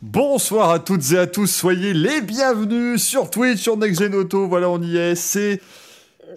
Bonsoir 0.00 0.70
à 0.70 0.78
toutes 0.78 1.10
et 1.10 1.18
à 1.18 1.26
tous, 1.26 1.48
soyez 1.48 1.92
les 1.92 2.20
bienvenus 2.20 3.02
sur 3.02 3.30
Twitch, 3.30 3.58
sur 3.58 3.76
NextGen 3.76 4.14
Auto, 4.14 4.46
voilà 4.46 4.70
on 4.70 4.80
y 4.80 4.96
est, 4.96 5.16
c'est... 5.16 5.60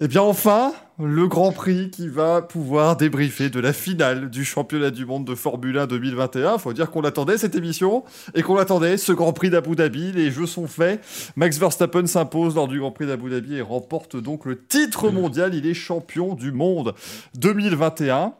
Eh 0.00 0.08
bien 0.08 0.22
enfin, 0.22 0.72
le 0.98 1.28
Grand 1.28 1.52
Prix 1.52 1.88
qui 1.90 2.08
va 2.08 2.42
pouvoir 2.42 2.96
débriefer 2.96 3.50
de 3.50 3.60
la 3.60 3.72
finale 3.72 4.30
du 4.30 4.44
championnat 4.44 4.90
du 4.90 5.06
monde 5.06 5.24
de 5.24 5.36
Formule 5.36 5.78
1 5.78 5.86
2021. 5.86 6.58
Faut 6.58 6.72
dire 6.72 6.90
qu'on 6.90 7.02
l'attendait 7.02 7.38
cette 7.38 7.54
émission 7.54 8.02
et 8.34 8.42
qu'on 8.42 8.56
l'attendait, 8.56 8.96
ce 8.96 9.12
Grand 9.12 9.32
Prix 9.32 9.50
d'Abu 9.50 9.76
Dhabi. 9.76 10.10
Les 10.10 10.32
jeux 10.32 10.46
sont 10.46 10.66
faits. 10.66 11.00
Max 11.36 11.58
Verstappen 11.58 12.06
s'impose 12.06 12.56
lors 12.56 12.66
du 12.66 12.80
Grand 12.80 12.90
Prix 12.90 13.06
d'Abu 13.06 13.30
Dhabi 13.30 13.56
et 13.56 13.62
remporte 13.62 14.16
donc 14.16 14.44
le 14.44 14.60
titre 14.60 15.10
mondial. 15.10 15.54
Il 15.54 15.66
est 15.68 15.74
champion 15.74 16.34
du 16.34 16.50
monde 16.50 16.94
2021. 17.36 18.32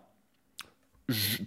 Je 1.08 1.38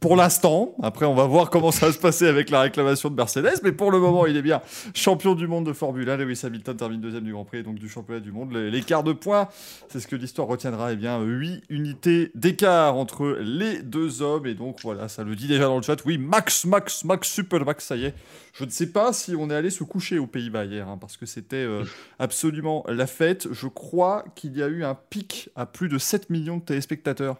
pour 0.00 0.16
l'instant. 0.16 0.74
Après, 0.82 1.04
on 1.04 1.14
va 1.14 1.26
voir 1.26 1.50
comment 1.50 1.70
ça 1.70 1.86
va 1.86 1.92
se 1.92 1.98
passer 1.98 2.26
avec 2.26 2.48
la 2.50 2.62
réclamation 2.62 3.10
de 3.10 3.14
Mercedes. 3.14 3.60
Mais 3.62 3.72
pour 3.72 3.90
le 3.90 3.98
moment, 3.98 4.26
il 4.26 4.36
est 4.36 4.42
bien 4.42 4.62
champion 4.94 5.34
du 5.34 5.46
monde 5.46 5.66
de 5.66 5.74
Formule 5.74 6.08
1. 6.08 6.16
Lewis 6.16 6.40
Hamilton 6.42 6.76
termine 6.76 7.00
deuxième 7.00 7.24
du 7.24 7.32
Grand 7.32 7.44
Prix, 7.44 7.62
donc 7.62 7.76
du 7.76 7.88
championnat 7.88 8.20
du 8.20 8.32
monde. 8.32 8.52
L'écart 8.54 9.04
de 9.04 9.12
points, 9.12 9.48
c'est 9.88 10.00
ce 10.00 10.08
que 10.08 10.16
l'histoire 10.16 10.48
retiendra. 10.48 10.92
Eh 10.92 10.96
bien, 10.96 11.20
8 11.20 11.64
unités 11.68 12.30
d'écart 12.34 12.96
entre 12.96 13.36
les 13.40 13.82
deux 13.82 14.22
hommes. 14.22 14.46
Et 14.46 14.54
donc, 14.54 14.78
voilà, 14.82 15.08
ça 15.08 15.22
le 15.22 15.36
dit 15.36 15.46
déjà 15.46 15.64
dans 15.64 15.76
le 15.76 15.82
chat. 15.82 16.02
Oui, 16.06 16.16
Max, 16.16 16.64
Max, 16.64 17.04
Max, 17.04 17.28
Super 17.28 17.64
Max, 17.66 17.84
ça 17.84 17.96
y 17.96 18.06
est. 18.06 18.14
Je 18.54 18.64
ne 18.64 18.70
sais 18.70 18.90
pas 18.90 19.12
si 19.12 19.36
on 19.36 19.50
est 19.50 19.54
allé 19.54 19.70
se 19.70 19.84
coucher 19.84 20.18
aux 20.18 20.26
Pays-Bas 20.26 20.64
hier, 20.64 20.88
hein, 20.88 20.98
parce 20.98 21.16
que 21.16 21.26
c'était 21.26 21.56
euh, 21.56 21.84
absolument 22.18 22.84
la 22.88 23.06
fête. 23.06 23.48
Je 23.52 23.68
crois 23.68 24.24
qu'il 24.34 24.56
y 24.56 24.62
a 24.62 24.66
eu 24.66 24.82
un 24.82 24.94
pic 24.94 25.50
à 25.56 25.66
plus 25.66 25.88
de 25.88 25.98
7 25.98 26.30
millions 26.30 26.56
de 26.56 26.62
téléspectateurs 26.62 27.36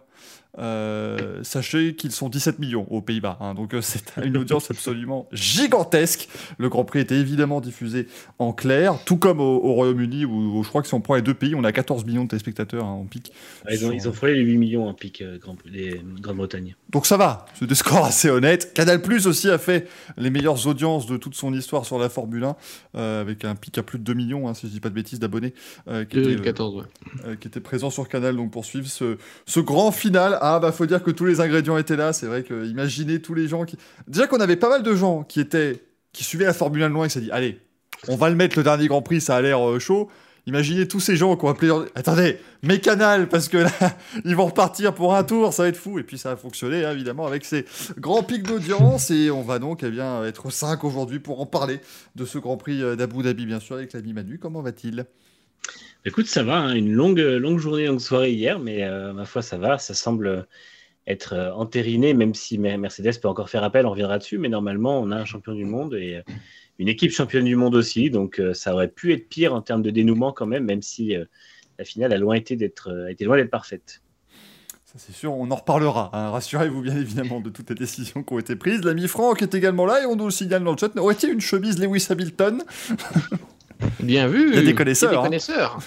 euh, 0.57 1.43
sachez 1.43 1.95
qu'ils 1.95 2.11
sont 2.11 2.27
17 2.27 2.59
millions 2.59 2.85
aux 2.89 3.01
Pays-Bas, 3.01 3.37
hein, 3.39 3.53
donc 3.53 3.73
euh, 3.73 3.81
c'est 3.81 4.03
une 4.23 4.35
audience 4.35 4.69
absolument 4.71 5.27
gigantesque. 5.31 6.27
Le 6.57 6.67
Grand 6.67 6.83
Prix 6.83 6.99
était 6.99 7.15
évidemment 7.15 7.61
diffusé 7.61 8.07
en 8.37 8.51
clair, 8.51 8.97
tout 9.05 9.17
comme 9.17 9.39
au, 9.39 9.73
Royaume-Uni, 9.73 10.25
où, 10.25 10.61
je 10.63 10.67
crois 10.67 10.81
que 10.81 10.87
si 10.87 10.93
on 10.93 11.01
prend 11.01 11.15
les 11.15 11.21
deux 11.21 11.33
pays, 11.33 11.55
on 11.55 11.63
a 11.63 11.71
14 11.71 12.05
millions 12.05 12.25
de 12.25 12.29
téléspectateurs 12.29 12.85
hein, 12.85 12.91
en 12.91 13.05
pic. 13.05 13.31
Ah, 13.65 13.73
ils, 13.73 13.85
ont, 13.85 13.91
ils, 13.91 14.09
ont, 14.09 14.13
frôlé 14.13 14.35
les 14.35 14.41
8 14.41 14.57
millions 14.57 14.87
en 14.87 14.93
pic, 14.93 15.21
euh, 15.21 15.37
Grande-Bretagne. 15.39 16.75
Donc 16.91 17.05
ça 17.05 17.17
va, 17.17 17.45
c'est 17.57 17.67
des 17.67 17.75
scores 17.75 18.05
assez 18.05 18.29
honnêtes. 18.29 18.73
Canal 18.73 19.01
Plus 19.01 19.27
aussi 19.27 19.49
a 19.49 19.57
fait 19.57 19.87
les 20.17 20.29
meilleures 20.29 20.67
audiences 20.67 21.05
de 21.05 21.17
toute 21.17 21.35
son 21.35 21.53
histoire 21.53 21.85
sur 21.85 21.97
la 21.97 22.09
Formule 22.09 22.45
1, 22.93 23.19
avec 23.21 23.45
un 23.45 23.55
pic 23.55 23.77
à 23.77 23.83
plus 23.83 23.97
de 23.97 24.03
2 24.03 24.13
millions, 24.13 24.49
hein, 24.49 24.53
si 24.53 24.67
je 24.67 24.71
dis 24.73 24.79
pas 24.79 24.89
de 24.89 24.95
bêtises, 24.95 25.19
d'abonnés, 25.19 25.53
qui, 26.09 26.19
était, 26.19 26.35
qui 27.39 27.47
était 27.47 27.59
présent 27.59 27.89
sur 27.89 28.09
Canal, 28.09 28.35
donc 28.35 28.51
pour 28.51 28.65
suivre 28.65 28.87
ce, 28.87 29.17
ce 29.45 29.59
grand 29.59 29.91
final 29.91 30.37
ah 30.41 30.59
bah 30.59 30.71
faut 30.71 30.85
dire 30.85 31.03
que 31.03 31.11
tous 31.11 31.25
les 31.25 31.39
ingrédients 31.39 31.77
étaient 31.77 31.95
là. 31.95 32.13
C'est 32.13 32.25
vrai 32.25 32.43
que 32.43 32.65
imaginez 32.65 33.21
tous 33.21 33.33
les 33.33 33.47
gens 33.47 33.65
qui. 33.65 33.77
Déjà 34.07 34.27
qu'on 34.27 34.39
avait 34.39 34.55
pas 34.55 34.69
mal 34.69 34.83
de 34.83 34.95
gens 34.95 35.23
qui 35.23 35.39
étaient 35.39 35.83
qui 36.13 36.23
suivaient 36.23 36.45
la 36.45 36.53
Formule 36.53 36.83
1 36.83 36.89
de 36.89 36.93
loin 36.93 37.05
et 37.05 37.07
qui 37.07 37.13
s'est 37.13 37.21
dit 37.21 37.31
allez, 37.31 37.59
on 38.07 38.15
va 38.15 38.29
le 38.29 38.35
mettre 38.35 38.57
le 38.57 38.63
dernier 38.63 38.87
Grand 38.87 39.01
Prix, 39.01 39.21
ça 39.21 39.35
a 39.35 39.41
l'air 39.41 39.67
euh, 39.67 39.79
chaud. 39.79 40.09
Imaginez 40.47 40.87
tous 40.87 40.99
ces 40.99 41.15
gens 41.15 41.35
qui 41.35 41.45
ont 41.45 41.49
appelé. 41.49 41.71
Attendez, 41.93 42.37
mes 42.63 42.79
canals, 42.79 43.29
parce 43.29 43.47
que 43.47 43.63
ils 44.25 44.35
vont 44.35 44.47
repartir 44.47 44.93
pour 44.93 45.15
un 45.15 45.23
tour, 45.23 45.53
ça 45.53 45.63
va 45.63 45.69
être 45.69 45.77
fou. 45.77 45.99
Et 45.99 46.03
puis 46.03 46.17
ça 46.17 46.31
a 46.31 46.35
fonctionné, 46.35 46.83
hein, 46.83 46.91
évidemment, 46.91 47.27
avec 47.27 47.45
ces 47.45 47.65
grands 47.97 48.23
pics 48.23 48.43
d'audience. 48.43 49.11
Et 49.11 49.29
on 49.29 49.43
va 49.43 49.59
donc 49.59 49.83
eh 49.83 49.91
bien, 49.91 50.25
être 50.25 50.49
5 50.49 50.83
aujourd'hui 50.83 51.19
pour 51.19 51.41
en 51.41 51.45
parler 51.45 51.79
de 52.15 52.25
ce 52.25 52.39
Grand 52.39 52.57
Prix 52.57 52.81
euh, 52.81 52.95
d'Abu 52.95 53.21
Dhabi, 53.21 53.45
bien 53.45 53.59
sûr, 53.59 53.75
avec 53.75 53.93
l'ami 53.93 54.13
Manu. 54.13 54.39
Comment 54.39 54.61
va-t-il? 54.61 55.05
Écoute, 56.05 56.25
ça 56.25 56.41
va, 56.41 56.57
hein, 56.57 56.73
une 56.73 56.91
longue, 56.91 57.19
longue 57.19 57.59
journée, 57.59 57.85
longue 57.85 57.99
soirée 57.99 58.31
hier, 58.31 58.57
mais 58.57 58.83
euh, 58.83 59.13
ma 59.13 59.25
foi, 59.25 59.43
ça 59.43 59.59
va. 59.59 59.77
Ça 59.77 59.93
semble 59.93 60.47
être 61.05 61.33
euh, 61.33 61.53
entériné, 61.53 62.15
même 62.15 62.33
si 62.33 62.57
Mercedes 62.57 63.19
peut 63.21 63.27
encore 63.27 63.51
faire 63.51 63.63
appel, 63.63 63.85
on 63.85 63.91
reviendra 63.91 64.17
dessus, 64.17 64.39
mais 64.39 64.49
normalement, 64.49 64.99
on 64.99 65.11
a 65.11 65.17
un 65.17 65.25
champion 65.25 65.53
du 65.53 65.65
monde 65.65 65.93
et 65.93 66.23
une 66.81 66.89
équipe 66.89 67.11
championne 67.11 67.45
du 67.45 67.55
monde 67.55 67.75
aussi, 67.75 68.09
donc 68.09 68.41
ça 68.53 68.73
aurait 68.73 68.87
pu 68.87 69.13
être 69.13 69.29
pire 69.29 69.53
en 69.53 69.61
termes 69.61 69.81
de 69.81 69.91
dénouement 69.91 70.33
quand 70.33 70.47
même, 70.47 70.65
même 70.65 70.81
si 70.81 71.13
la 71.77 71.85
finale 71.85 72.11
a 72.11 72.17
loin 72.17 72.35
été 72.35 72.55
d'être, 72.55 73.07
été 73.09 73.23
loin 73.23 73.37
d'être 73.37 73.51
parfaite. 73.51 74.01
Ça 74.91 74.95
c'est 74.97 75.13
sûr, 75.13 75.33
on 75.33 75.49
en 75.51 75.55
reparlera. 75.55 76.09
Hein. 76.11 76.31
Rassurez-vous 76.31 76.81
bien 76.81 76.97
évidemment 76.97 77.39
de 77.39 77.49
toutes 77.49 77.69
les 77.69 77.75
décisions 77.75 78.23
qui 78.23 78.33
ont 78.33 78.39
été 78.39 78.57
prises. 78.57 78.83
L'ami 78.83 79.07
Franck 79.07 79.41
est 79.41 79.55
également 79.55 79.85
là 79.85 80.03
et 80.03 80.05
on 80.05 80.17
nous 80.17 80.25
le 80.25 80.31
signale 80.31 80.65
dans 80.65 80.71
le 80.71 80.77
chat. 80.77 80.93
Aurait-il 80.97 81.29
une 81.29 81.39
chemise 81.39 81.79
Lewis 81.79 82.07
Hamilton? 82.09 82.61
Bien 84.01 84.27
vu. 84.27 84.49
Il 84.49 84.55
y 84.55 84.57
a 84.57 84.63
des 84.63 84.75
connaisseurs. 84.75 85.11
Des 85.11 85.27
connaisseurs. 85.29 85.79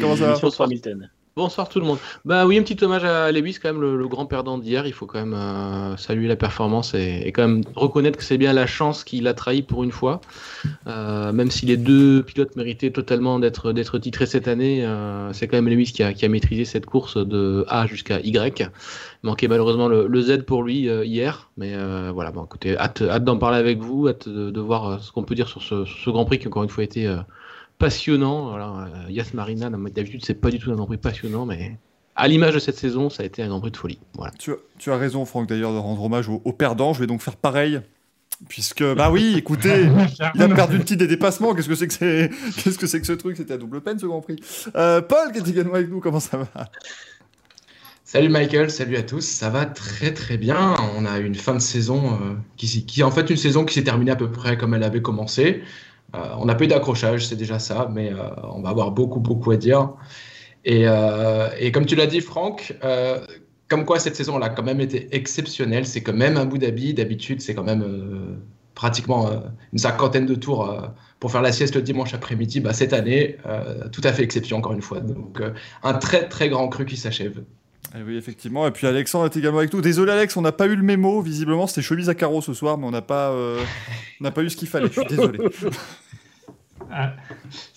Comment 0.00 0.16
ça 0.16 0.34
va 0.34 1.08
Bonsoir 1.38 1.68
tout 1.68 1.78
le 1.78 1.86
monde. 1.86 1.98
Bah 2.24 2.46
oui, 2.46 2.58
un 2.58 2.64
petit 2.64 2.84
hommage 2.84 3.04
à 3.04 3.30
Lewis, 3.30 3.60
quand 3.62 3.72
même 3.72 3.80
le, 3.80 4.08
grand 4.08 4.26
perdant 4.26 4.58
d'hier. 4.58 4.88
Il 4.88 4.92
faut 4.92 5.06
quand 5.06 5.20
même 5.20 5.34
euh, 5.34 5.96
saluer 5.96 6.26
la 6.26 6.34
performance 6.34 6.94
et, 6.94 7.30
quand 7.32 7.46
même 7.46 7.62
reconnaître 7.76 8.18
que 8.18 8.24
c'est 8.24 8.38
bien 8.38 8.52
la 8.52 8.66
chance 8.66 9.04
qu'il 9.04 9.28
a 9.28 9.34
trahi 9.34 9.62
pour 9.62 9.84
une 9.84 9.92
fois. 9.92 10.20
Euh, 10.88 11.30
même 11.30 11.52
si 11.52 11.64
les 11.64 11.76
deux 11.76 12.24
pilotes 12.24 12.56
méritaient 12.56 12.90
totalement 12.90 13.38
d'être 13.38 13.70
d'être 13.70 14.00
titrés 14.00 14.26
cette 14.26 14.48
année, 14.48 14.84
euh, 14.84 15.32
c'est 15.32 15.46
quand 15.46 15.62
même 15.62 15.68
Lewis 15.68 15.92
qui 15.92 16.02
a, 16.02 16.12
qui 16.12 16.24
a, 16.24 16.28
maîtrisé 16.28 16.64
cette 16.64 16.86
course 16.86 17.16
de 17.16 17.64
A 17.68 17.86
jusqu'à 17.86 18.18
Y. 18.18 18.72
Manquait 19.22 19.46
malheureusement 19.46 19.86
le, 19.86 20.20
Z 20.20 20.42
pour 20.42 20.64
lui 20.64 20.88
hier, 20.88 21.50
mais 21.56 21.76
voilà. 22.10 22.32
Bon, 22.32 22.46
écoutez, 22.46 22.76
hâte, 22.76 23.02
hâte 23.02 23.22
d'en 23.22 23.38
parler 23.38 23.58
avec 23.58 23.78
vous, 23.78 24.08
hâte 24.08 24.28
de, 24.28 24.60
voir 24.60 25.00
ce 25.00 25.12
qu'on 25.12 25.22
peut 25.22 25.36
dire 25.36 25.46
sur 25.46 25.62
ce, 25.62 25.84
sur 25.84 25.98
ce 25.98 26.10
Grand 26.10 26.24
Prix 26.24 26.40
qui 26.40 26.48
encore 26.48 26.64
une 26.64 26.68
fois 26.68 26.82
a 26.82 26.84
été 26.84 27.08
passionnant. 27.78 28.52
Alors, 28.52 28.80
euh, 28.80 29.10
Yas 29.10 29.30
Marina, 29.34 29.70
d'habitude, 29.70 30.24
c'est 30.24 30.34
pas 30.34 30.50
du 30.50 30.58
tout 30.58 30.70
un 30.70 30.74
Grand 30.74 30.86
Prix 30.86 30.98
passionnant, 30.98 31.46
mais 31.46 31.76
à 32.16 32.28
l'image 32.28 32.54
de 32.54 32.58
cette 32.58 32.76
saison, 32.76 33.10
ça 33.10 33.22
a 33.22 33.26
été 33.26 33.42
un 33.42 33.48
Grand 33.48 33.60
Prix 33.60 33.70
de 33.70 33.76
folie. 33.76 33.98
Voilà. 34.14 34.32
Tu, 34.38 34.90
as, 34.90 34.96
raison, 34.96 35.24
Franck, 35.24 35.48
d'ailleurs, 35.48 35.72
de 35.72 35.78
rendre 35.78 36.02
hommage 36.02 36.28
aux, 36.28 36.52
perdants. 36.52 36.92
Je 36.92 37.00
vais 37.00 37.06
donc 37.06 37.22
faire 37.22 37.36
pareil. 37.36 37.80
Puisque, 38.48 38.84
bah 38.94 39.10
oui, 39.10 39.34
écoutez, 39.38 39.88
il 40.34 40.42
a 40.42 40.48
perdu 40.48 40.78
le 40.78 40.84
titre 40.84 41.00
des 41.00 41.06
dépassements. 41.06 41.54
Qu'est-ce 41.54 41.68
que 41.68 41.74
c'est 41.74 41.88
que, 41.88 41.94
c'est... 41.94 42.30
Qu'est-ce 42.56 42.78
que, 42.78 42.86
c'est 42.86 43.00
que 43.00 43.06
ce 43.06 43.12
truc? 43.12 43.36
C'était 43.36 43.54
à 43.54 43.58
double 43.58 43.80
peine 43.80 43.98
ce 43.98 44.06
Grand 44.06 44.20
Prix. 44.20 44.36
Euh, 44.76 45.00
Paul, 45.00 45.32
qui 45.32 45.38
est 45.38 45.48
également 45.48 45.74
avec 45.74 45.90
nous, 45.90 46.00
comment 46.00 46.20
ça 46.20 46.36
va? 46.36 46.70
Salut 48.04 48.30
Michael, 48.30 48.70
salut 48.70 48.96
à 48.96 49.02
tous. 49.02 49.20
Ça 49.20 49.50
va 49.50 49.66
très 49.66 50.14
très 50.14 50.38
bien. 50.38 50.76
On 50.96 51.04
a 51.04 51.18
une 51.18 51.34
fin 51.34 51.54
de 51.54 51.58
saison 51.58 52.14
euh, 52.14 52.34
qui, 52.56 52.86
qui 52.86 53.00
est 53.00 53.04
en 53.04 53.10
fait 53.10 53.28
une 53.28 53.36
saison 53.36 53.64
qui 53.66 53.74
s'est 53.74 53.84
terminée 53.84 54.12
à 54.12 54.16
peu 54.16 54.30
près 54.30 54.56
comme 54.56 54.72
elle 54.72 54.82
avait 54.82 55.02
commencé. 55.02 55.62
Euh, 56.14 56.18
on 56.38 56.46
n'a 56.46 56.54
pas 56.54 56.64
eu 56.64 56.68
d'accrochage, 56.68 57.26
c'est 57.26 57.36
déjà 57.36 57.58
ça, 57.58 57.88
mais 57.92 58.12
euh, 58.12 58.30
on 58.42 58.62
va 58.62 58.70
avoir 58.70 58.90
beaucoup, 58.92 59.20
beaucoup 59.20 59.50
à 59.50 59.56
dire. 59.56 59.90
Et, 60.64 60.84
euh, 60.86 61.48
comme 61.72 61.86
tu 61.86 61.96
l'as 61.96 62.06
dit, 62.06 62.20
Franck, 62.20 62.74
comme 63.68 63.84
quoi 63.84 63.98
cette 63.98 64.16
saison 64.16 64.38
elle 64.38 64.42
a 64.44 64.48
quand 64.48 64.62
même 64.62 64.80
été 64.80 65.14
exceptionnelle. 65.14 65.86
C'est 65.86 66.02
quand 66.02 66.14
même 66.14 66.36
Abu 66.36 66.58
Dhabi. 66.58 66.94
D'habitude, 66.94 67.40
c'est 67.40 67.54
quand 67.54 67.64
même 67.64 68.38
pratiquement 68.74 69.30
une 69.72 69.78
cinquantaine 69.78 70.26
de 70.26 70.34
tours 70.34 70.74
pour 71.20 71.32
faire 71.32 71.42
la 71.42 71.52
sieste 71.52 71.74
le 71.74 71.82
dimanche 71.82 72.14
après-midi. 72.14 72.60
Bah, 72.60 72.72
cette 72.72 72.94
année, 72.94 73.36
tout 73.92 74.00
à 74.04 74.12
fait 74.12 74.22
exception, 74.22 74.56
encore 74.58 74.72
une 74.72 74.82
fois. 74.82 75.00
Donc, 75.00 75.42
un 75.82 75.94
très, 75.94 76.28
très 76.28 76.48
grand 76.48 76.68
cru 76.68 76.86
qui 76.86 76.96
s'achève. 76.96 77.42
Eh 77.96 78.02
oui, 78.02 78.16
effectivement. 78.16 78.66
Et 78.66 78.70
puis 78.70 78.86
Alexandre 78.86 79.26
est 79.26 79.36
également 79.36 79.58
avec 79.58 79.72
nous. 79.72 79.80
Désolé, 79.80 80.12
Alex, 80.12 80.36
on 80.36 80.42
n'a 80.42 80.52
pas 80.52 80.66
eu 80.66 80.76
le 80.76 80.82
mémo. 80.82 81.22
Visiblement, 81.22 81.66
c'était 81.66 81.82
chemise 81.82 82.08
à 82.08 82.14
carreaux 82.14 82.42
ce 82.42 82.52
soir, 82.52 82.76
mais 82.76 82.86
on 82.86 82.90
n'a 82.90 83.02
pas, 83.02 83.30
euh, 83.30 83.62
pas 84.34 84.42
eu 84.42 84.50
ce 84.50 84.56
qu'il 84.56 84.68
fallait. 84.68 84.88
Je 84.88 85.00
suis 85.00 85.08
désolé. 85.08 85.38
Ah, 86.90 87.12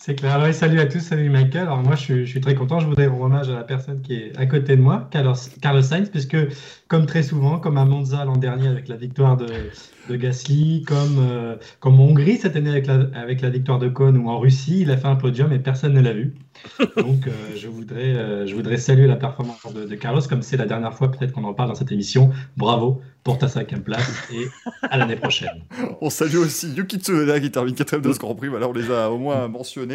c'est 0.03 0.16
clair. 0.16 0.51
salut 0.56 0.79
à 0.79 0.88
tous, 0.88 1.00
salut 1.00 1.29
Michael. 1.29 1.62
Alors 1.62 1.84
moi, 1.84 1.95
je 1.95 2.25
suis, 2.25 2.41
très 2.41 2.56
content. 2.56 2.79
Je 2.79 2.88
voudrais 2.88 3.06
rendre 3.06 3.25
hommage 3.25 3.50
à 3.50 3.53
la 3.53 3.63
personne 3.63 4.01
qui 4.01 4.16
est 4.16 4.35
à 4.35 4.47
côté 4.47 4.75
de 4.75 4.81
moi, 4.81 5.07
Carlos, 5.12 5.35
Carlos 5.62 5.84
Sainz, 5.84 6.09
puisque 6.09 6.38
comme 6.88 7.06
très 7.06 7.22
souvent, 7.22 7.59
comme 7.59 7.78
à 7.78 7.85
Monza 7.85 8.25
l'an 8.25 8.35
dernier 8.35 8.67
avec 8.67 8.88
la 8.88 8.95
victoire 8.95 9.38
de, 9.38 9.45
de 10.09 10.16
Gasly, 10.16 10.84
comme, 10.88 11.17
euh, 11.19 11.56
comme 11.79 12.00
en 12.00 12.06
Hongrie 12.06 12.38
cette 12.38 12.56
année 12.56 12.72
avec 12.72 12.88
la, 12.88 13.07
avec 13.13 13.41
la 13.41 13.50
victoire 13.50 13.79
de 13.79 13.90
Kohn 13.90 14.17
ou 14.17 14.29
en 14.29 14.40
Russie, 14.40 14.81
il 14.81 14.91
a 14.91 14.97
fait 14.97 15.07
un 15.07 15.16
podium 15.16 15.51
et 15.53 15.59
personne 15.59 15.94
ne 15.94 16.01
l'a 16.01 16.13
vu. 16.13 16.34
Donc 16.97 17.28
euh, 17.28 17.31
je, 17.56 17.67
voudrais, 17.67 18.16
euh, 18.16 18.45
je 18.45 18.56
voudrais 18.56 18.78
saluer 18.78 19.07
la 19.07 19.16
performance 19.16 19.73
de, 19.73 19.95
Carlos, 19.95 20.22
comme 20.28 20.41
c'est 20.41 20.57
la 20.57 20.66
dernière 20.66 20.94
fois 20.94 21.11
peut-être 21.11 21.31
qu'on 21.31 21.44
en 21.44 21.53
parle 21.53 21.69
dans 21.69 21.75
cette 21.75 21.91
émission. 21.91 22.31
Bravo 22.57 23.01
pour 23.23 23.38
ta 23.38 23.47
cinquième 23.47 23.84
place 23.84 24.11
et 24.34 24.47
à 24.81 24.97
l'année 24.97 25.16
prochaine. 25.16 25.61
On 26.02 26.09
salue 26.09 26.37
aussi 26.37 26.73
Yuki 26.73 26.97
Tsunoda 26.97 27.40
qui 27.40 27.52
termine 27.52 27.75
quatrième 27.75 28.03
de 28.03 28.11
ce 28.11 28.17
Grand 28.17 28.34
Prix. 28.34 28.47
Voilà, 28.47 28.67
on 28.67 28.73
les 28.73 28.90
a 28.90 29.11
au 29.11 29.20
moins 29.20 29.47
mentionnés. 29.47 29.91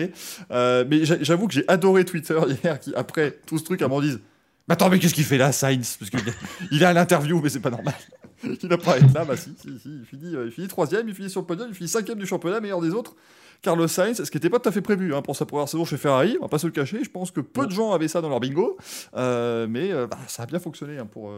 Mais 0.51 1.05
j'avoue 1.05 1.47
que 1.49 1.55
j'ai 1.55 1.65
adoré 1.69 2.05
Twitter 2.05 2.39
hier 2.65 2.79
qui, 2.81 2.95
après 2.95 3.39
tout 3.47 3.59
ce 3.59 3.65
truc, 3.65 3.83
à 3.83 3.89
m'en 3.89 4.01
dise 4.01 4.21
mais 4.69 4.73
attends, 4.73 4.89
mais 4.89 4.99
qu'est-ce 4.99 5.15
qu'il 5.15 5.25
fait 5.25 5.39
là, 5.39 5.53
Sainz? 5.53 5.97
Parce 5.97 6.11
qu'il 6.11 6.21
il 6.73 6.83
est 6.83 6.87
à 6.87 6.93
l'interview, 6.93 7.41
mais 7.41 7.49
c'est 7.49 7.61
pas 7.61 7.71
normal. 7.71 7.95
il 8.45 8.69
n'a 8.69 8.79
pas 8.79 8.99
été 8.99 9.13
là, 9.15 9.25
bah 9.25 9.37
si, 9.37 9.55
si, 9.61 9.79
si. 9.79 9.89
Il 10.01 10.05
finit, 10.05 10.35
euh, 10.35 10.47
il 10.47 10.53
finit 10.53 10.69
troisième, 10.69 11.09
il 11.09 11.15
finit 11.15 11.31
sur 11.31 11.41
le 11.41 11.47
podium, 11.47 11.69
il 11.69 11.75
finit 11.75 11.89
cinquième 11.89 12.19
du 12.19 12.27
championnat, 12.27 12.61
meilleur 12.61 12.81
des 12.81 12.91
autres. 12.91 13.15
Carlos 13.63 13.89
Sainz, 13.89 14.23
ce 14.23 14.31
qui 14.31 14.37
n'était 14.37 14.51
pas 14.51 14.59
tout 14.59 14.69
à 14.69 14.73
fait 14.73 14.83
prévu 14.83 15.15
hein, 15.15 15.23
pour 15.23 15.35
sa 15.35 15.47
première 15.47 15.69
saison 15.69 15.85
chez 15.85 15.97
Ferrari, 15.97 16.37
on 16.41 16.45
va 16.45 16.49
pas 16.49 16.59
se 16.59 16.67
le 16.67 16.73
cacher. 16.73 17.03
Je 17.03 17.11
pense 17.11 17.31
que 17.31 17.41
peu 17.41 17.67
de 17.67 17.71
gens 17.71 17.93
avaient 17.93 18.09
ça 18.09 18.21
dans 18.21 18.29
leur 18.29 18.41
bingo, 18.41 18.77
euh, 19.17 19.67
mais 19.69 19.93
euh, 19.93 20.07
bah, 20.07 20.19
ça 20.27 20.43
a 20.43 20.47
bien 20.47 20.59
fonctionné 20.59 20.99
hein, 20.99 21.07
pour, 21.07 21.33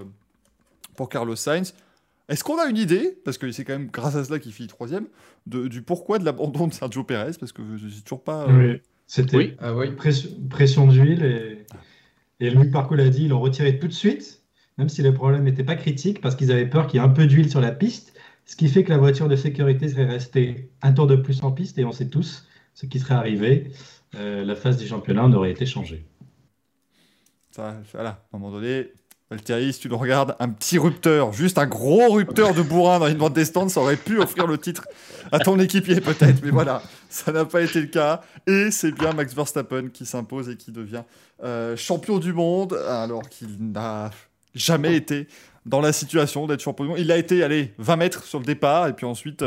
pour 0.97 1.09
Carlos 1.09 1.37
Sainz. 1.37 1.75
Est-ce 2.29 2.45
qu'on 2.45 2.59
a 2.59 2.67
une 2.67 2.77
idée, 2.77 3.19
parce 3.25 3.39
que 3.39 3.51
c'est 3.53 3.65
quand 3.65 3.73
même 3.73 3.89
grâce 3.91 4.15
à 4.17 4.25
cela 4.25 4.39
qu'il 4.39 4.53
finit 4.53 4.69
troisième, 4.69 5.07
de, 5.47 5.67
du 5.67 5.83
pourquoi 5.83 6.19
de 6.19 6.25
l'abandon 6.25 6.67
de 6.67 6.75
Sergio 6.75 7.05
Perez 7.05 7.33
Parce 7.41 7.53
que 7.53 7.63
je 7.77 7.87
ne 7.87 7.91
sais 7.91 8.03
toujours 8.03 8.23
pas. 8.23 8.47
Oui, 8.49 8.81
c'était 9.07 9.57
ah 9.61 9.73
pression, 9.97 10.31
pression 10.49 10.87
d'huile 10.87 11.25
et. 11.25 11.65
Et 12.41 12.51
Louis 12.51 12.71
Parco 12.71 12.95
l'a 12.95 13.09
dit, 13.09 13.25
ils 13.25 13.31
l'ont 13.31 13.41
retiré 13.41 13.79
tout 13.79 13.89
de 13.89 13.93
suite, 13.93 14.43
même 14.77 14.89
si 14.89 15.03
le 15.03 15.13
problème 15.13 15.43
n'était 15.43 15.65
pas 15.65 15.75
critique, 15.75 16.21
parce 16.21 16.37
qu'ils 16.37 16.53
avaient 16.53 16.69
peur 16.69 16.87
qu'il 16.87 17.01
y 17.01 17.03
ait 17.03 17.07
un 17.07 17.11
peu 17.11 17.27
d'huile 17.27 17.51
sur 17.51 17.61
la 17.61 17.73
piste. 17.73 18.17
ce 18.47 18.57
qui 18.57 18.69
fait 18.69 18.85
que 18.85 18.91
la 18.91 18.99
voiture 18.99 19.29
de 19.29 19.37
sécurité 19.37 19.89
serait 19.89 20.07
restée 20.07 20.71
un 20.83 20.93
tour 20.93 21.07
de 21.07 21.17
plus 21.17 21.43
en 21.43 21.51
piste, 21.51 21.79
et 21.79 21.85
on 21.85 21.93
sait 21.93 22.09
tous 22.09 22.47
ce 22.75 22.87
qui 22.87 23.01
serait 23.01 23.15
arrivé. 23.15 23.73
la 24.13 24.55
phase 24.55 24.77
du 24.77 24.87
championnat 24.87 25.27
aurait 25.29 25.51
été 25.51 25.67
changée. 25.67 26.07
Ça, 27.51 27.81
voilà, 27.93 28.11
à 28.11 28.37
un 28.37 28.39
moment 28.39 28.53
donné, 28.53 28.93
Valtteri, 29.31 29.77
tu 29.79 29.89
le 29.89 29.95
regardes, 29.95 30.35
un 30.41 30.49
petit 30.49 30.79
rupteur, 30.79 31.35
juste 31.35 31.59
un 31.59 31.67
gros 31.67 32.11
rupteur 32.13 32.55
de 32.55 32.63
bourrin 32.63 32.99
dans 32.99 33.09
une 33.09 33.19
bande 33.19 33.35
des 33.35 33.45
ça 33.45 33.61
aurait 33.77 33.97
pu 33.97 34.19
offrir 34.19 34.47
le 34.47 34.57
titre 34.57 34.89
à 35.33 35.39
ton 35.39 35.59
équipier 35.59 36.01
peut-être, 36.01 36.43
mais 36.43 36.51
voilà, 36.51 36.83
ça 37.11 37.31
n'a 37.33 37.45
pas 37.45 37.61
été 37.61 37.83
le 37.83 37.89
cas. 37.89 38.23
Et 38.47 38.71
c'est 38.71 38.91
bien 38.91 39.13
Max 39.13 39.35
Verstappen 39.35 39.89
qui 39.93 40.07
s'impose 40.07 40.49
et 40.49 40.57
qui 40.57 40.73
devient 40.73 41.03
euh, 41.45 41.77
champion 41.77 42.19
du 42.19 42.33
monde, 42.33 42.73
alors 42.89 43.29
qu'il 43.29 43.71
n'a 43.71 44.11
jamais 44.55 44.97
été 44.97 45.29
dans 45.67 45.83
la 45.83 45.93
situation 45.93 46.47
d'être 46.47 46.63
champion 46.63 46.85
du 46.85 46.91
monde. 46.93 46.99
Il 46.99 47.13
a 47.13 47.19
été, 47.19 47.43
allez, 47.45 47.75
20 47.77 47.97
mètres 47.97 48.25
sur 48.25 48.39
le 48.39 48.47
départ, 48.47 48.89
et 48.89 48.95
puis 48.95 49.07
ensuite... 49.07 49.45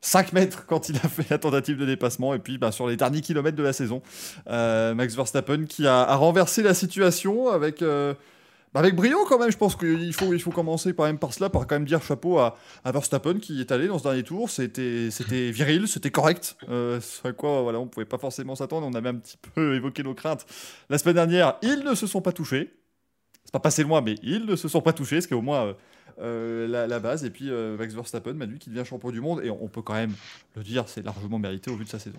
5 0.00 0.28
euh, 0.28 0.30
mètres 0.32 0.64
quand 0.66 0.88
il 0.88 0.94
a 0.94 1.08
fait 1.08 1.28
la 1.28 1.38
tentative 1.38 1.76
de 1.76 1.84
dépassement. 1.84 2.32
Et 2.32 2.38
puis 2.38 2.56
bah, 2.56 2.70
sur 2.70 2.86
les 2.86 2.96
derniers 2.96 3.20
kilomètres 3.20 3.56
de 3.56 3.64
la 3.64 3.72
saison, 3.72 4.00
euh, 4.48 4.94
Max 4.94 5.16
Verstappen 5.16 5.64
qui 5.64 5.88
a, 5.88 6.14
renversé 6.14 6.62
la 6.62 6.72
situation 6.72 7.50
avec, 7.50 7.82
bah, 8.74 8.80
avec 8.80 8.94
brio 8.94 9.24
quand 9.26 9.38
même, 9.38 9.50
je 9.50 9.56
pense 9.56 9.76
qu'il 9.76 10.12
faut, 10.12 10.32
il 10.32 10.40
faut 10.40 10.50
commencer 10.50 10.92
par, 10.92 11.32
cela, 11.32 11.48
par 11.48 11.66
quand 11.66 11.76
même 11.76 11.84
dire 11.84 12.02
chapeau 12.02 12.38
à, 12.38 12.56
Verstappen 12.84 13.38
qui 13.38 13.60
est 13.60 13.72
allé 13.72 13.88
dans 13.88 13.98
ce 13.98 14.04
dernier 14.04 14.22
tour. 14.22 14.50
C'était, 14.50 15.08
viril, 15.50 15.88
c'était 15.88 16.10
correct. 16.10 16.56
Euh, 16.68 17.00
à 17.24 17.32
quoi 17.32 17.62
voilà, 17.62 17.80
on 17.80 17.84
ne 17.84 17.88
pouvait 17.88 18.06
pas 18.06 18.18
forcément 18.18 18.54
s'attendre. 18.54 18.86
On 18.86 18.94
avait 18.94 19.08
un 19.08 19.16
petit 19.16 19.38
peu 19.54 19.74
évoqué 19.76 20.02
nos 20.02 20.14
craintes 20.14 20.46
la 20.90 20.98
semaine 20.98 21.14
dernière. 21.14 21.56
Ils 21.62 21.82
ne 21.84 21.94
se 21.94 22.06
sont 22.06 22.20
pas 22.20 22.32
touchés. 22.32 22.74
C'est 23.44 23.52
pas 23.52 23.60
passé 23.60 23.82
loin, 23.82 24.02
mais 24.02 24.16
ils 24.22 24.44
ne 24.44 24.56
se 24.56 24.68
sont 24.68 24.82
pas 24.82 24.92
touchés, 24.92 25.22
ce 25.22 25.28
qui 25.28 25.32
est 25.32 25.36
au 25.36 25.42
moins 25.42 25.74
euh, 26.20 26.66
la, 26.68 26.98
base. 26.98 27.24
Et 27.24 27.30
puis 27.30 27.50
euh, 27.50 27.76
Max 27.76 27.94
Verstappen, 27.94 28.34
Manu, 28.34 28.58
qui 28.58 28.70
devient 28.70 28.84
champion 28.84 29.10
du 29.10 29.20
monde. 29.20 29.40
Et 29.44 29.50
on, 29.50 29.68
peut 29.68 29.82
quand 29.82 29.94
même 29.94 30.12
le 30.56 30.62
dire, 30.62 30.84
c'est 30.86 31.04
largement 31.04 31.38
mérité 31.38 31.70
au 31.70 31.76
vu 31.76 31.84
de 31.84 31.88
sa 31.88 31.98
saison. 31.98 32.18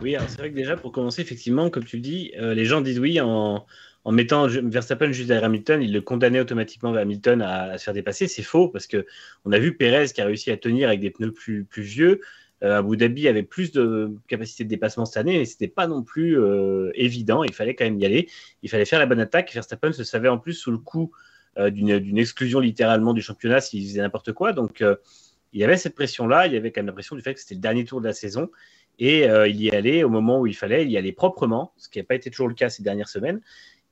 Oui, 0.00 0.16
c'est 0.28 0.38
vrai 0.38 0.50
que 0.50 0.54
déjà, 0.54 0.76
pour 0.76 0.92
commencer, 0.92 1.22
effectivement, 1.22 1.70
comme 1.70 1.84
tu 1.84 1.98
dis, 2.00 2.32
euh, 2.38 2.54
les 2.54 2.64
gens 2.64 2.80
disent 2.80 2.98
oui 2.98 3.20
en 3.20 3.66
en 4.04 4.12
mettant 4.12 4.46
Verstappen 4.48 5.12
juste 5.12 5.28
derrière 5.28 5.44
Hamilton, 5.44 5.82
il 5.82 5.92
le 5.92 6.00
condamnait 6.00 6.40
automatiquement 6.40 6.92
Hamilton 6.94 7.42
à, 7.42 7.78
se 7.78 7.84
faire 7.84 7.94
dépasser. 7.94 8.26
C'est 8.26 8.42
faux 8.42 8.68
parce 8.68 8.86
que 8.86 9.06
on 9.44 9.52
a 9.52 9.58
vu 9.58 9.76
Perez 9.76 10.06
qui 10.06 10.20
a 10.20 10.24
réussi 10.24 10.50
à 10.50 10.56
tenir 10.56 10.88
avec 10.88 11.00
des 11.00 11.10
pneus 11.10 11.32
plus, 11.32 11.66
vieux. 11.76 12.20
Euh, 12.64 12.78
Abu 12.78 12.96
Dhabi 12.96 13.28
avait 13.28 13.42
plus 13.42 13.72
de 13.72 14.12
capacité 14.28 14.64
de 14.64 14.68
dépassement 14.68 15.04
cette 15.04 15.18
année, 15.18 15.38
mais 15.38 15.44
c'était 15.44 15.68
pas 15.68 15.86
non 15.86 16.02
plus 16.02 16.38
euh, 16.38 16.90
évident. 16.94 17.44
Il 17.44 17.52
fallait 17.52 17.74
quand 17.74 17.84
même 17.84 17.98
y 17.98 18.04
aller. 18.04 18.28
Il 18.62 18.70
fallait 18.70 18.84
faire 18.84 18.98
la 18.98 19.06
bonne 19.06 19.20
attaque. 19.20 19.52
Verstappen 19.52 19.92
se 19.92 20.04
savait 20.04 20.28
en 20.28 20.38
plus 20.38 20.54
sous 20.54 20.72
le 20.72 20.78
coup 20.78 21.12
euh, 21.58 21.70
d'une 21.70 22.18
exclusion 22.18 22.58
littéralement 22.58 23.14
du 23.14 23.22
championnat 23.22 23.60
s'il 23.60 23.86
faisait 23.86 24.00
n'importe 24.00 24.32
quoi. 24.32 24.52
Donc 24.52 24.82
il 25.52 25.60
y 25.60 25.64
avait 25.64 25.76
cette 25.76 25.94
pression-là. 25.94 26.48
Il 26.48 26.54
y 26.54 26.56
avait 26.56 26.72
quand 26.72 26.80
même 26.80 26.86
la 26.86 26.92
pression 26.92 27.14
du 27.14 27.22
fait 27.22 27.34
que 27.34 27.40
c'était 27.40 27.54
le 27.54 27.60
dernier 27.60 27.84
tour 27.84 28.00
de 28.00 28.06
la 28.06 28.14
saison. 28.14 28.50
Et 28.98 29.24
il 29.24 29.60
y 29.60 29.70
allait 29.70 30.04
au 30.04 30.08
moment 30.08 30.40
où 30.40 30.46
il 30.46 30.54
fallait, 30.54 30.84
il 30.84 30.90
y 30.90 30.96
allait 30.96 31.12
proprement, 31.12 31.72
ce 31.76 31.88
qui 31.88 31.98
n'a 31.98 32.04
pas 32.04 32.14
été 32.14 32.30
toujours 32.30 32.48
le 32.48 32.54
cas 32.54 32.68
ces 32.68 32.82
dernières 32.82 33.08
semaines. 33.08 33.40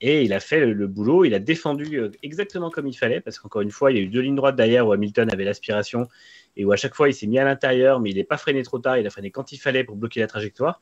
Et 0.00 0.22
il 0.22 0.32
a 0.32 0.40
fait 0.40 0.64
le, 0.64 0.86
boulot, 0.86 1.24
il 1.24 1.34
a 1.34 1.38
défendu 1.38 1.98
euh, 1.98 2.10
exactement 2.22 2.70
comme 2.70 2.86
il 2.86 2.96
fallait, 2.96 3.20
parce 3.20 3.38
qu'encore 3.38 3.60
une 3.60 3.70
fois, 3.70 3.92
il 3.92 3.98
y 3.98 4.00
a 4.00 4.02
eu 4.02 4.08
deux 4.08 4.20
lignes 4.20 4.36
droites 4.36 4.56
derrière 4.56 4.86
où 4.86 4.92
Hamilton 4.92 5.30
avait 5.30 5.44
l'aspiration 5.44 6.08
et 6.56 6.64
où 6.64 6.72
à 6.72 6.76
chaque 6.76 6.94
fois 6.94 7.08
il 7.08 7.14
s'est 7.14 7.26
mis 7.26 7.38
à 7.38 7.44
l'intérieur, 7.44 8.00
mais 8.00 8.10
il 8.10 8.16
n'est 8.16 8.24
pas 8.24 8.38
freiné 8.38 8.62
trop 8.62 8.78
tard, 8.78 8.96
il 8.96 9.06
a 9.06 9.10
freiné 9.10 9.30
quand 9.30 9.52
il 9.52 9.58
fallait 9.58 9.84
pour 9.84 9.96
bloquer 9.96 10.20
la 10.20 10.26
trajectoire. 10.26 10.80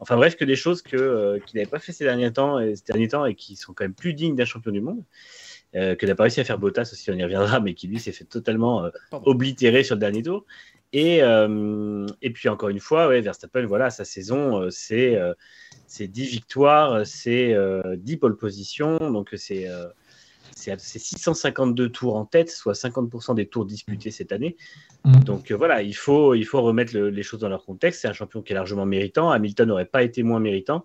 Enfin 0.00 0.16
bref, 0.16 0.36
que 0.36 0.44
des 0.44 0.54
choses 0.54 0.82
euh, 0.94 1.40
qu'il 1.40 1.58
n'avait 1.58 1.70
pas 1.70 1.80
fait 1.80 1.92
ces 1.92 2.04
derniers, 2.04 2.32
temps, 2.32 2.58
ces 2.60 2.84
derniers 2.86 3.08
temps 3.08 3.24
et 3.24 3.34
qui 3.34 3.56
sont 3.56 3.72
quand 3.72 3.84
même 3.84 3.94
plus 3.94 4.14
dignes 4.14 4.36
d'un 4.36 4.44
champion 4.44 4.70
du 4.70 4.80
monde. 4.80 5.02
Euh, 5.74 5.94
que 5.94 6.06
n'a 6.06 6.14
pas 6.14 6.22
réussi 6.22 6.40
à 6.40 6.44
faire 6.44 6.58
Bottas 6.58 6.90
aussi, 6.92 7.10
on 7.10 7.14
y 7.14 7.22
reviendra, 7.22 7.60
mais 7.60 7.74
qui 7.74 7.88
lui 7.88 7.98
s'est 7.98 8.12
fait 8.12 8.24
totalement 8.24 8.84
euh, 8.84 8.90
oblitérer 9.12 9.84
sur 9.84 9.96
le 9.96 10.00
dernier 10.00 10.22
tour. 10.22 10.44
Et, 10.94 11.18
et 11.18 12.30
puis 12.30 12.48
encore 12.48 12.70
une 12.70 12.80
fois, 12.80 13.08
ouais, 13.08 13.20
Verstappen, 13.20 13.66
voilà, 13.66 13.90
sa 13.90 14.06
saison, 14.06 14.70
c'est 14.70 15.18
c'est 15.88 16.06
10 16.06 16.26
victoires, 16.26 17.06
c'est 17.06 17.48
10 17.48 17.54
euh, 17.54 18.18
pole 18.20 18.36
positions, 18.36 18.98
donc 19.10 19.30
c'est 19.36 19.68
euh, 19.68 19.86
c'est 20.54 20.78
652 20.78 21.88
tours 21.88 22.16
en 22.16 22.24
tête, 22.24 22.50
soit 22.50 22.74
50% 22.74 23.34
des 23.34 23.46
tours 23.46 23.64
disputés 23.64 24.10
cette 24.10 24.32
année. 24.32 24.56
Mm. 25.04 25.20
Donc 25.20 25.50
euh, 25.50 25.56
voilà, 25.56 25.82
il 25.82 25.94
faut, 25.94 26.34
il 26.34 26.44
faut 26.44 26.60
remettre 26.60 26.96
les 26.96 27.22
choses 27.22 27.40
dans 27.40 27.48
leur 27.48 27.64
contexte. 27.64 28.02
C'est 28.02 28.08
un 28.08 28.12
champion 28.12 28.42
qui 28.42 28.52
est 28.52 28.54
largement 28.54 28.84
méritant. 28.84 29.30
Hamilton 29.30 29.68
n'aurait 29.68 29.86
pas 29.86 30.02
été 30.02 30.22
moins 30.22 30.40
méritant, 30.40 30.84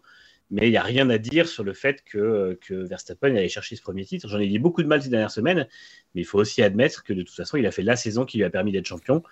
mais 0.54 0.68
il 0.68 0.70
n'y 0.70 0.78
a 0.78 0.84
rien 0.84 1.10
à 1.10 1.18
dire 1.18 1.48
sur 1.48 1.64
le 1.64 1.74
fait 1.74 2.04
que, 2.06 2.60
que 2.62 2.76
Verstappen 2.76 3.30
allait 3.30 3.50
chercher 3.50 3.76
ce 3.76 3.82
premier 3.82 4.06
titre. 4.06 4.30
J'en 4.30 4.38
ai 4.38 4.46
dit 4.46 4.60
beaucoup 4.60 4.84
de 4.84 4.88
mal 4.88 5.02
ces 5.02 5.10
dernières 5.10 5.32
semaines, 5.32 5.68
mais 6.14 6.22
il 6.22 6.26
faut 6.26 6.38
aussi 6.38 6.62
admettre 6.62 7.04
que 7.04 7.12
de 7.12 7.24
toute 7.24 7.36
façon, 7.36 7.58
il 7.58 7.66
a 7.66 7.72
fait 7.72 7.82
la 7.82 7.96
saison 7.96 8.24
qui 8.24 8.38
lui 8.38 8.44
a 8.44 8.52
permis 8.52 8.72
d'être 8.72 8.86
champion. 8.86 9.24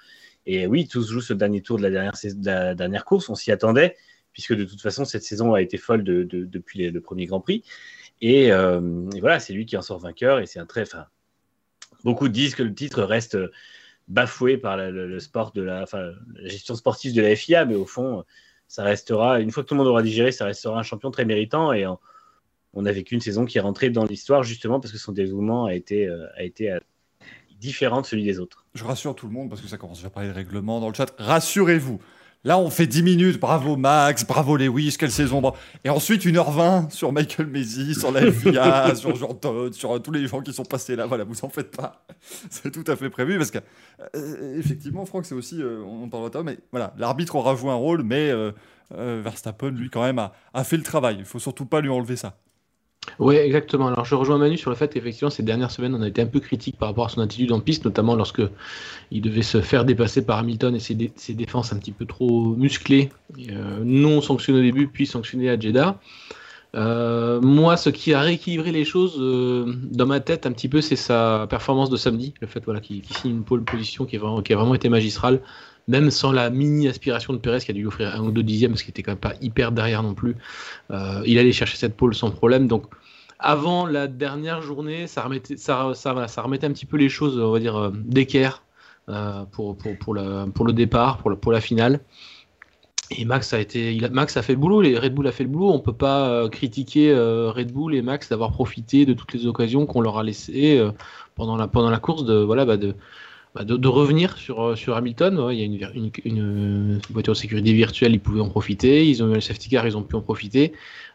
Et 0.48 0.66
oui, 0.66 0.88
tous 0.88 1.12
jouent 1.12 1.22
ce 1.22 1.34
dernier 1.34 1.62
tour 1.62 1.78
de 1.78 1.84
la 1.84 2.74
dernière, 2.74 3.06
course, 3.06 3.30
on 3.30 3.36
s'y 3.36 3.52
attendait 3.52 3.96
puisque 4.34 4.56
de 4.56 4.64
toute 4.64 4.82
façon, 4.82 5.06
cette 5.06 5.22
saison 5.22 5.54
a 5.54 5.62
été 5.62 5.78
folle 5.78 6.04
depuis 6.04 6.90
le 6.90 7.02
premier 7.02 7.28
Grand 7.28 7.40
Prix. 7.40 7.64
Euh, 8.24 9.10
et, 9.12 9.20
voilà, 9.20 9.40
c'est 9.40 9.54
lui 9.54 9.68
qui 9.68 9.78
en 9.78 9.84
sort 9.84 10.00
vainqueur. 10.00 10.40
Et 10.40 10.48
c'est 10.48 10.60
un 10.60 10.66
très. 10.66 10.86
Beaucoup 12.04 12.30
disent 12.30 12.56
que 12.56 12.64
le 12.64 12.74
titre 12.74 13.04
reste 13.04 13.38
bafoué 14.08 14.58
par 14.58 14.76
le, 14.78 15.20
sport 15.20 15.52
de 15.52 15.62
la 15.62 15.86
gestion 16.46 16.74
sportive 16.74 17.14
de 17.14 17.22
la 17.22 17.36
FIA, 17.36 17.66
mais 17.66 17.76
au 17.76 17.86
fond, 17.86 18.26
ça 18.72 18.86
restera, 18.86 19.42
une 19.42 19.52
fois 19.52 19.64
que 19.64 19.68
tout 19.68 19.74
le 19.74 19.80
monde 19.80 19.90
aura 19.90 20.02
digéré, 20.02 20.32
ça 20.32 20.46
restera 20.46 20.80
un 20.80 20.82
champion 20.82 21.12
très 21.12 21.26
méritant. 21.26 21.74
Et 21.74 21.86
on, 21.86 22.86
a 22.86 22.92
vécu 22.94 23.16
une 23.16 23.20
saison 23.20 23.44
qui 23.44 23.58
est 23.58 23.62
rentrée 23.62 23.90
dans 23.90 24.06
l'histoire 24.06 24.44
justement 24.44 24.80
parce 24.80 24.94
que 24.94 24.98
son 24.98 25.12
dévouement 25.12 25.66
a 25.66 25.74
été, 25.74 26.08
euh, 26.08 26.26
a 26.38 26.44
été 26.44 26.72
euh, 26.72 26.80
différent 27.60 28.00
de 28.00 28.06
celui 28.06 28.24
des 28.24 28.40
autres. 28.40 28.66
Je 28.74 28.86
rassure 28.86 29.14
tout 29.14 29.28
le 29.28 29.34
monde 29.34 29.50
parce 29.50 29.60
que 29.60 29.68
ça 29.68 29.76
commence 29.76 30.06
à 30.06 30.10
parler 30.10 30.30
de 30.30 30.34
règlement 30.34 30.80
dans 30.80 30.88
le 30.88 30.94
chat. 30.94 31.14
Rassurez-vous, 31.18 32.00
Là, 32.44 32.58
on 32.58 32.72
fait 32.72 32.88
10 32.88 33.04
minutes. 33.04 33.40
Bravo 33.40 33.78
Max, 33.78 34.26
bravo 34.26 34.58
Lewis, 34.58 34.96
quelle 34.98 35.12
saison. 35.12 35.54
Et 35.84 35.90
ensuite, 35.90 36.26
1h20 36.26 36.90
sur 36.90 37.12
Michael 37.12 37.48
Messi, 37.48 37.94
sur 37.94 38.12
la 38.12 38.32
FIA, 38.32 38.96
sur 38.96 39.16
Jordan, 39.16 39.72
sur 39.72 39.96
euh, 39.96 40.00
tous 40.00 40.12
les 40.12 40.26
gens 40.28 40.42
qui 40.42 40.52
sont 40.52 40.66
passés 40.66 40.96
là. 40.96 41.06
Voilà, 41.06 41.24
vous 41.24 41.46
en 41.46 41.50
faites 41.50 41.76
pas. 41.76 42.04
C'est 42.50 42.72
tout 42.72 42.90
à 42.92 42.96
fait 42.96 43.12
prévu 43.12 43.38
parce 43.38 43.52
que, 43.52 43.60
euh, 44.16 44.58
effectivement, 44.58 45.06
Franck, 45.06 45.26
c'est 45.26 45.36
aussi, 45.36 45.62
euh, 45.62 45.84
on 45.84 46.10
parle 46.10 46.32
de 46.32 46.40
mais 46.40 46.58
voilà, 46.72 46.94
l'arbitre 46.98 47.36
aura 47.36 47.56
joué 47.56 47.70
un 47.70 47.76
rôle, 47.76 48.02
mais 48.04 48.32
Verstappen, 48.90 49.70
lui, 49.70 49.90
quand 49.90 50.04
même, 50.04 50.20
a, 50.20 50.34
a 50.54 50.64
fait 50.64 50.78
le 50.78 50.84
travail. 50.84 51.18
Il 51.20 51.26
faut 51.26 51.40
surtout 51.40 51.66
pas 51.66 51.82
lui 51.82 51.90
enlever 51.90 52.16
ça. 52.16 52.38
Oui, 53.20 53.36
exactement. 53.36 53.88
Alors 53.88 54.06
je 54.06 54.16
rejoins 54.16 54.38
Manu 54.38 54.58
sur 54.58 54.70
le 54.70 54.76
fait 54.76 54.94
qu'effectivement, 54.94 55.30
ces 55.30 55.44
dernières 55.44 55.72
semaines, 55.72 55.96
on 55.96 56.02
a 56.02 56.08
été 56.08 56.22
un 56.22 56.28
peu 56.28 56.40
critique 56.40 56.78
par 56.78 56.90
rapport 56.90 57.06
à 57.06 57.10
son 57.10 57.22
attitude 57.22 57.52
en 57.52 57.60
piste, 57.60 57.84
notamment 57.86 58.16
lorsque 58.16 58.42
il 59.12 59.22
devait 59.22 59.42
se 59.42 59.62
faire 59.62 59.86
dépasser 59.86 60.26
par 60.26 60.38
Hamilton 60.40 60.76
et 60.76 60.80
ses, 60.80 61.34
défenses 61.34 61.74
un 61.74 61.78
petit 61.78 61.92
peu 61.92 62.06
trop 62.06 62.56
musclées, 62.56 63.10
euh, 63.50 63.80
non 63.84 64.22
sanctionnées 64.22 64.60
au 64.60 64.64
début, 64.64 64.88
puis 64.88 65.06
sanctionnées 65.06 65.50
à 65.50 65.60
Jeddah. 65.60 66.00
Euh, 66.74 67.42
moi, 67.42 67.76
ce 67.76 67.90
qui 67.90 68.14
a 68.14 68.22
rééquilibré 68.22 68.72
les 68.72 68.86
choses 68.86 69.18
euh, 69.20 69.66
dans 69.92 70.06
ma 70.06 70.20
tête 70.22 70.46
un 70.46 70.52
petit 70.52 70.70
peu, 70.70 70.80
c'est 70.80 70.96
sa 70.96 71.48
performance 71.50 71.90
de 71.90 71.98
samedi. 71.98 72.34
Le 72.40 72.48
fait 72.48 72.64
voilà, 72.64 72.80
qu'il 72.80 73.04
signe 73.06 73.32
une 73.32 73.44
pole 73.44 73.64
position 73.64 74.06
qui, 74.06 74.18
qui 74.46 74.54
a 74.54 74.56
vraiment 74.56 74.76
été 74.76 74.88
magistrale 74.88 75.42
même 75.88 76.12
sans 76.12 76.32
la 76.32 76.50
mini 76.50 76.88
aspiration 76.88 77.34
de 77.34 77.40
Perez 77.40 77.60
qui 77.60 77.72
a 77.72 77.74
dû 77.74 77.82
lui 77.82 77.88
offrir 77.88 78.16
un 78.16 78.22
ou 78.22 78.32
deux 78.32 78.44
dixièmes, 78.44 78.76
ce 78.76 78.84
qui 78.84 78.92
était 78.92 79.04
quand 79.04 79.12
même 79.12 79.20
pas 79.20 79.34
hyper 79.42 79.72
derrière 79.72 80.04
non 80.04 80.14
plus. 80.14 80.36
Euh, 80.92 81.22
il 81.26 81.38
allait 81.40 81.52
chercher 81.52 81.78
cette 81.78 81.96
pole 81.96 82.16
sans 82.16 82.32
problème. 82.32 82.68
Donc 82.68 82.86
avant 83.40 83.86
la 83.86 84.08
dernière 84.08 84.62
journée, 84.62 85.08
ça 85.08 85.24
remettait, 85.24 85.56
un 85.56 86.72
petit 86.72 86.86
peu 86.86 86.98
les 86.98 87.10
choses, 87.10 87.40
on 87.40 87.52
va 87.52 87.60
dire, 87.60 87.76
euh, 87.76 87.92
d'équerre 87.94 88.64
euh, 89.10 89.44
pour, 89.52 89.76
le, 90.14 90.72
départ, 90.72 91.18
pour, 91.18 91.52
la 91.52 91.62
finale. 91.62 92.00
Et 93.10 93.26
Max 93.26 93.54
a 93.54 93.66
fait 93.66 94.54
le 94.54 94.56
boulot, 94.56 94.80
les 94.80 94.98
Red 94.98 95.14
Bull 95.14 95.28
a 95.28 95.34
fait 95.34 95.44
le 95.44 95.50
boulot. 95.50 95.72
On 95.72 95.80
peut 95.80 95.92
pas 95.92 96.48
critiquer 96.48 97.14
Red 97.14 97.74
Bull 97.74 97.94
et 97.94 98.02
Max 98.02 98.30
d'avoir 98.30 98.54
profité 98.54 99.06
de 99.06 99.14
toutes 99.14 99.34
les 99.34 99.48
occasions 99.48 99.86
qu'on 99.86 100.00
leur 100.00 100.18
a 100.18 100.24
laissées 100.24 100.82
pendant 101.36 101.58
la 101.58 101.68
pendant 101.68 101.90
la 101.90 102.00
course 102.00 102.24
de 102.24 102.36
voilà 102.36 102.64
bah 102.64 102.78
de 102.78 102.96
bah, 103.54 103.66
de, 103.66 103.88
revenir 103.88 104.38
sur, 104.38 104.62
euh, 104.64 104.76
sur 104.76 104.96
Hamilton. 104.96 105.50
il 105.52 105.60
y 105.60 105.84
a 105.84 105.90
une, 106.24 107.02
voiture 107.10 107.34
de 107.34 107.38
sécurité 107.38 107.74
virtuelle, 107.74 108.14
ils 108.14 108.20
pouvaient 108.20 108.40
en 108.40 108.50
profiter. 108.50 109.06
Ils 109.06 109.22
ont 109.24 109.30
eu 109.30 109.36
le 109.36 109.42
safety 109.42 109.70
car, 109.70 109.86
ils 109.86 109.98
ont 109.98 110.04
pu 110.04 110.16
en 110.16 110.22
profiter. 110.22 110.72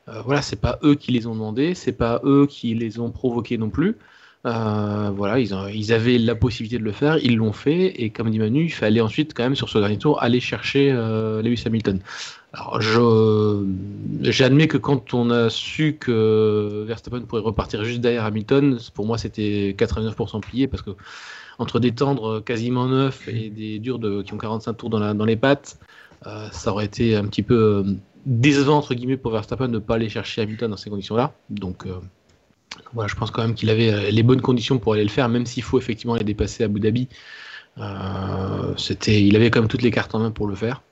Euh, 0.09 0.21
voilà, 0.23 0.43
c'est 0.43 0.61
pas 0.61 0.78
eux 0.83 0.97
qui 0.97 1.12
les 1.12 1.26
ont 1.26 1.35
demandé, 1.35 1.75
c'est 1.75 1.93
pas 1.93 2.21
eux 2.25 2.47
qui 2.49 2.75
les 2.75 3.00
ont 3.00 3.11
provoqués 3.11 3.57
non 3.57 3.71
plus. 3.71 3.97
Euh, 4.45 5.11
voilà, 5.16 5.40
ils, 5.40 5.55
ont, 5.55 5.66
ils, 5.66 5.93
avaient 5.95 6.19
la 6.19 6.35
possibilité 6.35 6.78
de 6.78 6.85
le 6.85 6.93
faire, 6.93 7.19
ils 7.19 7.37
l'ont 7.37 7.52
fait, 7.52 7.87
et 8.00 8.11
comme 8.11 8.31
dit 8.31 8.38
Manu, 8.38 8.66
il 8.66 8.73
fallait 8.73 9.00
ensuite, 9.00 9.33
quand 9.35 9.43
même, 9.43 9.57
sur 9.57 9.69
ce 9.71 9.78
dernier 9.78 9.99
tour, 9.99 10.23
aller 10.23 10.38
chercher 10.38 10.93
Lewis 11.43 11.64
Hamilton. 11.66 12.00
Alors, 12.52 12.81
j'admets 14.23 14.69
que 14.69 14.76
quand 14.76 15.14
on 15.14 15.31
a 15.31 15.50
su 15.50 15.97
que 15.99 16.85
Verstappen 16.87 17.23
pourrait 17.23 17.43
repartir 17.43 17.85
juste 17.85 18.00
derrière 18.00 18.25
Hamilton, 18.25 18.78
pour 18.95 19.05
moi, 19.07 19.19
c'était 19.19 19.75
89% 19.76 20.40
plié, 20.43 20.69
parce 20.69 20.83
que 20.83 20.90
entre 21.59 21.81
des 21.81 21.93
tendres 21.93 22.41
quasiment 22.41 22.87
neufs 22.87 23.29
et 23.29 23.51
des 23.51 23.79
durs 23.79 23.99
de, 23.99 24.23
qui 24.23 24.35
ont 24.35 24.39
45 24.39 24.75
tours 24.75 24.91
dans, 24.91 24.99
la, 24.99 25.15
dans 25.15 25.25
les 25.25 25.37
pattes, 25.37 25.79
euh, 26.27 26.49
ça 26.53 26.73
aurait 26.73 26.87
été 26.87 27.17
un 27.17 27.25
petit 27.27 27.43
peu 27.43 27.55
euh, 27.55 27.95
décevant 28.25 28.79
entre 28.79 28.95
guillemets 28.95 29.17
pour 29.17 29.33
Verstappen 29.33 29.69
de 29.69 29.75
ne 29.75 29.79
pas 29.79 29.95
aller 29.95 30.09
chercher 30.09 30.43
Hamilton 30.43 30.71
dans 30.71 30.77
ces 30.77 30.91
conditions-là. 30.91 31.35
Donc 31.51 31.87
euh, 31.87 32.01
voilà, 32.93 33.09
je 33.09 33.15
pense 33.15 33.31
quand 33.31 33.43
même 33.43 33.55
qu'il 33.55 33.71
avait 33.71 34.11
les 34.11 34.23
bonnes 34.23 34.41
conditions 34.41 34.79
pour 34.79 34.95
aller 34.95 35.05
le 35.05 35.09
faire, 35.09 35.29
même 35.29 35.47
s'il 35.47 35.63
faut 35.63 35.79
effectivement 35.79 36.15
les 36.15 36.25
dépasser 36.25 36.63
à 36.63 36.67
Abu 36.67 36.81
Dhabi. 36.81 37.09
c'était, 38.77 39.23
il 39.23 39.37
avait 39.37 39.51
quand 39.51 39.61
même 39.61 39.69
toutes 39.69 39.83
les 39.83 39.91
cartes 39.91 40.15
en 40.15 40.19
main 40.19 40.31
pour 40.31 40.47
le 40.47 40.55
faire. 40.55 40.83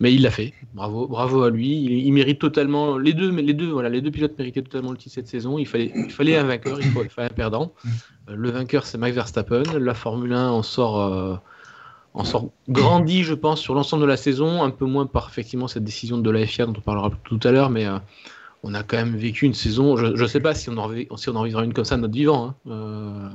Mais 0.00 0.14
il 0.14 0.22
l'a 0.22 0.30
fait. 0.30 0.54
Bravo, 0.72 1.06
bravo 1.06 1.42
à 1.42 1.50
lui. 1.50 1.76
Il, 2.06 2.12
mérite 2.12 2.38
totalement. 2.38 2.96
Les 2.96 3.12
deux, 3.12 3.30
les 3.30 3.52
deux, 3.52 3.68
voilà, 3.68 3.90
les 3.90 4.00
deux 4.00 4.10
pilotes 4.10 4.36
méritaient 4.38 4.62
totalement 4.62 4.92
le 4.92 4.96
titre 4.96 5.14
cette 5.14 5.28
saison. 5.28 5.58
Il 5.58 5.66
fallait, 5.66 5.92
un 6.36 6.44
vainqueur, 6.44 6.78
il, 6.80 6.90
fallait 7.10 7.30
un 7.30 7.34
perdant. 7.34 7.72
le 8.26 8.50
vainqueur, 8.50 8.86
c'est 8.86 8.96
Max 8.96 9.14
Verstappen. 9.14 9.62
La 9.78 9.92
Formule 9.92 10.32
1 10.32 10.50
en 10.50 10.62
sort, 10.62 11.42
en 12.14 12.24
sort 12.24 12.50
je 12.66 13.34
pense, 13.34 13.60
sur 13.60 13.74
l'ensemble 13.74 14.02
de 14.02 14.08
la 14.08 14.16
saison. 14.16 14.62
Un 14.62 14.70
peu 14.70 14.86
moins 14.86 15.04
par 15.04 15.28
effectivement 15.28 15.68
cette 15.68 15.84
décision 15.84 16.16
de 16.16 16.30
la 16.30 16.46
FIA 16.46 16.64
dont 16.64 16.74
on 16.76 16.80
parlera 16.80 17.10
tout 17.24 17.40
à 17.44 17.52
l'heure, 17.52 17.68
mais 17.68 17.86
on 18.62 18.74
a 18.74 18.82
quand 18.82 18.96
même 18.96 19.16
vécu 19.16 19.46
une 19.46 19.54
saison. 19.54 19.96
Je 19.96 20.22
ne 20.22 20.26
sais 20.26 20.40
pas 20.40 20.54
si 20.54 20.70
on, 20.70 20.76
en, 20.76 21.16
si 21.16 21.28
on 21.28 21.36
en 21.36 21.44
vivra 21.44 21.64
une 21.64 21.72
comme 21.72 21.84
ça 21.84 21.96
de 21.96 22.02
notre 22.02 22.14
vivant. 22.14 22.56
Hein. 22.66 22.70
Euh, 22.70 23.28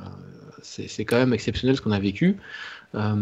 c'est 0.62 1.06
quand 1.06 1.18
même 1.18 1.34
exceptionnel 1.34 1.76
ce 1.76 1.82
qu'on 1.82 1.92
a 1.92 2.00
vécu. 2.00 2.38
Euh, 2.94 3.16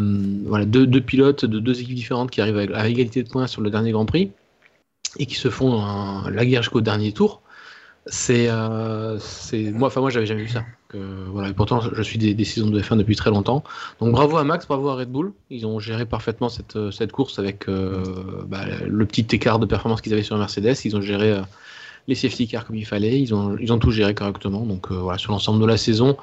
voilà, 0.46 0.66
deux, 0.66 0.86
pilotes 1.00 1.44
de 1.44 1.58
deux 1.58 1.80
équipes 1.80 1.94
différentes 1.94 2.30
qui 2.30 2.40
arrivent 2.40 2.72
à, 2.74 2.88
égalité 2.88 3.22
de 3.22 3.28
points 3.28 3.46
sur 3.46 3.62
le 3.62 3.70
dernier 3.70 3.92
Grand 3.92 4.06
Prix 4.06 4.30
et 5.18 5.26
qui 5.26 5.36
se 5.36 5.48
font 5.48 5.82
la 6.28 6.46
guerre 6.46 6.62
jusqu'au 6.62 6.80
dernier 6.80 7.12
tour. 7.12 7.40
C'est 8.06 8.48
euh, 8.48 9.18
moi, 9.72 9.88
enfin 9.88 10.00
moi, 10.00 10.10
j'avais 10.10 10.26
jamais 10.26 10.42
vu 10.42 10.50
ça. 10.50 10.64
voilà, 10.92 11.48
et 11.48 11.54
pourtant, 11.54 11.80
je 11.80 12.02
suis 12.02 12.18
des, 12.18 12.34
des, 12.34 12.44
saisons 12.44 12.68
de 12.68 12.80
F1 12.80 12.98
depuis 12.98 13.16
très 13.16 13.30
longtemps. 13.30 13.64
Donc 14.00 14.12
bravo 14.12 14.36
à 14.36 14.44
Max, 14.44 14.66
bravo 14.66 14.88
à 14.90 14.96
Red 14.96 15.10
Bull. 15.10 15.32
Ils 15.48 15.66
ont 15.66 15.78
géré 15.78 16.04
parfaitement 16.04 16.48
cette, 16.48 16.90
cette 16.90 17.12
course 17.12 17.38
avec 17.38 17.66
bah, 17.66 18.64
le 18.86 19.06
petit 19.06 19.26
écart 19.34 19.58
de 19.58 19.66
performance 19.66 20.02
qu'ils 20.02 20.12
avaient 20.12 20.22
sur 20.22 20.36
Mercedes. 20.36 20.76
Ils 20.84 20.96
ont 20.96 21.00
géré 21.00 21.40
les 22.06 22.14
safety 22.14 22.46
cars 22.46 22.64
comme 22.64 22.76
il 22.76 22.86
fallait. 22.86 23.20
Ils 23.20 23.34
ont, 23.34 23.56
ils 23.58 23.72
ont 23.72 23.78
tout 23.78 23.90
géré 23.90 24.14
correctement. 24.14 24.64
Donc 24.64 24.90
euh, 24.90 24.94
voilà, 24.94 25.18
sur 25.18 25.32
l'ensemble 25.32 25.60
de 25.60 25.66
la 25.66 25.76
saison, 25.76 26.16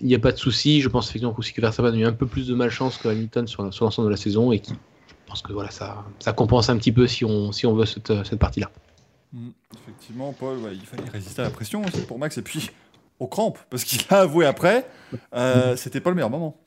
il 0.00 0.06
n'y 0.06 0.14
a 0.14 0.18
pas 0.18 0.32
de 0.32 0.36
souci. 0.36 0.80
Je 0.80 0.88
pense 0.88 1.08
effectivement 1.08 1.34
aussi 1.36 1.52
que 1.52 1.60
Verstappen 1.60 1.92
a 1.92 1.96
eu 1.96 2.04
un 2.04 2.12
peu 2.12 2.26
plus 2.26 2.46
de 2.46 2.54
malchance 2.54 2.96
que 2.98 3.08
Hamilton 3.08 3.46
sur, 3.46 3.72
sur 3.72 3.84
l'ensemble 3.84 4.08
de 4.08 4.10
la 4.10 4.16
saison 4.16 4.52
et 4.52 4.60
qui, 4.60 4.72
je 4.72 5.14
pense 5.26 5.42
que 5.42 5.52
voilà, 5.52 5.70
ça, 5.70 6.04
ça 6.18 6.32
compense 6.32 6.68
un 6.70 6.76
petit 6.76 6.92
peu 6.92 7.06
si 7.06 7.24
on, 7.24 7.52
si 7.52 7.66
on 7.66 7.74
veut 7.74 7.86
cette, 7.86 8.12
cette 8.24 8.38
partie-là. 8.38 8.70
Mm. 9.32 9.50
effectivement, 9.74 10.32
Paul, 10.32 10.58
il 10.72 10.80
fallait 10.80 11.08
résister 11.08 11.42
à 11.42 11.44
la 11.44 11.50
pression 11.50 11.84
aussi 11.84 12.02
pour 12.02 12.18
Max 12.18 12.36
et 12.38 12.42
puis 12.42 12.70
aux 13.20 13.28
crampes, 13.28 13.58
parce 13.68 13.84
qu'il 13.84 14.00
a 14.10 14.20
avoué 14.20 14.46
après, 14.46 14.88
euh, 15.34 15.76
c'était 15.76 16.00
pas 16.00 16.10
le 16.10 16.16
meilleur 16.16 16.30
moment. 16.30 16.56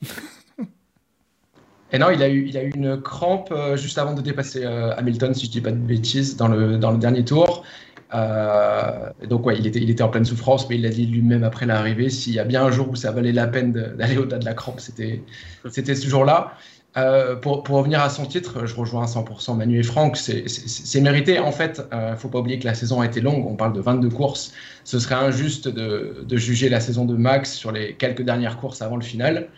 Et 1.92 1.98
non, 1.98 2.10
il 2.10 2.22
a 2.24 2.28
eu, 2.28 2.48
il 2.48 2.56
a 2.56 2.64
eu 2.64 2.72
une 2.74 3.00
crampe 3.00 3.52
euh, 3.52 3.76
juste 3.76 3.98
avant 3.98 4.14
de 4.14 4.20
dépasser 4.20 4.64
Hamilton, 4.64 5.32
si 5.32 5.46
je 5.46 5.50
dis 5.52 5.60
pas 5.60 5.70
de 5.70 5.76
bêtises, 5.76 6.36
dans 6.36 6.48
le, 6.48 6.76
dans 6.76 6.90
le 6.90 6.98
dernier 6.98 7.24
tour. 7.24 7.64
Euh, 8.12 9.10
donc 9.28 9.46
ouais, 9.46 9.56
il 9.58 9.66
était, 9.66 9.80
il 9.80 9.90
était 9.90 10.02
en 10.02 10.08
pleine 10.08 10.24
souffrance, 10.24 10.68
mais 10.68 10.76
il 10.76 10.82
l'a 10.82 10.90
dit 10.90 11.06
lui-même 11.06 11.44
après 11.44 11.66
l'arrivée, 11.66 12.10
s'il 12.10 12.34
y 12.34 12.38
a 12.38 12.44
bien 12.44 12.64
un 12.64 12.70
jour 12.70 12.90
où 12.90 12.96
ça 12.96 13.10
valait 13.10 13.32
la 13.32 13.46
peine 13.46 13.72
d'aller 13.72 14.18
au-delà 14.18 14.38
de 14.38 14.44
la 14.44 14.54
crampe, 14.54 14.80
c'était 14.80 15.24
ce 15.70 16.08
jour-là. 16.08 16.54
Euh, 16.96 17.34
pour, 17.34 17.64
pour, 17.64 17.78
revenir 17.78 18.00
à 18.00 18.08
son 18.08 18.24
titre, 18.24 18.66
je 18.66 18.74
rejoins 18.76 19.02
à 19.02 19.06
100% 19.06 19.56
Manu 19.56 19.80
et 19.80 19.82
Franck, 19.82 20.16
c'est 20.16 21.00
mérité. 21.00 21.40
En 21.40 21.50
fait, 21.50 21.82
il 21.90 21.96
euh, 21.96 22.10
ne 22.12 22.16
faut 22.16 22.28
pas 22.28 22.38
oublier 22.38 22.60
que 22.60 22.66
la 22.66 22.74
saison 22.74 23.00
a 23.00 23.06
été 23.06 23.20
longue, 23.20 23.44
on 23.48 23.56
parle 23.56 23.72
de 23.72 23.80
22 23.80 24.10
courses. 24.10 24.52
Ce 24.84 25.00
serait 25.00 25.16
injuste 25.16 25.66
de, 25.66 26.24
de, 26.24 26.36
juger 26.36 26.68
la 26.68 26.78
saison 26.78 27.04
de 27.04 27.16
Max 27.16 27.52
sur 27.52 27.72
les 27.72 27.94
quelques 27.94 28.22
dernières 28.22 28.58
courses 28.58 28.80
avant 28.80 28.96
le 28.96 29.02
final, 29.02 29.48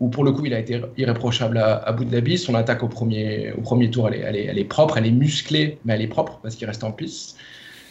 où 0.00 0.08
pour 0.08 0.24
le 0.24 0.32
coup 0.32 0.46
il 0.46 0.54
a 0.54 0.58
été 0.58 0.80
irréprochable 0.96 1.58
à, 1.58 1.74
à 1.74 1.88
Abu 1.90 2.06
Dhabi. 2.06 2.38
Son 2.38 2.54
attaque 2.54 2.82
au 2.82 2.88
premier, 2.88 3.52
au 3.52 3.60
premier 3.60 3.90
tour, 3.90 4.08
elle 4.08 4.14
est, 4.14 4.20
elle, 4.20 4.36
est, 4.36 4.44
elle 4.44 4.58
est 4.58 4.64
propre, 4.64 4.96
elle 4.96 5.06
est 5.06 5.10
musclée, 5.10 5.78
mais 5.84 5.94
elle 5.94 6.02
est 6.02 6.08
propre 6.08 6.40
parce 6.42 6.56
qu'il 6.56 6.66
reste 6.66 6.82
en 6.82 6.92
piste. 6.92 7.36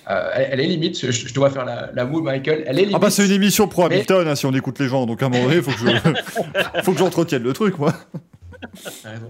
Euh, 0.09 0.29
elle, 0.35 0.59
est 0.59 0.67
limite, 0.67 1.11
je, 1.11 1.33
dois 1.33 1.49
faire 1.49 1.65
la, 1.65 1.89
la 1.93 2.05
moue, 2.05 2.21
Michael. 2.21 2.63
Elle 2.67 2.77
est 2.77 2.81
limite. 2.81 2.95
Ah 2.95 2.99
bah 2.99 3.09
c'est 3.09 3.25
une 3.25 3.31
émission 3.31 3.67
pro 3.67 3.85
Hamilton, 3.85 4.27
hein, 4.27 4.35
si 4.35 4.45
on 4.45 4.53
écoute 4.53 4.77
les 4.79 4.87
gens, 4.87 5.07
donc 5.07 5.23
à 5.23 5.25
un 5.25 5.29
moment 5.29 5.45
donné, 5.45 5.55
il 5.57 5.63
faut 6.83 6.91
que 6.91 6.97
j'entretienne 6.97 7.41
le 7.41 7.53
truc, 7.53 7.79
moi. 7.79 7.93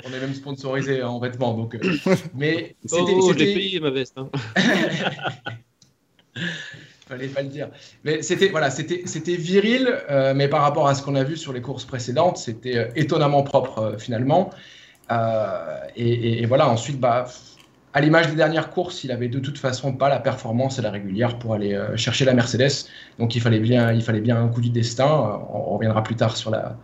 On 0.05 0.13
est 0.13 0.20
même 0.20 0.34
sponsorisé 0.34 1.01
en 1.01 1.20
vêtements, 1.20 1.53
donc. 1.53 1.75
Euh, 1.75 1.79
mais 2.36 2.75
c'était. 2.86 3.13
Oh, 3.15 3.34
j'ai 3.38 3.53
payé 3.53 3.79
ma 3.79 3.89
veste. 3.89 4.17
Hein. 4.17 4.29
Fallait 7.08 7.27
pas 7.27 7.44
le 7.44 7.50
dire. 7.50 7.70
Mais 8.03 8.22
c'était 8.22 8.50
voilà, 8.50 8.70
c'était 8.70 9.03
c'était 9.05 9.36
viril, 9.36 9.89
euh, 10.10 10.34
mais 10.34 10.48
par 10.50 10.62
rapport 10.62 10.88
à 10.88 10.96
ce 10.96 11.03
qu'on 11.03 11.15
a 11.15 11.24
vu 11.24 11.38
sur 11.38 11.53
les 11.53 11.62
courses 11.62 11.86
précédentes, 11.86 12.38
c'était 12.38 12.89
étonnamment 12.96 13.44
propre 13.44 13.96
finalement. 13.98 14.50
Et, 15.96 16.41
et, 16.41 16.46
voilà, 16.48 16.67
ensuite 16.67 17.00
bah 17.00 17.27
à 17.95 18.01
l'image 18.01 18.27
des 18.27 18.35
dernières 18.35 18.71
courses, 18.71 19.05
il 19.05 19.11
avait 19.11 19.29
de 19.29 19.39
toute 19.39 19.57
façon 19.57 19.93
pas 19.93 20.09
la 20.09 20.19
performance 20.19 20.77
et 20.77 20.81
la 20.81 20.91
régulière 20.91 21.39
pour 21.39 21.53
aller 21.53 21.73
euh, 21.73 21.95
chercher 21.95 22.25
la 22.25 22.33
Mercedes. 22.33 22.89
Donc 23.19 23.35
il 23.35 23.41
fallait 23.41 23.61
bien, 23.61 23.93
il 23.93 24.03
fallait 24.03 24.19
bien 24.19 24.35
un 24.35 24.49
coup 24.49 24.59
du 24.59 24.69
destin. 24.69 25.05
Euh, 25.05 25.37
on, 25.53 25.75
reviendra 25.75 26.03
plus 26.03 26.15
tard 26.15 26.35
sur 26.35 26.51
la, 26.51 26.77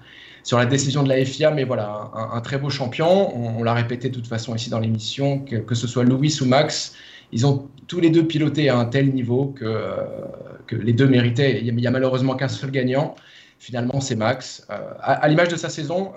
sur 0.43 0.57
la 0.57 0.65
décision 0.65 1.03
de 1.03 1.09
la 1.09 1.25
FIA, 1.25 1.51
mais 1.51 1.65
voilà, 1.65 2.11
un, 2.13 2.39
très 2.39 2.57
beau 2.57 2.69
champion. 2.69 3.35
On, 3.35 3.61
l'a 3.61 3.73
répété 3.73 4.07
de 4.07 4.15
toute 4.15 4.27
façon 4.27 4.55
ici 4.55 4.69
dans 4.69 4.79
l'émission, 4.79 5.39
que, 5.39 5.57
que, 5.57 5.75
ce 5.75 5.85
soit 5.85 6.05
Louis 6.05 6.33
ou 6.39 6.45
Max, 6.45 6.95
ils 7.33 7.45
ont 7.45 7.67
tous 7.87 7.99
les 7.99 8.09
deux 8.09 8.25
piloté 8.25 8.69
à 8.69 8.77
un 8.77 8.85
tel 8.85 9.13
niveau 9.13 9.47
que, 9.47 9.65
euh, 9.65 9.95
que 10.65 10.77
les 10.77 10.93
deux 10.93 11.09
méritaient. 11.09 11.59
Il 11.61 11.75
n'y 11.75 11.87
a, 11.87 11.91
malheureusement 11.91 12.35
qu'un 12.35 12.47
seul 12.47 12.71
gagnant. 12.71 13.15
Finalement, 13.59 13.99
c'est 13.99 14.15
Max. 14.15 14.65
à, 15.01 15.27
l'image 15.27 15.49
de 15.49 15.57
sa 15.57 15.69
saison, 15.69 16.13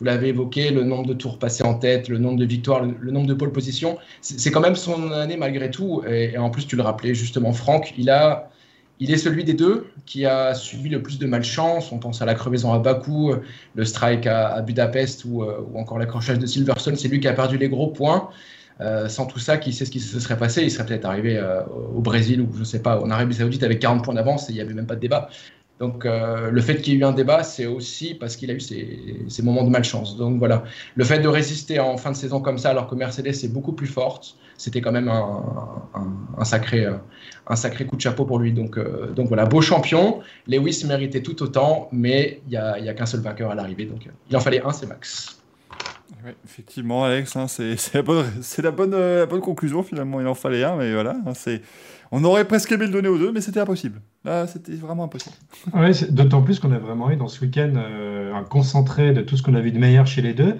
vous 0.00 0.06
l'avez 0.06 0.28
évoqué, 0.28 0.70
le 0.70 0.82
nombre 0.82 1.06
de 1.06 1.12
tours 1.12 1.38
passés 1.38 1.62
en 1.62 1.74
tête, 1.74 2.08
le 2.08 2.18
nombre 2.18 2.38
de 2.38 2.46
victoires, 2.46 2.82
le, 2.82 3.10
nombre 3.10 3.26
de 3.26 3.34
pole 3.34 3.52
position. 3.52 3.98
C'est 4.22 4.50
quand 4.50 4.60
même 4.60 4.74
son 4.74 5.12
année 5.12 5.36
malgré 5.36 5.70
tout. 5.70 6.02
Et, 6.08 6.36
en 6.38 6.48
plus, 6.50 6.66
tu 6.66 6.74
le 6.74 6.82
rappelais 6.82 7.14
justement, 7.14 7.52
Franck, 7.52 7.92
il, 7.98 8.08
a, 8.08 8.50
il 8.98 9.12
est 9.12 9.18
celui 9.18 9.44
des 9.44 9.52
deux 9.52 9.88
qui 10.06 10.24
a 10.24 10.54
subi 10.54 10.88
le 10.88 11.02
plus 11.02 11.18
de 11.18 11.26
malchance. 11.26 11.92
On 11.92 11.98
pense 11.98 12.22
à 12.22 12.24
la 12.24 12.34
crevaison 12.34 12.72
à 12.72 12.78
Bakou, 12.78 13.34
le 13.74 13.84
strike 13.84 14.26
à, 14.26 14.62
Budapest 14.62 15.26
ou, 15.26 15.42
euh, 15.42 15.60
ou 15.70 15.78
encore 15.78 15.98
l'accrochage 15.98 16.38
de 16.38 16.46
Silverstone. 16.46 16.96
C'est 16.96 17.08
lui 17.08 17.20
qui 17.20 17.28
a 17.28 17.34
perdu 17.34 17.58
les 17.58 17.68
gros 17.68 17.88
points. 17.88 18.30
Euh, 18.80 19.08
sans 19.08 19.26
tout 19.26 19.38
ça, 19.38 19.58
qui 19.58 19.74
sait 19.74 19.84
ce 19.84 19.90
qui 19.90 20.00
se 20.00 20.18
serait 20.18 20.38
passé? 20.38 20.62
Il 20.62 20.70
serait 20.70 20.86
peut-être 20.86 21.04
arrivé 21.04 21.36
euh, 21.36 21.60
au 21.94 22.00
Brésil 22.00 22.40
ou 22.40 22.48
je 22.54 22.60
ne 22.60 22.64
sais 22.64 22.80
pas, 22.80 22.98
en 22.98 23.10
Arabie 23.10 23.34
Saoudite 23.34 23.62
avec 23.62 23.78
40 23.78 24.02
points 24.02 24.14
d'avance 24.14 24.48
et 24.48 24.52
il 24.52 24.54
n'y 24.54 24.62
avait 24.62 24.72
même 24.72 24.86
pas 24.86 24.94
de 24.94 25.00
débat. 25.00 25.28
Donc 25.80 26.04
euh, 26.04 26.50
le 26.50 26.60
fait 26.60 26.76
qu'il 26.76 26.92
y 26.92 26.96
ait 26.96 27.00
eu 27.00 27.04
un 27.04 27.12
débat, 27.12 27.42
c'est 27.42 27.64
aussi 27.64 28.14
parce 28.14 28.36
qu'il 28.36 28.50
a 28.50 28.54
eu 28.54 28.60
ces, 28.60 29.42
moments 29.42 29.64
de 29.64 29.70
malchance. 29.70 30.18
Donc 30.18 30.38
voilà, 30.38 30.62
le 30.94 31.04
fait 31.04 31.20
de 31.20 31.28
résister 31.28 31.80
en 31.80 31.96
fin 31.96 32.12
de 32.12 32.16
saison 32.16 32.42
comme 32.42 32.58
ça, 32.58 32.68
alors 32.68 32.86
que 32.86 32.94
Mercedes 32.94 33.28
est 33.28 33.52
beaucoup 33.52 33.72
plus 33.72 33.86
forte, 33.86 34.36
c'était 34.58 34.82
quand 34.82 34.92
même 34.92 35.08
un, 35.08 36.44
sacré, 36.44 36.86
un 37.46 37.56
sacré 37.56 37.86
coup 37.86 37.96
de 37.96 38.00
chapeau 38.02 38.26
pour 38.26 38.38
lui. 38.38 38.52
Donc, 38.52 38.76
euh, 38.76 39.10
donc 39.12 39.28
voilà, 39.28 39.46
beau 39.46 39.62
champion. 39.62 40.20
Lewis 40.46 40.84
méritait 40.86 41.22
tout 41.22 41.42
autant, 41.42 41.88
mais 41.92 42.42
il 42.46 42.50
n'y 42.50 42.56
a, 42.58 42.92
qu'un 42.92 43.06
seul 43.06 43.20
vainqueur 43.20 43.50
à 43.50 43.54
l'arrivée. 43.54 43.86
Donc 43.86 44.06
il 44.28 44.36
en 44.36 44.40
fallait 44.40 44.62
un, 44.62 44.72
c'est 44.72 44.86
Max. 44.86 45.40
effectivement, 46.44 47.04
Alex, 47.04 47.34
hein, 47.36 47.46
c'est 47.48 47.94
la, 47.94 48.02
bonne, 48.70 49.40
conclusion 49.40 49.82
finalement. 49.82 50.20
Il 50.20 50.26
en 50.26 50.34
fallait 50.34 50.62
un, 50.62 50.76
mais 50.76 50.92
voilà, 50.92 51.16
hein, 51.26 51.32
on 52.12 52.22
aurait 52.24 52.46
presque 52.46 52.70
aimé 52.70 52.84
le 52.84 52.92
donner 52.92 53.08
aux 53.08 53.16
deux, 53.16 53.32
mais 53.32 53.40
c'était 53.40 53.60
impossible. 53.60 54.02
C'était 54.46 54.74
vraiment 54.74 55.04
impossible. 55.04 55.36
D'autant 56.10 56.42
plus 56.42 56.60
qu'on 56.60 56.72
a 56.72 56.78
vraiment 56.78 57.10
eu 57.10 57.16
dans 57.16 57.28
ce 57.28 57.40
week-end 57.40 57.72
euh, 57.76 58.34
un 58.34 58.44
concentré 58.44 59.12
de 59.12 59.22
tout 59.22 59.36
ce 59.36 59.42
qu'on 59.42 59.54
a 59.54 59.60
vu 59.60 59.72
de 59.72 59.78
meilleur 59.78 60.06
chez 60.06 60.20
les 60.22 60.34
deux. 60.34 60.56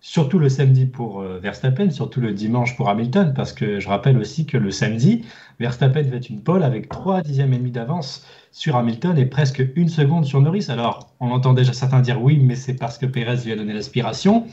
Surtout 0.00 0.38
le 0.38 0.48
samedi 0.48 0.86
pour 0.86 1.20
euh, 1.20 1.38
Verstappen, 1.38 1.90
surtout 1.90 2.20
le 2.20 2.32
dimanche 2.32 2.76
pour 2.76 2.88
Hamilton, 2.88 3.32
parce 3.34 3.52
que 3.52 3.80
je 3.80 3.88
rappelle 3.88 4.18
aussi 4.18 4.46
que 4.46 4.56
le 4.56 4.70
samedi, 4.70 5.24
Verstappen 5.58 6.04
fait 6.04 6.28
une 6.28 6.42
pole 6.42 6.62
avec 6.62 6.88
3 6.88 7.22
dixièmes 7.22 7.52
et 7.52 7.58
demi 7.58 7.70
d'avance 7.70 8.24
sur 8.56 8.74
Hamilton 8.76 9.18
et 9.18 9.26
presque 9.26 9.62
une 9.76 9.90
seconde 9.90 10.24
sur 10.24 10.40
Norris. 10.40 10.64
Alors, 10.70 11.14
on 11.20 11.30
entend 11.30 11.52
déjà 11.52 11.74
certains 11.74 12.00
dire 12.00 12.22
oui, 12.22 12.38
mais 12.38 12.54
c'est 12.54 12.72
parce 12.72 12.96
que 12.96 13.04
Pérez 13.04 13.36
lui 13.44 13.52
a 13.52 13.56
donné 13.56 13.74
l'aspiration. 13.74 14.46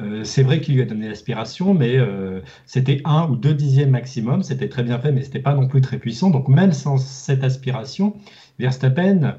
Euh, 0.00 0.24
c'est 0.24 0.42
vrai 0.42 0.60
qu'il 0.60 0.74
lui 0.74 0.82
a 0.82 0.86
donné 0.86 1.08
l'aspiration, 1.08 1.72
mais 1.72 1.96
euh, 1.96 2.40
c'était 2.66 3.00
un 3.04 3.28
ou 3.28 3.36
deux 3.36 3.54
dixièmes 3.54 3.90
maximum. 3.90 4.42
C'était 4.42 4.68
très 4.68 4.82
bien 4.82 4.98
fait, 4.98 5.12
mais 5.12 5.22
c'était 5.22 5.38
pas 5.38 5.54
non 5.54 5.68
plus 5.68 5.80
très 5.80 5.98
puissant. 5.98 6.30
Donc, 6.30 6.48
même 6.48 6.72
sans 6.72 6.96
cette 6.96 7.44
aspiration, 7.44 8.16
Verstappen 8.58 9.22
euh, 9.22 9.34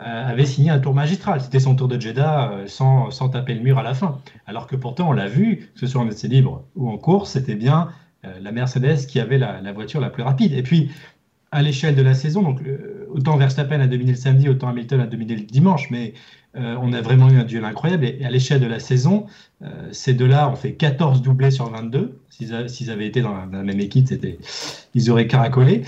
avait 0.00 0.46
signé 0.46 0.70
un 0.70 0.78
tour 0.78 0.94
magistral. 0.94 1.42
C'était 1.42 1.60
son 1.60 1.76
tour 1.76 1.88
de 1.88 2.00
Jeddah 2.00 2.62
sans, 2.64 3.10
sans, 3.10 3.28
taper 3.28 3.52
le 3.52 3.60
mur 3.60 3.76
à 3.76 3.82
la 3.82 3.92
fin. 3.92 4.18
Alors 4.46 4.66
que 4.66 4.76
pourtant, 4.76 5.10
on 5.10 5.12
l'a 5.12 5.28
vu, 5.28 5.70
que 5.74 5.80
ce 5.80 5.86
soit 5.86 6.00
en 6.00 6.08
essai 6.08 6.28
libre 6.28 6.64
ou 6.74 6.88
en 6.88 6.96
course, 6.96 7.32
c'était 7.32 7.54
bien 7.54 7.88
la 8.22 8.50
Mercedes 8.50 9.06
qui 9.06 9.20
avait 9.20 9.38
la, 9.38 9.60
la, 9.60 9.72
voiture 9.72 10.00
la 10.00 10.08
plus 10.08 10.22
rapide. 10.22 10.54
Et 10.54 10.62
puis, 10.62 10.90
à 11.52 11.62
l'échelle 11.62 11.94
de 11.94 12.02
la 12.02 12.14
saison, 12.14 12.42
donc 12.42 12.60
autant 13.12 13.36
Verstappen 13.36 13.80
a 13.80 13.86
dominé 13.86 14.12
le 14.12 14.16
samedi, 14.16 14.48
autant 14.48 14.68
Hamilton 14.68 15.00
a 15.00 15.06
dominé 15.06 15.36
le 15.36 15.42
dimanche, 15.42 15.90
mais 15.90 16.14
on 16.54 16.92
a 16.92 17.00
vraiment 17.00 17.30
eu 17.30 17.36
un 17.36 17.44
duel 17.44 17.64
incroyable. 17.64 18.04
Et, 18.04 18.24
à 18.24 18.30
l'échelle 18.30 18.60
de 18.60 18.66
la 18.66 18.80
saison, 18.80 19.26
ces 19.92 20.12
deux-là 20.12 20.50
ont 20.50 20.56
fait 20.56 20.72
14 20.72 21.22
doublés 21.22 21.52
sur 21.52 21.70
22. 21.70 22.18
S'ils 22.30 22.90
avaient 22.90 23.06
été 23.06 23.20
dans 23.20 23.34
la, 23.34 23.62
même 23.62 23.78
équipe, 23.78 24.08
ils 24.94 25.10
auraient 25.10 25.28
caracolé. 25.28 25.84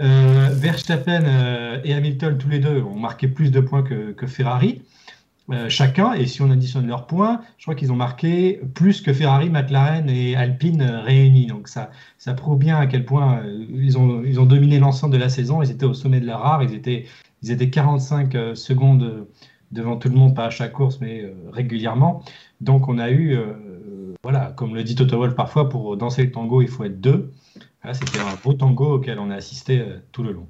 Euh, 0.00 0.48
Verstappen 0.52 1.22
euh, 1.24 1.78
et 1.84 1.94
Hamilton, 1.94 2.36
tous 2.36 2.48
les 2.48 2.58
deux, 2.58 2.82
ont 2.82 2.98
marqué 2.98 3.28
plus 3.28 3.50
de 3.50 3.60
points 3.60 3.82
que, 3.82 4.26
Ferrari, 4.26 4.82
euh, 5.50 5.68
chacun. 5.68 6.14
Et 6.14 6.26
si 6.26 6.40
on 6.40 6.50
additionne 6.50 6.86
leurs 6.86 7.06
points, 7.06 7.42
je 7.58 7.64
crois 7.64 7.74
qu'ils 7.74 7.92
ont 7.92 7.96
marqué 7.96 8.60
plus 8.74 9.02
que 9.02 9.12
Ferrari, 9.12 9.50
McLaren 9.50 10.08
et 10.08 10.36
Alpine 10.36 10.82
réunis. 10.82 11.46
Donc 11.46 11.68
ça, 11.68 11.90
ça 12.18 12.34
prouve 12.34 12.58
bien 12.58 12.78
à 12.78 12.86
quel 12.86 13.04
point 13.04 13.42
ils, 13.70 13.98
ont, 13.98 14.22
ils 14.24 14.40
ont 14.40 14.46
dominé 14.46 14.78
l'ensemble 14.78 15.12
de 15.12 15.18
la 15.18 15.28
saison. 15.28 15.62
Ils 15.62 15.70
étaient 15.70 15.84
au 15.84 15.94
sommet 15.94 16.20
de 16.20 16.26
leur 16.26 16.44
art. 16.44 16.62
Ils 16.62 16.74
étaient, 16.74 17.04
ils 17.42 17.50
étaient 17.50 17.70
45 17.70 18.56
secondes 18.56 19.26
devant 19.70 19.96
tout 19.96 20.08
le 20.08 20.14
monde, 20.14 20.34
pas 20.34 20.46
à 20.46 20.50
chaque 20.50 20.72
course, 20.72 20.98
mais 21.00 21.30
régulièrement. 21.52 22.22
Donc 22.60 22.88
on 22.88 22.98
a 22.98 23.10
eu, 23.10 23.36
voilà, 24.22 24.52
comme 24.56 24.74
le 24.74 24.84
dit 24.84 24.94
Toto 24.94 25.18
Wolff 25.18 25.34
parfois, 25.34 25.68
pour 25.68 25.96
danser 25.96 26.24
le 26.24 26.30
tango, 26.30 26.62
il 26.62 26.68
faut 26.68 26.84
être 26.84 27.00
deux. 27.00 27.32
C'était 27.92 28.20
un 28.20 28.34
beau 28.42 28.54
tango 28.54 28.94
auquel 28.94 29.18
on 29.18 29.30
a 29.30 29.34
assisté 29.34 29.84
tout 30.12 30.22
le 30.22 30.32
long. 30.32 30.48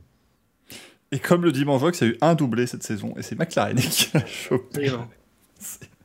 Et 1.15 1.21
comme 1.21 1.45
le 1.45 1.53
dimanche 1.53 1.81
il 2.01 2.09
y 2.09 2.11
a 2.11 2.13
eu 2.13 2.19
un 2.23 2.35
doublé 2.35 2.67
cette 2.67 2.83
saison, 2.83 3.15
et 3.17 3.23
c'est 3.23 3.39
McLaren 3.39 3.77
qui 3.77 4.09
l'a 4.13 4.27
chopé. 4.27 4.91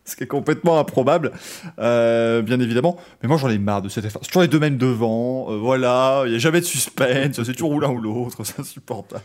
Ce 0.05 0.15
qui 0.15 0.23
est 0.23 0.27
complètement 0.27 0.77
improbable, 0.77 1.31
euh, 1.79 2.43
bien 2.43 2.59
évidemment. 2.59 2.95
Mais 3.21 3.27
moi, 3.27 3.37
j'en 3.37 3.49
ai 3.49 3.57
marre 3.57 3.81
de 3.81 3.89
cette 3.89 4.05
affaire. 4.05 4.21
C'est 4.21 4.27
toujours 4.27 4.43
les 4.43 4.47
deux 4.47 4.59
mêmes 4.59 4.77
devant, 4.77 5.51
euh, 5.51 5.57
voilà, 5.57 6.21
il 6.25 6.29
n'y 6.29 6.35
a 6.35 6.39
jamais 6.39 6.61
de 6.61 6.65
suspense, 6.65 7.41
c'est 7.41 7.53
toujours 7.53 7.81
l'un 7.81 7.89
ou 7.89 7.97
l'autre, 7.97 8.43
c'est 8.43 8.59
insupportable. 8.59 9.23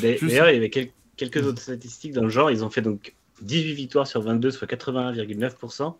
D'ailleurs, 0.00 0.48
il 0.48 0.54
y 0.54 0.56
avait 0.56 0.70
quelques 0.70 1.46
autres 1.46 1.60
statistiques 1.60 2.14
dans 2.14 2.24
le 2.24 2.30
genre. 2.30 2.50
Ils 2.50 2.64
ont 2.64 2.70
fait 2.70 2.82
donc 2.82 3.14
18 3.42 3.74
victoires 3.74 4.06
sur 4.06 4.22
22, 4.22 4.50
soit 4.50 4.66
81,9%, 4.66 5.94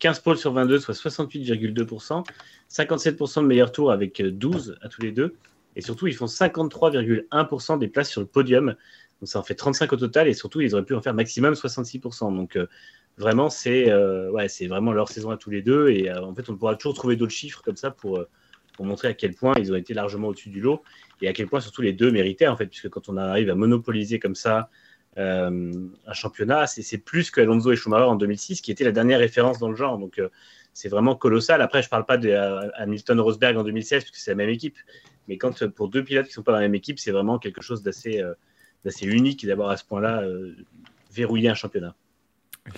15 0.00 0.18
pôles 0.18 0.38
sur 0.38 0.52
22, 0.52 0.80
soit 0.80 0.94
68,2%, 0.94 2.24
57% 2.68 3.42
de 3.42 3.46
meilleurs 3.46 3.70
tours 3.70 3.92
avec 3.92 4.20
12 4.20 4.76
à 4.82 4.88
tous 4.88 5.02
les 5.02 5.12
deux. 5.12 5.36
Et 5.76 5.80
surtout, 5.80 6.06
ils 6.06 6.14
font 6.14 6.26
53,1% 6.26 7.78
des 7.78 7.88
places 7.88 8.10
sur 8.10 8.20
le 8.20 8.26
podium. 8.26 8.74
Donc 9.20 9.28
ça 9.28 9.38
en 9.38 9.42
fait 9.42 9.54
35 9.54 9.92
au 9.92 9.96
total. 9.96 10.28
Et 10.28 10.34
surtout, 10.34 10.60
ils 10.60 10.74
auraient 10.74 10.84
pu 10.84 10.94
en 10.94 11.02
faire 11.02 11.14
maximum 11.14 11.54
66%. 11.54 12.34
Donc 12.34 12.56
euh, 12.56 12.66
vraiment, 13.18 13.50
c'est 13.50 13.90
euh, 13.90 14.30
ouais, 14.30 14.46
vraiment 14.66 14.92
leur 14.92 15.08
saison 15.08 15.30
à 15.30 15.36
tous 15.36 15.50
les 15.50 15.62
deux. 15.62 15.88
Et 15.88 16.10
euh, 16.10 16.22
en 16.22 16.34
fait, 16.34 16.48
on 16.48 16.56
pourra 16.56 16.74
toujours 16.74 16.94
trouver 16.94 17.16
d'autres 17.16 17.32
chiffres 17.32 17.62
comme 17.62 17.76
ça 17.76 17.90
pour, 17.90 18.24
pour 18.74 18.84
montrer 18.84 19.08
à 19.08 19.14
quel 19.14 19.34
point 19.34 19.54
ils 19.58 19.72
ont 19.72 19.76
été 19.76 19.94
largement 19.94 20.28
au-dessus 20.28 20.50
du 20.50 20.60
lot. 20.60 20.82
Et 21.22 21.28
à 21.28 21.32
quel 21.32 21.46
point 21.46 21.60
surtout 21.60 21.82
les 21.82 21.92
deux 21.92 22.10
méritaient, 22.10 22.48
en 22.48 22.56
fait, 22.56 22.66
puisque 22.66 22.88
quand 22.88 23.08
on 23.08 23.16
arrive 23.16 23.50
à 23.50 23.54
monopoliser 23.54 24.18
comme 24.18 24.34
ça 24.34 24.70
un 25.16 26.12
championnat, 26.14 26.66
c'est 26.66 26.96
plus 26.96 27.30
que 27.30 27.42
Alonso 27.42 27.70
et 27.72 27.76
Schumacher 27.76 28.04
en 28.04 28.14
2006, 28.14 28.62
qui 28.62 28.70
était 28.70 28.84
la 28.84 28.92
dernière 28.92 29.18
référence 29.18 29.58
dans 29.58 29.68
le 29.68 29.76
genre. 29.76 29.98
Donc 29.98 30.18
c'est 30.80 30.88
vraiment 30.88 31.14
colossal. 31.14 31.60
Après, 31.60 31.82
je 31.82 31.88
ne 31.88 31.90
parle 31.90 32.06
pas 32.06 32.16
de 32.16 32.30
Hamilton 32.76 33.20
Rosberg 33.20 33.56
en 33.58 33.64
2016, 33.64 34.04
puisque 34.04 34.16
c'est 34.16 34.30
la 34.30 34.36
même 34.36 34.48
équipe. 34.48 34.76
Mais 35.28 35.36
quand 35.36 35.68
pour 35.68 35.88
deux 35.88 36.02
pilotes 36.02 36.24
qui 36.24 36.30
ne 36.30 36.34
sont 36.36 36.42
pas 36.42 36.52
dans 36.52 36.58
la 36.58 36.64
même 36.64 36.74
équipe, 36.74 36.98
c'est 36.98 37.10
vraiment 37.10 37.38
quelque 37.38 37.60
chose 37.60 37.82
d'assez 37.82 38.22
euh, 38.22 38.34
unique 39.02 39.44
d'avoir 39.44 39.68
à 39.68 39.76
ce 39.76 39.84
point-là 39.84 40.22
euh, 40.22 40.56
verrouillé 41.12 41.50
un 41.50 41.54
championnat. 41.54 41.94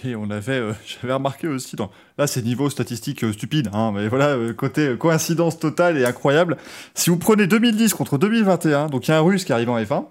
Et 0.04 0.16
on 0.16 0.30
avait, 0.30 0.58
euh, 0.58 0.72
j'avais 1.00 1.12
remarqué 1.12 1.46
aussi, 1.46 1.76
dans, 1.76 1.92
là 2.18 2.26
c'est 2.26 2.42
niveau 2.42 2.68
statistique 2.70 3.24
stupide, 3.32 3.70
hein, 3.72 3.92
mais 3.94 4.08
voilà, 4.08 4.36
côté 4.54 4.96
coïncidence 4.98 5.60
totale 5.60 5.96
et 5.96 6.04
incroyable. 6.04 6.56
Si 6.94 7.08
vous 7.08 7.18
prenez 7.18 7.46
2010 7.46 7.94
contre 7.94 8.18
2021, 8.18 8.88
donc 8.88 9.06
il 9.06 9.12
y 9.12 9.14
a 9.14 9.18
un 9.18 9.20
russe 9.20 9.44
qui 9.44 9.52
arrive 9.52 9.70
en 9.70 9.80
F1, 9.80 10.06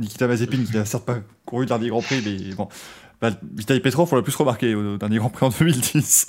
Nikita 0.00 0.26
Mazepin, 0.26 0.64
qui 0.64 0.74
n'a 0.74 0.84
certes 0.84 1.06
pas 1.06 1.20
couru 1.46 1.62
le 1.62 1.68
dernier 1.68 1.88
Grand 1.88 2.02
Prix, 2.02 2.20
mais 2.24 2.52
bon, 2.54 2.68
bah, 3.22 3.30
Vitaly 3.54 3.78
Petrov, 3.80 4.08
on 4.12 4.16
l'a 4.16 4.22
plus 4.22 4.34
remarqué 4.34 4.74
au 4.74 4.98
dernier 4.98 5.18
Grand 5.18 5.30
Prix 5.30 5.46
en 5.46 5.50
2010. 5.58 6.26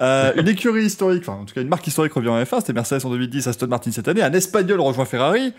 Euh, 0.00 0.32
une 0.36 0.46
écurie 0.46 0.84
historique, 0.84 1.22
enfin 1.26 1.40
en 1.40 1.44
tout 1.46 1.54
cas 1.54 1.62
une 1.62 1.68
marque 1.68 1.86
historique 1.86 2.12
revient 2.12 2.28
en 2.28 2.40
F1, 2.40 2.60
c'était 2.60 2.74
Mercedes 2.74 3.04
en 3.06 3.10
2010, 3.10 3.48
Aston 3.48 3.66
Martin 3.66 3.90
cette 3.90 4.06
année, 4.08 4.22
un 4.22 4.32
Espagnol 4.34 4.78
rejoint 4.80 5.06
Ferrari, 5.06 5.54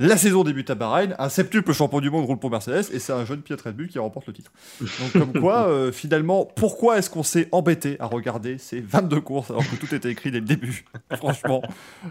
la 0.00 0.16
saison 0.16 0.44
débute 0.44 0.68
à 0.68 0.74
Bahreïn, 0.74 1.16
un 1.18 1.28
septuple 1.30 1.72
champion 1.72 2.00
du 2.00 2.10
monde 2.10 2.26
roule 2.26 2.38
pour 2.38 2.50
Mercedes 2.50 2.84
et 2.92 2.98
c'est 2.98 3.12
un 3.12 3.24
jeune 3.24 3.40
Piet 3.40 3.56
Red 3.56 3.74
Bull 3.74 3.88
qui 3.88 3.98
remporte 3.98 4.26
le 4.26 4.34
titre. 4.34 4.52
Donc 4.80 5.12
comme 5.12 5.40
quoi, 5.40 5.66
euh, 5.68 5.90
finalement, 5.90 6.44
pourquoi 6.44 6.98
est-ce 6.98 7.08
qu'on 7.08 7.24
s'est 7.24 7.48
embêté 7.50 7.96
à 7.98 8.06
regarder 8.06 8.58
ces 8.58 8.80
22 8.80 9.20
courses 9.22 9.50
alors 9.50 9.68
que 9.68 9.76
tout 9.76 9.92
était 9.94 10.10
écrit 10.10 10.30
dès 10.30 10.38
le 10.40 10.44
début? 10.44 10.84
Franchement, 11.16 11.62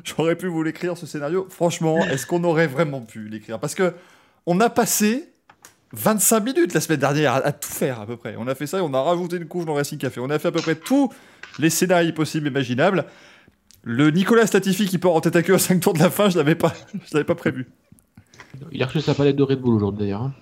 j'aurais 0.04 0.36
pu 0.36 0.48
vous 0.48 0.64
l'écrire 0.64 0.98
ce 0.98 1.06
scénario. 1.06 1.48
Franchement, 1.50 2.00
est-ce 2.00 2.26
qu'on 2.26 2.44
aurait 2.44 2.68
vraiment 2.68 3.02
pu 3.02 3.30
l'écrire? 3.30 3.60
Parce 3.60 3.76
que 3.76 3.94
on 4.48 4.60
a 4.60 4.70
passé 4.70 5.30
25 5.94 6.40
minutes 6.42 6.74
la 6.74 6.82
semaine 6.82 7.00
dernière 7.00 7.36
à, 7.36 7.52
tout 7.52 7.70
faire 7.70 8.02
à 8.02 8.06
peu 8.06 8.18
près. 8.18 8.36
On 8.38 8.48
a 8.48 8.56
fait 8.56 8.68
ça 8.68 8.80
et 8.80 8.82
on 8.82 8.94
a 8.94 9.02
rajouté 9.02 9.38
une 9.38 9.48
couche 9.48 9.66
dans 9.66 9.74
Racing 9.74 9.98
Café. 9.98 10.20
On 10.20 10.30
a 10.30 10.40
fait 10.40 10.50
à 10.50 10.52
peu 10.52 10.62
près 10.62 10.76
tous 10.76 11.12
les 11.60 11.70
scénarios 11.70 12.14
possibles 12.14 12.48
et 12.48 12.50
imaginables. 12.50 13.06
Le 13.84 14.12
Nicolas 14.12 14.48
Statifi 14.48 14.86
qui 14.86 14.98
part 14.98 15.14
en 15.14 15.22
tête 15.22 15.36
à 15.36 15.44
queue 15.44 15.54
à 15.54 15.60
5 15.60 15.80
tours 15.80 15.94
de 15.94 16.00
la 16.00 16.10
fin, 16.10 16.30
je 16.30 16.38
l'avais 16.38 16.56
pas, 16.56 16.74
je 16.94 17.14
l'avais 17.14 17.24
pas 17.24 17.36
prévu. 17.36 17.68
Il 18.72 18.84
a 18.84 18.88
reçu 18.88 19.02
sa 19.02 19.14
palette 19.14 19.36
de 19.36 19.44
Red 19.44 19.62
Bull 19.62 19.76
aujourd'hui 19.76 20.02
d'ailleurs. 20.02 20.24
Hein. 20.24 20.34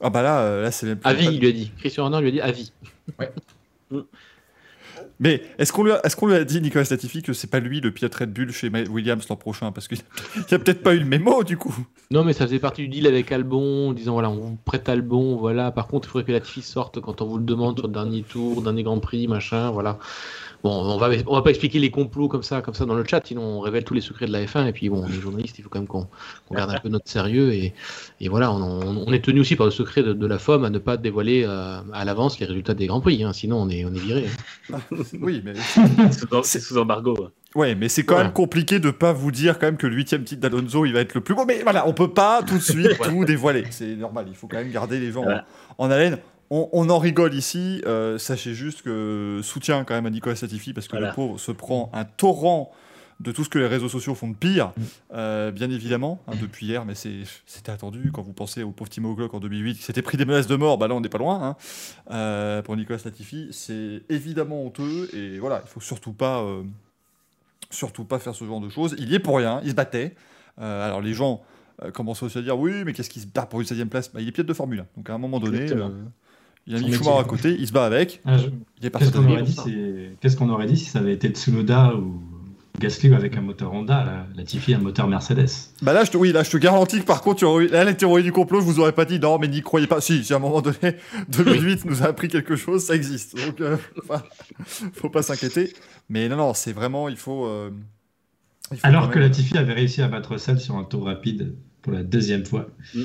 ah 0.00 0.10
bah 0.10 0.22
là, 0.22 0.40
euh, 0.40 0.62
là 0.62 0.70
c'est 0.70 0.86
même. 0.86 1.00
Avis, 1.04 1.26
il 1.26 1.40
lui 1.40 1.48
a 1.48 1.52
dit. 1.52 1.72
Christian 1.78 2.04
Horner 2.04 2.20
lui 2.20 2.28
a 2.28 2.30
dit 2.30 2.40
avis. 2.40 2.72
Ouais. 3.18 3.32
Mais 5.22 5.40
est-ce 5.56 5.72
qu'on 5.72 5.84
lui, 5.84 6.34
a, 6.34 6.44
dit, 6.44 6.60
Nicolas 6.60 6.84
Latifi, 6.90 7.22
que 7.22 7.32
c'est 7.32 7.46
pas 7.46 7.60
lui 7.60 7.80
le 7.80 7.92
pilote 7.92 8.12
Red 8.12 8.32
Bull 8.32 8.50
chez 8.50 8.68
Williams 8.68 9.24
l'an 9.30 9.36
prochain? 9.36 9.70
Parce 9.70 9.86
qu'il 9.86 9.98
n'y 10.50 10.54
a 10.54 10.58
peut-être 10.58 10.82
pas 10.82 10.94
eu 10.94 10.98
le 10.98 11.04
mémo 11.04 11.44
du 11.44 11.56
coup. 11.56 11.74
Non, 12.10 12.24
mais 12.24 12.32
ça 12.32 12.44
faisait 12.44 12.58
partie 12.58 12.82
du 12.82 12.88
deal 12.88 13.06
avec 13.06 13.30
Albon, 13.30 13.92
disant 13.92 14.14
voilà, 14.14 14.30
on 14.30 14.34
vous 14.34 14.58
prête 14.64 14.88
Albon, 14.88 15.36
voilà. 15.36 15.70
Par 15.70 15.86
contre, 15.86 16.08
il 16.08 16.10
faudrait 16.10 16.26
que 16.26 16.32
Latifi 16.32 16.60
sorte 16.60 17.00
quand 17.00 17.22
on 17.22 17.26
vous 17.26 17.38
le 17.38 17.44
demande 17.44 17.78
sur 17.78 17.86
le 17.86 17.92
dernier 17.92 18.22
tour, 18.22 18.62
dernier 18.62 18.82
Grand 18.82 18.98
Prix, 18.98 19.28
machin, 19.28 19.70
voilà. 19.70 20.00
Bon, 20.62 20.70
on 20.70 20.96
va, 20.96 21.10
on 21.26 21.34
va 21.34 21.42
pas 21.42 21.50
expliquer 21.50 21.80
les 21.80 21.90
complots 21.90 22.28
comme 22.28 22.44
ça, 22.44 22.62
comme 22.62 22.74
ça 22.74 22.84
dans 22.84 22.94
le 22.94 23.04
chat, 23.04 23.20
sinon 23.26 23.42
on 23.42 23.60
révèle 23.60 23.82
tous 23.82 23.94
les 23.94 24.00
secrets 24.00 24.26
de 24.26 24.32
la 24.32 24.44
F1. 24.44 24.68
Et 24.68 24.72
puis 24.72 24.88
bon, 24.88 25.04
les 25.06 25.20
journalistes, 25.20 25.58
il 25.58 25.62
faut 25.62 25.68
quand 25.68 25.80
même 25.80 25.88
qu'on 25.88 26.06
garde 26.52 26.70
un 26.70 26.78
peu 26.78 26.88
notre 26.88 27.08
sérieux. 27.08 27.52
Et, 27.52 27.74
et 28.20 28.28
voilà, 28.28 28.52
on, 28.52 29.12
est 29.12 29.24
tenu 29.24 29.40
aussi 29.40 29.56
par 29.56 29.66
le 29.66 29.72
secret 29.72 30.02
de, 30.02 30.26
la 30.26 30.38
FOM 30.38 30.64
à 30.64 30.70
ne 30.70 30.78
pas 30.78 30.96
dévoiler 30.96 31.44
euh, 31.44 31.80
à 31.92 32.04
l'avance 32.04 32.38
les 32.38 32.46
résultats 32.46 32.74
des 32.74 32.86
grands 32.86 33.00
prix. 33.00 33.24
Hein, 33.24 33.32
sinon, 33.32 33.60
on 33.60 33.68
est, 33.68 33.84
on 33.84 33.92
est 33.92 33.98
viré. 33.98 34.26
Hein. 34.72 34.78
oui, 35.20 35.42
mais 35.44 35.54
c'est 36.44 36.60
sous 36.60 36.78
embargo. 36.78 37.30
Ouais, 37.56 37.74
mais 37.74 37.88
c'est 37.88 38.04
quand 38.04 38.18
même 38.18 38.32
compliqué 38.32 38.78
de 38.78 38.90
pas 38.90 39.12
vous 39.12 39.32
dire 39.32 39.58
quand 39.58 39.66
même 39.66 39.76
que 39.76 39.88
le 39.88 39.96
huitième 39.96 40.22
titre 40.22 40.40
d'Alonso, 40.40 40.86
il 40.86 40.92
va 40.92 41.00
être 41.00 41.14
le 41.14 41.20
plus 41.22 41.34
beau. 41.34 41.44
Mais 41.44 41.62
voilà, 41.64 41.88
on 41.88 41.92
peut 41.92 42.12
pas 42.12 42.42
tout 42.42 42.56
de 42.56 42.62
suite 42.62 42.98
tout 43.02 43.24
dévoiler. 43.24 43.64
C'est 43.70 43.96
normal, 43.96 44.26
il 44.28 44.36
faut 44.36 44.46
quand 44.46 44.58
même 44.58 44.70
garder 44.70 45.00
les 45.00 45.10
gens 45.10 45.24
en 45.76 45.90
haleine 45.90 46.18
on, 46.52 46.90
en 46.90 46.98
rigole 46.98 47.34
ici. 47.34 47.82
Euh, 47.86 48.18
sachez 48.18 48.54
juste 48.54 48.82
que 48.82 49.40
soutien 49.42 49.84
quand 49.84 49.94
même 49.94 50.06
à 50.06 50.10
Nicolas 50.10 50.36
Satifi 50.36 50.72
parce 50.72 50.88
que 50.88 50.96
le 50.96 51.12
pauvre 51.14 51.38
se 51.38 51.52
prend 51.52 51.90
un 51.94 52.04
torrent 52.04 52.72
de 53.20 53.30
tout 53.30 53.44
ce 53.44 53.48
que 53.48 53.58
les 53.58 53.68
réseaux 53.68 53.88
sociaux 53.88 54.16
font 54.16 54.28
de 54.28 54.34
pire, 54.34 54.72
mm. 54.76 54.82
euh, 55.14 55.50
bien 55.52 55.70
évidemment, 55.70 56.20
hein, 56.26 56.32
depuis 56.40 56.66
hier, 56.66 56.84
mais 56.84 56.94
c'était 56.94 57.70
attendu 57.70 58.10
quand 58.12 58.22
vous 58.22 58.32
pensez 58.32 58.64
au 58.64 58.72
pauvre 58.72 58.90
Timo 58.90 59.14
Glock 59.14 59.32
en 59.32 59.38
2008 59.38 59.76
qui 59.76 59.82
s'était 59.82 60.02
pris 60.02 60.16
des 60.16 60.24
menaces 60.24 60.48
de 60.48 60.56
mort, 60.56 60.76
bah 60.76 60.88
là 60.88 60.94
on 60.94 61.00
n'est 61.00 61.08
pas 61.08 61.18
loin. 61.18 61.40
Hein. 61.40 61.56
Euh, 62.10 62.62
pour 62.62 62.76
Nicolas 62.76 62.98
Latifi, 63.04 63.48
c'est 63.52 64.02
évidemment 64.08 64.64
honteux 64.64 65.08
et 65.14 65.38
voilà, 65.38 65.62
il 65.64 65.68
faut 65.68 65.80
surtout 65.80 66.12
pas, 66.12 66.44
surtout 67.70 68.04
pas 68.04 68.18
faire 68.18 68.34
ce 68.34 68.44
genre 68.44 68.60
de 68.60 68.68
choses. 68.68 68.96
Il 68.98 69.08
y 69.08 69.14
est 69.14 69.20
pour 69.20 69.36
rien, 69.36 69.60
il 69.62 69.70
se 69.70 69.76
battait. 69.76 70.16
alors 70.58 71.00
les 71.00 71.14
gens 71.14 71.44
commencent 71.94 72.24
aussi 72.24 72.38
à 72.38 72.42
dire 72.42 72.58
oui, 72.58 72.82
mais 72.84 72.92
qu'est-ce 72.92 73.10
qui 73.10 73.20
se 73.20 73.26
bat 73.28 73.46
pour 73.46 73.60
une 73.60 73.66
16 73.66 73.86
place? 73.88 74.12
Bah, 74.12 74.20
Il 74.20 74.28
est 74.28 74.32
piètre 74.32 74.48
de 74.48 74.54
Formule 74.54 74.84
Donc 74.96 75.08
à 75.08 75.14
un 75.14 75.18
moment 75.18 75.38
donné, 75.38 75.66
il 76.66 76.76
a 76.76 76.78
mis 76.78 76.92
Schumacher 76.92 77.18
à 77.18 77.24
côté, 77.24 77.56
il 77.58 77.66
se 77.66 77.72
bat 77.72 77.84
avec. 77.84 78.20
Ah, 78.24 78.36
il 78.80 78.86
est 78.86 78.90
Qu'est-ce 78.96 79.10
qu'on 79.12 79.28
aurait, 79.28 79.42
dit 79.42 79.52
si... 79.52 80.36
qu'on 80.36 80.48
aurait 80.48 80.66
dit 80.66 80.76
si 80.76 80.84
ça 80.86 81.00
avait 81.00 81.12
été 81.12 81.28
Tsunoda 81.28 81.94
ou 81.96 82.22
Gasly 82.78 83.12
avec 83.14 83.36
un 83.36 83.40
moteur 83.40 83.72
Honda, 83.72 84.04
la, 84.04 84.26
Latifi 84.36 84.74
un 84.74 84.78
moteur 84.78 85.08
Mercedes? 85.08 85.50
Bah 85.82 85.92
là, 85.92 86.04
je 86.04 86.10
te, 86.10 86.16
oui, 86.16 86.32
là, 86.32 86.42
je 86.42 86.50
te 86.50 86.56
garantis 86.56 87.00
que 87.00 87.04
par 87.04 87.20
contre, 87.22 87.44
aurais, 87.44 87.66
là, 87.66 87.84
la 87.84 87.94
théorie 87.94 88.22
du 88.22 88.32
complot, 88.32 88.60
je 88.60 88.66
vous 88.66 88.80
aurais 88.80 88.92
pas 88.92 89.04
dit 89.04 89.18
non, 89.18 89.38
mais 89.38 89.48
n'y 89.48 89.60
croyez 89.60 89.88
pas. 89.88 90.00
Si, 90.00 90.24
si 90.24 90.32
à 90.32 90.36
un 90.36 90.38
moment 90.38 90.62
donné, 90.62 90.96
2008 91.28 91.84
nous 91.84 92.02
a 92.02 92.06
appris 92.06 92.28
quelque 92.28 92.54
chose, 92.54 92.84
ça 92.84 92.94
existe. 92.94 93.36
Donc, 93.36 93.60
euh, 93.60 93.76
faut 94.92 95.10
pas 95.10 95.22
s'inquiéter. 95.22 95.72
Mais 96.08 96.28
non, 96.28 96.36
non, 96.36 96.54
c'est 96.54 96.72
vraiment, 96.72 97.08
il 97.08 97.16
faut. 97.16 97.46
Euh, 97.46 97.70
Alors 98.84 99.10
que 99.10 99.18
Latifi 99.18 99.58
avait 99.58 99.74
réussi 99.74 100.00
à 100.00 100.08
battre 100.08 100.32
Russell 100.32 100.60
sur 100.60 100.76
un 100.76 100.84
tour 100.84 101.06
rapide 101.06 101.54
pour 101.82 101.92
la 101.92 102.04
deuxième 102.04 102.46
fois. 102.46 102.68
Et 102.94 103.00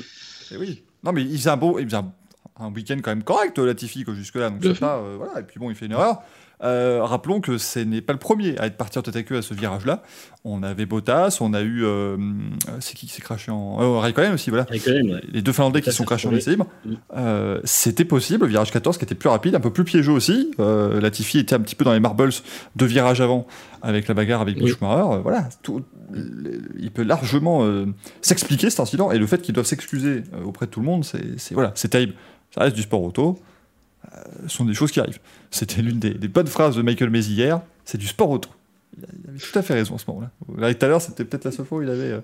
eh 0.52 0.56
oui. 0.56 0.84
Non, 1.04 1.12
mais 1.12 1.22
il 1.22 1.36
faisait 1.36 1.50
un 1.50 1.56
beau, 1.56 1.78
il 1.78 1.84
faisait 1.84 1.96
un 1.96 2.12
un 2.60 2.70
week-end 2.72 2.96
quand 3.02 3.10
même 3.10 3.22
correct, 3.22 3.58
Latifi, 3.58 4.04
jusque-là. 4.06 4.50
Donc 4.50 4.60
c'est 4.62 4.78
pas, 4.78 4.96
euh, 4.96 5.14
voilà. 5.16 5.40
Et 5.40 5.42
puis 5.42 5.58
bon, 5.58 5.70
il 5.70 5.76
fait 5.76 5.86
une 5.86 5.92
erreur. 5.92 6.22
Euh, 6.62 7.04
rappelons 7.04 7.40
que 7.40 7.56
ce 7.56 7.78
n'est 7.78 8.00
pas 8.00 8.12
le 8.12 8.18
premier 8.18 8.58
à 8.58 8.66
être 8.66 8.76
parti 8.76 8.98
en 8.98 9.02
tête 9.02 9.14
à 9.16 9.22
queue 9.22 9.36
à 9.36 9.42
ce 9.42 9.54
virage-là. 9.54 10.02
On 10.44 10.62
avait 10.62 10.86
Bottas, 10.86 11.38
on 11.40 11.54
a 11.54 11.60
eu. 11.60 11.84
Euh, 11.84 12.16
c'est 12.80 12.94
qui 12.94 13.06
qui 13.06 13.12
s'est 13.12 13.22
craché 13.22 13.50
en. 13.50 13.80
Euh, 13.80 13.98
Raikkonen 13.98 14.34
aussi, 14.34 14.50
voilà. 14.50 14.66
Les 15.32 15.42
deux 15.42 15.52
Finlandais 15.52 15.82
qui 15.82 15.92
sont 15.92 16.04
crachés 16.04 16.28
en 16.28 16.34
essai 16.34 16.50
libre. 16.50 16.66
Mm. 16.84 17.60
C'était 17.64 18.04
possible, 18.04 18.46
virage 18.46 18.72
14 18.72 18.98
qui 18.98 19.04
était 19.04 19.14
plus 19.14 19.28
rapide, 19.28 19.54
un 19.54 19.60
peu 19.60 19.72
plus 19.72 19.84
piégeux 19.84 20.12
aussi. 20.12 20.50
Latifi 20.58 21.38
était 21.38 21.54
un 21.54 21.60
petit 21.60 21.74
peu 21.74 21.84
dans 21.84 21.92
les 21.92 22.00
marbles 22.00 22.30
de 22.76 22.86
virage 22.86 23.20
avant 23.20 23.46
avec 23.80 24.08
la 24.08 24.14
bagarre 24.14 24.40
avec 24.40 24.56
oui. 24.60 24.70
Schumacher. 24.70 25.20
voilà, 25.22 25.48
tout, 25.62 25.84
il 26.78 26.90
peut 26.90 27.04
largement 27.04 27.64
s'expliquer 28.20 28.70
cet 28.70 28.80
incident 28.80 29.12
et 29.12 29.18
le 29.18 29.26
fait 29.26 29.40
qu'ils 29.40 29.54
doivent 29.54 29.66
s'excuser 29.66 30.24
auprès 30.44 30.66
de 30.66 30.70
tout 30.70 30.80
le 30.80 30.86
monde, 30.86 31.04
c'est 31.04 31.54
voilà, 31.54 31.72
c'est 31.76 31.88
terrible 31.88 32.14
ça 32.54 32.62
reste 32.62 32.76
du 32.76 32.82
sport 32.82 33.02
auto, 33.02 33.38
euh, 34.14 34.48
sont 34.48 34.64
des 34.64 34.74
choses 34.74 34.90
qui 34.90 35.00
arrivent. 35.00 35.20
C'était 35.50 35.82
l'une 35.82 35.98
des, 35.98 36.28
bonnes 36.28 36.46
phrases 36.46 36.76
de 36.76 36.82
Michael 36.82 37.10
Mays 37.10 37.20
hier, 37.20 37.60
c'est 37.84 37.98
du 37.98 38.06
sport 38.06 38.30
auto. 38.30 38.50
Il 38.96 39.04
avait 39.28 39.38
tout 39.38 39.58
à 39.58 39.62
fait 39.62 39.74
raison 39.74 39.94
à 39.94 39.98
ce 39.98 40.04
moment-là. 40.08 40.30
Là, 40.56 40.74
tout 40.74 40.84
à 40.84 40.88
l'heure, 40.88 41.00
c'était 41.00 41.24
peut-être 41.24 41.44
la 41.44 41.52
seule 41.52 41.66
fois 41.66 41.78
où 41.78 41.82
il 41.82 41.90
avait, 41.90 42.10
euh, 42.10 42.20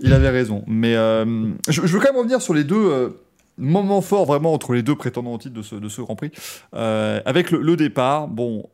il 0.00 0.12
avait 0.12 0.30
raison. 0.30 0.62
Mais 0.66 0.94
euh, 0.94 1.24
je, 1.68 1.80
veux 1.80 1.98
quand 1.98 2.12
même 2.12 2.18
revenir 2.18 2.40
sur 2.40 2.54
les 2.54 2.64
deux 2.64 3.16
moments 3.56 4.00
forts 4.00 4.26
vraiment 4.26 4.52
entre 4.52 4.74
les 4.74 4.82
deux 4.82 4.94
prétendants 4.94 5.34
au 5.34 5.38
titre 5.38 5.54
de 5.54 5.62
ce, 5.62 5.74
de 5.74 5.88
ce 5.88 6.00
Grand 6.02 6.16
Prix. 6.16 6.30
avec 6.72 7.50
le, 7.50 7.76
départ, 7.76 8.28
bon, 8.28 8.68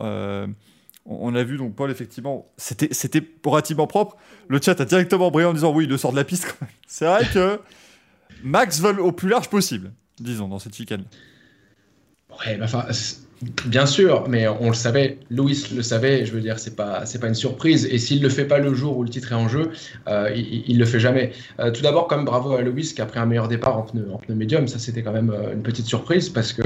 on 1.06 1.34
a 1.34 1.42
vu 1.42 1.56
donc 1.56 1.74
Paul, 1.74 1.90
effectivement, 1.90 2.46
c'était 2.56 3.22
relativement 3.44 3.86
propre. 3.86 4.16
Le 4.48 4.60
chat 4.60 4.80
a 4.80 4.84
directement 4.84 5.30
brillé 5.30 5.48
en 5.48 5.54
disant 5.54 5.72
oui, 5.72 5.84
il 5.84 5.90
le 5.90 5.96
sort 5.96 6.12
de 6.12 6.16
la 6.16 6.24
piste 6.24 6.56
C'est 6.86 7.06
vrai 7.06 7.26
que 7.32 7.60
Max 8.42 8.80
vole 8.80 9.00
au 9.00 9.12
plus 9.12 9.28
large 9.28 9.48
possible 9.48 9.92
disons, 10.20 10.48
dans 10.48 10.58
cette 10.58 10.74
chicane. 10.74 11.04
Ouais, 12.30 12.58
enfin, 12.62 12.86
bien 13.66 13.86
sûr, 13.86 14.28
mais 14.28 14.46
on 14.46 14.68
le 14.68 14.74
savait. 14.74 15.18
Louis 15.30 15.66
le 15.74 15.82
savait. 15.82 16.24
Je 16.24 16.32
veux 16.32 16.40
dire, 16.40 16.58
c'est 16.58 16.76
pas, 16.76 17.04
pas 17.20 17.28
une 17.28 17.34
surprise. 17.34 17.86
Et 17.86 17.98
s'il 17.98 18.22
le 18.22 18.28
fait 18.28 18.44
pas 18.44 18.58
le 18.58 18.74
jour 18.74 18.96
où 18.96 19.02
le 19.02 19.08
titre 19.08 19.32
est 19.32 19.36
en 19.36 19.48
jeu, 19.48 19.70
euh, 20.08 20.30
il, 20.34 20.64
il, 20.68 20.78
le 20.78 20.84
fait 20.84 21.00
jamais. 21.00 21.32
Euh, 21.58 21.70
tout 21.70 21.82
d'abord, 21.82 22.06
comme 22.06 22.24
bravo 22.24 22.52
à 22.52 22.62
Louis 22.62 22.92
qui 22.94 23.00
a 23.00 23.06
pris 23.06 23.18
un 23.18 23.26
meilleur 23.26 23.48
départ 23.48 23.78
en 23.78 23.82
pneu, 23.82 24.08
en 24.12 24.18
pneu 24.18 24.34
médium. 24.34 24.68
Ça, 24.68 24.78
c'était 24.78 25.02
quand 25.02 25.12
même 25.12 25.34
une 25.52 25.62
petite 25.62 25.86
surprise 25.86 26.28
parce 26.28 26.52
que. 26.52 26.62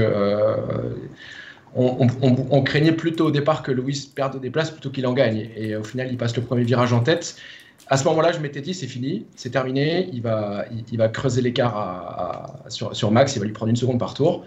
On, 1.77 2.07
on, 2.21 2.63
craignait 2.63 2.93
plutôt 2.93 3.25
au 3.27 3.31
départ 3.31 3.61
que 3.61 3.69
Louis 3.69 4.09
perde 4.15 4.39
des 4.39 4.49
places 4.49 4.71
plutôt 4.71 4.89
qu'il 4.91 5.05
en 5.07 5.11
gagne. 5.11 5.49
Et 5.57 5.75
au 5.75 5.83
final, 5.83 6.07
il 6.09 6.15
passe 6.15 6.33
le 6.37 6.41
premier 6.41 6.63
virage 6.63 6.93
en 6.93 7.01
tête. 7.01 7.35
À 7.87 7.97
ce 7.97 8.03
moment-là, 8.05 8.31
je 8.31 8.39
m'étais 8.39 8.61
dit, 8.61 8.73
c'est 8.73 8.87
fini, 8.87 9.25
c'est 9.35 9.51
terminé, 9.51 10.09
il 10.11 10.21
va, 10.21 10.65
il, 10.91 10.97
va 10.97 11.07
creuser 11.07 11.41
l'écart 11.41 12.55
sur, 12.67 12.95
sur, 12.95 13.11
Max, 13.11 13.35
il 13.35 13.39
va 13.39 13.45
lui 13.45 13.53
prendre 13.53 13.69
une 13.69 13.75
seconde 13.75 13.99
par 13.99 14.13
tour. 14.13 14.43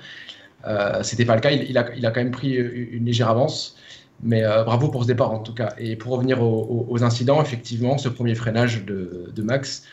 Euh, 0.67 1.03
C'était 1.03 1.25
pas 1.25 1.37
le 1.37 1.41
cas, 1.41 1.51
il, 1.53 1.79
a, 1.79 1.95
il, 1.95 2.05
a, 2.05 2.11
quand 2.11 2.21
même 2.21 2.33
pris 2.33 2.55
une 2.55 3.05
légère 3.05 3.29
avance. 3.29 3.77
Mais 4.23 4.43
euh, 4.45 4.65
bravo 4.65 4.89
pour 4.89 5.03
ce 5.03 5.09
départ 5.09 5.31
en 5.31 5.39
tout 5.39 5.55
cas. 5.55 5.75
Et 5.79 5.97
pour 5.97 6.13
revenir 6.13 6.43
aux, 6.43 7.03
incidents, 7.03 7.41
effectivement, 7.41 7.99
ce 7.99 8.09
premier 8.09 8.35
freinage 8.35 8.85
de, 8.85 9.31
de 9.35 9.43
Max, 9.43 9.85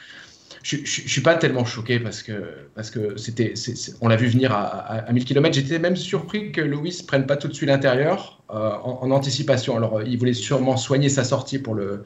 je, 0.63 0.77
ne 0.77 0.86
suis 0.86 1.21
pas 1.21 1.36
tellement 1.36 1.63
choqué 1.63 1.99
parce 1.99 2.23
que 2.23 2.31
parce 2.73 2.89
que 2.89 3.17
c'était 3.17 3.53
on 4.01 4.08
l'a 4.08 4.15
vu 4.15 4.27
venir 4.27 4.51
à, 4.51 4.63
à, 4.63 5.13
1000 5.13 5.25
km. 5.25 5.53
J'étais 5.53 5.77
même 5.77 5.95
surpris 5.95 6.51
que 6.51 6.62
Louis 6.62 7.03
prenne 7.08 7.27
pas 7.27 7.38
tout 7.38 7.47
de 7.47 7.53
suite 7.53 7.69
l'intérieur 7.69 8.41
euh, 8.49 8.71
en, 8.84 9.03
en, 9.03 9.12
anticipation. 9.12 9.77
Alors 9.77 10.01
il 10.01 10.17
voulait 10.17 10.34
sûrement 10.34 10.75
soigner 10.75 11.10
sa 11.10 11.23
sortie 11.23 11.60
pour 11.60 11.75
le 11.75 12.03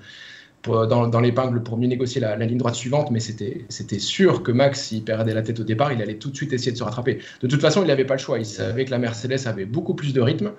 dans, 0.64 1.08
dans 1.08 1.20
l'épingle 1.20 1.64
pour 1.64 1.78
mieux 1.78 1.88
négocier 1.88 2.20
la, 2.20 2.36
ligne 2.36 2.58
droite 2.58 2.76
suivante, 2.76 3.12
mais 3.12 3.20
c'était 3.20 4.00
sûr 4.00 4.44
que 4.44 4.52
Max, 4.52 4.88
s'il 4.88 5.04
perdait 5.04 5.34
la 5.34 5.42
tête 5.42 5.60
au 5.60 5.64
départ, 5.64 5.94
il 5.94 6.02
allait 6.02 6.16
tout 6.16 6.30
de 6.30 6.36
suite 6.36 6.52
essayer 6.54 6.72
de 6.72 6.78
se 6.78 6.84
rattraper. 6.84 7.20
De 7.42 7.48
toute 7.48 7.62
façon, 7.62 7.82
il 7.82 7.88
n'avait 7.88 8.06
pas 8.06 8.16
le 8.16 8.20
choix. 8.20 8.40
Il 8.40 8.46
savait 8.46 8.86
que 8.86 8.92
la 8.92 9.00
Mercedes 9.00 9.48
avait 9.48 9.66
beaucoup 9.66 9.94
plus 9.94 10.14
de 10.14 10.22
rythme. 10.22 10.52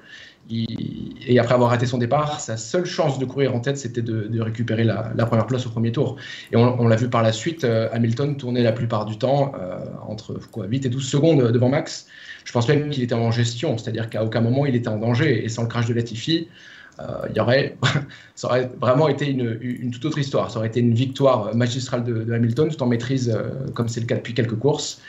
et 0.50 1.38
après 1.38 1.54
avoir 1.54 1.70
raté 1.70 1.86
son 1.86 1.98
départ, 1.98 2.40
sa 2.40 2.56
seule 2.56 2.86
chance 2.86 3.18
de 3.18 3.24
courir 3.24 3.54
en 3.54 3.60
tête, 3.60 3.76
c'était 3.76 4.02
de, 4.02 4.40
récupérer 4.40 4.84
la, 4.84 5.12
première 5.26 5.46
place 5.46 5.66
au 5.66 5.70
premier 5.70 5.92
tour. 5.92 6.16
Et 6.52 6.56
on, 6.56 6.88
l'a 6.88 6.96
vu 6.96 7.08
par 7.08 7.22
la 7.22 7.32
suite, 7.32 7.64
euh, 7.64 7.88
Hamilton 7.92 8.36
tournait 8.36 8.62
la 8.62 8.72
plupart 8.72 9.04
du 9.04 9.18
temps 9.18 9.52
euh, 9.60 9.78
entre 10.08 10.40
quoi, 10.50 10.66
8 10.66 10.86
et 10.86 10.88
12 10.88 11.06
secondes 11.06 11.52
devant 11.52 11.68
Max. 11.68 12.06
Je 12.44 12.52
pense 12.52 12.66
même 12.68 12.88
qu'il 12.88 13.02
était 13.02 13.14
en 13.14 13.30
gestion, 13.30 13.76
c'est-à-dire 13.76 14.08
qu'à 14.08 14.24
aucun 14.24 14.40
moment 14.40 14.64
il 14.64 14.74
était 14.74 14.88
en 14.88 14.96
danger. 14.96 15.44
Et 15.44 15.48
sans 15.48 15.62
le 15.62 15.68
crash 15.68 15.86
de 15.86 15.94
Latifi, 15.94 16.48
euh, 16.48 16.79
il 17.28 17.36
y 17.36 17.40
aurait, 17.40 17.76
ça 18.34 18.48
aurait 18.48 18.70
vraiment 18.80 19.08
été 19.08 19.28
une, 19.28 19.58
une, 19.60 19.90
toute 19.90 20.04
autre 20.04 20.18
histoire. 20.18 20.50
Ça 20.50 20.58
aurait 20.58 20.68
été 20.68 20.80
une 20.80 20.94
victoire 20.94 21.54
magistrale 21.54 22.04
de, 22.04 22.32
Hamilton, 22.32 22.68
tout 22.68 22.82
en 22.82 22.86
maîtrise, 22.86 23.30
euh, 23.34 23.70
comme 23.74 23.88
c'est 23.88 24.00
le 24.00 24.06
cas 24.06 24.16
depuis 24.16 24.34
quelques 24.34 24.58
courses. 24.58 25.00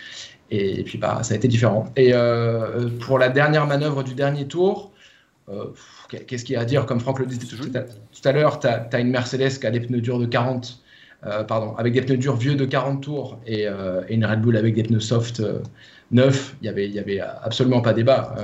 Et, 0.50 0.84
puis, 0.84 0.98
bah, 0.98 1.24
ça 1.24 1.34
a 1.34 1.38
été 1.38 1.48
différent. 1.48 1.86
Et 1.96 2.12
euh, 2.14 2.90
pour 3.00 3.18
la 3.18 3.30
dernière 3.30 3.66
manœuvre 3.68 4.04
du 4.04 4.14
dernier 4.14 4.48
tour, 4.48 4.92
qu'est-ce 6.10 6.46
qu'il 6.46 6.54
y 6.54 6.58
a 6.58 6.62
à 6.62 6.66
dire? 6.66 6.86
Comme 6.86 7.00
Franck 7.00 7.20
le 7.20 7.26
disait 7.26 7.46
tout, 7.46 7.58
tout 7.58 8.22
à 8.24 8.32
l'heure, 8.32 8.60
tu 8.60 8.68
as, 8.68 8.88
as, 8.92 9.00
une 9.00 9.10
Mercedes 9.10 9.60
qui 9.60 9.68
a 9.68 9.72
des 9.72 9.82
pneus 9.82 10.02
durs 10.02 10.20
de 10.20 10.26
40 10.26 10.82
euh, 11.24 11.44
pardon, 11.44 11.76
avec 11.76 11.94
des 11.94 12.02
pneus 12.02 12.18
durs 12.18 12.36
vieux 12.36 12.56
de 12.56 12.66
40 12.66 13.04
tours 13.04 13.40
et, 13.46 13.68
euh, 13.68 14.02
et 14.10 14.16
une 14.16 14.26
Red 14.26 14.42
Bull 14.42 14.58
avec 14.58 14.74
des 14.74 14.82
pneus 14.82 15.02
soft 15.02 15.42
euh, 16.12 16.26
neufs, 16.26 16.56
il 16.62 16.64
n'y 16.64 16.70
avait, 16.70 16.90
y 16.90 17.00
avait 17.00 17.20
absolument 17.20 17.82
pas 17.82 17.94
débat. 17.94 18.36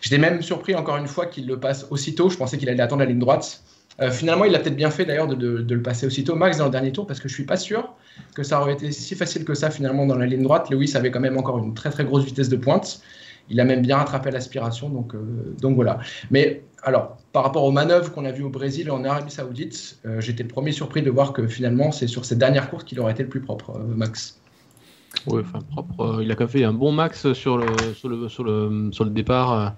J'étais 0.00 0.18
même 0.18 0.42
surpris 0.42 0.74
encore 0.74 0.96
une 0.96 1.06
fois 1.06 1.26
qu'il 1.26 1.46
le 1.46 1.58
passe 1.58 1.86
aussitôt. 1.90 2.28
Je 2.28 2.36
pensais 2.36 2.58
qu'il 2.58 2.68
allait 2.68 2.82
attendre 2.82 3.00
la 3.00 3.06
ligne 3.06 3.18
droite. 3.18 3.62
finalement, 4.10 4.44
il 4.44 4.54
a 4.54 4.58
peut-être 4.58 4.76
bien 4.76 4.90
fait 4.90 5.04
d'ailleurs 5.04 5.26
de, 5.26 5.64
le 5.68 5.82
passer 5.82 6.06
aussitôt, 6.06 6.34
Max, 6.34 6.58
dans 6.58 6.66
le 6.66 6.70
dernier 6.70 6.92
tour, 6.92 7.06
parce 7.06 7.20
que 7.20 7.28
je 7.28 7.34
suis 7.34 7.44
pas 7.44 7.56
sûr 7.56 7.92
que 8.34 8.42
ça 8.42 8.60
aurait 8.60 8.74
été 8.74 8.92
si 8.92 9.14
facile 9.14 9.44
que 9.44 9.54
ça 9.54 9.70
finalement 9.70 10.06
dans 10.06 10.16
la 10.16 10.26
ligne 10.26 10.42
droite. 10.42 10.70
Lewis 10.70 10.96
avait 10.96 11.10
quand 11.10 11.20
même 11.20 11.38
encore 11.38 11.58
une 11.58 11.74
très 11.74 11.90
très 11.90 12.04
grosse 12.04 12.24
vitesse 12.24 12.48
de 12.48 12.56
pointe. 12.56 13.00
Il 13.48 13.60
a 13.60 13.64
même 13.64 13.82
bien 13.82 13.98
rattrapé 13.98 14.32
l'aspiration, 14.32 14.88
donc, 14.88 15.14
donc 15.60 15.76
voilà. 15.76 16.00
Mais 16.32 16.64
alors, 16.86 17.16
par 17.32 17.42
rapport 17.42 17.64
aux 17.64 17.72
manœuvres 17.72 18.12
qu'on 18.12 18.24
a 18.24 18.30
vues 18.30 18.44
au 18.44 18.48
Brésil 18.48 18.86
et 18.86 18.90
en 18.90 19.04
Arabie 19.04 19.32
Saoudite, 19.32 19.98
euh, 20.06 20.20
j'étais 20.20 20.44
le 20.44 20.48
premier 20.48 20.70
surpris 20.70 21.02
de 21.02 21.10
voir 21.10 21.32
que 21.32 21.46
finalement, 21.48 21.90
c'est 21.90 22.06
sur 22.06 22.24
cette 22.24 22.38
dernière 22.38 22.70
course 22.70 22.84
qu'il 22.84 23.00
aurait 23.00 23.10
été 23.10 23.24
le 23.24 23.28
plus 23.28 23.40
propre, 23.40 23.72
euh, 23.76 23.94
Max. 23.96 24.38
Oui, 25.26 25.42
propre. 25.70 26.00
Euh, 26.00 26.22
il 26.22 26.30
a 26.30 26.34
quand 26.34 26.44
même 26.44 26.48
fait 26.48 26.64
un 26.64 26.72
bon 26.72 26.92
max 26.92 27.32
sur 27.32 27.58
le, 27.58 27.66
sur 27.94 28.08
le, 28.08 28.28
sur 28.28 28.44
le, 28.44 28.90
sur 28.92 29.04
le 29.04 29.10
départ 29.10 29.74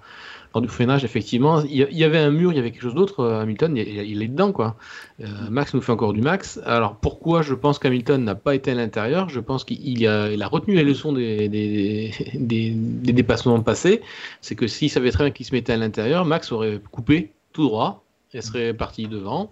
lors 0.53 0.61
du 0.61 0.67
freinage, 0.67 1.03
effectivement, 1.03 1.61
il 1.61 1.87
y 1.91 2.03
avait 2.03 2.17
un 2.17 2.31
mur, 2.31 2.51
il 2.51 2.55
y 2.55 2.59
avait 2.59 2.71
quelque 2.71 2.81
chose 2.81 2.95
d'autre. 2.95 3.19
Euh, 3.19 3.41
Hamilton, 3.41 3.77
il, 3.77 4.21
est 4.21 4.27
dedans, 4.27 4.51
quoi. 4.51 4.75
Euh, 5.21 5.27
Max 5.49 5.73
nous 5.73 5.81
fait 5.81 5.91
encore 5.91 6.13
du 6.13 6.21
max. 6.21 6.59
Alors 6.65 6.95
pourquoi 6.95 7.41
je 7.43 7.53
pense 7.53 7.77
qu'Hamilton 7.77 8.23
n'a 8.23 8.35
pas 8.35 8.55
été 8.55 8.71
à 8.71 8.73
l'intérieur? 8.75 9.29
Je 9.29 9.39
pense 9.39 9.63
qu'il 9.63 10.07
a, 10.07 10.31
il 10.31 10.41
a 10.41 10.47
retenu 10.47 10.75
les 10.75 10.83
leçons 10.83 11.13
des, 11.13 11.49
des, 11.49 12.11
des, 12.33 12.71
des 12.73 13.13
dépassements 13.13 13.59
passés. 13.61 14.01
C'est 14.41 14.55
que 14.55 14.65
s'il 14.67 14.89
savait 14.89 15.11
très 15.11 15.25
bien 15.25 15.31
qu'il 15.31 15.45
se 15.45 15.53
mettait 15.53 15.73
à 15.73 15.77
l'intérieur, 15.77 16.25
Max 16.25 16.51
aurait 16.51 16.81
coupé 16.91 17.31
tout 17.53 17.63
droit 17.63 18.03
et 18.33 18.41
serait 18.41 18.73
parti 18.73 19.07
devant. 19.07 19.51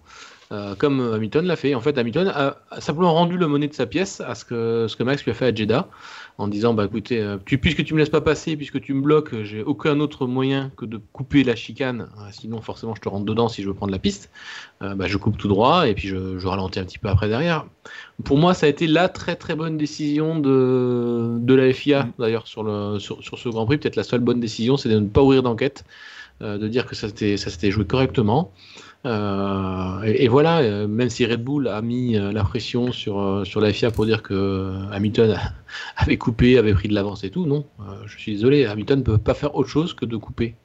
Euh, 0.51 0.75
comme 0.75 1.01
Hamilton 1.13 1.45
l'a 1.45 1.55
fait. 1.57 1.75
En 1.75 1.81
fait, 1.81 1.97
Hamilton 1.97 2.31
a, 2.33 2.57
simplement 2.79 3.13
rendu 3.13 3.37
le 3.37 3.47
monnaie 3.47 3.67
de 3.67 3.73
sa 3.73 3.85
pièce 3.85 4.21
à 4.21 4.33
ce 4.33 4.45
que, 4.45 4.85
ce 4.87 4.95
que 4.95 5.03
Max 5.03 5.23
lui 5.25 5.31
a 5.31 5.33
fait 5.33 5.47
à 5.47 5.53
Jeddah, 5.53 5.89
en 6.37 6.47
disant 6.47 6.73
bah 6.73 6.85
écoutez, 6.85 7.19
euh, 7.21 7.37
puisque 7.37 7.83
tu 7.83 7.93
me 7.93 7.99
laisses 7.99 8.09
pas 8.09 8.21
passer, 8.21 8.55
puisque 8.55 8.79
tu 8.79 8.93
me 8.93 9.01
bloques, 9.01 9.43
j'ai 9.43 9.61
aucun 9.61 9.99
autre 9.99 10.25
moyen 10.25 10.71
que 10.77 10.85
de 10.85 10.99
couper 11.11 11.43
la 11.43 11.55
chicane. 11.55 12.07
Euh, 12.19 12.29
sinon, 12.31 12.61
forcément, 12.61 12.95
je 12.95 13.01
te 13.01 13.09
rentre 13.09 13.25
dedans 13.25 13.49
si 13.49 13.61
je 13.61 13.67
veux 13.67 13.73
prendre 13.73 13.91
la 13.91 13.99
piste. 13.99 14.29
bah, 14.79 15.07
je 15.07 15.17
coupe 15.17 15.37
tout 15.37 15.47
droit 15.47 15.87
et 15.87 15.95
puis 15.95 16.07
je, 16.07 16.37
je, 16.37 16.47
ralentis 16.47 16.79
un 16.79 16.85
petit 16.85 16.99
peu 16.99 17.09
après 17.09 17.27
derrière. 17.27 17.65
Pour 18.23 18.37
moi, 18.37 18.53
ça 18.53 18.67
a 18.67 18.69
été 18.69 18.87
la 18.87 19.09
très 19.09 19.35
très 19.35 19.55
bonne 19.55 19.77
décision 19.77 20.39
de, 20.39 21.37
de 21.39 21.53
la 21.55 21.73
FIA, 21.73 22.03
mm. 22.03 22.13
d'ailleurs, 22.19 22.47
sur, 22.47 22.63
le, 22.63 22.99
sur, 22.99 23.21
sur 23.21 23.37
ce 23.37 23.49
Grand 23.49 23.65
Prix. 23.65 23.79
Peut-être 23.79 23.97
la 23.97 24.03
seule 24.03 24.21
bonne 24.21 24.39
décision, 24.39 24.77
c'est 24.77 24.89
de 24.89 24.99
ne 24.99 25.07
pas 25.07 25.21
ouvrir 25.21 25.43
d'enquête, 25.43 25.83
de 26.39 26.67
dire 26.67 26.85
que 26.85 26.95
ça 26.95 27.09
s'était 27.09 27.71
joué 27.71 27.85
correctement. 27.85 28.53
Euh, 29.05 30.01
et, 30.03 30.27
voilà, 30.27 30.59
euh, 30.59 30.87
même 30.87 31.09
si 31.09 31.25
Red 31.25 31.43
Bull 31.43 31.67
a 31.67 31.81
mis 31.81 32.17
euh, 32.17 32.31
la 32.31 32.43
pression 32.43 32.91
sur, 32.91 33.43
sur 33.45 33.61
la 33.61 33.71
FIA 33.71 33.91
pour 33.91 34.05
dire 34.05 34.21
que 34.21 34.73
Hamilton 34.91 35.37
avait 35.97 36.17
coupé, 36.17 36.57
avait 36.57 36.73
pris 36.73 36.87
de 36.87 36.93
l'avance 36.93 37.23
et 37.23 37.29
tout, 37.29 37.45
non, 37.45 37.65
je 38.05 38.17
suis 38.17 38.33
désolé, 38.33 38.65
Hamilton 38.65 38.99
ne 38.99 39.03
peut 39.03 39.17
pas 39.17 39.33
faire 39.33 39.55
autre 39.55 39.69
chose 39.69 39.93
que 39.93 40.05
de 40.05 40.17
couper. 40.17 40.55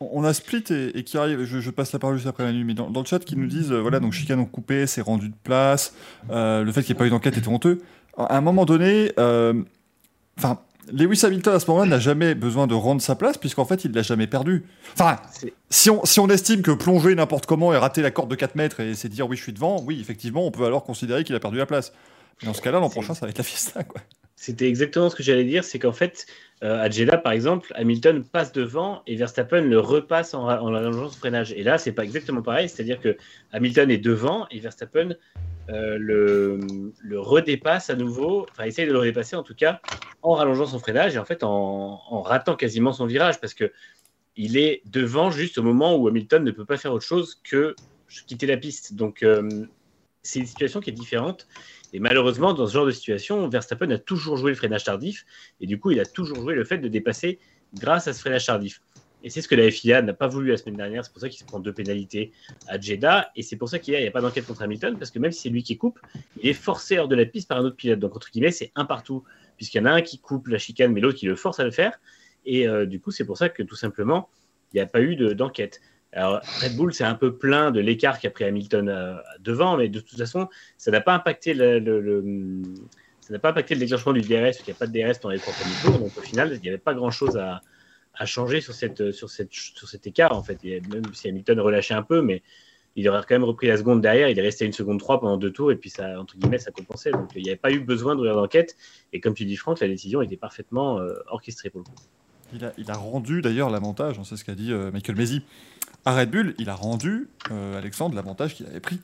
On 0.00 0.22
a 0.22 0.32
Split 0.32 0.64
et, 0.70 1.02
qui 1.02 1.18
arrive, 1.18 1.42
je, 1.42 1.70
passe 1.70 1.92
la 1.92 1.98
parole 1.98 2.16
juste 2.16 2.28
après 2.28 2.44
la 2.44 2.52
nuit, 2.52 2.62
mais 2.62 2.74
dans, 2.74 2.88
le 2.88 3.04
chat 3.04 3.18
qui 3.18 3.36
nous 3.36 3.48
disent, 3.48 3.72
voilà, 3.72 3.98
donc 3.98 4.12
chicane 4.12 4.38
ont 4.38 4.44
coupé, 4.44 4.86
c'est 4.86 5.00
rendu 5.00 5.28
de 5.28 5.34
place, 5.42 5.94
le 6.30 6.70
fait 6.70 6.82
qu'il 6.82 6.94
n'y 6.94 6.98
ait 6.98 7.00
pas 7.00 7.06
eu 7.06 7.10
d'enquête 7.10 7.36
est 7.36 7.48
honteux. 7.48 7.80
À 8.16 8.36
un 8.36 8.40
moment 8.40 8.64
donné, 8.64 9.10
enfin, 10.38 10.60
Lewis 10.92 11.24
Hamilton 11.24 11.54
à 11.54 11.60
ce 11.60 11.70
moment-là 11.70 11.86
n'a 11.86 11.98
jamais 11.98 12.34
besoin 12.34 12.66
de 12.66 12.74
rendre 12.74 13.02
sa 13.02 13.14
place 13.14 13.38
puisqu'en 13.38 13.64
fait 13.64 13.84
il 13.84 13.92
l'a 13.92 14.02
jamais 14.02 14.26
perdu. 14.26 14.64
Enfin, 14.94 15.16
si 15.70 15.90
on, 15.90 16.04
si 16.04 16.20
on 16.20 16.28
estime 16.28 16.62
que 16.62 16.70
plonger 16.70 17.14
n'importe 17.14 17.46
comment 17.46 17.72
et 17.72 17.76
rater 17.76 18.02
la 18.02 18.10
corde 18.10 18.30
de 18.30 18.34
4 18.34 18.54
mètres 18.54 18.80
et 18.80 18.94
c'est 18.94 19.08
dire 19.08 19.28
oui 19.28 19.36
je 19.36 19.42
suis 19.42 19.52
devant, 19.52 19.82
oui 19.82 19.98
effectivement 20.00 20.46
on 20.46 20.50
peut 20.50 20.64
alors 20.64 20.84
considérer 20.84 21.24
qu'il 21.24 21.34
a 21.34 21.40
perdu 21.40 21.58
la 21.58 21.66
place. 21.66 21.92
Dans 22.44 22.54
ce 22.54 22.62
cas-là 22.62 22.80
l'an 22.80 22.90
prochain 22.90 23.14
ça 23.14 23.26
va 23.26 23.30
être 23.30 23.38
la 23.38 23.44
fiesta 23.44 23.84
quoi. 23.84 24.00
C'était 24.36 24.68
exactement 24.68 25.10
ce 25.10 25.16
que 25.16 25.24
j'allais 25.24 25.44
dire, 25.44 25.64
c'est 25.64 25.80
qu'en 25.80 25.92
fait 25.92 26.26
euh, 26.62 26.80
à 26.80 26.88
Jeddah 26.88 27.18
par 27.18 27.32
exemple, 27.32 27.72
Hamilton 27.74 28.22
passe 28.22 28.52
devant 28.52 29.02
et 29.08 29.16
Verstappen 29.16 29.62
le 29.62 29.80
repasse 29.80 30.32
en, 30.32 30.44
en 30.44 30.74
allongeant 30.74 31.08
son 31.08 31.18
freinage. 31.18 31.52
Et 31.52 31.64
là 31.64 31.76
c'est 31.76 31.90
pas 31.92 32.04
exactement 32.04 32.42
pareil, 32.42 32.68
c'est-à-dire 32.68 33.00
que 33.00 33.16
Hamilton 33.52 33.90
est 33.90 33.98
devant 33.98 34.46
et 34.52 34.60
Verstappen 34.60 35.16
euh, 35.70 35.98
le, 35.98 36.60
le, 37.00 37.20
redépasse 37.20 37.90
à 37.90 37.96
nouveau, 37.96 38.46
enfin 38.50 38.64
essaye 38.64 38.86
de 38.86 38.92
le 38.92 38.98
redépasser 38.98 39.34
en 39.34 39.42
tout 39.42 39.56
cas, 39.56 39.80
en 40.22 40.34
rallongeant 40.34 40.66
son 40.66 40.78
freinage 40.78 41.16
et 41.16 41.18
en 41.18 41.24
fait 41.24 41.42
en, 41.42 42.00
en 42.08 42.22
ratant 42.22 42.54
quasiment 42.54 42.92
son 42.92 43.06
virage 43.06 43.40
parce 43.40 43.54
que 43.54 43.72
il 44.36 44.56
est 44.56 44.82
devant 44.86 45.32
juste 45.32 45.58
au 45.58 45.64
moment 45.64 45.96
où 45.96 46.06
Hamilton 46.06 46.44
ne 46.44 46.52
peut 46.52 46.64
pas 46.64 46.76
faire 46.76 46.92
autre 46.92 47.04
chose 47.04 47.40
que 47.42 47.74
quitter 48.26 48.46
la 48.46 48.56
piste. 48.56 48.94
Donc 48.94 49.22
euh, 49.22 49.66
c'est 50.22 50.38
une 50.38 50.46
situation 50.46 50.80
qui 50.80 50.90
est 50.90 50.94
différente. 50.94 51.48
Et 51.92 52.00
malheureusement, 52.00 52.52
dans 52.52 52.66
ce 52.66 52.74
genre 52.74 52.86
de 52.86 52.90
situation, 52.90 53.48
Verstappen 53.48 53.90
a 53.90 53.98
toujours 53.98 54.36
joué 54.36 54.50
le 54.50 54.56
freinage 54.56 54.84
tardif 54.84 55.24
et 55.60 55.66
du 55.66 55.78
coup, 55.78 55.90
il 55.90 56.00
a 56.00 56.04
toujours 56.04 56.40
joué 56.40 56.54
le 56.54 56.64
fait 56.64 56.78
de 56.78 56.88
dépasser 56.88 57.38
grâce 57.74 58.08
à 58.08 58.12
ce 58.12 58.20
freinage 58.20 58.46
tardif. 58.46 58.80
Et 59.24 59.30
c'est 59.30 59.42
ce 59.42 59.48
que 59.48 59.54
la 59.54 59.68
FIA 59.70 60.00
n'a 60.02 60.12
pas 60.12 60.28
voulu 60.28 60.50
la 60.50 60.56
semaine 60.56 60.76
dernière. 60.76 61.04
C'est 61.04 61.12
pour 61.12 61.20
ça 61.20 61.28
qu'il 61.28 61.38
se 61.38 61.44
prend 61.44 61.58
deux 61.58 61.72
pénalités 61.72 62.32
à 62.68 62.80
Jeddah. 62.80 63.30
Et 63.34 63.42
c'est 63.42 63.56
pour 63.56 63.68
ça 63.68 63.78
qu'il 63.78 63.98
n'y 63.98 64.06
a, 64.06 64.10
pas 64.10 64.20
d'enquête 64.20 64.46
contre 64.46 64.62
Hamilton, 64.62 64.96
parce 64.96 65.10
que 65.10 65.18
même 65.18 65.32
si 65.32 65.40
c'est 65.42 65.48
lui 65.48 65.62
qui 65.62 65.76
coupe, 65.76 65.98
il 66.40 66.48
est 66.48 66.54
forcé 66.54 66.98
hors 66.98 67.08
de 67.08 67.16
la 67.16 67.26
piste 67.26 67.48
par 67.48 67.58
un 67.58 67.64
autre 67.64 67.76
pilote. 67.76 67.98
Donc, 67.98 68.14
entre 68.14 68.30
guillemets, 68.30 68.52
c'est 68.52 68.70
un 68.76 68.84
partout, 68.84 69.24
puisqu'il 69.56 69.78
y 69.78 69.80
en 69.80 69.86
a 69.86 69.90
un 69.90 70.02
qui 70.02 70.18
coupe 70.18 70.46
la 70.46 70.58
chicane, 70.58 70.92
mais 70.92 71.00
l'autre 71.00 71.18
qui 71.18 71.26
le 71.26 71.34
force 71.34 71.58
à 71.58 71.64
le 71.64 71.72
faire. 71.72 71.98
Et 72.46 72.68
euh, 72.68 72.86
du 72.86 73.00
coup, 73.00 73.10
c'est 73.10 73.24
pour 73.24 73.36
ça 73.36 73.48
que 73.48 73.62
tout 73.62 73.74
simplement, 73.74 74.28
il 74.72 74.76
n'y 74.76 74.80
a 74.80 74.86
pas 74.86 75.00
eu 75.00 75.16
d'enquête. 75.34 75.80
Alors, 76.12 76.40
Red 76.62 76.76
Bull, 76.76 76.94
c'est 76.94 77.04
un 77.04 77.14
peu 77.14 77.34
plein 77.36 77.70
de 77.70 77.80
l'écart 77.80 78.18
qu'a 78.18 78.30
pris 78.30 78.44
Hamilton 78.44 78.88
euh, 78.88 79.14
devant, 79.40 79.76
mais 79.76 79.88
de 79.88 80.00
toute 80.00 80.18
façon, 80.18 80.48
ça 80.76 80.90
n'a 80.90 81.00
pas 81.00 81.14
impacté 81.14 81.52
le, 81.54 82.62
ça 83.20 83.32
n'a 83.32 83.38
pas 83.38 83.50
impacté 83.50 83.74
le 83.74 83.80
déclenchement 83.80 84.12
du 84.12 84.22
DRS, 84.22 84.42
parce 84.42 84.58
qu'il 84.58 84.72
n'y 84.72 84.76
a 84.76 84.78
pas 84.78 84.86
de 84.86 84.92
DRS 84.92 85.20
dans 85.20 85.28
les 85.28 85.38
trois 85.38 85.52
premiers 85.52 85.74
tours. 85.82 85.98
Donc, 85.98 86.16
au 86.16 86.22
final, 86.22 86.52
il 86.54 86.60
n'y 86.60 86.68
avait 86.68 86.78
pas 86.78 86.94
grand-chose 86.94 87.36
à 87.36 87.60
a 88.20 88.26
changé 88.26 88.60
sur, 88.60 88.74
cette, 88.74 89.12
sur, 89.12 89.30
cette, 89.30 89.52
sur 89.52 89.88
cet 89.88 90.06
écart, 90.06 90.36
en 90.36 90.42
fait. 90.42 90.62
même 90.64 91.14
si 91.14 91.28
Hamilton 91.28 91.60
relâchait 91.60 91.94
un 91.94 92.02
peu, 92.02 92.20
mais 92.20 92.42
il 92.96 93.08
aurait 93.08 93.20
quand 93.20 93.36
même 93.36 93.44
repris 93.44 93.68
la 93.68 93.76
seconde 93.76 94.00
derrière. 94.00 94.28
Il 94.28 94.38
est 94.38 94.42
resté 94.42 94.64
une 94.64 94.72
seconde 94.72 94.98
3 94.98 95.20
pendant 95.20 95.36
deux 95.36 95.52
tours, 95.52 95.70
et 95.70 95.76
puis 95.76 95.88
ça, 95.88 96.20
entre 96.20 96.36
guillemets, 96.36 96.58
ça 96.58 96.72
compensait. 96.72 97.12
Donc 97.12 97.30
il 97.36 97.42
n'y 97.42 97.48
avait 97.48 97.56
pas 97.56 97.70
eu 97.70 97.78
besoin 97.78 98.16
d'ouvrir 98.16 98.34
l'enquête. 98.34 98.76
Et 99.12 99.20
comme 99.20 99.34
tu 99.34 99.44
dis, 99.44 99.56
Franck, 99.56 99.78
la 99.80 99.86
décision 99.86 100.20
était 100.20 100.36
parfaitement 100.36 100.98
euh, 100.98 101.14
orchestrée 101.28 101.70
pour 101.70 101.82
le 101.82 101.84
coup. 101.84 102.72
il 102.76 102.90
a, 102.90 102.94
rendu 102.94 103.40
d'ailleurs 103.40 103.70
l'avantage, 103.70 104.18
hein, 104.18 104.24
c'est 104.24 104.36
ce 104.36 104.44
qu'a 104.44 104.56
dit 104.56 104.72
euh, 104.72 104.90
Michael 104.90 105.14
Mesi, 105.14 105.42
à 106.08 106.14
Red 106.14 106.30
Bull, 106.30 106.54
il 106.58 106.68
a 106.70 106.74
rendu 106.74 107.28
euh, 107.50 107.78
Alexandre 107.78 108.14
l'avantage 108.14 108.54
qu'il 108.54 108.64
avait 108.66 108.80
pris 108.80 108.98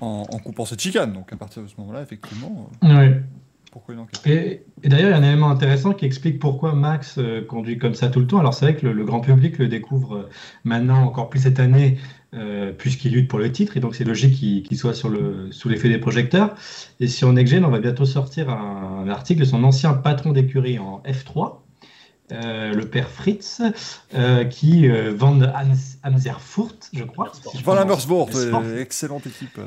en, 0.00 0.26
en 0.30 0.38
coupant 0.38 0.64
cette 0.66 0.80
chicane. 0.80 1.12
Donc 1.12 1.32
à 1.32 1.36
partir 1.36 1.62
de 1.62 1.68
ce 1.68 1.74
moment-là, 1.78 2.02
effectivement, 2.02 2.68
euh, 2.84 2.88
Ouais. 2.94 3.22
pourquoi 3.70 3.94
il 3.94 4.30
Et, 4.30 4.62
et 4.82 4.88
d'ailleurs, 4.90 5.08
il 5.08 5.12
y 5.12 5.14
a 5.14 5.18
un 5.18 5.22
élément 5.22 5.48
intéressant 5.50 5.94
qui 5.94 6.04
explique 6.04 6.38
pourquoi 6.38 6.74
Max 6.74 7.16
euh, 7.18 7.42
conduit 7.42 7.78
comme 7.78 7.94
ça 7.94 8.08
tout 8.08 8.20
le 8.20 8.26
temps. 8.26 8.38
Alors, 8.38 8.52
c'est 8.52 8.66
vrai 8.66 8.76
que 8.76 8.84
le, 8.86 8.92
le 8.92 9.04
grand 9.04 9.20
public 9.20 9.56
le 9.58 9.68
découvre 9.68 10.28
maintenant, 10.64 11.02
encore 11.02 11.30
plus 11.30 11.40
cette 11.40 11.58
année, 11.60 11.98
puisqu'il 12.78 13.12
lutte 13.12 13.28
pour 13.28 13.38
le 13.38 13.52
titre. 13.52 13.76
Et 13.76 13.80
donc, 13.80 13.94
c'est 13.94 14.04
logique 14.04 14.34
qu'il 14.66 14.76
soit 14.78 14.94
sur 14.94 15.08
le, 15.10 15.50
sous 15.52 15.68
l'effet 15.68 15.88
des 15.90 15.98
projecteurs. 15.98 16.54
Et 16.98 17.06
sur 17.06 17.30
NextGen, 17.32 17.64
on 17.64 17.70
va 17.70 17.78
bientôt 17.78 18.06
sortir 18.06 18.48
un, 18.50 19.04
un 19.04 19.08
article 19.10 19.40
de 19.40 19.44
son 19.46 19.62
ancien 19.64 19.92
patron 19.94 20.32
d'écurie 20.32 20.78
en 20.78 21.02
F3. 21.06 21.61
Euh, 22.32 22.72
le 22.74 22.84
père 22.86 23.08
Fritz, 23.08 23.60
euh, 24.14 24.44
qui 24.44 24.88
euh, 24.88 25.12
Van 25.16 25.38
Amersfoort, 26.02 26.72
je 26.92 27.04
crois. 27.04 27.32
Van 27.64 27.76
Amersfoort. 27.76 28.30
euh, 28.34 28.80
excellente 28.80 29.26
équipe. 29.26 29.58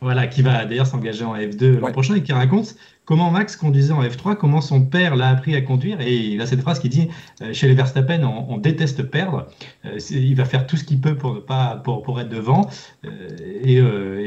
Voilà, 0.00 0.26
qui 0.26 0.42
va 0.42 0.64
d'ailleurs 0.66 0.86
s'engager 0.86 1.24
en 1.24 1.34
F2 1.34 1.78
l'an 1.78 1.86
Ouais. 1.86 1.92
prochain 1.92 2.14
et 2.16 2.22
qui 2.22 2.32
raconte 2.32 2.74
comment 3.06 3.30
Max 3.30 3.56
conduisait 3.56 3.92
en 3.92 4.02
F3, 4.02 4.34
comment 4.36 4.60
son 4.60 4.84
père 4.84 5.16
l'a 5.16 5.28
appris 5.30 5.54
à 5.56 5.62
conduire. 5.62 6.00
Et 6.02 6.14
il 6.14 6.40
a 6.42 6.46
cette 6.46 6.60
phrase 6.60 6.78
qui 6.78 6.88
dit 6.90 7.08
euh, 7.40 7.52
Chez 7.54 7.68
les 7.68 7.74
Verstappen, 7.74 8.22
on, 8.22 8.52
on 8.52 8.58
déteste 8.58 9.02
perdre. 9.04 9.46
Euh, 9.86 9.98
il 10.10 10.34
va 10.34 10.44
faire 10.44 10.66
tout 10.66 10.76
ce 10.76 10.84
qu'il 10.84 11.00
peut 11.00 11.16
pour, 11.16 11.34
ne 11.34 11.40
pas, 11.40 11.76
pour, 11.76 12.02
pour 12.02 12.20
être 12.20 12.28
devant. 12.28 12.68
Euh, 13.06 13.10
et, 13.62 13.76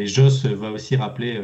et 0.01 0.07
Joss 0.07 0.45
va 0.45 0.71
aussi 0.71 0.95
rappeler 0.95 1.39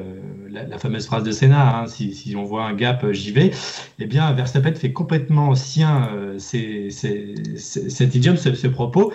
la, 0.50 0.64
la 0.64 0.78
fameuse 0.80 1.06
phrase 1.06 1.24
de 1.24 1.32
Senna 1.32 1.82
hein, 1.82 1.88
si, 1.88 2.14
si 2.14 2.36
on 2.36 2.44
voit 2.44 2.66
un 2.66 2.74
gap, 2.74 3.06
j'y 3.12 3.32
vais. 3.32 3.52
Eh 4.00 4.06
bien, 4.06 4.32
Verstappen 4.34 4.74
fait 4.74 4.94
complètement 4.94 5.54
sien 5.54 6.10
ces- 6.40 6.90
ces- 6.90 7.36
ces- 7.56 7.90
cet 7.90 8.16
idiome, 8.16 8.38
ce, 8.38 8.54
ce 8.56 8.68
propos. 8.68 9.14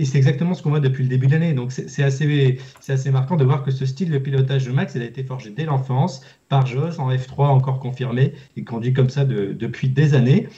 Et 0.00 0.06
c'est 0.06 0.16
exactement 0.16 0.54
ce 0.54 0.62
qu'on 0.62 0.70
voit 0.70 0.80
depuis 0.80 1.02
le 1.02 1.10
début 1.10 1.26
de 1.26 1.32
l'année. 1.32 1.52
Donc 1.52 1.72
c'est 1.72 2.02
assez, 2.02 2.58
assez 2.88 3.10
marquant 3.10 3.36
de 3.36 3.44
voir 3.44 3.62
que 3.62 3.70
ce 3.70 3.84
style 3.84 4.10
de 4.10 4.16
pilotage 4.16 4.64
de 4.64 4.72
Max, 4.72 4.94
il 4.94 5.02
a 5.02 5.04
été 5.04 5.22
forgé 5.22 5.50
dès 5.50 5.66
l'enfance 5.66 6.22
par 6.48 6.64
Joss 6.64 6.98
en 6.98 7.10
F3 7.10 7.48
encore 7.48 7.80
confirmé. 7.80 8.32
Il 8.56 8.64
conduit 8.64 8.94
comme 8.94 9.10
ça 9.10 9.26
de- 9.26 9.52
depuis 9.52 9.90
des 9.90 10.14
années. 10.14 10.48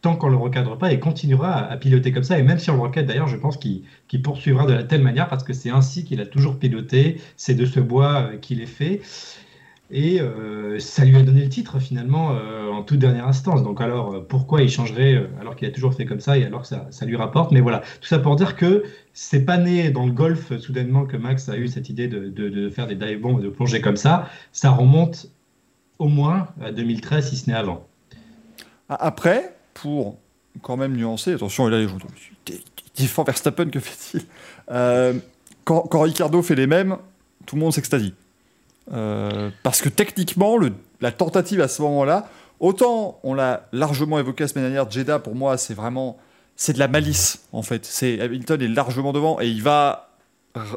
Tant 0.00 0.16
qu'on 0.16 0.26
ne 0.26 0.32
le 0.32 0.38
recadre 0.38 0.76
pas, 0.76 0.92
il 0.92 0.98
continuera 0.98 1.52
à, 1.52 1.76
piloter 1.76 2.10
comme 2.10 2.24
ça. 2.24 2.36
Et 2.36 2.42
même 2.42 2.58
si 2.58 2.68
on 2.70 2.74
le 2.74 2.82
recadre, 2.82 3.06
d'ailleurs, 3.06 3.28
je 3.28 3.36
pense 3.36 3.56
qu'il 3.58 3.82
qu'il 4.08 4.22
poursuivra 4.22 4.66
de 4.66 4.72
la 4.72 4.82
telle 4.82 5.02
manière 5.02 5.28
parce 5.28 5.44
que 5.44 5.52
c'est 5.52 5.70
ainsi 5.70 6.02
qu'il 6.02 6.20
a 6.20 6.26
toujours 6.26 6.58
piloté. 6.58 7.20
C'est 7.36 7.54
de 7.54 7.64
ce 7.64 7.78
bois 7.78 8.32
euh, 8.32 8.38
qu'il 8.38 8.60
est 8.60 8.66
fait. 8.66 9.02
Et 9.94 10.22
euh, 10.22 10.78
ça 10.78 11.04
lui 11.04 11.16
a 11.16 11.22
donné 11.22 11.42
le 11.42 11.50
titre 11.50 11.78
finalement 11.78 12.30
euh, 12.32 12.70
en 12.70 12.82
toute 12.82 12.98
dernière 12.98 13.28
instance. 13.28 13.62
Donc 13.62 13.82
alors 13.82 14.14
euh, 14.14 14.20
pourquoi 14.26 14.62
il 14.62 14.70
changerait 14.70 15.28
alors 15.38 15.54
qu'il 15.54 15.68
a 15.68 15.70
toujours 15.70 15.92
fait 15.92 16.06
comme 16.06 16.20
ça 16.20 16.38
et 16.38 16.44
alors 16.44 16.62
que 16.62 16.66
ça, 16.68 16.86
ça 16.90 17.04
lui 17.04 17.14
rapporte? 17.14 17.52
Mais 17.52 17.60
voilà, 17.60 17.80
tout 18.00 18.06
ça 18.08 18.18
pour 18.18 18.34
dire 18.36 18.56
que 18.56 18.84
c'est 19.12 19.44
pas 19.44 19.58
né 19.58 19.90
dans 19.90 20.06
le 20.06 20.12
golf 20.12 20.56
soudainement 20.58 21.04
que 21.04 21.18
Max 21.18 21.46
a 21.50 21.58
eu 21.58 21.68
cette 21.68 21.90
idée 21.90 22.08
de, 22.08 22.70
faire 22.70 22.86
des 22.86 22.94
dive 22.94 23.20
bombs 23.20 23.38
et 23.38 23.42
de 23.42 23.50
plonger 23.50 23.82
comme 23.82 23.98
ça. 23.98 24.30
Ça 24.52 24.70
remonte 24.70 25.26
au 25.98 26.08
moins 26.08 26.48
à 26.62 26.72
2013 26.72 27.28
si 27.28 27.36
ce 27.36 27.50
n'est 27.50 27.56
avant. 27.56 27.86
A- 28.88 28.94
Après, 29.06 29.54
pour 29.74 30.16
quand 30.62 30.78
même 30.78 30.96
nuancer, 30.96 31.34
attention, 31.34 31.68
et 31.68 31.70
là 31.70 31.78
les 31.78 31.88
gens 31.88 31.98
il 32.98 33.08
Verstappen, 33.08 33.68
que 33.68 33.80
fait-il? 33.80 34.22
Quand, 35.64 35.80
quand 35.82 36.00
Ricardo 36.00 36.42
fait 36.42 36.54
les 36.54 36.66
mêmes, 36.66 36.96
tout 37.46 37.56
le 37.56 37.60
monde 37.60 37.72
s'extasie. 37.72 38.14
Euh, 38.92 39.50
parce 39.62 39.80
que 39.80 39.88
techniquement, 39.88 40.58
la 41.00 41.12
tentative 41.12 41.60
à 41.60 41.68
ce 41.68 41.82
moment-là, 41.82 42.28
autant 42.58 43.20
on 43.22 43.34
l'a 43.34 43.68
largement 43.72 44.18
évoqué 44.18 44.44
la 44.44 44.48
semaine 44.48 44.64
dernière, 44.64 44.90
Jeddah 44.90 45.18
pour 45.20 45.34
moi 45.34 45.56
c'est 45.56 45.74
vraiment 45.74 46.18
c'est 46.56 46.72
de 46.72 46.78
la 46.78 46.88
malice 46.88 47.44
en 47.52 47.62
fait. 47.62 47.84
C'est 47.84 48.20
Hamilton 48.20 48.60
est 48.60 48.68
largement 48.68 49.12
devant 49.12 49.40
et 49.40 49.48
il 49.48 49.62
va 49.62 50.16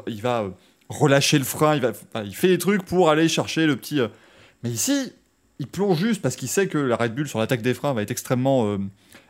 il 0.07 0.21
va 0.21 0.43
euh, 0.43 0.49
relâcher 0.89 1.39
le 1.39 1.45
frein, 1.45 1.79
il 2.23 2.35
fait 2.35 2.47
des 2.47 2.57
trucs 2.59 2.83
pour 2.83 3.09
aller 3.09 3.27
chercher 3.27 3.65
le 3.65 3.75
petit. 3.75 3.99
euh, 3.99 4.07
Mais 4.63 4.69
ici, 4.69 5.13
il 5.59 5.67
plonge 5.67 5.97
juste 5.97 6.21
parce 6.21 6.35
qu'il 6.35 6.47
sait 6.47 6.67
que 6.67 6.77
la 6.77 6.95
Red 6.95 7.15
Bull 7.15 7.27
sur 7.27 7.39
l'attaque 7.39 7.61
des 7.61 7.73
freins 7.73 7.93
va 7.93 8.03
être 8.03 8.11
extrêmement 8.11 8.77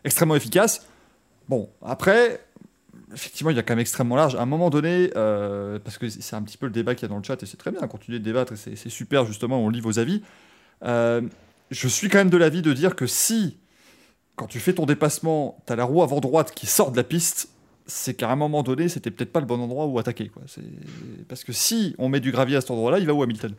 extrêmement 0.04 0.36
efficace. 0.36 0.86
Bon 1.48 1.70
après. 1.82 2.42
Effectivement, 3.14 3.52
il 3.52 3.58
est 3.58 3.64
quand 3.64 3.74
même 3.74 3.80
extrêmement 3.80 4.16
large. 4.16 4.36
À 4.36 4.42
un 4.42 4.46
moment 4.46 4.70
donné, 4.70 5.12
euh, 5.16 5.78
parce 5.80 5.98
que 5.98 6.10
c'est 6.10 6.36
un 6.36 6.42
petit 6.42 6.58
peu 6.58 6.66
le 6.66 6.72
débat 6.72 6.96
qu'il 6.96 7.04
y 7.04 7.06
a 7.06 7.10
dans 7.10 7.18
le 7.18 7.24
chat, 7.24 7.42
et 7.42 7.46
c'est 7.46 7.58
très 7.58 7.72
bien, 7.72 7.82
continuer 7.88 8.20
de 8.20 8.24
débattre, 8.24 8.54
c'est 8.56 8.90
super, 8.90 9.26
justement, 9.26 9.60
on 9.60 9.70
lit 9.70 9.82
vos 9.82 10.00
avis. 10.00 10.22
Euh, 10.84 11.22
je 11.72 11.88
suis 11.88 12.10
quand 12.10 12.18
même 12.18 12.30
de 12.30 12.38
l'avis 12.38 12.62
de 12.62 12.74
dire 12.74 12.96
que 12.96 13.08
si, 13.08 13.58
quand 14.36 14.48
tu 14.48 14.60
fais 14.60 14.74
ton 14.74 14.86
dépassement, 14.86 15.64
tu 15.68 15.74
as 15.74 15.76
la 15.76 15.84
roue 15.84 16.04
avant 16.04 16.20
droite 16.20 16.54
qui 16.54 16.66
sort 16.66 16.92
de 16.92 16.98
la 16.98 17.04
piste, 17.04 17.50
c'est 17.86 18.16
qu'à 18.16 18.32
un 18.32 18.36
moment 18.36 18.64
donné, 18.64 18.90
c'était 18.90 19.12
peut-être 19.12 19.32
pas 19.32 19.40
le 19.40 19.46
bon 19.46 19.60
endroit 19.60 19.86
où 19.86 20.00
attaquer. 20.00 20.30
Quoi. 20.30 20.42
Parce 21.28 21.44
que 21.44 21.54
si 21.54 21.96
on 22.00 22.10
met 22.10 22.20
du 22.20 22.32
gravier 22.32 22.56
à 22.56 22.62
cet 22.62 22.72
endroit-là, 22.72 23.00
il 23.00 23.06
va 23.06 23.14
où 23.14 23.22
Hamilton? 23.22 23.54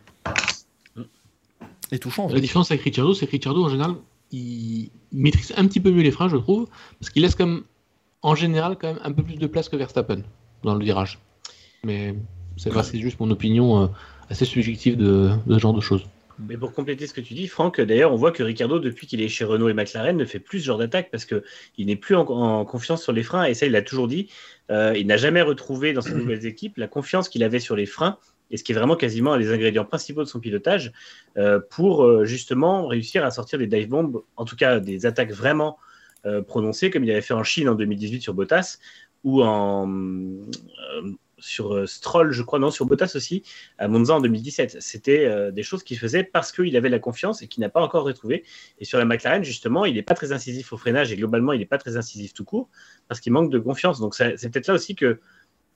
Et 1.92 2.00
tout 2.00 2.10
change. 2.10 2.32
La 2.32 2.40
différence 2.40 2.70
avec 2.72 2.82
Ricciardo, 2.82 3.14
c'est 3.14 3.26
que 3.26 3.32
Ricciardo, 3.32 3.64
en 3.64 3.68
général, 3.68 3.94
il 4.32 4.90
maîtrise 5.12 5.52
un 5.56 5.66
petit 5.66 5.78
peu 5.78 5.92
mieux 5.92 6.02
les 6.02 6.10
freins, 6.10 6.28
je 6.28 6.36
trouve, 6.36 6.66
parce 6.98 7.10
qu'il 7.10 7.22
laisse 7.22 7.36
comme, 7.36 7.62
en 8.22 8.34
général, 8.34 8.76
quand 8.80 8.88
même 8.88 9.00
un 9.02 9.12
peu 9.12 9.22
plus 9.22 9.36
de 9.36 9.46
place 9.46 9.68
que 9.68 9.76
Verstappen 9.76 10.22
dans 10.62 10.74
le 10.74 10.84
virage. 10.84 11.18
Mais 11.84 12.14
c'est 12.56 12.98
juste 12.98 13.20
mon 13.20 13.30
opinion 13.30 13.82
euh, 13.82 13.86
assez 14.30 14.44
subjective 14.44 14.96
de, 14.96 15.30
de 15.46 15.54
ce 15.54 15.58
genre 15.58 15.74
de 15.74 15.80
choses. 15.80 16.04
Mais 16.38 16.56
pour 16.56 16.72
compléter 16.72 17.06
ce 17.06 17.14
que 17.14 17.20
tu 17.20 17.34
dis, 17.34 17.46
Franck, 17.46 17.80
d'ailleurs, 17.80 18.12
on 18.12 18.16
voit 18.16 18.30
que 18.30 18.42
Ricardo, 18.42 18.78
depuis 18.78 19.06
qu'il 19.06 19.22
est 19.22 19.28
chez 19.28 19.44
Renault 19.44 19.68
et 19.68 19.74
McLaren, 19.74 20.16
ne 20.16 20.24
fait 20.24 20.38
plus 20.38 20.60
ce 20.60 20.66
genre 20.66 20.78
d'attaque 20.78 21.10
parce 21.10 21.24
qu'il 21.24 21.86
n'est 21.86 21.96
plus 21.96 22.14
en, 22.14 22.26
en 22.26 22.64
confiance 22.64 23.02
sur 23.02 23.12
les 23.12 23.22
freins. 23.22 23.44
Et 23.44 23.54
ça, 23.54 23.64
il 23.64 23.72
l'a 23.72 23.82
toujours 23.82 24.06
dit. 24.06 24.28
Euh, 24.70 24.94
il 24.96 25.06
n'a 25.06 25.16
jamais 25.16 25.42
retrouvé 25.42 25.92
dans 25.92 26.02
ses 26.02 26.14
nouvelles 26.14 26.44
équipes 26.44 26.76
la 26.76 26.88
confiance 26.88 27.28
qu'il 27.28 27.42
avait 27.42 27.60
sur 27.60 27.74
les 27.74 27.86
freins, 27.86 28.18
et 28.50 28.56
ce 28.56 28.64
qui 28.64 28.72
est 28.72 28.74
vraiment 28.74 28.96
quasiment 28.96 29.32
un 29.32 29.38
des 29.38 29.50
ingrédients 29.50 29.84
principaux 29.84 30.22
de 30.22 30.28
son 30.28 30.40
pilotage, 30.40 30.92
euh, 31.38 31.58
pour 31.70 32.04
euh, 32.04 32.24
justement 32.24 32.86
réussir 32.86 33.24
à 33.24 33.30
sortir 33.30 33.58
des 33.58 33.66
dive 33.66 33.88
bombs, 33.88 34.22
en 34.36 34.44
tout 34.44 34.56
cas 34.56 34.78
des 34.78 35.06
attaques 35.06 35.32
vraiment 35.32 35.78
euh, 36.26 36.42
prononcées, 36.42 36.90
comme 36.90 37.04
il 37.04 37.10
avait 37.10 37.20
fait 37.20 37.34
en 37.34 37.44
Chine 37.44 37.68
en 37.68 37.74
2018 37.74 38.20
sur 38.20 38.34
Bottas, 38.34 38.78
ou 39.24 39.42
en, 39.42 39.88
euh, 39.88 41.12
sur 41.38 41.74
euh, 41.74 41.86
Stroll, 41.86 42.32
je 42.32 42.42
crois, 42.42 42.58
non, 42.58 42.70
sur 42.70 42.84
Bottas 42.84 43.12
aussi, 43.14 43.42
à 43.78 43.86
Monza 43.88 44.14
en 44.14 44.20
2017. 44.20 44.80
C'était 44.80 45.52
des 45.52 45.62
choses 45.62 45.82
qu'il 45.82 45.98
faisait 45.98 46.24
parce 46.24 46.52
qu'il 46.52 46.76
avait 46.76 46.88
la 46.88 46.98
confiance 46.98 47.42
et 47.42 47.48
qu'il 47.48 47.60
n'a 47.60 47.68
pas 47.68 47.80
encore 47.80 48.04
retrouvé. 48.04 48.44
Et 48.78 48.84
sur 48.84 48.98
la 48.98 49.04
McLaren, 49.04 49.44
justement, 49.44 49.84
il 49.84 49.94
n'est 49.94 50.02
pas 50.02 50.14
très 50.14 50.32
incisif 50.32 50.72
au 50.72 50.76
freinage 50.76 51.12
et 51.12 51.16
globalement, 51.16 51.52
il 51.52 51.58
n'est 51.58 51.66
pas 51.66 51.78
très 51.78 51.96
incisif 51.96 52.34
tout 52.34 52.44
court 52.44 52.68
parce 53.08 53.20
qu'il 53.20 53.32
manque 53.32 53.50
de 53.50 53.58
confiance. 53.58 54.00
Donc, 54.00 54.14
c'est 54.14 54.50
peut-être 54.50 54.68
là 54.68 54.74
aussi 54.74 54.94
que 54.94 55.20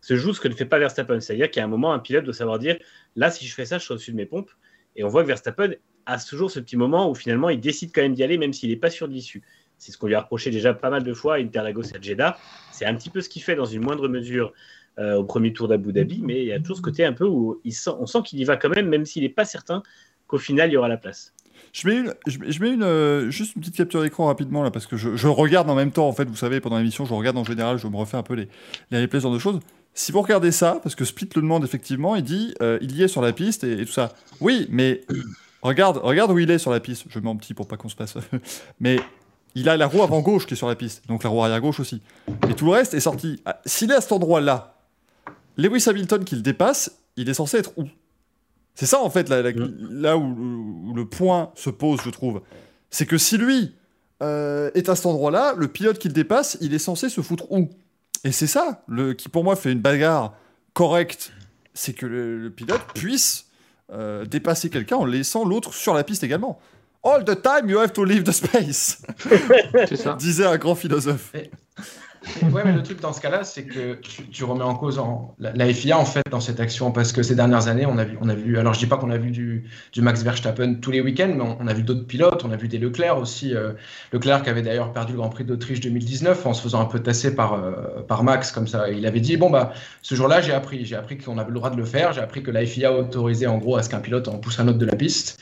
se 0.00 0.16
joue 0.16 0.32
ce 0.32 0.40
que 0.40 0.48
ne 0.48 0.54
fait 0.54 0.64
pas 0.64 0.78
Verstappen. 0.78 1.20
C'est-à-dire 1.20 1.50
qu'à 1.50 1.62
un 1.62 1.68
moment, 1.68 1.92
un 1.92 1.98
pilote 1.98 2.24
doit 2.24 2.34
savoir 2.34 2.58
dire 2.58 2.78
là, 3.16 3.30
si 3.30 3.46
je 3.46 3.54
fais 3.54 3.66
ça, 3.66 3.78
je 3.78 3.84
suis 3.84 3.92
au-dessus 3.92 4.12
de 4.12 4.16
mes 4.16 4.26
pompes. 4.26 4.50
Et 4.96 5.04
on 5.04 5.08
voit 5.08 5.22
que 5.22 5.28
Verstappen 5.28 5.74
a 6.06 6.18
toujours 6.18 6.50
ce 6.50 6.60
petit 6.60 6.76
moment 6.76 7.10
où 7.10 7.14
finalement, 7.14 7.48
il 7.48 7.60
décide 7.60 7.92
quand 7.94 8.02
même 8.02 8.14
d'y 8.14 8.22
aller, 8.22 8.38
même 8.38 8.52
s'il 8.52 8.70
n'est 8.70 8.76
pas 8.76 8.90
sûr 8.90 9.08
de 9.08 9.12
l'issue. 9.12 9.42
C'est 9.80 9.92
ce 9.92 9.98
qu'on 9.98 10.06
lui 10.06 10.14
a 10.14 10.20
reproché 10.20 10.50
déjà 10.50 10.74
pas 10.74 10.90
mal 10.90 11.02
de 11.02 11.14
fois 11.14 11.36
Interlagos 11.36 11.84
et 11.92 11.96
à 11.96 12.00
Jeddah. 12.00 12.38
C'est 12.70 12.84
un 12.84 12.94
petit 12.94 13.10
peu 13.10 13.20
ce 13.20 13.28
qu'il 13.28 13.42
fait 13.42 13.56
dans 13.56 13.64
une 13.64 13.82
moindre 13.82 14.08
mesure 14.08 14.52
euh, 14.98 15.16
au 15.16 15.24
premier 15.24 15.52
tour 15.52 15.68
d'Abu 15.68 15.92
Dhabi, 15.92 16.20
mais 16.22 16.42
il 16.42 16.46
y 16.48 16.52
a 16.52 16.60
toujours 16.60 16.76
ce 16.76 16.82
côté 16.82 17.04
un 17.04 17.12
peu 17.12 17.24
où 17.24 17.60
on 17.86 18.06
sent 18.06 18.18
qu'il 18.24 18.38
y 18.38 18.44
va 18.44 18.56
quand 18.56 18.68
même, 18.68 18.88
même 18.88 19.06
s'il 19.06 19.22
n'est 19.22 19.28
pas 19.30 19.44
certain 19.44 19.82
qu'au 20.26 20.38
final 20.38 20.68
il 20.70 20.74
y 20.74 20.76
aura 20.76 20.88
la 20.88 20.96
place. 20.96 21.32
Je 21.72 21.88
mets, 21.88 21.96
une, 21.96 22.14
je 22.26 22.60
mets- 22.60 22.70
une, 22.70 22.82
euh, 22.82 23.30
juste 23.30 23.54
une 23.54 23.60
petite 23.60 23.76
capture 23.76 24.02
d'écran 24.02 24.26
rapidement 24.26 24.62
là 24.62 24.70
parce 24.70 24.86
que 24.86 24.96
je, 24.96 25.26
regarde 25.28 25.70
en 25.70 25.74
même 25.74 25.92
temps 25.92 26.08
en 26.08 26.12
fait 26.12 26.24
vous 26.24 26.36
savez 26.36 26.60
pendant 26.60 26.78
l'émission 26.78 27.04
je 27.04 27.14
regarde 27.14 27.38
en 27.38 27.44
général 27.44 27.78
je 27.78 27.86
me 27.86 27.96
refais 27.96 28.16
un 28.16 28.22
peu 28.22 28.34
les, 28.34 28.48
les 28.90 29.00
replays 29.00 29.20
genre 29.20 29.32
de 29.32 29.38
choses 29.38 29.60
si 29.94 30.10
vous 30.10 30.20
regardez 30.20 30.50
ça 30.50 30.80
parce 30.82 30.94
que 30.94 31.04
Split 31.04 31.28
le 31.36 31.42
demande 31.42 31.62
effectivement 31.62 32.16
il 32.16 32.24
dit 32.24 32.54
euh, 32.60 32.78
il 32.80 32.96
y 32.96 33.02
est 33.02 33.08
sur 33.08 33.22
la 33.22 33.32
piste 33.32 33.62
et, 33.62 33.80
et 33.80 33.86
tout 33.86 33.92
ça 33.92 34.14
oui 34.40 34.66
mais 34.70 35.02
regarde 35.62 35.98
regarde 35.98 36.32
où 36.32 36.38
il 36.38 36.50
est 36.50 36.58
sur 36.58 36.72
la 36.72 36.80
piste 36.80 37.04
je 37.08 37.18
mets 37.20 37.28
en 37.28 37.36
petit 37.36 37.54
pour 37.54 37.68
pas 37.68 37.76
qu'on 37.76 37.88
se 37.88 37.96
passe 37.96 38.16
mais 38.80 38.98
il 39.54 39.68
a 39.68 39.76
la 39.76 39.86
roue 39.86 40.02
avant 40.02 40.20
gauche 40.20 40.46
qui 40.46 40.54
est 40.54 40.56
sur 40.56 40.68
la 40.68 40.76
piste 40.76 41.02
donc 41.08 41.24
la 41.24 41.30
roue 41.30 41.42
arrière 41.42 41.60
gauche 41.60 41.80
aussi. 41.80 42.00
Et 42.48 42.54
tout 42.54 42.66
le 42.66 42.72
reste 42.72 42.94
est 42.94 43.00
sorti. 43.00 43.40
Ah, 43.44 43.60
s'il 43.66 43.90
est 43.90 43.94
à 43.96 44.00
cet 44.00 44.12
endroit 44.12 44.40
là 44.40 44.76
Lewis 45.56 45.84
Hamilton 45.88 46.24
qui 46.24 46.36
le 46.36 46.42
dépasse 46.42 46.92
il 47.16 47.28
est 47.28 47.34
censé 47.34 47.58
être 47.58 47.72
où? 47.76 47.84
C'est 48.76 48.86
ça, 48.86 49.00
en 49.02 49.10
fait, 49.10 49.28
la- 49.28 49.42
la- 49.42 49.50
là 49.90 50.16
où, 50.16 50.22
où 50.22 50.94
le 50.94 51.04
point 51.06 51.50
se 51.54 51.68
pose, 51.68 52.00
je 52.02 52.08
trouve. 52.08 52.40
C'est 52.88 53.04
que 53.04 53.18
si 53.18 53.36
lui 53.36 53.74
euh, 54.22 54.70
est 54.74 54.88
à 54.88 54.94
cet 54.96 55.06
endroit-là, 55.06 55.54
le 55.56 55.68
pilote 55.68 55.98
qui 55.98 56.08
le 56.08 56.14
dépasse, 56.14 56.56
il 56.62 56.72
est 56.72 56.78
censé 56.78 57.08
se 57.10 57.20
foutre 57.20 57.50
où? 57.50 57.68
Et 58.24 58.32
c'est 58.32 58.46
ça, 58.46 58.82
le, 58.86 59.12
qui 59.12 59.28
pour 59.28 59.44
moi 59.44 59.56
fait 59.56 59.72
une 59.72 59.80
bagarre 59.80 60.34
correcte, 60.72 61.32
c'est 61.74 61.92
que 61.92 62.06
le, 62.06 62.38
le 62.38 62.50
pilote 62.50 62.80
puisse 62.94 63.46
euh, 63.92 64.24
dépasser 64.24 64.70
quelqu'un 64.70 64.96
en 64.96 65.04
laissant 65.04 65.44
l'autre 65.44 65.74
sur 65.74 65.92
la 65.92 66.04
piste 66.04 66.22
également. 66.22 66.58
All 67.02 67.24
the 67.24 67.40
time, 67.40 67.70
you 67.70 67.78
have 67.78 67.92
to 67.94 68.04
leave 68.04 68.24
the 68.24 68.32
space, 68.32 69.00
C'est 69.88 69.96
ça. 69.96 70.16
disait 70.18 70.44
un 70.44 70.58
grand 70.58 70.74
philosophe. 70.74 71.32
ouais, 72.42 72.62
mais 72.62 72.72
le 72.72 72.82
truc 72.82 73.00
dans 73.00 73.14
ce 73.14 73.22
cas-là, 73.22 73.42
c'est 73.42 73.64
que 73.64 73.98
tu, 74.30 74.44
remets 74.44 74.64
en 74.64 74.74
cause 74.74 75.00
la, 75.38 75.72
FIA 75.72 75.98
en 75.98 76.04
fait 76.04 76.24
dans 76.30 76.40
cette 76.40 76.60
action 76.60 76.92
parce 76.92 77.12
que 77.12 77.22
ces 77.22 77.34
dernières 77.34 77.68
années, 77.68 77.86
on 77.86 77.96
a 77.96 78.04
vu, 78.04 78.18
on 78.20 78.28
a 78.28 78.34
vu 78.34 78.58
alors 78.58 78.74
je 78.74 78.80
dis 78.80 78.86
pas 78.86 78.98
qu'on 78.98 79.10
a 79.10 79.16
vu 79.16 79.30
du, 79.30 79.64
du, 79.94 80.02
Max 80.02 80.22
Verstappen 80.22 80.74
tous 80.74 80.90
les 80.90 81.00
week-ends, 81.00 81.32
mais 81.34 81.56
on, 81.58 81.66
a 81.66 81.72
vu 81.72 81.82
d'autres 81.82 82.06
pilotes, 82.06 82.44
on 82.44 82.50
a 82.50 82.56
vu 82.56 82.68
des 82.68 82.76
Leclerc 82.76 83.16
aussi. 83.16 83.54
Euh, 83.54 83.72
Leclerc 84.12 84.42
qui 84.42 84.50
avait 84.50 84.60
d'ailleurs 84.60 84.92
perdu 84.92 85.12
le 85.12 85.18
Grand 85.18 85.30
Prix 85.30 85.44
d'Autriche 85.44 85.80
2019 85.80 86.44
en 86.44 86.52
se 86.52 86.60
faisant 86.60 86.82
un 86.82 86.86
peu 86.86 87.00
tasser 87.00 87.34
par, 87.34 87.54
euh, 87.54 88.02
par 88.06 88.24
Max 88.24 88.52
comme 88.52 88.66
ça. 88.66 88.90
Il 88.90 89.06
avait 89.06 89.20
dit 89.20 89.38
bon 89.38 89.48
bah 89.48 89.72
ce 90.02 90.14
jour-là, 90.14 90.42
j'ai 90.42 90.52
appris, 90.52 90.84
j'ai 90.84 90.96
appris 90.96 91.16
qu'on 91.16 91.38
avait 91.38 91.48
le 91.48 91.54
droit 91.54 91.70
de 91.70 91.76
le 91.76 91.86
faire, 91.86 92.12
j'ai 92.12 92.20
appris 92.20 92.42
que 92.42 92.50
la 92.50 92.66
FIA 92.66 92.92
autorisait 92.92 93.46
en 93.46 93.56
gros 93.56 93.76
à 93.76 93.82
ce 93.82 93.88
qu'un 93.88 94.00
pilote 94.00 94.28
en 94.28 94.36
pousse 94.36 94.60
un 94.60 94.68
autre 94.68 94.78
de 94.78 94.86
la 94.86 94.96
piste. 94.96 95.40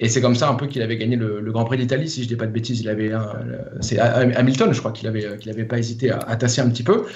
Et 0.00 0.08
c'est 0.08 0.20
comme 0.20 0.36
ça 0.36 0.48
un 0.48 0.54
peu 0.54 0.66
qu'il 0.66 0.82
avait 0.82 0.96
gagné 0.96 1.16
le, 1.16 1.40
Grand 1.50 1.64
Prix 1.64 1.78
d'Italie, 1.78 2.08
si 2.08 2.22
je 2.22 2.28
dis 2.28 2.36
pas 2.36 2.46
de 2.46 2.52
bêtises. 2.52 2.80
Il 2.80 2.88
avait, 2.88 3.12
c'est 3.80 3.98
Hamilton, 3.98 4.72
je 4.72 4.78
crois 4.78 4.92
qu'il 4.92 5.08
avait, 5.08 5.36
qu'il 5.38 5.50
avait 5.50 5.64
pas 5.64 5.78
hésité 5.78 6.10
à, 6.10 6.36
tasser 6.36 6.60
un 6.60 6.68
petit 6.68 6.84
peu. 6.84 7.06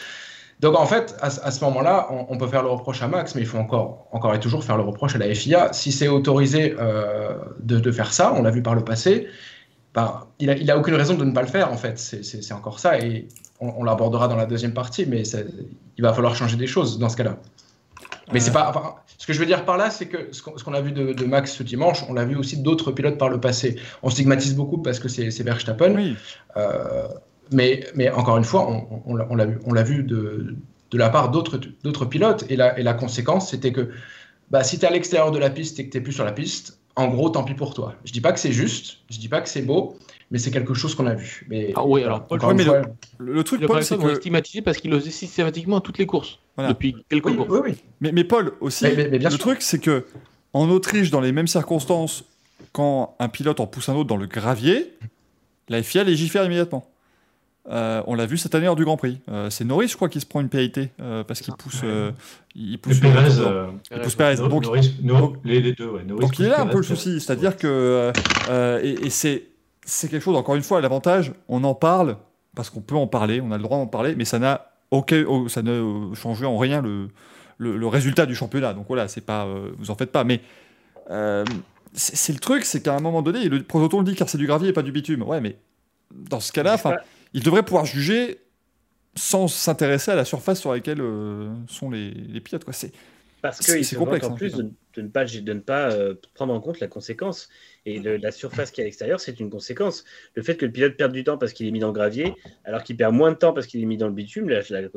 Donc 0.61 0.79
en 0.79 0.87
fait, 0.87 1.17
à, 1.21 1.51
ce 1.51 1.65
moment-là, 1.65 2.09
on, 2.29 2.39
peut 2.39 2.47
faire 2.47 2.63
le 2.63 2.69
reproche 2.69 3.03
à 3.03 3.09
Max, 3.09 3.35
mais 3.35 3.43
il 3.43 3.47
faut 3.47 3.59
encore, 3.59 4.09
encore 4.13 4.35
et 4.35 4.41
toujours 4.41 4.65
faire 4.65 4.77
le 4.77 4.83
reproche 4.83 5.15
à 5.15 5.19
la 5.19 5.33
FIA. 5.33 5.73
Si 5.73 5.93
c'est 5.93 6.09
autorisé 6.09 6.75
euh, 6.79 7.35
de, 7.61 7.91
faire 7.91 8.13
ça, 8.13 8.33
on 8.37 8.43
l'a 8.43 8.51
vu 8.51 8.63
par 8.63 8.75
le 8.75 8.85
passé, 8.85 9.29
bah, 9.95 10.29
il 10.39 10.47
n'a 10.65 10.75
a 10.75 10.77
aucune 10.77 10.95
raison 10.95 11.15
de 11.15 11.25
ne 11.25 11.33
pas 11.33 11.43
le 11.43 11.49
faire 11.49 11.73
en 11.73 11.77
fait. 11.77 11.99
C'est 11.99 12.53
encore 12.53 12.79
ça 12.79 12.99
et 12.99 13.29
on, 13.61 13.85
l'abordera 13.85 14.29
dans 14.29 14.37
la 14.37 14.47
deuxième 14.47 14.73
partie, 14.73 15.07
mais 15.07 15.23
il 15.97 16.03
va 16.03 16.13
falloir 16.13 16.35
changer 16.35 16.57
des 16.57 16.67
choses 16.67 16.99
dans 16.99 17.09
ce 17.09 17.17
cas-là. 17.17 17.39
Mais 18.33 18.41
c'est 18.41 18.53
pas. 18.53 19.05
ce 19.19 19.27
que 19.27 19.33
je 19.33 19.39
veux 19.39 19.47
dire 19.47 19.65
par 19.65 19.77
là, 19.77 19.91
c'est 19.91 20.07
que 20.07 20.33
ce 20.33 20.43
qu'on 20.43 20.75
a 20.75 20.81
vu 20.81 20.93
de, 20.93 21.25
Max 21.25 21.53
ce 21.53 21.63
dimanche, 21.63 22.05
on 22.09 22.15
l'a 22.15 22.25
vu 22.25 22.37
aussi 22.37 22.57
d'autres 22.63 22.93
pilotes 22.93 23.19
par 23.19 23.29
le 23.29 23.41
passé. 23.41 23.77
On 24.03 24.11
stigmatise 24.11 24.55
beaucoup 24.55 24.79
parce 24.79 24.99
que 24.99 25.09
c'est 25.09 25.43
Verstappen. 25.43 25.95
Oui. 25.95 26.17
Euh, 26.57 27.09
mais, 27.51 27.85
mais 27.95 28.11
encore 28.11 28.39
une 28.39 28.45
fois, 28.45 28.69
on, 28.69 29.05
on 29.07 29.37
l'a 29.37 29.45
vu, 29.45 29.59
on 29.67 29.75
vu 29.83 30.03
de, 30.03 30.57
de 30.91 30.99
la 30.99 31.11
part 31.11 31.31
d'autres 31.31 32.05
pilotes. 32.05 32.45
Et 32.49 32.57
la, 32.57 32.79
et 32.79 32.83
la 32.83 32.95
conséquence, 32.95 33.51
c'était 33.51 33.73
que 33.73 33.91
bah, 34.51 34.63
si 34.63 34.79
tu 34.79 34.85
es 34.85 34.89
à 34.89 34.91
l'extérieur 34.91 35.31
de 35.31 35.39
la 35.39 35.51
piste 35.51 35.81
et 35.81 35.87
que 35.87 35.91
tu 35.91 35.99
n'es 35.99 36.03
plus 36.03 36.13
sur 36.13 36.25
la 36.25 36.33
piste, 36.33 36.79
en 36.95 37.09
gros, 37.09 37.31
tant 37.31 37.43
pis 37.43 37.55
pour 37.55 37.73
toi. 37.73 37.95
Je 38.05 38.13
dis 38.13 38.21
pas 38.21 38.33
que 38.33 38.39
c'est 38.39 38.53
juste, 38.53 38.99
je 39.11 39.19
dis 39.19 39.29
pas 39.29 39.41
que 39.41 39.49
c'est 39.49 39.63
beau, 39.63 39.97
mais 40.33 40.39
c'est 40.39 40.51
quelque 40.51 40.73
chose 40.73 40.95
qu'on 40.95 41.07
a 41.07 41.15
vu. 41.15 41.45
Mais, 41.51 41.73
ah 41.77 41.85
oui, 41.85 42.03
alors, 42.03 42.27
le, 42.31 43.45
truc, 43.45 43.67
Paul, 43.67 43.85
c'est 43.85 43.99
que... 43.99 44.15
stigmatisé 44.15 44.63
parce 44.63 44.79
qu'il 44.79 44.91
le 44.91 44.99
faisait 44.99 45.11
systématiquement 45.11 45.77
à 45.77 45.81
toutes 45.83 45.99
les 45.99 46.07
courses, 46.07 46.39
depuis 46.57 46.97
quelques 47.11 47.37
courses. 47.37 47.51
Oui, 47.51 47.59
oui. 47.63 47.75
Mais, 48.01 48.13
mais, 48.13 48.25
Paul, 48.25 48.53
aussi, 48.61 48.87
le 48.87 49.37
truc, 49.37 49.61
c'est 49.61 49.79
que 49.79 50.07
en 50.55 50.71
Autriche, 50.71 51.11
dans 51.11 51.21
les 51.21 51.33
mêmes 51.33 51.47
circonstances, 51.47 52.25
quand 52.73 53.15
un 53.19 53.29
pilote 53.29 53.61
en 53.61 53.67
pousse 53.67 53.91
un 53.91 53.95
autre 53.95 54.09
dans 54.09 54.17
le 54.17 54.27
gravier, 54.27 54.95
la 55.69 55.83
FIA 55.83 56.03
légifère 56.03 56.47
immédiatement. 56.47 56.89
Euh, 57.71 58.03
on 58.07 58.15
l'a 58.15 58.27
vu 58.27 58.39
cette 58.39 58.55
année 58.55 58.67
lors 58.67 58.75
du 58.75 58.85
Grand 58.85 58.97
Prix. 58.97 59.21
Euh, 59.31 59.51
c'est 59.51 59.65
Norris, 59.65 59.89
je 59.89 59.97
crois, 59.97 60.09
qui 60.09 60.19
se 60.19 60.27
prend 60.27 60.41
une 60.41 60.49
euh, 60.53 61.25
parce 61.25 61.41
qu'il 61.41 61.55
pousse, 61.55 61.83
il 62.55 62.79
pousse, 62.79 63.01
Perez, 63.01 63.29
il 63.91 64.01
pousse 64.01 64.15
Perez. 64.17 64.37
Donc, 64.37 64.65
les, 65.45 65.73
deux, 65.73 65.89
ouais. 65.89 66.03
donc 66.03 66.39
il 66.39 66.47
y 66.47 66.49
a 66.49 66.63
un 66.63 66.67
peu 66.67 66.79
le 66.79 66.83
souci, 66.83 67.21
c'est-à-dire 67.21 67.57
que 67.57 68.13
et, 68.83 69.07
et 69.07 69.11
c'est 69.11 69.52
c'est 69.85 70.09
quelque 70.09 70.23
chose, 70.23 70.37
encore 70.37 70.55
une 70.55 70.63
fois, 70.63 70.81
l'avantage, 70.81 71.33
on 71.49 71.65
en 71.65 71.75
parle, 71.75 72.17
parce 72.55 72.71
qu'on 72.71 72.81
peut 72.81 72.97
en 72.97 73.07
parler, 73.07 73.41
on 73.41 73.51
a 73.51 73.57
le 73.57 73.63
droit 73.63 73.79
d'en 73.79 73.87
parler, 73.87 74.15
mais 74.15 74.25
ça 74.25 74.39
n'a 74.39 74.73
oh, 74.91 75.05
ça 75.49 75.63
ne 75.63 76.15
change 76.15 76.43
en 76.43 76.59
rien 76.59 76.83
le, 76.83 77.09
le, 77.59 77.87
résultat 77.87 78.27
du 78.27 78.35
championnat. 78.35 78.75
Donc 78.75 78.87
voilà, 78.89 79.09
c'est 79.09 79.23
pas, 79.23 79.47
euh, 79.47 79.71
vous 79.79 79.91
en 79.91 79.97
faites 79.97 80.13
pas. 80.13 80.25
Mais 80.25 80.41
euh, 81.11 81.45
c'est 81.95 82.33
le 82.33 82.39
truc, 82.39 82.65
c'est 82.65 82.83
qu'à 82.83 82.95
un 82.95 83.01
moment 83.01 83.23
donné, 83.23 83.49
le 83.49 83.63
prototon 83.63 83.99
le 83.99 84.05
dit 84.05 84.15
car 84.15 84.29
c'est 84.29 84.39
du 84.39 84.47
gravier 84.47 84.69
et 84.69 84.73
pas 84.73 84.83
du 84.83 84.93
bitume. 84.93 85.23
Ouais, 85.23 85.41
mais 85.41 85.57
dans 86.13 86.41
ce 86.41 86.53
cas-là, 86.53 86.77
il 87.33 87.43
devrait 87.43 87.63
pouvoir 87.63 87.85
juger 87.85 88.39
sans 89.15 89.49
s'intéresser 89.49 90.11
à 90.11 90.15
la 90.15 90.25
surface 90.25 90.61
sur 90.61 90.73
laquelle 90.73 91.01
euh, 91.01 91.51
sont 91.69 91.91
les, 91.91 92.11
les 92.11 92.41
pilotes. 92.41 92.65
C'est 92.71 92.93
parce 93.43 93.59
qu'il 93.59 93.85
se 93.85 93.97
complexe 93.97 94.27
en 94.27 94.33
hein, 94.33 94.37
plus 94.37 94.55
de, 94.55 94.71
ne 94.99 95.09
pas, 95.09 95.25
de 95.25 95.53
ne 95.53 95.59
pas 95.59 95.91
prendre 96.35 96.55
en 96.55 96.61
compte 96.61 96.79
la 96.79 96.87
conséquence. 96.87 97.49
Et 97.85 97.99
la 97.99 98.31
surface 98.31 98.71
qui 98.71 98.81
est 98.81 98.85
à 98.85 98.87
l'extérieur, 98.87 99.19
c'est 99.19 99.41
une 99.41 99.51
conséquence. 99.51 100.05
Le 100.35 100.43
fait 100.43 100.57
que 100.57 100.65
le 100.65 100.71
pilote 100.71 100.97
perde 100.97 101.13
du 101.13 101.25
temps 101.25 101.37
parce 101.37 101.53
qu'il 101.53 101.67
est 101.67 101.73
mis 101.73 101.81
dans 101.81 101.89
le 101.89 101.93
gravier, 101.93 102.35
alors 102.65 102.85
qu'il 102.85 102.97
perd 102.97 103.13
moins 103.13 103.33
de 103.33 103.37
temps 103.37 103.53
parce 103.53 103.67
qu'il 103.67 103.83
est 103.83 103.87
mis 103.87 103.97
dans 103.97 104.07
le 104.07 104.13
bitume, 104.13 104.49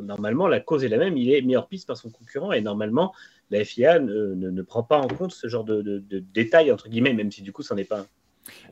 normalement, 0.04 0.46
la 0.46 0.60
cause 0.60 0.84
est 0.84 0.88
la 0.88 0.98
même. 0.98 1.16
Il 1.16 1.32
est 1.32 1.42
mis 1.42 1.56
hors 1.56 1.66
piste 1.66 1.88
par 1.88 1.96
son 1.96 2.10
concurrent 2.10 2.52
et 2.52 2.60
normalement, 2.60 3.12
la 3.50 3.64
FIA 3.64 3.98
ne, 3.98 4.34
ne, 4.34 4.62
prend 4.62 4.84
pas 4.84 4.98
en 4.98 5.08
compte 5.08 5.32
ce 5.32 5.48
genre 5.48 5.64
de, 5.64 5.82
de, 5.82 6.24
détails, 6.32 6.70
entre 6.70 6.88
guillemets, 6.88 7.12
même 7.12 7.32
si 7.32 7.42
du 7.42 7.52
coup, 7.52 7.62
ça 7.62 7.74
n'est 7.74 7.84
pas 7.84 8.00
un. 8.00 8.06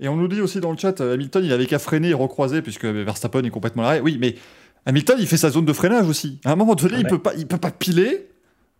Et 0.00 0.06
on 0.06 0.14
nous 0.14 0.28
dit 0.28 0.40
aussi 0.40 0.60
dans 0.60 0.70
le 0.70 0.78
chat, 0.78 1.00
Hamilton, 1.00 1.44
il 1.44 1.52
avait 1.52 1.66
qu'à 1.66 1.80
freiner 1.80 2.10
et 2.10 2.14
recroiser 2.14 2.62
puisque 2.62 2.84
Verstappen 2.84 3.42
est 3.42 3.50
complètement 3.50 3.82
l'arrêt. 3.82 4.00
Oui, 4.00 4.18
mais 4.20 4.36
Hamilton, 4.86 5.16
il 5.18 5.26
fait 5.26 5.36
sa 5.36 5.50
zone 5.50 5.64
de 5.64 5.72
freinage 5.72 6.08
aussi. 6.08 6.38
À 6.44 6.52
un 6.52 6.56
moment 6.56 6.76
donné, 6.76 6.98
il 6.98 7.06
peut 7.06 7.18
pas, 7.18 7.34
il 7.34 7.48
peut 7.48 7.58
pas 7.58 7.72
piler, 7.72 8.28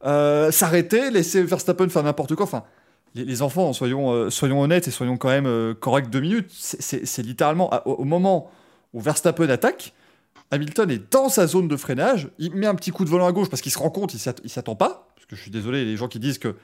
euh, 0.05 0.53
s'arrêter, 0.53 1.11
laisser 1.11 1.43
Verstappen 1.43 1.89
faire 1.89 2.05
n'importe 2.05 2.37
quoi. 2.37 2.45
Enfin, 2.45 2.65
les, 3.15 3.43
enfants, 3.43 3.73
soyons, 3.73 4.13
euh, 4.13 4.31
soyons 4.31 4.61
honnêtes 4.61 4.89
et 4.89 4.91
soyons 4.91 5.17
quand 5.17 5.29
même 5.29 5.47
euh, 5.47 5.75
corrects 5.75 6.11
deux 6.11 6.21
minutes. 6.21 6.51
C'est 6.51 7.23
littéralement 7.23 7.71
au, 7.87 8.05
moment 8.05 8.51
où 8.93 9.01
Verstappen 9.01 9.49
attaque, 9.49 9.95
Hamilton 10.51 10.91
est 10.91 11.13
dans 11.13 11.29
sa 11.29 11.47
zone 11.47 11.69
de 11.69 11.77
freinage, 11.77 12.29
il 12.39 12.55
met 12.55 12.67
un 12.67 12.75
petit 12.75 12.91
coup 12.91 13.05
de 13.05 13.11
volant 13.11 13.27
à 13.27 13.33
gauche 13.33 13.49
parce 13.49 13.63
qu'il 13.63 13.73
se 13.73 13.79
rend 13.79 13.91
compte, 13.91 14.15
il 14.15 14.19
s'y 14.19 14.59
attend 14.59 14.75
pas. 14.75 15.09
Parce 15.15 15.27
que 15.27 15.37
je 15.37 15.43
suis 15.43 15.51
désolé, 15.51 15.85
les 15.85 15.97
gens 15.97 16.09
qui 16.09 16.19
disent 16.19 16.39
que. 16.39 16.57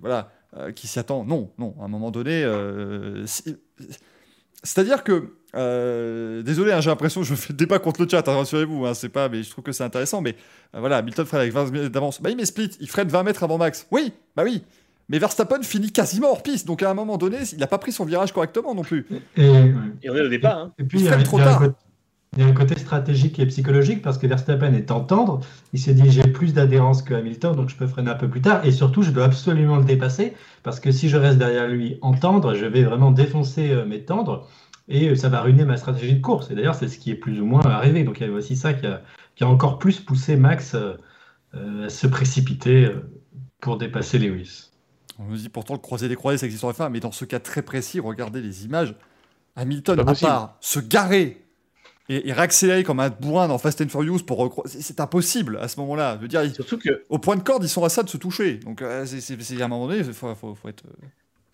voilà, 0.00 0.30
euh, 0.56 0.72
qui 0.72 0.88
s'y 0.88 0.98
attend. 0.98 1.24
Non, 1.24 1.50
non, 1.58 1.74
à 1.80 1.84
un 1.84 1.88
moment 1.88 2.10
donné. 2.10 2.44
C'est-à-dire 4.64 5.04
que. 5.04 5.32
désolé, 6.42 6.72
hein, 6.72 6.80
j'ai 6.80 6.90
l'impression 6.90 7.20
que 7.20 7.26
je 7.26 7.34
fais 7.36 7.52
débat 7.52 7.78
contre 7.78 8.02
le 8.02 8.08
chat, 8.08 8.28
hein, 8.28 8.36
rassurez-vous, 8.36 8.84
hein, 8.84 8.94
c'est 8.94 9.08
pas, 9.08 9.28
mais 9.28 9.44
je 9.44 9.50
trouve 9.50 9.64
que 9.64 9.72
c'est 9.72 9.84
intéressant. 9.84 10.20
Mais 10.20 10.34
voilà, 10.72 10.98
Hamilton 10.98 11.24
freine 11.24 11.40
avec 11.42 11.52
20 11.52 11.70
mètres 11.70 11.88
d'avance. 11.88 12.20
Bah, 12.20 12.34
met 12.34 12.44
split, 12.44 12.70
il 12.80 12.88
freine 12.88 13.08
20 13.08 13.22
mètres 13.22 13.42
avant 13.44 13.58
Max. 13.58 13.86
Oui, 13.90 14.12
bah 14.36 14.42
oui, 14.44 14.64
mais 15.08 15.18
Verstappen 15.18 15.62
finit 15.62 15.90
quasiment 15.90 16.30
hors 16.30 16.42
piste, 16.42 16.66
donc 16.66 16.82
à 16.82 16.90
un 16.90 16.94
moment 16.94 17.16
donné, 17.16 17.38
il 17.52 17.58
n'a 17.58 17.66
pas 17.66 17.78
pris 17.78 17.92
son 17.92 18.04
virage 18.04 18.32
correctement 18.32 18.74
non 18.74 18.82
plus. 18.82 19.06
Et, 19.36 19.48
on 19.48 20.14
est 20.14 20.20
au 20.20 20.28
départ. 20.28 20.58
Hein. 20.58 20.72
Et 20.78 20.84
puis, 20.84 21.00
il 21.00 21.06
y, 21.06 21.08
a, 21.08 21.16
trop 21.22 21.38
tard. 21.38 21.62
il 22.36 22.42
y 22.42 22.46
a 22.46 22.46
un 22.46 22.52
côté 22.52 22.78
stratégique 22.78 23.38
et 23.38 23.46
psychologique 23.46 24.02
parce 24.02 24.18
que 24.18 24.26
Verstappen 24.26 24.74
est 24.74 24.90
en 24.90 25.00
tendre. 25.00 25.40
Il 25.72 25.80
s'est 25.80 25.94
dit 25.94 26.10
j'ai 26.10 26.28
plus 26.28 26.52
d'adhérence 26.52 27.02
que 27.02 27.14
Hamilton, 27.14 27.56
donc 27.56 27.70
je 27.70 27.76
peux 27.76 27.86
freiner 27.86 28.10
un 28.10 28.16
peu 28.16 28.28
plus 28.28 28.42
tard. 28.42 28.66
Et 28.66 28.70
surtout, 28.70 29.02
je 29.02 29.10
dois 29.10 29.24
absolument 29.24 29.78
le 29.78 29.84
dépasser 29.84 30.34
parce 30.62 30.78
que 30.78 30.90
si 30.92 31.08
je 31.08 31.16
reste 31.16 31.38
derrière 31.38 31.68
lui 31.68 31.98
en 32.02 32.12
tendre, 32.12 32.54
je 32.54 32.66
vais 32.66 32.82
vraiment 32.82 33.10
défoncer 33.10 33.70
euh, 33.70 33.86
mes 33.86 34.04
tendres 34.04 34.46
et 34.88 35.08
euh, 35.08 35.14
ça 35.16 35.30
va 35.30 35.40
ruiner 35.40 35.64
ma 35.64 35.78
stratégie 35.78 36.16
de 36.16 36.22
course. 36.22 36.50
Et 36.50 36.54
d'ailleurs, 36.54 36.74
c'est 36.74 36.88
ce 36.88 36.98
qui 36.98 37.10
est 37.10 37.16
plus 37.16 37.40
ou 37.40 37.46
moins 37.46 37.64
arrivé. 37.64 38.04
Donc 38.04 38.20
il 38.20 38.26
y 38.26 38.30
a 38.30 38.32
aussi 38.32 38.56
ça 38.56 38.74
qui 38.74 38.86
a, 38.86 39.00
qui 39.36 39.44
a 39.44 39.48
encore 39.48 39.78
plus 39.78 40.00
poussé 40.00 40.36
Max 40.36 40.74
euh, 40.74 41.86
à 41.86 41.88
se 41.88 42.06
précipiter 42.06 42.90
pour 43.60 43.78
dépasser 43.78 44.18
Lewis. 44.18 44.67
On 45.18 45.24
nous 45.24 45.36
dit 45.36 45.48
pourtant 45.48 45.74
le 45.74 45.80
croisé 45.80 46.08
des 46.08 46.16
croisés, 46.16 46.38
ça 46.38 46.46
existe 46.46 46.64
en 46.64 46.70
F1, 46.70 46.90
mais 46.90 47.00
dans 47.00 47.12
ce 47.12 47.24
cas 47.24 47.40
très 47.40 47.62
précis, 47.62 48.00
regardez 48.00 48.40
les 48.40 48.64
images. 48.64 48.94
Hamilton, 49.56 50.00
à 50.00 50.14
part 50.14 50.56
se 50.60 50.78
garer 50.78 51.44
et, 52.08 52.32
réaccélérer 52.32 52.84
comme 52.84 53.00
un 53.00 53.10
bourrin 53.10 53.48
dans 53.48 53.58
Fast 53.58 53.80
and 53.80 53.88
Furious 53.88 54.20
pour 54.20 54.38
recroiser, 54.38 54.80
c'est 54.80 55.00
impossible 55.00 55.58
à 55.58 55.68
ce 55.68 55.78
moment-là. 55.80 56.16
Je 56.16 56.22
veux 56.22 56.28
dire, 56.28 56.54
Surtout 56.54 56.78
que... 56.78 57.04
au 57.08 57.18
point 57.18 57.36
de 57.36 57.42
corde, 57.42 57.64
ils 57.64 57.68
sont 57.68 57.84
à 57.84 57.88
ça 57.88 58.02
de 58.02 58.08
se 58.08 58.16
toucher. 58.16 58.58
Donc, 58.58 58.80
euh, 58.80 59.04
c'est 59.04 59.60
à 59.60 59.64
un 59.64 59.68
moment 59.68 59.88
donné, 59.88 59.98
il 59.98 60.12
faut, 60.12 60.56
être. 60.66 60.84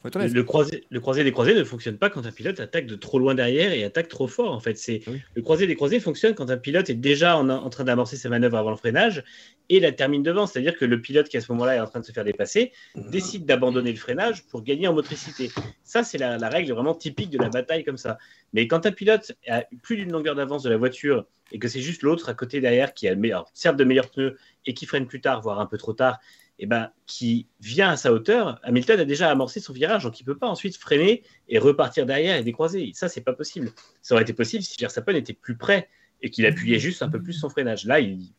Le, 0.05 0.43
croisé, 0.43 0.85
le 0.91 1.01
croisé 1.01 1.25
des 1.25 1.33
croisés 1.33 1.55
ne 1.55 1.65
fonctionne 1.65 1.97
pas 1.97 2.11
quand 2.11 2.27
un 2.27 2.31
pilote 2.31 2.61
attaque 2.61 2.87
de 2.87 2.95
trop 2.95 3.19
loin 3.19 3.35
derrière 3.35 3.73
et 3.73 3.85
attaque 3.85 4.09
trop 4.09 4.29
fort. 4.29 4.53
En 4.53 4.61
fait, 4.61 4.77
c'est 4.77 5.01
le 5.35 5.41
croisé 5.41 5.67
des 5.67 5.77
croisés 5.77 5.99
fonctionne 5.99 6.35
quand 6.35 6.51
un 6.51 6.59
pilote 6.59 6.91
est 6.91 6.95
déjà 6.95 7.39
en, 7.39 7.71
train 7.71 7.85
d'amorcer 7.85 8.17
sa 8.17 8.29
manœuvre 8.29 8.59
avant 8.59 8.71
le 8.71 8.77
freinage 8.77 9.25
et 9.71 9.81
la 9.81 9.93
termine 9.93 10.23
devant. 10.23 10.47
C'est-à-dire 10.47 10.77
que 10.77 10.85
le 10.85 11.01
pilote 11.01 11.31
qui 11.31 11.39
à 11.39 11.41
ce 11.41 11.51
moment-là 11.53 11.77
est 11.77 11.81
en 11.81 11.87
train 11.87 12.01
de 12.01 12.05
se 12.05 12.13
faire 12.13 12.25
dépasser 12.25 12.73
décide 12.95 13.47
d'abandonner 13.47 13.93
le 13.93 13.97
freinage 13.97 14.45
pour 14.45 14.63
gagner 14.63 14.87
en 14.89 14.93
motricité. 14.93 15.51
Ça, 15.85 16.05
c'est 16.05 16.19
la, 16.19 16.37
règle 16.51 16.73
vraiment 16.73 16.95
typique 16.95 17.31
de 17.31 17.39
la 17.39 17.49
bataille 17.49 17.83
comme 17.83 17.97
ça. 17.97 18.19
Mais 18.53 18.69
quand 18.69 18.85
un 18.85 18.93
pilote 18.93 19.33
a 19.49 19.65
plus 19.83 19.97
d'une 19.97 20.13
longueur 20.13 20.35
d'avance 20.35 20.63
de 20.63 20.71
la 20.71 20.77
voiture 20.77 21.25
et 21.51 21.59
que 21.59 21.69
c'est 21.69 21.81
juste 21.81 22.03
l'autre 22.03 22.29
à 22.29 22.35
côté 22.35 22.61
derrière 22.61 22.93
qui 22.93 23.09
a 23.09 23.15
le 23.15 23.19
meilleur, 23.19 23.47
certes 23.55 23.79
de 23.79 23.85
meilleurs 23.85 24.11
pneus 24.11 24.37
et 24.67 24.75
qui 24.75 24.85
freine 24.85 25.07
plus 25.07 25.23
tard, 25.23 25.41
voire 25.41 25.61
un 25.61 25.67
peu 25.67 25.79
trop 25.79 25.95
tard, 25.95 26.21
eh 26.59 26.67
ben, 26.67 26.91
qui 27.07 27.49
vient 27.61 27.91
à 27.91 27.97
sa 27.97 28.13
hauteur, 28.13 28.61
Hamilton 28.63 29.01
a 29.01 29.05
déjà 29.05 29.31
amorcé 29.31 29.61
son 29.61 29.73
virage, 29.73 30.05
donc 30.05 30.21
il 30.21 30.23
ne 30.23 30.27
peut 30.27 30.39
pas 30.39 30.49
ensuite 30.49 30.77
freiner 30.77 31.23
et 31.49 31.59
repartir 31.59 32.07
derrière 32.07 32.37
et 32.37 32.45
décroiser. 32.45 32.93
Ça, 32.95 33.09
c'est 33.09 33.23
pas 33.23 33.33
possible. 33.33 33.71
Ça 34.03 34.15
aurait 34.15 34.23
été 34.23 34.33
possible 34.33 34.63
si 34.63 34.77
Verstappen 34.81 35.15
était 35.15 35.33
plus 35.33 35.57
près 35.57 35.89
et 36.23 36.31
qu'il 36.31 36.47
appuyait 36.47 36.79
juste 36.79 37.03
un 37.03 37.09
peu 37.09 37.21
plus 37.21 37.33
son 37.33 37.49
freinage. 37.49 37.85
Là, 37.87 38.01
il, 38.01 38.33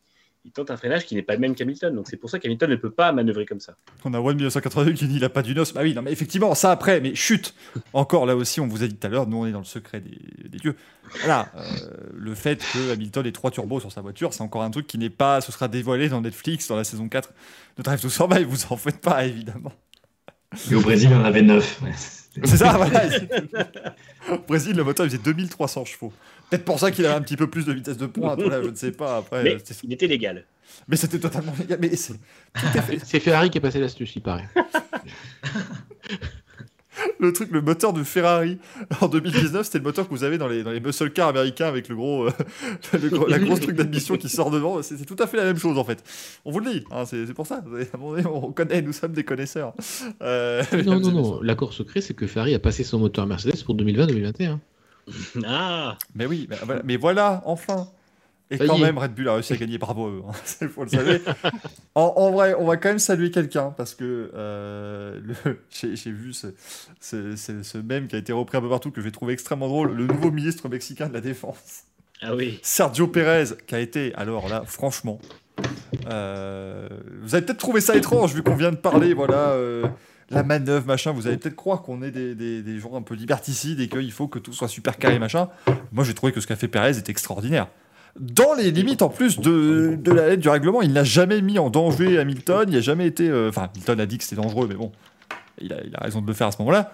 il 0.45 0.51
tente 0.51 0.69
un 0.69 0.77
freinage 0.77 1.05
qui 1.05 1.15
n'est 1.15 1.23
pas 1.23 1.33
le 1.33 1.39
même 1.39 1.55
qu'Hamilton. 1.55 1.93
Donc 1.93 2.07
c'est 2.07 2.17
pour 2.17 2.29
ça 2.29 2.39
qu'Hamilton 2.39 2.69
ne 2.69 2.75
peut 2.75 2.91
pas 2.91 3.11
manœuvrer 3.11 3.45
comme 3.45 3.59
ça. 3.59 3.75
On 4.05 4.13
a 4.13 4.19
One 4.19 4.35
1982 4.35 4.93
qui 4.93 5.07
dit 5.07 5.15
il 5.15 5.21
n'a 5.21 5.29
pas 5.29 5.41
du 5.41 5.55
nos. 5.55 5.65
Bah 5.73 5.81
oui, 5.83 5.93
non, 5.93 6.03
mais 6.03 6.11
effectivement, 6.11 6.53
ça 6.53 6.71
après, 6.71 7.01
mais 7.01 7.15
chute 7.15 7.55
Encore 7.93 8.25
là 8.25 8.35
aussi, 8.35 8.61
on 8.61 8.67
vous 8.67 8.83
a 8.83 8.87
dit 8.87 8.95
tout 8.95 9.07
à 9.07 9.09
l'heure, 9.09 9.27
nous 9.27 9.37
on 9.37 9.47
est 9.47 9.51
dans 9.51 9.59
le 9.59 9.65
secret 9.65 10.01
des, 10.01 10.59
dieux. 10.59 10.75
Voilà, 11.19 11.49
euh, 11.55 11.63
le 12.13 12.35
fait 12.35 12.63
que 12.73 12.93
Hamilton 12.93 13.25
ait 13.25 13.31
trois 13.31 13.51
turbos 13.51 13.79
sur 13.79 13.91
sa 13.91 14.01
voiture, 14.01 14.33
c'est 14.33 14.43
encore 14.43 14.61
un 14.61 14.69
truc 14.69 14.85
qui 14.85 14.97
n'est 14.99 15.09
pas. 15.09 15.41
Ce 15.41 15.51
sera 15.51 15.67
dévoilé 15.67 16.09
dans 16.09 16.21
Netflix 16.21 16.67
dans 16.67 16.75
la 16.75 16.83
saison 16.83 17.09
4 17.09 17.33
de 17.77 17.83
Drive 17.83 18.01
to 18.01 18.09
Survive, 18.09 18.45
vous 18.47 18.65
en 18.69 18.77
faites 18.77 19.01
pas 19.01 19.25
évidemment. 19.25 19.73
Et 20.71 20.75
au 20.75 20.81
Brésil, 20.81 21.09
il 21.11 21.17
en 21.17 21.25
avait 21.25 21.41
9. 21.41 21.81
C'est 22.43 22.57
ça, 22.57 22.73
voilà. 22.73 23.03
Au 24.29 24.37
Brésil, 24.39 24.75
le 24.75 24.83
moteur 24.83 25.05
il 25.05 25.09
faisait 25.09 25.21
2300 25.21 25.85
chevaux. 25.85 26.13
Peut-être 26.49 26.65
pour 26.65 26.79
ça 26.79 26.91
qu'il 26.91 27.05
avait 27.05 27.15
un 27.15 27.21
petit 27.21 27.37
peu 27.37 27.47
plus 27.49 27.65
de 27.65 27.73
vitesse 27.73 27.97
de 27.97 28.05
pointe. 28.05 28.39
Voilà, 28.41 28.61
je 28.63 28.69
ne 28.69 28.75
sais 28.75 28.91
pas. 28.91 29.17
Après, 29.17 29.43
Mais 29.43 29.55
euh, 29.55 29.59
c'est- 29.63 29.83
il 29.83 29.93
était 29.93 30.07
légal. 30.07 30.45
mais 30.87 30.95
c'était 30.97 31.19
totalement 31.19 31.53
légal. 31.59 31.79
Mais 31.81 31.95
c'est 31.95 32.13
C'est 33.05 33.19
Ferrari 33.19 33.49
qui 33.49 33.57
est 33.57 33.61
passé 33.61 33.79
l'astuce, 33.79 34.15
il 34.15 34.21
paraît. 34.21 34.47
le 37.19 37.33
truc, 37.33 37.51
le 37.51 37.61
moteur 37.61 37.91
de 37.91 38.03
Ferrari 38.03 38.57
en 39.01 39.07
2019, 39.09 39.65
c'était 39.65 39.79
le 39.79 39.83
moteur 39.83 40.05
que 40.07 40.11
vous 40.13 40.23
avez 40.23 40.37
dans 40.37 40.47
les, 40.47 40.63
dans 40.63 40.71
les 40.71 40.79
muscle 40.79 41.09
cars 41.11 41.27
américains 41.27 41.67
avec 41.67 41.89
le 41.89 41.95
gros, 41.95 42.27
euh, 42.27 42.31
le 42.93 43.09
gros- 43.09 43.27
la 43.27 43.37
grosse 43.39 43.59
truc 43.59 43.75
d'admission 43.75 44.15
qui 44.15 44.29
sort 44.29 44.49
devant. 44.49 44.81
C'est 44.81 44.95
c'est 44.97 45.03
tout 45.05 45.17
à 45.19 45.27
fait 45.27 45.35
la 45.37 45.43
même 45.43 45.57
chose 45.57 45.77
en 45.77 45.83
fait. 45.83 46.01
On 46.45 46.51
vous 46.51 46.59
le 46.61 46.71
dit, 46.71 46.83
hein, 46.91 47.03
c'est 47.05 47.25
c'est 47.25 47.33
pour 47.33 47.47
ça. 47.47 47.61
Vous 47.65 47.75
avez- 47.75 47.89
à 47.93 47.95
un 47.95 47.99
moment 47.99 48.11
donné, 48.15 48.25
On 48.27 48.51
connaît, 48.53 48.81
nous 48.81 48.93
sommes 48.93 49.11
des 49.11 49.25
connaisseurs. 49.25 49.73
Euh, 50.21 50.63
Non, 50.85 50.99
non, 51.01 51.11
non. 51.11 51.41
L'accord 51.41 51.73
secret, 51.73 51.99
c'est 52.01 52.13
que 52.13 52.27
Ferrari 52.27 52.53
a 52.55 52.59
passé 52.59 52.83
son 52.85 52.99
moteur 52.99 53.27
Mercedes 53.27 53.61
pour 53.65 53.75
2020-2021. 53.75 54.59
Ah 55.45 55.97
Mais 56.15 56.25
oui, 56.25 56.47
mais 56.49 56.57
voilà, 56.63 56.81
mais 56.83 56.97
voilà, 56.97 57.41
enfin. 57.45 57.87
Et 58.51 58.59
quand 58.59 58.77
même, 58.77 58.99
Red 58.99 59.15
Bull 59.15 59.27
a 59.27 59.33
réussi 59.33 59.53
à 59.53 59.57
gagner, 59.57 59.79
bravo 59.79 60.05
à 60.05 60.09
eux. 60.11 60.21
hein. 60.27 60.31
Il 60.61 60.67
faut 60.69 60.83
le 60.83 60.89
savoir. 60.89 61.15
en, 61.95 62.13
en 62.15 62.31
vrai, 62.31 62.53
on 62.59 62.65
va 62.65 62.77
quand 62.77 62.89
même 62.89 62.99
saluer 62.99 63.31
quelqu'un 63.31 63.73
parce 63.75 63.95
que 63.95 64.29
euh, 64.35 65.19
j'ai 65.71 65.95
j'ai 65.95 66.11
vu 66.11 66.31
ce, 66.31 66.47
ce, 67.01 67.35
ce, 67.35 67.63
ce 67.63 67.77
mème 67.79 68.07
qui 68.07 68.15
a 68.15 68.19
été 68.19 68.31
repris 68.33 68.57
un 68.57 68.61
peu 68.61 68.69
partout 68.69 68.91
que 68.91 69.01
j'ai 69.01 69.11
trouvé 69.11 69.33
extrêmement 69.33 69.67
drôle. 69.67 69.93
Le 69.93 70.05
nouveau 70.05 70.29
ministre 70.29 70.69
mexicain 70.69 71.07
de 71.09 71.13
la 71.13 71.21
Défense, 71.21 71.85
Ah 72.21 72.35
oui. 72.35 72.59
Sergio 72.61 73.07
Pérez, 73.07 73.45
qui 73.65 73.73
a 73.73 73.79
été, 73.79 74.13
alors 74.13 74.47
là, 74.47 74.61
franchement, 74.65 75.19
euh, 76.07 76.87
vous 77.23 77.33
avez 77.33 77.45
peut-être 77.45 77.57
trouvé 77.59 77.81
ça 77.81 77.95
étrange 77.95 78.33
vu 78.35 78.43
qu'on 78.43 78.55
vient 78.55 78.71
de 78.71 78.77
parler, 78.77 79.13
voilà. 79.15 79.49
euh, 79.53 79.87
la 80.29 80.43
manœuvre, 80.43 80.87
machin, 80.87 81.11
vous 81.11 81.27
allez 81.27 81.37
peut-être 81.37 81.55
croire 81.55 81.81
qu'on 81.83 82.01
est 82.01 82.11
des, 82.11 82.33
des, 82.35 82.61
des 82.63 82.79
gens 82.79 82.95
un 82.95 83.01
peu 83.01 83.13
liberticides 83.15 83.79
et 83.79 83.87
qu'il 83.87 84.11
faut 84.11 84.27
que 84.27 84.39
tout 84.39 84.53
soit 84.53 84.67
super 84.67 84.97
carré, 84.97 85.19
machin. 85.19 85.49
Moi, 85.91 86.03
j'ai 86.03 86.13
trouvé 86.13 86.31
que 86.31 86.39
ce 86.41 86.47
qu'a 86.47 86.55
fait 86.55 86.67
Pérez 86.67 86.97
était 86.97 87.11
extraordinaire. 87.11 87.67
Dans 88.19 88.53
les 88.53 88.71
limites, 88.71 89.01
en 89.01 89.09
plus 89.09 89.39
de, 89.39 89.97
de 90.01 90.11
la 90.11 90.29
lettre 90.29 90.41
du 90.41 90.49
règlement, 90.49 90.81
il 90.81 90.93
n'a 90.93 91.03
jamais 91.03 91.41
mis 91.41 91.59
en 91.59 91.69
danger 91.69 92.17
Hamilton. 92.17 92.65
Il 92.69 92.75
n'a 92.75 92.81
jamais 92.81 93.05
été. 93.07 93.29
euh, 93.29 93.49
Enfin, 93.49 93.69
Hamilton 93.73 93.99
a 93.99 94.05
dit 94.05 94.17
que 94.17 94.23
c'était 94.23 94.41
dangereux, 94.41 94.67
mais 94.69 94.75
bon, 94.75 94.91
il 95.59 95.73
a, 95.73 95.83
il 95.85 95.93
a 95.95 95.99
raison 95.99 96.21
de 96.21 96.27
le 96.27 96.33
faire 96.33 96.47
à 96.47 96.51
ce 96.51 96.57
moment-là. 96.59 96.93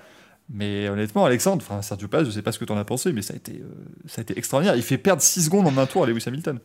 Mais 0.54 0.90
honnêtement, 0.90 1.24
Alexandre, 1.24 1.64
enfin, 1.66 1.82
Sergio 1.82 2.08
Pérez, 2.08 2.26
je 2.26 2.32
sais 2.32 2.42
pas 2.42 2.52
ce 2.52 2.60
que 2.60 2.66
tu 2.66 2.74
en 2.74 2.78
as 2.78 2.84
pensé, 2.86 3.14
mais 3.14 3.22
ça 3.22 3.34
a, 3.34 3.38
été, 3.38 3.54
euh, 3.62 3.68
ça 4.08 4.20
a 4.20 4.24
été 4.24 4.38
extraordinaire. 4.38 4.76
Il 4.76 4.82
fait 4.82 4.98
perdre 4.98 5.22
6 5.22 5.46
secondes 5.46 5.68
en 5.68 5.78
un 5.78 5.86
tour 5.86 6.04
à 6.04 6.08
Lewis 6.08 6.24
Hamilton. 6.28 6.60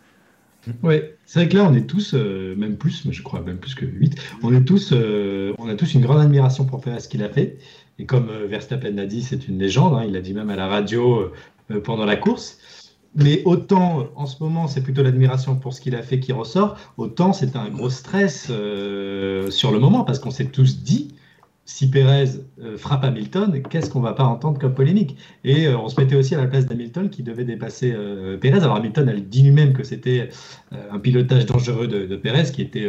Ouais, 0.83 1.17
c'est 1.27 1.41
vrai 1.41 1.49
que 1.49 1.57
là, 1.57 1.65
on 1.65 1.75
est 1.75 1.87
tous, 1.87 2.15
euh, 2.15 2.55
même 2.57 2.77
plus, 2.77 3.05
mais 3.05 3.13
je 3.13 3.23
crois 3.23 3.41
même 3.41 3.59
plus 3.59 3.75
que 3.75 3.87
8, 3.87 4.17
on 4.43 4.55
est 4.55 4.65
tous, 4.65 4.91
euh, 4.93 5.53
on 5.59 5.69
a 5.69 5.75
tous 5.75 5.95
une 5.95 6.01
grande 6.01 6.21
admiration 6.21 6.65
pour 6.65 6.81
Perez 6.81 7.01
ce 7.01 7.09
qu'il 7.09 7.23
a 7.23 7.29
fait. 7.29 7.59
Et 7.99 8.07
comme 8.07 8.29
euh, 8.31 8.47
Verstappen 8.47 8.91
l'a 8.91 9.07
dit, 9.07 9.23
c'est 9.23 9.49
une 9.49 9.59
légende, 9.59 9.95
hein, 9.95 10.05
il 10.07 10.13
l'a 10.13 10.21
dit 10.21 10.35
même 10.35 10.51
à 10.51 10.57
la 10.57 10.67
radio 10.67 11.31
pendant 11.85 12.05
la 12.05 12.17
course. 12.17 12.59
Mais 13.15 13.43
autant, 13.45 14.09
en 14.15 14.27
ce 14.27 14.43
moment, 14.43 14.67
c'est 14.67 14.83
plutôt 14.83 15.03
l'admiration 15.03 15.57
pour 15.57 15.73
ce 15.73 15.81
qu'il 15.81 15.95
a 15.95 16.03
fait 16.03 16.21
qui 16.21 16.33
ressort, 16.33 16.77
autant 16.99 17.33
c'était 17.33 17.57
un 17.57 17.71
gros 17.71 17.89
stress 17.89 18.47
sur 18.47 19.73
le 19.73 19.79
moment, 19.79 20.05
parce 20.05 20.19
qu'on 20.19 20.31
s'est 20.31 20.47
tous 20.47 20.83
dit, 20.83 21.15
si 21.67 21.91
Perez 21.91 22.29
euh, 22.63 22.79
frappe 22.79 23.05
Hamilton, 23.05 23.61
qu'est-ce 23.69 23.91
qu'on 23.91 24.01
va 24.01 24.13
pas 24.13 24.25
entendre 24.25 24.59
comme 24.61 24.73
polémique? 24.73 25.17
Et 25.43 25.67
euh, 25.67 25.77
on 25.77 25.89
se 25.89 26.01
mettait 26.01 26.15
aussi 26.15 26.37
à 26.37 26.39
la 26.39 26.47
place 26.47 26.65
d'Hamilton 26.65 27.11
qui 27.11 27.25
devait 27.25 27.45
dépasser 27.45 27.93
euh, 27.93 28.39
Perez. 28.39 28.59
Alors 28.59 28.77
Hamilton, 28.77 29.09
elle 29.09 29.29
dit 29.29 29.43
lui-même 29.43 29.73
que 29.73 29.83
c'était 29.83 30.31
un 30.71 30.99
pilotage 31.01 31.45
dangereux 31.45 31.89
de, 31.89 32.17
Perez, 32.17 32.53
qui 32.53 32.63
était 32.63 32.89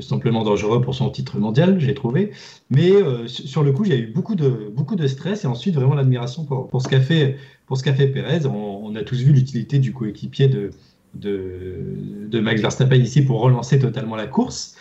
simplement 0.00 0.42
dangereux 0.42 0.80
pour 0.80 0.94
son 0.94 1.10
titre 1.10 1.38
mondial, 1.38 1.78
j'ai 1.78 1.94
trouvé. 1.94 2.32
Mais 2.70 2.92
sur 3.26 3.62
le 3.62 3.72
coup, 3.72 3.84
a 3.84 3.94
eu 3.94 4.08
beaucoup 4.08 4.34
de, 4.34 4.70
beaucoup 4.74 4.96
de 4.96 5.06
stress 5.06 5.44
et 5.44 5.46
ensuite 5.46 5.74
vraiment 5.74 5.94
l'admiration 5.94 6.44
pour, 6.44 6.68
pour 6.68 6.82
ce 6.82 6.88
qu'a 6.88 7.00
fait, 7.00 7.36
pour 7.66 7.76
ce 7.76 7.82
qu'a 7.82 7.94
fait 7.94 8.08
Perez. 8.08 8.46
On, 8.46 8.94
a 8.96 9.02
tous 9.02 9.20
vu 9.20 9.32
l'utilité 9.32 9.78
du 9.78 9.92
coéquipier 9.92 10.48
de, 10.48 10.70
de 11.14 12.40
Max 12.40 12.60
Verstappen 12.60 12.96
ici 12.96 13.22
pour 13.22 13.40
relancer 13.40 13.78
totalement 13.78 14.16
la 14.16 14.26
course. 14.26 14.76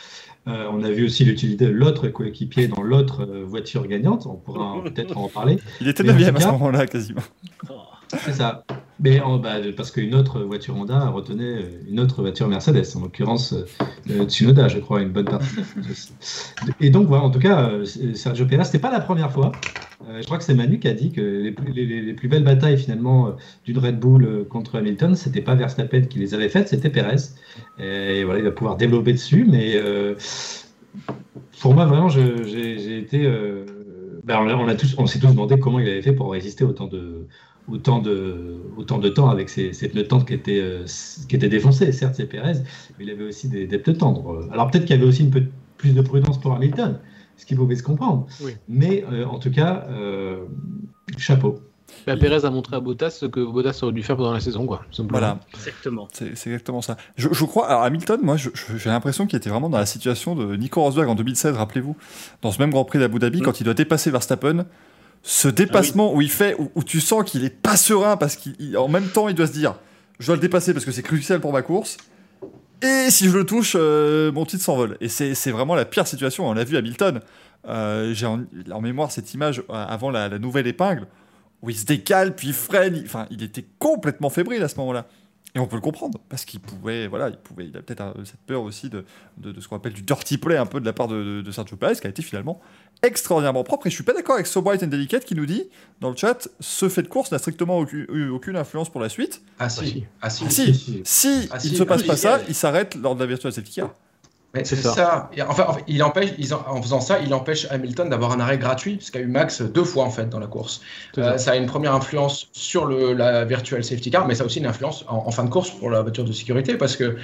Euh, 0.48 0.70
on 0.72 0.84
a 0.84 0.92
vu 0.92 1.06
aussi 1.06 1.26
l'utilité 1.26 1.66
de 1.66 1.72
l'autre 1.72 2.08
coéquipier 2.08 2.68
dans 2.68 2.84
l'autre 2.84 3.22
euh, 3.24 3.44
voiture 3.44 3.88
gagnante. 3.88 4.28
On 4.28 4.36
pourra 4.36 4.82
peut-être 4.84 5.18
en 5.18 5.28
parler. 5.28 5.58
Il 5.82 5.88
était 5.88 6.04
Mais 6.04 6.12
en 6.12 6.16
9 6.16 6.32
tout 6.32 6.38
à 6.38 6.40
ce 6.40 6.48
moment-là, 6.48 6.86
quasiment. 6.86 7.22
C'est 8.20 8.34
ça. 8.34 8.64
Mais 9.00 9.20
en- 9.20 9.38
bah, 9.40 9.56
parce 9.76 9.92
qu'une 9.92 10.16
autre 10.16 10.40
voiture 10.42 10.76
Honda 10.78 11.08
retenait 11.10 11.44
euh, 11.44 11.70
une 11.90 12.00
autre 12.00 12.22
voiture 12.22 12.48
Mercedes, 12.48 12.86
en 12.96 13.02
l'occurrence 13.02 13.54
euh, 14.10 14.24
Tsunoda, 14.26 14.68
je 14.70 14.80
crois, 14.80 15.02
une 15.02 15.10
bonne 15.10 15.26
partie. 15.26 15.48
Et 16.82 16.90
donc, 16.90 17.08
voilà, 17.08 17.24
en 17.24 17.30
tout 17.30 17.40
cas, 17.40 17.70
euh, 17.70 17.86
Sergio 18.14 18.46
Perez, 18.46 18.64
c'était 18.66 18.80
pas 18.80 18.92
la 18.92 19.02
première 19.02 19.32
fois. 19.32 19.52
Euh, 20.10 20.20
je 20.22 20.26
crois 20.26 20.38
que 20.38 20.44
c'est 20.46 20.54
Manu 20.54 20.80
qui 20.80 20.88
a 20.88 20.94
dit 20.94 21.12
que 21.12 21.22
les, 21.22 21.52
plus- 21.52 21.74
les- 21.74 21.86
les- 21.86 22.02
les 22.02 22.14
plus 22.14 22.28
belles 22.30 22.44
batailles 22.44 22.78
finalement 22.78 23.28
euh, 23.28 23.32
d'une 23.66 23.80
Red 23.80 24.00
Bull 24.00 24.24
euh, 24.24 24.44
contre 24.46 24.78
Hamilton, 24.78 25.16
c'était 25.16 25.42
pas 25.42 25.56
Verstappen 25.56 26.02
qui 26.02 26.20
les 26.20 26.34
avait 26.34 26.50
faites, 26.50 26.70
c'était 26.70 26.90
Perez. 26.90 27.16
Et 27.80 28.24
voilà, 28.24 28.40
il 28.40 28.46
va 28.46 28.52
pouvoir 28.52 28.78
développer 28.78 29.12
dessus, 29.14 29.46
mais 29.50 29.74
euh, 29.76 30.16
pour 31.62 31.74
moi, 31.74 31.86
vraiment, 31.86 32.10
j'ai 32.10 32.98
été. 33.00 33.26
euh, 33.26 33.66
ben, 34.24 34.38
on, 34.40 34.48
on 34.70 34.76
on 34.98 35.06
s'est 35.08 35.20
tous 35.20 35.28
demandé 35.28 35.60
comment 35.60 35.80
il 35.80 35.88
avait 35.88 36.02
fait 36.02 36.14
pour 36.14 36.32
résister 36.32 36.64
autant 36.64 36.88
de, 36.88 37.28
autant 37.68 38.00
de, 38.00 38.58
autant 38.78 38.98
de 39.00 39.10
temps 39.10 39.30
avec 39.30 39.50
ses, 39.50 39.74
ses 39.74 39.90
pneus 39.90 40.08
tendres 40.08 40.26
qui 40.26 40.34
étaient, 40.34 40.60
euh, 40.62 40.86
qui 41.28 41.36
étaient 41.36 41.50
défoncés. 41.50 41.92
Certes, 41.92 42.16
c'est 42.16 42.28
Perez, 42.28 42.54
mais 42.98 43.06
il 43.06 43.10
avait 43.10 43.24
aussi 43.26 43.48
des, 43.50 43.66
des 43.68 43.78
pneus 43.80 43.98
tendres. 43.98 44.48
Alors 44.52 44.70
peut-être 44.70 44.86
qu'il 44.86 44.96
y 44.96 45.00
avait 45.00 45.08
aussi 45.08 45.24
une 45.24 45.32
peu 45.32 45.44
plus 45.78 45.94
de 45.94 46.02
prudence 46.02 46.40
pour 46.40 46.54
Hamilton, 46.54 47.00
ce 47.38 47.46
qui 47.46 47.56
pouvait 47.56 47.76
se 47.76 47.84
comprendre. 47.84 48.28
Oui. 48.42 48.54
Mais 48.70 49.04
euh, 49.12 49.26
en 49.26 49.40
tout 49.40 49.52
cas, 49.52 49.86
euh, 49.90 50.46
chapeau. 51.18 51.60
Bah, 52.08 52.18
Perez 52.18 52.46
a 52.46 52.50
montré 52.50 52.76
à 52.76 52.80
Bottas 52.80 53.12
ce 53.12 53.26
que 53.26 53.40
Bottas 53.40 53.80
aurait 53.84 53.94
dû 53.94 54.04
faire 54.04 54.18
pendant 54.18 54.34
la 54.34 54.40
saison, 54.40 54.66
quoi. 54.66 54.82
Voilà. 55.10 55.40
Exactement. 55.54 56.08
C'est 56.12 56.36
c'est 56.36 56.50
exactement 56.50 56.82
ça. 56.82 56.98
Je, 57.16 57.30
je 57.32 57.46
crois, 57.46 57.68
alors 57.68 57.84
Hamilton, 57.84 58.20
moi, 58.22 58.38
je- 58.38 58.50
je- 58.54 58.78
j'ai 58.78 58.90
l'impression 58.90 59.26
qu'il 59.28 59.38
était 59.38 59.50
vraiment 59.50 59.70
dans 59.70 59.78
la 59.78 59.86
situation 59.86 60.36
de 60.36 60.56
Nico 60.56 60.82
Rosberg 60.82 61.08
en 61.10 61.16
2016, 61.16 61.56
rappelez-vous, 61.56 61.96
dans 62.42 62.52
ce 62.52 62.60
même 62.62 62.72
Grand 62.72 62.86
Prix 62.86 63.00
d'Abu 63.00 63.20
Dhabi, 63.20 63.40
Mm. 63.40 63.44
quand 63.44 63.60
il 63.60 63.64
doit 63.64 63.74
dépasser 63.76 64.12
Verstappen. 64.12 64.66
Ce 65.28 65.48
dépassement 65.48 66.14
où 66.14 66.22
il 66.22 66.30
fait, 66.30 66.56
où, 66.76 66.84
tu 66.84 67.02
sens 67.02 67.24
qu'il 67.24 67.44
est 67.44 67.50
pas 67.50 67.78
serein 67.78 68.16
parce 68.16 68.38
qu'en 68.38 68.88
même 68.88 69.08
temps, 69.08 69.28
il 69.28 69.34
doit 69.34 69.48
se 69.48 69.54
dire, 69.54 69.74
je 70.20 70.28
dois 70.28 70.36
le 70.36 70.42
dépasser 70.42 70.72
parce 70.72 70.86
que 70.86 70.92
c'est 70.92 71.02
crucial 71.02 71.42
pour 71.42 71.52
ma 71.52 71.64
course. 71.64 71.98
Et 72.84 73.10
si 73.10 73.26
je 73.26 73.36
le 73.36 73.44
touche, 73.44 73.76
euh, 73.76 74.32
mon 74.32 74.46
titre 74.46 74.64
s'envole. 74.64 74.98
Et 75.02 75.10
c'est 75.10 75.50
vraiment 75.50 75.74
la 75.74 75.86
pire 75.86 76.06
situation. 76.06 76.48
On 76.48 76.54
l'a 76.54 76.64
vu 76.64 76.78
Hamilton. 76.78 77.22
Euh, 77.68 78.14
J'ai 78.14 78.28
en, 78.28 78.82
mémoire 78.82 79.12
cette 79.12 79.34
image 79.34 79.64
euh, 79.68 79.74
avant 79.74 80.12
la, 80.12 80.38
nouvelle 80.38 80.68
épingle 80.68 81.08
où 81.64 81.72
il 81.72 81.76
se 81.76 81.86
décale 81.86 82.36
puis 82.36 82.50
il 82.50 82.54
freine. 82.54 83.02
Enfin, 83.04 83.26
il 83.32 83.42
était 83.42 83.66
complètement 83.80 84.30
fébrile 84.30 84.62
à 84.62 84.68
ce 84.68 84.76
moment-là. 84.76 85.08
Et 85.56 85.60
on 85.60 85.68
peut 85.68 85.78
le 85.78 85.82
comprendre, 85.82 86.20
parce 86.28 86.44
qu'il 86.44 86.60
pouvait, 86.60 87.08
voilà, 87.08 87.30
il 87.30 87.38
pouvait, 87.38 87.66
il 87.66 87.78
a 87.78 87.82
peut-être 87.82 88.14
cette 88.26 88.42
peur 88.42 88.62
aussi 88.62 88.90
de, 88.90 89.06
de, 89.38 89.54
de 89.54 89.62
ce 89.62 89.70
qu'on 89.70 89.78
appelle 89.78 89.94
du 89.94 90.02
dirty 90.02 90.38
play 90.38 90.58
un 90.58 90.66
peu 90.66 90.82
de 90.82 90.86
la 90.86 90.92
part 90.92 91.08
de, 91.08 91.24
de, 91.24 91.42
de 91.42 91.52
Sergio 91.52 91.78
Perez, 91.78 91.96
qui 91.96 92.06
a 92.08 92.10
été 92.10 92.22
finalement 92.22 92.60
extraordinairement 93.04 93.64
propre. 93.64 93.88
Et 93.88 93.90
je 93.90 93.96
suis 93.96 94.04
pas 94.04 94.14
d'accord 94.14 94.36
avec 94.36 94.48
So 94.48 94.62
Bright 94.62 94.84
and 94.84 94.88
Delicate 94.88 95.24
qui 95.24 95.34
nous 95.34 95.46
dit 95.46 95.64
dans 96.02 96.10
le 96.10 96.18
chat, 96.18 96.50
ce 96.60 96.90
fait 96.90 97.04
de 97.04 97.08
course 97.08 97.32
n'a 97.32 97.38
strictement 97.40 97.80
aucune, 97.80 98.06
eu 98.10 98.28
aucune 98.30 98.58
influence 98.58 98.90
pour 98.90 99.00
la 99.00 99.08
suite. 99.08 99.42
Ah 99.58 99.70
si. 99.70 99.88
si, 99.88 100.06
ah 100.22 100.30
si. 100.30 100.44
Ah, 100.46 100.50
si. 100.50 100.74
Si. 100.74 101.02
Si 101.06 101.48
Ah, 101.50 101.56
il 101.56 101.62
si, 101.62 101.72
ne 101.72 101.78
se 101.78 101.84
passe 101.84 102.04
pas 102.04 102.18
ça, 102.18 102.42
il 102.50 102.56
s'arrête 102.56 102.96
lors 102.96 103.16
de 103.16 103.22
la 103.22 103.26
virtual 103.26 103.54
safety 103.54 103.76
car. 103.76 103.94
Mais 104.56 104.64
C'est 104.64 104.78
ça. 104.78 104.94
ça. 104.94 105.30
Et 105.36 105.42
Enfin, 105.42 105.66
en 105.68 105.74
fait, 105.74 105.84
il 105.88 106.02
empêche, 106.02 106.32
ils 106.38 106.54
en, 106.54 106.64
en 106.68 106.82
faisant 106.82 107.02
ça, 107.02 107.20
il 107.20 107.34
empêche 107.34 107.68
Hamilton 107.70 108.10
d'avoir 108.10 108.32
un 108.32 108.40
arrêt 108.40 108.58
gratuit, 108.58 108.96
parce 108.96 109.12
qu'il 109.12 109.22
y 109.22 109.24
a 109.24 109.28
eu 109.28 109.30
Max 109.30 109.62
deux 109.62 109.84
fois 109.84 110.06
en 110.06 110.10
fait 110.10 110.30
dans 110.30 110.40
la 110.40 110.48
course. 110.48 110.82
Euh, 111.18 111.34
ça. 111.34 111.38
ça 111.38 111.52
a 111.52 111.56
une 111.58 111.66
première 111.66 111.94
influence 111.94 112.48
sur 112.54 112.86
le, 112.86 113.14
la 113.14 113.46
virtual 113.46 113.84
safety 113.84 114.10
car, 114.10 114.26
mais 114.28 114.36
ça 114.36 114.44
a 114.44 114.46
aussi 114.46 114.60
une 114.60 114.66
influence 114.66 115.04
en, 115.08 115.18
en 115.28 115.32
fin 115.32 115.44
de 115.44 115.50
course 115.50 115.70
pour 115.70 115.90
la 115.90 116.02
voiture 116.02 116.24
de 116.24 116.32
sécurité, 116.32 116.76
parce 116.78 116.96
que 116.96 117.18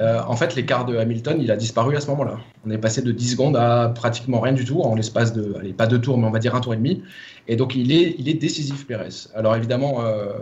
euh, 0.00 0.20
en 0.26 0.36
fait 0.36 0.54
l'écart 0.56 0.84
de 0.86 0.96
Hamilton, 0.96 1.38
il 1.40 1.50
a 1.50 1.56
disparu 1.56 1.96
à 1.96 2.00
ce 2.00 2.06
moment-là. 2.08 2.38
On 2.68 2.70
est 2.70 2.78
passé 2.78 3.00
de 3.00 3.12
10 3.12 3.30
secondes 3.30 3.56
à 3.56 3.88
pratiquement 3.88 4.40
rien 4.40 4.52
du 4.52 4.66
tout 4.66 4.82
en 4.82 4.94
l'espace 4.94 5.32
de, 5.32 5.54
allez, 5.58 5.72
pas 5.72 5.86
deux 5.86 5.98
tours, 5.98 6.18
mais 6.18 6.26
on 6.26 6.30
va 6.30 6.38
dire 6.38 6.54
un 6.54 6.60
tour 6.60 6.74
et 6.74 6.76
demi. 6.76 7.02
Et 7.46 7.56
donc 7.56 7.74
il 7.74 7.90
est, 7.92 8.14
il 8.18 8.28
est 8.28 8.34
décisif 8.34 8.86
Pérez. 8.86 9.08
Alors 9.34 9.56
évidemment, 9.56 10.04
euh, 10.04 10.32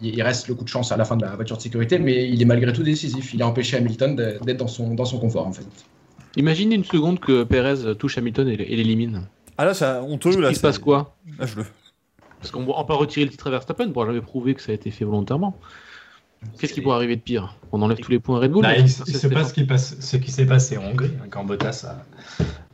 il 0.00 0.20
reste 0.22 0.48
le 0.48 0.54
coup 0.54 0.64
de 0.64 0.68
chance 0.70 0.92
à 0.92 0.96
la 0.96 1.04
fin 1.04 1.16
de 1.18 1.22
la 1.22 1.36
voiture 1.36 1.58
de 1.58 1.62
sécurité, 1.62 1.98
mais 1.98 2.26
il 2.26 2.40
est 2.40 2.46
malgré 2.46 2.72
tout 2.72 2.82
décisif. 2.82 3.34
Il 3.34 3.42
a 3.42 3.46
empêché 3.46 3.76
Hamilton 3.76 4.16
d'être 4.16 4.56
dans 4.56 4.66
son, 4.66 4.94
dans 4.94 5.04
son 5.04 5.18
confort 5.18 5.46
en 5.46 5.52
fait. 5.52 5.66
Imaginez 6.36 6.74
une 6.74 6.84
seconde 6.84 7.20
que 7.20 7.44
Perez 7.44 7.94
touche 7.96 8.16
Hamilton 8.16 8.48
et, 8.48 8.56
l'élimine. 8.56 9.24
Ah 9.58 9.66
là, 9.66 9.74
c'est 9.74 9.84
honteux. 9.84 10.40
Là, 10.40 10.48
Il 10.50 10.56
se 10.56 10.60
passe 10.60 10.78
quoi 10.78 11.14
Là, 11.38 11.44
je 11.44 11.56
le- 11.56 11.66
Parce 12.40 12.50
qu'on 12.50 12.66
on 12.66 12.84
peut 12.84 12.94
retirer 12.94 13.26
le 13.26 13.30
titre 13.30 13.46
à 13.48 13.50
Verstappen, 13.50 13.88
on 13.88 13.92
pourra 13.92 14.06
jamais 14.06 14.22
prouver 14.22 14.54
que 14.54 14.62
ça 14.62 14.72
a 14.72 14.74
été 14.74 14.90
fait 14.90 15.04
volontairement. 15.04 15.58
Qu'est-ce 16.58 16.72
qui 16.72 16.80
pourrait 16.80 16.96
arriver 16.96 17.16
de 17.16 17.20
pire 17.20 17.56
On 17.72 17.82
enlève 17.82 17.98
tous 17.98 18.10
les 18.10 18.20
points 18.20 18.36
à 18.38 18.40
Red 18.40 18.52
Bull 18.52 18.62
Bah, 18.62 18.76
il, 18.76 18.88
se 18.88 19.26
passe 19.28 19.48
ce 19.48 19.54
qui, 19.54 19.64
passe, 19.64 19.96
ce 20.00 20.16
qui 20.16 20.30
s'est 20.30 20.46
passé 20.46 20.76
en 20.78 20.84
Hongrie, 20.84 21.10
hein, 21.22 21.26
quand 21.30 21.44
Bottas 21.44 21.84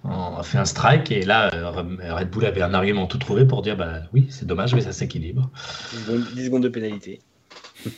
a, 0.04 0.38
a 0.38 0.42
fait 0.42 0.58
un 0.58 0.64
strike, 0.64 1.10
et 1.10 1.22
là, 1.22 1.50
euh, 1.54 1.70
Red 2.14 2.30
Bull 2.30 2.44
avait 2.46 2.62
un 2.62 2.74
argument 2.74 3.06
tout 3.06 3.18
trouvé 3.18 3.44
pour 3.44 3.62
dire 3.62 3.76
bah 3.76 4.02
oui, 4.12 4.26
c'est 4.30 4.46
dommage, 4.46 4.74
mais 4.74 4.80
ça 4.80 4.92
s'équilibre. 4.92 5.50
10 5.92 5.96
secondes, 5.98 6.26
10 6.34 6.44
secondes 6.46 6.62
de 6.62 6.68
pénalité. 6.68 7.20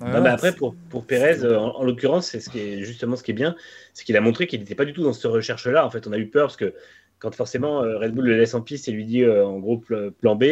Non, 0.00 0.20
mais 0.20 0.28
après, 0.28 0.54
pour, 0.54 0.74
pour 0.90 1.06
Pérez, 1.06 1.42
euh, 1.42 1.58
en, 1.58 1.76
en 1.76 1.82
l'occurrence, 1.82 2.26
c'est 2.26 2.40
ce 2.40 2.50
qui 2.50 2.58
est 2.60 2.84
justement 2.84 3.16
ce 3.16 3.22
qui 3.22 3.30
est 3.30 3.34
bien, 3.34 3.56
c'est 3.94 4.04
qu'il 4.04 4.16
a 4.18 4.20
montré 4.20 4.46
qu'il 4.46 4.60
n'était 4.60 4.74
pas 4.74 4.84
du 4.84 4.92
tout 4.92 5.02
dans 5.02 5.14
cette 5.14 5.30
recherche-là. 5.30 5.84
En 5.86 5.90
fait, 5.90 6.06
on 6.06 6.12
a 6.12 6.18
eu 6.18 6.26
peur 6.28 6.48
parce 6.48 6.56
que 6.58 6.74
quand 7.18 7.34
forcément 7.34 7.82
euh, 7.82 7.98
Red 7.98 8.12
Bull 8.14 8.26
le 8.26 8.36
laisse 8.36 8.52
en 8.54 8.60
piste 8.60 8.88
et 8.88 8.92
lui 8.92 9.06
dit 9.06 9.22
euh, 9.22 9.46
en 9.46 9.58
gros 9.58 9.78
pl- 9.78 10.10
plan 10.20 10.36
B, 10.36 10.44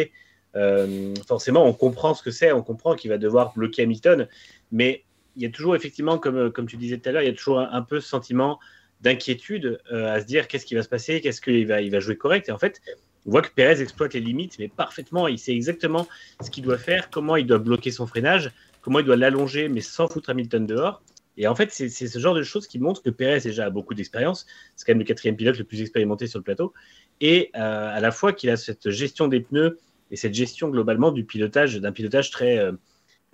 euh, 0.57 1.15
forcément, 1.27 1.67
on 1.67 1.73
comprend 1.73 2.15
ce 2.15 2.23
que 2.23 2.31
c'est, 2.31 2.53
on 2.53 2.63
comprend 2.63 2.95
qu'il 2.95 3.11
va 3.11 3.19
devoir 3.19 3.53
bloquer 3.55 3.83
Hamilton, 3.83 4.27
mais 4.73 5.05
il 5.37 5.43
y 5.43 5.47
a 5.47 5.51
toujours 5.51 5.77
effectivement, 5.77 6.19
comme, 6.19 6.51
comme 6.51 6.67
tu 6.67 6.77
disais 6.77 6.99
tout 6.99 7.09
à 7.09 7.13
l'heure, 7.13 7.23
il 7.23 7.27
y 7.27 7.31
a 7.31 7.35
toujours 7.35 7.61
un, 7.61 7.83
peu 7.83 8.01
ce 8.01 8.09
sentiment 8.09 8.59
d'inquiétude 9.03 9.79
euh, 9.93 10.15
à 10.15 10.21
se 10.21 10.27
dire 10.27 10.49
qu'est-ce 10.49 10.65
qui 10.65 10.75
va 10.75 10.83
se 10.83 10.89
passer, 10.89 11.21
qu'est-ce 11.21 11.43
qu'il 11.43 11.67
va, 11.67 11.83
il 11.83 11.91
va 11.91 12.01
jouer 12.01 12.17
correct. 12.17 12.49
Et 12.49 12.53
en 12.53 12.59
fait, 12.59 12.81
on 13.27 13.31
voit 13.31 13.43
que 13.43 13.51
Perez 13.55 13.83
exploite 13.83 14.15
les 14.15 14.21
limites, 14.21 14.59
mais 14.59 14.69
parfaitement. 14.69 15.29
Il 15.29 15.39
sait 15.39 15.53
exactement 15.53 16.09
ce 16.41 16.51
qu'il 16.51 16.65
doit 16.65 16.79
faire, 16.79 17.11
comment 17.11 17.37
il 17.37 17.47
doit 17.47 17.59
bloquer 17.59 17.91
son 17.91 18.07
freinage, 18.07 18.51
comment 18.81 19.01
il 19.01 19.05
doit 19.05 19.17
l'allonger, 19.17 19.69
mais 19.69 19.83
sans 19.83 20.09
foutre 20.09 20.31
Hamilton 20.31 20.65
dehors. 20.65 21.03
Et 21.37 21.47
en 21.47 21.55
fait, 21.55 21.71
c'est 21.71 21.89
ce 21.91 22.19
genre 22.19 22.35
de 22.35 22.43
choses 22.43 22.67
qui 22.67 22.79
montrent 22.79 23.03
que 23.03 23.11
Perez 23.11 23.41
déjà 23.41 23.67
a 23.67 23.71
beaucoup 23.71 23.93
d'expérience. 23.93 24.47
C'est 24.75 24.87
quand 24.87 24.93
même 24.93 25.01
le 25.01 25.05
quatrième 25.05 25.37
pilote 25.37 25.59
le 25.59 25.65
plus 25.65 25.83
expérimenté 25.83 26.27
sur 26.27 26.39
le 26.39 26.45
plateau. 26.45 26.73
Et 27.21 27.51
euh, 27.57 27.95
à 27.95 28.01
la 28.01 28.11
fois 28.11 28.33
qu'il 28.33 28.49
a 28.49 28.57
cette 28.57 28.91
gestion 28.91 29.29
des 29.29 29.41
pneus 29.41 29.79
et 30.11 30.17
cette 30.17 30.35
gestion 30.35 30.69
globalement 30.69 31.13
du 31.13 31.25
pilotage, 31.25 31.77
d'un 31.77 31.93
pilotage 31.93 32.31
très, 32.31 32.59
euh, 32.59 32.73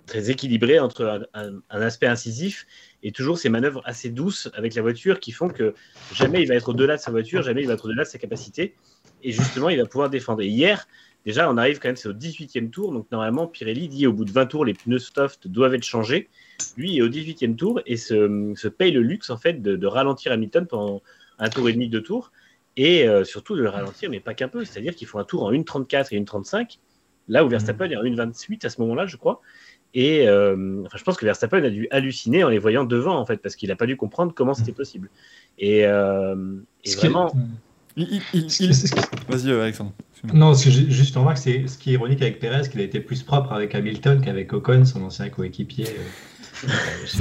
très 0.05 0.29
équilibré 0.29 0.79
entre 0.79 1.27
un, 1.33 1.61
aspect 1.69 2.07
incisif 2.07 2.65
et 3.03 3.11
toujours 3.11 3.37
ces 3.37 3.49
manœuvres 3.49 3.81
assez 3.85 4.09
douces 4.09 4.49
avec 4.55 4.75
la 4.75 4.81
voiture 4.81 5.19
qui 5.19 5.31
font 5.31 5.49
que 5.49 5.73
jamais 6.13 6.41
il 6.41 6.47
va 6.47 6.55
être 6.55 6.69
au-delà 6.69 6.97
de 6.97 7.01
sa 7.01 7.11
voiture, 7.11 7.41
jamais 7.41 7.61
il 7.61 7.67
va 7.67 7.73
être 7.73 7.85
au-delà 7.85 8.03
de 8.03 8.09
sa 8.09 8.17
capacité. 8.17 8.75
Et 9.23 9.31
justement, 9.31 9.69
il 9.69 9.77
va 9.77 9.85
pouvoir 9.85 10.09
défendre. 10.09 10.41
Hier, 10.41 10.87
déjà, 11.25 11.49
on 11.49 11.55
arrive 11.57 11.79
quand 11.79 11.87
même, 11.87 11.97
au 12.05 12.13
18e 12.13 12.69
tour. 12.69 12.91
Donc 12.91 13.09
normalement, 13.11 13.47
Pirelli 13.47 13.87
dit 13.87 14.05
au 14.05 14.13
bout 14.13 14.25
de 14.25 14.31
20 14.31 14.47
tours, 14.47 14.65
les 14.65 14.73
pneus 14.73 14.99
soft 14.99 15.47
doivent 15.47 15.75
être 15.75 15.85
changés. 15.85 16.29
Lui 16.75 16.97
est 16.97 17.01
au 17.01 17.07
18e 17.07 17.55
tour 17.55 17.79
et 17.85 17.95
se, 17.95 18.53
se 18.55 18.67
paye 18.67 18.91
le 18.91 19.01
luxe 19.01 19.29
en 19.29 19.37
fait 19.37 19.61
de, 19.61 19.75
de 19.75 19.87
ralentir 19.87 20.33
Hamilton 20.33 20.67
pendant 20.67 21.01
un 21.39 21.49
tour 21.49 21.69
et 21.69 21.73
demi, 21.73 21.87
deux 21.87 22.03
tours 22.03 22.31
et 22.77 23.07
euh, 23.07 23.23
surtout 23.23 23.55
de 23.55 23.61
le 23.61 23.69
ralentir, 23.69 24.09
mais 24.09 24.19
pas 24.19 24.33
qu'un 24.33 24.47
peu. 24.47 24.65
C'est-à-dire 24.65 24.95
qu'il 24.95 25.07
faut 25.07 25.19
un 25.19 25.23
tour 25.23 25.43
en 25.43 25.51
1,34 25.51 26.07
et 26.11 26.19
1,35, 26.19 26.79
là 27.27 27.45
où 27.45 27.49
Verstappen 27.49 27.89
est 27.89 27.95
en 27.95 28.03
1,28 28.03 28.65
à 28.65 28.69
ce 28.69 28.81
moment-là, 28.81 29.05
je 29.05 29.17
crois. 29.17 29.41
Et 29.93 30.27
euh, 30.27 30.81
enfin, 30.85 30.97
je 30.97 31.03
pense 31.03 31.17
que 31.17 31.25
Verstappen 31.25 31.63
a 31.63 31.69
dû 31.69 31.87
halluciner 31.91 32.43
en 32.43 32.49
les 32.49 32.57
voyant 32.57 32.83
devant, 32.83 33.17
en 33.17 33.25
fait, 33.25 33.37
parce 33.37 33.55
qu'il 33.55 33.69
n'a 33.69 33.75
pas 33.75 33.85
dû 33.85 33.95
comprendre 33.95 34.33
comment 34.35 34.55
c'était 34.55 34.71
possible. 34.71 35.09
Et, 35.59 35.85
euh, 35.85 36.35
vraiment. 36.97 37.31
Vas-y, 37.95 39.51
Alexandre. 39.51 39.93
Non, 40.33 40.53
juste 40.55 41.15
en 41.17 41.21
remarque, 41.21 41.37
c'est 41.37 41.67
ce 41.67 41.77
qui 41.77 41.91
est 41.91 41.93
ironique 41.93 42.21
avec 42.21 42.39
Perez, 42.39 42.69
qu'il 42.69 42.79
a 42.79 42.83
été 42.83 42.99
plus 43.01 43.21
propre 43.21 43.51
avec 43.51 43.75
Hamilton 43.75 44.21
qu'avec 44.21 44.51
Ocon, 44.53 44.85
son 44.85 45.03
ancien 45.03 45.29
coéquipier. 45.29 45.85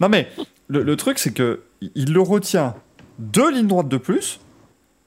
non, 0.00 0.08
mais 0.08 0.28
le, 0.68 0.82
le 0.82 0.96
truc, 0.96 1.18
c'est 1.18 1.32
que 1.32 1.60
il 1.94 2.12
le 2.12 2.20
retient 2.20 2.74
deux 3.20 3.52
lignes 3.52 3.68
droites 3.68 3.88
de 3.88 3.98
plus, 3.98 4.40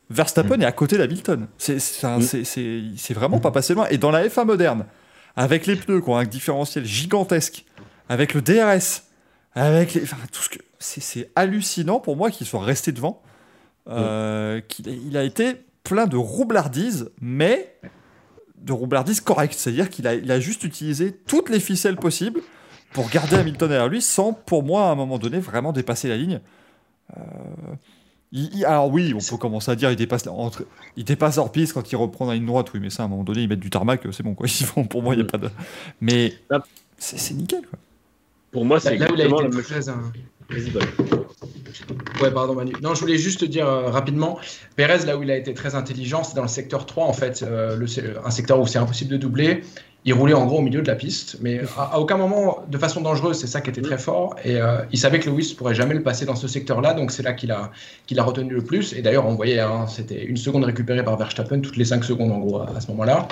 Verstappen 0.09 0.57
mm. 0.57 0.61
est 0.61 0.65
à 0.65 0.71
côté 0.71 0.97
d'Hamilton. 0.97 1.47
C'est 1.57 1.77
mm. 2.03 3.13
vraiment 3.13 3.39
pas 3.39 3.51
passé 3.51 3.73
loin. 3.73 3.87
Et 3.89 3.97
dans 3.97 4.11
la 4.11 4.27
F1 4.27 4.45
moderne, 4.45 4.85
avec 5.35 5.65
les 5.65 5.75
pneus 5.75 6.01
qui 6.01 6.09
ont 6.09 6.17
un 6.17 6.25
différentiel 6.25 6.85
gigantesque, 6.85 7.65
avec 8.09 8.33
le 8.33 8.41
DRS, 8.41 9.03
avec 9.55 9.93
les, 9.93 10.03
enfin, 10.03 10.17
tout 10.31 10.41
ce 10.41 10.49
que 10.49 10.59
c'est 10.79 11.31
hallucinant 11.35 11.99
pour 11.99 12.15
moi 12.15 12.29
qu'il 12.29 12.45
soit 12.45 12.63
resté 12.63 12.91
devant. 12.91 13.21
Euh, 13.89 14.61
qu'il 14.61 14.87
il 14.87 15.17
a 15.17 15.23
été 15.23 15.55
plein 15.83 16.07
de 16.07 16.15
roublardises, 16.15 17.11
mais 17.19 17.75
de 18.57 18.71
roublardises 18.71 19.21
correctes. 19.21 19.55
C'est-à-dire 19.55 19.89
qu'il 19.89 20.07
a, 20.07 20.13
il 20.13 20.31
a 20.31 20.39
juste 20.39 20.63
utilisé 20.63 21.11
toutes 21.11 21.49
les 21.49 21.59
ficelles 21.59 21.97
possibles 21.97 22.41
pour 22.93 23.09
garder 23.09 23.35
Hamilton 23.35 23.69
derrière 23.69 23.89
lui 23.89 24.01
sans, 24.01 24.33
pour 24.33 24.63
moi, 24.63 24.87
à 24.87 24.91
un 24.91 24.95
moment 24.95 25.17
donné, 25.17 25.39
vraiment 25.39 25.73
dépasser 25.73 26.07
la 26.07 26.17
ligne. 26.17 26.39
Euh, 27.17 27.21
alors 28.65 28.91
oui, 28.91 29.13
on 29.13 29.19
peut 29.19 29.37
commencer 29.37 29.69
à 29.71 29.75
dire 29.75 29.91
il 29.91 29.95
dépasse, 29.95 30.25
entre, 30.27 30.65
il 30.97 31.03
dépasse 31.03 31.35
leur 31.35 31.51
piste 31.51 31.73
quand 31.73 31.91
il 31.91 31.95
reprend 31.95 32.25
la 32.27 32.33
ligne 32.33 32.45
droite, 32.45 32.73
oui, 32.73 32.79
mais 32.79 32.89
ça 32.89 33.03
à 33.03 33.05
un 33.05 33.09
moment 33.09 33.23
donné 33.23 33.41
ils 33.43 33.49
mettent 33.49 33.59
du 33.59 33.69
tarmac, 33.69 34.01
c'est 34.11 34.23
bon 34.23 34.33
quoi. 34.33 34.47
Ils 34.47 34.65
font, 34.65 34.85
pour 34.85 35.03
moi 35.03 35.13
il 35.13 35.17
n'y 35.17 35.23
a 35.23 35.27
pas 35.27 35.37
de. 35.37 35.49
Mais 36.01 36.33
c'est 36.97 37.33
nickel 37.33 37.61
quoi. 37.61 37.79
Pour 38.51 38.65
moi 38.65 38.79
c'est 38.79 38.97
là, 38.97 39.11
où 39.11 39.15
il 39.15 39.21
a 39.21 39.25
été 39.25 39.61
très. 39.61 39.81
Ouais, 42.21 42.31
pardon 42.31 42.55
Manu. 42.55 42.73
Non, 42.81 42.95
je 42.95 43.01
voulais 43.01 43.17
juste 43.17 43.43
dire 43.43 43.67
euh, 43.67 43.89
rapidement, 43.89 44.39
Pérez, 44.75 45.05
là 45.05 45.17
où 45.17 45.23
il 45.23 45.31
a 45.31 45.37
été 45.37 45.53
très 45.53 45.75
intelligent, 45.75 46.23
c'est 46.23 46.35
dans 46.35 46.41
le 46.41 46.47
secteur 46.47 46.85
3, 46.85 47.05
en 47.05 47.13
fait, 47.13 47.43
euh, 47.43 47.75
le, 47.75 47.87
un 48.25 48.31
secteur 48.31 48.59
où 48.59 48.67
c'est 48.67 48.79
impossible 48.79 49.11
de 49.11 49.17
doubler 49.17 49.63
il 50.05 50.13
roulait 50.13 50.33
en 50.33 50.45
gros 50.45 50.57
au 50.57 50.61
milieu 50.61 50.81
de 50.81 50.87
la 50.87 50.95
piste, 50.95 51.37
mais 51.41 51.61
à, 51.77 51.99
aucun 51.99 52.17
moment 52.17 52.65
de 52.67 52.77
façon 52.77 53.01
dangereuse, 53.01 53.37
c'est 53.37 53.47
ça 53.47 53.61
qui 53.61 53.69
était 53.69 53.81
très 53.81 53.97
fort. 53.97 54.35
Et 54.43 54.57
euh, 54.57 54.79
il 54.91 54.99
savait 54.99 55.19
que 55.19 55.29
Lewis 55.29 55.55
pourrait 55.57 55.75
jamais 55.75 55.93
le 55.93 56.03
passer 56.03 56.25
dans 56.25 56.35
ce 56.35 56.47
secteur-là, 56.47 56.93
donc 56.93 57.11
c'est 57.11 57.23
là 57.23 57.33
qu'il 57.33 57.51
a, 57.51 57.71
qu'il 58.05 58.19
a 58.19 58.23
retenu 58.23 58.53
le 58.53 58.61
plus. 58.61 58.93
Et 58.93 59.01
d'ailleurs, 59.01 59.25
on 59.25 59.35
voyait, 59.35 59.59
hein, 59.59 59.85
c'était 59.87 60.23
une 60.25 60.37
seconde 60.37 60.65
récupérée 60.65 61.03
par 61.03 61.17
Verstappen 61.17 61.61
toutes 61.61 61.77
les 61.77 61.85
5 61.85 62.03
secondes 62.03 62.31
en 62.31 62.39
gros 62.39 62.61
à, 62.61 62.81
ce 62.81 62.87
moment-là. 62.87 63.27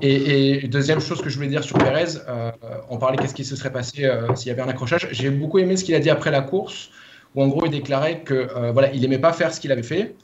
Et, 0.00 0.66
deuxième 0.68 1.00
chose 1.00 1.20
que 1.20 1.28
je 1.28 1.36
voulais 1.36 1.48
dire 1.48 1.64
sur 1.64 1.76
Perez, 1.76 2.18
euh, 2.28 2.50
on 2.88 2.96
parlait 2.98 3.18
qu'est-ce 3.18 3.34
qui 3.34 3.44
se 3.44 3.56
serait 3.56 3.72
passé 3.72 4.10
s'il 4.34 4.48
y 4.48 4.50
avait 4.50 4.62
un 4.62 4.68
accrochage. 4.68 5.08
J'ai 5.12 5.30
beaucoup 5.30 5.58
aimé 5.58 5.76
ce 5.76 5.84
qu'il 5.84 5.94
a 5.94 6.00
dit 6.00 6.10
après 6.10 6.30
la 6.30 6.40
course, 6.40 6.90
où 7.34 7.42
en 7.42 7.48
gros 7.48 7.66
il 7.66 7.70
déclarait 7.70 8.20
que 8.20 8.48
voilà, 8.72 8.92
il 8.92 9.04
aimait 9.04 9.18
pas 9.18 9.32
faire 9.32 9.52
ce 9.52 9.60
qu'il 9.60 9.72
avait 9.72 9.82
fait 9.82 10.14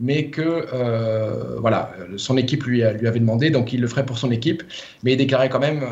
mais 0.00 0.30
que 0.30 0.66
euh, 0.72 1.58
voilà, 1.60 1.92
son 2.16 2.36
équipe 2.38 2.64
lui 2.64 2.82
avait 2.82 3.20
demandé, 3.20 3.50
donc 3.50 3.72
il 3.72 3.80
le 3.80 3.86
ferait 3.86 4.06
pour 4.06 4.18
son 4.18 4.30
équipe, 4.30 4.62
mais 5.04 5.12
il 5.12 5.16
déclarait 5.16 5.50
quand 5.50 5.60
même. 5.60 5.84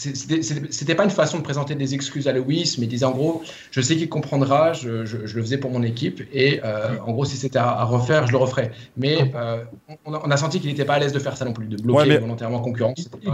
C'était 0.00 0.94
pas 0.94 1.04
une 1.04 1.10
façon 1.10 1.38
de 1.38 1.42
présenter 1.42 1.74
des 1.74 1.94
excuses 1.94 2.26
à 2.26 2.32
Lewis, 2.32 2.76
mais 2.78 2.86
il 2.86 2.88
disait 2.88 3.04
en 3.04 3.10
gros, 3.10 3.42
je 3.70 3.80
sais 3.80 3.96
qu'il 3.96 4.08
comprendra, 4.08 4.72
je, 4.72 4.88
le 4.88 5.42
faisais 5.42 5.58
pour 5.58 5.70
mon 5.70 5.82
équipe, 5.82 6.22
et 6.32 6.60
euh, 6.64 6.96
en 7.04 7.12
gros, 7.12 7.24
si 7.24 7.36
c'était 7.36 7.58
à, 7.58 7.84
refaire, 7.84 8.26
je 8.26 8.32
le 8.32 8.38
referais. 8.38 8.70
Mais 8.96 9.32
euh, 9.34 9.62
on, 10.06 10.14
a, 10.14 10.36
senti 10.36 10.60
qu'il 10.60 10.70
n'était 10.70 10.84
pas 10.84 10.94
à 10.94 10.98
l'aise 10.98 11.12
de 11.12 11.18
faire 11.18 11.36
ça 11.36 11.44
non 11.44 11.52
plus, 11.52 11.66
de 11.66 11.80
bloquer 11.80 12.18
volontairement 12.18 12.60
concurrence. 12.60 13.08
Il, 13.22 13.30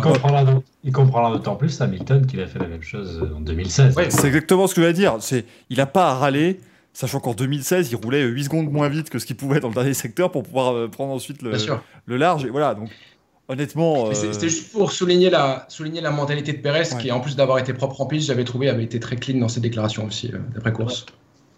il 0.85 0.93
comprendra 0.93 1.31
d'autant 1.31 1.57
plus 1.57 1.81
Hamilton 1.81 2.27
qu'il 2.27 2.41
a 2.41 2.47
fait 2.47 2.59
la 2.59 2.69
même 2.69 2.83
chose 2.83 3.23
en 3.37 3.41
2016. 3.41 3.95
c'est 4.09 4.27
exactement 4.27 4.67
ce 4.67 4.75
que 4.75 4.81
je 4.81 4.87
voulais 4.87 4.93
dire. 4.93 5.17
Il 5.71 5.77
n'a 5.77 5.87
pas 5.87 6.11
à 6.11 6.15
râler 6.15 6.59
Sachant 6.97 7.21
qu'en 7.21 7.35
2016, 7.35 7.91
il 7.93 7.97
roulait 7.97 8.23
8 8.23 8.45
secondes 8.45 8.73
moins 8.73 8.89
vite 8.89 9.11
que 9.11 9.19
ce 9.19 9.27
qu'il 9.27 9.37
pouvait 9.37 9.61
dans 9.61 9.69
le 9.69 9.75
dernier 9.75 9.93
secteur 9.93 10.31
pour 10.33 10.45
pouvoir 10.45 10.73
euh, 10.73 10.89
prendre 10.89 11.13
ensuite 11.13 11.43
le, 11.43 11.53
le, 12.07 12.17
large. 12.17 12.47
Et 12.47 12.49
voilà, 12.49 12.75
donc 12.75 12.89
honnêtement. 13.49 14.09
Euh, 14.09 14.15
c'était 14.15 14.49
juste 14.49 14.73
pour 14.73 14.93
souligner 14.93 15.31
la, 15.31 15.67
souligner 15.69 16.01
la 16.01 16.11
mentalité 16.11 16.53
de 16.53 16.59
Perez, 16.59 16.89
qui 17.01 17.11
en 17.11 17.21
plus 17.21 17.37
d'avoir 17.37 17.59
été 17.59 17.73
propre 17.73 18.01
en 18.01 18.07
piste, 18.07 18.27
j'avais 18.27 18.45
trouvé 18.45 18.69
avait 18.69 18.85
été 18.85 19.01
très 19.01 19.17
clean 19.17 19.39
dans 19.39 19.49
ses 19.49 19.61
déclarations 19.61 20.07
aussi, 20.07 20.31
euh, 20.33 20.39
d'après 20.55 20.73
course. 20.73 21.07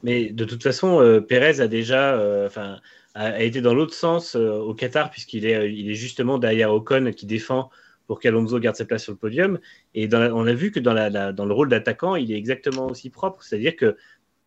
Mais 0.03 0.31
de 0.31 0.45
toute 0.45 0.63
façon, 0.63 1.23
Perez 1.29 1.61
a 1.61 1.67
déjà. 1.67 2.17
enfin 2.47 2.79
a, 3.15 3.43
été 3.43 3.61
dans 3.61 3.75
l'autre 3.75 3.95
sens 3.95 4.37
au 4.37 4.75
Qatar, 4.75 5.11
puisqu'il 5.11 5.45
est, 5.45 5.75
il 5.75 5.91
est 5.91 5.95
justement 5.95 6.39
derrière 6.39 6.73
Ocon 6.73 7.11
qui 7.11 7.27
défend 7.27 7.69
pour 8.07 8.21
qu'Alonso 8.21 8.59
garde 8.59 8.77
sa 8.77 8.85
place 8.85 9.03
sur 9.03 9.13
le 9.13 9.19
podium. 9.19 9.59
Et 9.95 10.09
on 10.13 10.47
a 10.47 10.53
vu 10.53 10.71
que 10.71 10.79
dans, 10.81 10.95
la, 10.95 11.33
dans 11.33 11.45
le 11.45 11.53
rôle 11.53 11.69
d'attaquant, 11.69 12.15
il 12.15 12.33
est 12.33 12.37
exactement 12.37 12.87
aussi 12.87 13.11
propre. 13.11 13.43
C'est-à-dire 13.43 13.77
que 13.77 13.97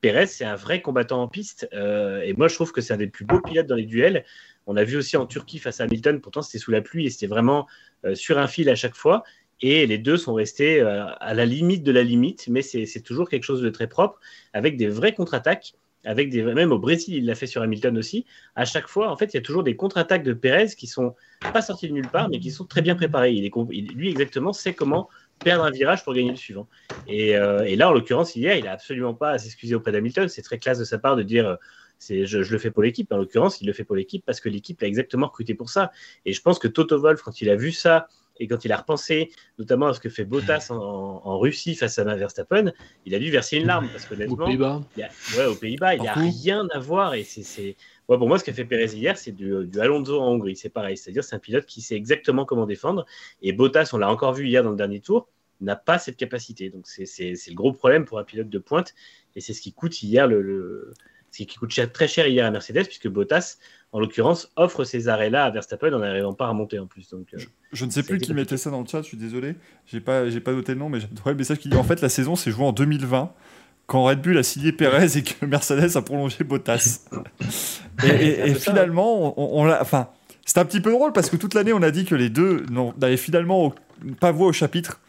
Pérez, 0.01 0.25
c'est 0.25 0.45
un 0.45 0.55
vrai 0.55 0.81
combattant 0.81 1.21
en 1.21 1.27
piste. 1.27 1.69
Euh, 1.73 2.21
et 2.23 2.33
moi, 2.33 2.47
je 2.47 2.55
trouve 2.55 2.71
que 2.71 2.81
c'est 2.81 2.93
un 2.93 2.97
des 2.97 3.07
plus 3.07 3.23
beaux 3.23 3.39
pilotes 3.39 3.67
dans 3.67 3.75
les 3.75 3.85
duels. 3.85 4.25
On 4.67 4.75
a 4.75 4.83
vu 4.83 4.97
aussi 4.97 5.17
en 5.17 5.25
Turquie 5.25 5.59
face 5.59 5.81
à 5.81 5.85
Hamilton, 5.85 6.21
pourtant 6.21 6.41
c'était 6.41 6.59
sous 6.59 6.71
la 6.71 6.81
pluie 6.81 7.05
et 7.05 7.09
c'était 7.09 7.27
vraiment 7.27 7.67
euh, 8.05 8.15
sur 8.15 8.37
un 8.37 8.47
fil 8.47 8.69
à 8.69 8.75
chaque 8.75 8.95
fois. 8.95 9.23
Et 9.61 9.85
les 9.85 9.97
deux 9.97 10.17
sont 10.17 10.33
restés 10.33 10.81
euh, 10.81 11.05
à 11.19 11.33
la 11.33 11.45
limite 11.45 11.83
de 11.83 11.91
la 11.91 12.03
limite, 12.03 12.47
mais 12.47 12.61
c'est 12.61 13.01
toujours 13.03 13.29
quelque 13.29 13.43
chose 13.43 13.61
de 13.61 13.69
très 13.69 13.87
propre, 13.87 14.19
avec 14.53 14.77
des 14.77 14.87
vraies 14.87 15.13
contre-attaques. 15.13 15.73
Avec 16.03 16.33
même 16.33 16.71
au 16.71 16.79
Brésil, 16.79 17.13
il 17.13 17.27
l'a 17.27 17.35
fait 17.35 17.45
sur 17.45 17.61
Hamilton 17.61 17.95
aussi. 17.95 18.25
À 18.55 18.65
chaque 18.65 18.87
fois, 18.87 19.11
en 19.11 19.17
fait, 19.17 19.33
il 19.33 19.35
y 19.35 19.37
a 19.37 19.41
toujours 19.41 19.61
des 19.61 19.75
contre-attaques 19.75 20.23
de 20.23 20.33
Pérez 20.33 20.69
qui 20.75 20.87
sont 20.87 21.13
pas 21.53 21.61
sorties 21.61 21.89
de 21.89 21.93
nulle 21.93 22.07
part, 22.07 22.27
mais 22.27 22.39
qui 22.39 22.49
sont 22.49 22.65
très 22.65 22.81
bien 22.81 22.95
préparées. 22.95 23.33
Il 23.33 23.45
est, 23.45 23.93
lui, 23.93 24.09
exactement, 24.09 24.51
sait 24.51 24.73
comment 24.73 25.09
perdre 25.43 25.63
un 25.63 25.69
virage 25.69 26.03
pour 26.03 26.15
gagner 26.15 26.31
le 26.31 26.37
suivant. 26.37 26.67
Euh, 27.07 27.61
et, 27.65 27.75
là, 27.75 27.89
en 27.89 27.93
l'occurrence, 27.93 28.35
hier, 28.35 28.55
il 28.55 28.63
n'a 28.63 28.71
absolument 28.71 29.13
pas 29.13 29.29
à 29.29 29.37
s'excuser 29.37 29.75
auprès 29.75 29.91
d'Hamilton. 29.91 30.27
C'est 30.27 30.41
très 30.41 30.57
classe 30.57 30.79
de 30.79 30.85
sa 30.85 30.97
part 30.97 31.15
de 31.15 31.21
dire 31.21 31.57
je, 32.09 32.37
le 32.37 32.57
fais 32.57 32.71
pour 32.71 32.83
l'équipe. 32.83 33.11
En 33.11 33.17
l'occurrence, 33.17 33.61
il 33.61 33.67
le 33.67 33.73
fait 33.73 33.83
pour 33.83 33.95
l'équipe 33.95 34.23
parce 34.25 34.39
que 34.39 34.49
l'équipe 34.49 34.81
l'a 34.81 34.87
exactement 34.87 35.27
recruté 35.27 35.53
pour 35.53 35.69
ça. 35.69 35.91
Et 36.25 36.33
je 36.33 36.41
pense 36.41 36.59
que 36.59 36.67
Toto 36.67 36.99
Wolf, 36.99 37.21
quand 37.21 37.41
il 37.41 37.49
a 37.49 37.55
vu 37.55 37.71
ça 37.71 38.07
et 38.39 38.47
quand 38.47 38.65
il 38.65 38.71
a 38.71 38.77
repensé 38.77 39.31
notamment 39.59 39.87
à 39.87 39.93
ce 39.93 39.99
que 39.99 40.09
fait 40.09 40.25
Bottas 40.25 40.67
en, 40.71 41.37
Russie 41.37 41.75
face 41.75 41.99
à 41.99 42.03
Verstappen, 42.15 42.71
il 43.05 43.13
a 43.13 43.19
dû 43.19 43.29
verser 43.29 43.57
une 43.57 43.67
larme 43.67 43.87
parce 43.91 44.05
que 44.05 44.15
aux 44.27 44.35
Pays-Bas, 44.35 44.81
ouais, 45.37 45.45
aux 45.45 45.55
Pays-Bas, 45.55 45.95
il 45.95 46.01
n'y 46.01 46.07
a 46.07 46.13
rien 46.13 46.67
à 46.71 46.79
voir 46.79 47.13
et 47.13 47.23
c'est, 47.23 47.75
pour 48.17 48.27
moi, 48.27 48.39
ce 48.39 48.43
qu'a 48.43 48.53
fait 48.53 48.65
Pérez 48.65 48.93
hier, 48.93 49.17
c'est 49.17 49.31
du, 49.31 49.79
Alonso 49.79 50.19
en 50.19 50.27
Hongrie. 50.27 50.55
C'est 50.55 50.69
pareil. 50.69 50.97
C'est-à-dire, 50.97 51.23
c'est 51.23 51.35
un 51.35 51.39
pilote 51.39 51.65
qui 51.65 51.81
sait 51.81 51.95
exactement 51.95 52.45
comment 52.45 52.65
défendre. 52.65 53.05
Et 53.41 53.53
Bottas, 53.53 53.91
on 53.93 53.97
l'a 53.97 54.11
encore 54.11 54.33
vu 54.33 54.47
hier 54.47 54.63
dans 54.63 54.71
le 54.71 54.75
dernier 54.75 54.99
tour, 54.99 55.29
n'a 55.61 55.75
pas 55.75 55.99
cette 55.99 56.17
capacité. 56.17 56.69
Donc, 56.69 56.87
c'est 56.87 57.33
le 57.47 57.53
gros 57.53 57.71
problème 57.71 58.05
pour 58.05 58.19
un 58.19 58.23
pilote 58.23 58.49
de 58.49 58.59
pointe. 58.59 58.93
Et 59.35 59.41
c'est 59.41 59.53
ce 59.53 59.61
qui 59.61 59.73
coûte 59.73 60.01
hier 60.01 60.27
le, 60.27 60.93
ce 61.31 61.43
qui 61.43 61.57
coûte 61.57 61.73
très 61.93 62.07
cher 62.07 62.27
hier 62.27 62.45
à 62.45 62.51
Mercedes, 62.51 62.85
puisque 62.85 63.07
Bottas, 63.07 63.57
en 63.91 63.99
l'occurrence, 63.99 64.51
offre 64.55 64.83
ces 64.83 65.07
arrêts-là 65.07 65.45
à 65.45 65.51
Verstappen 65.51 65.91
en 65.93 65.99
n'arrivant 65.99 66.33
pas 66.33 66.47
à 66.47 66.53
monter 66.53 66.79
en 66.79 66.87
plus. 66.87 67.09
Donc, 67.09 67.27
euh, 67.33 67.39
je, 67.71 67.85
ne 67.85 67.91
sais 67.91 68.03
plus 68.03 68.19
qui 68.19 68.33
mettait 68.33 68.57
ça 68.57 68.69
dans 68.69 68.81
le 68.81 68.87
chat, 68.87 69.01
je 69.01 69.07
suis 69.07 69.17
désolé. 69.17 69.55
J'ai 69.87 70.01
pas, 70.01 70.23
pas 70.43 70.51
noté 70.53 70.73
le 70.73 70.79
nom, 70.79 70.89
mais 70.89 70.99
j'ai 70.99 71.07
le 71.25 71.35
message 71.35 71.59
qui 71.59 71.69
dit 71.69 71.77
en 71.77 71.83
fait 71.83 72.01
la 72.01 72.09
saison 72.09 72.35
s'est 72.35 72.51
jouée 72.51 72.65
en 72.65 72.73
2020 72.73 73.33
quand 73.87 74.03
Red 74.05 74.21
Bull 74.21 74.37
a 74.37 74.43
signé 74.43 74.71
Perez 74.71 75.17
et 75.17 75.23
que 75.23 75.45
Mercedes 75.45 75.97
a 75.97 76.01
prolongé 76.01 76.45
Bottas. 76.45 77.01
et, 78.05 78.53
finalement, 78.53 79.37
on, 79.37 79.69
enfin, 79.69 80.07
c'était 80.45 80.61
un 80.61 80.65
petit 80.65 80.79
peu 80.79 80.91
drôle 80.91 81.11
parce 81.11 81.29
que 81.29 81.35
toute 81.35 81.53
l'année, 81.53 81.73
on 81.73 81.81
a 81.81 81.91
dit 81.91 82.05
que 82.05 82.15
les 82.15 82.29
deux 82.29 82.65
n'avaient 82.97 83.17
finalement 83.17 83.73
pas 84.21 84.31
voix 84.31 84.47
au 84.47 84.53
chapitre 84.53 85.01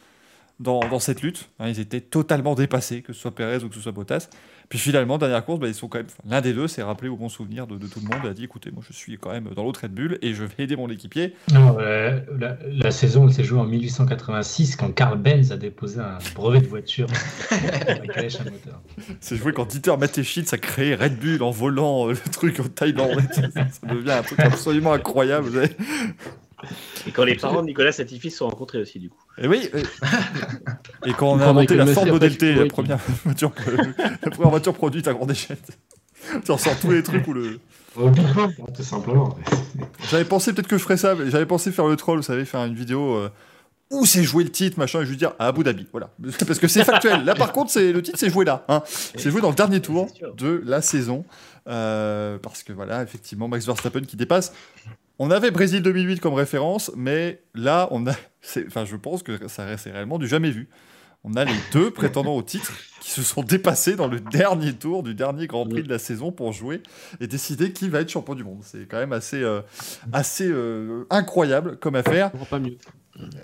dans, 0.59 0.99
cette 0.99 1.23
lutte. 1.23 1.49
Hein, 1.59 1.69
ils 1.69 1.81
étaient 1.81 2.01
totalement 2.01 2.55
dépassés, 2.55 3.03
que 3.03 3.13
ce 3.13 3.21
soit 3.21 3.35
Perez 3.35 3.63
ou 3.65 3.69
que 3.69 3.75
ce 3.75 3.81
soit 3.81 3.93
Bottas. 3.93 4.29
Puis 4.73 4.79
finalement, 4.79 5.19
dernière 5.19 5.45
course, 5.45 5.61
bah, 5.61 5.69
ils 5.69 5.75
sont 5.75 5.87
quand 5.87 5.99
même. 5.99 6.07
L'un 6.27 6.41
des 6.41 6.55
deux 6.55 6.67
s'est 6.67 6.83
rappelé 6.83 7.11
au 7.11 7.17
bon 7.19 7.29
souvenir 7.29 7.67
de, 7.67 7.77
tout 7.77 8.01
le 8.01 8.07
monde 8.07 8.25
et 8.25 8.29
a 8.29 8.33
dit 8.33 8.45
écoutez, 8.45 8.71
moi 8.71 8.83
je 8.89 8.95
suis 8.95 9.19
quand 9.19 9.31
même 9.31 9.51
dans 9.55 9.65
l'autre 9.65 9.81
Red 9.83 9.93
Bull 9.93 10.19
et 10.23 10.33
je 10.33 10.45
vais 10.45 10.65
aider 10.65 10.77
mon 10.77 10.89
équipier. 10.89 11.35
Non, 11.53 11.77
euh, 11.79 12.21
la, 12.65 12.91
saison 12.91 13.29
elle 13.29 13.35
s'est 13.35 13.45
jouée 13.45 13.61
en 13.61 13.67
1886 13.67 14.77
quand 14.77 14.91
Carl 14.95 15.19
Benz 15.19 15.53
a 15.53 15.59
déposé 15.59 16.01
un 16.01 16.17
brevet 16.35 16.63
de 16.63 16.69
voiture 16.69 17.07
C'est 19.21 19.37
joué 19.37 19.53
quand 19.53 19.69
Dieter 19.69 19.95
Mateschitz 19.99 20.55
a 20.55 20.57
créé 20.57 20.95
Red 20.95 21.19
Bull 21.19 21.43
en 21.43 21.51
volant 21.51 22.09
euh, 22.09 22.13
le 22.13 22.31
truc 22.31 22.59
au 22.59 22.69
Thaïlande. 22.69 23.21
ça, 23.33 23.43
devient 23.87 24.13
un 24.13 24.23
truc 24.23 24.41
absolument 24.41 24.95
incroyable. 24.95 25.69
Et 27.07 27.11
quand 27.11 27.25
les 27.25 27.37
parents 27.37 27.63
de 27.63 27.67
Nicolas 27.67 27.93
Satifi 27.93 28.31
se 28.31 28.39
sont 28.39 28.49
rencontrés 28.49 28.79
aussi, 28.79 28.99
du 28.99 29.11
coup. 29.11 29.19
Et 29.39 29.47
oui. 29.47 29.69
Et, 31.07 31.13
quand 31.13 31.33
on 31.33 31.41
a 31.41 31.47
inventé 31.47 31.75
la 31.75 31.87
Ford 31.87 32.07
Model 32.07 32.37
T, 32.37 32.55
la 32.55 32.67
première, 32.67 32.99
voiture, 33.25 33.53
la 34.23 34.31
première 34.31 34.51
voiture 34.51 34.75
produite 34.75 35.09
à 35.09 35.15
grande 35.15 35.31
échelle. 35.31 35.59
Tu 36.45 36.53
ressors 36.53 36.79
tous 36.79 36.91
les 36.91 37.03
trucs 37.03 37.27
où 37.27 37.33
le. 37.33 37.59
Tout 37.95 38.83
simplement. 38.83 39.37
J'avais 40.09 40.25
pensé 40.25 40.53
peut-être 40.53 40.69
que 40.69 40.79
je 40.79 40.83
ferais 40.83 40.97
ça. 40.97 41.17
J'avais 41.29 41.47
pensé 41.47 41.73
faire 41.73 41.89
le 41.89 41.97
troll, 41.97 42.19
vous 42.19 42.23
savez, 42.23 42.45
faire 42.45 42.65
une 42.65 42.75
vidéo. 42.75 43.17
Euh, 43.17 43.29
où 43.91 44.07
c'est 44.07 44.23
joué 44.23 44.43
le 44.43 44.51
titre, 44.51 44.79
machin, 44.79 45.03
et 45.03 45.05
je 45.05 45.11
lui 45.11 45.19
dire 45.19 45.35
à 45.39 45.49
Abu 45.49 45.63
Dhabi, 45.63 45.87
voilà. 45.93 46.11
Parce 46.47 46.59
que 46.59 46.67
c'est 46.67 46.83
factuel. 46.83 47.25
Là, 47.25 47.35
par 47.35 47.53
contre, 47.53 47.71
c'est 47.71 47.93
le 47.93 48.03
titre, 48.03 48.19
c'est 48.19 48.31
joué 48.31 48.45
là. 48.45 48.65
Hein. 48.69 48.83
C'est 48.87 49.31
joué 49.31 49.43
dans 49.43 49.51
le 49.51 49.55
dernier 49.55 49.81
tour 49.81 50.07
de 50.37 50.63
la 50.65 50.81
saison. 50.81 51.25
Euh, 51.69 52.39
parce 52.39 52.65
que 52.65 52.73
voilà, 52.73 53.03
effectivement, 53.03 53.47
Max 53.47 53.67
Verstappen 53.67 54.01
qui 54.01 54.17
dépasse. 54.17 54.53
On 55.25 55.31
avait 55.31 55.53
Brésil 55.53 55.83
2008 55.83 56.19
comme 56.19 56.35
référence, 56.35 56.91
mais 56.97 57.43
là, 57.55 57.87
on 57.93 58.09
a, 58.09 58.13
enfin, 58.67 58.85
je 58.85 58.97
pense 58.97 59.23
que 59.23 59.47
ça 59.47 59.65
reste 59.65 59.85
réellement 59.85 60.19
du 60.19 60.27
jamais 60.27 60.51
vu. 60.51 60.69
On 61.23 61.35
a 61.35 61.45
les 61.45 61.55
deux 61.73 61.91
prétendants 61.93 62.35
au 62.35 62.43
titre 62.43 62.73
qui 63.01 63.13
se 63.13 63.23
sont 63.23 63.45
dépassés 63.45 63.95
dans 63.95 64.09
le 64.09 64.19
dernier 64.19 64.73
tour 64.73 65.05
du 65.05 65.15
dernier 65.15 65.47
Grand 65.47 65.65
Prix 65.65 65.85
de 65.85 65.89
la 65.89 66.01
saison 66.01 66.33
pour 66.33 66.53
jouer 66.53 66.83
et 67.21 67.29
décider 67.29 67.73
qui 67.73 67.89
va 67.89 68.01
être 68.01 68.09
champion 68.09 68.35
du 68.35 68.43
monde. 68.43 68.63
C'est 68.63 68.89
quand 68.89 68.97
même 68.97 69.13
assez, 69.13 69.41
euh, 69.41 69.61
assez 70.13 70.49
euh, 70.49 71.07
incroyable 71.09 71.77
comme 71.77 71.95
affaire. 71.95 72.33
Pas 72.51 72.59
mieux. 72.59 72.77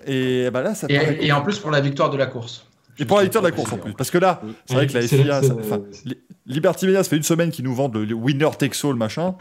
Et 0.04 0.50
bah 0.50 0.62
là, 0.62 0.74
ça 0.74 0.88
et, 0.90 1.30
en 1.30 1.42
plus 1.42 1.60
pour 1.60 1.70
la 1.70 1.80
victoire 1.80 2.10
de 2.10 2.16
la 2.16 2.26
course. 2.26 2.66
Et 2.98 3.04
pour 3.04 3.18
la 3.18 3.22
victoire 3.22 3.44
de 3.44 3.50
la 3.50 3.54
course 3.54 3.72
en 3.72 3.78
plus. 3.78 3.92
Parce 3.92 4.10
que 4.10 4.18
là, 4.18 4.42
c'est 4.66 4.74
vrai 4.74 4.88
que 4.88 4.94
la 4.94 5.02
FIA, 5.02 5.42
Liberty 6.44 6.86
Media, 6.86 7.04
ça 7.04 7.10
fait 7.10 7.16
une 7.16 7.22
semaine 7.22 7.52
qu'ils 7.52 7.66
nous 7.66 7.74
vendent 7.76 7.96
le 7.96 8.14
winner 8.14 8.50
takes 8.58 8.84
all 8.84 8.94
machin. 8.94 9.36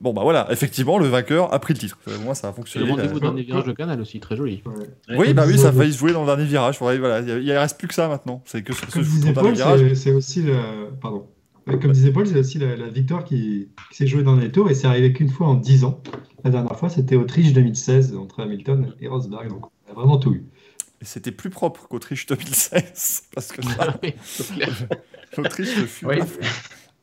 Bon, 0.00 0.12
bah 0.12 0.22
voilà, 0.22 0.46
effectivement, 0.50 0.98
le 0.98 1.06
vainqueur 1.06 1.52
a 1.52 1.58
pris 1.58 1.74
le 1.74 1.78
titre. 1.78 1.98
Moi, 2.24 2.34
ça 2.34 2.48
a 2.48 2.52
fonctionné. 2.52 2.86
Le 2.86 2.92
rendez-vous 2.92 3.20
dans 3.20 3.32
les 3.32 3.42
virages 3.42 3.64
de 3.64 3.72
Canal 3.72 4.00
aussi, 4.00 4.20
très 4.20 4.36
joli. 4.36 4.62
Oui, 5.16 5.34
bah 5.34 5.44
oui, 5.46 5.58
ça 5.58 5.68
a 5.68 5.72
failli 5.72 5.92
se 5.92 5.98
jouer 5.98 6.12
dans 6.12 6.20
le 6.20 6.26
dernier 6.26 6.44
virage. 6.44 6.78
Voilà, 6.78 7.20
il 7.20 7.44
ne 7.44 7.58
reste 7.58 7.78
plus 7.78 7.88
que 7.88 7.94
ça 7.94 8.08
maintenant. 8.08 8.42
C'est 8.44 8.62
que 8.62 8.72
ce 8.72 8.98
disait 8.98 9.32
Paul, 9.32 9.56
c'est 9.96 10.12
aussi 10.12 10.42
le. 10.42 10.54
Pardon. 11.00 11.26
Comme 11.66 11.90
disait 11.90 12.12
Paul, 12.12 12.26
c'est 12.26 12.38
aussi 12.38 12.58
la, 12.58 12.88
victoire 12.88 13.24
qui, 13.24 13.68
s'est 13.90 14.06
jouée 14.06 14.22
dans 14.22 14.36
les 14.36 14.52
tours 14.52 14.70
et 14.70 14.74
c'est 14.74 14.86
arrivé 14.86 15.12
qu'une 15.12 15.28
fois 15.28 15.48
en 15.48 15.54
10 15.54 15.84
ans. 15.84 16.00
La 16.44 16.50
dernière 16.50 16.78
fois, 16.78 16.88
c'était 16.88 17.16
Autriche 17.16 17.52
2016 17.52 18.14
entre 18.14 18.40
Hamilton 18.40 18.94
et 19.00 19.08
Rosberg. 19.08 19.48
Donc, 19.48 19.66
on 19.88 19.90
a 19.90 19.94
vraiment 19.94 20.18
tout 20.18 20.32
eu. 20.32 20.44
Et 21.02 21.04
c'était 21.04 21.32
plus 21.32 21.50
propre 21.50 21.88
qu'Autriche 21.88 22.26
2016 22.26 23.28
parce 23.34 23.50
que 23.50 23.60
l'Autriche 25.36 25.74
fut. 25.86 26.06
Oui. 26.06 26.18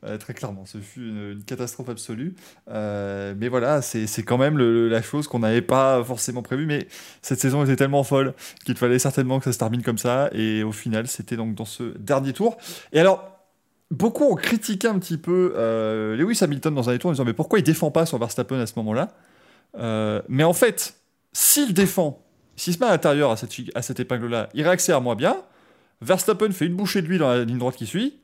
Euh, 0.04 0.18
très 0.18 0.34
clairement, 0.34 0.66
ce 0.66 0.78
fut 0.78 1.00
une, 1.00 1.42
catastrophe 1.44 1.88
absolue. 1.88 2.34
Euh, 2.70 3.34
mais 3.38 3.48
voilà, 3.48 3.80
c'est 3.82 4.22
quand 4.22 4.38
même 4.38 4.58
la 4.58 5.02
chose 5.02 5.28
qu'on 5.28 5.38
n'avait 5.38 5.62
pas 5.62 6.02
forcément 6.04 6.42
prévue. 6.42 6.66
Mais 6.66 6.86
cette 7.22 7.40
saison 7.40 7.64
était 7.64 7.76
tellement 7.76 8.04
folle 8.04 8.34
qu'il 8.64 8.76
fallait 8.76 8.98
certainement 8.98 9.38
que 9.38 9.44
ça 9.44 9.52
se 9.52 9.58
termine 9.58 9.82
comme 9.82 9.98
ça. 9.98 10.28
Et 10.32 10.62
au 10.62 10.72
final, 10.72 11.06
c'était 11.06 11.36
donc 11.36 11.54
dans 11.54 11.64
ce 11.64 11.96
dernier 11.98 12.32
tour. 12.32 12.58
Et 12.92 13.00
alors, 13.00 13.24
beaucoup 13.90 14.24
ont 14.24 14.34
critiqué 14.34 14.88
un 14.88 14.98
petit 14.98 15.16
peu 15.16 15.54
euh, 15.56 16.16
Lewis 16.16 16.38
Hamilton 16.42 16.74
dans 16.74 16.90
un 16.90 16.98
tour 16.98 17.10
en 17.10 17.12
disant 17.12 17.24
Mais 17.24 17.32
pourquoi 17.32 17.58
il 17.58 17.62
défend 17.62 17.90
pas 17.90 18.04
sur 18.04 18.18
Verstappen 18.18 18.60
à 18.60 18.66
ce 18.66 18.74
moment-là? 18.76 19.12
Mais 20.28 20.44
en 20.44 20.52
fait, 20.52 20.94
s'il 21.32 21.74
défend, 21.74 22.22
s'il 22.56 22.74
se 22.74 22.78
met 22.78 22.86
à 22.86 22.90
l'intérieur 22.90 23.30
à 23.30 23.36
cette, 23.36 23.52
à 23.74 23.82
cette 23.82 24.00
épingle-là, 24.00 24.48
il 24.54 24.62
réaccélère 24.62 25.00
moins 25.00 25.16
bien. 25.16 25.36
Verstappen 26.00 26.50
fait 26.52 26.66
une 26.66 26.76
bouchée 26.76 27.02
de 27.02 27.06
lui 27.06 27.18
dans 27.18 27.28
la 27.28 27.44
ligne 27.44 27.58
droite 27.58 27.76
qui 27.76 27.86
suit 27.86 28.18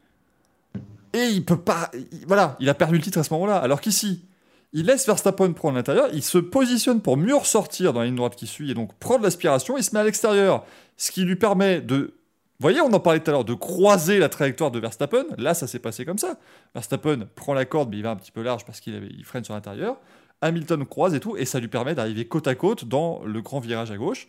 et 1.13 1.27
il 1.29 1.45
peut 1.45 1.61
pas. 1.61 1.91
voilà, 2.27 2.57
il 2.61 2.69
a 2.69 2.75
perdu 2.75 2.97
le 2.97 3.03
titre 3.03 3.19
à 3.19 3.25
ce 3.25 3.33
moment-là. 3.35 3.57
Alors 3.57 3.81
qu'ici, 3.81 4.25
il 4.73 4.87
laisse 4.87 5.07
Verstappen 5.07 5.53
prendre 5.53 5.77
l'intérieur, 5.77 6.09
il 6.13 6.23
se 6.23 6.39
positionne 6.39 7.01
pour 7.01 7.17
mieux 7.17 7.35
ressortir 7.35 7.93
dans 7.93 8.01
la 8.01 8.07
ligne 8.07 8.17
droite 8.17 8.37
qui 8.37 8.47
suit 8.47 8.71
et 8.71 8.75
donc 8.75 8.95
prendre 8.95 9.25
l'aspiration, 9.25 9.77
il 9.77 9.83
se 9.83 9.93
met 9.95 10.01
à 10.01 10.05
l'extérieur, 10.05 10.65
ce 10.97 11.11
qui 11.11 11.25
lui 11.25 11.37
permet 11.37 11.81
de. 11.81 12.15
Vous 12.59 12.65
voyez, 12.65 12.81
on 12.83 12.93
en 12.93 13.01
parlait 13.01 13.21
tout 13.21 13.31
à 13.31 13.33
l'heure, 13.33 13.45
de 13.45 13.55
croiser 13.55 14.19
la 14.19 14.29
trajectoire 14.29 14.71
de 14.71 14.79
Verstappen. 14.79 15.25
Là, 15.39 15.55
ça 15.55 15.67
s'est 15.67 15.79
passé 15.79 16.05
comme 16.05 16.19
ça. 16.19 16.39
Verstappen 16.75 17.27
prend 17.35 17.55
la 17.55 17.65
corde, 17.65 17.89
mais 17.89 17.97
il 17.97 18.03
va 18.03 18.11
un 18.11 18.17
petit 18.17 18.33
peu 18.33 18.43
large 18.43 18.67
parce 18.67 18.81
qu'il 18.81 19.09
il 19.17 19.25
freine 19.25 19.45
sur 19.45 19.55
l'intérieur. 19.55 19.97
Hamilton 20.43 20.85
croise 20.85 21.15
et 21.15 21.21
tout, 21.21 21.37
et 21.39 21.47
ça 21.47 21.59
lui 21.59 21.69
permet 21.69 21.95
d'arriver 21.95 22.27
côte 22.27 22.47
à 22.47 22.55
côte 22.55 22.85
dans 22.85 23.23
le 23.25 23.41
grand 23.41 23.61
virage 23.61 23.91
à 23.91 23.97
gauche. 23.97 24.29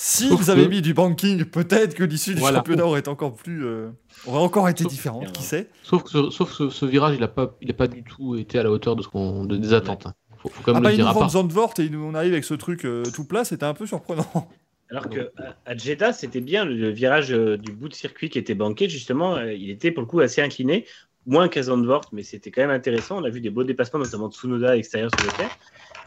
Si 0.00 0.28
vous 0.28 0.48
avez 0.48 0.68
mis 0.68 0.80
du 0.80 0.94
banking, 0.94 1.44
peut-être 1.44 1.96
que 1.96 2.04
l'issue 2.04 2.36
du 2.36 2.40
championnat 2.40 2.86
aurait 2.86 3.08
encore 3.08 3.34
plus, 3.34 3.66
euh, 3.66 3.90
aurait 4.26 4.38
encore 4.38 4.68
été 4.68 4.84
différente, 4.84 5.32
qui 5.32 5.42
sait. 5.42 5.68
Sauf 5.82 6.04
que 6.04 6.10
ce, 6.10 6.30
sauf 6.30 6.68
ce, 6.70 6.86
virage, 6.86 7.16
il 7.16 7.20
n'a 7.20 7.26
pas, 7.26 7.56
il 7.60 7.68
a 7.68 7.74
pas 7.74 7.88
du 7.88 8.04
tout 8.04 8.36
été 8.36 8.60
à 8.60 8.62
la 8.62 8.70
hauteur 8.70 8.94
de 8.94 9.02
ce 9.02 9.08
qu'on, 9.08 9.44
des 9.44 9.72
attentes. 9.72 10.06
Hein. 10.06 10.14
Faut, 10.38 10.50
quand 10.62 10.72
même 10.72 10.86
ah 10.86 10.90
bah, 10.90 10.96
nous 10.96 11.04
vend 11.04 11.28
Zandvoort 11.28 11.74
et 11.80 11.90
on 11.96 12.14
arrive 12.14 12.32
avec 12.32 12.44
ce 12.44 12.54
truc 12.54 12.84
euh, 12.84 13.02
tout 13.12 13.24
plat, 13.24 13.44
c'était 13.44 13.64
un 13.64 13.74
peu 13.74 13.86
surprenant. 13.86 14.48
Alors 14.88 15.10
que 15.10 15.32
à 15.66 15.76
Jeddah, 15.76 16.12
c'était 16.12 16.40
bien 16.40 16.64
le, 16.64 16.90
virage 16.90 17.32
euh, 17.32 17.58
du 17.58 17.72
bout 17.72 17.88
de 17.88 17.94
circuit 17.94 18.30
qui 18.30 18.38
était 18.38 18.54
banqué, 18.54 18.88
justement, 18.88 19.40
il 19.40 19.68
était 19.68 19.90
pour 19.90 20.02
le 20.02 20.06
coup 20.06 20.20
assez 20.20 20.40
incliné, 20.40 20.86
moins 21.26 21.48
qu'à 21.48 21.64
Zandvoort, 21.64 22.04
mais 22.12 22.22
c'était 22.22 22.52
quand 22.52 22.62
même 22.62 22.70
intéressant. 22.70 23.20
On 23.20 23.24
a 23.24 23.30
vu 23.30 23.40
des 23.40 23.50
beaux 23.50 23.64
dépassements, 23.64 23.98
notamment 23.98 24.28
de 24.28 24.34
Tsunoda 24.34 24.70
à 24.70 24.74
l'extérieur 24.76 25.10
sur 25.18 25.26
le 25.26 25.36
terre. 25.36 25.58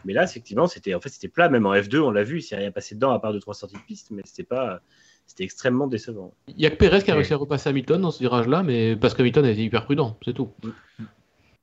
Mais 0.04 0.12
là, 0.12 0.24
effectivement, 0.24 0.66
c'était 0.66 0.94
en 0.94 1.00
fait 1.00 1.08
c'était 1.08 1.28
plat. 1.28 1.48
Même 1.48 1.66
en 1.66 1.74
F2, 1.74 2.00
on 2.00 2.10
l'a 2.10 2.22
vu, 2.22 2.38
il 2.38 2.42
s'est 2.42 2.56
rien 2.56 2.70
passé 2.70 2.94
dedans 2.94 3.10
à 3.10 3.18
part 3.18 3.32
deux 3.32 3.40
trois 3.40 3.54
sorties 3.54 3.76
de 3.76 3.82
piste, 3.82 4.10
mais 4.10 4.22
c'était 4.24 4.42
pas 4.42 4.80
c'était 5.26 5.44
extrêmement 5.44 5.86
décevant. 5.86 6.34
Il 6.48 6.60
y 6.60 6.66
a 6.66 6.70
que 6.70 6.76
Perez 6.76 7.02
qui 7.02 7.10
a 7.10 7.14
réussi 7.14 7.32
à 7.32 7.36
repasser 7.36 7.70
Hamilton 7.70 8.02
dans 8.02 8.10
ce 8.10 8.18
virage-là, 8.18 8.62
mais 8.62 8.96
parce 8.96 9.14
qu'Hamilton 9.14 9.44
était 9.46 9.62
hyper 9.62 9.84
prudent, 9.84 10.16
c'est 10.24 10.34
tout. 10.34 10.50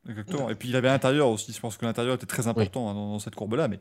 Exactement. 0.07 0.49
Et 0.49 0.55
puis 0.55 0.69
il 0.69 0.75
avait 0.75 0.87
l'intérieur 0.87 1.27
aussi. 1.27 1.51
Je 1.53 1.59
pense 1.59 1.77
que 1.77 1.85
l'intérieur 1.85 2.15
était 2.15 2.25
très 2.25 2.47
important 2.47 2.89
hein, 2.89 2.93
dans, 2.93 3.19
cette 3.19 3.35
courbe-là, 3.35 3.67
mais 3.67 3.79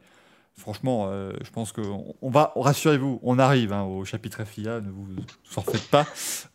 franchement, 0.59 1.09
euh, 1.11 1.33
je 1.43 1.51
pense 1.51 1.73
qu'on 1.73 2.15
on 2.21 2.31
va, 2.31 2.53
rassurez-vous, 2.57 3.21
on 3.23 3.39
arrive 3.39 3.73
hein, 3.73 3.85
au 3.85 4.05
chapitre 4.05 4.45
FIA, 4.45 4.81
ne 4.81 4.91
vous 4.91 5.07
en 5.57 5.63
faites 5.63 5.89
pas. 5.89 6.07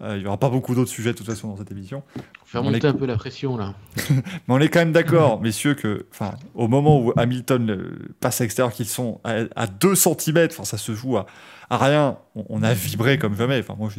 Euh, 0.01 0.17
il 0.17 0.21
n'y 0.21 0.27
aura 0.27 0.37
pas 0.37 0.49
beaucoup 0.49 0.75
d'autres 0.75 0.91
sujets 0.91 1.13
de 1.13 1.17
toute 1.17 1.25
façon 1.25 1.47
dans 1.47 1.57
cette 1.57 1.71
émission. 1.71 2.03
Faire 2.45 2.63
monter 2.63 2.85
un 2.85 2.93
peu 2.93 3.05
la 3.05 3.15
pression 3.15 3.57
là. 3.57 3.73
mais 4.09 4.15
on 4.49 4.59
est 4.59 4.67
quand 4.67 4.79
même 4.79 4.91
d'accord, 4.91 5.41
messieurs, 5.41 5.73
que 5.73 6.05
au 6.53 6.67
moment 6.67 7.01
où 7.01 7.13
Hamilton 7.15 7.71
euh, 7.71 7.91
passe 8.19 8.41
à 8.41 8.43
l'extérieur, 8.43 8.73
qu'ils 8.73 8.87
sont 8.87 9.21
à, 9.23 9.67
2 9.67 9.95
cm, 9.95 10.49
ça 10.49 10.77
se 10.77 10.93
joue 10.93 11.17
à, 11.17 11.25
rien, 11.71 12.17
on, 12.35 12.61
a 12.61 12.73
vibré 12.73 13.17
comme 13.17 13.35
jamais. 13.35 13.59
Enfin, 13.59 13.75
moi 13.77 13.89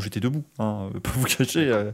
j'étais 0.00 0.20
debout, 0.20 0.44
hein, 0.58 0.90
pas 1.02 1.10
vous 1.14 1.26
cacher. 1.26 1.90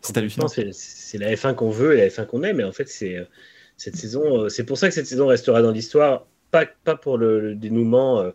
c'est 0.00 0.18
hallucinant. 0.18 0.48
C'est 0.48 1.18
la 1.18 1.32
F1 1.32 1.54
qu'on 1.54 1.70
veut 1.70 1.96
et 1.96 2.00
la 2.02 2.08
F1 2.08 2.26
qu'on 2.26 2.42
aime, 2.42 2.56
mais 2.56 2.64
en 2.64 2.72
fait, 2.72 2.88
c'est 2.88 3.16
cette 3.76 3.96
saison, 3.96 4.48
c'est 4.48 4.64
pour 4.64 4.76
ça 4.76 4.88
que 4.88 4.94
cette 4.94 5.06
saison 5.06 5.28
restera 5.28 5.62
dans 5.62 5.70
l'histoire 5.70 6.26
pas, 6.50 6.66
pas 6.66 6.96
pour 6.96 7.18
le, 7.18 7.54
dénouement 7.54 8.20
euh, 8.20 8.30
de 8.30 8.32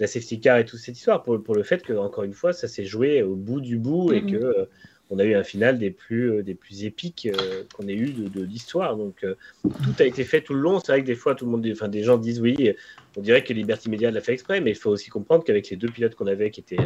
la 0.00 0.06
safety 0.06 0.40
car 0.40 0.58
et 0.58 0.64
toute 0.64 0.80
cette 0.80 0.96
histoire, 0.96 1.22
pour, 1.22 1.42
pour 1.42 1.54
le 1.54 1.62
fait 1.62 1.82
que, 1.82 1.92
encore 1.92 2.24
une 2.24 2.32
fois, 2.32 2.52
ça 2.52 2.68
s'est 2.68 2.84
joué 2.84 3.22
au 3.22 3.34
bout 3.34 3.60
du 3.60 3.78
bout 3.78 4.12
et 4.12 4.20
mhm. 4.20 4.30
que 4.30 4.36
euh, 4.36 4.64
on 5.10 5.18
a 5.18 5.24
eu 5.24 5.34
un 5.34 5.44
final 5.44 5.78
des 5.78 5.90
plus, 5.90 6.32
euh, 6.32 6.42
des 6.42 6.54
plus 6.54 6.84
épiques 6.84 7.28
qu'on 7.74 7.86
ait 7.86 7.94
eu 7.94 8.10
de, 8.10 8.42
l'histoire. 8.42 8.96
Donc 8.96 9.24
tout 9.62 9.94
a 10.00 10.04
été 10.04 10.24
fait 10.24 10.40
tout 10.40 10.54
le 10.54 10.60
long. 10.60 10.80
C'est 10.80 10.92
vrai 10.92 11.02
que 11.02 11.06
des 11.06 11.14
fois, 11.14 11.34
tout 11.34 11.44
le 11.44 11.52
monde, 11.52 11.66
enfin, 11.70 11.88
des 11.88 12.02
gens 12.02 12.16
disent 12.16 12.40
oui, 12.40 12.72
on 13.16 13.20
dirait 13.20 13.44
que 13.44 13.52
Liberty 13.52 13.88
Media 13.88 14.10
l'a 14.10 14.20
fait 14.20 14.32
exprès, 14.32 14.60
mais 14.60 14.72
il 14.72 14.76
faut 14.76 14.90
aussi 14.90 15.10
comprendre 15.10 15.44
qu'avec 15.44 15.70
les 15.70 15.76
deux 15.76 15.88
pilotes 15.88 16.16
qu'on 16.16 16.26
avait 16.26 16.50
qui 16.50 16.60
étaient 16.60 16.76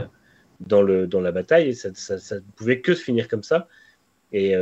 dans, 0.61 0.83
le, 0.83 1.07
dans 1.07 1.23
la 1.23 1.33
bataille, 1.33 1.75
ça, 1.75 1.89
ne 1.89 2.41
pouvait 2.57 2.81
que 2.81 2.95
se 2.95 3.03
finir 3.03 3.27
comme 3.27 3.43
ça. 3.43 3.69
Et, 4.33 4.55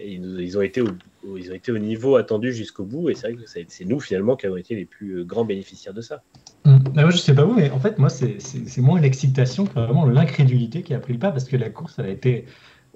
ils, 0.00 0.58
ont 0.58 0.62
été 0.62 0.80
au, 0.80 0.88
ils 1.36 1.50
ont 1.50 1.54
été 1.54 1.72
au 1.72 1.78
niveau 1.78 2.16
attendu 2.16 2.52
jusqu'au 2.52 2.84
bout. 2.84 3.10
Et 3.10 3.14
c'est 3.14 3.32
vrai 3.32 3.34
que 3.34 3.42
c'est 3.46 3.84
nous, 3.84 4.00
finalement, 4.00 4.36
qui 4.36 4.46
avons 4.46 4.56
été 4.56 4.74
les 4.74 4.84
plus 4.84 5.18
euh, 5.18 5.24
grands 5.24 5.44
bénéficiaires 5.44 5.94
de 5.94 6.00
ça. 6.00 6.22
Mmh. 6.64 6.78
Bah, 6.94 7.10
je 7.10 7.16
sais 7.16 7.34
pas 7.34 7.44
vous, 7.44 7.54
mais 7.54 7.70
en 7.70 7.78
fait, 7.78 7.98
moi, 7.98 8.08
c'est 8.08 8.78
moins 8.78 9.00
l'excitation 9.00 9.66
que 9.66 9.74
vraiment 9.74 10.06
l'incrédulité 10.06 10.82
qui 10.82 10.94
a 10.94 10.98
pris 10.98 11.12
le 11.12 11.18
pas 11.18 11.30
parce 11.30 11.44
que 11.44 11.56
la 11.56 11.70
course, 11.70 11.96
elle 11.98 12.06
a 12.06 12.10
été 12.10 12.46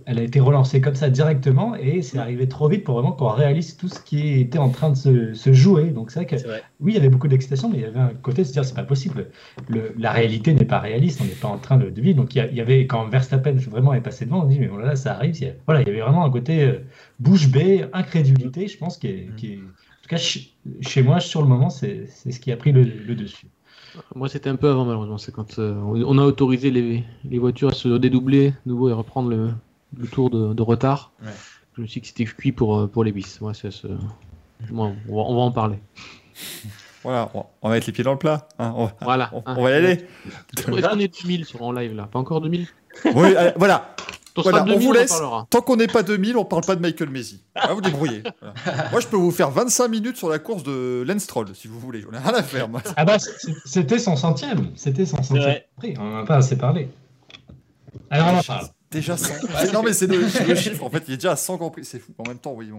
elle 0.07 0.19
a 0.19 0.23
été 0.23 0.41
relancée 0.41 0.81
comme 0.81 0.95
ça 0.95 1.11
directement 1.11 1.77
et 1.77 2.03
c'est 2.03 2.19
arrivé 2.19 2.49
trop 2.49 2.69
vite 2.69 2.85
pour 2.85 2.95
vraiment 2.97 3.13
qu'on 3.13 3.29
réalise 3.29 3.77
tout 3.77 3.89
ce 3.89 4.01
qui 4.01 4.41
était 4.41 4.59
en 4.59 4.71
train 4.71 4.91
de 4.91 4.97
se, 5.35 5.53
jouer. 5.53 5.91
Donc 5.91 6.11
c'est 6.11 6.21
vrai 6.21 6.27
que 6.27 6.37
oui, 6.81 6.93
il 6.93 6.95
y 6.95 6.97
avait 6.97 7.09
beaucoup 7.09 7.29
d'excitation, 7.29 7.69
mais 7.69 7.79
il 7.79 7.83
y 7.83 7.87
avait 7.87 8.01
un 8.01 8.13
côté 8.23 8.43
de 8.43 8.47
se 8.47 8.53
dire 8.53 8.65
c'est 8.65 8.75
pas 8.75 8.83
possible. 8.83 9.29
Le, 9.69 9.95
la 9.99 10.13
réalité 10.13 10.55
n'est 10.55 10.65
pas 10.65 10.81
réaliste, 10.81 11.21
on 11.21 11.25
n'est 11.25 11.31
pas 11.31 11.49
en 11.49 11.59
train 11.59 11.77
de, 11.77 11.87
vivre. 12.01 12.17
Donc 12.17 12.35
il 12.35 12.55
y, 12.55 12.61
avait 12.61 12.87
quand 12.87 13.07
Verstappen 13.09 13.55
vraiment 13.71 13.95
est 13.95 14.01
passé 14.01 14.25
devant, 14.25 14.43
on 14.43 14.47
dit 14.47 14.59
mais 14.59 14.67
voilà, 14.67 14.97
ça 14.97 15.15
arrive. 15.15 15.37
Il 15.37 15.47
y, 15.47 15.53
voilà, 15.67 15.83
il 15.83 15.87
y 15.87 15.91
avait 15.91 16.01
vraiment 16.01 16.25
un 16.25 16.31
côté 16.31 16.65
euh, 16.65 16.79
bouche 17.21 17.49
bée, 17.49 17.85
incrédulité, 17.93 18.69
je 18.69 18.79
pense, 18.79 18.97
qui 18.97 19.07
est, 19.07 19.29
tout 20.03 20.09
cas, 20.09 20.17
chez 20.17 21.03
moi, 21.03 21.21
sur 21.21 21.43
le 21.43 21.49
moment, 21.49 21.71
c'est 21.71 22.07
ce 22.09 22.41
qui 22.41 22.53
a 22.53 22.57
pris 22.57 22.73
le, 22.73 22.85
dessus. 23.15 23.47
Moi, 24.15 24.29
c'était 24.29 24.51
un 24.51 24.57
peu 24.57 24.69
avant, 24.69 24.85
malheureusement. 24.85 25.19
C'est 25.19 25.33
quand 25.33 25.59
euh, 25.59 25.75
on 25.75 26.19
a 26.19 26.25
autorisé 26.25 26.71
les, 26.71 27.05
les, 27.25 27.39
voitures 27.39 27.69
à 27.69 27.75
se 27.75 27.89
dédoubler 27.99 28.55
nouveau 28.65 28.89
et 28.89 28.93
reprendre 28.93 29.29
le, 29.29 29.51
le 29.97 30.07
tour 30.09 30.31
de, 30.31 30.55
de 30.55 30.63
retard. 30.63 31.13
Je 31.77 31.83
me 31.83 31.87
suis 31.87 32.01
dit 32.01 32.03
que 32.03 32.07
c'était 32.09 32.25
cuit 32.25 32.53
pour, 32.53 32.79
euh, 32.79 32.87
pour 32.87 33.05
les 33.05 33.13
bis. 33.13 33.41
Ouais, 33.41 33.53
c'est 33.55 33.71
on, 34.71 34.95
va, 35.09 35.23
en 35.41 35.51
parler. 35.51 35.79
Voilà, 37.03 37.31
on 37.35 37.69
va 37.69 37.75
mettre 37.75 37.87
les 37.87 37.93
pieds 37.93 38.05
dans 38.05 38.13
le 38.13 38.19
plat. 38.19 38.47
Hein. 38.59 38.73
On, 38.77 38.91
voilà. 39.01 39.31
On, 39.33 39.63
va 39.63 39.71
y 39.71 39.75
aller. 39.75 40.07
Est-ce 40.57 40.67
qu'on 40.67 40.99
est 40.99 41.23
2000 41.23 41.45
sur 41.45 41.63
en 41.63 41.73
live 41.73 41.97
là 41.97 42.07
Pas 42.07 42.19
encore 42.19 42.41
2000 42.41 42.67
Oui, 43.15 43.35
voilà. 43.57 43.97
on 44.37 44.79
vous 44.79 44.93
laisse. 44.93 45.21
Tant 45.51 45.63
qu'on 45.63 45.77
n'est 45.77 45.89
pas 45.89 46.03
2000, 46.03 46.37
on 46.37 46.45
parle 46.45 46.65
pas 46.65 46.77
de 46.77 46.81
Michael 46.81 47.11
Messi. 47.11 47.43
Ah, 47.57 47.75
vous 47.75 47.81
débrouillez. 47.81 48.23
moi, 48.93 49.01
je 49.01 49.09
peux 49.09 49.17
vous 49.17 49.33
faire 49.33 49.51
25 49.51 49.89
minutes 49.89 50.17
sur 50.17 50.29
la 50.29 50.39
course 50.39 50.63
de 50.63 51.03
Lance 51.07 51.23
Stroll, 51.23 51.49
si 51.55 51.67
vous 51.67 51.81
voulez. 51.81 52.05
On 52.09 52.15
a 52.15 52.21
rien 52.21 52.35
à 52.35 52.43
faire. 52.43 52.69
Moi. 52.69 52.83
Ah 52.97 53.05
bah, 53.05 53.17
c'était 53.65 53.99
son 53.99 54.15
centième. 54.15 54.71
C'était 54.77 55.07
son 55.07 55.23
centième. 55.23 55.61
On 55.99 56.05
n'en 56.05 56.19
a 56.19 56.25
pas 56.25 56.37
assez 56.37 56.57
parlé. 56.57 56.89
Alors, 58.11 58.29
on 58.35 58.39
en 58.39 58.43
parle. 58.43 58.67
Déjà 58.93 59.17
100. 59.17 59.33
non, 59.73 59.83
mais 59.83 59.93
c'est 59.95 60.07
le, 60.07 60.29
chiffre. 60.55 60.85
En 60.85 60.91
fait, 60.91 61.05
il 61.09 61.15
est 61.15 61.17
déjà 61.17 61.33
à 61.33 61.37
100 61.37 61.57
Grands 61.57 61.71
Prix. 61.71 61.85
C'est 61.85 61.99
fou. 61.99 62.13
En 62.19 62.29
même 62.29 62.39
temps, 62.39 62.53
oui, 62.53 62.71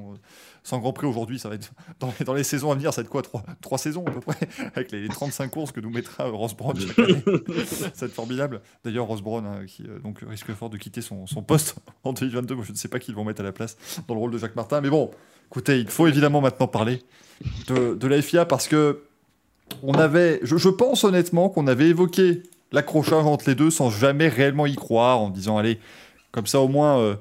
100 0.63 0.79
Grands 0.79 0.93
Prix 0.93 1.07
aujourd'hui, 1.07 1.39
ça 1.39 1.49
va 1.49 1.55
être. 1.55 1.71
Dans 1.99 2.13
les, 2.19 2.25
dans 2.25 2.33
les, 2.33 2.43
saisons 2.43 2.71
à 2.71 2.75
venir, 2.75 2.93
ça 2.93 3.01
va 3.01 3.05
être 3.05 3.09
quoi 3.09 3.21
3, 3.21 3.43
3 3.61 3.77
saisons 3.77 4.05
à 4.05 4.11
peu 4.11 4.19
près 4.19 4.47
Avec 4.75 4.91
les, 4.91 5.07
35 5.07 5.49
courses 5.49 5.71
que 5.71 5.79
nous 5.79 5.89
mettra 5.89 6.25
Ross 6.25 6.55
Brown 6.55 6.79
chaque 6.79 6.99
année. 6.99 7.23
ça 7.65 7.87
va 7.87 8.07
être 8.07 8.13
formidable. 8.13 8.61
D'ailleurs, 8.83 9.05
Ross 9.05 9.21
Brown, 9.21 9.45
hein, 9.45 9.65
qui 9.65 9.83
euh, 9.83 9.99
donc, 9.99 10.19
risque 10.27 10.53
fort 10.53 10.69
de 10.69 10.77
quitter 10.77 11.01
son, 11.01 11.25
son 11.27 11.41
poste 11.41 11.75
en 12.03 12.13
2022. 12.13 12.55
Moi, 12.55 12.63
je 12.65 12.71
ne 12.71 12.77
sais 12.77 12.87
pas 12.87 12.99
qui 12.99 13.11
ils 13.11 13.15
vont 13.15 13.23
mettre 13.23 13.41
à 13.41 13.43
la 13.43 13.51
place 13.51 13.77
dans 14.07 14.13
le 14.13 14.19
rôle 14.19 14.31
de 14.31 14.37
Jacques 14.37 14.55
Martin. 14.55 14.81
Mais 14.81 14.89
bon, 14.89 15.11
écoutez, 15.47 15.79
il 15.79 15.89
faut 15.89 16.07
évidemment 16.07 16.41
maintenant 16.41 16.67
parler 16.67 17.01
de, 17.67 17.95
de 17.95 18.07
la 18.07 18.21
FIA 18.21 18.45
parce 18.45 18.67
que. 18.67 19.01
On 19.81 19.93
avait, 19.93 20.39
je, 20.43 20.57
je 20.57 20.69
pense 20.69 21.03
honnêtement 21.03 21.49
qu'on 21.49 21.65
avait 21.67 21.87
évoqué 21.87 22.43
l'accrochage 22.73 23.25
entre 23.25 23.47
les 23.47 23.55
deux 23.55 23.69
sans 23.71 23.89
jamais 23.89 24.27
réellement 24.27 24.65
y 24.65 24.75
croire, 24.75 25.21
en 25.21 25.29
disant 25.29 25.57
allez, 25.57 25.79
comme 26.31 26.47
ça, 26.47 26.59
au 26.59 26.67
moins, 26.67 26.99
euh, 26.99 27.15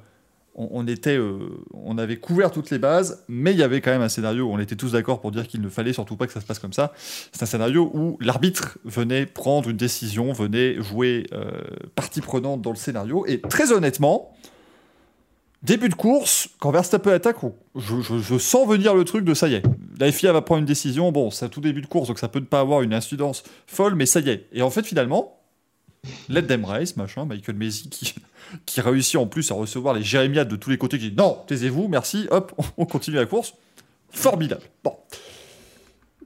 on, 0.54 0.86
était, 0.86 1.16
euh, 1.16 1.38
on 1.72 1.98
avait 1.98 2.16
couvert 2.16 2.50
toutes 2.50 2.70
les 2.70 2.78
bases, 2.78 3.24
mais 3.28 3.52
il 3.52 3.58
y 3.58 3.62
avait 3.62 3.80
quand 3.80 3.90
même 3.90 4.02
un 4.02 4.08
scénario 4.08 4.46
où 4.46 4.52
on 4.52 4.58
était 4.58 4.76
tous 4.76 4.92
d'accord 4.92 5.20
pour 5.20 5.30
dire 5.30 5.46
qu'il 5.46 5.60
ne 5.60 5.68
fallait 5.68 5.92
surtout 5.92 6.16
pas 6.16 6.26
que 6.26 6.32
ça 6.32 6.40
se 6.40 6.46
passe 6.46 6.58
comme 6.58 6.72
ça. 6.72 6.92
C'est 6.96 7.42
un 7.42 7.46
scénario 7.46 7.90
où 7.94 8.16
l'arbitre 8.20 8.78
venait 8.84 9.26
prendre 9.26 9.68
une 9.68 9.76
décision, 9.76 10.32
venait 10.32 10.80
jouer 10.82 11.26
euh, 11.32 11.50
partie 11.94 12.22
prenante 12.22 12.62
dans 12.62 12.70
le 12.70 12.76
scénario. 12.76 13.24
Et 13.26 13.40
très 13.40 13.72
honnêtement, 13.72 14.34
début 15.62 15.90
de 15.90 15.94
course, 15.94 16.48
quand 16.58 16.70
Verstappen 16.70 17.12
attaque, 17.12 17.36
je, 17.76 18.38
sens 18.38 18.66
venir 18.66 18.94
le 18.94 19.04
truc 19.04 19.24
de 19.24 19.34
ça 19.34 19.48
y 19.48 19.54
est. 19.54 19.62
La 19.98 20.10
FIA 20.10 20.32
va 20.32 20.40
prendre 20.40 20.60
une 20.60 20.66
décision. 20.66 21.12
Bon, 21.12 21.30
c'est 21.30 21.48
tout 21.50 21.60
début 21.60 21.82
de 21.82 21.86
course, 21.86 22.08
donc 22.08 22.18
ça 22.18 22.28
peut 22.28 22.40
ne 22.40 22.46
pas 22.46 22.60
avoir 22.60 22.82
une 22.82 22.94
incidence 22.94 23.42
folle, 23.66 23.94
mais 23.94 24.06
ça 24.06 24.20
y 24.20 24.30
est. 24.30 24.48
Et 24.52 24.62
en 24.62 24.70
fait, 24.70 24.84
finalement, 24.84 25.41
Let 26.28 26.42
them 26.42 26.64
race, 26.64 26.96
machin, 26.96 27.24
Michael 27.24 27.56
Messi 27.56 27.88
qui, 27.88 28.14
qui 28.66 28.80
réussit 28.80 29.16
en 29.16 29.26
plus 29.26 29.50
à 29.50 29.54
recevoir 29.54 29.94
les 29.94 30.02
jérémiades 30.02 30.48
de 30.48 30.56
tous 30.56 30.70
les 30.70 30.78
côtés, 30.78 30.98
qui 30.98 31.10
dit 31.10 31.16
non, 31.16 31.38
taisez-vous, 31.46 31.88
merci, 31.88 32.26
hop, 32.30 32.52
on 32.76 32.86
continue 32.86 33.16
la 33.16 33.26
course. 33.26 33.54
Formidable. 34.10 34.62
Bon. 34.84 34.96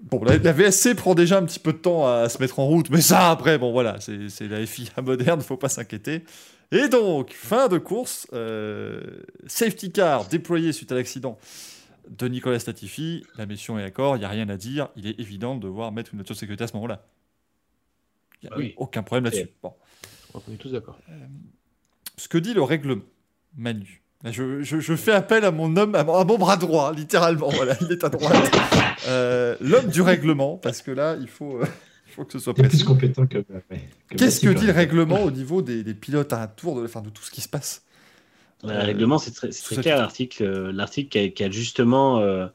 Bon, 0.02 0.22
la, 0.22 0.36
VSC 0.36 0.94
prend 0.94 1.14
déjà 1.14 1.38
un 1.38 1.44
petit 1.44 1.58
peu 1.58 1.72
de 1.72 1.78
temps 1.78 2.06
à 2.06 2.28
se 2.28 2.38
mettre 2.40 2.60
en 2.60 2.66
route, 2.66 2.90
mais 2.90 3.00
ça, 3.00 3.30
après, 3.30 3.58
bon, 3.58 3.72
voilà, 3.72 3.96
c'est 4.00 4.48
la 4.48 4.64
FIA 4.64 4.90
moderne, 5.02 5.40
faut 5.40 5.56
pas 5.56 5.68
s'inquiéter. 5.68 6.22
Et 6.70 6.88
donc, 6.88 7.32
fin 7.32 7.68
de 7.68 7.78
course, 7.78 8.28
euh, 8.32 9.00
safety 9.46 9.90
car 9.90 10.26
déployé 10.26 10.72
suite 10.72 10.92
à 10.92 10.94
l'accident 10.94 11.38
de 12.08 12.28
Nicolas 12.28 12.58
Statifi. 12.58 13.24
La 13.36 13.46
mission 13.46 13.78
est 13.78 13.82
d'accord, 13.82 14.16
il 14.16 14.20
n'y 14.20 14.24
a 14.24 14.28
rien 14.28 14.48
à 14.48 14.56
dire. 14.56 14.88
Il 14.96 15.06
est 15.06 15.18
évident 15.18 15.56
de 15.56 15.62
devoir 15.62 15.90
mettre 15.92 16.10
une 16.12 16.18
voiture 16.18 16.34
de 16.34 16.40
sécurité 16.40 16.64
à 16.64 16.66
ce 16.68 16.74
moment-là. 16.74 17.04
Il 18.42 18.48
n'y 18.48 18.54
a 18.54 18.58
oui. 18.58 18.74
aucun 18.76 19.02
problème 19.02 19.24
là-dessus. 19.24 19.48
Bon. 19.62 19.72
On 20.34 20.52
est 20.52 20.56
tous 20.56 20.72
d'accord. 20.72 20.98
Euh, 21.08 21.12
ce 22.16 22.28
que 22.28 22.38
dit 22.38 22.54
le 22.54 22.62
règlement, 22.62 23.02
Manu. 23.56 24.02
Je, 24.24 24.62
je, 24.62 24.96
fais 24.96 25.12
appel 25.12 25.44
à 25.44 25.52
mon 25.52 25.76
homme, 25.76 25.94
à 25.94 26.02
mon, 26.02 26.38
bras 26.38 26.56
droit, 26.56 26.92
littéralement. 26.92 27.48
Voilà, 27.50 27.76
il 27.80 27.92
est 27.92 28.02
à 28.02 28.08
droite. 28.08 28.50
Euh, 29.06 29.56
l'homme 29.60 29.88
du 29.88 30.02
règlement, 30.02 30.56
parce 30.56 30.82
que 30.82 30.90
là, 30.90 31.16
il 31.20 31.28
faut, 31.28 31.58
euh, 31.58 31.66
il 32.08 32.12
faut 32.12 32.24
que 32.24 32.32
ce 32.32 32.38
soit 32.40 32.54
plus 32.54 32.82
compétent 32.82 33.26
que. 33.26 33.44
Qu'est-ce 34.16 34.40
que 34.40 34.48
dit 34.48 34.66
le 34.66 34.72
règlement 34.72 35.22
au 35.22 35.30
niveau 35.30 35.62
des, 35.62 35.84
des, 35.84 35.94
pilotes 35.94 36.32
à 36.32 36.42
un 36.42 36.46
tour, 36.48 36.80
de, 36.80 36.86
enfin, 36.86 37.02
de 37.02 37.10
tout 37.10 37.22
ce 37.22 37.30
qui 37.30 37.40
se 37.40 37.48
passe? 37.48 37.84
Le 38.64 38.72
règlement, 38.72 39.18
c'est 39.18 39.32
très, 39.32 39.50
très 39.50 39.76
clair. 39.76 39.98
L'article, 39.98 40.70
l'article 40.70 41.30
qui, 41.32 41.44
a 41.44 41.50
justement, 41.50 42.48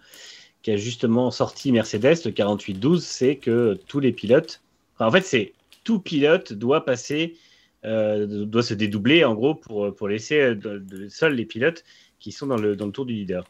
qui 0.62 0.72
a 0.72 0.78
justement 0.78 1.32
sorti 1.32 1.72
Mercedes, 1.72 2.26
le 2.26 2.32
48-12, 2.32 3.00
c'est 3.00 3.36
que 3.38 3.80
tous 3.88 4.02
les 4.02 4.12
pilotes. 4.12 4.62
en 5.00 5.12
fait, 5.12 5.22
c'est 5.22 5.54
tout 5.84 6.00
pilote 6.00 6.54
doit 6.54 6.86
passer, 6.86 7.38
euh, 7.86 8.46
doit 8.46 8.64
se 8.64 8.74
dédoubler 8.74 9.24
en 9.24 9.34
gros 9.34 9.56
pour, 9.56 9.94
pour 9.96 10.08
laisser 10.08 10.40
euh, 10.40 10.56
de, 10.56 11.08
seuls 11.10 11.34
les 11.34 11.46
pilotes 11.46 11.84
qui 12.20 12.32
sont 12.32 12.48
dans 12.48 12.58
le, 12.58 12.76
dans 12.76 12.86
le 12.86 12.92
tour 12.92 13.06
du 13.06 13.14
leader. 13.14 13.44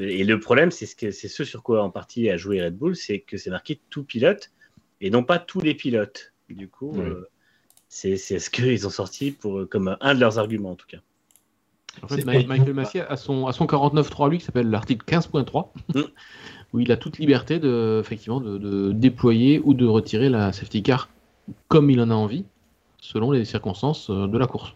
et 0.00 0.24
le 0.24 0.40
problème, 0.40 0.70
c'est 0.70 0.86
ce, 0.86 0.96
que, 0.96 1.10
ce 1.10 1.44
sur 1.44 1.62
quoi 1.62 1.82
en 1.82 1.90
partie 1.90 2.30
a 2.30 2.36
joué 2.36 2.62
Red 2.62 2.76
Bull, 2.76 2.96
c'est 2.96 3.20
que 3.20 3.36
c'est 3.36 3.50
marqué 3.50 3.80
tout 3.90 4.04
pilote 4.04 4.50
et 5.00 5.10
non 5.10 5.22
pas 5.22 5.38
tous 5.38 5.60
les 5.60 5.74
pilotes. 5.74 6.32
Du 6.48 6.68
coup, 6.68 7.00
euh, 7.00 7.28
c'est, 7.88 8.16
c'est 8.16 8.38
ce 8.38 8.50
qu'ils 8.50 8.86
ont 8.86 8.90
sorti 8.90 9.30
pour, 9.30 9.68
comme 9.68 9.96
un 10.00 10.14
de 10.14 10.20
leurs 10.20 10.38
arguments 10.38 10.72
en 10.72 10.76
tout 10.76 10.88
cas. 10.88 10.98
En 12.02 12.08
fait, 12.08 12.24
Michael 12.24 12.72
Massey 12.72 13.00
a 13.00 13.16
son, 13.16 13.46
a 13.46 13.52
son 13.52 13.66
49.3 13.66 14.30
lui 14.30 14.38
qui 14.38 14.44
s'appelle 14.44 14.70
l'article 14.70 15.04
15.3 15.06 15.70
mm. 15.94 16.00
où 16.72 16.80
il 16.80 16.92
a 16.92 16.96
toute 16.96 17.18
liberté 17.18 17.58
de, 17.58 17.98
effectivement, 18.00 18.40
de, 18.40 18.58
de, 18.58 18.92
déployer 18.92 19.60
ou 19.64 19.74
de 19.74 19.86
retirer 19.86 20.28
la 20.28 20.52
safety 20.52 20.82
car 20.82 21.08
comme 21.68 21.90
il 21.90 22.00
en 22.00 22.10
a 22.10 22.14
envie, 22.14 22.44
selon 23.00 23.30
les 23.30 23.44
circonstances 23.44 24.10
euh, 24.10 24.26
de 24.26 24.38
la 24.38 24.46
course. 24.46 24.74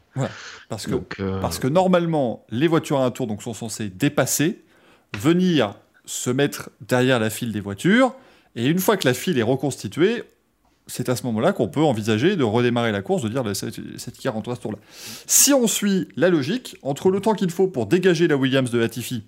parce, 0.68 0.86
que, 0.86 0.94
euh, 1.20 1.40
parce 1.40 1.58
que 1.58 1.66
normalement, 1.66 2.44
les 2.50 2.68
voitures 2.68 3.00
à 3.00 3.04
un 3.04 3.10
tour 3.10 3.26
donc, 3.26 3.42
sont 3.42 3.54
censées 3.54 3.88
dépasser, 3.88 4.62
venir 5.18 5.74
se 6.04 6.30
mettre 6.30 6.70
derrière 6.80 7.18
la 7.18 7.30
file 7.30 7.52
des 7.52 7.60
voitures, 7.60 8.14
et 8.56 8.66
une 8.66 8.78
fois 8.78 8.96
que 8.96 9.06
la 9.06 9.14
file 9.14 9.38
est 9.38 9.42
reconstituée, 9.42 10.24
c'est 10.86 11.08
à 11.08 11.16
ce 11.16 11.24
moment-là 11.26 11.52
qu'on 11.52 11.68
peut 11.68 11.82
envisager 11.82 12.36
de 12.36 12.44
redémarrer 12.44 12.92
la 12.92 13.02
course, 13.02 13.22
de 13.22 13.28
dire 13.28 13.42
bah, 13.42 13.54
cette, 13.54 13.80
cette 13.98 14.16
qui 14.16 14.28
rentre 14.28 14.50
à 14.50 14.54
ce 14.54 14.60
tour-là. 14.60 14.78
Si 15.26 15.52
on 15.54 15.66
suit 15.66 16.08
la 16.16 16.28
logique, 16.28 16.76
entre 16.82 17.10
le 17.10 17.20
temps 17.20 17.34
qu'il 17.34 17.50
faut 17.50 17.68
pour 17.68 17.86
dégager 17.86 18.28
la 18.28 18.36
Williams 18.36 18.70
de 18.70 18.78
Latifi, 18.78 19.24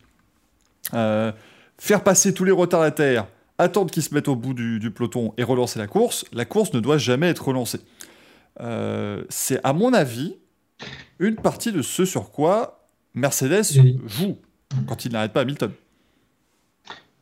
euh, 0.94 1.32
faire 1.78 2.02
passer 2.04 2.34
tous 2.34 2.44
les 2.44 2.52
retards 2.52 2.82
à 2.82 2.90
terre, 2.90 3.26
attendre 3.58 3.90
qu'ils 3.90 4.02
se 4.02 4.14
mettent 4.14 4.28
au 4.28 4.36
bout 4.36 4.54
du, 4.54 4.90
peloton 4.90 5.32
et 5.36 5.42
relancer 5.42 5.78
la 5.78 5.86
course, 5.86 6.24
la 6.32 6.44
course 6.44 6.72
ne 6.72 6.80
doit 6.80 6.98
jamais 6.98 7.28
être 7.28 7.46
relancée. 7.46 7.80
Euh, 8.60 9.24
c'est 9.28 9.60
à 9.64 9.72
mon 9.72 9.92
avis 9.92 10.36
une 11.18 11.36
partie 11.36 11.72
de 11.72 11.82
ce 11.82 12.04
sur 12.04 12.30
quoi 12.30 12.88
Mercedes 13.14 13.64
joue 14.06 14.38
quand 14.86 15.04
il 15.04 15.12
n'arrête 15.12 15.32
pas 15.32 15.42
Hamilton. 15.42 15.72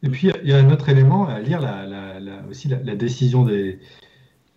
Et 0.02 0.08
puis 0.08 0.30
il 0.42 0.50
y 0.50 0.52
a 0.52 0.58
un 0.58 0.70
autre 0.70 0.88
élément 0.88 1.26
à 1.26 1.40
lire, 1.40 1.60
aussi 2.50 2.68
la, 2.68 2.94
décision 2.94 3.44
des, 3.44 3.78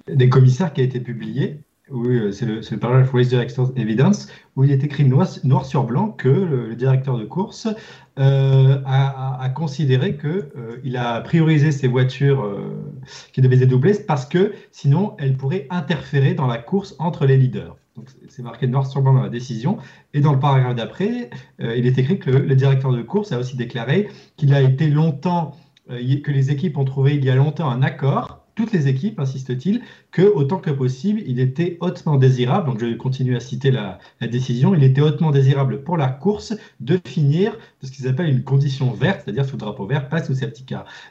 des 0.08 0.30
commissaires 0.30 0.74
qui 0.74 0.82
a 0.82 0.84
été 0.84 1.00
publiée. 1.00 1.62
Oui, 1.90 2.18
euh, 2.18 2.32
c'est 2.32 2.46
le, 2.46 2.60
le 2.60 2.78
paragraphe 2.78 3.12
Race 3.14 3.30
Director's 3.30 3.72
Evidence, 3.78 4.28
où 4.56 4.66
il 4.66 4.72
est 4.72 4.84
écrit 4.84 5.06
noir, 5.06 5.30
noir 5.46 5.66
sur 5.66 5.86
blanc 5.86 6.12
que 6.12 6.28
le, 6.28 6.76
directeur 6.76 7.18
de 7.18 7.24
course 7.24 7.68
euh, 8.20 8.82
a, 8.86 9.50
considéré 9.56 10.18
qu'il 10.18 10.30
euh, 10.30 10.82
il 10.84 10.98
a 10.98 11.22
priorisé 11.22 11.72
ces 11.72 11.88
voitures 11.88 12.60
qui 13.32 13.42
devaient 13.42 13.56
se 13.56 13.62
dédoubler 13.62 13.94
parce 14.06 14.26
que 14.26 14.54
sinon 14.72 15.16
elles 15.20 15.38
pourraient 15.38 15.68
interférer 15.70 16.34
dans 16.34 16.48
la 16.48 16.58
course 16.58 16.96
entre 17.00 17.26
les 17.26 17.38
leaders. 17.38 17.76
C'est 18.30 18.44
marqué 18.44 18.68
noir 18.68 18.86
sur 18.86 19.02
blanc 19.02 19.14
dans 19.14 19.24
la 19.24 19.30
décision. 19.30 19.80
Et 20.14 20.20
dans 20.20 20.34
le 20.34 20.40
paragraphe 20.40 20.76
d'après, 20.76 21.32
il 21.60 21.88
est 21.88 21.98
écrit 21.98 22.20
que 22.20 22.30
le, 22.30 22.40
le, 22.40 22.56
directeur 22.56 22.92
de 22.92 23.02
course 23.02 23.32
a 23.32 23.40
aussi 23.40 23.56
déclaré 23.56 24.10
qu'il 24.36 24.54
a 24.54 24.62
été 24.62 24.90
longtemps, 24.90 25.56
que 25.88 26.32
les 26.32 26.52
équipes 26.52 26.78
ont 26.78 26.86
trouvé 26.86 27.16
il 27.16 27.26
y 27.26 27.30
a 27.32 27.36
longtemps 27.36 27.72
un 27.72 27.82
accord 27.82 28.37
toutes 28.58 28.74
les 28.74 28.88
équipes, 28.88 29.20
insiste-t-il, 29.20 29.82
que 30.12 30.24
autant 30.24 30.58
que 30.58 30.72
possible, 30.72 31.22
il 31.28 31.40
était 31.40 31.78
hautement 31.80 32.18
désirable, 32.18 32.66
donc 32.66 32.80
je 32.80 32.92
continue 32.96 33.36
à 33.36 33.40
citer 33.40 33.70
la, 33.70 34.00
décision, 34.20 34.74
il 34.74 34.84
était 34.84 35.00
hautement 35.00 35.30
désirable 35.30 35.84
pour 35.84 35.96
la 35.96 36.10
course 36.10 36.56
de 36.80 37.00
finir 37.06 37.56
ce 37.84 37.92
qu'ils 37.92 38.08
appellent 38.08 38.30
une 38.30 38.44
condition 38.44 38.92
verte, 38.92 39.22
c'est-à-dire 39.24 39.46
sous 39.46 39.58
drapeau 39.58 39.86
vert, 39.86 40.10
pas 40.10 40.24
sous 40.24 40.34
safety 40.34 40.66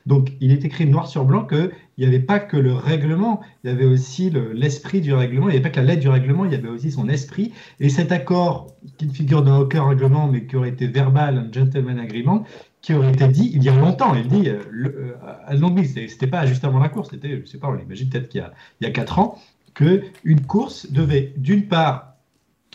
Donc 0.07 0.32
il 0.40 0.51
est 0.51 0.64
écrit 0.64 0.86
noir 0.86 1.07
sur 1.07 1.24
blanc 1.24 1.47
qu'il 1.47 1.70
n'y 1.99 2.05
avait 2.05 2.18
pas 2.18 2.40
que 2.40 2.57
le 2.57 2.74
règlement, 2.74 3.40
il 3.62 3.70
y 3.70 3.72
avait 3.72 3.84
aussi 3.84 4.32
l'esprit 4.53 5.01
du 5.01 5.14
règlement, 5.14 5.49
il 5.49 5.53
n'y 5.53 5.57
avait 5.57 5.62
pas 5.62 5.70
que 5.70 5.80
la 5.80 5.86
lettre 5.86 6.01
du 6.01 6.09
règlement, 6.09 6.44
il 6.47 6.53
y 6.53 6.57
avait 6.57 6.68
aussi 6.68 6.90
son 6.90 7.09
esprit. 7.09 7.53
Et 7.78 7.90
cet 7.90 8.11
accord, 8.11 8.74
qui 8.99 9.07
ne 9.07 9.12
figure 9.12 9.42
dans 9.42 9.61
aucun 9.61 9.86
règlement, 9.86 10.26
mais 10.26 10.47
qui 10.47 10.57
aurait 10.57 10.70
été 10.70 10.88
verbal, 10.88 11.38
un 11.38 11.53
gentleman 11.53 12.01
agreement, 12.01 12.44
qui 12.87 12.95
aurait 12.95 13.11
été 13.11 13.26
dit 13.26 13.51
il 13.53 13.64
y 13.64 13.68
a 13.68 13.74
longtemps. 13.74 14.14
Il 14.14 14.28
dit, 14.28 14.49
euh, 14.49 14.61
le, 14.70 15.16
euh, 15.51 16.07
c'était 16.09 16.28
pas 16.28 16.47
juste 16.47 16.64
avant 16.64 16.78
la 16.78 16.89
course, 16.89 17.11
c'était, 17.11 17.41
je 17.41 17.45
sais 17.45 17.59
pas, 17.59 17.66
on 17.66 17.76
imagine 17.76 18.09
peut-être 18.09 18.28
qu'il 18.28 18.49
y 18.80 18.84
y 18.84 18.87
a 18.87 18.91
4 18.93 19.18
ans, 19.18 19.39
qu'une 19.74 20.47
course 20.47 20.93
devait 20.93 21.34
d'une 21.37 21.66
part 21.66 22.12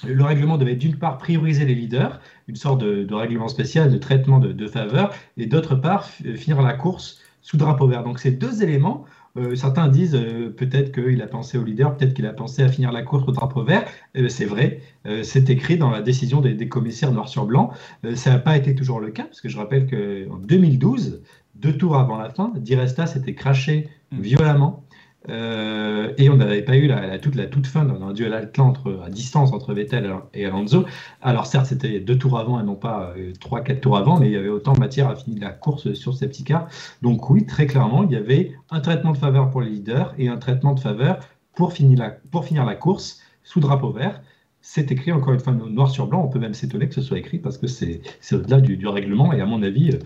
le 0.06 0.22
règlement 0.24 0.58
devait 0.58 0.76
d'une 0.76 0.98
part 0.98 1.18
prioriser 1.18 1.64
les 1.64 1.76
leaders, 1.76 2.20
une 2.50 2.58
sorte 2.58 2.82
de, 2.82 3.14
règlement 3.14 3.48
spécial 3.48 3.90
de 3.90 3.98
traitement 3.98 4.40
de 4.40 4.68
faveur, 4.68 5.14
et 5.38 5.46
d'autre 5.46 5.76
part 5.76 6.06
finir 6.06 6.62
la 6.62 6.74
course 6.74 7.22
sous 7.42 7.56
drapeau 7.56 7.88
vert. 7.88 8.04
Donc 8.04 8.20
ces 8.20 8.32
deux 8.32 8.64
éléments, 8.64 9.06
euh, 9.38 9.56
certains 9.56 9.88
disent 9.88 10.16
euh, 10.16 10.50
peut-être 10.50 10.92
qu'il 10.92 11.22
a 11.22 11.28
pensé 11.28 11.58
au 11.58 11.64
leader, 11.64 11.96
peut-être 11.96 12.14
qu'il 12.14 12.26
a 12.26 12.34
pensé 12.34 12.64
à 12.64 12.68
finir 12.68 12.92
la 12.92 13.02
course 13.02 13.24
au 13.28 13.32
drapeau 13.32 13.64
vert. 13.64 13.86
Ben, 14.14 14.30
c'est 14.30 14.46
vrai, 14.46 14.82
euh, 15.06 15.24
c'est 15.24 15.50
écrit 15.50 15.78
dans 15.78 15.90
la 15.90 16.02
décision 16.02 16.42
des, 16.42 16.54
des 16.54 16.68
commissaires 16.68 17.12
noir 17.12 17.30
sur 17.30 17.46
blanc. 17.46 17.72
ça 18.16 18.32
n'a 18.32 18.40
pas 18.40 18.58
été 18.58 18.76
toujours 18.76 19.00
le 19.00 19.12
cas, 19.12 19.24
parce 19.24 19.42
que 19.42 19.50
je 19.50 19.58
rappelle 19.58 19.88
qu'en 19.88 20.38
2012, 20.38 21.22
deux 21.56 21.78
tours 21.78 21.96
avant 21.96 22.18
la 22.18 22.30
fin, 22.30 22.52
Di 22.56 22.76
Resta 22.76 23.06
s'était 23.06 23.36
craché 23.36 23.88
mmh. 24.12 24.22
violemment 24.22 24.84
euh, 25.30 26.14
et 26.18 26.30
on 26.30 26.38
n'avait 26.38 26.64
pas 26.64 26.76
eu 26.76 26.88
la, 26.88 27.20
toute, 27.20 27.36
la 27.36 27.46
toute 27.46 27.68
fin 27.68 27.86
d'un 27.86 28.12
duel 28.14 28.52
entre, 28.58 29.02
à 29.06 29.10
distance 29.10 29.54
entre 29.54 29.74
Vettel 29.74 30.12
et 30.34 30.46
Alonso. 30.46 30.86
Alors 31.22 31.46
certes, 31.46 31.68
c'était 31.68 32.00
deux 32.00 32.18
tours 32.18 32.40
avant 32.40 32.60
et 32.60 32.64
non 32.64 32.76
pas 32.76 33.14
euh, 33.16 33.34
trois, 33.40 33.62
quatre 33.62 33.82
tours 33.82 33.98
avant, 33.98 34.20
mais 34.20 34.28
il 34.28 34.34
y 34.34 34.38
avait 34.38 34.50
autant 34.50 34.74
de 34.74 34.80
matière 34.80 35.10
à 35.10 35.16
finir 35.16 35.42
la 35.42 35.52
course 35.52 35.94
sur 35.94 36.16
ces 36.16 36.28
petits 36.28 36.44
cas. 36.44 36.68
Donc 37.02 37.30
oui, 37.30 37.46
très 37.46 37.68
clairement, 37.68 38.04
il 38.04 38.12
y 38.12 38.16
avait 38.16 38.54
un 38.72 38.80
traitement 38.80 39.12
de 39.12 39.18
faveur 39.18 39.50
pour 39.52 39.62
les 39.62 39.70
leaders 39.70 40.14
et 40.18 40.28
un 40.28 40.38
traitement 40.38 40.74
de 40.74 40.80
faveur 40.80 41.20
pour 41.56 41.74
finir 41.74 42.00
la, 42.00 42.10
pour 42.10 42.46
finir 42.46 42.66
la 42.66 42.76
course 42.76 43.22
sous 43.44 43.60
drapeau 43.60 43.92
vert. 43.92 44.22
C'est 44.64 44.92
écrit 44.92 45.12
encore 45.12 45.34
une 45.34 45.40
fois 45.40 45.54
noir 45.54 45.90
sur 45.90 46.06
blanc. 46.06 46.24
On 46.24 46.30
peut 46.30 46.38
même 46.38 46.54
s'étonner 46.54 46.88
que 46.88 46.94
ce 46.94 47.02
soit 47.02 47.18
écrit 47.18 47.40
parce 47.40 47.58
que 47.58 47.66
c'est 47.66 48.02
au-delà 48.32 48.62
du, 48.62 48.88
règlement. 48.88 49.34
Et 49.34 49.42
à 49.42 49.46
mon 49.48 49.64
avis, 49.64 49.98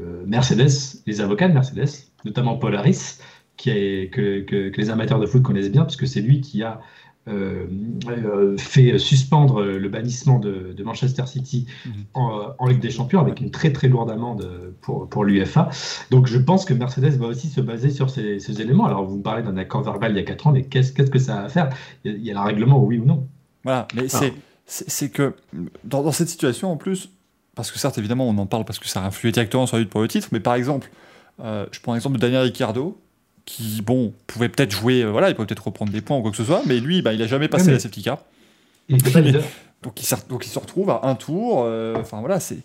euh, 0.00 0.22
Mercedes, 0.26 1.00
les 1.06 1.20
avocats 1.22 1.48
de 1.48 1.54
Mercedes, 1.54 2.10
notamment 2.26 2.58
Polaris, 2.58 3.20
que, 3.70 4.76
les 4.76 4.90
amateurs 4.90 5.20
de 5.20 5.26
foot 5.26 5.42
connaissent 5.42 5.70
bien, 5.70 5.84
puisque 5.84 6.06
c'est 6.06 6.20
lui 6.20 6.40
qui 6.40 6.62
a 6.62 6.80
euh, 7.28 7.66
euh, 8.08 8.56
fait 8.58 8.98
suspendre 8.98 9.62
le 9.62 9.88
bannissement 9.88 10.40
de, 10.40 10.74
Manchester 10.84 11.24
City 11.26 11.66
mhm. 11.86 11.92
en, 12.14 12.66
Ligue 12.66 12.80
des 12.80 12.90
Champions 12.90 13.20
avec 13.20 13.40
une 13.40 13.50
très 13.50 13.72
très 13.72 13.88
lourde 13.88 14.10
amende 14.10 14.74
pour, 14.80 15.08
pour 15.08 15.24
l'UFA. 15.24 15.70
Donc 16.10 16.26
je 16.26 16.38
pense 16.38 16.64
que 16.64 16.74
Mercedes 16.74 17.16
va 17.18 17.26
aussi 17.26 17.48
se 17.48 17.60
baser 17.60 17.90
sur 17.90 18.10
ces, 18.10 18.60
éléments. 18.60 18.86
Alors 18.86 19.04
vous 19.04 19.18
me 19.18 19.22
parlez 19.22 19.42
d'un 19.42 19.56
accord 19.56 19.82
verbal 19.82 20.12
il 20.12 20.16
y 20.16 20.20
a 20.20 20.24
4 20.24 20.46
ans, 20.48 20.52
mais 20.52 20.64
qu'est-ce 20.64 20.92
que 20.92 21.18
ça 21.18 21.40
a 21.40 21.44
à 21.44 21.48
faire? 21.48 21.70
Il 22.04 22.24
y, 22.24 22.30
a, 22.30 22.34
le 22.34 22.40
règlement, 22.40 22.82
oui 22.82 22.98
ou 22.98 23.04
non? 23.04 23.26
Voilà, 23.62 23.86
mais 23.94 24.06
ah. 24.12 24.20
c'est 24.66 25.10
que 25.10 25.34
dans, 25.84 26.02
dans, 26.02 26.10
cette 26.10 26.28
situation 26.28 26.72
en 26.72 26.76
plus, 26.76 27.10
parce 27.54 27.70
que 27.70 27.78
certes 27.78 27.98
évidemment 27.98 28.28
on 28.28 28.36
en 28.38 28.46
parle 28.46 28.64
parce 28.64 28.80
que 28.80 28.88
ça 28.88 29.02
a 29.02 29.06
influé 29.06 29.30
directement 29.30 29.66
sur 29.66 29.76
la 29.76 29.82
lutte 29.82 29.90
pour 29.90 30.00
le 30.00 30.08
titre, 30.08 30.28
mais 30.32 30.40
par 30.40 30.54
exemple, 30.54 30.90
euh, 31.40 31.66
je 31.72 31.80
prends 31.80 31.94
l'exemple 31.94 32.16
de 32.16 32.20
Daniel 32.20 32.42
Ricciardo, 32.42 32.98
qui, 33.44 33.82
bon, 33.82 34.14
pouvait 34.26 34.48
peut-être 34.48 34.70
jouer, 34.70 35.02
euh, 35.02 35.10
voilà, 35.10 35.28
il 35.28 35.34
pouvait 35.34 35.46
peut-être 35.46 35.66
reprendre 35.66 35.92
des 35.92 36.00
points 36.00 36.16
ou 36.16 36.22
quoi 36.22 36.30
que 36.30 36.36
ce 36.36 36.44
soit, 36.44 36.62
mais 36.66 36.80
lui, 36.80 37.02
bah, 37.02 37.12
il 37.12 37.22
a 37.22 37.26
jamais 37.26 37.48
passé 37.48 37.70
la 37.70 37.78
safety 37.78 38.02
car. 38.02 38.18
donc, 38.88 39.00
il, 39.16 39.42
donc 40.28 40.46
il 40.46 40.48
se 40.48 40.58
retrouve 40.58 40.90
à 40.90 41.00
un 41.04 41.14
tour. 41.14 41.62
Euh, 41.64 41.96
enfin 41.98 42.20
voilà, 42.20 42.40
c'est 42.40 42.58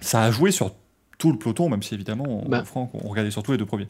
ça 0.00 0.22
a 0.22 0.30
joué 0.30 0.50
sur 0.50 0.72
tout 1.18 1.30
le 1.30 1.38
peloton, 1.38 1.68
même 1.68 1.82
si 1.82 1.94
évidemment, 1.94 2.44
bah. 2.48 2.64
Franck, 2.64 2.90
on 2.94 3.08
regardait 3.08 3.30
surtout 3.30 3.52
les 3.52 3.58
deux 3.58 3.66
premiers. 3.66 3.88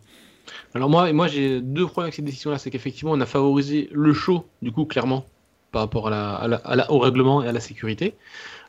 Alors 0.75 0.91
moi, 0.91 1.12
moi 1.12 1.29
j'ai 1.29 1.61
deux 1.61 1.87
problèmes 1.87 2.07
avec 2.07 2.14
cette 2.14 2.25
décision-là, 2.25 2.59
c'est 2.59 2.71
qu'effectivement, 2.71 3.12
on 3.12 3.21
a 3.21 3.27
favorisé 3.27 3.89
le 3.93 4.12
show, 4.12 4.47
du 4.62 4.73
coup, 4.73 4.85
clairement, 4.85 5.25
par 5.71 5.83
rapport 5.83 6.09
à 6.09 6.49
la, 6.49 6.93
au 6.93 6.99
règlement 6.99 7.43
et 7.43 7.49
à 7.49 7.53
la 7.53 7.61
sécurité. 7.61 8.14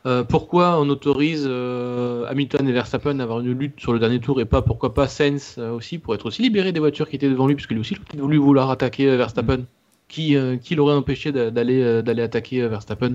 Euh, 0.08 0.24
pourquoi 0.24 0.80
on 0.80 0.90
autorise 0.90 1.46
euh, 1.48 2.26
Hamilton 2.28 2.68
et 2.68 2.72
Verstappen 2.72 3.20
à 3.20 3.24
avoir 3.24 3.40
une 3.40 3.52
lutte 3.52 3.80
sur 3.80 3.94
le 3.94 4.00
dernier 4.00 4.20
tour 4.20 4.42
et 4.42 4.46
pas 4.46 4.64
pourquoi 4.64 4.96
pas 4.96 5.08
Sainz 5.08 5.56
euh, 5.60 5.72
aussi 5.72 6.00
pour 6.00 6.16
être 6.16 6.26
aussi 6.26 6.42
libéré 6.42 6.72
des 6.72 6.80
voitures 6.80 7.08
qui 7.08 7.18
étaient 7.18 7.30
devant 7.30 7.46
lui 7.46 7.54
parce 7.54 7.68
que 7.68 7.76
lui 7.76 7.82
aussi 7.82 7.96
a 7.96 8.20
voulu 8.20 8.38
vouloir 8.38 8.72
attaquer 8.72 9.16
Verstappen. 9.16 9.66
Qui, 10.08 10.36
qui 10.62 10.76
l'aurait 10.76 10.96
empêché 10.96 11.32
d'aller 11.32 12.04
d'aller 12.04 12.22
attaquer 12.22 12.68
Verstappen? 12.68 13.14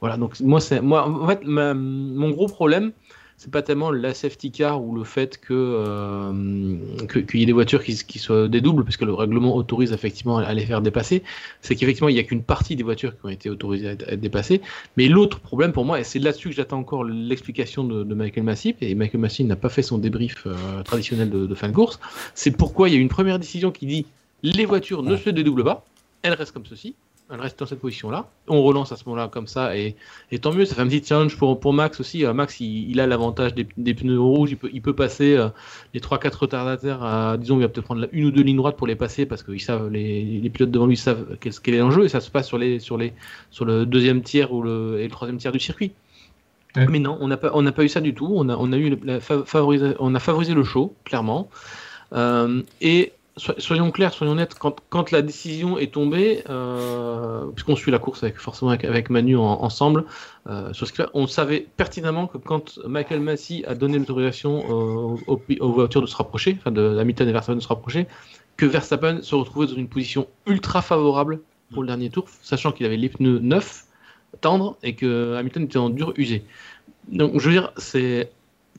Voilà 0.00 0.16
donc 0.16 0.38
moi 0.38 0.60
c'est 0.60 0.80
moi 0.80 1.08
en 1.08 1.26
fait 1.26 1.40
mon 1.44 2.30
gros 2.30 2.46
problème 2.46 2.92
c'est 3.38 3.52
pas 3.52 3.62
tellement 3.62 3.92
la 3.92 4.14
safety 4.14 4.50
car 4.50 4.82
ou 4.82 4.96
le 4.96 5.04
fait 5.04 5.38
que 5.38 5.54
euh, 5.54 6.76
qu'il 7.06 7.38
y 7.38 7.44
ait 7.44 7.46
des 7.46 7.52
voitures 7.52 7.84
qui, 7.84 7.94
qui 7.94 8.18
soient 8.18 8.48
des 8.48 8.60
doubles, 8.60 8.82
parce 8.82 8.96
que 8.96 9.04
le 9.04 9.14
règlement 9.14 9.54
autorise 9.54 9.92
effectivement 9.92 10.38
à 10.38 10.52
les 10.52 10.66
faire 10.66 10.82
dépasser, 10.82 11.22
c'est 11.62 11.76
qu'effectivement 11.76 12.08
il 12.08 12.14
n'y 12.14 12.20
a 12.20 12.24
qu'une 12.24 12.42
partie 12.42 12.74
des 12.74 12.82
voitures 12.82 13.12
qui 13.16 13.24
ont 13.24 13.28
été 13.28 13.48
autorisées 13.48 13.88
à 13.88 13.92
être, 13.92 14.20
dépassées. 14.20 14.60
Mais 14.96 15.06
l'autre 15.06 15.38
problème 15.38 15.72
pour 15.72 15.84
moi, 15.84 16.00
et 16.00 16.04
c'est 16.04 16.18
là-dessus 16.18 16.48
que 16.48 16.56
j'attends 16.56 16.80
encore 16.80 17.04
l'explication 17.04 17.84
de, 17.84 18.12
Michael 18.12 18.42
Massey, 18.42 18.74
et 18.80 18.96
Michael 18.96 19.20
Massey 19.20 19.44
n'a 19.44 19.56
pas 19.56 19.68
fait 19.68 19.82
son 19.82 19.98
débrief 19.98 20.44
euh, 20.46 20.82
traditionnel 20.82 21.30
de, 21.30 21.46
de, 21.46 21.54
fin 21.54 21.68
de 21.68 21.74
course, 21.74 22.00
c'est 22.34 22.50
pourquoi 22.50 22.88
il 22.88 22.96
y 22.96 22.98
a 22.98 23.00
une 23.00 23.08
première 23.08 23.38
décision 23.38 23.70
qui 23.70 23.86
dit 23.86 24.06
les 24.42 24.64
voitures 24.64 25.04
ne 25.04 25.16
se 25.16 25.30
dédoublent 25.30 25.64
pas, 25.64 25.84
elles 26.22 26.34
restent 26.34 26.52
comme 26.52 26.66
ceci 26.66 26.96
elle 27.30 27.40
reste 27.40 27.58
dans 27.58 27.66
cette 27.66 27.80
position-là. 27.80 28.28
On 28.46 28.62
relance 28.62 28.92
à 28.92 28.96
ce 28.96 29.04
moment-là 29.06 29.28
comme 29.28 29.46
ça, 29.46 29.76
et, 29.76 29.96
tant 30.40 30.52
mieux. 30.52 30.64
Ça 30.64 30.74
fait 30.74 30.82
un 30.82 30.88
petit 30.88 31.04
challenge 31.04 31.36
pour, 31.36 31.60
pour 31.60 31.72
Max 31.72 32.00
aussi. 32.00 32.24
Euh, 32.24 32.32
Max, 32.32 32.60
il, 32.60 32.98
a 33.00 33.06
l'avantage 33.06 33.54
des, 33.54 33.94
pneus 33.94 34.20
rouges, 34.20 34.52
il 34.52 34.56
peut, 34.56 34.70
il 34.72 34.80
peut 34.80 34.94
passer 34.94 35.36
euh, 35.36 35.48
les 35.94 36.00
3-4 36.00 36.38
retardataires, 36.38 37.02
à, 37.02 37.36
disons, 37.36 37.56
il 37.56 37.62
va 37.62 37.68
peut-être 37.68 37.84
prendre 37.84 38.08
une 38.12 38.24
ou 38.26 38.30
deux 38.30 38.42
lignes 38.42 38.56
droites 38.56 38.76
pour 38.76 38.86
les 38.86 38.96
passer, 38.96 39.26
parce 39.26 39.42
que 39.42 39.56
savent, 39.58 39.90
les, 39.90 40.24
les, 40.24 40.50
pilotes 40.50 40.70
devant 40.70 40.86
lui 40.86 40.96
savent 40.96 41.36
quel, 41.40 41.52
quel 41.52 41.74
est 41.74 41.78
l'enjeu, 41.78 42.04
et 42.04 42.08
ça 42.08 42.20
se 42.20 42.30
passe 42.30 42.46
sur, 42.46 42.58
les, 42.58 42.78
sur, 42.78 42.96
les, 42.96 43.12
sur 43.50 43.64
le 43.64 43.84
deuxième 43.84 44.22
tiers 44.22 44.52
ou 44.52 44.62
le, 44.62 45.00
et 45.00 45.04
le 45.04 45.10
troisième 45.10 45.38
tiers 45.38 45.52
du 45.52 45.60
circuit. 45.60 45.92
Mais 46.76 46.98
non, 46.98 47.18
on 47.20 47.28
n'a 47.28 47.36
pas, 47.36 47.50
on 47.54 47.64
pas 47.72 47.82
eu 47.82 47.88
ça 47.88 48.00
du 48.00 48.14
tout. 48.14 48.30
On 48.30 48.48
a, 48.48 48.56
on 48.56 48.72
a, 48.72 48.76
eu 48.76 48.96
la, 49.02 49.18
on 49.98 50.14
a 50.14 50.20
favorisé 50.20 50.54
le 50.54 50.64
show, 50.64 50.94
clairement. 51.04 51.48
Euh, 52.12 52.62
et 52.80 53.12
soyons 53.38 53.90
clairs, 53.90 54.12
soyons 54.12 54.34
nets, 54.34 54.54
quand, 54.54 55.10
la 55.10 55.22
décision 55.22 55.78
est 55.78 55.92
tombée, 55.92 56.42
euh, 56.48 57.46
puisqu'on 57.54 57.76
suit 57.76 57.90
la 57.90 57.98
course 57.98 58.24
forcément 58.34 58.70
avec, 58.70 59.10
Manu 59.10 59.36
ensemble, 59.36 60.04
euh, 60.48 60.72
on 61.14 61.26
savait 61.26 61.66
pertinemment 61.76 62.26
que 62.26 62.38
quand 62.38 62.78
Michael 62.86 63.20
Massey 63.20 63.64
a 63.66 63.74
donné 63.74 63.98
l'autorisation 63.98 64.64
aux, 64.68 65.42
voitures 65.60 66.02
de 66.02 66.06
se 66.06 66.16
rapprocher, 66.16 66.56
enfin 66.58 66.70
de 66.70 66.98
Hamilton 66.98 67.28
et 67.28 67.32
Verstappen 67.32 67.56
de 67.56 67.62
se 67.62 67.68
rapprocher, 67.68 68.06
que 68.56 68.66
Verstappen 68.66 69.22
se 69.22 69.34
retrouvait 69.34 69.66
dans 69.66 69.74
une 69.74 69.88
position 69.88 70.26
ultra 70.46 70.82
favorable 70.82 71.40
pour 71.72 71.82
le 71.82 71.88
dernier 71.88 72.10
tour, 72.10 72.26
sachant 72.42 72.72
qu'il 72.72 72.86
avait 72.86 72.96
les 72.96 73.08
pneus 73.08 73.38
neufs, 73.38 73.84
tendres, 74.40 74.76
et 74.82 74.94
que 74.94 75.34
Hamilton 75.36 75.64
était 75.64 75.78
en 75.78 75.90
dur 75.90 76.12
usé. 76.16 76.44
Donc 77.08 77.38
je 77.38 77.48
veux 77.48 77.52
dire, 77.52 77.72
c'est 77.76 78.30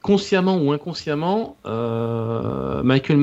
consciemment 0.02 0.58
ou 0.58 0.72
inconsciemment, 0.72 1.58
euh, 1.66 2.84
Michael 2.84 3.18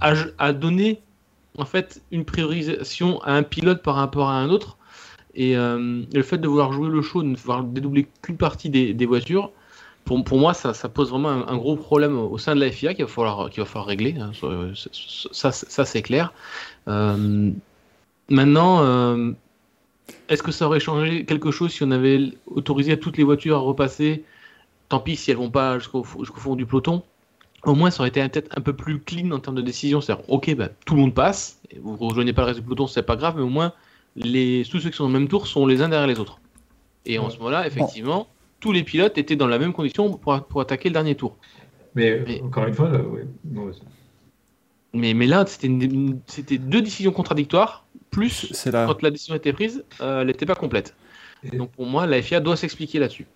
A, 0.00 0.52
donné 0.52 1.00
en 1.56 1.64
fait 1.64 2.02
une 2.12 2.24
priorisation 2.24 3.20
à 3.22 3.32
un 3.32 3.42
pilote 3.42 3.82
par 3.82 3.96
rapport 3.96 4.28
à 4.28 4.34
un 4.38 4.48
autre. 4.48 4.76
Et 5.34 5.56
euh, 5.56 6.02
le 6.12 6.22
fait 6.22 6.38
de 6.38 6.48
vouloir 6.48 6.72
jouer 6.72 6.88
le 6.88 7.02
show, 7.02 7.22
de 7.22 7.28
ne 7.28 7.36
vouloir 7.36 7.62
dédoubler 7.62 8.08
qu'une 8.22 8.36
partie 8.36 8.70
des, 8.70 9.06
voitures, 9.06 9.50
pour, 10.04 10.22
pour, 10.24 10.38
moi, 10.38 10.54
ça, 10.54 10.74
ça 10.74 10.88
pose 10.88 11.10
vraiment 11.10 11.28
un, 11.28 11.56
gros 11.56 11.76
problème 11.76 12.18
au 12.18 12.38
sein 12.38 12.54
de 12.54 12.60
la 12.60 12.70
FIA 12.70 12.94
qu'il 12.94 13.04
va 13.04 13.10
falloir, 13.10 13.50
qu'il 13.50 13.62
va 13.62 13.66
falloir 13.66 13.86
régler. 13.86 14.16
Hein. 14.18 14.32
Ça, 15.32 15.52
ça 15.52 15.84
c'est 15.84 16.02
clair. 16.02 16.32
Euh, 16.88 17.50
maintenant, 18.28 18.82
euh, 18.82 19.32
est-ce 20.28 20.42
que 20.42 20.52
ça 20.52 20.66
aurait 20.66 20.80
changé 20.80 21.24
quelque 21.24 21.50
chose 21.50 21.72
si 21.72 21.82
on 21.82 21.90
avait 21.90 22.32
autorisé 22.46 22.98
toutes 22.98 23.16
les 23.16 23.24
voitures 23.24 23.56
à 23.56 23.60
repasser? 23.60 24.24
Tant 24.88 25.00
pis 25.00 25.16
si 25.16 25.30
elles 25.30 25.36
vont 25.36 25.50
pas 25.50 25.78
jusqu'au 25.78 26.02
fond 26.04 26.56
du 26.56 26.64
peloton 26.64 27.02
au 27.64 27.74
moins 27.74 27.90
ça 27.90 28.00
aurait 28.00 28.08
été 28.08 28.26
peut-être 28.28 28.56
un 28.56 28.60
peu 28.60 28.72
plus 28.72 29.00
clean 29.00 29.30
en 29.30 29.40
termes 29.40 29.56
de 29.56 29.62
décision. 29.62 30.00
C'est-à-dire, 30.00 30.24
ok, 30.28 30.54
bah, 30.54 30.68
tout 30.84 30.94
le 30.94 31.00
monde 31.00 31.14
passe, 31.14 31.60
et 31.70 31.78
vous 31.78 31.96
rejoignez 31.96 32.32
pas 32.32 32.42
le 32.42 32.48
reste 32.48 32.60
du 32.60 32.64
peloton, 32.64 32.86
c'est 32.86 33.02
pas 33.02 33.16
grave, 33.16 33.34
mais 33.36 33.42
au 33.42 33.48
moins 33.48 33.72
les, 34.16 34.64
tous 34.70 34.80
ceux 34.80 34.90
qui 34.90 34.96
sont 34.96 35.04
au 35.04 35.08
même 35.08 35.28
tour 35.28 35.46
sont 35.46 35.66
les 35.66 35.82
uns 35.82 35.88
derrière 35.88 36.08
les 36.08 36.18
autres. 36.18 36.40
Et 37.06 37.18
en 37.18 37.30
ce 37.30 37.38
moment-là, 37.38 37.66
effectivement, 37.66 38.28
tous 38.60 38.72
les 38.72 38.82
pilotes 38.82 39.16
étaient 39.18 39.36
dans 39.36 39.46
la 39.46 39.58
même 39.58 39.72
condition 39.72 40.12
pour, 40.12 40.42
pour 40.44 40.60
attaquer 40.60 40.88
le 40.88 40.94
dernier 40.94 41.14
tour. 41.14 41.36
Mais, 41.94 42.40
encore 42.42 42.66
une 42.66 42.74
fois, 42.74 42.90
là, 42.90 43.00
mais, 44.92 45.14
mais, 45.14 45.26
là, 45.26 45.44
c'était 45.46 46.58
deux 46.58 46.82
décisions 46.82 47.12
contradictoires, 47.12 47.86
plus 48.10 48.52
quand 48.72 49.02
la 49.02 49.10
décision 49.10 49.34
était 49.34 49.52
prise, 49.52 49.84
euh, 50.00 50.20
elle 50.20 50.26
n'était 50.28 50.46
pas 50.46 50.54
complète. 50.54 50.94
Donc 51.52 51.70
pour 51.70 51.86
moi, 51.86 52.06
la 52.06 52.20
FIA 52.20 52.40
doit 52.40 52.56
s'expliquer 52.56 52.98
là-dessus. 52.98 53.26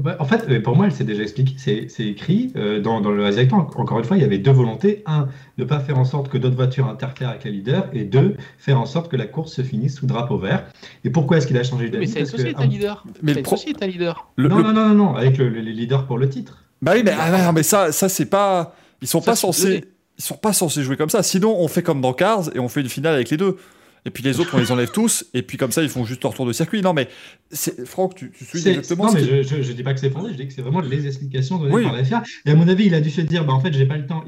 Bah, 0.00 0.16
en 0.18 0.24
fait, 0.24 0.48
euh, 0.48 0.60
pour 0.60 0.76
moi, 0.76 0.86
elle 0.86 0.92
s'est 0.92 1.04
déjà 1.04 1.22
expliqué. 1.22 1.88
C'est 1.88 2.06
écrit 2.06 2.52
euh, 2.56 2.80
dans, 2.80 3.00
le 3.00 3.24
Asiatic. 3.24 3.52
Encore 3.52 3.98
une 3.98 4.04
fois, 4.04 4.16
il 4.16 4.22
y 4.22 4.24
avait 4.24 4.38
deux 4.38 4.50
volontés. 4.50 5.02
Un, 5.06 5.28
ne 5.58 5.64
pas 5.64 5.80
faire 5.80 5.98
en 5.98 6.04
sorte 6.04 6.28
que 6.28 6.38
d'autres 6.38 6.56
voitures 6.56 6.88
interfèrent 6.88 7.30
avec 7.30 7.44
les 7.44 7.52
leaders. 7.52 7.86
Et 7.92 8.04
deux, 8.04 8.36
faire 8.58 8.80
en 8.80 8.86
sorte 8.86 9.10
que 9.10 9.16
la 9.16 9.26
course 9.26 9.52
se 9.52 9.62
finisse 9.62 9.96
sous 9.96 10.06
drapeau 10.06 10.38
vert. 10.38 10.66
Et 11.04 11.10
pourquoi 11.10 11.38
est-ce 11.38 11.46
qu'il 11.46 11.58
a 11.58 11.64
changé 11.64 11.88
d'avis? 11.88 12.12
Mais 12.14 12.24
c'est 12.24 12.56
un 12.56 12.66
leader. 12.66 13.04
Mais 13.22 13.34
le 13.34 13.42
pro... 13.42 13.56
un 13.80 13.86
leader. 13.86 14.28
non, 14.38 14.48
non, 14.48 14.72
non, 14.72 14.88
non, 14.90 15.14
avec 15.14 15.38
les 15.38 15.62
leaders 15.62 16.06
pour 16.06 16.18
le 16.18 16.28
titre. 16.28 16.64
Bah 16.82 16.92
oui, 16.94 17.02
mais, 17.04 17.12
ah, 17.18 17.52
mais 17.52 17.62
ça, 17.62 17.92
ça 17.92 18.08
c'est 18.08 18.26
pas. 18.26 18.74
Ils 19.00 19.08
sont 19.08 19.20
pas 19.20 19.36
censés. 19.36 19.84
Ils 20.18 20.24
sont 20.24 20.36
pas 20.36 20.54
censés 20.54 20.82
jouer 20.82 20.96
comme 20.96 21.10
ça. 21.10 21.22
Sinon, 21.22 21.54
on 21.58 21.68
fait 21.68 21.82
comme 21.82 22.00
dans 22.00 22.14
Cars 22.14 22.48
et 22.54 22.58
on 22.58 22.68
fait 22.68 22.80
une 22.80 22.88
finale 22.88 23.14
avec 23.14 23.28
les 23.28 23.36
deux 23.36 23.58
et 24.06 24.10
puis 24.10 24.22
les 24.22 24.38
autres, 24.38 24.54
on 24.54 24.58
les 24.58 24.70
enlève 24.70 24.92
tous, 24.92 25.26
et 25.34 25.42
puis 25.42 25.58
comme 25.58 25.72
ça, 25.72 25.82
ils 25.82 25.88
font 25.88 26.04
juste 26.04 26.22
leur 26.22 26.32
tour 26.32 26.46
de 26.46 26.52
circuit. 26.52 26.80
Non, 26.80 26.94
mais 26.94 27.08
Franck, 27.84 28.14
tu, 28.14 28.30
tu 28.30 28.44
suis 28.44 28.66
exactement. 28.68 29.06
Non, 29.06 29.12
mais 29.12 29.42
je, 29.42 29.62
je, 29.62 29.72
dis 29.72 29.82
pas 29.82 29.94
que 29.94 30.00
c'est 30.00 30.10
fondé, 30.10 30.30
je 30.30 30.36
dis 30.36 30.46
que 30.46 30.54
c'est 30.54 30.62
vraiment 30.62 30.80
les 30.80 31.08
explications 31.08 31.58
données 31.58 31.82
par 31.82 31.92
la 31.92 32.04
FIA. 32.04 32.22
Et 32.46 32.50
à 32.52 32.54
mon 32.54 32.68
avis, 32.68 32.86
il 32.86 32.94
a 32.94 33.00
dû 33.00 33.10
se 33.10 33.20
dire, 33.20 33.44
bah, 33.44 33.52
en 33.52 33.60
fait, 33.60 33.72
j'ai 33.72 33.84
pas 33.84 33.96
le 33.96 34.06
temps. 34.06 34.24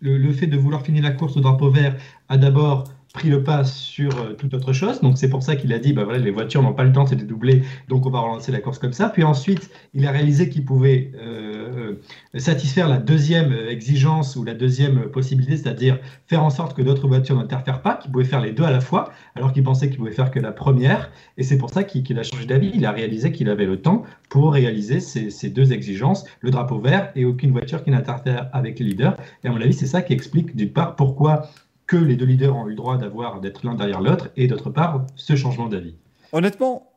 le, 0.00 0.32
fait 0.32 0.46
de 0.46 0.56
vouloir 0.56 0.82
finir 0.82 1.02
la 1.02 1.10
course 1.10 1.36
au 1.36 1.40
drapeau 1.40 1.70
vert 1.70 1.96
a 2.30 2.38
d'abord 2.38 2.84
pris 3.12 3.28
le 3.28 3.42
pas 3.42 3.64
sur 3.64 4.16
euh, 4.18 4.34
toute 4.34 4.54
autre 4.54 4.72
chose. 4.72 5.00
Donc 5.00 5.18
c'est 5.18 5.28
pour 5.28 5.42
ça 5.42 5.56
qu'il 5.56 5.72
a 5.72 5.78
dit, 5.78 5.92
bah 5.92 6.04
voilà, 6.04 6.18
les 6.18 6.30
voitures 6.30 6.62
n'ont 6.62 6.72
pas 6.72 6.84
le 6.84 6.92
temps 6.92 7.04
de 7.04 7.14
doubler, 7.16 7.62
donc 7.88 8.06
on 8.06 8.10
va 8.10 8.20
relancer 8.20 8.52
la 8.52 8.60
course 8.60 8.78
comme 8.78 8.92
ça. 8.92 9.08
Puis 9.08 9.24
ensuite, 9.24 9.70
il 9.94 10.06
a 10.06 10.12
réalisé 10.12 10.48
qu'il 10.48 10.64
pouvait 10.64 11.10
euh, 11.16 11.94
satisfaire 12.36 12.88
la 12.88 12.98
deuxième 12.98 13.52
exigence 13.68 14.36
ou 14.36 14.44
la 14.44 14.54
deuxième 14.54 15.10
possibilité, 15.10 15.56
c'est-à-dire 15.56 15.98
faire 16.28 16.44
en 16.44 16.50
sorte 16.50 16.76
que 16.76 16.82
d'autres 16.82 17.08
voitures 17.08 17.36
n'interfèrent 17.36 17.82
pas, 17.82 17.96
qu'il 17.96 18.12
pouvait 18.12 18.24
faire 18.24 18.40
les 18.40 18.52
deux 18.52 18.64
à 18.64 18.70
la 18.70 18.80
fois, 18.80 19.12
alors 19.34 19.52
qu'il 19.52 19.64
pensait 19.64 19.88
qu'il 19.88 19.98
pouvait 19.98 20.12
faire 20.12 20.30
que 20.30 20.38
la 20.38 20.52
première. 20.52 21.10
Et 21.36 21.42
c'est 21.42 21.58
pour 21.58 21.70
ça 21.70 21.82
qu'il 21.82 22.18
a 22.18 22.22
changé 22.22 22.46
d'avis. 22.46 22.70
Il 22.74 22.86
a 22.86 22.92
réalisé 22.92 23.32
qu'il 23.32 23.48
avait 23.48 23.66
le 23.66 23.80
temps 23.80 24.04
pour 24.28 24.52
réaliser 24.52 25.00
ces, 25.00 25.30
ces, 25.30 25.50
deux 25.50 25.72
exigences, 25.72 26.24
le 26.40 26.50
drapeau 26.50 26.78
vert 26.78 27.10
et 27.16 27.24
aucune 27.24 27.50
voiture 27.50 27.82
qui 27.82 27.90
n'interfère 27.90 28.48
avec 28.52 28.78
les 28.78 28.84
leaders. 28.84 29.16
Et 29.42 29.48
à 29.48 29.50
mon 29.50 29.60
avis, 29.60 29.72
c'est 29.72 29.86
ça 29.86 30.02
qui 30.02 30.12
explique 30.12 30.54
d'une 30.54 30.72
part 30.72 30.94
pourquoi 30.94 31.50
que 31.90 31.96
les 31.96 32.14
deux 32.14 32.24
leaders 32.24 32.56
ont 32.56 32.66
eu 32.68 32.70
le 32.70 32.76
droit 32.76 32.96
d'avoir 32.98 33.40
d'être 33.40 33.66
l'un 33.66 33.74
derrière 33.74 34.00
l'autre, 34.00 34.28
et 34.36 34.46
d'autre 34.46 34.70
part, 34.70 35.04
ce 35.16 35.34
changement 35.34 35.66
d'avis. 35.66 35.96
Honnêtement, 36.30 36.92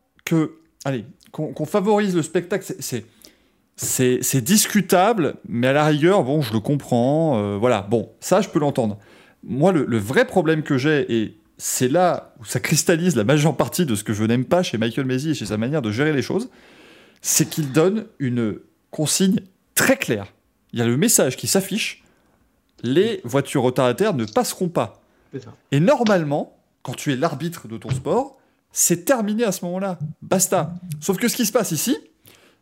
allez, 0.85 1.05
qu'on 1.31 1.65
favorise 1.65 2.15
le 2.15 2.21
spectacle, 2.21 2.63
c'est 2.77 3.05
c'est 3.75 4.41
discutable, 4.41 5.37
mais 5.49 5.65
à 5.65 5.73
la 5.73 5.85
rigueur, 5.85 6.23
bon, 6.23 6.43
je 6.43 6.53
le 6.53 6.59
comprends. 6.59 7.39
Euh, 7.39 7.57
voilà, 7.57 7.81
bon, 7.81 8.11
ça, 8.19 8.39
je 8.41 8.49
peux 8.49 8.59
l'entendre. 8.59 8.99
Moi, 9.43 9.71
le, 9.71 9.97
vrai 9.97 10.25
problème 10.25 10.61
que 10.61 10.77
j'ai, 10.77 11.11
et 11.11 11.39
c'est 11.57 11.87
là 11.87 12.35
où 12.39 12.45
ça 12.45 12.59
cristallise 12.59 13.15
la 13.15 13.23
majeure 13.23 13.57
partie 13.57 13.87
de 13.87 13.95
ce 13.95 14.03
que 14.03 14.13
je 14.13 14.23
n'aime 14.23 14.45
pas 14.45 14.61
chez 14.61 14.77
Michael 14.77 15.07
Maisy 15.07 15.31
et 15.31 15.33
chez 15.33 15.47
sa 15.47 15.57
manière 15.57 15.81
de 15.81 15.89
gérer 15.89 16.13
les 16.13 16.21
choses, 16.21 16.51
c'est 17.23 17.49
qu'il 17.49 17.71
donne 17.71 18.05
une 18.19 18.59
consigne 18.91 19.39
très 19.73 19.97
claire. 19.97 20.27
Il 20.71 20.77
y 20.77 20.83
a 20.83 20.85
le 20.85 20.97
message 20.97 21.35
qui 21.35 21.47
s'affiche 21.47 22.02
les 22.83 23.21
voitures 23.23 23.63
retardataires 23.63 24.13
ne 24.13 24.25
passeront 24.25 24.69
pas. 24.69 25.01
Et 25.71 25.79
normalement, 25.79 26.57
quand 26.83 26.93
tu 26.93 27.11
es 27.11 27.15
l'arbitre 27.15 27.67
de 27.67 27.77
ton 27.77 27.89
sport, 27.89 28.37
c'est 28.71 29.05
terminé 29.05 29.43
à 29.45 29.51
ce 29.51 29.65
moment-là. 29.65 29.97
Basta. 30.21 30.73
Sauf 30.99 31.17
que 31.17 31.27
ce 31.27 31.35
qui 31.35 31.45
se 31.45 31.51
passe 31.51 31.71
ici, 31.71 31.97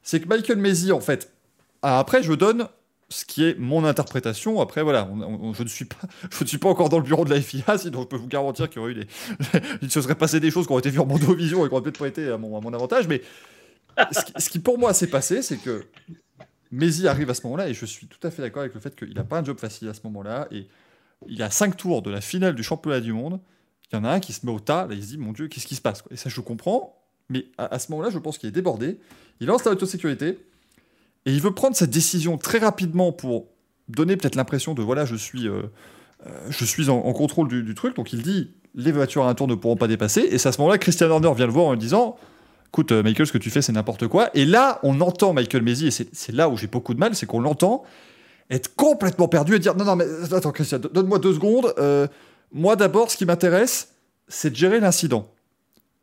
c'est 0.03 0.19
que 0.21 0.27
Michael 0.27 0.57
Maisy, 0.57 0.91
en 0.91 1.01
fait, 1.01 1.33
après, 1.81 2.23
je 2.23 2.33
donne 2.33 2.67
ce 3.09 3.25
qui 3.25 3.43
est 3.43 3.57
mon 3.59 3.83
interprétation. 3.83 4.61
Après, 4.61 4.83
voilà, 4.83 5.09
je, 5.53 5.63
ne 5.63 5.67
suis 5.67 5.85
pas, 5.85 5.97
je 6.31 6.43
ne 6.43 6.47
suis 6.47 6.57
pas 6.57 6.69
encore 6.69 6.89
dans 6.89 6.97
le 6.97 7.03
bureau 7.03 7.25
de 7.25 7.29
la 7.29 7.41
FIA, 7.41 7.77
sinon 7.77 8.01
je 8.01 8.07
peux 8.07 8.17
vous 8.17 8.27
garantir 8.27 8.69
qu'il 8.69 8.81
y 8.81 8.83
aurait 8.83 8.91
eu 8.91 8.95
des. 8.95 9.07
il 9.81 9.91
se 9.91 10.01
serait 10.01 10.15
passé 10.15 10.39
des 10.39 10.51
choses 10.51 10.65
qui 10.65 10.71
auraient 10.71 10.79
été 10.79 10.89
vues 10.89 10.99
en 10.99 11.05
Vision 11.05 11.65
et 11.65 11.67
qui 11.67 11.73
auraient 11.73 11.83
peut-être 11.83 11.99
pas 11.99 12.07
été 12.07 12.29
à 12.29 12.37
mon, 12.37 12.57
à 12.57 12.61
mon 12.61 12.73
avantage. 12.73 13.07
Mais 13.07 13.21
ce 14.37 14.49
qui, 14.49 14.59
pour 14.59 14.77
moi 14.77 14.93
s'est 14.93 15.09
passé, 15.09 15.41
c'est 15.41 15.57
que 15.57 15.85
Mézi 16.71 17.07
arrive 17.07 17.29
à 17.29 17.33
ce 17.33 17.43
moment-là 17.43 17.69
et 17.69 17.73
je 17.73 17.85
suis 17.85 18.07
tout 18.07 18.25
à 18.25 18.31
fait 18.31 18.41
d'accord 18.41 18.61
avec 18.61 18.73
le 18.73 18.79
fait 18.79 18.95
qu'il 18.95 19.13
n'a 19.13 19.23
pas 19.23 19.39
un 19.39 19.43
job 19.43 19.59
facile 19.59 19.89
à 19.89 19.93
ce 19.93 20.01
moment-là. 20.05 20.47
Et 20.51 20.67
il 21.27 21.37
y 21.37 21.43
a 21.43 21.49
cinq 21.49 21.75
tours 21.77 22.01
de 22.01 22.09
la 22.09 22.21
finale 22.21 22.55
du 22.55 22.63
championnat 22.63 23.01
du 23.01 23.13
monde. 23.13 23.39
Il 23.91 23.95
y 23.97 23.99
en 23.99 24.05
a 24.05 24.09
un 24.09 24.19
qui 24.19 24.31
se 24.31 24.45
met 24.45 24.51
au 24.51 24.59
tas, 24.59 24.87
là 24.87 24.95
il 24.95 25.03
se 25.03 25.09
dit 25.09 25.17
Mon 25.17 25.33
Dieu, 25.33 25.47
qu'est-ce 25.47 25.67
qui 25.67 25.75
se 25.75 25.81
passe 25.81 26.03
Et 26.11 26.15
ça, 26.15 26.29
je 26.29 26.39
comprends, 26.39 26.97
mais 27.29 27.47
à, 27.57 27.77
ce 27.77 27.91
moment-là, 27.91 28.09
je 28.09 28.19
pense 28.19 28.37
qu'il 28.37 28.47
est 28.47 28.53
débordé. 28.53 28.99
Il 29.41 29.47
lance 29.47 29.65
la 29.65 29.71
autosécurité 29.71 30.39
et 31.25 31.33
il 31.33 31.41
veut 31.41 31.53
prendre 31.53 31.75
cette 31.75 31.89
décision 31.89 32.37
très 32.37 32.59
rapidement 32.59 33.11
pour 33.11 33.47
donner 33.89 34.15
peut-être 34.15 34.35
l'impression 34.35 34.73
de 34.73 34.81
voilà, 34.81 35.03
je 35.03 35.15
suis, 35.15 35.47
euh, 35.47 35.63
euh, 36.25 36.47
je 36.49 36.63
suis 36.63 36.89
en, 36.89 37.01
contrôle 37.13 37.49
du, 37.49 37.63
du, 37.63 37.75
truc. 37.75 37.97
Donc 37.97 38.13
il 38.13 38.21
dit 38.21 38.51
Les 38.75 38.93
voitures 38.93 39.25
à 39.25 39.29
un 39.29 39.33
tour 39.33 39.47
ne 39.47 39.55
pourront 39.55 39.75
pas 39.75 39.87
dépasser. 39.87 40.21
Et 40.21 40.37
c'est 40.37 40.47
à 40.47 40.51
ce 40.53 40.59
moment-là 40.59 40.77
Christian 40.77 41.09
Horner 41.09 41.33
vient 41.35 41.47
le 41.47 41.51
voir 41.51 41.65
en 41.65 41.71
lui 41.73 41.79
disant 41.79 42.17
écoute, 42.71 42.93
euh, 42.93 43.03
Michael, 43.03 43.27
ce 43.27 43.33
que 43.33 43.37
tu 43.37 43.49
fais, 43.49 43.61
c'est 43.61 43.73
n'importe 43.73 44.07
quoi. 44.07 44.29
Et 44.33 44.45
là, 44.45 44.79
on 44.83 45.01
entend 45.01 45.33
Michael 45.33 45.61
Maisy, 45.61 45.87
et 45.87 45.91
c'est 45.91 46.31
là 46.31 46.47
où 46.47 46.55
j'ai 46.55 46.67
beaucoup 46.67 46.93
de 46.93 46.99
mal, 46.99 47.15
c'est 47.15 47.25
qu'on 47.25 47.41
l'entend 47.41 47.83
être 48.49 48.75
complètement 48.75 49.27
perdu 49.27 49.55
et 49.55 49.59
dire 49.59 49.75
non, 49.75 49.85
non, 49.85 49.95
mais 49.95 50.05
attends, 50.31 50.51
Christian, 50.51 50.79
donne-moi 50.79 51.19
deux 51.19 51.33
secondes. 51.33 51.73
Euh, 51.77 52.07
moi, 52.51 52.75
d'abord, 52.75 53.11
ce 53.11 53.17
qui 53.17 53.25
m'intéresse, 53.25 53.93
c'est 54.27 54.51
de 54.51 54.55
gérer 54.55 54.79
l'incident. 54.79 55.33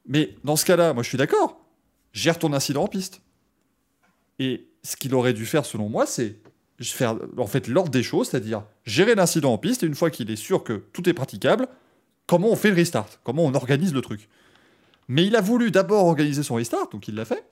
Mais 0.07 0.35
dans 0.45 0.57
ce 0.57 0.65
cas-là, 0.65 0.95
moi, 0.95 1.03
je 1.03 1.09
suis 1.09 1.19
d'accord. 1.19 1.61
Gère 2.13 2.39
ton 2.39 2.53
incident 2.53 2.85
en 2.85 2.89
piste. 2.89 3.21
Et 4.39 4.67
ce 4.83 4.97
qu'il 4.97 5.15
aurait 5.15 5.35
dû 5.35 5.47
faire, 5.47 5.67
selon 5.67 5.89
moi, 5.89 6.07
c'est 6.07 6.37
faire 6.81 7.17
en 7.37 7.47
fait 7.47 7.67
l'ordre 7.67 7.91
des 7.91 8.03
choses, 8.03 8.31
c'est-à-dire 8.31 8.63
gérer 8.85 9.15
l'incident 9.15 9.53
en 9.53 9.59
piste. 9.59 9.83
Et 9.83 9.87
une 9.87 9.95
fois 9.95 10.11
qu'il 10.11 10.31
est 10.31 10.37
sûr 10.37 10.65
que 10.65 10.85
tout 10.93 11.09
est 11.09 11.15
praticable, 11.15 11.67
comment 12.27 12.49
on 12.49 12.57
fait 12.57 12.71
le 12.71 12.77
restart? 12.77 13.09
Comment 13.25 13.45
on 13.45 13.55
organise 13.55 13.93
le 13.93 14.01
truc? 14.01 14.29
Mais 15.09 15.27
il 15.27 15.35
a 15.37 15.41
voulu 15.41 15.71
d'abord 15.71 16.07
organiser 16.07 16.43
son 16.43 16.55
restart, 16.55 16.91
donc 16.91 17.09
il 17.09 17.15
l'a 17.15 17.25
fait. 17.25 17.45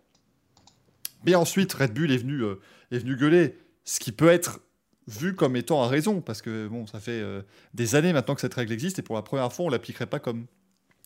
Mais 1.24 1.34
ensuite, 1.34 1.72
Red 1.72 1.92
Bull 1.92 2.12
est 2.12 2.18
venu, 2.18 2.42
euh, 2.42 2.60
est 2.92 2.98
venu 2.98 3.16
gueuler, 3.16 3.58
ce 3.84 3.98
qui 3.98 4.12
peut 4.12 4.28
être 4.28 4.60
vu 5.08 5.34
comme 5.34 5.56
étant 5.56 5.82
à 5.82 5.88
raison, 5.88 6.20
parce 6.20 6.42
que 6.42 6.68
bon, 6.68 6.86
ça 6.86 7.00
fait 7.00 7.20
euh, 7.20 7.42
des 7.74 7.94
années 7.94 8.12
maintenant 8.12 8.34
que 8.34 8.40
cette 8.40 8.54
règle 8.54 8.72
existe, 8.72 8.98
et 8.98 9.02
pour 9.02 9.16
la 9.16 9.22
première 9.22 9.52
fois, 9.52 9.66
on 9.66 9.68
l'appliquerait 9.68 10.06
pas 10.06 10.18
comme 10.18 10.46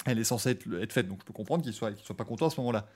elle 0.07 0.19
est 0.19 0.25
censée 0.25 0.51
être, 0.51 0.93
faite. 0.93 1.09
Donc 1.09 1.19
je 1.21 1.27
peux 1.27 1.33
comprendre 1.33 1.63
qu'il 1.63 1.73
soit, 1.73 1.93
soit 2.03 2.17
pas 2.17 2.25
content 2.25 2.47
à 2.47 2.51
ce 2.51 2.59
moment-là. 2.61 2.87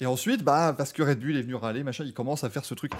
Et 0.00 0.06
ensuite, 0.06 0.44
bah, 0.44 0.74
parce 0.76 0.92
que 0.92 1.02
Red 1.02 1.18
Bull 1.18 1.36
est 1.36 1.42
venu 1.42 1.56
râler, 1.56 1.82
machin, 1.82 2.04
il 2.04 2.14
commence 2.14 2.44
à 2.44 2.50
faire 2.50 2.64
ce 2.64 2.74
truc. 2.74 2.92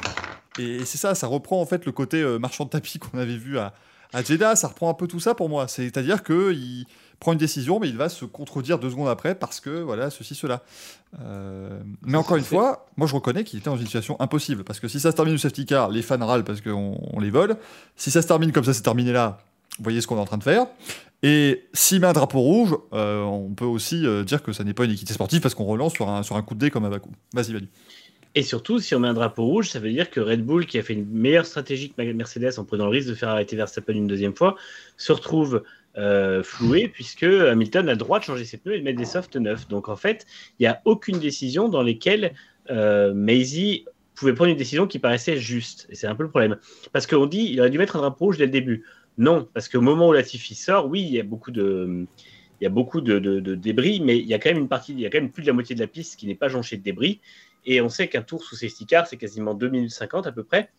Et, 0.59 0.85
c'est 0.85 0.99
ça, 0.99 1.15
ça 1.15 1.29
reprend 1.29 1.61
en 1.61 1.67
fait 1.67 1.87
le 1.87 1.93
côté 1.93 2.21
euh, 2.21 2.39
marchand 2.39 2.65
de 2.65 2.71
tapis 2.71 2.99
qu'on 2.99 3.19
avait 3.19 3.37
vu 3.37 3.59
à, 3.59 3.75
à 4.13 4.23
Jeddah, 4.23 4.57
ça 4.57 4.69
reprend 4.69 4.91
un 4.91 4.95
peu 4.95 5.07
tout 5.07 5.21
ça 5.21 5.35
pour 5.35 5.49
moi. 5.49 5.69
C'est-à-dire 5.69 6.25
qu'il 6.25 6.87
prend 7.21 7.33
une 7.33 7.39
décision, 7.39 7.81
mais 7.81 7.89
il 7.89 7.97
va 7.97 8.09
se 8.09 8.25
contredire 8.25 8.79
deux 8.79 8.91
secondes 8.91 9.09
après 9.09 9.35
parce 9.35 9.61
que, 9.61 9.71
voilà, 9.71 10.11
ceci, 10.11 10.35
cela. 10.35 10.63
Euh, 11.21 11.81
mais 12.03 12.17
encore 12.17 12.37
une 12.37 12.45
fois, 12.45 12.87
moi 12.97 13.07
je 13.07 13.15
reconnais 13.15 13.45
qu'il 13.45 13.59
était 13.59 13.71
dans 13.71 13.77
une 13.77 13.87
situation 13.87 14.21
impossible. 14.21 14.65
Parce 14.65 14.81
que 14.81 14.89
si 14.89 15.01
ça 15.01 15.11
se 15.11 15.17
termine 15.17 15.35
au 15.35 15.39
safety 15.39 15.67
car, 15.67 15.91
les 15.91 16.03
fans 16.03 16.25
râlent 16.25 16.45
parce 16.45 16.61
qu'on 16.61 17.19
les 17.21 17.31
vole. 17.31 17.57
Si 17.97 18.11
ça 18.11 18.23
se 18.23 18.29
termine 18.29 18.53
comme 18.53 18.65
ça 18.65 18.75
c'est 18.75 18.83
terminé 18.83 19.13
là, 19.13 19.39
vous 19.79 19.85
voyez 19.85 20.01
ce 20.01 20.07
qu'on 20.07 20.17
est 20.17 20.21
en 20.21 20.27
train 20.27 20.39
de 20.39 20.45
faire. 20.45 20.67
Et 21.23 21.65
s'il 21.73 22.01
met 22.01 22.07
un 22.07 22.13
drapeau 22.13 22.41
rouge, 22.41 22.77
euh, 22.93 23.23
on 23.23 23.53
peut 23.53 23.65
aussi 23.65 24.07
euh, 24.07 24.23
dire 24.23 24.43
que 24.43 24.53
ça 24.53 24.63
n'est 24.63 24.75
pas 24.75 24.85
une 24.85 24.93
équité 24.93 25.13
sportive 25.13 25.41
parce 25.41 25.55
qu'on 25.55 25.65
relance 25.65 25.95
sur 25.95 26.09
un, 26.09 26.23
sur 26.23 26.37
un 26.37 26.43
coup 26.43 26.55
de 26.55 26.61
dé 26.61 26.71
comme 26.71 26.85
à 26.85 26.91
Bakou. 26.91 27.11
Vas-y, 27.33 27.53
vas-y. 27.53 27.69
Et 28.35 28.43
surtout, 28.43 28.79
si 28.79 28.95
on 28.95 29.01
met 29.01 29.09
un 29.09 29.15
drapeau 29.15 29.45
rouge, 29.45 29.71
ça 29.71 29.81
veut 29.81 29.91
dire 29.91 30.11
que 30.11 30.21
Red 30.21 30.45
Bull, 30.45 30.67
qui 30.67 30.79
a 30.79 30.83
fait 30.83 30.93
une 30.93 31.07
meilleure 31.07 31.47
stratégie 31.47 31.91
que 31.91 32.13
Mercedes 32.13 32.59
en 32.59 32.65
prenant 32.65 32.85
le 32.85 32.91
risque 32.91 33.09
de 33.09 33.15
faire 33.15 33.31
arrêter 33.31 33.57
Verstappen 33.57 33.95
une 33.95 34.07
deuxième 34.07 34.37
fois, 34.37 34.55
se 34.97 35.13
retrouve 35.13 35.65
euh, 35.99 36.43
floué 36.43 36.89
puisque 36.89 37.25
Hamilton 37.25 37.89
a 37.89 37.93
le 37.93 37.99
droit 37.99 38.21
de 38.21 38.25
changer 38.25 38.45
ses 38.45 38.57
pneus 38.57 38.77
et 38.77 38.79
de 38.79 38.85
mettre 38.85 38.99
des 38.99 39.05
softs 39.05 39.37
neufs. 39.37 39.67
Donc 39.69 39.89
en 39.89 39.97
fait, 39.97 40.27
il 40.59 40.63
n'y 40.63 40.67
a 40.69 40.81
aucune 40.85 41.19
décision 41.19 41.69
dans 41.69 41.83
laquelle 41.83 42.35
euh, 42.71 43.13
Maisie 43.15 43.85
pouvait 44.15 44.33
prendre 44.33 44.51
une 44.51 44.57
décision 44.57 44.87
qui 44.87 44.99
paraissait 44.99 45.39
juste. 45.39 45.87
Et 45.91 45.95
c'est 45.95 46.07
un 46.07 46.15
peu 46.15 46.23
le 46.23 46.31
problème. 46.31 46.57
Parce 46.93 47.07
qu'on 47.07 47.27
dit 47.27 47.49
il 47.51 47.61
aurait 47.61 47.71
dû 47.71 47.79
mettre 47.79 47.97
un 47.97 48.01
drapeau 48.01 48.27
rouge 48.27 48.39
dès 48.39 48.47
le 48.47 48.53
début. 48.53 48.85
Non, 49.17 49.49
parce 49.53 49.69
qu'au 49.69 49.81
moment 49.81 50.09
où 50.09 50.13
Latifi 50.13 50.55
sort, 50.55 50.87
oui, 50.87 51.03
il 51.03 51.13
y 51.13 51.19
a 51.19 51.25
beaucoup 51.25 51.51
de, 51.51 52.07
débris, 53.57 54.01
mais 54.01 54.19
il 54.19 54.27
y 54.27 54.35
a 54.35 54.39
quand 54.39 54.51
même 54.51 54.59
une 54.59 54.69
partie, 54.69 54.93
il 54.93 55.01
y 55.01 55.07
a 55.07 55.11
quand 55.11 55.21
même 55.21 55.33
plus 55.33 55.43
de 55.43 55.49
la 55.49 55.53
moitié 55.53 55.75
de 55.75 55.81
la 55.81 55.89
piste 55.89 56.17
qui 56.17 56.29
n'est 56.29 56.37
pas 56.37 56.49
jonchée 56.49 56.77
de 56.77 56.83
débris. 56.85 57.21
Et 57.67 57.81
on 57.81 57.89
sait 57.89 58.07
qu'un 58.07 58.23
tour 58.23 58.45
sous 58.45 58.55
safety 58.55 58.87
car, 58.87 59.09
c'est 59.09 59.17
quasiment 59.17 59.55
2 59.55 59.69
minutes 59.69 59.91
50 59.91 60.29
à 60.29 60.33
peu 60.33 60.45
près. 60.45 60.71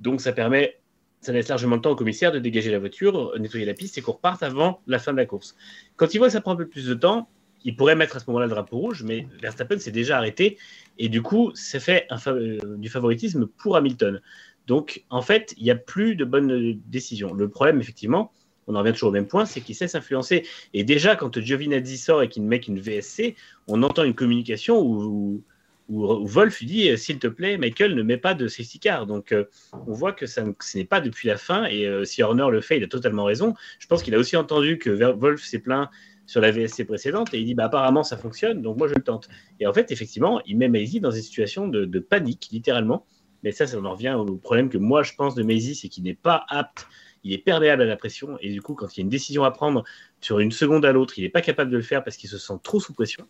Donc 0.00 0.22
ça 0.22 0.32
permet, 0.32 0.80
ça 1.22 1.32
laisse 1.32 1.48
largement 1.48 1.76
le 1.76 1.80
temps 1.80 1.92
au 1.92 1.96
commissaire 1.96 2.32
de 2.32 2.38
dégager 2.38 2.70
la 2.70 2.78
voiture, 2.78 3.32
nettoyer 3.38 3.64
la 3.64 3.74
piste 3.74 3.96
et 3.96 4.02
qu'on 4.02 4.12
reparte 4.12 4.42
avant 4.42 4.82
la 4.86 4.98
fin 4.98 5.12
de 5.12 5.16
la 5.16 5.24
course. 5.24 5.56
Quand 5.96 6.12
il 6.12 6.18
voit 6.18 6.26
que 6.26 6.32
ça 6.32 6.40
prend 6.40 6.52
un 6.52 6.56
peu 6.56 6.66
plus 6.66 6.86
de 6.86 6.94
temps, 6.94 7.28
il 7.64 7.76
pourrait 7.76 7.94
mettre 7.94 8.16
à 8.16 8.18
ce 8.18 8.24
moment-là 8.26 8.46
le 8.46 8.50
drapeau 8.50 8.76
rouge, 8.76 9.04
mais 9.04 9.28
Verstappen 9.40 9.78
s'est 9.78 9.92
déjà 9.92 10.18
arrêté. 10.18 10.58
Et 10.98 11.08
du 11.08 11.22
coup, 11.22 11.52
ça 11.54 11.78
fait 11.78 12.08
euh, 12.26 12.58
du 12.76 12.88
favoritisme 12.88 13.46
pour 13.46 13.76
Hamilton. 13.76 14.20
Donc, 14.66 15.04
en 15.10 15.22
fait, 15.22 15.54
il 15.56 15.64
n'y 15.64 15.70
a 15.70 15.76
plus 15.76 16.16
de 16.16 16.24
bonnes 16.24 16.80
décisions. 16.86 17.32
Le 17.32 17.48
problème, 17.48 17.80
effectivement, 17.80 18.32
on 18.66 18.74
en 18.74 18.80
revient 18.80 18.92
toujours 18.92 19.10
au 19.10 19.12
même 19.12 19.26
point, 19.26 19.44
c'est 19.44 19.60
qu'il 19.60 19.74
sait 19.74 19.88
s'influencer. 19.88 20.46
Et 20.74 20.84
déjà, 20.84 21.16
quand 21.16 21.38
Giovinazzi 21.40 21.98
sort 21.98 22.22
et 22.22 22.28
qu'il 22.28 22.42
met 22.42 22.58
une 22.58 22.80
VSC, 22.80 23.36
on 23.68 23.82
entend 23.82 24.04
une 24.04 24.14
communication 24.14 24.80
où, 24.80 25.42
Wolf 25.88 26.64
dit 26.64 26.88
euh, 26.88 26.96
s'il 26.96 27.18
te 27.18 27.26
plaît, 27.26 27.58
Michael, 27.58 27.94
ne 27.94 28.02
met 28.02 28.16
pas 28.16 28.34
de 28.34 28.48
safety 28.48 28.78
car. 28.78 29.06
Donc 29.06 29.32
euh, 29.32 29.44
on 29.86 29.92
voit 29.92 30.12
que 30.12 30.26
ça, 30.26 30.44
ce 30.60 30.78
n'est 30.78 30.84
pas 30.84 31.00
depuis 31.00 31.28
la 31.28 31.36
fin. 31.36 31.64
Et 31.64 31.86
euh, 31.86 32.04
si 32.04 32.22
Horner 32.22 32.46
le 32.50 32.60
fait, 32.60 32.76
il 32.76 32.84
a 32.84 32.88
totalement 32.88 33.24
raison. 33.24 33.54
Je 33.78 33.86
pense 33.86 34.02
qu'il 34.02 34.14
a 34.14 34.18
aussi 34.18 34.36
entendu 34.36 34.78
que 34.78 34.90
Wolf 34.90 35.42
s'est 35.42 35.58
plaint 35.58 35.88
sur 36.26 36.40
la 36.40 36.50
VSC 36.50 36.84
précédente 36.86 37.34
et 37.34 37.40
il 37.40 37.44
dit 37.44 37.54
bah, 37.54 37.64
apparemment 37.64 38.04
ça 38.04 38.16
fonctionne, 38.16 38.62
donc 38.62 38.78
moi 38.78 38.88
je 38.88 38.94
le 38.94 39.02
tente. 39.02 39.28
Et 39.60 39.66
en 39.66 39.72
fait, 39.72 39.90
effectivement, 39.90 40.40
il 40.46 40.56
met 40.56 40.68
Maisie 40.68 41.00
dans 41.00 41.10
une 41.10 41.22
situation 41.22 41.68
de, 41.68 41.98
panique, 41.98 42.48
littéralement. 42.52 43.06
Mais 43.42 43.50
ça, 43.50 43.66
ça 43.66 43.76
en 43.78 43.90
revient 43.90 44.14
au 44.16 44.36
problème 44.36 44.68
que 44.68 44.78
moi 44.78 45.02
je 45.02 45.14
pense 45.14 45.34
de 45.34 45.42
Maisie, 45.42 45.74
c'est 45.74 45.88
qu'il 45.88 46.04
n'est 46.04 46.14
pas 46.14 46.44
apte 46.48 46.86
il 47.24 47.32
est 47.32 47.38
perméable 47.38 47.82
à 47.82 47.84
la 47.84 47.96
pression 47.96 48.36
et 48.40 48.52
du 48.52 48.60
coup 48.60 48.74
quand 48.74 48.96
il 48.96 49.00
y 49.00 49.02
a 49.02 49.04
une 49.04 49.08
décision 49.08 49.44
à 49.44 49.50
prendre 49.50 49.84
sur 50.20 50.40
une 50.40 50.50
seconde 50.50 50.84
à 50.84 50.92
l'autre, 50.92 51.18
il 51.18 51.22
n'est 51.22 51.30
pas 51.30 51.40
capable 51.40 51.70
de 51.70 51.76
le 51.76 51.82
faire 51.82 52.02
parce 52.02 52.16
qu'il 52.16 52.28
se 52.28 52.38
sent 52.38 52.54
trop 52.62 52.80
sous 52.80 52.92
pression. 52.92 53.26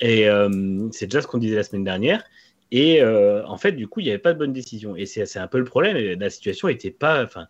Et 0.00 0.28
euh, 0.28 0.88
c'est 0.92 1.06
déjà 1.06 1.22
ce 1.22 1.26
qu'on 1.26 1.38
disait 1.38 1.56
la 1.56 1.62
semaine 1.62 1.84
dernière. 1.84 2.24
Et 2.70 3.02
euh, 3.02 3.44
en 3.46 3.56
fait, 3.58 3.72
du 3.72 3.88
coup, 3.88 4.00
il 4.00 4.04
n'y 4.04 4.10
avait 4.10 4.18
pas 4.18 4.32
de 4.32 4.38
bonne 4.38 4.52
décision. 4.52 4.96
Et 4.96 5.06
c'est 5.06 5.38
un 5.38 5.46
peu 5.46 5.58
le 5.58 5.64
problème. 5.64 5.96
La 6.18 6.30
situation 6.30 6.68
n'était 6.68 6.90
pas. 6.90 7.24
Enfin, 7.24 7.46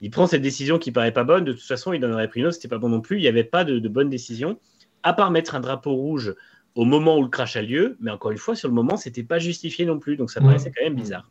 il 0.00 0.10
prend 0.10 0.26
cette 0.26 0.42
décision 0.42 0.78
qui 0.78 0.92
paraît 0.92 1.12
pas 1.12 1.24
bonne. 1.24 1.44
De 1.44 1.52
toute 1.52 1.62
façon, 1.62 1.92
il 1.92 2.04
en 2.04 2.12
aurait 2.12 2.28
pris 2.28 2.40
une 2.40 2.46
autre. 2.46 2.54
C'était 2.54 2.68
pas 2.68 2.78
bon 2.78 2.88
non 2.88 3.00
plus. 3.00 3.18
Il 3.18 3.22
n'y 3.22 3.28
avait 3.28 3.44
pas 3.44 3.64
de, 3.64 3.86
bonne 3.88 4.08
décision, 4.08 4.58
à 5.02 5.12
part 5.12 5.30
mettre 5.30 5.54
un 5.54 5.60
drapeau 5.60 5.94
rouge 5.94 6.34
au 6.74 6.84
moment 6.84 7.18
où 7.18 7.22
le 7.22 7.28
crash 7.28 7.56
a 7.56 7.62
lieu. 7.62 7.96
Mais 8.00 8.10
encore 8.10 8.30
une 8.30 8.38
fois, 8.38 8.54
sur 8.54 8.68
le 8.68 8.74
moment, 8.74 8.96
c'était 8.96 9.24
pas 9.24 9.38
justifié 9.38 9.84
non 9.84 9.98
plus. 9.98 10.16
Donc 10.16 10.30
ça 10.30 10.40
paraissait 10.40 10.72
quand 10.74 10.84
même 10.84 10.94
bizarre. 10.94 11.28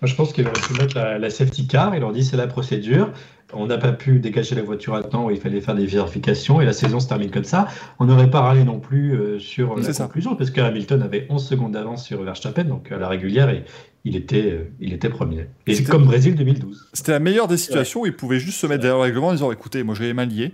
Moi, 0.00 0.08
je 0.08 0.14
pense 0.14 0.32
qu'il 0.32 0.46
aurait 0.46 0.60
pu 0.60 0.72
mettre 0.80 0.96
la, 0.96 1.18
la, 1.18 1.30
safety 1.30 1.66
car. 1.66 1.94
Il 1.94 2.00
leur 2.00 2.12
dit 2.12 2.24
c'est 2.24 2.36
la 2.36 2.46
procédure. 2.46 3.12
On 3.52 3.66
n'a 3.66 3.78
pas 3.78 3.92
pu 3.92 4.20
dégager 4.20 4.54
la 4.54 4.62
voiture 4.62 4.94
à 4.94 5.02
temps 5.02 5.26
où 5.26 5.30
il 5.30 5.40
fallait 5.40 5.60
faire 5.60 5.74
des 5.74 5.86
vérifications 5.86 6.60
et 6.60 6.64
la 6.64 6.72
saison 6.72 7.00
se 7.00 7.08
termine 7.08 7.30
comme 7.30 7.44
ça. 7.44 7.66
On 7.98 8.06
n'aurait 8.06 8.30
pas 8.30 8.40
râlé 8.40 8.64
non 8.64 8.78
plus 8.78 9.12
euh, 9.12 9.38
sur 9.38 9.76
la 9.76 9.92
conclusion 9.92 10.36
parce 10.36 10.50
que 10.50 10.60
Hamilton 10.60 11.02
avait 11.02 11.26
11 11.28 11.44
secondes 11.44 11.72
d'avance 11.72 12.04
sur 12.04 12.22
Verstappen, 12.22 12.64
donc 12.64 12.92
à 12.92 12.98
la 12.98 13.08
régulière, 13.08 13.50
et, 13.50 13.64
il, 14.04 14.16
était, 14.16 14.52
euh, 14.52 14.70
il 14.80 14.92
était 14.92 15.08
premier. 15.08 15.46
Et 15.66 15.74
c'est 15.74 15.84
comme 15.84 16.04
Brésil 16.04 16.34
2012. 16.34 16.90
C'était 16.92 17.12
la 17.12 17.18
meilleure 17.18 17.48
des 17.48 17.56
situations 17.56 18.02
où 18.02 18.06
il 18.06 18.14
pouvait 18.14 18.38
juste 18.38 18.58
se 18.58 18.66
mettre 18.66 18.82
derrière 18.82 18.98
le 18.98 19.02
règlement 19.02 19.28
en 19.28 19.32
disant 19.32 19.50
écoutez, 19.52 19.82
moi 19.82 19.94
j'ai 19.94 20.04
les 20.04 20.14
mains 20.14 20.26
liées. 20.26 20.52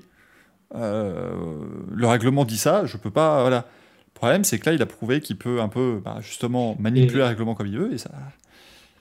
Euh, 0.75 1.35
le 1.95 2.07
règlement 2.07 2.45
dit 2.45 2.59
ça, 2.59 2.87
je 2.87 2.97
peux 2.97 3.11
pas. 3.11 3.43
Voilà. 3.43 3.67
Le 4.15 4.19
problème, 4.19 4.45
c'est 4.45 4.59
que 4.59 4.71
là, 4.71 4.75
il 4.75 4.81
a 4.81 4.87
prouvé 4.87 5.21
qu'il 5.21 5.37
peut 5.37 5.61
un 5.61 5.69
peu, 5.69 6.01
bah, 6.03 6.17
justement, 6.23 6.75
manipuler 6.81 7.19
le 7.19 7.27
règlement 7.27 7.55
comme 7.55 7.67
il 7.67 7.79
veut 7.79 7.93
et 7.93 7.99
ça. 7.99 8.11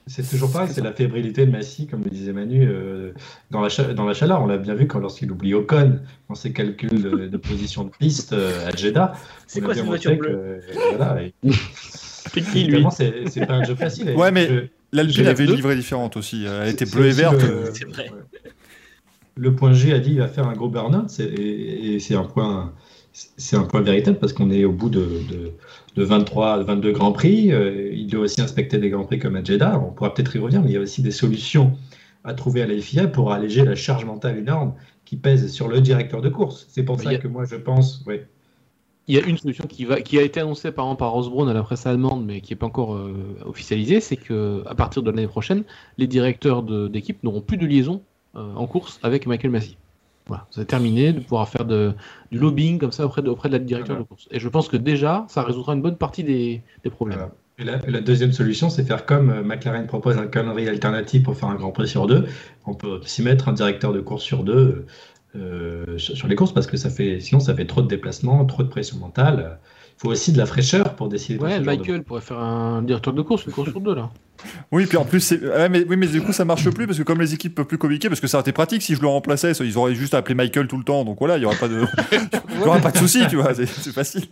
C'est 0.07 0.27
toujours 0.29 0.51
pareil, 0.51 0.69
c'est 0.71 0.83
la 0.83 0.93
fébrilité 0.93 1.47
de 1.47 1.51
Massy, 1.51 1.87
comme 1.87 2.03
le 2.03 2.11
disait 2.11 2.31
Manu, 2.31 2.63
euh, 2.63 3.11
dans, 3.49 3.61
la 3.61 3.69
dans 3.93 4.05
la 4.05 4.13
chaleur. 4.13 4.41
On 4.43 4.45
l'a 4.45 4.57
bien 4.57 4.75
vu 4.75 4.85
quand 4.85 4.99
lorsqu'il 4.99 5.31
oublie 5.31 5.55
Ocon 5.55 5.99
dans 6.29 6.35
ses 6.35 6.53
calculs 6.53 7.01
de, 7.29 7.37
position 7.37 7.85
de 7.85 7.89
piste 7.89 8.33
euh, 8.33 8.67
à 8.67 8.75
Jeddah. 8.75 9.13
C'est 9.47 9.61
quoi 9.61 9.73
cette 9.73 9.85
voiture 9.85 10.15
bleue 10.15 10.59
voilà, 10.95 11.17
C'est 12.91 13.45
pas 13.47 13.53
un 13.53 13.63
jeu 13.63 13.73
facile. 13.73 14.11
Ouais, 14.11 14.31
mais 14.31 14.69
l'Alpine 14.91 15.25
avait 15.25 15.45
une 15.45 15.55
livrée 15.55 15.75
différente 15.75 16.17
aussi. 16.17 16.45
Elle 16.45 16.69
était 16.69 16.85
bleue 16.85 17.07
et 17.07 17.11
verte. 17.11 17.41
C'est 17.73 17.85
vrai. 17.85 18.11
Le 19.37 19.55
point 19.55 19.73
G 19.73 19.91
a 19.91 19.99
dit 19.99 20.11
qu'il 20.11 20.19
va 20.19 20.27
faire 20.27 20.47
un 20.47 20.53
gros 20.53 20.69
burn-out, 20.69 21.19
et, 21.19 21.99
c'est 21.99 22.15
un 22.15 22.23
point 22.23 22.73
c'est 23.37 23.55
un 23.55 23.63
point 23.63 23.81
véritable 23.81 24.19
parce 24.19 24.33
qu'on 24.33 24.51
est 24.51 24.65
au 24.65 24.71
bout 24.71 24.89
de, 24.89 24.99
de, 24.99 25.51
23, 26.03 26.63
22 26.63 26.91
Grands 26.91 27.11
Prix. 27.11 27.51
Euh, 27.51 27.91
il 27.93 28.07
doit 28.07 28.21
aussi 28.21 28.41
inspecter 28.41 28.77
des 28.77 28.89
Grands 28.89 29.05
Prix 29.05 29.19
comme 29.19 29.35
à 29.35 29.43
Jeddah. 29.43 29.79
On 29.79 29.91
pourra 29.91 30.13
peut-être 30.13 30.35
y 30.35 30.39
revenir, 30.39 30.61
mais 30.61 30.69
il 30.69 30.73
y 30.73 30.77
a 30.77 30.81
aussi 30.81 31.01
des 31.01 31.11
solutions 31.11 31.73
à 32.23 32.33
trouver 32.33 32.61
à 32.61 32.67
la 32.67 32.77
FIA 32.79 33.07
pour 33.07 33.31
alléger 33.31 33.63
la 33.63 33.75
charge 33.75 34.05
mentale 34.05 34.37
énorme 34.37 34.73
qui 35.05 35.15
pèse 35.15 35.51
sur 35.51 35.67
le 35.67 35.81
directeur 35.81 36.21
de 36.21 36.29
course. 36.29 36.65
C'est 36.69 36.83
pour 36.83 36.99
ça 36.99 37.15
que 37.17 37.27
moi 37.27 37.45
je 37.45 37.55
pense. 37.55 38.03
Ouais. 38.05 38.27
Il 39.07 39.15
y 39.15 39.19
a 39.19 39.25
une 39.25 39.37
solution 39.37 39.67
qui, 39.67 39.85
va, 39.85 40.01
qui 40.01 40.17
a 40.17 40.23
été 40.23 40.39
annoncée 40.39 40.71
par, 40.71 40.97
par 40.97 41.15
à 41.15 41.53
la 41.53 41.61
presse 41.61 41.85
allemande, 41.85 42.25
mais 42.25 42.41
qui 42.41 42.51
n'est 42.51 42.57
pas 42.57 42.65
encore 42.65 42.95
euh, 42.95 43.37
officialisée, 43.45 43.99
c'est 43.99 44.17
qu'à 44.17 44.73
partir 44.75 45.03
de 45.03 45.11
l'année 45.11 45.27
prochaine, 45.27 45.63
les 45.99 46.07
directeurs 46.07 46.63
d'équipe 46.63 47.23
n'auront 47.23 47.41
plus 47.41 47.57
de 47.57 47.67
liaison 47.67 48.01
euh, 48.35 48.53
en 48.55 48.65
course 48.65 48.99
avec 49.03 49.27
Michael 49.27 49.51
Massey. 49.51 49.75
Voilà, 50.27 50.47
c'est 50.49 50.65
terminé 50.65 51.13
de 51.13 51.19
pouvoir 51.19 51.47
faire 51.47 51.65
de, 51.65 51.93
du 52.31 52.39
lobbying 52.39 52.79
comme 52.79 52.91
ça 52.91 53.05
auprès 53.05 53.21
de, 53.21 53.29
auprès 53.29 53.49
de 53.49 53.53
la 53.53 53.59
directeur 53.59 53.97
de 53.97 54.03
course. 54.03 54.27
Et 54.31 54.39
je 54.39 54.49
pense 54.49 54.67
que 54.67 54.77
déjà, 54.77 55.25
ça 55.29 55.43
résoudra 55.43 55.73
une 55.73 55.81
bonne 55.81 55.97
partie 55.97 56.23
des, 56.23 56.63
des 56.83 56.89
problèmes. 56.89 57.29
Et 57.57 57.63
la, 57.63 57.77
la, 57.87 58.01
deuxième 58.01 58.33
solution, 58.33 58.69
c'est 58.69 58.83
faire 58.83 59.05
comme 59.05 59.29
euh, 59.29 59.43
McLaren 59.43 59.87
propose 59.87 60.17
un 60.17 60.27
calendrier 60.27 60.67
alternatif 60.67 61.23
pour 61.23 61.37
faire 61.37 61.49
un 61.49 61.55
Grand 61.55 61.71
Prix 61.71 61.87
sur 61.87 62.07
deux. 62.07 62.25
On 62.65 62.73
peut 62.73 62.99
s'y 63.05 63.21
mettre 63.21 63.47
un 63.47 63.53
directeur 63.53 63.93
de 63.93 64.01
course 64.01 64.23
sur 64.23 64.43
deux 64.43 64.85
euh, 65.35 65.97
sur 65.97 66.27
les 66.27 66.35
courses 66.35 66.53
parce 66.53 66.67
que 66.67 66.77
ça 66.77 66.89
fait, 66.89 67.19
sinon 67.19 67.39
ça 67.39 67.53
fait 67.53 67.65
trop 67.65 67.81
de 67.81 67.87
déplacements, 67.87 68.45
trop 68.45 68.63
de 68.63 68.67
pression 68.69 68.97
mentale. 68.97 69.59
Il 69.97 70.01
faut 70.01 70.09
aussi 70.09 70.33
de 70.33 70.37
la 70.37 70.45
fraîcheur 70.45 70.95
pour 70.95 71.07
décider. 71.07 71.39
Ouais, 71.39 71.59
Michael 71.61 72.03
pourrait 72.03 72.21
faire 72.21 72.39
un 72.39 72.81
directeur 72.81 73.13
de 73.13 73.21
course, 73.21 73.45
une 73.45 73.53
course 73.53 73.69
sur 73.71 73.79
deux 73.79 73.95
là. 73.95 74.09
Oui, 74.71 74.85
puis 74.85 74.97
en 74.97 75.05
plus, 75.05 75.31
mais, 75.71 75.85
oui, 75.87 75.95
mais 75.95 76.07
du 76.07 76.21
coup, 76.21 76.33
ça 76.33 76.43
marche 76.43 76.69
plus 76.69 76.85
parce 76.85 76.97
que 76.97 77.03
comme 77.03 77.21
les 77.21 77.33
équipes 77.33 77.55
peuvent 77.55 77.65
plus 77.65 77.77
communiquer, 77.77 78.09
parce 78.09 78.19
que 78.19 78.27
ça 78.27 78.37
aurait 78.37 78.43
été 78.43 78.51
pratique 78.51 78.81
si 78.81 78.93
je 78.93 79.01
le 79.01 79.07
remplaçais, 79.07 79.53
ils 79.53 79.77
auraient 79.77 79.95
juste 79.95 80.13
appelé 80.13 80.35
Michael 80.35 80.67
tout 80.67 80.77
le 80.77 80.83
temps, 80.83 81.05
donc 81.05 81.17
voilà, 81.19 81.37
il 81.37 81.39
n'y 81.39 81.45
aurait 81.45 81.55
pas 81.55 81.69
de, 81.69 81.85
il 82.11 82.59
y 82.59 82.63
aura 82.63 82.79
pas 82.79 82.91
de 82.91 82.97
souci, 82.97 83.25
tu 83.29 83.37
vois, 83.37 83.53
c'est 83.53 83.65
facile. 83.65 84.25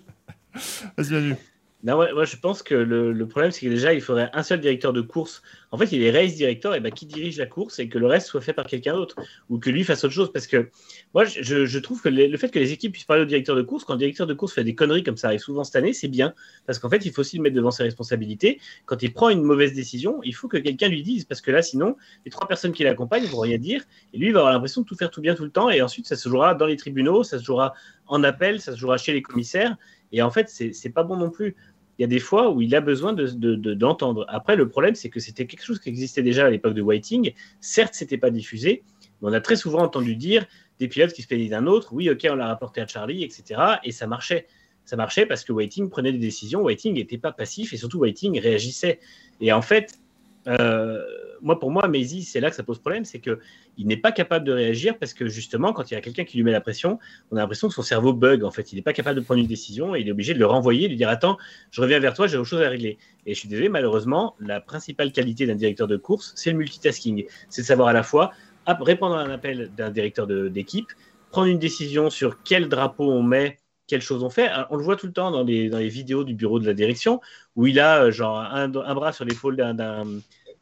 Vas-y, 0.98 1.36
non, 1.84 1.98
moi, 1.98 2.24
je 2.24 2.38
pense 2.38 2.64
que 2.64 2.76
le, 2.76 3.28
problème, 3.28 3.52
c'est 3.52 3.66
que 3.66 3.70
déjà, 3.70 3.94
il 3.94 4.00
faudrait 4.00 4.30
un 4.32 4.42
seul 4.42 4.62
directeur 4.62 4.94
de 4.94 5.02
course. 5.02 5.42
En 5.70 5.78
fait, 5.78 5.92
il 5.92 6.02
est 6.02 6.12
race 6.12 6.36
directeur, 6.36 6.76
et 6.76 6.80
ben, 6.80 6.94
qui 6.94 7.06
dirige 7.06 7.38
la 7.38 7.46
course 7.46 7.78
et 7.80 7.90
que 7.90 7.98
le 8.00 8.08
reste 8.08 8.28
soit 8.28 8.40
fait 8.40 8.54
par 8.54 8.68
quelqu'un 8.68 8.94
d'autre 8.94 9.18
ou 9.50 9.60
que 9.60 9.70
lui 9.70 9.84
fasse 9.84 10.06
autre 10.06 10.14
chose. 10.14 10.32
Parce 10.32 10.48
que 10.48 10.70
moi, 11.14 11.26
je, 11.26 11.80
trouve 11.80 12.02
que 12.02 12.08
le 12.08 12.38
fait 12.38 12.50
que 12.50 12.60
les 12.60 12.72
équipes 12.72 12.94
puissent 12.94 13.04
parler 13.04 13.24
au 13.24 13.26
directeur 13.26 13.58
de 13.58 13.64
course, 13.64 13.84
quand 13.84 13.94
le 13.94 14.00
directeur 14.00 14.28
de 14.28 14.34
course 14.34 14.54
fait 14.54 14.64
des 14.64 14.76
conneries 14.76 15.04
comme 15.04 15.18
ça 15.18 15.28
arrive 15.28 15.42
souvent 15.42 15.66
cette 15.66 15.76
année, 15.76 15.92
c'est 15.92 16.08
bien. 16.08 16.34
Parce 16.66 16.80
qu'en 16.80 16.90
fait, 16.90 17.06
il 17.06 17.12
faut 17.12 17.20
aussi 17.20 17.36
le 17.36 17.44
mettre 17.44 17.56
devant 17.58 17.72
ses 17.72 17.84
responsabilités. 17.84 18.62
Quand 18.86 19.04
il 19.04 19.12
prend 19.12 19.28
une 19.28 19.44
mauvaise 19.44 19.74
décision, 19.74 20.22
il 20.24 20.34
faut 20.34 20.48
que 20.48 20.58
quelqu'un 20.58 20.88
lui 20.88 21.04
dise. 21.04 21.26
Parce 21.26 21.42
que 21.42 21.52
là, 21.52 21.62
sinon, 21.62 21.98
les 22.24 22.32
trois 22.32 22.48
personnes 22.48 22.72
qui 22.72 22.84
l'accompagnent 22.84 23.24
ne 23.24 23.28
vont 23.28 23.42
rien 23.42 23.58
dire. 23.58 23.84
Et 24.14 24.18
lui, 24.20 24.28
il 24.28 24.34
va 24.34 24.40
avoir 24.40 24.54
l'impression 24.54 24.84
de 24.84 24.86
tout 24.86 24.96
faire 24.96 25.12
tout 25.12 25.20
bien 25.20 25.36
tout 25.36 25.44
le 25.44 25.52
temps. 25.52 25.70
Et 25.70 25.82
ensuite, 25.82 26.08
ça 26.08 26.16
se 26.16 26.30
jouera 26.30 26.56
dans 26.56 26.66
les 26.66 26.78
tribunaux, 26.78 27.24
ça 27.24 27.40
se 27.40 27.44
jouera 27.44 27.74
en 28.08 28.24
appel, 28.24 28.62
ça 28.62 28.72
se 28.72 28.78
jouera 28.78 28.96
chez 28.96 29.12
les 29.12 29.22
commissaires. 29.22 29.76
Et 30.14 30.22
en 30.22 30.30
fait, 30.30 30.48
c'est 30.48 30.90
pas 30.90 31.04
bon 31.04 31.18
non 31.18 31.32
plus 31.32 31.56
il 31.98 32.02
y 32.02 32.06
a 32.06 32.08
des 32.08 32.20
fois 32.20 32.50
où 32.50 32.62
il 32.62 32.74
a 32.76 32.82
besoin 32.82 33.14
d'entendre. 33.14 34.26
De, 34.26 34.30
Après, 34.30 34.56
le 34.56 34.68
problème, 34.68 34.96
c'est 34.96 35.10
que 35.10 35.20
c'était 35.20 35.46
quelque 35.46 35.64
chose 35.64 35.80
qui 35.80 35.90
existait 35.90 36.24
déjà 36.24 36.46
à 36.46 36.50
l'époque 36.50 36.74
de 36.74 36.82
Whiting. 36.82 37.34
Certes, 37.62 37.94
c'était 37.94 38.18
pas 38.18 38.32
diffusé, 38.32 38.84
mais 39.22 39.30
on 39.30 39.34
a 39.34 39.42
très 39.42 39.56
souvent 39.56 39.84
entendu 39.84 40.16
dire 40.16 40.46
des 40.80 40.88
pilotes 40.88 41.14
qui 41.14 41.22
se 41.22 41.28
plaignent 41.28 41.50
d'un 41.50 41.68
autre. 41.68 41.94
Oui, 41.94 42.10
ok, 42.10 42.28
on 42.32 42.36
l'a 42.36 42.48
rapporté 42.48 42.82
à 42.82 42.88
Charlie, 42.88 43.24
etc. 43.24 43.62
Et 43.84 43.92
ça 43.92 44.08
marchait. 44.08 44.48
Ça 44.86 44.98
marchait 44.98 45.26
parce 45.26 45.46
que 45.46 45.54
Whiting 45.54 45.90
prenait 45.90 46.12
des 46.12 46.18
décisions. 46.18 46.62
Whiting 46.62 46.96
n'était 46.96 47.18
pas 47.18 47.32
passif 47.32 47.74
et 47.74 47.78
surtout 47.78 48.00
Whiting 48.00 48.40
réagissait. 48.40 49.00
Et 49.40 49.54
en 49.54 49.62
fait, 49.62 49.98
moi, 50.46 51.60
pour 51.60 51.72
moi, 51.72 51.88
Maisie, 51.88 52.24
c'est 52.24 52.40
là 52.40 52.50
que 52.50 52.56
ça 52.56 52.64
pose 52.64 52.80
problème, 52.80 53.04
c'est 53.04 53.20
qu'il 53.20 53.38
n'est 53.80 53.98
pas 53.98 54.12
capable 54.12 54.46
de 54.46 54.54
réagir 54.54 54.98
parce 54.98 55.14
que 55.14 55.28
justement, 55.28 55.74
quand 55.74 55.92
il 55.92 55.94
y 55.94 55.98
a 55.98 56.02
quelqu'un 56.02 56.24
qui 56.24 56.38
lui 56.38 56.44
met 56.44 56.52
la 56.52 56.62
pression, 56.62 57.00
on 57.32 57.36
a 57.36 57.42
l'impression 57.42 57.68
que 57.68 57.74
son 57.74 57.82
cerveau 57.82 58.14
bug. 58.14 58.44
En 58.44 58.52
fait, 58.52 58.72
il 58.72 58.78
n'est 58.78 58.82
pas 58.82 58.94
capable 58.94 59.20
de 59.20 59.26
prendre 59.26 59.42
une 59.42 59.48
décision 59.48 59.94
et 59.94 60.00
il 60.00 60.08
est 60.08 60.12
obligé 60.12 60.34
de 60.34 60.40
le 60.40 60.46
renvoyer, 60.46 60.84
de 60.84 60.90
lui 60.90 60.98
dire 60.98 61.10
attends, 61.10 61.38
je 61.72 61.82
reviens 61.82 62.00
vers 62.00 62.14
toi, 62.14 62.28
j'ai 62.28 62.38
autre 62.38 62.48
chose 62.48 62.62
à 62.62 62.70
régler. 62.70 62.98
Et 63.26 63.34
je 63.34 63.40
suis 63.40 63.50
désolé, 63.50 63.68
malheureusement, 63.68 64.36
la 64.40 64.62
principale 64.62 65.12
qualité 65.12 65.46
d'un 65.46 65.56
directeur 65.56 65.88
de 65.88 65.98
course, 65.98 66.32
c'est 66.36 66.52
le 66.52 66.58
multitasking, 66.58 67.26
c'est 67.50 67.62
de 67.62 67.68
savoir 67.68 67.90
à 67.90 67.94
la 67.94 68.04
fois 68.04 68.32
répondre 68.66 69.16
à 69.16 69.22
un 69.22 69.30
appel 69.30 69.72
d'un 69.76 69.90
directeur 69.90 70.26
d'équipe, 70.28 70.88
prendre 71.32 71.48
une 71.48 71.60
décision 71.60 72.10
sur 72.10 72.42
quel 72.44 72.70
drapeau 72.70 73.12
on 73.12 73.22
met 73.22 73.60
quelles 73.94 74.02
choses 74.02 74.24
on 74.24 74.32
fait. 74.32 74.50
On 74.72 74.76
le 74.76 74.84
voit 74.84 74.96
tout 74.96 75.06
le 75.06 75.14
temps 75.14 75.30
dans 75.30 75.44
les, 75.44 75.70
dans 75.70 75.78
les 75.78 75.88
vidéos 75.88 76.24
du 76.24 76.34
bureau 76.34 76.60
de 76.60 76.66
la 76.66 76.74
direction, 76.74 77.22
où 77.56 77.68
il 77.68 77.80
a 77.80 78.06
euh, 78.06 78.12
genre 78.12 78.40
un 78.40 78.68
bras 78.68 79.14
sur 79.14 79.24
l'épaule 79.24 79.56
d'un 79.56 79.76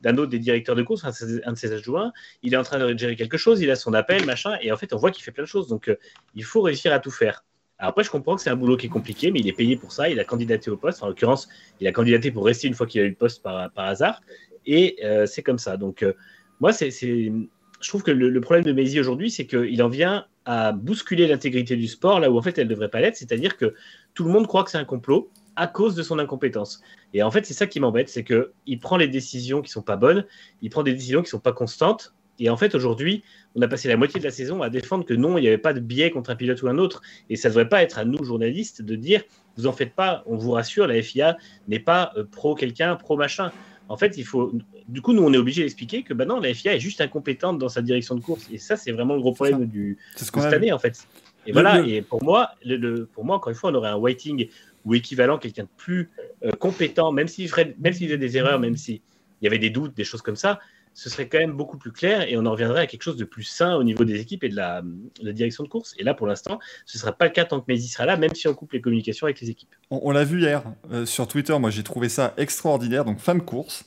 d'un 0.02 0.18
autre 0.18 0.32
des 0.32 0.40
directeurs 0.40 0.76
de 0.76 0.82
course, 0.82 1.06
un 1.06 1.52
de 1.52 1.58
ses 1.58 1.72
adjoints, 1.72 2.12
il 2.42 2.56
est 2.56 2.58
en 2.58 2.64
train 2.64 2.80
de 2.80 2.98
gérer 2.98 3.16
quelque 3.16 3.38
chose, 3.38 3.62
il 3.62 3.70
a 3.70 3.76
son 3.76 3.94
appel, 3.94 4.26
machin, 4.26 4.58
et 4.60 4.72
en 4.72 4.76
fait, 4.76 4.94
on 4.94 4.98
voit 4.98 5.12
qu'il 5.12 5.24
fait 5.24 5.32
plein 5.32 5.44
de 5.44 5.48
choses. 5.48 5.68
Donc, 5.68 5.88
euh, 5.88 5.96
il 6.34 6.44
faut 6.44 6.62
réussir 6.62 6.92
à 6.92 7.00
tout 7.00 7.12
faire. 7.12 7.46
après, 7.78 8.04
je 8.04 8.10
comprends 8.10 8.36
que 8.36 8.42
c'est 8.42 8.50
un 8.50 8.56
boulot 8.56 8.78
qui 8.78 8.88
est 8.88 8.90
compliqué, 8.90 9.30
mais 9.32 9.40
il 9.40 9.48
est 9.48 9.54
payé 9.54 9.76
pour 9.76 9.92
ça, 9.92 10.10
il 10.10 10.20
a 10.20 10.24
candidaté 10.24 10.72
au 10.72 10.78
poste. 10.78 11.04
En 11.04 11.08
l'occurrence, 11.08 11.48
il 11.80 11.88
a 11.88 11.92
candidaté 11.92 12.32
pour 12.32 12.46
rester 12.46 12.68
une 12.68 12.74
fois 12.74 12.88
qu'il 12.88 13.00
a 13.02 13.06
eu 13.06 13.10
le 13.10 13.16
poste 13.16 13.44
par, 13.44 13.72
hasard, 13.78 14.22
et 14.66 14.98
euh, 15.04 15.28
c'est 15.28 15.44
comme 15.44 15.60
ça. 15.60 15.78
Donc, 15.78 16.04
moi, 16.60 16.74
c'est, 16.74 16.90
je 17.82 17.90
trouve 17.90 18.04
que 18.04 18.12
le, 18.12 18.42
problème 18.42 18.64
de 18.64 18.72
Maisie 18.72 19.00
aujourd'hui, 19.00 19.32
c'est 19.32 19.46
qu'il 19.46 19.82
en 19.84 19.90
vient 19.90 20.26
à 20.46 20.72
bousculer 20.72 21.28
l'intégrité 21.28 21.76
du 21.76 21.88
sport 21.88 22.20
là 22.20 22.32
où 22.32 22.38
en 22.38 22.42
fait 22.42 22.58
elle 22.58 22.68
devrait 22.68 22.90
pas 22.90 23.00
l'être, 23.00 23.16
c'est-à-dire 23.16 23.58
que 23.58 23.74
tout 24.14 24.24
le 24.24 24.32
monde 24.32 24.48
croit 24.48 24.64
que 24.64 24.72
c'est 24.72 24.78
un 24.78 24.86
complot 24.86 25.30
à 25.56 25.68
cause 25.68 25.96
de 25.96 26.04
son 26.04 26.20
incompétence. 26.20 26.82
Et 27.14 27.24
en 27.24 27.32
fait, 27.32 27.46
c'est 27.46 27.54
ça 27.54 27.68
qui 27.68 27.80
m'embête, 27.80 28.10
c'est 28.10 28.24
qu'il 28.24 28.80
prend 28.80 28.98
les 28.98 29.08
décisions 29.08 29.62
qui 29.62 29.70
sont 29.70 29.82
pas 29.82 29.98
bonnes, 29.98 30.26
il 30.62 30.70
prend 30.70 30.84
des 30.84 30.94
décisions 30.94 31.22
qui 31.22 31.30
sont 31.30 31.40
pas 31.40 31.52
constantes. 31.52 32.14
Et 32.40 32.50
en 32.50 32.58
fait, 32.58 32.74
aujourd'hui, 32.74 33.24
on 33.56 33.62
a 33.62 33.68
passé 33.68 33.88
la 33.88 33.98
moitié 33.98 34.20
de 34.20 34.26
la 34.26 34.32
saison 34.32 34.62
à 34.62 34.70
défendre 34.70 35.06
que 35.06 35.14
non, 35.14 35.38
il 35.38 35.42
n'y 35.42 35.48
avait 35.48 35.58
pas 35.58 35.74
de 35.74 35.80
biais 35.80 36.10
contre 36.10 36.30
un 36.32 36.36
pilote 36.36 36.62
ou 36.64 36.70
un 36.70 36.78
autre. 36.78 37.02
Et 37.30 37.36
ça 37.36 37.50
ne 37.50 37.54
devrait 37.54 37.70
pas 37.70 37.84
être 37.84 38.00
à 38.00 38.06
nous, 38.06 38.24
journalistes, 38.24 38.82
de 38.82 38.96
dire, 38.96 39.22
vous 39.58 39.68
en 39.68 39.74
faites 39.74 39.94
pas, 39.94 40.24
on 40.26 40.38
vous 40.38 40.52
rassure, 40.52 40.88
la 40.88 41.00
FIA 41.02 41.38
n'est 41.68 41.80
pas 41.80 42.14
euh, 42.18 42.24
pro 42.24 42.56
quelqu'un, 42.56 42.96
pro 42.96 43.18
machin. 43.18 43.52
En 43.92 43.98
fait, 43.98 44.18
il 44.18 44.24
faut. 44.24 44.54
Du 44.88 45.02
coup, 45.02 45.12
nous, 45.12 45.22
on 45.22 45.34
est 45.34 45.38
obligé 45.38 45.64
d'expliquer 45.64 46.04
que 46.04 46.14
bah 46.14 46.24
non, 46.24 46.40
la 46.40 46.54
FIA 46.54 46.76
est 46.76 46.80
juste 46.80 47.02
incompétente 47.02 47.60
dans 47.60 47.68
sa 47.68 47.82
direction 47.82 48.16
de 48.16 48.22
course. 48.22 48.48
Et 48.50 48.58
ça, 48.58 48.78
c'est 48.78 48.94
vraiment 48.94 49.16
le 49.16 49.20
gros 49.20 49.34
problème 49.34 49.66
du, 49.66 49.98
de 50.18 50.24
cette 50.24 50.54
année, 50.54 50.72
en 50.72 50.80
fait. 50.80 51.06
Et 51.46 51.52
voilà, 51.52 51.86
et 51.86 52.02
pour 52.02 52.24
moi, 52.24 52.52
le, 52.64 53.04
pour 53.04 53.26
moi, 53.26 53.36
encore 53.36 53.50
une 53.50 53.58
fois, 53.58 53.70
on 53.70 53.76
aurait 53.76 53.90
un 53.90 53.98
waiting 53.98 54.48
ou 54.86 54.96
équivalent, 54.96 55.38
quelqu'un 55.38 55.64
de 55.64 55.70
plus 55.76 56.10
euh, 56.46 56.52
compétent, 56.52 57.12
même 57.12 57.28
s'il 57.28 57.50
ferait, 57.50 57.76
même 57.80 57.92
s'il 57.92 58.08
faisait 58.08 58.18
des 58.18 58.38
erreurs, 58.38 58.60
même 58.60 58.78
s'il 58.78 59.02
y 59.42 59.48
avait 59.48 59.60
des 59.60 59.70
doutes, 59.70 59.94
des 59.94 60.06
choses 60.06 60.22
comme 60.22 60.38
ça, 60.38 60.60
ce 60.94 61.10
serait 61.10 61.28
quand 61.28 61.40
même 61.40 61.54
beaucoup 61.54 61.78
plus 61.78 61.92
clair 61.92 62.28
et 62.28 62.38
on 62.38 62.46
en 62.46 62.52
reviendrait 62.52 62.82
à 62.82 62.88
quelque 62.88 63.04
chose 63.04 63.18
de 63.18 63.24
plus 63.24 63.44
sain 63.44 63.76
au 63.76 63.84
niveau 63.84 64.04
des 64.04 64.20
équipes 64.20 64.44
et 64.44 64.50
de 64.50 64.56
la, 64.56 64.82
direction 65.22 65.64
de 65.64 65.70
course. 65.70 65.96
Et 65.98 66.04
là, 66.04 66.14
pour 66.14 66.28
l'instant, 66.28 66.60
ce 66.86 66.98
ne 66.98 67.02
sera 67.02 67.12
pas 67.12 67.26
le 67.26 67.32
cas 67.32 67.46
tant 67.46 67.62
que 67.62 67.66
Messi 67.68 67.88
sera 67.88 68.06
là, 68.06 68.18
même 68.18 68.34
si 68.36 68.48
on 68.48 68.54
coupe 68.54 68.74
les 68.74 68.82
communications 68.82 69.26
avec 69.26 69.40
les 69.40 69.50
équipes. 69.50 69.70
On, 69.90 70.12
l'a 70.12 70.24
vu 70.24 70.42
hier 70.42 70.64
euh, 70.92 71.06
sur 71.06 71.28
Twitter, 71.28 71.58
moi 71.60 71.70
j'ai 71.70 71.84
trouvé 71.84 72.10
ça 72.10 72.34
extraordinaire. 72.38 73.06
Donc, 73.06 73.20
fin 73.20 73.36
de 73.36 73.42
course, 73.42 73.86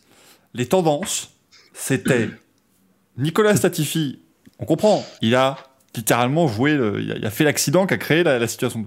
les 0.55 0.67
tendances, 0.67 1.33
c'était 1.73 2.31
Nicolas 3.19 3.57
Statifi, 3.57 4.21
on 4.59 4.65
comprend, 4.65 5.05
il 5.21 5.35
a 5.35 5.57
littéralement 5.95 6.49
joué, 6.49 6.73
il, 6.73 7.25
a, 7.25 7.31
fait 7.31 7.45
l'accident 7.45 7.87
qui 7.87 7.95
a 7.95 7.99
créé 7.99 8.25
la, 8.25 8.47
situation. 8.49 8.85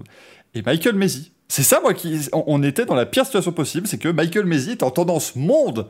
Et 0.54 0.62
Michael 0.62 0.96
Messi, 0.96 1.32
c'est 1.48 1.62
ça, 1.62 1.80
moi, 1.80 1.94
qui. 1.94 2.28
On, 2.32 2.62
était 2.62 2.84
dans 2.84 2.94
la 2.94 3.06
pire 3.06 3.24
situation 3.24 3.52
possible, 3.52 3.86
c'est 3.86 3.98
que 3.98 4.08
Michael 4.08 4.44
Messi 4.44 4.72
était 4.72 4.84
en 4.84 4.90
tendance 4.90 5.34
monde. 5.34 5.86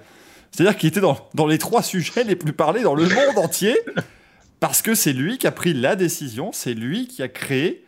C'est-à-dire 0.51 0.77
qu'il 0.77 0.89
était 0.89 1.01
dans, 1.01 1.17
dans, 1.35 1.47
les 1.47 1.59
trois 1.59 1.83
sujets 1.83 2.25
les 2.25 2.37
plus 2.37 2.53
parlés 2.53 2.83
dans 2.83 2.95
le 2.95 3.05
monde 3.09 3.39
entier, 3.39 3.77
parce 4.61 4.83
que 4.83 4.95
c'est 4.95 5.13
lui 5.13 5.39
qui 5.39 5.47
a 5.47 5.53
pris 5.53 5.75
la 5.75 5.97
décision, 5.97 6.51
c'est 6.53 6.75
lui 6.75 7.07
qui 7.07 7.23
a 7.23 7.29
créé 7.29 7.85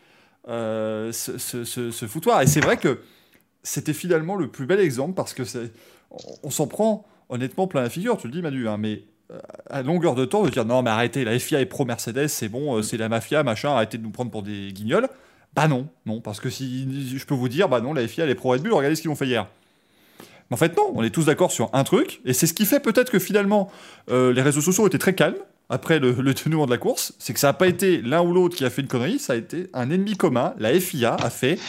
euh, 0.48 1.12
ce, 1.12 1.38
ce, 1.38 2.06
foutoir. 2.06 2.42
Et 2.42 2.46
c'est 2.46 2.60
vrai 2.60 2.76
que 2.76 3.00
c'était 3.62 3.92
finalement 3.92 4.36
le 4.36 4.48
plus 4.48 4.66
bel 4.66 4.80
exemple, 4.80 5.14
parce 5.14 5.34
que 5.34 5.44
c'est. 5.44 5.72
On, 6.42 6.50
s'en 6.50 6.66
prend 6.66 7.06
honnêtement 7.28 7.68
plein 7.68 7.82
la 7.82 7.90
figure, 7.90 8.16
tu 8.16 8.26
le 8.26 8.32
dis 8.32 8.42
Manu, 8.42 8.68
hein, 8.68 8.78
mais 8.78 9.04
euh, 9.30 9.38
à 9.68 9.82
longueur 9.82 10.16
de 10.16 10.24
temps 10.24 10.42
de 10.42 10.50
dire 10.50 10.64
non 10.64 10.82
mais 10.82 10.90
arrêtez, 10.90 11.24
la 11.24 11.38
FIA 11.38 11.60
est 11.60 11.66
pro 11.66 11.84
Mercedes, 11.84 12.26
c'est 12.26 12.48
bon, 12.48 12.78
euh, 12.78 12.82
c'est 12.82 12.96
la 12.96 13.08
mafia, 13.08 13.44
machin, 13.44 13.70
arrêtez 13.70 13.96
de 13.96 14.02
nous 14.02 14.10
prendre 14.10 14.30
pour 14.30 14.42
des 14.42 14.72
guignols. 14.72 15.08
Bah 15.54 15.68
non, 15.68 15.88
non, 16.04 16.20
parce 16.20 16.40
que 16.40 16.50
si 16.50 17.16
je 17.16 17.24
peux 17.26 17.34
vous 17.34 17.48
dire, 17.48 17.68
bah 17.68 17.80
non, 17.80 17.92
la 17.92 18.08
FIA 18.08 18.24
elle 18.24 18.30
est 18.30 18.34
pro 18.34 18.50
Red 18.50 18.62
Bull, 18.62 18.72
regardez 18.72 18.96
ce 18.96 19.02
qu'ils 19.02 19.10
ont 19.10 19.16
fait 19.16 19.26
hier. 19.26 19.46
En 20.50 20.56
fait 20.56 20.76
non, 20.76 20.92
on 20.94 21.02
est 21.02 21.10
tous 21.10 21.26
d'accord 21.26 21.52
sur 21.52 21.70
un 21.72 21.84
truc, 21.84 22.20
et 22.24 22.32
c'est 22.32 22.46
ce 22.46 22.54
qui 22.54 22.66
fait 22.66 22.80
peut-être 22.80 23.10
que 23.10 23.18
finalement 23.18 23.70
euh, 24.10 24.32
les 24.32 24.42
réseaux 24.42 24.60
sociaux 24.60 24.86
étaient 24.86 24.98
très 24.98 25.14
calmes 25.14 25.36
après 25.70 26.00
le, 26.00 26.10
le 26.10 26.34
de 26.34 26.70
la 26.70 26.78
course, 26.78 27.14
c'est 27.20 27.32
que 27.32 27.38
ça 27.38 27.46
n'a 27.46 27.52
pas 27.52 27.68
été 27.68 28.02
l'un 28.02 28.22
ou 28.22 28.34
l'autre 28.34 28.56
qui 28.56 28.64
a 28.64 28.70
fait 28.70 28.82
une 28.82 28.88
connerie, 28.88 29.20
ça 29.20 29.34
a 29.34 29.36
été 29.36 29.70
un 29.72 29.88
ennemi 29.88 30.16
commun. 30.16 30.52
La 30.58 30.78
FIA 30.78 31.14
a 31.14 31.30
fait 31.30 31.60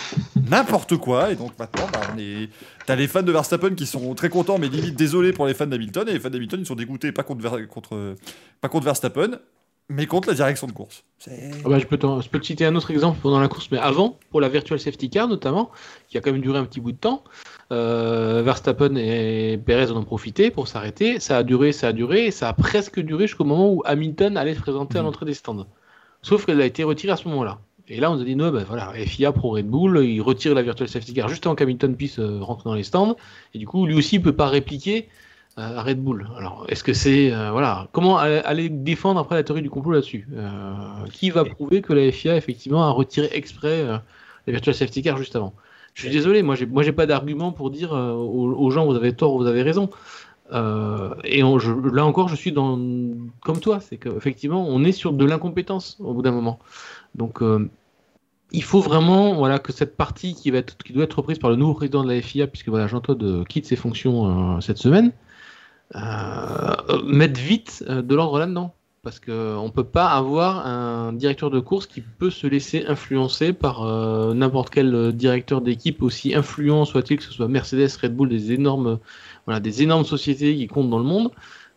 n'importe 0.50 0.98
quoi, 0.98 1.32
et 1.32 1.36
donc 1.36 1.52
maintenant, 1.60 1.86
bah, 1.94 2.02
on 2.12 2.48
t'as 2.88 2.96
les 2.96 3.08
fans 3.08 3.22
de 3.22 3.32
Verstappen 3.32 3.76
qui 3.76 3.86
sont 3.86 4.16
très 4.16 4.30
contents, 4.30 4.58
mais 4.58 4.70
limite 4.70 4.96
désolés 4.96 5.34
pour 5.34 5.46
les 5.46 5.54
fans 5.54 5.68
d'Hamilton, 5.68 6.10
et 6.10 6.14
les 6.14 6.20
fans 6.20 6.32
d'Hamilton 6.32 6.60
ils 6.60 6.66
sont 6.66 6.74
dégoûtés 6.74 7.12
pas 7.12 7.22
contre, 7.22 8.16
pas 8.60 8.70
contre 8.70 8.86
Verstappen, 8.86 9.38
mais 9.88 10.08
contre 10.08 10.30
la 10.30 10.34
direction 10.34 10.66
de 10.66 10.72
course. 10.72 11.04
Ah 11.28 11.70
bah, 11.70 11.78
je, 11.78 11.86
peux 11.86 12.00
je 12.02 12.30
peux 12.30 12.40
te 12.40 12.46
citer 12.46 12.66
un 12.66 12.76
autre 12.76 12.90
exemple 12.90 13.20
pendant 13.22 13.40
la 13.40 13.48
course, 13.50 13.70
mais 13.72 13.78
avant, 13.78 14.18
pour 14.32 14.42
la 14.42 14.50
Virtual 14.50 14.80
Safety 14.80 15.12
Car 15.12 15.28
notamment, 15.28 15.70
qui 16.10 16.18
a 16.18 16.22
quand 16.22 16.32
même 16.32 16.42
duré 16.42 16.58
un 16.58 16.66
petit 16.66 16.80
bout 16.80 16.92
de 16.92 16.98
temps. 16.98 17.24
Euh, 17.72 18.42
Verstappen 18.44 18.96
et 18.96 19.58
Perez 19.66 19.92
en 19.92 19.98
ont 19.98 20.04
profité 20.04 20.52
pour 20.52 20.68
s'arrêter. 20.68 21.20
Ça 21.20 21.38
a 21.38 21.44
duré, 21.44 21.72
ça 21.72 21.88
a 21.88 21.94
duré, 21.94 22.26
et 22.28 22.32
ça 22.32 22.50
a 22.50 22.54
presque 22.54 23.00
duré 23.00 23.28
jusqu'au 23.28 23.46
moment 23.46 23.72
où 23.74 23.82
Hamilton 23.86 24.38
allait 24.38 24.56
se 24.56 24.60
présenter 24.62 24.98
à 24.98 25.02
Mhm. 25.02 25.06
l'entrée 25.08 25.26
des 25.26 25.34
stands. 25.34 25.66
Sauf 26.22 26.46
qu'elle 26.46 26.62
a 26.62 26.66
été 26.66 26.84
retirée 26.84 27.14
à 27.14 27.18
ce 27.18 27.28
moment-là. 27.30 27.60
Et 27.88 28.00
là, 28.00 28.12
on 28.12 28.16
nous 28.16 28.22
a 28.22 28.26
dit, 28.26 28.36
non, 28.36 28.52
ben 28.52 28.64
voilà, 28.64 28.94
FIA 28.94 29.32
pro 29.32 29.52
Red 29.52 29.68
Bull, 29.68 30.06
il 30.06 30.22
retire 30.22 30.54
la 30.54 30.62
Virtual 30.62 30.88
Safety 30.88 31.14
Car 31.14 31.28
juste 31.30 31.46
avant 31.46 31.56
qu'Hamilton 31.56 31.96
puisse 31.96 32.20
euh, 32.20 32.40
rentrer 32.42 32.70
dans 32.70 32.76
les 32.76 32.84
stands. 32.84 33.16
Et 33.54 33.58
du 33.60 33.68
coup, 33.68 33.86
lui 33.86 33.96
aussi, 33.96 34.16
il 34.18 34.22
peut 34.22 34.32
pas 34.36 34.48
répliquer 34.48 35.10
euh, 35.58 35.78
à 35.78 35.82
Red 35.84 36.02
Bull. 36.02 36.28
Alors, 36.38 36.66
est-ce 36.70 36.84
que 36.84 36.94
c'est. 36.94 37.34
euh, 37.34 37.52
voilà. 37.52 37.88
Comment 37.92 38.18
aller, 38.18 38.38
aller 38.46 38.70
défendre 38.70 39.20
après 39.20 39.36
la 39.36 39.44
théorie 39.44 39.62
du 39.62 39.70
complot 39.70 39.92
là-dessus? 39.94 40.28
Euh, 40.34 40.72
Qui 41.12 41.32
va 41.32 41.44
prouver 41.44 41.82
que 41.82 41.92
la 41.92 42.10
FIA, 42.12 42.38
effectivement, 42.38 42.84
a 42.84 42.92
retiré 42.92 43.30
exprès 43.34 43.82
euh, 43.82 43.98
la 44.48 44.54
Virtual 44.54 44.74
Safety 44.76 45.02
Car 45.02 45.18
juste 45.18 45.36
avant? 45.36 45.54
Je 45.94 46.02
suis 46.04 46.10
désolé, 46.12 46.42
moi, 46.42 46.56
j'ai, 46.56 46.66
moi, 46.66 46.84
j'ai 46.84 46.94
pas 46.94 47.06
d'argument 47.06 47.52
pour 47.52 47.70
dire 47.70 47.94
euh, 47.94 48.14
aux, 48.14 48.70
gens, 48.72 48.86
vous 48.86 48.96
avez 48.96 49.14
tort, 49.14 49.38
vous 49.38 49.48
avez 49.48 49.62
raison. 49.62 49.90
Euh, 50.54 51.14
et 51.24 51.44
on- 51.44 51.58
là 51.58 52.06
encore, 52.06 52.28
je 52.28 52.36
suis 52.36 52.52
dans 52.52 52.78
comme 53.42 53.60
toi, 53.60 53.80
c'est 53.80 53.98
qu'effectivement, 53.98 54.66
on 54.68 54.84
est 54.84 54.92
sur 54.92 55.14
de 55.14 55.26
l'incompétence 55.26 55.98
au 56.00 56.14
bout 56.14 56.22
d'un 56.22 56.32
moment. 56.32 56.60
Donc, 57.16 57.42
euh, 57.42 57.70
il 58.52 58.64
faut 58.64 58.82
vraiment 58.82 59.36
voilà, 59.36 59.60
que 59.60 59.72
cette 59.72 59.96
partie 59.96 60.34
qui, 60.36 60.52
va 60.52 60.58
être, 60.60 60.78
qui 60.78 60.94
doit 60.94 61.06
être 61.06 61.18
reprise 61.20 61.40
par 61.40 61.50
le 61.50 61.56
nouveau 61.56 61.74
président 61.74 62.04
de 62.04 62.10
la 62.12 62.22
FIA, 62.22 62.48
puisque 62.48 62.70
voilà, 62.70 62.88
Jean-Claude 62.88 63.46
quitte 63.48 63.66
ses 63.66 63.78
fonctions 63.78 64.60
cette 64.62 64.78
semaine, 64.78 65.14
euh, 65.96 67.02
mette 67.06 67.38
vite 67.38 67.84
de 67.88 68.16
l'ordre 68.16 68.40
là-dedans. 68.40 68.74
Parce 69.04 69.20
qu'on 69.20 69.66
ne 69.66 69.72
peut 69.72 69.84
pas 69.84 70.10
avoir 70.10 70.68
un 70.68 71.12
directeur 71.12 71.50
de 71.50 71.60
course 71.60 71.88
qui 71.88 72.02
peut 72.02 72.30
se 72.30 72.46
laisser 72.46 72.86
influencer 72.86 73.52
par 73.52 73.82
euh, 73.82 74.36
n'importe 74.36 74.70
quel 74.70 74.94
euh, 74.94 75.12
directeur 75.12 75.62
d'équipe, 75.62 76.04
aussi 76.04 76.36
influent 76.36 76.86
soit-il, 76.86 77.18
que 77.18 77.24
ce 77.24 77.32
soit 77.32 77.48
Mercedes, 77.48 77.90
Red 78.00 78.16
Bull, 78.16 78.30
des 78.30 78.52
énormes, 78.52 79.00
voilà, 79.48 79.60
des 79.60 79.82
énormes 79.82 80.06
sociétés 80.06 80.56
qui 80.56 80.68
comptent 80.68 80.92
dans 80.92 81.00
le 81.00 81.04
monde. 81.04 81.32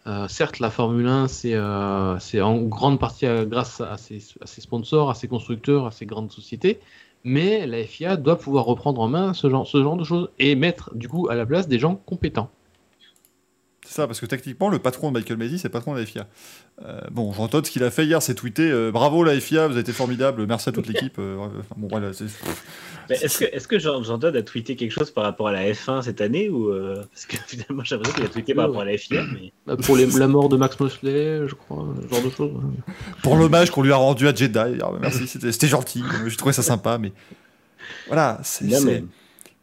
Euh, 0.06 0.28
certes, 0.28 0.58
la 0.58 0.68
Formule 0.68 1.06
1, 1.06 1.28
c'est 1.28 2.40
en 2.42 2.60
grande 2.60 3.00
partie 3.00 3.24
grâce 3.46 3.80
à 3.80 3.96
ses, 3.96 4.18
à 4.42 4.46
ses 4.46 4.60
sponsors, 4.60 5.08
à 5.08 5.14
ses 5.14 5.26
constructeurs, 5.26 5.86
à 5.86 5.92
ses 5.92 6.04
grandes 6.04 6.30
sociétés, 6.30 6.78
mais 7.24 7.66
la 7.66 7.84
FIA 7.84 8.18
doit 8.18 8.36
pouvoir 8.36 8.66
reprendre 8.66 9.00
en 9.00 9.08
main 9.08 9.32
ce 9.32 9.48
genre, 9.48 9.66
ce 9.66 9.82
genre 9.82 9.96
de 9.96 10.04
choses 10.04 10.28
et 10.38 10.56
mettre 10.56 10.94
du 10.94 11.08
coup 11.08 11.28
à 11.30 11.34
la 11.34 11.46
place 11.46 11.68
des 11.68 11.78
gens 11.78 11.94
compétents. 11.94 12.50
C'est 13.94 14.00
ça, 14.00 14.08
parce 14.08 14.18
que 14.18 14.26
techniquement, 14.26 14.70
le 14.70 14.80
patron 14.80 15.12
de 15.12 15.16
Michael 15.20 15.36
Masi, 15.36 15.56
c'est 15.56 15.68
le 15.68 15.72
patron 15.72 15.94
de 15.94 16.00
la 16.00 16.04
FIA. 16.04 16.26
Euh, 16.84 17.00
bon, 17.12 17.32
Jean 17.32 17.46
Todt, 17.46 17.64
ce 17.66 17.70
qu'il 17.70 17.84
a 17.84 17.92
fait 17.92 18.04
hier, 18.04 18.20
c'est 18.20 18.34
tweeter 18.34 18.68
euh, 18.68 18.90
Bravo 18.90 19.22
la 19.22 19.38
FIA, 19.38 19.68
vous 19.68 19.74
avez 19.74 19.82
été 19.82 19.92
formidable, 19.92 20.44
merci 20.48 20.68
à 20.68 20.72
toute 20.72 20.88
l'équipe. 20.88 21.14
Euh, 21.20 21.36
enfin, 21.38 21.52
bon, 21.76 21.86
voilà, 21.88 22.12
c'est- 22.12 22.24
Mais 23.08 23.14
Est-ce 23.14 23.68
que, 23.68 23.78
Jean, 23.78 24.02
Jean 24.02 24.18
Todt 24.18 24.36
a 24.36 24.42
tweeté 24.42 24.74
quelque 24.74 24.90
chose 24.90 25.12
par 25.12 25.22
rapport 25.22 25.46
à 25.46 25.52
la 25.52 25.70
F1 25.72 26.02
cette 26.02 26.20
année 26.20 26.48
ou 26.48 26.70
euh, 26.70 27.04
Parce 27.12 27.26
que 27.26 27.36
finalement, 27.46 27.84
j'ai 27.84 27.94
l'impression 27.94 28.16
qu'il 28.16 28.24
a 28.24 28.28
tweeté 28.30 28.52
par 28.52 28.66
rapport 28.66 28.80
à 28.80 28.84
la 28.84 28.98
FIA. 28.98 29.22
Mais... 29.32 29.52
Euh, 29.68 29.76
Pour 29.76 29.96
les- 29.96 30.06
la 30.06 30.26
mort 30.26 30.48
de 30.48 30.56
Max 30.56 30.80
Mosley, 30.80 31.46
je 31.46 31.54
crois, 31.54 31.86
ce 32.02 32.12
genre 32.12 32.24
de 32.24 32.30
choses. 32.30 32.50
pour 33.22 33.36
l'hommage 33.36 33.70
qu'on 33.70 33.82
lui 33.82 33.92
a 33.92 33.96
rendu 33.96 34.26
à. 34.26 34.30
Ah, 34.32 34.64
bah, 34.66 34.98
merci, 35.00 35.28
c'était 35.28 35.68
gentil, 35.68 36.02
j'ai 36.26 36.36
trouvé 36.36 36.52
ça 36.52 36.62
sympa, 36.62 36.98
mais 36.98 37.12
voilà, 38.08 38.40
c'est. 38.42 38.64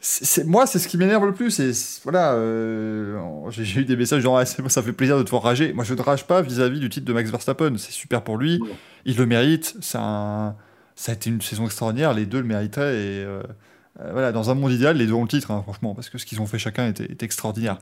C'est- 0.03 0.45
moi, 0.45 0.65
c'est 0.65 0.80
ce 0.80 0.88
qui 0.88 0.98
m'énerve 0.98 1.26
le 1.26 1.34
plus. 1.34 1.60
Et 1.60 1.72
voilà, 2.03 2.34
euh, 2.34 3.19
j'ai 3.49 3.82
eu 3.82 3.86
des 3.86 3.95
messages 3.95 4.22
genre, 4.23 4.38
ah, 4.40 4.45
ça 4.45 4.82
fait 4.82 4.94
plaisir 4.94 5.18
de 5.18 5.23
te 5.23 5.30
voir 5.30 5.44
rager. 5.44 5.73
Moi, 5.73 5.84
je 5.84 5.94
ne 5.94 6.02
rage 6.02 6.26
pas 6.26 6.41
vis-à-vis 6.41 6.80
du 6.80 6.90
titre 6.90 7.06
de 7.06 7.14
Max 7.14 7.30
Verstappen. 7.30 7.73
C'est 7.78 7.91
super 7.91 8.23
pour 8.23 8.38
lui, 8.38 8.60
il 9.06 9.15
le 9.18 9.26
mérite. 9.28 9.76
Un- 9.94 10.56
ça 10.95 11.11
a 11.11 11.15
été 11.15 11.30
une 11.30 11.41
saison 11.41 11.65
extraordinaire. 11.65 12.14
Les 12.14 12.26
deux 12.26 12.40
le 12.40 12.48
mériteraient. 12.48 12.95
Et 12.95 13.23
euh, 13.23 13.44
euh, 13.99 14.10
voilà, 14.11 14.32
dans 14.32 14.49
un 14.49 14.56
monde 14.56 14.72
idéal, 14.72 14.98
les 14.98 15.06
deux 15.06 15.14
ont 15.14 15.22
le 15.22 15.28
titre, 15.28 15.52
hein, 15.52 15.61
franchement, 15.64 15.94
parce 15.94 16.10
que 16.10 16.18
ce 16.18 16.26
qu'ils 16.26 16.41
ont 16.41 16.48
fait 16.48 16.57
chacun 16.60 16.88
était, 16.88 17.06
était 17.06 17.26
extraordinaire. 17.26 17.78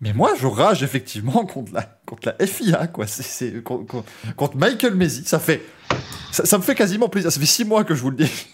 Mais 0.00 0.12
moi, 0.12 0.32
je 0.40 0.46
rage 0.46 0.84
effectivement 0.84 1.44
contre 1.52 1.72
la, 1.74 1.82
contre 2.06 2.28
la 2.38 2.46
FIA, 2.46 2.86
quoi. 2.86 3.08
C'est, 3.08 3.24
c'est- 3.24 3.62
contre, 3.64 4.04
contre 4.36 4.56
Michael 4.56 4.94
Mesi. 4.94 5.24
Ça 5.24 5.40
fait, 5.40 5.62
ça, 6.30 6.44
ça 6.46 6.56
me 6.56 6.62
fait 6.62 6.76
quasiment 6.76 7.08
plaisir. 7.08 7.32
Ça 7.32 7.40
fait 7.40 7.46
six 7.46 7.64
mois 7.64 7.82
que 7.82 7.96
je 7.96 8.02
vous 8.02 8.10
le 8.10 8.16
dis. 8.16 8.46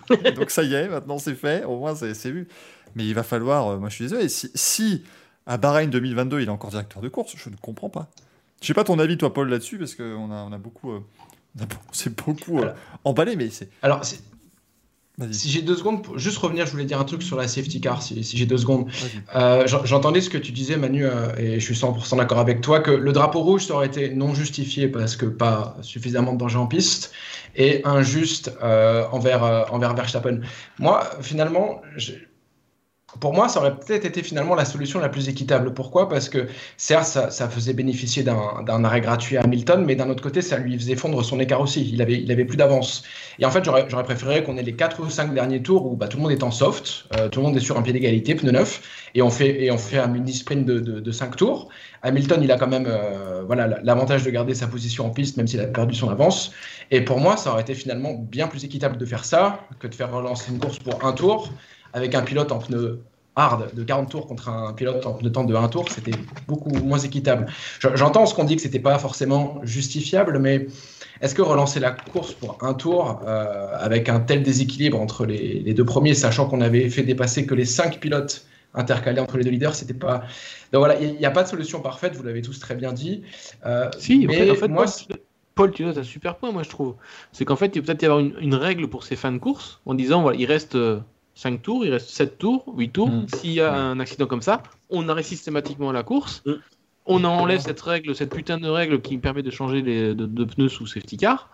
Donc 0.36 0.50
ça 0.50 0.62
y 0.62 0.74
est, 0.74 0.88
maintenant 0.88 1.18
c'est 1.18 1.34
fait. 1.34 1.64
Au 1.64 1.78
moins 1.78 1.94
c'est, 1.94 2.30
vu. 2.30 2.48
Mais 2.94 3.04
il 3.06 3.14
va 3.14 3.22
falloir. 3.22 3.68
euh, 3.68 3.78
moi, 3.78 3.88
je 3.88 3.94
suis 3.96 4.04
désolé. 4.04 4.28
Si, 4.28 4.50
si 4.54 5.02
à 5.46 5.56
Bahreïn 5.56 5.88
2022, 5.88 6.40
il 6.40 6.46
est 6.48 6.50
encore 6.50 6.70
directeur 6.70 7.02
de 7.02 7.08
course, 7.08 7.34
je 7.36 7.48
ne 7.50 7.56
comprends 7.56 7.88
pas. 7.88 8.08
Je 8.60 8.66
sais 8.66 8.74
pas 8.74 8.84
ton 8.84 8.98
avis, 8.98 9.16
toi, 9.18 9.32
Paul, 9.32 9.48
là-dessus, 9.48 9.78
parce 9.78 9.94
qu'on 9.94 10.30
a, 10.30 10.36
on 10.44 10.52
a 10.52 10.58
beaucoup. 10.58 10.92
euh, 10.92 11.00
on 11.60 11.64
s'est 11.92 12.10
beaucoup 12.10 12.58
euh, 12.58 12.62
Alors- 12.62 12.74
emballé, 13.04 13.34
mais 13.36 13.50
c'est. 13.50 13.68
Alors, 13.82 14.02
si, 15.30 15.50
j'ai 15.50 15.62
deux 15.62 15.76
secondes, 15.76 16.02
pour 16.02 16.18
juste 16.18 16.38
revenir, 16.38 16.66
je 16.66 16.72
voulais 16.72 16.84
dire 16.84 16.98
un 17.00 17.04
truc 17.04 17.22
sur 17.22 17.36
la 17.36 17.46
safety 17.48 17.80
car, 17.80 18.02
si, 18.02 18.24
si 18.24 18.36
j'ai 18.36 18.46
deux 18.46 18.58
secondes. 18.58 18.86
Euh, 19.36 19.66
j'en- 19.66 19.84
J'entendais 19.84 20.20
ce 20.20 20.30
que 20.30 20.38
tu 20.38 20.52
disais, 20.52 20.76
Manu, 20.76 21.04
euh, 21.06 21.34
et 21.36 21.60
je 21.60 21.64
suis 21.64 21.74
100% 21.74 22.16
d'accord 22.16 22.38
avec 22.38 22.60
toi, 22.60 22.80
que 22.80 22.90
le 22.90 23.12
drapeau 23.12 23.40
rouge, 23.40 23.66
ça 23.66 23.74
aurait 23.74 23.86
été 23.86 24.14
non 24.14 24.34
justifié 24.34 24.88
parce 24.88 25.16
que 25.16 25.26
pas 25.26 25.76
suffisamment 25.82 26.32
de 26.32 26.38
danger 26.38 26.58
en 26.58 26.66
piste, 26.66 27.12
et 27.54 27.82
injuste 27.84 28.52
euh, 28.62 29.04
envers, 29.12 29.42
envers 29.72 29.94
Verstappen. 29.94 30.40
Moi, 30.78 31.08
finalement, 31.20 31.82
je- 31.96 32.12
pour 33.20 33.34
moi, 33.34 33.48
ça 33.48 33.60
aurait 33.60 33.76
peut-être 33.76 34.04
été 34.04 34.22
finalement 34.22 34.54
la 34.54 34.64
solution 34.64 34.98
la 34.98 35.08
plus 35.08 35.28
équitable. 35.28 35.74
Pourquoi? 35.74 36.08
Parce 36.08 36.28
que 36.28 36.48
certes, 36.76 37.04
ça, 37.04 37.30
ça 37.30 37.48
faisait 37.48 37.74
bénéficier 37.74 38.22
d'un 38.22 38.84
arrêt 38.84 39.00
gratuit 39.00 39.36
à 39.36 39.42
Hamilton, 39.42 39.84
mais 39.84 39.96
d'un 39.96 40.08
autre 40.08 40.22
côté, 40.22 40.40
ça 40.40 40.56
lui 40.56 40.78
faisait 40.78 40.96
fondre 40.96 41.22
son 41.24 41.38
écart 41.38 41.60
aussi. 41.60 41.90
Il 41.92 42.00
avait, 42.00 42.20
il 42.22 42.30
avait 42.32 42.44
plus 42.44 42.56
d'avance. 42.56 43.02
Et 43.38 43.44
en 43.44 43.50
fait, 43.50 43.64
j'aurais 43.64 44.04
préféré 44.04 44.44
qu'on 44.44 44.56
ait 44.56 44.62
les 44.62 44.74
4 44.74 45.00
ou 45.00 45.10
5 45.10 45.34
derniers 45.34 45.62
tours 45.62 45.86
où 45.86 45.96
bah, 45.96 46.08
tout 46.08 46.16
le 46.16 46.22
monde 46.22 46.32
est 46.32 46.42
en 46.42 46.50
soft, 46.50 47.04
euh, 47.16 47.28
tout 47.28 47.40
le 47.40 47.46
monde 47.46 47.56
est 47.56 47.60
sur 47.60 47.78
un 47.78 47.82
pied 47.82 47.92
d'égalité, 47.92 48.34
pneu 48.34 48.50
neuf, 48.50 48.82
et 49.14 49.20
on 49.20 49.30
fait, 49.30 49.62
et 49.62 49.70
on 49.70 49.78
fait 49.78 49.98
un 49.98 50.06
mini 50.06 50.32
sprint 50.32 50.64
de, 50.64 50.80
de, 50.80 51.00
de 51.00 51.10
5 51.12 51.36
tours. 51.36 51.68
Hamilton, 52.02 52.40
il 52.42 52.50
a 52.50 52.56
quand 52.56 52.66
même 52.66 52.86
euh, 52.88 53.42
voilà, 53.46 53.78
l'avantage 53.82 54.24
de 54.24 54.30
garder 54.30 54.54
sa 54.54 54.66
position 54.66 55.06
en 55.06 55.10
piste, 55.10 55.36
même 55.36 55.46
s'il 55.46 55.60
a 55.60 55.66
perdu 55.66 55.94
son 55.94 56.08
avance. 56.08 56.52
Et 56.90 57.02
pour 57.02 57.20
moi, 57.20 57.36
ça 57.36 57.52
aurait 57.52 57.62
été 57.62 57.74
finalement 57.74 58.14
bien 58.14 58.48
plus 58.48 58.64
équitable 58.64 58.96
de 58.96 59.04
faire 59.04 59.24
ça 59.24 59.60
que 59.78 59.86
de 59.86 59.94
faire 59.94 60.10
relancer 60.10 60.50
une 60.50 60.58
course 60.58 60.78
pour 60.78 61.04
un 61.04 61.12
tour 61.12 61.50
avec 61.92 62.14
un 62.14 62.22
pilote 62.22 62.52
en 62.52 62.58
pneu 62.58 63.00
hard 63.34 63.74
de 63.74 63.82
40 63.82 64.10
tours 64.10 64.26
contre 64.26 64.50
un 64.50 64.74
pilote 64.74 65.06
en 65.06 65.14
pneu 65.14 65.32
temps 65.32 65.44
de 65.44 65.54
1 65.54 65.68
tour, 65.68 65.88
c'était 65.88 66.12
beaucoup 66.46 66.68
moins 66.70 66.98
équitable. 66.98 67.46
Je- 67.80 67.88
J'entends 67.94 68.26
ce 68.26 68.34
qu'on 68.34 68.44
dit 68.44 68.56
que 68.56 68.62
c'était 68.62 68.78
pas 68.78 68.98
forcément 68.98 69.58
justifiable, 69.62 70.38
mais 70.38 70.66
est-ce 71.22 71.34
que 71.34 71.40
relancer 71.42 71.80
la 71.80 71.92
course 71.92 72.34
pour 72.34 72.58
un 72.62 72.74
tour 72.74 73.22
euh, 73.26 73.68
avec 73.78 74.08
un 74.10 74.20
tel 74.20 74.42
déséquilibre 74.42 75.00
entre 75.00 75.24
les, 75.24 75.60
les 75.60 75.72
deux 75.74 75.84
premiers, 75.84 76.12
sachant 76.14 76.46
qu'on 76.46 76.60
avait 76.60 76.90
fait 76.90 77.04
dépasser 77.04 77.46
que 77.46 77.54
les 77.54 77.64
5 77.64 78.00
pilotes 78.00 78.44
intercalés 78.74 79.20
entre 79.20 79.38
les 79.38 79.44
deux 79.44 79.50
leaders, 79.50 79.74
c'était 79.74 79.94
pas. 79.94 80.24
Donc 80.72 80.80
voilà, 80.80 81.00
il 81.00 81.14
n'y 81.14 81.26
a 81.26 81.30
pas 81.30 81.42
de 81.42 81.48
solution 81.48 81.80
parfaite, 81.80 82.14
vous 82.16 82.22
l'avez 82.22 82.42
tous 82.42 82.58
très 82.58 82.74
bien 82.74 82.92
dit. 82.92 83.22
Euh, 83.64 83.88
Si, 83.98 84.24
en 84.24 84.28
mais 84.28 84.36
fait, 84.36 84.50
en 84.50 84.54
fait, 84.56 84.68
moi, 84.68 84.84
Paul, 85.54 85.70
tu 85.70 85.84
notes 85.84 85.98
un 85.98 86.02
super 86.02 86.36
point, 86.36 86.50
moi 86.52 86.62
je 86.62 86.70
trouve. 86.70 86.96
C'est 87.32 87.44
qu'en 87.44 87.56
fait, 87.56 87.66
il 87.76 87.80
peut 87.80 87.86
peut-être 87.86 88.02
y 88.02 88.06
avoir 88.06 88.20
une, 88.20 88.34
une 88.40 88.54
règle 88.54 88.88
pour 88.88 89.04
ces 89.04 89.16
fins 89.16 89.32
de 89.32 89.38
course 89.38 89.80
en 89.86 89.94
disant 89.94 90.22
voilà, 90.22 90.38
il 90.38 90.46
reste 90.46 90.74
5 91.34 91.62
tours, 91.62 91.84
il 91.84 91.90
reste 91.92 92.08
7 92.10 92.38
tours, 92.38 92.64
8 92.76 92.88
tours. 92.90 93.08
Mm. 93.08 93.26
S'il 93.36 93.52
y 93.52 93.60
a 93.60 93.72
un 93.74 93.98
accident 94.00 94.26
comme 94.26 94.42
ça, 94.42 94.62
on 94.90 95.08
arrête 95.08 95.24
systématiquement 95.24 95.90
la 95.92 96.02
course. 96.02 96.42
Mm. 96.46 96.52
On 97.06 97.24
enlève 97.24 97.60
cette 97.60 97.80
règle, 97.80 98.14
cette 98.14 98.32
putain 98.34 98.58
de 98.58 98.68
règle 98.68 99.00
qui 99.00 99.18
permet 99.18 99.42
de 99.42 99.50
changer 99.50 99.82
les, 99.82 100.14
de, 100.14 100.26
de 100.26 100.44
pneus 100.44 100.68
sous 100.68 100.86
safety 100.86 101.16
car. 101.16 101.48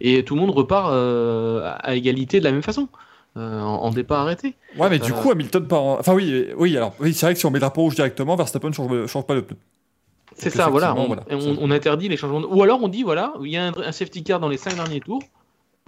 Et 0.00 0.24
tout 0.24 0.34
le 0.34 0.40
monde 0.40 0.50
repart 0.50 0.90
euh, 0.92 1.72
à- 1.80 1.94
égalité 1.94 2.40
de 2.40 2.44
la 2.44 2.50
même 2.52 2.62
façon, 2.62 2.88
euh, 3.36 3.60
en, 3.60 3.82
en 3.82 3.90
départ 3.90 4.20
arrêté. 4.22 4.56
Ouais, 4.76 4.88
mais 4.90 4.98
du 4.98 5.12
Euh. 5.12 5.14
coup, 5.14 5.30
Hamilton 5.30 5.68
part 5.68 5.82
en... 5.82 5.98
Enfin, 6.00 6.14
oui, 6.14 6.46
oui, 6.56 6.76
alors, 6.76 6.94
oui, 7.00 7.12
c'est 7.14 7.26
vrai 7.26 7.34
que 7.34 7.38
si 7.38 7.46
on 7.46 7.50
met 7.50 7.58
le 7.58 7.60
drapeau 7.60 7.82
rouge 7.82 7.94
directement, 7.94 8.34
Verstappen 8.34 8.68
ne 8.70 8.74
change, 8.74 9.06
change 9.06 9.26
pas 9.26 9.34
le 9.34 9.42
pneu. 9.42 9.56
C'est 10.36 10.50
ça, 10.50 10.68
voilà. 10.68 10.94
On, 10.96 11.06
voilà. 11.06 11.24
on- 11.30 11.56
on 11.60 11.70
interdit 11.70 12.08
les 12.08 12.16
changements. 12.16 12.40
de- 12.40 12.46
Ou 12.46 12.62
alors 12.62 12.80
on 12.82 12.88
dit 12.88 13.02
voilà, 13.02 13.34
il 13.42 13.50
y 13.50 13.56
a 13.56 13.66
un, 13.66 13.72
un 13.76 13.92
safety 13.92 14.22
car 14.24 14.40
dans 14.40 14.48
les 14.48 14.56
5 14.56 14.74
derniers 14.74 15.00
tours. 15.00 15.22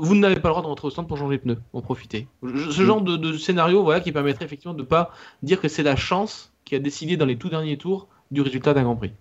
Vous 0.01 0.15
n'avez 0.17 0.37
pas 0.37 0.49
le 0.49 0.53
droit 0.53 0.63
de 0.63 0.67
rentrer 0.67 0.87
au 0.89 0.91
stand 0.91 1.07
pour 1.07 1.17
changer 1.19 1.37
de 1.37 1.43
pneus. 1.43 1.59
En 1.73 1.81
profiter. 1.83 2.27
Ce 2.43 2.47
Mm. 2.83 2.85
genre 2.87 3.03
de, 3.03 3.17
de 3.17 3.37
scénario, 3.37 3.83
voilà, 3.83 4.01
qui 4.01 4.13
permettrait 4.13 4.45
effectivement 4.45 4.75
de 4.75 4.83
pas 4.83 5.13
dire 5.43 5.61
que 5.61 5.69
c'est 5.69 5.83
la 5.83 5.97
chance 5.97 6.53
qui 6.65 6.75
a 6.75 6.79
décidé 6.79 7.17
dans 7.17 7.27
les 7.27 7.37
tout 7.37 7.49
derniers 7.49 7.77
tours 7.77 8.09
du 8.31 8.41
résultat 8.41 8.75
d'un 8.75 8.83
Grand 8.85 8.97
Prix. 8.97 9.13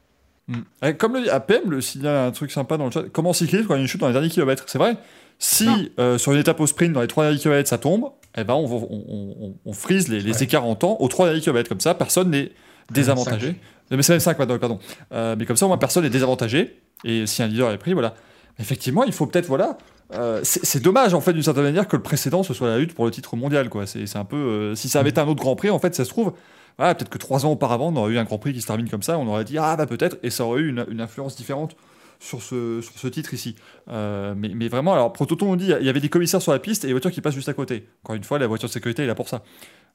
Mm. 0.47 0.93
Comme 0.97 1.13
le 1.13 1.23
dit 1.23 1.29
APM, 1.29 1.69
le, 1.69 1.81
s'il 1.81 2.03
y 2.03 2.07
a 2.07 2.25
un 2.25 2.31
truc 2.31 2.51
sympa 2.51 2.77
dans 2.77 2.85
le 2.85 2.91
chat, 2.91 3.03
comment 3.11 3.33
cycliste 3.33 3.67
quand 3.67 3.75
il 3.75 3.77
y 3.77 3.79
a 3.79 3.81
une 3.83 3.87
chute 3.87 4.01
dans 4.01 4.07
les 4.07 4.13
derniers 4.13 4.29
kilomètres? 4.29 4.63
C'est 4.67 4.77
vrai? 4.77 4.97
Si 5.37 5.67
euh, 5.99 6.17
sur 6.17 6.33
une 6.33 6.39
étape 6.39 6.59
au 6.59 6.67
sprint, 6.67 6.91
dans 6.93 7.01
les 7.01 7.07
trois 7.07 7.23
derniers 7.23 7.39
kilomètres, 7.39 7.69
ça 7.69 7.77
tombe, 7.77 8.11
eh 8.37 8.43
ben 8.43 8.55
on, 8.55 8.65
on, 8.65 9.35
on, 9.41 9.53
on 9.65 9.73
frise 9.73 10.07
les, 10.09 10.19
les 10.19 10.43
écarts 10.43 10.65
en 10.65 10.75
temps 10.75 10.97
aux 10.99 11.07
trois 11.07 11.27
derniers 11.27 11.41
kilomètres. 11.41 11.69
Comme 11.69 11.79
ça, 11.79 11.93
personne 11.95 12.29
n'est 12.31 12.51
désavantagé. 12.91 13.55
Mais 13.91 14.03
c'est 14.03 14.13
même 14.13 14.19
5 14.19 14.37
maintenant, 14.37 14.59
pardon. 14.59 14.79
Euh, 15.13 15.35
mais 15.39 15.45
comme 15.45 15.55
ça, 15.55 15.65
au 15.65 15.69
moins, 15.69 15.77
personne 15.77 16.03
n'est 16.03 16.09
désavantagé. 16.09 16.79
Et 17.05 17.25
si 17.25 17.41
un 17.41 17.47
leader 17.47 17.71
est 17.71 17.77
pris, 17.77 17.93
voilà. 17.93 18.13
Effectivement, 18.59 19.03
il 19.03 19.13
faut 19.13 19.25
peut-être, 19.25 19.47
voilà. 19.47 19.77
Euh, 20.13 20.41
c'est 20.43 20.81
dommage, 20.81 21.13
en 21.13 21.21
fait, 21.21 21.33
d'une 21.33 21.43
certaine 21.43 21.63
manière, 21.63 21.87
que 21.87 21.95
le 21.95 22.01
précédent, 22.01 22.43
ce 22.43 22.53
soit 22.53 22.67
la 22.67 22.77
lutte 22.77 22.93
pour 22.93 23.05
le 23.05 23.11
titre 23.11 23.35
mondial, 23.35 23.69
quoi. 23.69 23.85
C'est 23.85 24.15
un 24.15 24.25
peu. 24.25 24.35
Euh, 24.35 24.75
si 24.75 24.89
ça 24.89 24.99
avait 24.99 25.11
été 25.11 25.21
un 25.21 25.27
autre 25.27 25.41
Grand 25.41 25.55
Prix, 25.55 25.69
en 25.69 25.79
fait, 25.79 25.95
ça 25.95 26.03
se 26.03 26.09
trouve. 26.09 26.33
Voilà, 26.77 26.95
peut-être 26.95 27.09
que 27.09 27.17
trois 27.17 27.45
ans 27.45 27.51
auparavant, 27.51 27.89
on 27.93 27.95
aurait 27.97 28.13
eu 28.13 28.17
un 28.17 28.23
Grand 28.23 28.37
Prix 28.37 28.53
qui 28.53 28.61
se 28.61 28.67
termine 28.67 28.89
comme 28.89 29.03
ça, 29.03 29.17
on 29.17 29.27
aurait 29.27 29.43
dit, 29.43 29.57
ah, 29.57 29.75
bah 29.75 29.85
peut-être, 29.85 30.17
et 30.23 30.29
ça 30.29 30.45
aurait 30.45 30.61
eu 30.61 30.69
une, 30.69 30.85
une 30.89 31.01
influence 31.01 31.35
différente 31.35 31.75
sur 32.19 32.41
ce, 32.41 32.81
sur 32.81 32.97
ce 32.97 33.07
titre 33.07 33.33
ici. 33.33 33.55
Euh, 33.89 34.33
mais, 34.35 34.49
mais, 34.53 34.67
vraiment, 34.67 34.93
alors 34.93 35.11
Prototon 35.13 35.47
nous 35.47 35.55
dit 35.55 35.71
il 35.79 35.85
y 35.85 35.89
avait 35.89 36.01
des 36.01 36.09
commissaires 36.09 36.41
sur 36.41 36.51
la 36.51 36.59
piste 36.59 36.83
et 36.83 36.87
des 36.87 36.93
voitures 36.93 37.11
qui 37.11 37.21
passent 37.21 37.35
juste 37.35 37.49
à 37.49 37.53
côté. 37.53 37.87
Encore 38.03 38.15
une 38.15 38.23
fois, 38.23 38.39
la 38.39 38.47
voiture 38.47 38.67
de 38.67 38.73
sécurité 38.73 39.03
est 39.03 39.07
là 39.07 39.15
pour 39.15 39.29
ça. 39.29 39.43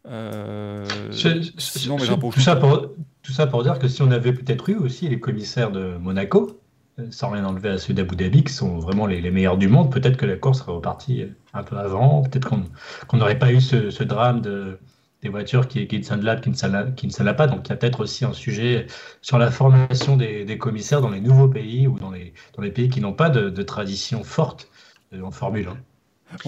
Euh, 0.06 0.84
sinon, 1.10 1.96
mais 1.98 2.06
tout, 2.06 2.40
ça 2.40 2.56
pour, 2.56 2.90
tout 3.22 3.32
ça 3.32 3.46
pour 3.46 3.62
dire 3.62 3.78
que 3.78 3.88
si 3.88 4.02
on 4.02 4.10
avait 4.10 4.32
peut-être 4.32 4.68
eu 4.68 4.76
aussi 4.76 5.08
les 5.08 5.20
commissaires 5.20 5.70
de 5.70 5.96
Monaco, 5.96 6.60
sans 7.10 7.30
rien 7.30 7.44
enlever 7.44 7.70
à 7.70 7.78
ceux 7.78 7.94
d'Abu 7.94 8.16
Dhabi, 8.16 8.44
qui 8.44 8.52
sont 8.52 8.78
vraiment 8.78 9.06
les, 9.06 9.30
meilleurs 9.30 9.56
du 9.56 9.68
monde, 9.68 9.92
peut-être 9.92 10.16
que 10.16 10.26
la 10.26 10.36
course 10.36 10.60
serait 10.60 10.72
repartie 10.72 11.24
un 11.52 11.62
peu 11.62 11.76
avant, 11.76 12.22
peut-être 12.22 12.48
qu'on 13.06 13.16
n'aurait 13.16 13.38
pas 13.38 13.52
eu 13.52 13.60
ce, 13.60 14.02
drame 14.02 14.40
de, 14.40 14.78
des 15.24 15.28
voitures 15.28 15.66
qui, 15.66 15.88
qui, 15.88 15.98
ne 15.98 16.90
qui 16.90 17.06
ne 17.06 17.32
pas. 17.32 17.46
Donc 17.46 17.66
il 17.66 17.70
y 17.70 17.72
a 17.72 17.76
peut-être 17.76 18.00
aussi 18.00 18.24
un 18.24 18.32
sujet 18.32 18.86
sur 19.22 19.38
la 19.38 19.50
formation 19.50 20.16
des, 20.16 20.58
commissaires 20.58 21.00
dans 21.00 21.10
les 21.10 21.20
nouveaux 21.20 21.48
pays 21.48 21.88
ou 21.88 21.98
dans 21.98 22.12
les, 22.12 22.70
pays 22.70 22.88
qui 22.88 23.00
n'ont 23.00 23.12
pas 23.12 23.30
de, 23.30 23.62
tradition 23.62 24.22
forte 24.22 24.68
euh, 25.12 25.22
en 25.22 25.30
Formule 25.30 25.68
1. 25.68 25.76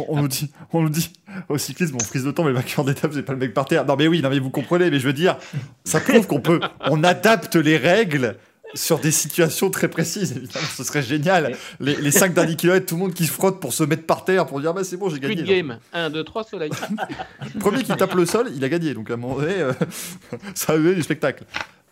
On, 0.08 0.20
nous 0.20 0.28
dit, 0.28 0.50
on 0.72 0.82
nous 0.82 0.88
dit 0.88 1.12
au 1.48 1.58
cyclisme, 1.58 1.96
on 2.00 2.04
frise 2.04 2.24
de 2.24 2.30
temps, 2.32 2.42
mais 2.42 2.50
le 2.50 2.56
vainqueur 2.56 2.84
d'étape, 2.84 3.12
c'est 3.14 3.22
pas 3.22 3.34
le 3.34 3.38
mec 3.38 3.54
par 3.54 3.66
terre. 3.66 3.84
Non, 3.86 3.94
mais 3.96 4.08
oui, 4.08 4.20
non, 4.20 4.30
mais 4.30 4.40
vous 4.40 4.50
comprenez, 4.50 4.90
mais 4.90 4.98
je 4.98 5.06
veux 5.06 5.12
dire, 5.12 5.38
ça 5.84 6.00
prouve 6.00 6.26
qu'on 6.26 6.40
peut, 6.40 6.60
on 6.80 7.04
adapte 7.04 7.54
les 7.54 7.76
règles 7.76 8.36
sur 8.76 8.98
des 9.00 9.10
situations 9.10 9.70
très 9.70 9.88
précises, 9.88 10.32
évidemment, 10.36 10.66
ce 10.76 10.84
serait 10.84 11.02
génial. 11.02 11.56
Les, 11.80 11.96
les 11.96 12.10
5 12.10 12.32
derniers 12.34 12.54
kilomètres, 12.56 12.86
tout 12.86 12.94
le 12.94 13.00
monde 13.00 13.14
qui 13.14 13.26
se 13.26 13.32
frotte 13.32 13.58
pour 13.60 13.72
se 13.72 13.82
mettre 13.82 14.04
par 14.06 14.24
terre, 14.24 14.46
pour 14.46 14.60
dire 14.60 14.72
bah, 14.74 14.84
c'est 14.84 14.96
bon, 14.96 15.08
j'ai 15.08 15.18
gagné. 15.18 15.42
game, 15.42 15.78
1, 15.92 16.10
2, 16.10 16.22
3, 16.24 16.44
soleil. 16.44 16.70
Premier 17.58 17.82
qui 17.82 17.96
tape 17.96 18.14
le 18.14 18.26
sol, 18.26 18.50
il 18.54 18.62
a 18.64 18.68
gagné. 18.68 18.94
Donc 18.94 19.10
à 19.10 19.14
un 19.14 19.16
moment 19.16 19.36
donné, 19.40 19.54
euh, 19.60 19.72
ça 20.54 20.74
a 20.74 20.76
eu 20.76 20.94
du 20.94 21.02
spectacle. 21.02 21.44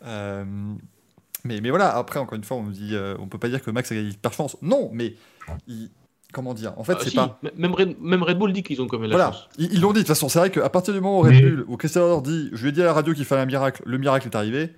Euh, 0.07 0.45
mais, 1.45 1.61
mais 1.61 1.71
voilà, 1.71 1.97
après, 1.97 2.19
encore 2.21 2.37
une 2.37 2.45
fois, 2.45 2.57
on 2.59 2.65
ne 2.65 2.73
dit, 2.73 2.91
euh, 2.95 3.17
on 3.19 3.27
peut 3.27 3.39
pas 3.39 3.49
dire 3.49 3.63
que 3.63 3.71
Max 3.71 3.91
a 3.93 3.95
gagné 3.95 4.11
par 4.21 4.33
chance. 4.33 4.57
Non, 4.63 4.91
mais 4.93 5.15
il, 5.67 5.91
comment 6.33 6.55
dire 6.55 6.73
En 6.79 6.85
fait, 6.85 6.95
Ah, 6.97 7.01
c'est 7.03 7.11
si, 7.11 7.17
pas. 7.17 7.39
Même 7.57 7.75
Red, 7.75 7.97
même 8.01 8.23
Red 8.23 8.39
Bull 8.39 8.53
dit 8.53 8.63
qu'ils 8.63 8.81
ont 8.83 8.87
quand 8.87 8.99
même 8.99 9.11
la 9.11 9.17
Voilà, 9.17 9.33
chance. 9.33 9.49
ils 9.59 9.81
l'ont 9.81 9.89
dit. 9.93 9.95
De 9.95 9.99
toute 10.01 10.09
façon, 10.09 10.29
c'est 10.29 10.39
vrai 10.39 10.51
qu'à 10.51 10.69
partir 10.71 10.93
du 10.95 11.01
moment 11.01 11.19
où 11.21 11.23
Red 11.23 11.33
Mais- 11.33 11.41
Bull, 11.43 11.65
où 11.69 11.77
Christian 11.77 12.03
Horner 12.03 12.23
dit, 12.31 12.51
je 12.53 12.63
lui 12.63 12.69
ai 12.71 12.73
dit 12.73 12.83
à 12.83 12.87
la 12.87 12.93
radio 12.93 13.13
qu'il 13.15 13.25
fallait 13.25 13.43
un 13.43 13.47
miracle, 13.47 13.83
le 13.87 13.99
miracle 13.99 14.27
est 14.29 14.37
arrivé. 14.37 14.71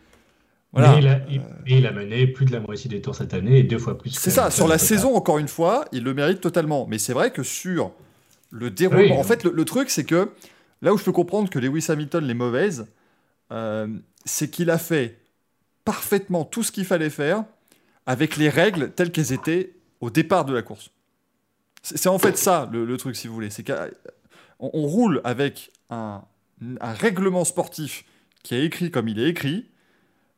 Voilà. 0.76 0.92
Mais 0.94 0.98
il 1.00 1.08
a, 1.08 1.20
il- 1.30 1.42
et 1.66 1.78
il 1.78 1.86
a 1.86 1.92
mené 1.92 2.26
plus 2.26 2.44
de 2.46 2.52
la 2.52 2.60
moitié 2.60 2.88
des 2.90 3.00
tours 3.00 3.14
cette 3.14 3.32
année 3.34 3.58
et 3.58 3.62
deux 3.62 3.78
fois 3.78 3.96
plus. 3.98 4.10
C'est 4.10 4.30
que- 4.30 4.34
ça, 4.34 4.50
sur 4.50 4.68
la 4.68 4.74
Total. 4.76 4.88
saison, 4.88 5.14
encore 5.16 5.38
une 5.38 5.48
fois, 5.48 5.86
il 5.92 6.04
le 6.04 6.12
mérite 6.14 6.40
totalement. 6.40 6.86
Mais 6.88 6.98
c'est 6.98 7.12
vrai 7.14 7.30
que 7.32 7.42
sur 7.42 7.92
le 8.50 8.70
déroulement. 8.70 9.14
Oui. 9.14 9.20
En 9.20 9.24
fait, 9.24 9.42
le, 9.44 9.50
le 9.50 9.64
truc, 9.64 9.90
c'est 9.90 10.04
que 10.04 10.30
là 10.82 10.92
où 10.92 10.98
je 10.98 11.04
peux 11.04 11.12
comprendre 11.12 11.48
que 11.50 11.58
Lewis 11.58 11.86
Hamilton 11.88 12.24
les 12.24 12.34
mauvaises, 12.34 12.86
euh, 13.52 13.88
c'est 14.24 14.50
qu'il 14.50 14.70
a 14.70 14.78
fait 14.78 15.18
parfaitement 15.84 16.44
tout 16.44 16.62
ce 16.62 16.72
qu'il 16.72 16.84
fallait 16.84 17.10
faire 17.10 17.44
avec 18.06 18.36
les 18.36 18.48
règles 18.48 18.90
telles 18.90 19.10
qu'elles 19.12 19.32
étaient 19.32 19.72
au 20.00 20.10
départ 20.10 20.44
de 20.44 20.52
la 20.52 20.62
course. 20.62 20.90
C'est 21.82 22.08
en 22.08 22.18
fait 22.18 22.36
ça 22.36 22.68
le, 22.72 22.84
le 22.84 22.96
truc, 22.96 23.14
si 23.16 23.28
vous 23.28 23.34
voulez. 23.34 23.50
C'est 23.50 23.64
qu'on 23.64 23.88
on 24.72 24.82
roule 24.82 25.20
avec 25.24 25.70
un, 25.90 26.22
un 26.80 26.92
règlement 26.92 27.44
sportif 27.44 28.04
qui 28.42 28.54
est 28.56 28.64
écrit 28.64 28.90
comme 28.90 29.08
il 29.08 29.18
est 29.20 29.28
écrit. 29.28 29.66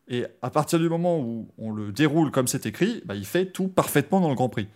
Et 0.09 0.25
à 0.41 0.51
partir 0.51 0.79
du 0.79 0.89
moment 0.89 1.21
où 1.21 1.49
on 1.59 1.71
le 1.71 1.93
déroule 1.93 2.31
comme 2.31 2.47
c'est 2.47 2.67
écrit, 2.67 3.03
bah, 3.05 3.15
il 3.15 3.27
fait 3.27 3.47
tout 3.47 3.69
parfaitement 3.69 4.21
dans 4.21 4.31
le 4.31 4.35
Grand 4.35 4.49
Prix. 4.49 4.69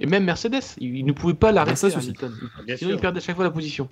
Et 0.00 0.06
même 0.06 0.24
Mercedes, 0.24 0.62
ils, 0.78 1.04
ne 1.06 1.12
pouvaient 1.12 1.34
pas 1.34 1.52
l'arrêter. 1.52 1.94
Hamilton. 1.94 2.32
Bien 2.66 2.76
Sinon, 2.76 2.90
sûr. 2.90 2.98
ils 2.98 3.00
perdaient 3.00 3.18
à 3.18 3.22
chaque 3.22 3.36
fois 3.36 3.44
la 3.44 3.52
position. 3.52 3.88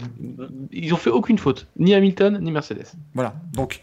Ils 0.72 0.92
ont 0.92 0.96
fait 0.96 1.10
aucune 1.10 1.38
faute, 1.38 1.68
ni 1.78 1.94
Hamilton, 1.94 2.40
ni 2.42 2.50
Mercedes. 2.50 2.86
Voilà. 3.14 3.34
Donc, 3.52 3.82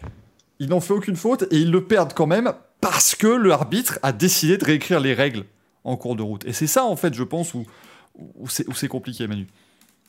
ils 0.59 0.67
n'ont 0.67 0.81
fait 0.81 0.93
aucune 0.93 1.15
faute 1.15 1.43
et 1.51 1.57
ils 1.57 1.71
le 1.71 1.85
perdent 1.85 2.13
quand 2.13 2.27
même 2.27 2.51
parce 2.81 3.15
que 3.15 3.27
l'arbitre 3.27 3.99
a 4.03 4.11
décidé 4.11 4.57
de 4.57 4.65
réécrire 4.65 4.99
les 4.99 5.13
règles 5.13 5.45
en 5.85 5.95
cours 5.95 6.17
de 6.17 6.21
route. 6.21 6.43
Et 6.45 6.51
c'est 6.51 6.67
ça, 6.67 6.83
en 6.83 6.97
fait, 6.97 7.13
je 7.13 7.23
pense, 7.23 7.53
où, 7.53 7.65
où 8.15 8.49
c'est 8.49 8.67
où 8.67 8.73
c'est 8.73 8.89
compliqué, 8.89 9.25
Manu. 9.27 9.47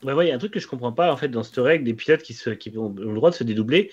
Ouais, 0.03 0.25
il 0.25 0.29
y 0.29 0.31
a 0.31 0.35
un 0.35 0.39
truc 0.39 0.51
que 0.51 0.59
je 0.59 0.67
comprends 0.67 0.91
pas 0.91 1.13
en 1.13 1.17
fait 1.17 1.29
dans 1.29 1.43
cette 1.43 1.57
règle 1.57 1.85
des 1.85 1.93
pilotes 1.93 2.23
qui, 2.23 2.33
se, 2.33 2.49
qui 2.49 2.75
ont 2.77 2.93
le 2.97 3.13
droit 3.13 3.29
de 3.29 3.35
se 3.35 3.43
dédoubler. 3.43 3.91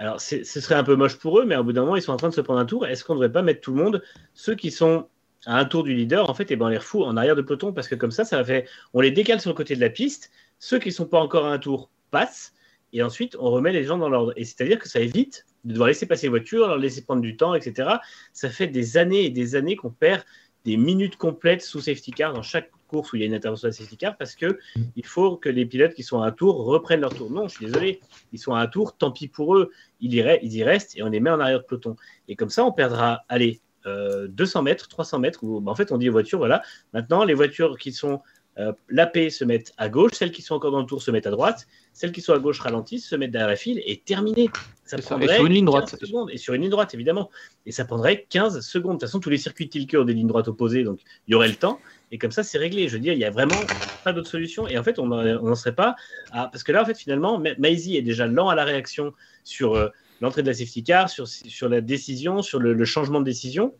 Alors, 0.00 0.18
ce 0.18 0.42
serait 0.44 0.76
un 0.76 0.82
peu 0.82 0.96
moche 0.96 1.18
pour 1.18 1.38
eux, 1.40 1.44
mais 1.44 1.54
au 1.56 1.62
bout 1.62 1.74
d'un 1.74 1.82
moment, 1.82 1.94
ils 1.94 2.00
sont 2.00 2.12
en 2.12 2.16
train 2.16 2.30
de 2.30 2.34
se 2.34 2.40
prendre 2.40 2.58
un 2.58 2.64
tour. 2.64 2.86
Est-ce 2.86 3.04
qu'on 3.04 3.12
ne 3.12 3.18
devrait 3.18 3.32
pas 3.32 3.42
mettre 3.42 3.60
tout 3.60 3.74
le 3.74 3.82
monde, 3.82 4.02
ceux 4.32 4.54
qui 4.54 4.70
sont 4.70 5.06
à 5.44 5.58
un 5.58 5.66
tour 5.66 5.84
du 5.84 5.92
leader, 5.92 6.30
en 6.30 6.32
fait, 6.32 6.50
et 6.50 6.56
ben 6.56 6.66
on 6.66 6.68
les 6.70 6.78
refout 6.78 7.04
en 7.04 7.18
arrière 7.18 7.36
de 7.36 7.42
peloton 7.42 7.74
parce 7.74 7.86
que 7.86 7.94
comme 7.94 8.10
ça, 8.10 8.24
ça 8.24 8.42
faire, 8.42 8.66
on 8.94 9.02
les 9.02 9.10
décale 9.10 9.42
sur 9.42 9.50
le 9.50 9.54
côté 9.54 9.76
de 9.76 9.80
la 9.80 9.90
piste. 9.90 10.30
Ceux 10.58 10.78
qui 10.78 10.90
sont 10.90 11.04
pas 11.04 11.20
encore 11.20 11.44
à 11.44 11.52
un 11.52 11.58
tour 11.58 11.90
passent, 12.10 12.54
et 12.94 13.02
ensuite 13.02 13.36
on 13.38 13.50
remet 13.50 13.72
les 13.72 13.84
gens 13.84 13.98
dans 13.98 14.08
l'ordre. 14.08 14.32
Et 14.36 14.46
c'est-à-dire 14.46 14.78
que 14.78 14.88
ça 14.88 15.00
évite 15.00 15.44
de 15.64 15.72
devoir 15.72 15.88
laisser 15.88 16.06
passer 16.06 16.28
les 16.28 16.30
voitures, 16.30 16.66
leur 16.68 16.78
laisser 16.78 17.02
prendre 17.02 17.20
du 17.20 17.36
temps, 17.36 17.54
etc. 17.54 17.90
Ça 18.32 18.48
fait 18.48 18.68
des 18.68 18.96
années 18.96 19.26
et 19.26 19.30
des 19.30 19.54
années 19.54 19.76
qu'on 19.76 19.90
perd 19.90 20.24
des 20.64 20.78
minutes 20.78 21.16
complètes 21.16 21.60
sous 21.60 21.80
safety 21.80 22.12
car 22.12 22.32
dans 22.32 22.42
chaque 22.42 22.70
course 22.90 23.12
où 23.12 23.16
il 23.16 23.20
y 23.20 23.22
a 23.22 23.26
une 23.26 23.34
intervention 23.34 23.68
de 23.68 23.72
safety 23.72 23.96
car 23.96 24.16
parce 24.16 24.34
que 24.34 24.58
il 24.96 25.06
faut 25.06 25.36
que 25.36 25.48
les 25.48 25.64
pilotes 25.64 25.94
qui 25.94 26.02
sont 26.02 26.20
à 26.20 26.26
un 26.26 26.32
tour 26.32 26.64
reprennent 26.64 27.00
leur 27.00 27.14
tour. 27.14 27.30
Non, 27.30 27.48
je 27.48 27.54
suis 27.56 27.66
désolé, 27.66 28.00
ils 28.32 28.38
sont 28.38 28.54
à 28.54 28.60
un 28.60 28.66
tour, 28.66 28.96
tant 28.96 29.10
pis 29.12 29.28
pour 29.28 29.56
eux, 29.56 29.70
ils 30.00 30.12
y, 30.12 30.20
re- 30.20 30.40
ils 30.42 30.54
y 30.54 30.64
restent 30.64 30.96
et 30.96 31.02
on 31.02 31.08
les 31.08 31.20
met 31.20 31.30
en 31.30 31.40
arrière 31.40 31.60
de 31.60 31.64
peloton. 31.64 31.96
Et 32.28 32.36
comme 32.36 32.50
ça, 32.50 32.64
on 32.64 32.72
perdra, 32.72 33.24
allez, 33.28 33.60
euh, 33.86 34.28
200 34.28 34.62
mètres, 34.62 34.88
300 34.88 35.18
mètres, 35.20 35.42
où 35.42 35.60
bah, 35.60 35.72
en 35.72 35.74
fait 35.74 35.90
on 35.92 35.98
dit 35.98 36.08
aux 36.10 36.12
voitures, 36.12 36.38
voilà, 36.38 36.62
maintenant 36.92 37.24
les 37.24 37.34
voitures 37.34 37.78
qui 37.78 37.92
sont 37.92 38.20
euh, 38.58 38.72
lapées 38.88 39.30
se 39.30 39.44
mettent 39.44 39.72
à 39.78 39.88
gauche, 39.88 40.12
celles 40.14 40.32
qui 40.32 40.42
sont 40.42 40.54
encore 40.54 40.72
dans 40.72 40.80
le 40.80 40.86
tour 40.86 41.02
se 41.02 41.10
mettent 41.10 41.26
à 41.26 41.30
droite, 41.30 41.66
celles 41.92 42.12
qui 42.12 42.20
sont 42.20 42.32
à 42.32 42.38
gauche 42.38 42.58
ralentissent, 42.60 43.06
se 43.08 43.16
mettent 43.16 43.30
derrière 43.30 43.48
la 43.48 43.56
file 43.56 43.80
et 43.86 43.98
terminé. 43.98 44.48
Ça 44.84 44.96
C'est 44.96 45.02
ça. 45.02 45.14
Et 45.14 45.18
prendrait 45.18 45.36
sur 45.36 45.46
une 45.46 45.52
ligne 45.52 45.64
15 45.66 45.66
droite. 45.66 45.96
secondes. 46.00 46.30
Et 46.32 46.36
sur 46.36 46.54
une 46.54 46.62
ligne 46.62 46.70
droite, 46.70 46.92
évidemment. 46.94 47.30
Et 47.64 47.72
ça 47.72 47.84
prendrait 47.84 48.26
15 48.28 48.60
secondes. 48.60 48.94
De 48.96 48.98
toute 48.98 49.08
façon, 49.08 49.20
tous 49.20 49.30
les 49.30 49.38
circuits 49.38 49.68
Tilke 49.68 49.94
ont 49.98 50.04
des 50.04 50.14
lignes 50.14 50.26
droites 50.26 50.48
opposées, 50.48 50.82
donc 50.82 51.00
il 51.28 51.32
y 51.32 51.34
aurait 51.34 51.48
le 51.48 51.54
temps. 51.54 51.78
Et 52.12 52.18
comme 52.18 52.32
ça, 52.32 52.42
c'est 52.42 52.58
réglé. 52.58 52.88
Je 52.88 52.94
veux 52.94 52.98
dire, 53.00 53.12
il 53.12 53.20
y 53.20 53.24
a 53.24 53.30
vraiment 53.30 53.54
pas 54.02 54.12
d'autre 54.12 54.28
solution. 54.28 54.66
Et 54.66 54.76
en 54.76 54.82
fait, 54.82 54.98
on 54.98 55.06
n'en 55.06 55.54
serait 55.54 55.74
pas 55.76 55.94
à... 56.32 56.48
Parce 56.48 56.64
que 56.64 56.72
là, 56.72 56.82
en 56.82 56.84
fait, 56.84 56.98
finalement, 56.98 57.38
Ma- 57.38 57.54
Maisie 57.56 57.96
est 57.96 58.02
déjà 58.02 58.26
lent 58.26 58.48
à 58.48 58.56
la 58.56 58.64
réaction 58.64 59.12
sur 59.44 59.74
euh, 59.76 59.88
l'entrée 60.20 60.42
de 60.42 60.48
la 60.48 60.54
safety 60.54 60.82
car, 60.82 61.08
sur, 61.08 61.28
sur 61.28 61.68
la 61.68 61.80
décision, 61.80 62.42
sur 62.42 62.58
le, 62.58 62.72
le 62.74 62.84
changement 62.84 63.20
de 63.20 63.24
décision. 63.26 63.72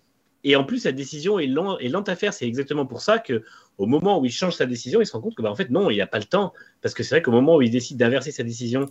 Et 0.44 0.56
en 0.56 0.64
plus, 0.64 0.84
la 0.84 0.92
décision 0.92 1.38
est, 1.38 1.46
lent- 1.46 1.78
lente 1.80 2.08
à 2.08 2.16
faire. 2.16 2.32
C'est 2.32 2.46
exactement 2.46 2.86
pour 2.86 3.02
ça 3.02 3.18
que 3.18 3.44
au 3.78 3.86
moment 3.86 4.20
où 4.20 4.24
il 4.24 4.30
change 4.30 4.54
sa 4.54 4.66
décision, 4.66 5.00
il 5.00 5.06
se 5.06 5.12
rend 5.12 5.20
compte 5.20 5.34
que, 5.34 5.42
bah, 5.42 5.54
non, 5.70 5.90
il 5.90 5.94
n'y 5.94 6.00
a 6.00 6.06
pas 6.06 6.18
le 6.18 6.24
temps. 6.24 6.52
Parce 6.82 6.94
que 6.94 7.02
c'est 7.02 7.14
vrai 7.14 7.22
qu'au 7.22 7.32
moment 7.32 7.56
où 7.56 7.62
il 7.62 7.70
décide 7.70 7.98
d'inverser 7.98 8.30
sa 8.30 8.42
décision 8.42 8.86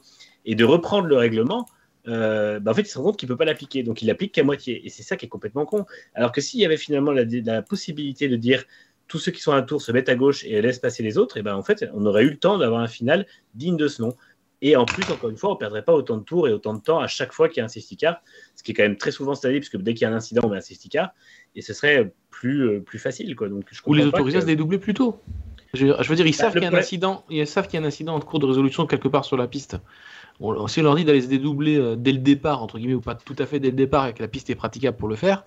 et 0.45 0.55
de 0.55 0.63
reprendre 0.63 1.07
le 1.07 1.15
règlement, 1.15 1.65
euh, 2.07 2.59
bah, 2.59 2.73
il 2.77 2.85
se 2.85 2.97
rend 2.97 3.05
compte 3.05 3.17
qu'il 3.17 3.27
ne 3.27 3.33
peut 3.33 3.37
pas 3.37 3.45
l'appliquer. 3.45 3.83
Donc, 3.83 4.01
il 4.01 4.05
l'applique 4.07 4.33
qu'à 4.33 4.43
moitié. 4.43 4.85
Et 4.85 4.89
c'est 4.89 5.03
ça 5.03 5.15
qui 5.15 5.25
est 5.25 5.29
complètement 5.29 5.65
con. 5.65 5.85
Alors 6.13 6.31
que 6.31 6.41
s'il 6.41 6.59
y 6.59 6.65
avait 6.65 6.77
finalement 6.77 7.11
la, 7.11 7.61
possibilité 7.61 8.27
de 8.27 8.35
dire 8.35 8.63
tous 9.07 9.17
ceux 9.17 9.31
qui 9.31 9.41
sont 9.41 9.51
à 9.51 9.61
tour 9.63 9.81
se 9.81 9.91
mettent 9.91 10.09
à 10.09 10.15
gauche 10.15 10.43
et 10.45 10.61
laissent 10.61 10.79
passer 10.79 11.01
les 11.01 11.17
autres, 11.17 11.37
et 11.37 11.41
ben 11.41 11.55
en 11.55 11.63
fait, 11.63 11.89
on 11.95 12.05
aurait 12.05 12.23
eu 12.23 12.29
le 12.29 12.37
temps 12.37 12.59
d'avoir 12.59 12.81
un 12.81 12.87
final 12.87 13.25
digne 13.55 13.75
de 13.75 13.87
ce 13.87 14.03
nom. 14.03 14.15
Et 14.61 14.75
en 14.75 14.85
plus, 14.85 15.09
encore 15.11 15.29
une 15.29 15.37
fois, 15.37 15.51
on 15.51 15.53
ne 15.53 15.57
perdrait 15.59 15.83
pas 15.83 15.93
autant 15.93 16.17
de 16.17 16.23
tours 16.23 16.47
et 16.47 16.51
autant 16.51 16.73
de 16.73 16.81
temps 16.81 16.99
à 16.99 17.07
chaque 17.07 17.31
fois 17.31 17.47
qu'il 17.47 17.57
y 17.57 17.61
a 17.61 17.65
un 17.65 17.69
safety 17.69 17.95
car, 17.95 18.21
ce 18.55 18.63
qui 18.63 18.71
est 18.71 18.73
quand 18.73 18.83
même 18.83 18.97
très 18.97 19.11
souvent 19.11 19.33
cette 19.33 19.45
année, 19.45 19.59
puisque 19.59 19.77
dès 19.77 19.93
qu'il 19.93 20.01
y 20.01 20.05
a 20.05 20.11
un 20.11 20.15
incident, 20.15 20.41
on 20.45 20.49
met 20.49 20.57
un 20.57 20.61
safety 20.61 20.89
car, 20.89 21.11
et 21.55 21.61
ce 21.61 21.73
serait 21.73 22.11
plus, 22.29 22.67
euh, 22.67 22.79
plus 22.81 22.99
facile. 22.99 23.35
Quoi. 23.35 23.47
Donc, 23.49 23.63
je 23.71 23.81
Ou 23.85 23.93
les 23.93 24.05
autoriser 24.05 24.37
à 24.37 24.39
que- 24.41 24.45
se 24.45 24.47
dédoubler 24.47 24.77
plus 24.77 24.93
tôt. 24.93 25.21
Je, 25.73 25.85
veux 25.85 25.93
dire- 25.93 26.03
je 26.03 26.09
veux 26.09 26.15
dire, 26.15 26.25
ils 26.25 26.31
Bah, 26.31 26.37
savent 26.37 26.51
qu'il 26.53 26.61
y 26.61 26.65
a 26.65 26.67
un 26.67 26.71
problème- 26.71 26.83
qu'il 27.67 27.73
y 27.73 27.77
a 27.77 27.81
un 27.81 27.87
incident 27.87 28.15
en 28.15 28.19
cours 28.19 28.39
de 28.39 28.47
résolution 28.47 28.85
quelque 28.87 29.07
part 29.07 29.23
sur 29.23 29.37
la 29.37 29.47
piste. 29.47 29.77
On, 30.41 30.67
si 30.67 30.79
on 30.79 30.83
leur 30.83 30.95
dit 30.95 31.05
d'aller 31.05 31.21
se 31.21 31.27
dédoubler 31.27 31.77
euh, 31.77 31.95
dès 31.95 32.11
le 32.11 32.17
départ, 32.17 32.63
entre 32.63 32.79
guillemets, 32.79 32.95
ou 32.95 33.01
pas 33.01 33.15
tout 33.15 33.35
à 33.39 33.45
fait 33.45 33.59
dès 33.59 33.69
le 33.69 33.75
départ, 33.75 34.07
et 34.07 34.13
que 34.13 34.21
la 34.21 34.27
piste 34.27 34.49
est 34.49 34.55
praticable 34.55 34.97
pour 34.97 35.07
le 35.07 35.15
faire, 35.15 35.45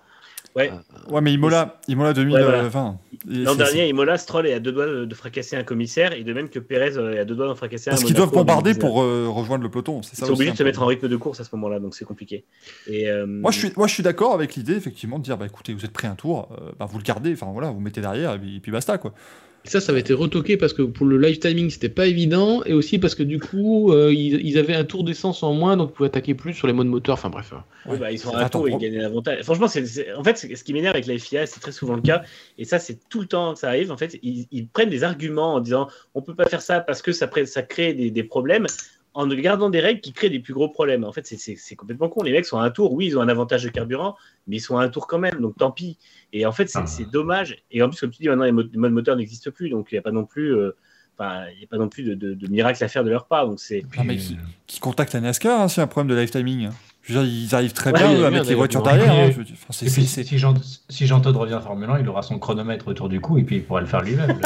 Ouais. 0.55 0.71
Ouais, 1.09 1.21
mais 1.21 1.33
Imola, 1.33 1.81
Imola 1.89 2.13
2020. 2.13 2.99
Et 3.31 3.37
L'an 3.39 3.55
dernier, 3.55 3.89
Imola, 3.89 4.19
Stroll 4.19 4.47
est 4.47 4.53
à 4.53 4.61
deux 4.61 4.73
doigts 4.73 5.07
de, 5.07 5.15
fracasser 5.15 5.57
un 5.57 5.63
commissaire, 5.63 6.13
et 6.13 6.25
de 6.25 6.33
même 6.33 6.49
que 6.49 6.59
Pérez 6.59 6.97
euh, 6.97 7.15
est 7.15 7.19
à 7.19 7.25
deux 7.25 7.35
doigts 7.35 7.49
de 7.49 7.55
fracasser 7.55 7.91
un 7.91 7.93
Parce 7.93 8.05
qu'ils 8.05 8.15
doivent 8.15 8.33
bombarder 8.33 8.75
2019. 8.75 8.79
pour 8.81 9.03
euh, 9.03 9.29
rejoindre 9.29 9.63
le 9.63 9.71
peloton. 9.71 10.03
C'est 10.03 10.15
Ils 10.15 10.17
ça 10.17 10.27
sont 10.27 10.33
obligés 10.33 10.53
de 10.53 10.57
se 10.57 10.63
mettre 10.63 10.83
en 10.83 10.87
rythme 10.87 11.09
de 11.09 11.17
course 11.17 11.41
à 11.41 11.45
ce 11.45 11.51
moment-là, 11.55 11.79
donc 11.79 11.95
c'est 11.95 12.05
compliqué. 12.05 12.45
Et, 12.87 13.09
euh, 13.09 13.27
Moi, 13.27 13.51
je 13.51 13.59
suis, 13.59 13.73
moi, 13.77 13.87
je 13.87 13.95
suis 13.95 14.03
d'accord 14.03 14.35
avec 14.35 14.55
l'idée, 14.55 14.75
effectivement, 14.75 15.19
de 15.19 15.25
dire 15.25 15.39
bah, 15.39 15.47
écoutez, 15.47 15.73
vous 15.73 15.85
êtes 15.85 15.93
pris 15.93 16.07
un 16.07 16.15
tour, 16.15 16.49
euh, 16.53 16.73
bah, 16.79 16.87
vous 16.87 16.99
le 16.99 17.05
gardez, 17.05 17.33
enfin 17.33 17.51
voilà, 17.53 17.71
vous 17.71 17.81
mettez 17.81 18.01
derrière, 18.01 18.35
et 18.35 18.39
puis, 18.39 18.57
et 18.57 18.61
puis 18.61 18.73
basta, 18.73 18.99
quoi. 18.99 19.15
Ça, 19.65 19.81
ça 19.81 19.93
avait 19.93 20.01
été 20.01 20.13
retoqué 20.13 20.57
parce 20.57 20.73
que 20.73 20.83
pour 20.83 21.07
le 21.07 21.19
live 21.19 21.39
timing, 21.39 21.71
c'était 21.71 21.89
pas 21.89 22.07
évident, 22.07 22.65
et 22.65 22.73
aussi 22.73 22.99
parce 22.99 23.15
que 23.15 23.23
du 23.23 23.39
coup, 23.39 23.93
euh, 23.93 24.13
ils, 24.13 24.45
ils 24.45 24.59
avaient 24.59 24.75
un 24.75 24.85
tour 24.85 25.05
d'essence 25.05 25.43
en 25.45 25.53
moins, 25.53 25.77
donc 25.77 25.91
ils 25.91 25.93
pouvaient 25.95 26.09
attaquer 26.09 26.35
plus 26.35 26.53
sur 26.53 26.67
les 26.67 26.73
modes 26.73 26.89
moteurs. 26.89 27.15
Enfin 27.15 27.31
bref. 27.31 27.55
Oui, 27.87 27.97
bah, 27.99 28.11
ils 28.11 28.19
sont 28.19 28.35
à 28.35 28.45
un 28.45 28.49
tour, 28.49 28.69
ils 28.69 28.77
gagnent 28.77 28.99
l'avantage. 28.99 29.43
Franchement, 29.45 29.69
c'est, 29.69 30.13
en 30.15 30.25
fait, 30.25 30.37
ce 30.37 30.65
qui 30.65 30.73
m'énerve 30.73 30.95
avec 30.97 31.07
la 31.07 31.17
FIA, 31.17 31.47
c'est 31.47 31.61
très 31.61 31.73
souvent 31.73 31.95
le 31.95 32.03
cas, 32.03 32.23
et 32.59 32.65
ça, 32.65 32.81
c'est 32.81 32.99
tout 33.09 33.21
le 33.21 33.27
temps 33.27 33.55
que 33.55 33.61
ça 33.61 33.69
arrive. 33.69 33.93
En 33.93 33.97
fait, 33.97 34.19
ils, 34.23 34.47
ils 34.51 34.67
prennent 34.67 34.91
des 34.91 35.05
arguments 35.05 35.55
en 35.55 35.61
disant 35.61 35.89
on 36.15 36.23
peut 36.23 36.35
pas 36.35 36.47
faire 36.47 36.63
ça 36.63 36.81
parce 36.81 37.01
que 37.01 37.13
ça, 37.13 37.31
ça 37.47 37.63
crée 37.63 37.95
des, 37.95 38.11
des 38.11 38.25
problèmes, 38.25 38.67
en 39.15 39.27
gardant 39.29 39.69
des 39.71 39.81
règles 39.81 40.01
qui 40.01 40.13
créent 40.13 40.31
des 40.31 40.41
plus 40.41 40.55
gros 40.55 40.69
problèmes. 40.69 41.05
En 41.05 41.13
fait, 41.13 41.27
c'est, 41.27 41.37
c'est- 41.37 41.57
c'est 41.57 41.77
complètement 41.77 42.09
con. 42.09 42.23
Les 42.23 42.33
mecs 42.33 42.47
sont 42.47 42.59
à 42.59 42.65
un 42.65 42.71
tour, 42.71 42.93
oui, 42.93 43.07
ils 43.07 43.19
ont 43.19 43.21
un 43.21 43.29
avantage 43.29 43.63
de 43.65 43.69
carburant, 43.69 44.17
mais 44.47 44.57
ils 44.57 44.61
sont 44.61 44.79
à 44.79 44.83
un 44.85 44.89
tour 44.89 45.07
quand 45.07 45.19
même, 45.19 45.41
donc 45.41 45.57
tant 45.59 45.71
pis. 45.71 45.99
Et 46.33 46.47
en 46.47 46.53
fait, 46.53 46.69
c'est, 46.69 46.79
Ah. 46.79 46.87
c'est 46.87 47.11
dommage. 47.11 47.63
Et 47.71 47.83
en 47.83 47.89
plus, 47.91 48.01
comme 48.01 48.11
tu 48.11 48.23
dis, 48.23 48.29
maintenant, 48.29 48.45
les, 48.45 48.53
mo- 48.53 48.63
les 48.63 48.79
modes 48.79 48.93
moteurs 48.93 49.17
n'existent 49.17 49.51
plus, 49.51 49.69
donc 49.69 49.89
il 49.93 49.95
n'y 49.95 49.99
a 49.99 50.03
pas 50.03 50.13
non 50.13 50.25
plus. 50.25 50.55
euh, 50.57 50.75
Enfin, 51.19 51.45
il 51.53 51.59
n'y 51.59 51.65
a 51.65 51.67
pas 51.67 51.77
non 51.77 51.91
plus 51.91 52.03
de, 52.05 52.15
de- 52.15 52.33
de 52.33 52.49
miracle 52.49 52.83
à 52.83 52.89
faire 52.89 53.05
de 53.05 53.11
leur 53.11 53.27
part. 53.27 53.47
Donc 53.47 53.61
c'est, 53.61 53.85
Non, 53.99 54.03
mais 54.03 54.17
qui, 54.17 54.39
qui 54.67 54.81
contacte 54.81 55.13
la 55.13 55.21
NASCAR 55.21 55.61
hein, 55.61 55.69
s'il 55.69 55.77
y 55.77 55.81
a 55.81 55.85
un 55.85 55.87
problème 55.87 56.17
de 56.17 56.19
live 56.19 56.31
timing. 56.31 56.71
Je 57.03 57.15
veux 57.15 57.25
dire, 57.25 57.35
ils 57.35 57.55
arrivent 57.55 57.73
très 57.73 57.91
Ouais, 57.93 57.99
bien 57.99 58.13
eux, 58.13 58.17
bien, 58.19 58.27
avec 58.27 58.47
les 58.47 58.55
voitures 58.55 58.83
derrière. 58.83 59.11
hein, 59.13 59.27
Et- 59.27 59.33
je 59.33 59.39
veux 59.39 59.45
dire, 59.45 59.57
enfin, 59.61 59.73
c'est- 59.73 59.87
Et 59.87 59.91
puis, 59.91 60.07
c'est- 60.07 60.23
si 60.23 60.39
Jean, 60.39 60.55
si 60.89 61.07
Jean 61.07 61.21
Todt 61.21 61.37
revient 61.37 61.55
en 61.55 61.61
Formule 61.61 61.91
1, 61.91 61.99
il 61.99 62.09
aura 62.09 62.23
son 62.23 62.39
chronomètre 62.39 62.87
autour 62.89 63.09
du 63.09 63.21
cou 63.21 63.39
et 63.39 63.43
puis 63.43 63.57
il 63.57 63.65
pourra 63.65 63.81
le 63.81 63.87
faire 63.87 64.03
lui-même. 64.03 64.39
le- 64.41 64.43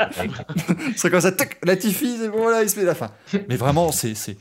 C'est 0.96 1.08
comme 1.10 1.20
ça, 1.20 1.30
tac, 1.32 1.58
la 1.64 1.76
Tiffy, 1.76 2.16
c'est 2.18 2.28
bon, 2.28 2.38
voilà, 2.38 2.62
il 2.62 2.68
se 2.68 2.78
met 2.78 2.84
la 2.84 2.94
fin. 2.94 3.10
Mais 3.48 3.56
vraiment, 3.56 3.92
c'est 3.92 4.14
c'est- 4.14 4.36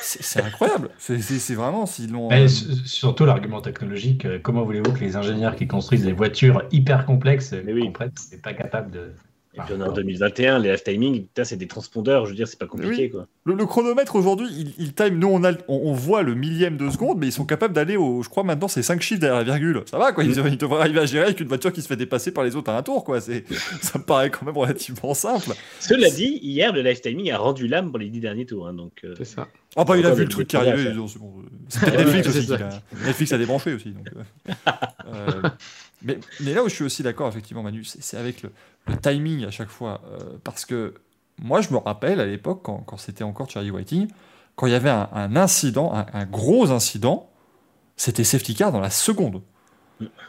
c'est- 0.00 0.22
c'est 0.22 0.42
incroyable. 0.42 0.90
C'est 0.98 1.20
c'est- 1.20 1.38
c'est 1.40 1.54
vraiment, 1.54 1.86
s'ils 1.86 2.12
l'ont. 2.12 2.28
Mais 2.28 2.44
euh, 2.44 2.48
surtout 2.84 3.24
l'argument 3.24 3.60
technologique, 3.60 4.24
euh, 4.24 4.38
comment 4.40 4.62
voulez-vous 4.64 4.92
que 4.92 5.00
les 5.00 5.16
ingénieurs 5.16 5.56
qui 5.56 5.66
construisent 5.66 6.04
des 6.04 6.12
voitures 6.12 6.62
hyper 6.70 7.04
complexes 7.04 7.52
Mais 7.64 7.72
oui. 7.72 7.82
comprennent 7.86 8.12
qu'ils 8.12 8.36
n'est 8.36 8.42
pas 8.42 8.52
capable 8.54 8.90
de. 8.92 9.12
Et 9.58 9.62
puis 9.66 9.74
on 9.76 9.80
est 9.84 9.88
en 9.88 9.92
2021, 9.92 10.58
les 10.60 10.70
live 10.70 10.82
timing, 10.82 11.22
putain, 11.22 11.44
c'est 11.44 11.56
des 11.56 11.66
transpondeurs, 11.66 12.24
je 12.26 12.30
veux 12.30 12.36
dire, 12.36 12.46
c'est 12.48 12.58
pas 12.58 12.66
compliqué 12.66 13.10
quoi. 13.10 13.26
Le, 13.44 13.54
le 13.54 13.66
chronomètre 13.66 14.14
aujourd'hui, 14.16 14.46
il, 14.56 14.72
il 14.78 14.92
time. 14.94 15.18
Nous, 15.18 15.28
on, 15.28 15.42
a, 15.44 15.52
le- 15.52 15.58
on, 15.68 15.80
on 15.84 15.92
voit 15.92 16.22
le 16.22 16.34
millième 16.34 16.76
de 16.76 16.88
seconde, 16.90 17.18
mais 17.18 17.26
ils 17.28 17.32
sont 17.32 17.46
capables 17.46 17.72
d'aller 17.74 17.96
au. 17.96 18.22
Je 18.22 18.28
crois 18.28 18.44
maintenant, 18.44 18.68
c'est 18.68 18.82
5 18.82 19.00
chiffres 19.00 19.20
derrière 19.20 19.38
la 19.38 19.44
virgule. 19.44 19.82
Ça 19.90 19.98
va, 19.98 20.12
quoi. 20.12 20.22
Ils, 20.24 20.30
ils 20.36 20.58
devraient 20.58 20.80
arriver 20.80 21.00
à 21.00 21.06
gérer 21.06 21.24
avec 21.26 21.40
une 21.40 21.48
voiture 21.48 21.72
qui 21.72 21.80
se 21.82 21.88
fait 21.88 21.96
dépasser 21.96 22.30
par 22.30 22.44
les 22.44 22.56
autres 22.56 22.70
à 22.70 22.76
un 22.76 22.82
tour, 22.82 23.04
quoi. 23.04 23.20
C'est- 23.20 23.44
Ça 23.82 23.98
me 23.98 24.04
paraît 24.04 24.28
quand 24.30 24.44
même 24.44 24.56
relativement 24.56 25.14
simple. 25.14 25.50
Cela 25.80 26.10
dit, 26.10 26.38
hier, 26.42 26.72
le 26.72 26.82
live 26.82 27.00
timing 27.00 27.30
a 27.32 27.38
rendu 27.38 27.66
l'âme 27.68 27.88
pour 27.90 27.98
les 27.98 28.08
10 28.10 28.20
derniers 28.20 28.46
tours. 28.46 28.68
hein, 28.68 28.74
donc, 28.74 28.92
euh, 29.04 29.14
C'est 29.16 29.24
ça. 29.24 29.48
Ah, 29.76 29.84
bah, 29.84 29.96
il 29.96 30.04
a 30.06 30.12
vu 30.14 30.22
le 30.24 30.28
truc 30.28 30.48
qui 30.48 30.56
arrivait. 30.56 30.92
Netflix 30.94 32.28
aussi. 32.28 32.48
Netflix 33.06 33.32
a 33.32 33.38
débranché 33.38 33.72
aussi. 33.74 33.90
Donc, 33.92 34.06
euh, 34.16 34.52
euh, 35.14 35.42
mais, 36.02 36.18
là 36.40 36.62
où 36.62 36.68
je 36.68 36.74
suis 36.74 36.84
aussi 36.84 37.02
d'accord, 37.02 37.28
effectivement, 37.28 37.62
Manu, 37.62 37.84
c'est 37.84 38.16
avec 38.16 38.42
le, 38.42 38.52
timing 39.02 39.44
à 39.44 39.50
chaque 39.50 39.68
fois. 39.68 40.00
euh, 40.12 40.38
parce 40.44 40.64
que 40.64 40.94
moi, 41.40 41.60
je 41.60 41.70
me 41.72 41.78
rappelle 41.78 42.20
à 42.20 42.26
l'époque, 42.26 42.62
quand, 42.64 42.96
c'était 42.96 43.24
encore 43.24 43.50
Charlie 43.50 43.70
Whiting, 43.70 44.08
quand 44.56 44.66
il 44.66 44.72
y 44.72 44.76
avait 44.76 44.90
un, 44.90 45.36
incident, 45.36 45.92
un, 45.94 46.24
gros 46.26 46.72
incident, 46.72 47.30
c'était 47.96 48.24
safety 48.24 48.54
car 48.54 48.72
dans 48.72 48.80
la 48.80 48.90
seconde. 48.90 49.42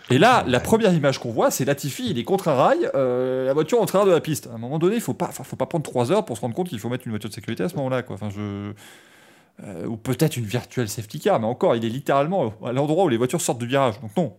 Et 0.10 0.18
là, 0.18 0.44
la 0.48 0.60
première 0.60 0.94
image 0.94 1.20
qu'on 1.20 1.32
voit, 1.32 1.52
c'est 1.52 1.66
Latifi, 1.66 2.10
il 2.10 2.18
est 2.18 2.24
contre 2.24 2.48
un 2.48 2.56
rail, 2.56 2.90
euh, 2.96 3.46
la 3.46 3.54
voiture 3.54 3.82
en 3.82 3.86
travers 3.86 4.08
de 4.08 4.12
la 4.12 4.20
piste. 4.20 4.48
À 4.48 4.56
un 4.56 4.58
moment 4.58 4.80
donné, 4.80 4.96
il 4.96 5.02
faut 5.02 5.14
pas, 5.14 5.28
faut 5.32 5.56
pas 5.56 5.68
prendre 5.68 5.84
3 5.84 6.12
heures 6.12 6.26
pour 6.26 6.38
se 6.38 6.42
rendre 6.42 6.56
compte 6.56 6.70
qu'il 6.70 6.80
faut 6.80 6.90
mettre 6.90 7.06
une 7.06 7.12
voiture 7.12 7.30
de 7.30 7.36
sécurité 7.36 7.64
à 7.64 7.70
ce 7.70 7.76
moment-là. 7.76 8.02
Quoi. 8.02 8.18
Euh, 8.36 9.86
ou 9.86 9.98
peut-être 9.98 10.38
une 10.38 10.46
virtuelle 10.46 10.90
safety 10.90 11.20
car, 11.20 11.40
mais 11.40 11.48
encore, 11.48 11.76
il 11.76 11.86
est 11.86 11.90
littéralement 11.90 12.54
à 12.66 12.72
l'endroit 12.72 13.06
où 13.06 13.10
les 13.10 13.18
voitures 13.18 13.42
sortent 13.42 13.60
du 13.60 13.68
virage. 13.68 14.00
Donc 14.02 14.16
non. 14.16 14.36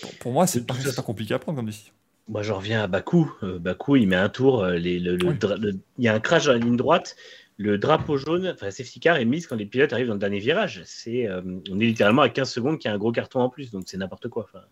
Pour, 0.00 0.10
pour 0.18 0.32
moi, 0.32 0.46
c'est 0.46 0.66
pas, 0.66 0.74
pas 0.96 1.02
compliqué 1.02 1.34
à 1.34 1.38
prendre 1.38 1.56
comme 1.56 1.66
décision. 1.66 1.92
Moi, 2.28 2.42
j'en 2.42 2.56
reviens 2.58 2.82
à 2.82 2.86
Bakou. 2.86 3.32
Euh, 3.42 3.58
Bakou, 3.58 3.96
il 3.96 4.06
met 4.06 4.16
un 4.16 4.28
tour. 4.28 4.62
euh, 4.62 4.76
les- 4.76 5.00
le- 5.00 5.16
le 5.16 5.26
Oui. 5.28 5.34
dra- 5.38 5.56
le- 5.56 5.74
il 5.98 6.04
y 6.04 6.08
a 6.08 6.14
un 6.14 6.20
crash 6.20 6.44
dans 6.46 6.52
la 6.52 6.58
ligne 6.58 6.76
droite. 6.76 7.16
Le 7.56 7.76
drapeau 7.76 8.16
jaune, 8.16 8.46
enfin, 8.54 8.66
la 8.66 8.70
safety 8.72 9.00
car 9.00 9.16
est 9.16 9.24
mise 9.24 9.46
quand 9.46 9.56
les 9.56 9.66
pilotes 9.66 9.92
arrivent 9.92 10.06
dans 10.06 10.14
le 10.14 10.18
dernier 10.20 10.38
virage. 10.38 10.80
C'est, 10.86 11.26
euh, 11.28 11.42
on 11.70 11.78
est 11.80 11.84
littéralement 11.86 12.22
à 12.22 12.28
15 12.28 12.50
secondes 12.50 12.78
qu'il 12.78 12.88
y 12.88 12.92
a 12.92 12.94
un 12.94 12.98
gros 12.98 13.12
carton 13.12 13.40
en 13.40 13.50
plus. 13.50 13.70
Donc, 13.70 13.84
c'est 13.86 13.96
n'importe 13.98 14.28
quoi. 14.28 14.44
Enfin, 14.44 14.64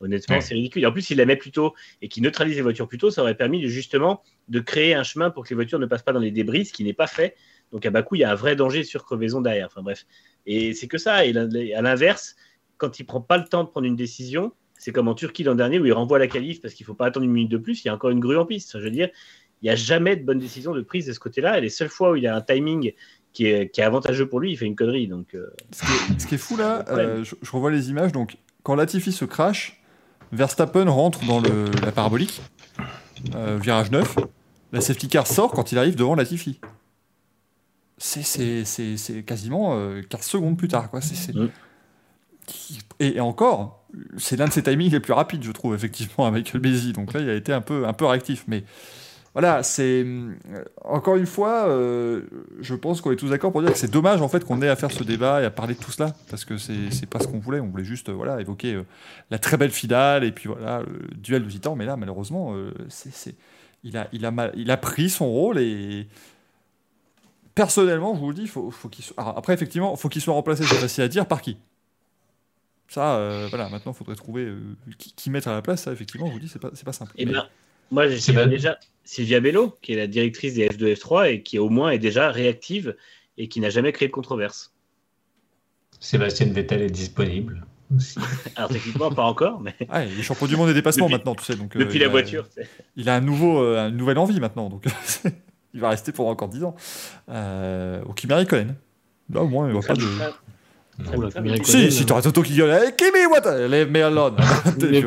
honnêtement, 0.00 0.36
Ouais. 0.36 0.40
c'est 0.40 0.54
ridicule. 0.54 0.82
Et 0.82 0.86
en 0.86 0.92
plus, 0.92 1.02
s'il 1.02 1.16
la 1.18 1.26
met 1.26 1.36
plus 1.36 1.52
tôt 1.52 1.74
et 2.02 2.08
qu'il 2.08 2.22
neutralise 2.22 2.56
les 2.56 2.62
voitures 2.62 2.88
plus 2.88 2.98
tôt, 2.98 3.10
ça 3.10 3.22
aurait 3.22 3.36
permis 3.36 3.62
de, 3.62 3.68
justement 3.68 4.22
de 4.48 4.60
créer 4.60 4.94
un 4.94 5.02
chemin 5.02 5.30
pour 5.30 5.44
que 5.44 5.50
les 5.50 5.54
voitures 5.54 5.78
ne 5.78 5.86
passent 5.86 6.02
pas 6.02 6.12
dans 6.12 6.20
les 6.20 6.30
débris, 6.30 6.64
ce 6.66 6.72
qui 6.72 6.84
n'est 6.84 6.92
pas 6.92 7.06
fait. 7.06 7.36
Donc, 7.72 7.86
à 7.86 7.90
Bakou, 7.90 8.16
il 8.16 8.20
y 8.20 8.24
a 8.24 8.32
un 8.32 8.34
vrai 8.34 8.56
danger 8.56 8.82
sur 8.84 9.04
crevaison 9.04 9.40
derrière. 9.40 9.66
Enfin, 9.66 9.82
bref. 9.82 10.06
Et 10.46 10.74
c'est 10.74 10.88
que 10.88 10.98
ça. 10.98 11.24
Et 11.24 11.34
à 11.74 11.82
l'inverse, 11.82 12.34
quand 12.80 12.98
il 12.98 13.04
prend 13.04 13.20
pas 13.20 13.36
le 13.38 13.44
temps 13.44 13.62
de 13.64 13.68
prendre 13.68 13.86
une 13.86 13.96
décision, 13.96 14.52
c'est 14.78 14.90
comme 14.92 15.08
en 15.08 15.14
Turquie 15.14 15.44
l'an 15.44 15.54
dernier 15.54 15.78
où 15.78 15.84
il 15.86 15.92
renvoie 15.92 16.18
la 16.18 16.26
qualif 16.26 16.60
parce 16.62 16.74
qu'il 16.74 16.86
faut 16.86 16.94
pas 16.94 17.06
attendre 17.06 17.24
une 17.26 17.32
minute 17.32 17.50
de 17.50 17.58
plus, 17.58 17.84
il 17.84 17.88
y 17.88 17.90
a 17.90 17.94
encore 17.94 18.10
une 18.10 18.20
grue 18.20 18.38
en 18.38 18.46
piste. 18.46 18.78
Je 18.78 18.82
veux 18.82 18.90
dire, 18.90 19.10
il 19.62 19.66
n'y 19.66 19.70
a 19.70 19.76
jamais 19.76 20.16
de 20.16 20.24
bonne 20.24 20.38
décision 20.38 20.72
de 20.74 20.80
prise 20.80 21.06
de 21.06 21.12
ce 21.12 21.20
côté-là. 21.20 21.58
Et 21.58 21.60
les 21.60 21.68
seules 21.68 21.90
fois 21.90 22.12
où 22.12 22.16
il 22.16 22.26
a 22.26 22.34
un 22.34 22.40
timing 22.40 22.92
qui 23.34 23.46
est, 23.46 23.68
qui 23.68 23.80
est 23.82 23.84
avantageux 23.84 24.26
pour 24.26 24.40
lui, 24.40 24.52
il 24.52 24.56
fait 24.56 24.64
une 24.64 24.74
connerie. 24.74 25.06
Donc, 25.06 25.34
euh, 25.34 25.50
Ce 25.70 25.82
qui 25.82 25.92
est, 25.92 26.20
ce 26.20 26.26
qui 26.26 26.34
est 26.36 26.38
fou 26.38 26.56
là, 26.56 26.84
euh, 26.90 27.22
je, 27.22 27.34
je 27.42 27.50
revois 27.52 27.70
les 27.70 27.90
images. 27.90 28.10
Donc, 28.12 28.38
quand 28.62 28.74
Latifi 28.74 29.12
se 29.12 29.26
crash, 29.26 29.82
Verstappen 30.32 30.88
rentre 30.88 31.24
dans 31.26 31.40
le, 31.40 31.66
la 31.84 31.92
parabolique, 31.92 32.40
euh, 33.34 33.58
virage 33.60 33.90
9. 33.90 34.16
La 34.72 34.80
safety 34.80 35.08
car 35.08 35.26
sort 35.26 35.50
quand 35.52 35.72
il 35.72 35.78
arrive 35.78 35.94
devant 35.96 36.14
Latifi. 36.14 36.58
C'est- 37.98 39.22
quasiment 39.26 39.76
euh, 39.78 40.00
15 40.08 40.22
secondes 40.22 40.56
plus 40.56 40.68
tard. 40.68 40.90
Quoi. 40.90 41.00
C'est- 41.02 41.14
c'est- 41.16 41.34
Mm. 41.34 41.50
Et, 42.98 43.20
encore, 43.20 43.86
c'est 44.18 44.36
l'un 44.36 44.46
de 44.46 44.52
ses 44.52 44.62
timings 44.62 44.90
les 44.92 45.00
plus 45.00 45.12
rapides, 45.12 45.42
je 45.42 45.52
trouve, 45.52 45.74
effectivement, 45.74 46.26
avec 46.26 46.52
Michael. 46.54 46.92
Donc 46.92 47.12
là, 47.12 47.20
il 47.20 47.28
a 47.30 47.34
été 47.34 47.52
un 47.52 47.60
peu, 47.60 47.86
un 47.86 47.92
peu 47.92 48.04
réactif. 48.04 48.44
Mais 48.46 48.64
voilà, 49.32 49.62
c'est. 49.62 50.04
euh, 50.04 50.34
Encore 50.84 51.16
une 51.16 51.26
fois, 51.26 51.68
euh, 51.68 52.22
je 52.60 52.74
pense 52.74 53.00
qu'on 53.00 53.12
est 53.12 53.16
tous 53.16 53.30
d'accord 53.30 53.52
pour 53.52 53.62
dire 53.62 53.72
que 53.72 53.78
c'est 53.78 53.90
dommage, 53.90 54.20
en 54.20 54.28
fait, 54.28 54.44
qu'on 54.44 54.60
ait 54.62 54.68
à 54.68 54.76
faire 54.76 54.90
ce 54.90 55.02
débat 55.04 55.40
et 55.42 55.44
à 55.44 55.50
parler 55.50 55.74
de 55.74 55.80
tout 55.80 55.92
cela. 55.92 56.14
Parce 56.28 56.44
que 56.44 56.58
c'est 56.58 57.06
pas 57.08 57.20
ce 57.20 57.28
qu'on 57.28 57.38
voulait. 57.38 57.60
On 57.60 57.68
voulait 57.68 57.84
juste 57.84 58.08
euh, 58.08 58.12
voilà, 58.12 58.40
évoquer 58.40 58.80
la 59.30 59.38
très 59.38 59.56
belle 59.56 59.70
finale 59.72 60.24
et 60.24 60.32
puis 60.32 60.48
voilà, 60.48 60.82
le 60.82 61.14
duel 61.16 61.44
de 61.44 61.50
titans. 61.50 61.74
Mais 61.76 61.86
là, 61.86 61.96
malheureusement, 61.96 62.54
c'est- 62.88 63.34
il, 63.82 63.96
a, 63.96 64.08
il, 64.12 64.26
a 64.26 64.30
mal- 64.30 64.52
il 64.56 64.70
a 64.70 64.76
pris 64.76 65.08
son 65.10 65.26
rôle 65.28 65.58
et. 65.58 66.06
Personnellement, 67.54 68.14
je 68.14 68.20
vous 68.20 68.28
le 68.28 68.34
dis, 68.34 68.46
faut, 68.46 68.70
faut 68.70 68.88
qu'il 68.88 69.04
soit... 69.04 69.20
alors, 69.20 69.36
après, 69.36 69.52
effectivement, 69.52 69.94
faut 69.96 70.08
qu'il 70.08 70.22
soit 70.22 70.32
remplacé, 70.32 70.64
c'est 70.64 70.76
facile 70.76 71.02
à 71.04 71.08
dire, 71.08 71.26
par 71.26 71.42
qui? 71.42 71.58
Ça, 72.92 73.16
euh, 73.18 73.46
voilà, 73.50 73.68
maintenant, 73.68 73.92
il 73.92 73.94
faudrait 73.94 74.16
trouver 74.16 74.42
euh, 74.46 74.58
qui, 74.98 75.12
qui 75.14 75.30
mettre 75.30 75.46
à 75.48 75.52
la 75.52 75.62
place. 75.62 75.82
Ça, 75.84 75.92
effectivement, 75.92 76.26
je 76.26 76.32
vous 76.32 76.40
dis, 76.40 76.48
c'est 76.48 76.58
pas, 76.58 76.70
c'est 76.74 76.84
pas 76.84 76.92
simple. 76.92 77.12
et 77.16 77.24
Mais- 77.24 77.32
ben, 77.32 77.46
moi, 77.92 78.08
j'ai 78.08 78.18
C'est 78.18 78.32
pas- 78.34 78.46
déjà 78.46 78.78
Sylvia 79.04 79.38
Bello, 79.40 79.78
qui 79.80 79.92
est 79.92 79.96
la 79.96 80.08
directrice 80.08 80.54
des 80.54 80.68
F2 80.68 80.94
F3 80.96 81.30
et 81.32 81.42
qui 81.42 81.58
au 81.60 81.68
moins 81.68 81.90
est 81.90 81.98
déjà 82.00 82.30
réactive 82.32 82.96
et 83.38 83.46
qui 83.48 83.60
n'a 83.60 83.70
jamais 83.70 83.92
créé 83.92 84.08
de 84.08 84.12
controverse. 84.12 84.72
Sébastien 86.00 86.46
Vettel 86.52 86.82
est 86.82 86.90
disponible 86.90 87.64
aussi. 87.96 88.18
Alors 88.56 88.70
techniquement, 88.70 89.10
pas 89.12 89.22
encore, 89.24 89.60
mais 89.60 89.74
Ah, 89.88 90.04
il 90.04 90.18
est 90.18 90.22
champion 90.22 90.46
du 90.46 90.56
monde 90.56 90.68
des 90.68 90.74
dépassements 90.74 91.06
Depuis- 91.06 91.14
maintenant, 91.18 91.34
tu 91.34 91.44
sais. 91.44 91.56
Donc, 91.56 91.76
euh, 91.76 91.78
depuis 91.78 91.98
la 91.98 92.06
a- 92.06 92.08
voiture. 92.08 92.48
Il 92.96 93.08
a 93.08 93.14
un 93.16 93.20
nouveau, 93.20 93.60
euh, 93.62 93.88
une 93.88 93.96
nouvelle 93.96 94.18
envie 94.18 94.40
maintenant, 94.40 94.68
donc 94.68 94.84
il 95.74 95.80
va 95.80 95.90
rester 95.90 96.10
pour 96.12 96.26
encore 96.28 96.48
10 96.48 96.64
ans. 96.64 96.74
Euh, 97.28 98.02
au 98.04 98.12
Kimi 98.14 98.32
Raikkonen. 98.32 98.74
Là, 99.32 99.42
au 99.42 99.48
moins, 99.48 99.68
il 99.68 99.74
va 99.74 99.80
pas 99.80 99.94
de. 99.94 100.02
Si, 101.64 101.92
si 101.92 102.06
t'aurais 102.06 102.22
Toto 102.22 102.42
qui 102.42 102.54
gueule, 102.54 102.70
hey, 102.70 102.92
Kimi, 102.96 103.26
what? 103.26 103.68
Leave 103.68 103.90
me 103.90 104.02
alone. 104.04 104.36
Mais- 104.80 105.02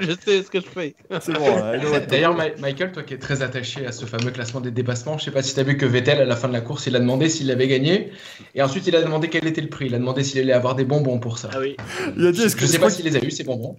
je 0.00 0.12
sais 0.24 0.42
ce 0.42 0.50
que 0.50 0.60
je 0.60 0.66
fais. 0.66 0.94
C'est 1.20 1.32
bon, 1.32 1.44
to 1.80 2.06
D'ailleurs, 2.08 2.36
Michael, 2.60 2.92
toi 2.92 3.02
qui 3.02 3.14
es 3.14 3.18
très 3.18 3.42
attaché 3.42 3.86
à 3.86 3.92
ce 3.92 4.04
fameux 4.06 4.30
classement 4.30 4.60
des 4.60 4.70
dépassements, 4.70 5.18
je 5.18 5.24
sais 5.24 5.30
pas 5.30 5.42
si 5.42 5.54
tu 5.54 5.60
as 5.60 5.62
vu 5.62 5.76
que 5.76 5.86
Vettel, 5.86 6.20
à 6.20 6.24
la 6.24 6.36
fin 6.36 6.48
de 6.48 6.52
la 6.52 6.60
course, 6.60 6.86
il 6.86 6.96
a 6.96 7.00
demandé 7.00 7.28
s'il 7.28 7.50
avait 7.50 7.68
gagné. 7.68 8.10
Et 8.54 8.62
ensuite, 8.62 8.86
il 8.86 8.96
a 8.96 9.02
demandé 9.02 9.28
quel 9.28 9.46
était 9.46 9.60
le 9.60 9.68
prix. 9.68 9.86
Il 9.86 9.94
a 9.94 9.98
demandé 9.98 10.22
s'il 10.22 10.40
allait 10.40 10.52
avoir 10.52 10.74
des 10.74 10.84
bonbons 10.84 11.18
pour 11.18 11.38
ça. 11.38 11.50
Ah 11.52 11.58
oui. 11.60 11.76
Il 12.16 12.26
a 12.26 12.32
dit, 12.32 12.40
Je, 12.40 12.46
est-ce 12.46 12.56
que 12.56 12.62
je 12.62 12.66
sais 12.66 12.78
pas 12.78 12.90
s'il 12.90 13.04
les 13.04 13.16
a 13.16 13.24
eu, 13.24 13.30
ces 13.30 13.44
bonbons. 13.44 13.76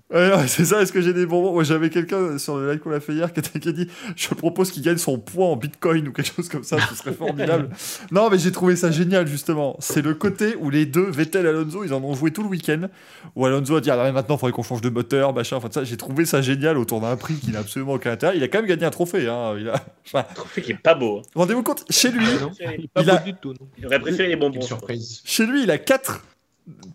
C'est 0.48 0.66
ça, 0.66 0.82
est-ce 0.82 0.92
que 0.92 1.02
j'ai 1.02 1.14
des 1.14 1.26
bonbons? 1.26 1.54
Moi 1.54 1.64
j'avais 1.64 1.90
quelqu'un 1.90 2.38
sur 2.38 2.58
le 2.58 2.72
live 2.72 2.80
qu'on 2.80 2.92
a 2.92 3.00
fait 3.00 3.14
hier 3.14 3.32
qui 3.34 3.40
a 3.40 3.72
dit 3.72 3.88
Je 4.16 4.28
propose 4.30 4.72
qu'il 4.72 4.84
gagne 4.84 4.98
son 4.98 5.18
poids 5.18 5.48
en 5.48 5.56
bitcoin 5.56 6.08
ou 6.08 6.12
quelque 6.12 6.34
chose 6.34 6.50
comme 6.50 6.64
ça, 6.64 6.78
ce 6.90 6.96
serait 6.96 7.14
formidable. 7.14 7.70
non, 8.12 8.30
mais 8.30 8.38
j'ai 8.38 8.52
trouvé 8.52 8.76
ça 8.76 8.92
génial 8.92 9.28
justement. 9.28 9.76
C'est 9.80 10.04
le 10.04 10.14
côté 10.14 10.56
où 10.60 10.70
les 10.70 10.86
deux, 10.86 11.10
Vettel 11.10 11.25
et 11.34 11.48
Alonso, 11.48 11.84
ils 11.84 11.94
en 11.94 12.04
ont 12.04 12.14
joué 12.14 12.32
tout 12.32 12.44
le 12.44 12.50
week-end. 12.50 12.88
Où 13.36 13.46
Alonso 13.46 13.76
a 13.78 13.82
dit 13.82 13.90
Ah, 13.90 14.12
maintenant 14.12 14.36
il 14.36 14.40
faudrait 14.40 14.52
qu'on 14.52 14.64
change 14.64 14.82
de 14.82 14.90
moteur, 14.90 15.34
machin. 15.34 15.56
Enfin, 15.56 15.70
ça, 15.72 15.84
j'ai 15.84 15.98
trouvé 15.98 16.26
ça 16.26 16.42
génial 16.42 16.78
autour 16.78 17.02
d'un 17.02 17.16
prix 17.16 17.36
qui 17.36 17.52
n'a 17.52 17.60
absolument 17.60 17.94
aucun 17.94 18.12
intérêt. 18.12 18.38
Il 18.38 18.44
a 18.44 18.48
quand 18.48 18.60
même 18.60 18.68
gagné 18.68 18.86
un 18.86 18.90
trophée. 18.92 19.28
Hein. 19.28 19.56
Il 19.60 19.70
a... 19.70 19.84
enfin, 20.06 20.24
Trophée 20.36 20.62
qui 20.62 20.72
est 20.74 20.82
pas 20.82 20.94
beau. 20.96 21.20
hein. 21.20 21.30
Rendez-vous 21.36 21.64
compte, 21.64 21.86
chez 21.90 22.12
lui, 22.12 22.26
Non, 22.42 22.52
il 22.60 22.84
est 22.86 22.88
pas 22.94 23.02
Il 23.02 23.10
a- 23.10 23.18
du 23.18 23.34
tout. 23.34 23.54
non. 23.54 23.68
J'aurais 23.82 24.00
préféré 24.00 24.30
les 24.30 24.36
bonbons. 24.36 24.56
Une 24.56 24.62
je 24.62 24.68
pense. 24.68 24.78
surprise. 24.80 25.22
chez 25.24 25.46
lui, 25.46 25.64
il 25.64 25.72
a 25.72 25.78
quatre 25.78 26.24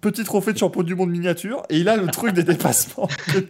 petits 0.00 0.24
trophées 0.24 0.52
de 0.52 0.58
champion 0.58 0.82
du 0.82 0.94
monde 0.96 1.10
miniature 1.10 1.62
et 1.70 1.78
il 1.78 1.88
a 1.88 1.96
le 1.96 2.06
truc 2.08 2.32
des 2.34 2.42
dépassements 2.42 3.08
de 3.34 3.40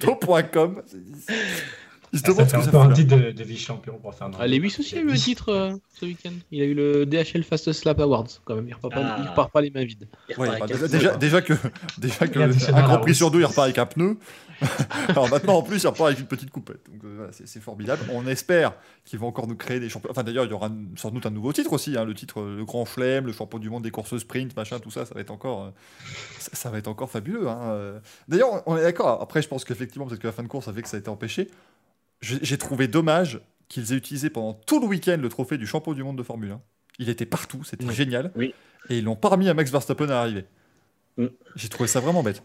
Il 2.13 2.19
se 2.19 2.25
Ça 2.25 2.33
demande 2.33 2.47
ce 2.49 2.51
fait 2.51 2.59
que 2.59 2.65
ça 2.65 2.71
fout 2.73 2.81
un 2.81 2.93
titre 2.93 3.17
de, 3.17 3.31
de 3.31 3.45
vice-champion 3.45 3.99
pour 3.99 4.13
Fernando. 4.15 4.39
Ah, 4.41 4.47
Lewis 4.49 4.75
aussi 4.81 4.97
a 4.97 5.01
eu 5.01 5.11
un 5.11 5.15
titre 5.15 5.49
euh, 5.51 5.73
ce 5.95 6.07
week-end. 6.07 6.33
Il 6.51 6.61
a 6.61 6.65
eu 6.65 6.75
le 6.75 7.07
DHL 7.07 7.45
Fast 7.45 7.73
Slap 7.73 8.01
Awards 8.01 8.27
quand 8.45 8.57
même. 8.57 8.67
Il 8.69 8.75
repart 8.75 8.93
pas, 8.95 9.01
Ah. 9.05 9.17
il 9.23 9.29
repart 9.29 9.53
pas 9.53 9.61
les 9.61 9.71
mains 9.71 9.85
vides. 9.85 10.09
Ouais, 10.37 10.49
bah, 10.59 10.67
déjà, 10.89 11.15
un 11.15 11.19
déjà, 11.19 11.41
que, 11.43 11.53
déjà 11.99 12.27
que 12.27 12.39
un 12.75 12.83
Grand 12.83 12.99
Prix 12.99 13.15
sur 13.15 13.31
deux, 13.31 13.39
il 13.41 13.45
repart 13.45 13.67
avec 13.67 13.79
un 13.79 13.87
pneu. 13.87 14.17
Alors 15.09 15.31
maintenant, 15.31 15.55
en 15.55 15.63
plus, 15.63 15.83
il 15.83 15.87
repart 15.87 16.09
avec 16.09 16.19
une 16.21 16.27
petite 16.27 16.51
coupette. 16.51 16.81
Donc 16.93 17.03
euh, 17.05 17.15
voilà, 17.17 17.31
c'est 17.33 17.61
formidable. 17.61 18.03
On 18.13 18.27
espère 18.27 18.73
qu'il 19.05 19.19
va 19.19 19.27
encore 19.27 19.47
nous 19.47 19.57
créer 19.57 19.79
des 19.81 19.89
champions. 19.89 20.11
Enfin, 20.11 20.23
d'ailleurs, 20.25 20.45
il 20.45 20.51
y 20.51 20.55
aura 20.55 20.69
sans 20.97 21.11
doute 21.13 21.25
un 21.27 21.31
nouveau 21.31 21.53
titre 21.53 21.73
aussi. 21.73 21.97
hein, 21.97 22.05
le 22.05 22.13
titre, 22.15 22.41
euh, 22.41 22.57
le 22.57 22.65
Grand 22.65 22.85
Chelem, 22.85 23.25
le 23.27 23.33
champion 23.33 23.59
du 23.61 23.71
monde 23.71 23.85
des 23.85 23.91
courses 23.93 24.19
sprint, 24.19 24.55
machin, 24.57 24.81
tout 24.81 24.91
ça, 24.91 25.07
ça 25.07 25.15
va 25.15 25.21
être 25.21 25.31
encore, 25.31 25.67
euh, 25.67 25.71
ça, 26.41 26.51
ça 26.55 26.71
va 26.71 26.79
être 26.79 26.89
encore 26.89 27.09
fabuleux. 27.11 27.49
hein. 27.49 28.01
D'ailleurs, 28.29 28.63
on 28.67 28.77
est 28.77 28.83
d'accord. 28.83 29.23
Après, 29.23 29.41
je 29.43 29.49
pense 29.49 29.65
qu'effectivement, 29.65 30.07
peut-être 30.07 30.21
que 30.21 30.27
la 30.27 30.33
fin 30.33 30.43
de 30.43 30.49
course 30.49 30.67
a 30.69 30.73
fait 30.73 30.83
que 30.83 30.89
ça 30.89 30.97
a 30.97 31.01
été 31.01 31.09
empêché. 31.09 31.49
J'ai 32.23 32.59
trouvé 32.59 32.87
dommage 32.89 33.41
qu'ils 33.69 33.93
aient 33.93 33.97
utilisé 33.97 34.29
pendant 34.31 34.53
tout 34.53 34.81
le 34.81 34.87
week-end 34.87 35.17
le 35.21 35.29
trophée 35.29 35.57
du 35.59 35.67
champion 35.67 35.93
du 35.95 36.03
monde 36.03 36.19
de 36.19 36.23
Formule 36.23 36.53
1. 36.53 36.61
Il 36.99 37.09
était 37.09 37.25
partout, 37.27 37.65
c'était 37.65 37.85
Oui. 37.87 37.95
génial. 37.95 38.31
Oui. 38.37 38.55
Et 38.91 38.99
ils 38.99 39.05
l'ont 39.05 39.17
pas 39.17 39.29
remis 39.29 39.49
à 39.49 39.55
Max 39.55 39.71
Verstappen 39.71 40.09
à 40.11 40.19
arriver. 40.19 40.45
Mm. 41.17 41.27
J'ai 41.57 41.69
trouvé 41.69 41.87
ça 41.89 42.01
vraiment 42.01 42.23
bête. 42.23 42.43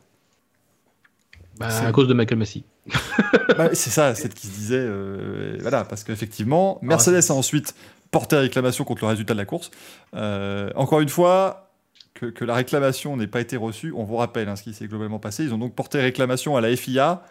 Bah, 1.57 1.69
C'est- 1.69 1.85
à 1.85 1.91
cause 1.91 2.07
de 2.07 2.13
Michael 2.13 2.37
Massey. 2.37 2.63
Bah, 3.57 3.69
c'est 3.73 3.89
ça, 3.89 4.15
c'est 4.15 4.29
ce 4.29 4.35
qui 4.35 4.47
se 4.47 4.51
disait. 4.53 4.75
euh, 4.77 5.57
voilà, 5.61 5.85
parce 5.85 6.03
qu'effectivement, 6.03 6.77
Mercedes 6.81 7.21
a 7.29 7.33
ensuite 7.33 7.73
porté 8.11 8.35
réclamation 8.35 8.83
contre 8.83 9.03
le 9.05 9.09
résultat 9.09 9.33
de 9.33 9.37
la 9.39 9.45
course. 9.45 9.71
Euh, 10.13 10.69
encore 10.75 10.99
une 10.99 11.07
fois, 11.09 11.71
que, 12.15 12.25
que 12.25 12.43
la 12.43 12.53
réclamation 12.55 13.15
n'ait 13.15 13.27
pas 13.27 13.39
été 13.39 13.55
reçue, 13.55 13.93
on 13.95 14.03
vous 14.03 14.17
rappelle 14.17 14.49
hein, 14.49 14.57
ce 14.57 14.63
qui 14.63 14.73
s'est 14.73 14.87
globalement 14.87 15.19
passé. 15.19 15.43
Ils 15.45 15.53
ont 15.53 15.57
donc 15.57 15.73
porté 15.73 16.01
réclamation 16.01 16.57
à 16.57 16.61
la 16.61 16.75
FIA 16.75 17.23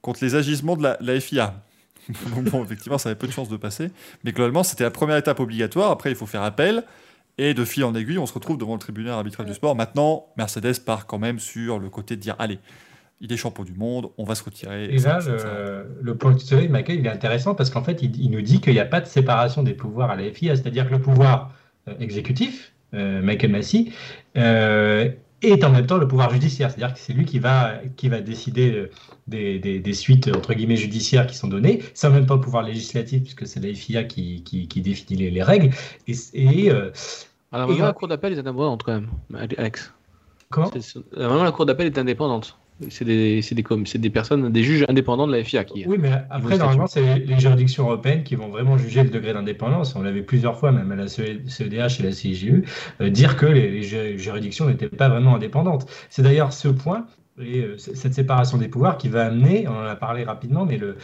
contre 0.00 0.20
les 0.24 0.34
agissements 0.34 0.76
de 0.76 0.82
la, 0.82 0.96
la 1.00 1.20
FIA. 1.20 1.62
donc 2.34 2.44
bon, 2.44 2.64
effectivement, 2.64 2.98
ça 2.98 3.08
avait 3.10 3.18
peu 3.18 3.26
de 3.26 3.32
chances 3.32 3.48
de 3.48 3.56
passer. 3.56 3.90
Mais 4.24 4.32
globalement, 4.32 4.62
c'était 4.62 4.84
la 4.84 4.90
première 4.90 5.16
étape 5.16 5.40
obligatoire. 5.40 5.90
Après, 5.90 6.10
il 6.10 6.16
faut 6.16 6.26
faire 6.26 6.42
appel. 6.42 6.84
Et 7.38 7.52
de 7.52 7.64
fil 7.66 7.84
en 7.84 7.94
aiguille, 7.94 8.18
on 8.18 8.24
se 8.24 8.32
retrouve 8.32 8.56
devant 8.56 8.72
le 8.72 8.78
tribunal 8.78 9.12
arbitral 9.12 9.46
du 9.46 9.52
sport. 9.52 9.76
Maintenant, 9.76 10.26
Mercedes 10.38 10.80
part 10.84 11.06
quand 11.06 11.18
même 11.18 11.38
sur 11.38 11.78
le 11.78 11.90
côté 11.90 12.16
de 12.16 12.20
dire 12.22 12.34
allez, 12.38 12.58
il 13.20 13.30
est 13.32 13.36
champion 13.36 13.64
du 13.64 13.74
monde, 13.74 14.08
on 14.16 14.24
va 14.24 14.34
se 14.34 14.42
retirer. 14.42 14.86
Et 14.86 14.98
là, 14.98 15.20
le, 15.26 15.98
le 16.00 16.16
point 16.16 16.34
que 16.34 16.40
tu 16.40 16.46
soulèves, 16.46 16.70
Michael, 16.70 17.00
il 17.00 17.06
est 17.06 17.10
intéressant 17.10 17.54
parce 17.54 17.68
qu'en 17.68 17.82
fait, 17.82 18.02
il, 18.02 18.18
il 18.20 18.30
nous 18.30 18.40
dit 18.40 18.60
qu'il 18.60 18.72
n'y 18.72 18.80
a 18.80 18.86
pas 18.86 19.00
de 19.00 19.06
séparation 19.06 19.62
des 19.62 19.74
pouvoirs 19.74 20.10
à 20.10 20.16
la 20.16 20.30
FIA, 20.30 20.56
c'est-à-dire 20.56 20.86
que 20.86 20.92
le 20.92 21.00
pouvoir 21.00 21.52
euh, 21.88 21.94
exécutif, 22.00 22.72
euh, 22.94 23.20
Michael 23.22 23.52
Massey, 23.52 23.86
euh, 24.36 25.10
est 25.42 25.64
en 25.64 25.70
même 25.70 25.86
temps 25.86 25.98
le 25.98 26.08
pouvoir 26.08 26.30
judiciaire, 26.32 26.70
c'est-à-dire 26.70 26.94
que 26.94 27.00
c'est 27.00 27.12
lui 27.12 27.24
qui 27.24 27.38
va, 27.38 27.78
qui 27.96 28.08
va 28.08 28.20
décider 28.20 28.72
euh, 28.72 28.90
des, 29.26 29.58
des- 29.58 29.80
des 29.80 29.92
suites 29.94 30.28
entre 30.34 30.54
guillemets 30.54 30.76
judiciaires 30.76 31.26
qui 31.26 31.36
sont 31.36 31.48
données. 31.48 31.82
C'est 31.94 32.06
en 32.06 32.10
même 32.10 32.26
temps 32.26 32.36
le 32.36 32.40
pouvoir 32.40 32.62
législatif 32.62 33.22
puisque 33.22 33.46
c'est 33.46 33.60
la 33.60 33.72
FIA 33.74 34.04
qui, 34.04 34.42
qui, 34.44 34.68
qui 34.68 34.80
définit 34.80 35.18
les, 35.20 35.30
les 35.30 35.42
règles. 35.42 35.70
Et, 36.08 36.14
et, 36.34 36.70
euh, 36.70 36.90
Alors, 37.52 37.70
Et 37.72 37.78
la 37.78 37.92
cour 37.92 38.08
d'appel 38.08 38.32
est 38.32 38.38
indépendante 38.38 38.82
quand 38.82 38.92
même, 38.94 39.10
Alex. 39.58 39.92
comment? 40.50 40.70
Vraiment, 41.12 41.44
la 41.44 41.52
cour 41.52 41.66
d'appel 41.66 41.86
est 41.86 41.98
indépendante. 41.98 42.58
C'est 42.90 43.06
des, 43.06 43.40
des, 43.40 43.98
des 43.98 44.10
personnes, 44.10 44.52
des 44.52 44.62
juges 44.62 44.84
indépendants 44.88 45.26
de 45.26 45.32
la 45.32 45.42
FIA 45.42 45.64
qui. 45.64 45.86
Oui, 45.86 45.96
mais 45.98 46.10
après, 46.28 46.58
normalement, 46.58 46.86
c'est 46.86 47.20
les 47.20 47.40
juridictions 47.40 47.84
européennes 47.84 48.22
qui 48.22 48.34
vont 48.34 48.48
vraiment 48.48 48.76
juger 48.76 49.02
le 49.02 49.08
degré 49.08 49.32
d'indépendance. 49.32 49.96
On 49.96 50.02
l'avait 50.02 50.22
plusieurs 50.22 50.58
fois, 50.58 50.72
même 50.72 50.92
à 50.92 50.96
la 50.96 51.08
CEDH 51.08 52.00
et 52.00 52.02
la 52.02 52.12
CIGU, 52.12 52.64
euh, 53.00 53.08
dire 53.08 53.36
que 53.38 53.46
les, 53.46 53.70
les 53.70 53.82
ju- 53.82 54.18
juridictions 54.18 54.66
n'étaient 54.66 54.90
pas 54.90 55.08
vraiment 55.08 55.36
indépendantes. 55.36 55.90
C'est 56.10 56.22
d'ailleurs 56.22 56.52
ce 56.52 56.68
point 56.68 57.06
et 57.38 57.62
euh, 57.62 57.76
cette 57.76 58.14
séparation 58.14 58.56
des 58.56 58.68
pouvoirs 58.68 58.96
qui 58.96 59.08
va 59.08 59.26
amener, 59.26 59.68
on 59.68 59.72
en 59.72 59.84
a 59.84 59.96
parlé 59.96 60.24
rapidement, 60.24 60.64
mais 60.64 60.78
le, 60.78 60.96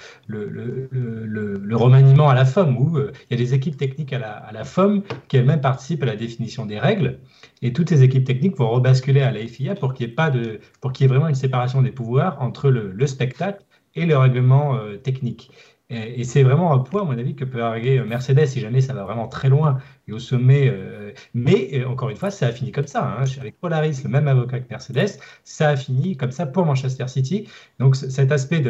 remaniement 1.75 2.29
à 2.29 2.35
la 2.35 2.45
FOM, 2.45 2.77
où 2.77 2.97
euh, 2.97 3.13
il 3.29 3.39
y 3.39 3.41
a 3.41 3.45
des 3.45 3.55
équipes 3.55 3.77
techniques 3.77 4.13
à 4.13 4.19
la, 4.53 4.65
FOM 4.65 5.03
qui 5.29 5.37
elles-mêmes 5.37 5.61
participent 5.61 6.03
à 6.03 6.07
la 6.07 6.17
définition 6.17 6.65
des 6.65 6.79
règles. 6.79 7.19
Et 7.61 7.73
toutes 7.73 7.91
ces 7.91 8.03
équipes 8.03 8.25
techniques 8.25 8.57
vont 8.57 8.71
rebasculer 8.71 9.21
à 9.21 9.31
la 9.31 9.47
FIA 9.47 9.75
pour 9.75 9.93
qu'il 9.93 10.07
y 10.07 10.11
ait 10.11 10.15
pas 10.15 10.31
de, 10.31 10.61
pour 10.81 10.93
qu'il 10.93 11.05
y 11.05 11.07
ait 11.07 11.13
vraiment 11.13 11.29
une 11.29 11.35
séparation 11.35 11.83
des 11.83 11.93
pouvoirs 11.93 12.41
entre 12.41 12.71
le, 12.71 12.93
le 12.93 13.07
spectacle 13.07 13.63
et 13.95 14.07
le 14.07 14.17
règlement 14.17 14.77
euh, 14.77 14.97
technique. 14.97 15.51
Et, 15.91 16.21
et 16.21 16.25
c'est 16.25 16.43
vraiment 16.43 16.73
un 16.73 16.79
point, 16.79 17.03
à 17.03 17.05
mon 17.05 17.19
avis, 17.19 17.35
que 17.35 17.45
peut 17.45 17.63
arriver 17.63 18.03
Mercedes 18.03 18.47
si 18.47 18.61
jamais 18.61 18.81
ça 18.81 18.95
va 18.95 19.05
vraiment 19.05 19.29
très 19.29 19.51
loin 19.51 19.79
et 20.09 20.13
au 20.13 20.19
sommet. 20.19 20.69
euh, 20.69 21.13
mais 21.35 21.71
euh, 21.75 21.89
encore 21.89 22.11
une 22.11 22.17
fois, 22.17 22.31
ça 22.31 22.47
a 22.47 22.53
fini 22.53 22.73
comme 22.73 22.87
ça. 22.87 23.05
hein. 23.21 23.25
Avec 23.41 23.59
Polaris, 23.61 24.01
le 24.05 24.11
même 24.11 24.29
avocat 24.29 24.61
que 24.61 24.69
Mercedes, 24.71 25.19
ça 25.45 25.71
a 25.71 25.77
fini 25.77 26.17
comme 26.17 26.33
ça 26.33 26.47
pour 26.47 26.65
Manchester 26.67 27.09
City. 27.09 27.49
Donc 27.79 27.97
cet 27.97 28.33
aspect 28.33 28.63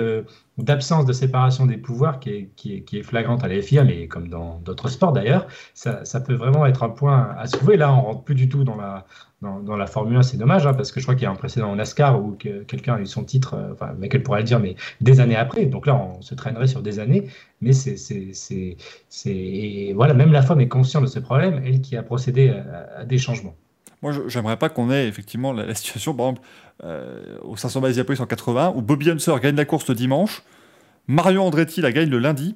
d'absence 0.58 1.06
de 1.06 1.12
séparation 1.12 1.66
des 1.66 1.76
pouvoirs 1.78 2.20
qui 2.20 2.30
est, 2.30 2.84
qui 2.84 3.02
flagrante 3.02 3.44
à 3.44 3.48
la 3.48 3.60
FIA, 3.62 3.84
mais 3.84 4.08
comme 4.08 4.28
dans 4.28 4.58
d'autres 4.60 4.88
sports 4.88 5.12
d'ailleurs, 5.12 5.46
ça, 5.74 6.04
ça 6.04 6.20
peut 6.20 6.34
vraiment 6.34 6.66
être 6.66 6.82
un 6.82 6.90
point 6.90 7.30
à 7.38 7.46
soulever. 7.46 7.76
Là, 7.76 7.92
on 7.92 8.02
rentre 8.02 8.24
plus 8.24 8.34
du 8.34 8.48
tout 8.48 8.64
dans 8.64 8.76
la, 8.76 9.06
dans, 9.42 9.76
la 9.76 9.86
Formule 9.86 10.16
1, 10.16 10.22
c'est 10.22 10.36
dommage, 10.36 10.66
hein, 10.66 10.74
parce 10.74 10.92
que 10.92 11.00
je 11.00 11.04
crois 11.04 11.16
qu'il 11.16 11.24
y 11.24 11.26
a 11.26 11.30
un 11.30 11.36
précédent 11.36 11.72
au 11.72 11.76
NASCAR 11.76 12.22
où 12.22 12.36
que- 12.38 12.62
quelqu'un 12.62 12.94
a 12.94 13.00
eu 13.00 13.06
son 13.06 13.24
titre, 13.24 13.54
euh, 13.54 13.94
Michael 13.98 14.22
pourrait 14.22 14.40
le 14.40 14.46
dire, 14.46 14.60
mais 14.60 14.76
des 15.00 15.20
années 15.20 15.36
après. 15.36 15.66
Donc 15.66 15.86
là, 15.86 15.96
on 15.96 16.22
se 16.22 16.34
traînerait 16.34 16.68
sur 16.68 16.80
des 16.80 17.00
années, 17.00 17.26
mais 17.60 17.72
c'est, 17.72 17.96
c'est, 17.96 19.92
voilà, 19.94 20.14
même 20.14 20.32
la 20.32 20.42
femme 20.42 20.60
est 20.60 20.68
consciente 20.68 21.02
de 21.02 21.08
ce 21.08 21.18
problème, 21.18 21.60
elle 21.64 21.80
qui 21.80 21.96
a 21.96 22.02
procédé 22.02 22.50
à, 22.96 23.04
des 23.04 23.18
changements. 23.18 23.56
Moi, 24.00 24.12
j'aimerais 24.28 24.56
pas 24.56 24.68
qu'on 24.68 24.90
ait 24.90 25.08
effectivement 25.08 25.52
la, 25.52 25.74
situation, 25.74 26.14
par 26.14 26.26
exemple, 26.26 26.46
euh, 26.84 27.38
au 27.42 27.56
500 27.56 27.80
Basiapolis 27.80 28.20
en 28.20 28.26
80, 28.26 28.74
où 28.76 28.82
Bobby 28.82 29.10
Unser 29.10 29.34
gagne 29.40 29.56
la 29.56 29.64
course 29.64 29.88
le 29.88 29.94
dimanche, 29.94 30.42
Mario 31.08 31.42
Andretti 31.42 31.80
la 31.80 31.90
gagne 31.90 32.10
le 32.10 32.18
lundi, 32.18 32.54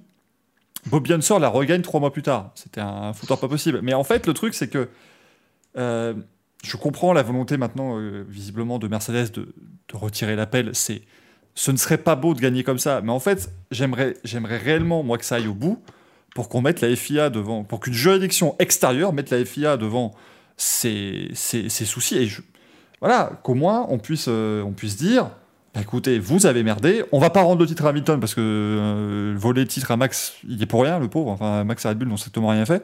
Bobby 0.86 1.12
Unser 1.12 1.40
la 1.40 1.48
regagne 1.48 1.82
trois 1.82 1.98
mois 1.98 2.12
plus 2.12 2.22
tard. 2.22 2.52
C'était 2.54 2.80
un 2.80 3.12
fouteur 3.12 3.40
pas 3.40 3.48
possible. 3.48 3.80
Mais 3.82 3.94
en 3.94 4.04
fait, 4.04 4.26
le 4.26 4.34
truc, 4.34 4.54
c'est 4.54 4.68
que 4.68 4.88
euh, 5.76 6.14
je 6.66 6.76
comprends 6.76 7.12
la 7.12 7.22
volonté 7.22 7.56
maintenant, 7.56 7.98
euh, 7.98 8.24
visiblement, 8.28 8.78
de 8.78 8.88
Mercedes 8.88 9.30
de, 9.32 9.48
retirer 9.92 10.34
l'appel. 10.34 10.70
C'est, 10.72 11.02
ce 11.54 11.70
ne 11.70 11.76
serait 11.76 11.98
pas 11.98 12.16
beau 12.16 12.34
de 12.34 12.40
gagner 12.40 12.64
comme 12.64 12.78
ça. 12.78 13.00
Mais 13.02 13.12
en 13.12 13.20
fait, 13.20 13.50
j'aimerais, 13.70 14.14
j'aimerais 14.24 14.58
réellement, 14.58 15.02
moi, 15.02 15.16
que 15.16 15.24
ça 15.24 15.36
aille 15.36 15.46
au 15.46 15.54
bout 15.54 15.80
pour 16.34 16.48
qu'on 16.48 16.60
mette 16.60 16.80
la 16.80 16.94
FIA 16.94 17.30
devant, 17.30 17.64
pour 17.64 17.80
qu'une 17.80 17.94
juridiction 17.94 18.56
extérieure 18.58 19.12
mette 19.12 19.30
la 19.30 19.42
FIA 19.44 19.76
devant 19.76 20.12
ses, 20.56 21.28
ses- 21.34 21.68
ses 21.68 21.84
soucis. 21.84 22.16
Et 22.18 22.30
voilà, 23.00 23.40
qu'au 23.42 23.54
moins 23.54 23.86
on 23.88 23.98
puisse, 23.98 24.26
euh, 24.28 24.62
on 24.62 24.72
puisse 24.72 24.96
dire 24.96 25.30
bah, 25.72 25.80
écoutez, 25.80 26.18
vous 26.18 26.44
avez 26.44 26.62
merdé, 26.62 27.04
on 27.12 27.20
va 27.20 27.30
pas 27.30 27.42
rendre 27.42 27.60
le 27.60 27.66
titre 27.66 27.86
à 27.86 27.90
Hamilton 27.90 28.20
parce 28.20 28.34
que 28.34 28.40
euh, 28.42 29.34
voler 29.38 29.62
le 29.62 29.68
titre 29.68 29.90
à 29.92 29.96
Max, 29.96 30.34
il 30.46 30.62
est 30.62 30.66
pour 30.66 30.82
rien, 30.82 30.98
le 30.98 31.08
pauvre. 31.08 31.30
Enfin, 31.30 31.64
Max 31.64 31.84
et 31.84 31.88
Red 31.88 31.98
Bull 31.98 32.08
n'ont 32.08 32.16
strictement 32.18 32.48
rien 32.48 32.66
fait, 32.66 32.82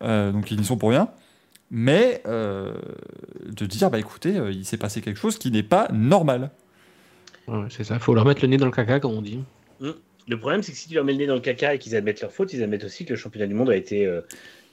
donc 0.00 0.50
ils 0.50 0.60
y 0.60 0.64
sont 0.64 0.76
pour 0.76 0.90
rien. 0.90 1.08
Mais 1.70 2.22
euh, 2.26 2.72
de 3.46 3.66
dire 3.66 3.90
bah 3.90 3.98
écoutez, 3.98 4.38
euh, 4.38 4.50
il 4.50 4.64
s'est 4.64 4.78
passé 4.78 5.00
quelque 5.00 5.20
chose 5.20 5.38
qui 5.38 5.50
n'est 5.50 5.62
pas 5.62 5.88
normal. 5.92 6.50
Ouais, 7.46 7.66
c'est 7.70 7.84
ça, 7.84 7.98
faut 7.98 8.14
leur 8.14 8.24
mettre 8.24 8.42
le 8.42 8.48
nez 8.48 8.56
dans 8.56 8.66
le 8.66 8.72
caca, 8.72 9.00
comme 9.00 9.12
on 9.12 9.22
dit. 9.22 9.40
Le 10.28 10.38
problème, 10.38 10.62
c'est 10.62 10.72
que 10.72 10.78
si 10.78 10.88
tu 10.88 10.94
leur 10.94 11.04
mets 11.04 11.12
le 11.12 11.18
nez 11.18 11.26
dans 11.26 11.34
le 11.34 11.40
caca 11.40 11.74
et 11.74 11.78
qu'ils 11.78 11.96
admettent 11.96 12.20
leur 12.20 12.32
faute, 12.32 12.52
ils 12.52 12.62
admettent 12.62 12.84
aussi 12.84 13.06
que 13.06 13.14
le 13.14 13.18
championnat 13.18 13.46
du 13.46 13.54
monde 13.54 13.70
a 13.70 13.76
été, 13.76 14.06
euh, 14.06 14.20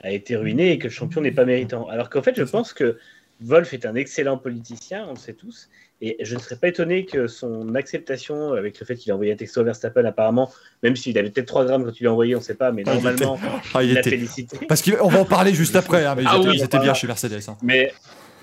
a 0.01 0.11
été 0.11 0.35
ruiné 0.35 0.73
et 0.73 0.77
que 0.77 0.85
le 0.85 0.89
champion 0.89 1.21
n'est 1.21 1.31
pas 1.31 1.45
méritant. 1.45 1.87
Alors 1.87 2.09
qu'en 2.09 2.21
fait, 2.21 2.35
je 2.35 2.43
pense 2.43 2.73
que 2.73 2.97
Wolf 3.41 3.73
est 3.73 3.85
un 3.85 3.95
excellent 3.95 4.37
politicien, 4.37 5.05
on 5.07 5.11
le 5.11 5.17
sait 5.19 5.33
tous, 5.33 5.69
et 6.01 6.17
je 6.21 6.35
ne 6.35 6.39
serais 6.39 6.55
pas 6.55 6.67
étonné 6.69 7.05
que 7.05 7.27
son 7.27 7.75
acceptation 7.75 8.53
avec 8.53 8.79
le 8.79 8.85
fait 8.85 8.95
qu'il 8.95 9.11
a 9.11 9.15
envoyé 9.15 9.33
un 9.33 9.35
texto 9.35 9.59
à 9.59 9.63
Verstappen, 9.63 10.05
apparemment, 10.05 10.51
même 10.83 10.95
s'il 10.95 11.17
avait 11.17 11.29
peut-être 11.29 11.47
3 11.47 11.65
grammes 11.65 11.83
quand 11.85 11.99
il 11.99 12.03
l'a 12.05 12.11
envoyé, 12.11 12.35
on 12.35 12.39
ne 12.39 12.43
sait 12.43 12.55
pas, 12.55 12.71
mais 12.71 12.83
Ah, 12.85 12.91
il 12.93 13.03
normalement, 13.03 13.37
Ah, 13.73 13.83
il 13.83 13.89
il 13.89 13.95
l'a 13.95 14.03
félicité. 14.03 14.65
Parce 14.67 14.81
qu'on 14.81 15.09
va 15.09 15.19
en 15.19 15.25
parler 15.25 15.53
juste 15.53 15.75
après, 15.75 16.05
hein, 16.05 16.15
mais 16.15 16.23
ils 16.23 16.27
Ah 16.29 16.37
étaient, 16.37 16.47
oui, 16.49 16.55
ils 16.59 16.63
étaient 16.63 16.79
bien 16.79 16.93
chez 16.93 17.07
Mercedes. 17.07 17.41
hein. 17.49 17.57
Mais 17.61 17.91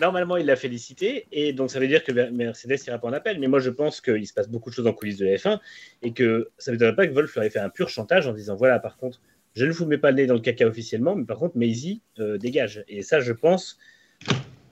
normalement, 0.00 0.36
il 0.36 0.44
l'a 0.46 0.56
félicité, 0.56 1.26
et 1.32 1.52
donc 1.54 1.70
ça 1.70 1.80
veut 1.80 1.88
dire 1.88 2.04
que 2.04 2.12
Mercedes 2.30 2.76
ira 2.86 2.98
pas 2.98 3.08
en 3.08 3.12
appel. 3.14 3.38
Mais 3.38 3.48
moi, 3.48 3.60
je 3.60 3.70
pense 3.70 4.00
qu'il 4.02 4.26
se 4.26 4.34
passe 4.34 4.48
beaucoup 4.48 4.68
de 4.70 4.74
choses 4.74 4.86
en 4.86 4.92
coulisses 4.92 5.18
de 5.18 5.24
la 5.26 5.36
F1, 5.36 5.58
et 6.02 6.12
que 6.12 6.50
ça 6.58 6.70
ne 6.70 6.76
m'étonnerait 6.76 6.96
pas 6.96 7.06
que 7.06 7.12
Wolf 7.12 7.34
leur 7.34 7.44
ait 7.44 7.50
fait 7.50 7.58
un 7.60 7.70
pur 7.70 7.88
chantage 7.88 8.26
en 8.26 8.32
disant 8.34 8.56
voilà, 8.56 8.78
par 8.78 8.96
contre, 8.98 9.20
je 9.54 9.64
ne 9.66 9.72
vous 9.72 9.84
mets 9.86 9.98
pas 9.98 10.10
le 10.10 10.16
nez 10.18 10.26
dans 10.26 10.34
le 10.34 10.40
caca 10.40 10.66
officiellement, 10.66 11.14
mais 11.14 11.24
par 11.24 11.38
contre, 11.38 11.56
Maisie 11.56 12.02
euh, 12.18 12.36
dégage. 12.38 12.84
Et 12.88 13.02
ça, 13.02 13.20
je 13.20 13.32
pense. 13.32 13.78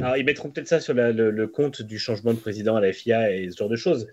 Alors, 0.02 0.16
ils 0.16 0.24
mettront 0.24 0.50
peut-être 0.50 0.68
ça 0.68 0.80
sur 0.80 0.94
la- 0.94 1.12
le, 1.12 1.30
le 1.30 1.46
compte 1.46 1.82
du 1.82 1.98
changement 1.98 2.32
de 2.32 2.38
président 2.38 2.76
à 2.76 2.80
la 2.80 2.92
FIA 2.92 3.32
et 3.34 3.50
ce 3.50 3.56
genre 3.56 3.68
de 3.68 3.76
choses. 3.76 4.06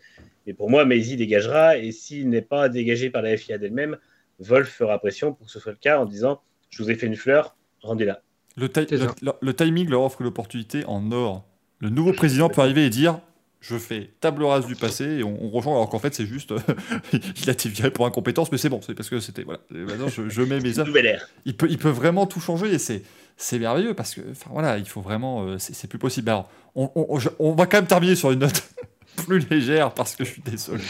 Mais 0.45 0.53
pour 0.53 0.69
moi, 0.69 0.85
Maisie 0.85 1.15
dégagera, 1.17 1.77
et 1.77 1.91
s'il 1.91 2.29
n'est 2.29 2.41
pas 2.41 2.69
dégagé 2.69 3.09
par 3.09 3.21
la 3.21 3.35
FIA 3.37 3.57
d'elle-même, 3.57 3.97
Wolf 4.39 4.69
fera 4.69 4.99
pression 4.99 5.33
pour 5.33 5.47
que 5.47 5.51
ce 5.51 5.59
soit 5.59 5.71
le 5.71 5.77
cas 5.77 5.99
en 5.99 6.05
disant 6.05 6.41
je 6.69 6.83
vous 6.83 6.91
ai 6.91 6.95
fait 6.95 7.07
une 7.07 7.15
fleur, 7.15 7.55
rendez-la. 7.81 8.21
Le 8.57 9.53
timing 9.53 9.89
leur 9.89 10.01
offre 10.03 10.21
l'opportunité 10.23 10.83
en 10.85 11.11
or. 11.11 11.45
Le 11.79 11.89
nouveau 11.89 12.11
président 12.11 12.49
peut 12.49 12.61
arriver 12.61 12.85
et 12.85 12.89
dire 12.89 13.19
je 13.59 13.75
fais 13.77 14.11
table 14.21 14.43
rase 14.43 14.65
du 14.67 14.75
passé 14.75 15.03
et 15.05 15.23
on, 15.23 15.37
on 15.43 15.49
rejoint 15.49 15.73
alors 15.73 15.89
qu'en 15.89 15.99
fait 15.99 16.13
c'est 16.13 16.25
juste 16.25 16.53
il 17.13 17.49
a 17.49 17.53
été 17.53 17.69
viré 17.69 17.89
pour 17.91 18.05
incompétence 18.05 18.51
mais 18.51 18.57
c'est 18.57 18.69
bon 18.69 18.81
c'est 18.85 18.93
parce 18.93 19.09
que 19.09 19.19
c'était 19.19 19.43
voilà. 19.43 19.59
Maintenant 19.71 20.07
je, 20.09 20.29
je 20.29 20.41
mets 20.43 20.59
mes 20.61 20.79
ère. 20.79 21.27
il 21.45 21.55
peut 21.57 21.67
il 21.69 21.77
peut 21.77 21.89
vraiment 21.89 22.25
tout 22.27 22.39
changer 22.39 22.71
et 22.73 22.79
c'est 22.79 23.01
c'est 23.35 23.59
merveilleux 23.59 23.93
parce 23.93 24.13
que 24.15 24.21
enfin 24.31 24.49
voilà 24.53 24.77
il 24.77 24.87
faut 24.87 25.01
vraiment 25.01 25.43
euh, 25.45 25.57
c'est 25.59 25.87
plus 25.87 25.99
possible. 25.99 26.29
Alors 26.29 26.49
on, 26.75 26.91
on- 26.95 27.05
on- 27.09 27.19
je- 27.19 27.29
on 27.39 27.53
va 27.53 27.65
quand 27.65 27.77
même 27.77 27.87
terminer 27.87 28.15
sur 28.15 28.31
une 28.31 28.39
note 28.39 28.63
plus 29.25 29.47
légère 29.49 29.91
parce 29.93 30.15
que 30.15 30.23
je 30.23 30.29
suis 30.31 30.41
désolé 30.43 30.83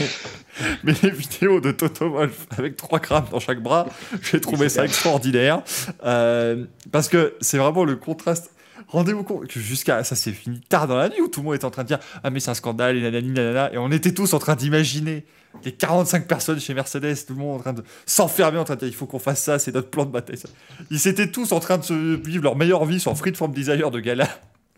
mais 0.84 0.94
les 1.04 1.12
vidéos 1.12 1.62
de 1.62 1.72
Toto 1.72 2.10
Wolf 2.10 2.48
avec 2.58 2.76
3 2.76 3.00
grammes 3.00 3.28
dans 3.32 3.40
chaque 3.40 3.62
bras 3.62 3.88
j'ai 4.22 4.42
trouvé 4.42 4.68
ça 4.70 4.84
extraordinaire. 4.84 5.62
Euh, 6.04 6.66
parce 6.92 7.08
que 7.08 7.36
c'est 7.40 7.58
vraiment 7.58 7.86
le 7.86 7.96
contraste 7.96 8.52
Rendez-vous 8.88 9.24
compte 9.24 9.48
que 9.48 9.60
jusqu'à 9.60 10.04
ça 10.04 10.16
s'est 10.16 10.32
fini 10.32 10.62
tard 10.62 10.88
dans 10.88 10.98
la 10.98 11.10
nuit 11.10 11.22
où 11.22 11.28
tout 11.28 11.42
le 11.42 11.46
monde 11.46 11.56
était 11.56 11.66
en 11.66 11.72
train 11.72 11.84
de 11.84 11.88
dire 11.88 12.00
ah 12.24 12.30
mais 12.30 12.40
c'est 12.40 12.52
un 12.52 12.56
scandale 12.56 12.98
et 12.98 13.02
nanani 13.02 13.32
nanana 13.32 13.74
et 13.74 13.78
on 13.78 13.92
était 13.92 14.14
tous 14.14 14.34
en 14.34 14.40
train 14.40 14.56
d'imaginer 14.56 15.26
les 15.66 15.72
45 15.72 16.28
personnes 16.28 16.60
chez 16.60 16.74
Mercedes 16.74 17.16
tout 17.28 17.34
le 17.34 17.40
monde 17.40 17.56
en 17.58 17.60
train 17.62 17.74
de 17.74 17.84
s'enfermer 18.06 18.60
en 18.60 18.64
train 18.64 18.76
de 18.76 18.80
dire 18.82 18.90
il 18.90 18.94
faut 18.96 19.08
qu'on 19.08 19.20
fasse 19.20 19.42
ça 19.42 19.60
c'est 19.60 19.74
notre 19.74 19.90
plan 19.90 20.06
de 20.06 20.12
bataille 20.12 20.38
ça. 20.38 20.50
ils 20.92 21.08
étaient 21.08 21.32
tous 21.32 21.52
en 21.52 21.60
train 21.60 21.78
de 21.78 21.84
se 21.84 21.94
vivre 21.94 22.44
leur 22.44 22.56
meilleure 22.56 22.86
vie 22.86 23.00
sur 23.00 23.18
Freeform 23.18 23.52
Desire 23.52 23.92
de 23.92 24.00
gala 24.00 24.28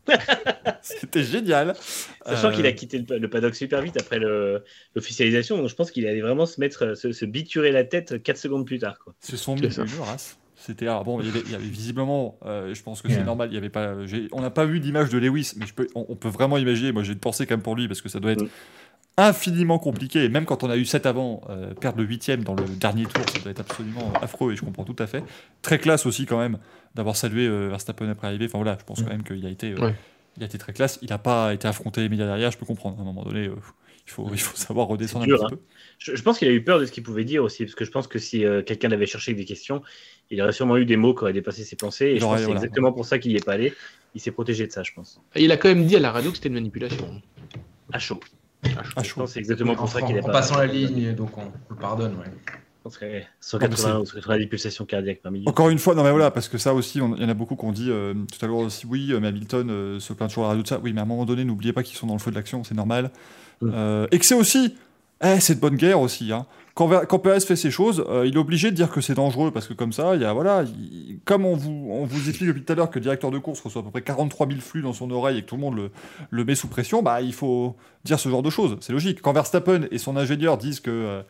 c'était 0.82 1.24
génial 1.24 1.76
Sachant 2.26 2.48
Euh, 2.48 2.52
qu'il 2.52 2.66
a 2.66 2.72
quitté 2.72 3.06
le, 3.08 3.20
le 3.20 3.30
paddock 3.30 3.54
super 3.54 3.82
vite 3.82 3.96
après 4.00 4.18
l'officialisation, 4.96 5.58
donc 5.58 5.70
je 5.70 5.76
pense 5.76 5.92
qu'il 5.92 6.08
allait 6.08 6.22
vraiment 6.22 6.48
se 6.48 6.60
mettre, 6.60 6.96
se, 6.96 7.12
se 7.12 7.26
biturer 7.26 7.72
la 7.72 7.84
tête 7.84 8.24
4 8.24 8.38
secondes 8.38 8.66
plus 8.66 8.80
tard. 8.80 8.98
Quoi. 8.98 9.14
se 9.20 9.38
sont 9.38 9.54
mis 9.56 9.62
une 9.68 10.02
race. 10.02 10.39
C'était 10.62 10.88
alors 10.88 11.06
bon, 11.06 11.22
il 11.22 11.26
y 11.28 11.30
avait, 11.30 11.40
il 11.46 11.52
y 11.52 11.56
avait 11.56 11.64
visiblement, 11.66 12.38
euh, 12.46 12.74
je 12.74 12.84
pense 12.84 13.02
que 13.02 13.08
c'est 13.08 13.16
Yeah. 13.16 13.24
normal. 13.24 13.50
Il 13.52 13.56
y 13.56 13.58
avait 13.58 13.70
pas, 13.70 13.94
on 14.34 14.42
n'a 14.42 14.50
pas 14.50 14.66
vu 14.66 14.80
d'image 14.82 15.10
de 15.10 15.18
Lewis, 15.18 15.54
mais 15.58 15.66
je 15.66 15.74
peux, 15.74 15.88
on, 15.96 16.06
on 16.10 16.16
peut 16.16 16.28
vraiment 16.30 16.58
imaginer. 16.58 16.92
Moi, 16.92 17.04
j'ai 17.04 17.14
une 17.14 17.20
pensée 17.20 17.46
quand 17.48 17.54
même 17.56 17.62
pour 17.64 17.76
lui 17.76 17.88
parce 17.88 18.02
que 18.02 18.10
ça 18.10 18.20
doit 18.20 18.32
être 18.34 18.44
Mm. 18.44 18.50
infiniment 19.18 19.80
compliqué. 19.80 20.24
Et 20.26 20.30
même 20.30 20.46
quand 20.46 20.64
on 20.64 20.70
a 20.70 20.78
eu 20.78 20.86
7 20.86 21.06
avant, 21.06 21.42
euh, 21.50 21.74
perdre 21.74 22.00
le 22.00 22.06
huitième 22.06 22.44
dans 22.44 22.56
le 22.56 22.64
dernier 22.66 23.04
tour, 23.06 23.24
ça 23.30 23.40
doit 23.40 23.52
être 23.52 23.60
absolument 23.62 24.12
affreux. 24.22 24.54
Et 24.54 24.56
je 24.56 24.62
comprends 24.62 24.84
tout 24.86 24.96
à 25.00 25.08
fait. 25.08 25.24
Très 25.62 25.78
classe 25.80 26.06
aussi 26.06 26.26
quand 26.26 26.40
même 26.40 26.58
d'avoir 26.96 27.16
salué 27.16 27.48
euh, 27.48 27.68
Verstappen 27.70 28.10
après 28.10 28.28
arriver. 28.28 28.46
Enfin 28.46 28.58
voilà, 28.60 28.78
je 28.80 28.86
pense 28.86 29.00
Mm. 29.00 29.04
quand 29.04 29.12
même 29.12 29.24
qu'il 29.24 29.46
a 29.46 29.50
été, 29.50 29.72
euh, 29.72 29.80
Ouais. 29.80 29.96
il 30.38 30.44
a 30.44 30.46
été 30.46 30.58
très 30.58 30.74
classe. 30.74 31.00
Il 31.02 31.10
n'a 31.10 31.18
pas 31.18 31.54
été 31.54 31.68
affronté 31.68 32.02
les 32.02 32.10
médias 32.10 32.26
derrière. 32.26 32.52
Je 32.52 32.58
peux 32.58 32.66
comprendre. 32.66 32.98
À 32.98 33.02
un 33.02 33.06
moment 33.06 33.24
donné, 33.24 33.48
euh, 33.48 33.56
il 34.08 34.12
faut, 34.12 34.28
il 34.34 34.40
faut 34.40 34.58
savoir 34.58 34.88
redescendre 34.88 35.26
un 35.26 35.28
petit 35.28 35.56
peu. 35.56 35.62
Je, 36.00 36.16
je 36.16 36.22
pense 36.24 36.40
qu'il 36.40 36.48
a 36.48 36.52
eu 36.52 36.64
peur 36.64 36.80
de 36.80 36.86
ce 36.86 36.92
qu'il 36.92 37.04
pouvait 37.04 37.26
dire 37.26 37.44
aussi, 37.44 37.64
parce 37.66 37.76
que 37.76 37.86
je 37.86 37.92
pense 37.92 38.08
que 38.08 38.18
si 38.20 38.44
euh, 38.46 38.64
quelqu'un 38.64 38.88
l'avait 38.88 39.06
cherché 39.06 39.32
avec 39.32 39.38
des 39.40 39.46
questions, 39.46 39.82
il 40.32 40.42
aurait 40.42 40.52
sûrement 40.52 40.78
eu 40.78 40.86
des 40.86 40.98
mots 40.98 41.14
qui 41.14 41.24
auraient 41.24 41.34
dépassé 41.34 41.64
ses 41.64 41.76
pensées. 41.76 42.06
Et 42.06 42.20
je 42.20 42.26
pense 42.26 42.38
c'est 42.38 42.46
voilà. 42.46 42.60
exactement 42.60 42.92
pour 42.92 43.06
ça 43.06 43.20
qu'il 43.20 43.32
n'y 43.32 43.38
est 43.38 43.46
pas 43.46 43.54
allé. 43.54 43.74
Il 44.16 44.22
s'est 44.22 44.32
protégé 44.32 44.66
de 44.68 44.72
ça, 44.72 44.84
je 44.84 44.92
pense. 44.94 45.22
Et 45.36 45.44
il 45.44 45.52
a 45.52 45.58
quand 45.58 45.70
même 45.70 45.86
dit 45.86 45.96
à 45.96 46.00
la 46.00 46.12
radio 46.12 46.32
que 46.32 46.38
c'était 46.38 46.50
une 46.50 46.56
manipulation. 46.56 47.22
À 47.92 48.00
chaud. 48.00 48.20
À 48.96 49.04
Je 49.04 49.10
chaud. 49.10 49.26
c'est 49.28 49.40
exactement 49.40 49.74
en, 49.74 49.76
pour 49.76 49.90
ça 49.90 50.02
qu'il 50.02 50.16
en 50.16 50.20
est 50.20 50.22
pas. 50.22 50.32
passant 50.32 50.58
la 50.58 50.66
ligne, 50.68 51.14
donc 51.14 51.38
on, 51.38 51.42
on 51.42 51.74
le 51.74 51.76
pardonne. 51.76 52.16
Ouais. 52.16 52.26
Je 52.80 52.84
pense 52.84 52.98
que, 52.98 53.06
ouais, 53.06 53.20
Non, 53.20 53.26
180 53.42 53.94
mais 53.94 54.00
ou 54.02 54.06
190 54.06 54.48
pulsations 54.48 54.86
cardiaques 54.86 55.22
par 55.22 55.32
minute. 55.32 55.48
Encore 55.48 55.70
une 55.70 55.80
fois, 55.80 55.96
non 55.96 56.04
mais 56.04 56.12
voilà, 56.12 56.32
parce 56.32 56.48
que 56.48 56.58
ça 56.58 56.74
aussi, 56.74 57.00
il 57.00 57.22
y 57.22 57.26
en 57.26 57.30
a 57.30 57.34
beaucoup 57.34 57.56
qui 57.58 57.66
ont 57.66 57.74
dit 57.74 57.92
euh, 57.92 58.14
tout 58.14 58.44
à 58.44 58.48
l'heure 58.48 58.58
aussi, 58.58 58.86
oui, 58.88 59.12
euh, 59.12 59.20
mais 59.20 59.28
Hamilton 59.28 59.70
euh, 59.70 60.00
se 60.00 60.14
plaint 60.14 60.30
toujours 60.30 60.46
à 60.46 60.48
la 60.48 60.50
radio 60.52 60.64
de 60.64 60.68
ça. 60.68 60.80
Oui, 60.82 60.94
mais 60.94 61.00
à 61.00 61.04
un 61.04 61.08
moment 61.08 61.26
donné, 61.26 61.44
n'oubliez 61.44 61.74
pas 61.74 61.84
qu'ils 61.84 61.98
sont 61.98 62.08
dans 62.08 62.14
le 62.14 62.20
feu 62.20 62.32
de 62.32 62.36
l'action, 62.36 62.64
c'est 62.64 62.76
normal. 62.76 63.12
Mm. 63.62 63.72
Euh, 63.74 64.08
et 64.12 64.20
que 64.20 64.26
c'est 64.26 64.36
aussi, 64.36 64.76
eh, 65.24 65.40
c'est 65.42 65.56
de 65.56 65.60
bonne 65.60 65.76
guerre 65.76 66.00
aussi. 66.00 66.32
Hein. 66.32 66.46
Quand, 66.80 67.06
quand 67.08 67.20
Perez 67.20 67.42
fait 67.42 67.58
ces 67.58 67.72
choses, 67.72 68.06
euh, 68.10 68.26
il 68.26 68.36
est 68.36 68.38
obligé 68.40 68.72
de 68.72 68.76
dire 68.78 68.90
que 68.90 69.02
c'est 69.02 69.16
dangereux, 69.16 69.52
parce 69.52 69.68
que 69.68 69.74
comme 69.74 69.92
ça, 69.92 70.16
il 70.16 70.22
y 70.22 70.26
a, 70.26 70.32
voilà, 70.32 70.64
il- 70.64 71.20
comme 71.26 71.44
on 71.46 71.54
vous, 71.56 71.90
on 71.92 72.06
vous 72.06 72.30
explique 72.30 72.48
depuis 72.48 72.64
tout 72.64 72.72
à 72.72 72.76
l'heure 72.78 72.90
que 72.90 73.00
le 73.00 73.04
directeur 73.04 73.32
de 73.32 73.38
course 73.38 73.60
reçoit 73.60 73.82
à 73.82 73.84
peu 73.84 73.92
près 73.92 74.02
43 74.02 74.48
000 74.48 74.62
flux 74.62 74.82
dans 74.82 74.94
son 74.94 75.12
oreille 75.12 75.40
et 75.40 75.42
que 75.42 75.48
tout 75.48 75.56
le 75.56 75.62
monde 75.62 75.76
le, 75.76 75.92
le 76.30 76.46
met 76.46 76.56
sous 76.56 76.70
pression, 76.70 77.04
bah, 77.04 77.22
il 77.22 77.34
faut 77.34 77.76
dire 78.06 78.18
ce 78.18 78.30
genre 78.30 78.42
de 78.44 78.50
choses. 78.50 78.78
C'est 78.80 78.94
logique. 78.94 79.22
Quand 79.22 79.34
Verstappen 79.34 79.82
et 79.92 79.98
son 79.98 80.16
ingénieur 80.16 80.58
disent 80.58 80.80
que. 80.80 80.90
euh, 80.90 81.22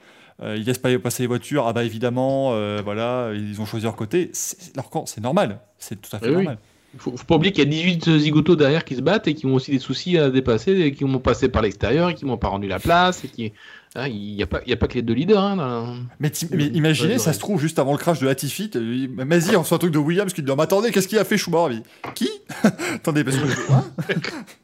euh, 0.41 0.55
ils 0.57 0.63
laissent 0.65 0.77
pas 0.77 0.97
passer 0.99 1.23
les 1.23 1.27
voitures, 1.27 1.65
ah 1.67 1.73
bah 1.73 1.83
évidemment, 1.83 2.51
euh, 2.53 2.79
voilà, 2.81 3.31
ils 3.35 3.59
ont 3.59 3.65
choisi 3.65 3.83
leur 3.83 3.97
côté. 3.97 4.29
C'est 4.33 4.73
leur 4.77 4.89
camp, 4.89 5.05
c'est 5.05 5.19
normal, 5.19 5.59
c'est 5.79 5.99
tout 6.01 6.15
à 6.15 6.19
fait 6.19 6.27
oui. 6.29 6.35
normal. 6.35 6.57
Faut, 6.97 7.11
faut 7.17 7.25
pas 7.25 7.35
oublier 7.35 7.51
qu'il 7.51 7.63
y 7.65 7.67
a 7.67 7.69
18 7.69 8.17
zigotos 8.19 8.55
derrière 8.55 8.85
qui 8.85 8.95
se 8.95 9.01
battent 9.01 9.27
et 9.27 9.33
qui 9.35 9.45
ont 9.47 9.53
aussi 9.55 9.71
des 9.71 9.79
soucis 9.79 10.17
à 10.17 10.29
dépasser, 10.29 10.71
et 10.79 10.91
qui 10.93 11.03
vont 11.03 11.19
passer 11.19 11.49
par 11.49 11.61
l'extérieur 11.61 12.09
et 12.09 12.15
qui 12.15 12.25
m'ont 12.25 12.37
pas 12.37 12.47
rendu 12.47 12.67
la 12.69 12.79
place. 12.79 13.25
Et 13.25 13.27
qui... 13.27 13.51
Ah, 13.95 14.07
il 14.07 14.35
n'y 14.35 14.43
a, 14.43 14.47
pas- 14.47 14.61
il 14.65 14.69
y 14.69 14.73
a 14.73 14.77
pas 14.77 14.87
que 14.87 14.93
les 14.93 15.01
deux 15.01 15.13
leaders. 15.15 15.43
Hein, 15.43 15.55
dans- 15.55 15.95
Mais, 16.19 16.31
mais 16.51 16.65
imaginez, 16.67 17.17
ça 17.17 17.33
se 17.33 17.39
trouve 17.39 17.59
juste 17.59 17.79
avant 17.79 17.91
le 17.93 17.97
crash 17.97 18.19
de 18.19 18.25
Latifi, 18.27 18.69
il- 18.75 19.09
vas-y, 19.15 19.55
on 19.55 19.61
reçoit 19.61 19.75
un 19.77 19.79
truc 19.79 19.91
de 19.91 19.97
Williams 19.97 20.31
qui 20.31 20.43
dit, 20.43 20.51
mais 20.55 20.61
attendez, 20.63 20.91
qu'est-ce 20.91 21.07
qu'il 21.07 21.17
a 21.17 21.23
fait 21.25 21.37
Schumacher? 21.37 21.81
Qui? 22.13 22.29
Attendez, 22.95 23.23
parce 23.23 23.37
que 23.37 23.71
Hein 23.73 23.85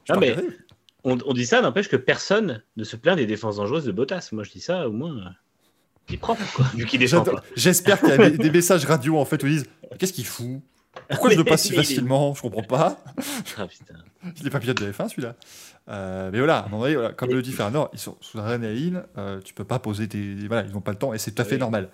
Non, 0.10 0.19
mais-. 0.19 0.35
On, 1.03 1.18
on 1.26 1.34
dit 1.34 1.45
ça, 1.45 1.61
n'empêche 1.61 1.88
que 1.88 1.95
personne 1.97 2.64
ne 2.77 2.84
se 2.84 2.95
plaint 2.95 3.15
des 3.15 3.26
défenses 3.27 3.57
dangereuses 3.57 3.85
de 3.85 3.91
Bottas. 3.91 4.30
Moi, 4.31 4.43
je 4.43 4.52
dis 4.52 4.60
ça, 4.61 4.88
au 4.88 4.91
moins, 4.91 5.15
euh, 5.18 5.30
il 6.10 6.15
est 6.15 6.18
propre, 6.18 6.41
quoi, 6.56 6.65
vu 6.76 6.85
qu'il 6.85 6.99
défend 6.99 7.23
J'adore- 7.23 7.41
pas. 7.41 7.47
J'espère 7.56 7.99
qu'il 7.99 8.10
y 8.10 8.11
a 8.14 8.30
des, 8.30 8.38
des 8.38 8.49
messages 8.52 8.85
radio 8.85 9.18
en 9.19 9.26
fait 9.26 9.41
où 9.43 9.47
ils 9.47 9.53
disent 9.57 9.65
qu'est-ce 9.99 10.14
qu'il 10.14 10.26
fout? 10.26 10.61
Pourquoi 11.10 11.30
je 11.31 11.38
le 11.38 11.43
passe 11.43 11.64
si 11.64 11.69
Mais 11.72 11.76
il 11.77 11.80
est- 11.80 11.84
facilement? 11.84 12.34
Je 12.35 12.41
comprends 12.41 12.64
pas. 12.64 13.03
Ah, 13.57 13.68
putain. 13.68 13.93
Il 14.39 14.47
est 14.47 14.49
pas 14.49 14.60
pilote 14.60 14.81
de 14.81 14.91
F1 14.91 15.10
celui-là. 15.10 15.35
Euh, 15.89 16.30
mais 16.31 16.39
voilà, 16.39 16.60
à 16.60 16.65
un 16.65 16.69
moment 16.69 16.84
donné, 16.84 16.95
voilà, 16.95 17.14
comme 17.14 17.30
le 17.30 17.41
dit 17.41 17.52
Fernand, 17.52 17.89
ils 17.93 17.99
sont 17.99 18.18
sous 18.22 18.38
la 18.38 18.43
adrénaline, 18.45 19.03
euh, 19.18 19.39
tu 19.43 19.53
peux 19.53 19.64
pas 19.64 19.77
poser 19.80 20.07
tes. 20.07 20.35
Voilà, 20.47 20.68
ils 20.68 20.73
n'ont 20.73 20.81
pas 20.81 20.91
le 20.91 20.97
temps 20.97 21.14
et 21.14 21.18
c'est 21.19 21.31
tout 21.31 21.41
à 21.41 21.45
fait 21.45 21.56
Oui. 21.56 21.60
normal. 21.60 21.89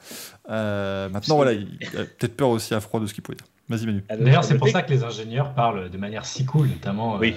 Euh, 0.49 1.09
maintenant, 1.09 1.35
voilà, 1.35 1.51
il 1.53 1.67
il 1.81 1.87
a 1.99 2.03
peut-être 2.05 2.37
peur 2.37 2.49
aussi 2.49 2.73
à 2.73 2.79
froid 2.79 2.99
de 2.99 3.05
ce 3.05 3.13
qu'il 3.13 3.21
pouvait 3.23 3.35
dire. 3.37 3.47
Vas-y, 3.69 3.85
Manu. 3.85 4.03
D'ailleurs, 4.09 4.43
c'est 4.43 4.57
pour 4.57 4.69
ça 4.69 4.81
que 4.81 4.91
les 4.91 5.03
ingénieurs 5.03 5.53
parlent 5.53 5.89
de 5.89 5.97
manière 5.97 6.25
si 6.25 6.45
cool, 6.45 6.67
notamment 6.67 7.17
Oui. 7.17 7.35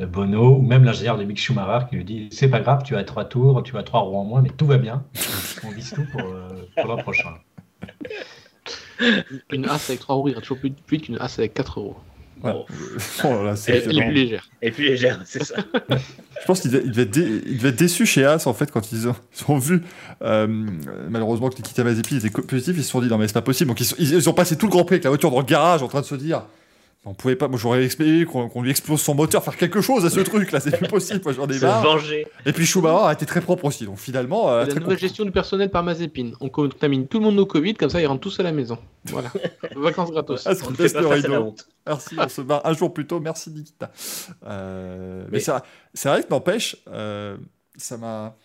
euh, 0.00 0.06
Bono, 0.06 0.56
ou 0.56 0.62
même 0.62 0.84
l'ingénieur 0.84 1.18
de 1.18 1.24
Mick 1.24 1.38
Schumacher 1.38 1.86
qui 1.88 1.96
lui 1.96 2.04
dit 2.04 2.28
C'est 2.30 2.48
pas 2.48 2.60
grave, 2.60 2.82
tu 2.84 2.94
as 2.96 3.04
trois 3.04 3.24
tours, 3.24 3.62
tu 3.64 3.76
as 3.76 3.82
trois 3.82 4.00
roues 4.00 4.16
en 4.16 4.24
moins, 4.24 4.42
mais 4.42 4.50
tout 4.50 4.66
va 4.66 4.78
bien. 4.78 5.04
On 5.64 5.70
vise 5.70 5.90
tout 5.92 6.04
pour, 6.12 6.22
euh, 6.22 6.48
pour 6.76 6.86
l'an 6.86 6.96
prochain. 6.98 7.34
Une 9.50 9.64
as 9.66 9.88
avec 9.88 10.00
3 10.00 10.14
roues 10.16 10.28
ira 10.28 10.40
toujours 10.40 10.58
plus, 10.58 10.70
plus 10.70 10.96
vite 10.98 11.06
qu'une 11.06 11.16
as 11.18 11.38
avec 11.38 11.54
4 11.54 11.78
roues. 11.80 11.96
Voilà. 12.40 12.58
Bon. 12.58 12.66
Oh 13.24 13.28
là 13.28 13.42
là, 13.42 13.56
c'est 13.56 13.72
Elle- 13.72 13.82
Elle 13.90 13.98
est 13.98 14.04
plus 14.06 14.12
légère. 14.14 14.48
Et 14.62 14.70
plus 14.70 14.84
légère, 14.88 15.20
c'est 15.24 15.44
ça. 15.44 15.54
Je 16.40 16.46
pense 16.46 16.60
qu'il 16.60 16.70
devait, 16.70 17.02
être 17.02 17.10
dé- 17.10 17.42
il 17.46 17.58
devait 17.58 17.68
être 17.70 17.76
déçu 17.78 18.06
chez 18.06 18.24
As 18.24 18.46
en 18.46 18.54
fait 18.54 18.70
quand 18.70 18.92
ils 18.92 19.08
ont, 19.08 19.14
ils 19.38 19.50
ont 19.52 19.58
vu 19.58 19.82
euh, 20.22 20.46
malheureusement 21.10 21.50
que 21.50 21.56
Nikita 21.56 21.84
Mazepin 21.84 22.16
était 22.16 22.30
positif. 22.30 22.74
Ils 22.78 22.84
se 22.84 22.90
sont 22.90 23.00
dit 23.00 23.08
non 23.08 23.18
mais 23.18 23.26
c'est 23.28 23.34
pas 23.34 23.42
possible. 23.42 23.68
Donc 23.68 23.80
ils, 23.80 23.84
sont- 23.84 23.96
ils- 23.98 24.12
ils 24.14 24.28
ont 24.28 24.32
passé 24.34 24.56
tout 24.56 24.66
le 24.66 24.70
Grand 24.70 24.84
Prix 24.84 24.94
avec 24.94 25.04
la 25.04 25.10
voiture 25.10 25.30
dans 25.30 25.38
le 25.40 25.44
garage 25.44 25.82
en 25.82 25.88
train 25.88 26.00
de 26.00 26.06
se 26.06 26.14
dire 26.14 26.42
on 27.04 27.14
pouvait 27.14 27.36
pas. 27.36 27.48
Moi 27.48 27.58
j'aurais 27.58 27.82
exprimé 27.84 28.24
qu'on 28.26 28.62
lui 28.62 28.70
explose 28.70 29.00
son 29.00 29.14
moteur, 29.14 29.42
faire 29.42 29.56
quelque 29.56 29.80
chose 29.80 30.04
à 30.04 30.10
ce 30.10 30.20
truc 30.20 30.52
là. 30.52 30.60
C'est 30.60 30.76
plus 30.76 30.86
possible. 30.88 31.20
Moi 31.24 31.32
j'en 31.32 31.46
ai 31.48 31.54
Se 31.58 31.64
marre. 31.64 31.82
venger. 31.82 32.26
Et 32.44 32.52
puis 32.52 32.66
Schumacher 32.66 33.04
a 33.06 33.12
été 33.12 33.24
très 33.26 33.40
propre 33.40 33.64
aussi. 33.64 33.86
Donc 33.86 33.98
finalement 33.98 34.50
euh, 34.50 34.66
la 34.66 34.74
nouvelle 34.74 34.98
gestion 34.98 35.24
du 35.24 35.30
personnel 35.32 35.70
par 35.70 35.82
Mazepin. 35.82 36.32
On 36.40 36.48
contamine 36.50 37.06
tout 37.08 37.18
le 37.18 37.24
monde 37.24 37.38
au 37.38 37.46
Covid, 37.46 37.74
comme 37.74 37.88
ça 37.90 38.00
ils 38.02 38.06
rentrent 38.06 38.20
tous 38.20 38.38
à 38.40 38.42
la 38.42 38.52
maison. 38.52 38.76
Voilà. 39.06 39.32
Vacances 39.76 40.10
gratos. 40.10 40.42
Ah, 40.46 40.54
ça 40.54 40.64
On 40.68 40.74
fait 40.74 40.92
pas 40.92 41.12
à 41.12 41.16
la 41.16 41.40
honte. 41.40 41.66
Merci, 41.86 42.16
on 42.18 42.28
se 42.28 42.40
barre 42.42 42.60
un 42.66 42.74
jour 42.74 42.92
plus 42.92 43.06
tôt. 43.06 43.18
Merci 43.20 43.50
Nikita. 43.50 43.90
Euh, 44.46 45.24
mais 45.30 45.38
vrai- 45.38 45.62
c'est 45.94 46.08
vrai 46.08 46.22
que 46.22 46.28
n'empêche, 46.30 46.76
euh, 46.92 47.36
ça 47.76 47.96
m'a. 47.96 48.36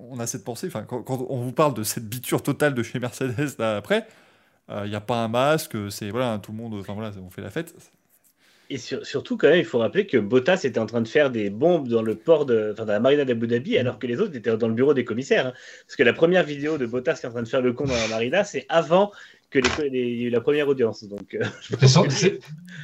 On 0.00 0.18
a 0.20 0.26
cette 0.26 0.44
pensée. 0.44 0.66
Enfin, 0.66 0.82
quand, 0.82 1.02
quand 1.02 1.26
on 1.28 1.40
vous 1.40 1.52
parle 1.52 1.74
de 1.74 1.82
cette 1.82 2.06
biture 2.06 2.42
totale 2.42 2.74
de 2.74 2.82
chez 2.82 2.98
Mercedes 2.98 3.54
là 3.58 3.76
après, 3.76 4.06
il 4.68 4.88
n'y 4.90 4.94
a 4.96 5.00
pas 5.00 5.16
un 5.24 5.28
masque. 5.28 5.76
C'est 5.90 6.10
voilà, 6.10 6.38
tout 6.38 6.52
le 6.52 6.58
monde. 6.58 6.74
Enfin 6.74 6.94
voilà, 6.94 7.10
on 7.24 7.30
fait 7.30 7.42
la 7.42 7.50
fête. 7.50 7.74
Et 8.70 8.78
sur- 8.78 9.04
surtout, 9.04 9.36
quand 9.36 9.48
même, 9.48 9.58
il 9.58 9.64
faut 9.66 9.78
rappeler 9.78 10.06
que 10.06 10.16
Bottas 10.16 10.60
était 10.64 10.78
en 10.78 10.86
train 10.86 11.02
de 11.02 11.08
faire 11.08 11.30
des 11.30 11.50
bombes 11.50 11.88
dans 11.88 12.00
le 12.02 12.14
port 12.14 12.46
de, 12.46 12.70
enfin, 12.72 12.86
dans 12.86 12.92
la 12.94 13.00
marina 13.00 13.24
d'Abu 13.26 13.46
Dhabi, 13.46 13.76
alors 13.76 13.98
que 13.98 14.06
les 14.06 14.18
autres 14.20 14.34
étaient 14.34 14.56
dans 14.56 14.68
le 14.68 14.72
bureau 14.74 14.94
des 14.94 15.04
commissaires. 15.04 15.48
hein. 15.48 15.52
Parce 15.86 15.96
que 15.96 16.02
la 16.02 16.14
première 16.14 16.44
vidéo 16.44 16.78
de 16.78 16.86
Bottas 16.86 17.16
qui 17.16 17.26
est 17.26 17.28
en 17.28 17.32
train 17.32 17.42
de 17.42 17.48
faire 17.48 17.60
le 17.60 17.74
con 17.74 17.84
dans 17.84 17.94
la 17.94 18.08
marina, 18.08 18.44
c'est 18.44 18.64
avant 18.70 19.12
que 19.50 19.58
les, 19.58 19.90
les- 19.90 19.98
il 20.08 20.16
y 20.20 20.22
ait 20.24 20.26
eu 20.28 20.30
la 20.30 20.40
première 20.40 20.68
audience. 20.68 21.04
Donc, 21.04 21.34
euh, 21.34 21.44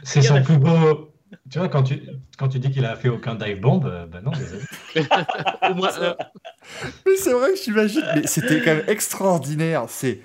C'est 0.05 0.22
son, 0.22 0.42
plus 0.42 0.59
beau. 0.59 1.10
Tu 1.50 1.59
vois, 1.59 1.68
quand 1.68 1.82
tu, 1.84 2.02
quand 2.38 2.48
tu 2.48 2.59
dis 2.59 2.70
qu'il 2.70 2.84
a 2.84 2.94
fait 2.96 3.09
aucun 3.09 3.34
dive 3.34 3.60
bomb, 3.60 3.82
euh, 3.86 4.05
ben 4.06 4.20
non, 4.20 4.32
désolé. 4.32 4.62
Au 5.70 5.74
moins 5.74 5.90
un. 6.02 6.16
Mais 7.06 7.16
c'est 7.16 7.32
vrai 7.32 7.52
que 7.52 7.59
j'imagine. 7.59 8.02
Mais 8.14 8.26
c'était 8.26 8.60
quand 8.60 8.74
même 8.74 8.84
extraordinaire. 8.88 9.84
C'est 9.88 10.20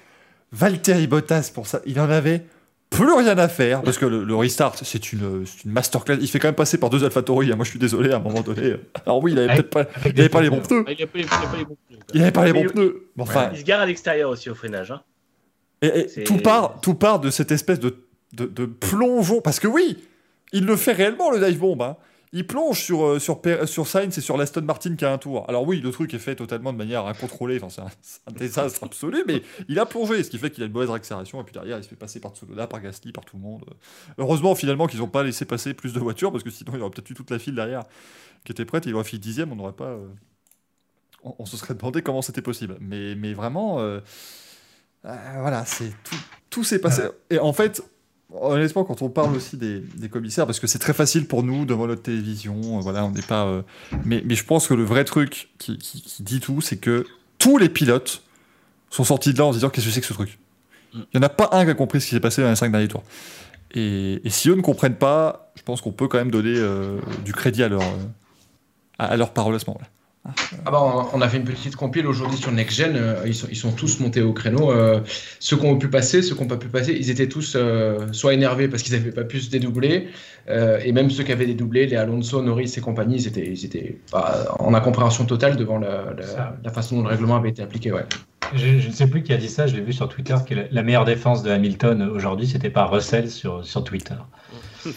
Valtteri 0.54 1.08
Bottas 1.08 1.52
pour 1.54 1.68
ça. 1.68 1.82
Il 1.86 2.00
en 2.00 2.10
avait 2.10 2.46
plus 2.90 3.12
rien 3.12 3.38
à 3.40 3.48
faire 3.48 3.82
parce 3.82 3.98
que 3.98 4.06
le, 4.06 4.24
le 4.24 4.36
restart, 4.36 4.76
c'est 4.84 5.12
une, 5.12 5.46
c'est 5.48 5.64
une 5.66 5.72
masterclass. 5.72 6.18
Il 6.22 6.28
fait 6.28 6.38
quand 6.40 6.48
même 6.50 6.56
passer 6.56 6.78
par 6.78 6.90
deux 6.92 7.04
AlphaTauri. 7.04 7.52
hein. 7.52 7.56
Moi, 7.56 7.66
je 7.66 7.72
suis 7.72 7.80
désolé 7.80 8.12
à 8.12 8.18
un 8.18 8.20
moment 8.20 8.42
donné. 8.42 8.76
Alors 9.06 9.22
oui, 9.24 9.32
il 9.32 9.40
avait 9.40 9.56
peut-être 9.56 9.70
pas, 9.72 9.86
il 10.06 10.22
avait 10.22 10.42
les 10.44 10.50
bons 10.52 10.62
pneus. 10.62 10.86
il 10.88 10.96
n'y 10.96 11.04
a, 11.04 11.08
pas 11.08 11.18
les- 11.58 11.66
bons 11.66 11.76
pneus. 11.90 12.00
Il 12.14 12.22
avait 12.22 12.32
pas 12.32 12.46
les 12.46 12.54
Mais 12.54 12.60
bons 12.64 12.70
il- 12.70 12.72
pneus. 12.74 13.08
Mais 13.16 13.24
enfin, 13.24 13.50
Il 13.54 13.60
se 13.60 13.64
gare 13.64 13.82
à 13.82 13.86
l'extérieur 13.88 14.30
aussi 14.30 14.50
au 14.50 14.56
freinage. 14.56 14.92
hein. 14.92 15.02
Et, 15.82 16.08
tout, 16.24 16.38
part, 16.38 16.80
tout 16.82 16.94
part 16.94 17.20
de 17.20 17.30
cette 17.30 17.52
espèce 17.52 17.80
de, 17.80 17.98
de, 18.34 18.46
de 18.46 18.66
plongeon. 18.66 19.42
Parce 19.42 19.60
que 19.60 19.68
oui, 19.68 19.98
il 20.54 20.66
le 20.66 20.76
fait 20.78 20.94
réellement, 20.94 21.32
le 21.32 21.40
dive 21.46 21.58
bomb. 21.60 21.82
hein. 21.82 21.98
Il 22.36 22.48
plonge 22.48 22.82
sur, 22.82 23.06
euh, 23.06 23.20
sur, 23.20 23.42
sur 23.66 23.88
Sainz 23.88 24.18
et 24.18 24.22
sur 24.22 24.38
l'Aston 24.38 24.64
Martin 24.64 24.96
qui 24.96 25.06
a 25.06 25.14
un 25.14 25.20
tour. 25.20 25.46
Alors 25.48 25.68
oui, 25.68 25.80
le 25.82 25.92
truc 25.92 26.14
est 26.16 26.20
fait 26.20 26.36
totalement 26.36 26.74
de 26.74 26.78
manière 26.80 27.06
incontrôlée. 27.06 27.60
Enfin, 27.62 27.88
c'est 28.02 28.22
un, 28.28 28.32
désastre 28.32 28.84
absolu, 28.86 29.24
mais 29.28 29.44
il 29.68 29.78
a 29.78 29.86
plongé, 29.86 30.24
ce 30.24 30.32
qui 30.32 30.40
fait 30.40 30.50
qu'il 30.50 30.64
a 30.64 30.66
une 30.66 30.72
mauvaise 30.74 30.90
accélération. 30.90 31.40
Et 31.40 31.44
puis 31.44 31.54
derrière, 31.54 31.78
il 31.78 31.84
se 31.84 31.90
fait 31.90 31.96
passer 31.96 32.20
par 32.20 32.32
Tsunoda, 32.32 32.66
par 32.66 32.82
Gasly, 32.82 33.12
par 33.12 33.24
tout 33.24 33.38
le 33.38 33.44
monde. 33.44 33.64
Heureusement, 34.18 34.56
finalement, 34.56 34.88
qu'ils 34.88 35.00
n'ont 35.00 35.08
pas 35.08 35.22
laissé 35.22 35.46
passer 35.46 35.76
plus 35.76 35.94
de 35.94 36.00
voitures, 36.00 36.32
parce 36.32 36.44
que 36.44 36.50
sinon, 36.50 36.72
il 36.74 36.80
y 36.80 36.82
aurait 36.82 36.90
peut-être 36.90 37.10
eu 37.12 37.14
toute 37.14 37.30
la 37.30 37.38
file 37.38 37.54
derrière 37.56 37.84
qui 38.44 38.52
était 38.52 38.66
prête. 38.66 38.88
Et 38.88 38.90
il 38.90 38.96
aurait 38.96 39.04
fait 39.04 39.20
dixième, 39.20 39.52
on 39.52 39.56
n'aurait 39.56 39.74
pas... 39.74 39.90
euh, 39.90 40.08
On, 41.24 41.36
on 41.38 41.46
se 41.46 41.56
serait 41.56 41.76
demandé 41.76 42.02
comment 42.02 42.24
c'était 42.24 42.42
possible. 42.42 42.78
Mais, 42.82 43.14
mais 43.16 43.34
vraiment... 43.34 43.80
euh, 43.80 44.00
euh, 45.06 45.16
voilà, 45.40 45.66
c'est 45.66 45.92
tout, 46.04 46.16
tout 46.50 46.64
s'est 46.64 46.80
passé. 46.80 47.04
Et 47.30 47.38
en 47.38 47.54
fait, 47.54 47.84
honnêtement, 48.32 48.84
quand 48.84 49.02
on 49.02 49.10
parle 49.10 49.36
aussi 49.36 49.58
des, 49.58 49.80
des 49.80 50.10
commissaires, 50.10 50.46
parce 50.46 50.60
que 50.60 50.68
c'est 50.68 50.80
très 50.80 50.94
facile 50.94 51.28
pour 51.28 51.44
nous 51.44 51.66
devant 51.66 51.88
notre 51.88 52.02
télévision, 52.04 52.78
euh, 52.78 52.82
voilà, 52.82 53.06
on 53.06 53.12
n'est 53.12 53.22
pas. 53.22 53.46
euh, 53.46 53.62
mais, 54.06 54.22
mais 54.26 54.36
je 54.36 54.44
pense 54.46 54.68
que 54.68 54.74
le 54.74 54.84
vrai 54.84 55.04
truc 55.06 55.50
qui, 55.60 55.78
qui- 55.78 56.02
qui 56.02 56.24
dit 56.24 56.40
tout, 56.40 56.62
c'est 56.62 56.78
que 56.78 57.06
tous 57.40 57.58
les 57.58 57.70
pilotes 57.70 58.24
sont 58.90 59.04
sortis 59.04 59.34
de 59.34 59.38
là 59.40 59.46
en 59.46 59.52
se 59.52 59.58
disant 59.58 59.70
qu'est-ce 59.70 59.88
que 59.88 59.92
c'est 59.92 60.02
que 60.02 60.08
ce 60.08 60.14
truc? 60.14 60.38
Il 60.94 61.00
n'y 61.16 61.20
en 61.20 61.24
a 61.24 61.30
pas 61.30 61.50
un 61.54 61.64
qui 61.66 61.72
a 61.72 61.74
compris 61.74 62.00
ce 62.02 62.06
qui 62.08 62.12
s'est 62.16 62.20
passé 62.20 62.42
dans 62.44 62.50
les 62.50 62.56
cinq 62.56 62.72
derniers 62.72 62.88
tours. 62.88 63.04
Et, 63.74 64.22
et 64.24 64.30
si 64.30 64.50
eux 64.50 64.56
ne 64.56 64.62
comprennent 64.62 64.96
pas, 64.96 65.52
je 65.56 65.64
pense 65.64 65.82
qu'on 65.82 65.92
peut 65.92 66.08
quand 66.08 66.20
même 66.20 66.30
donner 66.30 66.56
du 67.26 67.34
crédit 67.34 67.64
à 67.64 67.70
leur, 67.70 67.82
à, 69.00 69.18
leur 69.18 69.34
parole 69.34 69.56
à 69.56 69.60
ce 69.60 69.66
moment-là. 69.68 69.88
Ah 70.66 70.72
bah, 70.72 70.82
on 71.14 71.20
a 71.20 71.28
fait 71.28 71.36
une 71.36 71.44
petite 71.44 71.76
compile 71.76 72.08
aujourd'hui 72.08 72.38
sur 72.38 72.52
Next 72.54 72.78
Gen. 72.78 72.96
Euh, 72.96 73.24
ils, 73.26 73.36
sont, 73.36 73.48
ils, 73.50 73.58
sont, 73.58 73.74
tous 73.74 74.00
montés 74.00 74.22
au 74.22 74.32
créneau. 74.32 74.72
Euh, 74.72 75.02
ceux 75.40 75.58
qui 75.58 75.66
ont 75.66 75.78
pu 75.78 75.90
passer, 75.90 76.22
ceux 76.22 76.34
qui 76.34 76.42
n'ont 76.42 76.48
pas 76.48 76.56
pu 76.56 76.70
passer, 76.70 76.96
ils 76.98 77.10
étaient 77.10 77.28
tous 77.28 77.56
euh, 77.58 78.08
soit 78.14 78.34
énervés 78.34 78.70
parce 78.70 78.84
qu'ils 78.84 78.94
n'avaient 78.94 79.12
pas 79.12 79.26
pu 79.26 79.42
se 79.42 79.50
dédoubler, 79.50 80.08
et 80.48 80.92
même 80.94 81.10
ceux 81.10 81.24
qui 81.24 81.32
avaient 81.34 81.46
dédoublé, 81.46 81.88
les 81.88 81.98
Alonso, 81.98 82.42
Norris 82.42 82.74
et 82.78 82.82
compagnie, 82.82 83.16
ils 83.16 83.28
étaient, 83.28 83.46
ils 83.46 83.66
étaient 83.66 84.00
en 84.14 84.74
incompréhension 84.74 85.26
totale 85.26 85.58
devant 85.58 85.78
la, 85.78 86.14
la, 86.64 86.72
façon 86.72 86.98
dont 86.98 87.04
le 87.04 87.10
règlement 87.10 87.36
avait 87.36 87.50
été 87.50 87.62
appliqué. 87.62 87.92
Ouais. 87.92 88.06
Je, 88.54 88.88
ne 88.88 88.92
sais 88.92 89.08
plus 89.08 89.24
qui 89.24 89.34
a 89.34 89.38
dit 89.38 89.50
ça, 89.50 89.68
je 89.68 89.76
l'ai 89.76 89.82
vu 89.82 89.94
sur 89.94 90.08
Twitter, 90.08 90.36
que 90.48 90.56
la, 90.70 90.84
meilleure 90.84 91.06
défense 91.06 91.44
de 91.44 91.52
Hamilton 91.52 92.02
aujourd'hui, 92.02 92.48
c'était 92.48 92.70
pas 92.70 92.86
Russell 92.86 93.30
sur, 93.30 93.66
sur 93.66 93.84
Twitter. 93.84 94.16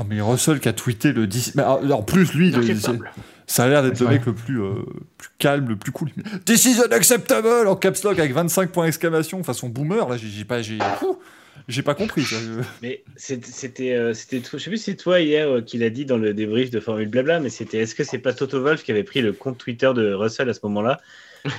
Oh, 0.00 0.02
mais 0.08 0.20
Russell 0.20 0.58
qui 0.58 0.68
a 0.68 0.72
tweeté 0.72 1.12
le 1.12 1.28
10. 1.28 1.54
Mais 1.54 1.62
en 1.62 2.02
plus, 2.02 2.34
lui, 2.34 2.50
ça 3.46 3.64
a 3.64 3.68
l'air 3.68 3.82
d'être 3.82 4.00
le 4.00 4.08
mec 4.08 4.26
le 4.26 4.34
plus, 4.34 4.60
euh, 4.60 4.82
plus 5.18 5.28
calme, 5.38 5.68
le 5.68 5.76
plus 5.76 5.92
cool. 5.92 6.10
This 6.44 6.64
is 6.64 6.80
unacceptable 6.84 7.68
en 7.68 7.76
caps 7.76 8.02
lock 8.02 8.18
avec 8.18 8.32
25 8.32 8.70
points 8.70 8.86
d'exclamation 8.86 9.42
façon 9.44 9.68
boomer. 9.68 10.08
Là, 10.08 10.16
j'ai 10.16 10.44
pas, 10.44 10.62
j'ai, 10.62 10.78
j'ai 11.68 11.82
pas 11.82 11.94
compris. 11.94 12.24
Mais 12.82 13.02
c'était, 13.16 13.92
euh, 13.92 14.14
c'était, 14.14 14.40
je 14.40 14.58
sais 14.58 14.70
plus 14.70 14.78
si 14.78 14.84
c'est 14.84 14.96
toi 14.96 15.20
hier 15.20 15.48
euh, 15.48 15.60
qui 15.60 15.78
l'a 15.78 15.90
dit 15.90 16.04
dans 16.04 16.16
le 16.16 16.32
débrief 16.32 16.70
de 16.70 16.80
Formule 16.80 17.08
Blabla, 17.08 17.40
mais 17.40 17.50
c'était, 17.50 17.78
est-ce 17.78 17.94
que 17.94 18.04
c'est 18.04 18.18
pas 18.18 18.32
Toto 18.32 18.60
Wolf 18.60 18.84
qui 18.84 18.92
avait 18.92 19.02
pris 19.02 19.20
le 19.20 19.32
compte 19.32 19.58
Twitter 19.58 19.90
de 19.94 20.12
Russell 20.12 20.48
à 20.48 20.54
ce 20.54 20.60
moment-là 20.64 21.00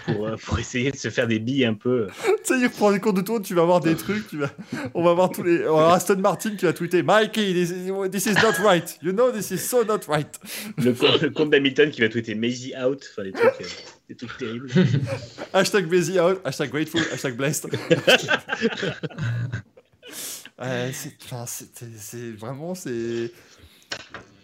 pour, 0.06 0.30
pour, 0.45 0.60
essayer 0.60 0.91
de 0.91 0.98
se 0.98 1.10
faire 1.10 1.28
des 1.28 1.40
billes 1.40 1.65
un 1.65 1.74
peu? 1.74 2.07
tu 2.26 2.32
sais, 2.44 2.60
il 2.60 2.68
reprend 2.68 2.90
les 2.90 2.99
comptes 2.99 3.18
de 3.18 3.22
tour, 3.22 3.41
tu 3.41 3.53
vas 3.53 3.64
voir 3.64 3.82
des 3.82 3.95
trucs, 3.95 4.28
tu 4.28 4.38
vas... 4.38 4.49
on 4.94 5.03
va 5.03 5.14
voir 5.14 5.30
tous 5.30 5.44
les. 5.44 5.68
On 5.68 5.76
va 5.76 5.94
Aston 5.94 6.18
Martin 6.18 6.56
qui 6.56 6.65
va 6.65 6.74
tweeter 6.74 7.03
Mikey, 7.03 7.53
this 7.53 7.72
is, 7.72 8.10
this 8.10 8.26
is, 8.28 8.36
not 8.36 8.57
right. 8.64 8.98
You 9.02 9.11
know, 9.11 9.32
this 9.32 9.52
is 9.52 9.57
so 9.57 9.84
not 9.84 10.02
right. 10.07 10.40
Le, 10.78 11.30
compte 11.30 11.49
d'Hamilton 11.49 11.91
qui 11.91 12.02
va 12.02 12.10
tweeter 12.10 12.36
Maisie 12.36 12.74
out, 12.78 13.06
enfin 13.11 13.24
des 13.24 13.34
trucs, 13.34 13.61
euh, 13.61 13.65
des 14.07 14.15
trucs 14.15 14.38
terribles. 14.38 14.69
hashtag 15.53 15.90
Maisie 15.90 16.19
out, 16.19 16.40
hashtag 16.45 16.69
grateful, 16.69 17.02
hashtag 17.11 17.36
blessed. 17.36 17.68
c'est 20.58 22.32
vraiment, 22.32 22.76
c'est 22.76 23.32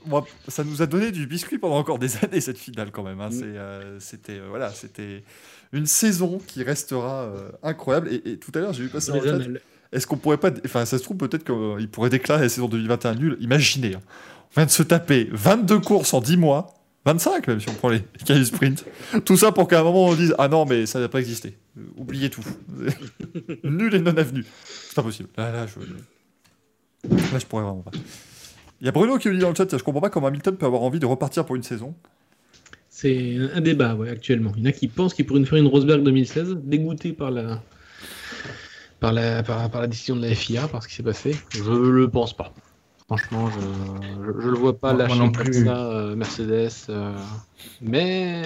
moi, 0.06 0.26
ça 0.48 0.64
nous 0.64 0.81
a 0.81 0.85
donné 0.85 1.11
du 1.11 1.27
biscuit 1.27 1.57
pendant 1.57 1.77
encore 1.77 1.99
des 1.99 2.18
années 2.23 2.41
cette 2.41 2.57
finale 2.57 2.91
quand 2.91 3.03
même. 3.03 3.22
Hein. 3.22 3.30
Mm. 3.30 3.41
Euh, 3.44 3.99
c'était 3.99 4.40
euh, 4.40 4.48
voilà, 4.49 4.72
c'était 4.72 5.23
une 5.72 5.85
saison 5.85 6.40
qui 6.45 6.64
restera 6.64 7.23
euh, 7.23 7.49
incroyable. 7.61 8.10
Et, 8.11 8.38
tout 8.38 8.52
à 8.56 8.60
l'heure, 8.60 8.73
j'ai 8.73 8.84
vu 8.84 8.90
passer 8.90 9.11
dans 9.11 9.22
le 9.22 9.61
Est-ce 9.91 10.07
qu'on 10.07 10.18
pourrait 10.18 10.38
pas, 10.38 10.52
enfin, 10.65 10.85
ça 10.85 10.98
se 10.98 11.03
trouve 11.03 11.18
peut-être 11.18 11.44
qu'il 11.44 11.90
pourrait 11.90 12.10
déclarer 12.10 12.44
la 12.44 12.49
saison 12.49 12.68
2021 12.68 13.15
nulle. 13.15 13.38
Imaginez, 13.40 13.95
hein. 13.95 14.02
on 14.52 14.61
vient 14.61 14.65
de 14.65 14.72
se 14.72 14.84
taper 14.84 15.30
22 15.31 15.80
courses 15.80 16.14
en 16.14 16.22
10 16.22 16.38
mois, 16.38 16.73
25 17.06 17.48
même 17.48 17.60
si 17.60 17.69
on 17.69 17.73
prend 17.73 17.90
les 17.90 18.02
cahiers 18.26 18.45
sprint. 18.45 18.85
Tout 19.26 19.38
ça 19.38 19.52
pour 19.52 19.68
qu'à 19.68 19.80
un 19.80 19.84
moment 19.84 20.06
on 20.06 20.15
dise 20.15 20.35
ah 20.38 20.48
non 20.48 20.65
mais 20.65 20.85
ça 20.85 20.99
n'a 20.99 21.10
pas 21.10 21.19
existé. 21.19 21.57
Oubliez 21.97 22.29
tout. 22.29 22.43
Nul 23.63 23.95
et 23.95 23.99
non 23.99 24.17
avenu. 24.17 24.45
C'est 24.65 24.95
pas 24.95 25.03
possible. 25.03 25.29
Là, 25.37 25.51
là, 25.51 25.65
je, 25.67 25.79
là, 27.09 27.39
je 27.39 27.45
pourrais 27.45 27.63
vraiment 27.63 27.81
pas. 27.81 27.91
Il 28.81 28.85
y 28.85 28.89
a 28.89 28.91
Bruno 28.91 29.17
qui 29.17 29.29
me 29.29 29.33
dit 29.33 29.39
dans 29.39 29.49
le 29.49 29.55
chat, 29.55 29.77
je 29.77 29.83
comprends 29.83 30.01
pas 30.01 30.09
comment 30.09 30.27
Hamilton 30.27 30.57
peut 30.57 30.65
avoir 30.65 30.81
envie 30.81 30.99
de 30.99 31.05
repartir 31.05 31.45
pour 31.45 31.55
une 31.55 31.63
saison. 31.63 31.95
C'est 32.89 33.37
un 33.53 33.61
débat, 33.61 33.95
ouais, 33.95 34.09
actuellement. 34.09 34.51
Il 34.55 34.63
y 34.63 34.67
en 34.67 34.69
a 34.69 34.71
qui 34.71 34.87
pensent 34.87 35.13
qu'il 35.13 35.25
pourrait 35.25 35.39
nous 35.39 35.45
faire 35.45 35.57
une 35.57 35.67
Rosberg 35.67 36.03
2016, 36.03 36.57
dégoûté 36.63 37.13
par 37.13 37.31
la, 37.31 37.61
par 38.99 39.13
la, 39.13 39.41
par, 39.41 39.69
la 39.73 39.87
décision 39.87 40.15
de 40.15 40.21
la 40.21 40.35
FIA, 40.35 40.67
par 40.67 40.83
ce 40.83 40.87
qui 40.87 40.95
s'est 40.95 41.03
passé. 41.03 41.35
Je 41.49 41.71
le 41.71 42.07
pense 42.09 42.35
pas. 42.35 42.53
Franchement, 43.05 43.49
je, 43.49 44.41
je, 44.41 44.47
le 44.49 44.57
vois 44.57 44.77
pas 44.77 44.93
lâcher 44.93 45.17
non 45.17 45.31
plus. 45.31 45.65
ça, 45.65 45.91
euh, 45.91 46.15
Mercedes. 46.15 46.71
Euh, 46.89 47.13
mais 47.81 48.43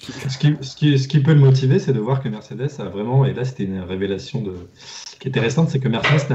ce 0.00 1.06
qui, 1.06 1.20
peut 1.20 1.34
le 1.34 1.40
motiver, 1.40 1.78
c'est 1.78 1.92
de 1.92 2.00
voir 2.00 2.22
que 2.22 2.28
Mercedes 2.28 2.70
a 2.78 2.84
vraiment, 2.84 3.24
et 3.24 3.34
là 3.34 3.44
c'était 3.44 3.64
une 3.64 3.80
révélation 3.80 4.42
qui 5.18 5.28
est 5.28 5.30
intéressante, 5.30 5.68
c'est 5.70 5.78
que 5.78 5.88
Mercedes 5.88 6.34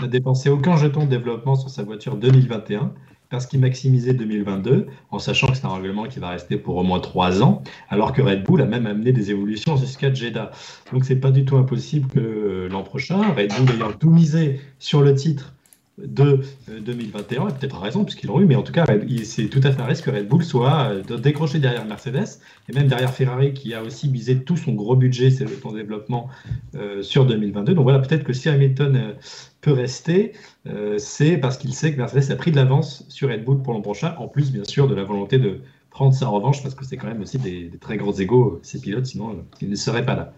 n'a 0.00 0.08
dépensé 0.08 0.50
aucun 0.50 0.76
jeton 0.76 1.04
de 1.04 1.10
développement 1.10 1.56
sur 1.56 1.70
sa 1.70 1.82
voiture 1.82 2.16
2021 2.16 2.92
parce 3.28 3.46
qu'il 3.46 3.60
maximisait 3.60 4.14
2022, 4.14 4.86
en 5.10 5.18
sachant 5.18 5.48
que 5.48 5.56
c'est 5.56 5.64
un 5.64 5.74
règlement 5.74 6.06
qui 6.06 6.20
va 6.20 6.28
rester 6.28 6.56
pour 6.56 6.76
au 6.76 6.84
moins 6.84 7.00
trois 7.00 7.42
ans, 7.42 7.62
alors 7.88 8.12
que 8.12 8.22
Red 8.22 8.44
Bull 8.44 8.60
a 8.60 8.66
même 8.66 8.86
amené 8.86 9.12
des 9.12 9.32
évolutions 9.32 9.76
jusqu'à 9.76 10.14
Jeddah. 10.14 10.52
Donc 10.92 11.04
c'est 11.04 11.16
pas 11.16 11.32
du 11.32 11.44
tout 11.44 11.56
impossible 11.56 12.08
que 12.08 12.68
l'an 12.70 12.84
prochain, 12.84 13.20
Red 13.34 13.52
Bull 13.58 13.74
ayant 13.74 13.92
tout 13.92 14.10
misé 14.10 14.60
sur 14.78 15.02
le 15.02 15.14
titre 15.14 15.55
de 15.98 16.40
2021, 16.68 17.44
euh, 17.44 17.48
et 17.48 17.52
peut-être 17.54 17.80
raison 17.80 18.04
puisqu'ils 18.04 18.26
l'ont 18.26 18.40
eu, 18.40 18.44
mais 18.44 18.56
en 18.56 18.62
tout 18.62 18.72
cas, 18.72 18.84
c'est 19.24 19.48
tout 19.48 19.60
à 19.62 19.72
fait 19.72 19.80
un 19.80 19.86
risque 19.86 20.04
que 20.04 20.10
Red 20.10 20.28
Bull 20.28 20.44
soit 20.44 20.90
euh, 20.90 21.16
décroché 21.16 21.58
derrière 21.58 21.86
Mercedes 21.86 22.40
et 22.68 22.72
même 22.74 22.86
derrière 22.86 23.12
Ferrari 23.12 23.54
qui 23.54 23.72
a 23.72 23.82
aussi 23.82 24.08
misé 24.10 24.42
tout 24.42 24.56
son 24.56 24.72
gros 24.72 24.94
budget, 24.94 25.30
c'est 25.30 25.46
ton 25.60 25.72
développement 25.72 26.28
euh, 26.74 27.02
sur 27.02 27.24
2022. 27.24 27.74
Donc 27.74 27.84
voilà, 27.84 28.00
peut-être 28.00 28.24
que 28.24 28.34
si 28.34 28.48
Hamilton 28.48 29.14
peut 29.62 29.72
rester, 29.72 30.32
c'est 30.98 31.38
parce 31.38 31.56
qu'il 31.56 31.74
sait 31.74 31.92
que 31.92 31.98
Mercedes 31.98 32.30
a 32.30 32.36
pris 32.36 32.50
de 32.50 32.56
l'avance 32.56 33.04
sur 33.08 33.30
Red 33.30 33.44
Bull 33.44 33.62
pour 33.62 33.72
l'an 33.72 33.80
prochain, 33.80 34.14
en 34.18 34.28
plus 34.28 34.52
bien 34.52 34.64
sûr 34.64 34.86
de 34.86 34.94
la 34.94 35.02
volonté 35.02 35.38
de 35.38 35.60
prendre 35.96 36.12
sa 36.12 36.28
revanche 36.28 36.62
parce 36.62 36.74
que 36.74 36.84
c'est 36.84 36.98
quand 36.98 37.06
même 37.06 37.22
aussi 37.22 37.38
des, 37.38 37.70
très 37.80 37.96
gros 37.96 38.12
égaux 38.12 38.60
ces 38.62 38.80
pilotes, 38.80 39.06
sinon 39.06 39.44
ils 39.62 39.70
ne 39.70 39.74
seraient 39.76 40.04
pas 40.04 40.14
là. 40.14 40.34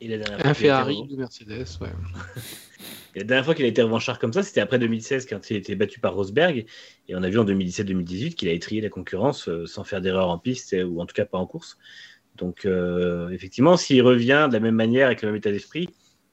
Un 0.00 0.54
Ferrari, 0.54 1.02
de 1.08 1.16
Mercedes, 1.16 1.66
ouais. 1.80 1.88
la 3.16 3.24
dernière 3.24 3.44
fois 3.44 3.54
qu'il 3.54 3.64
a 3.64 3.68
été 3.68 3.82
revanchard 3.82 4.18
comme 4.18 4.32
ça, 4.32 4.42
c'était 4.42 4.60
après 4.60 4.78
2016 4.78 5.26
quand 5.26 5.50
il 5.50 5.56
a 5.56 5.58
été 5.58 5.74
battu 5.74 6.00
par 6.00 6.14
Rosberg. 6.14 6.66
Et 7.08 7.16
on 7.16 7.22
a 7.22 7.28
vu 7.28 7.38
en 7.38 7.44
2017-2018 7.44 8.34
qu'il 8.34 8.48
a 8.48 8.52
étrié 8.52 8.80
la 8.80 8.90
concurrence 8.90 9.48
euh, 9.48 9.66
sans 9.66 9.84
faire 9.84 10.00
d'erreur 10.00 10.28
en 10.28 10.38
piste, 10.38 10.76
ou 10.86 11.00
en 11.00 11.06
tout 11.06 11.14
cas 11.14 11.24
pas 11.24 11.38
en 11.38 11.46
course. 11.46 11.78
Donc 12.36 12.64
euh, 12.64 13.30
effectivement, 13.30 13.76
s'il 13.76 14.02
revient 14.02 14.46
de 14.48 14.54
la 14.54 14.60
même 14.60 14.76
manière 14.76 15.06
avec 15.06 15.22
le 15.22 15.28
même 15.28 15.36
état 15.36 15.50
d'esprit, 15.50 15.88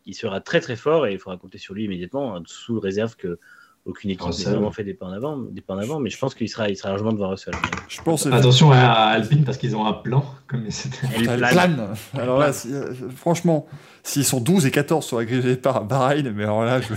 il 0.05 0.13
sera 0.13 0.39
très 0.39 0.61
très 0.61 0.75
fort 0.75 1.07
et 1.07 1.13
il 1.13 1.19
faudra 1.19 1.37
compter 1.37 1.57
sur 1.57 1.73
lui 1.73 1.85
immédiatement, 1.85 2.41
sous 2.45 2.79
réserve 2.79 3.15
que 3.15 3.39
aucune 3.85 4.09
équipe 4.09 4.27
n'a 4.27 4.51
vraiment 4.51 4.71
fait 4.71 4.83
des 4.83 4.95
pas 4.95 5.05
en 5.05 5.11
avant, 5.11 5.37
des 5.37 5.61
pas 5.61 5.75
en 5.75 5.77
avant, 5.77 5.99
mais 5.99 6.09
je 6.09 6.17
pense 6.17 6.33
qu'il 6.33 6.49
sera, 6.49 6.69
il 6.69 6.75
sera 6.75 6.89
largement 6.89 7.13
devant 7.13 7.29
Russell. 7.29 7.53
Je 7.87 8.01
pense 8.01 8.25
Attention 8.25 8.71
à 8.71 8.79
Alpine 8.79 9.43
parce 9.43 9.57
qu'ils 9.57 9.75
ont 9.75 9.85
un 9.85 9.93
plan. 9.93 10.25
Comme 10.47 10.67
Elle 11.15 11.37
plane. 11.37 11.93
Alors 12.15 12.39
là, 12.39 12.51
euh, 12.65 12.93
franchement, 13.15 13.67
s'ils 14.03 14.25
sont 14.25 14.41
12 14.41 14.65
et 14.65 14.71
14 14.71 15.05
sur 15.05 15.19
la 15.19 15.25
grille 15.25 15.41
de 15.41 15.49
départ 15.49 15.85
Bahreïn, 15.85 16.31
mais 16.31 16.43
alors 16.43 16.65
là, 16.65 16.81
je, 16.81 16.95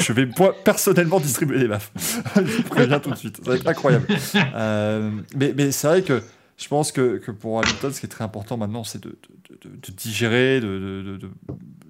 je 0.00 0.12
vais 0.14 0.26
personnellement 0.64 1.20
distribuer 1.20 1.58
les 1.58 1.68
baffes. 1.68 1.92
je 2.36 2.40
vous 2.40 2.62
préviens 2.62 3.00
tout 3.00 3.10
de 3.10 3.16
suite. 3.16 3.36
Ça 3.44 3.50
va 3.50 3.56
être 3.56 3.68
incroyable. 3.68 4.06
Euh, 4.54 5.10
mais 5.36 5.52
mais 5.54 5.72
c'est 5.72 5.88
vrai 5.88 6.02
que 6.02 6.22
je 6.56 6.68
pense 6.68 6.90
que, 6.90 7.18
que, 7.18 7.32
pour 7.32 7.60
Hamilton, 7.60 7.92
ce 7.92 8.00
qui 8.00 8.06
est 8.06 8.08
très 8.08 8.24
important 8.24 8.56
maintenant, 8.56 8.84
c'est 8.84 9.02
de, 9.02 9.18
de, 9.62 9.68
de, 9.68 9.92
digérer. 9.92 10.60
De, 10.60 11.18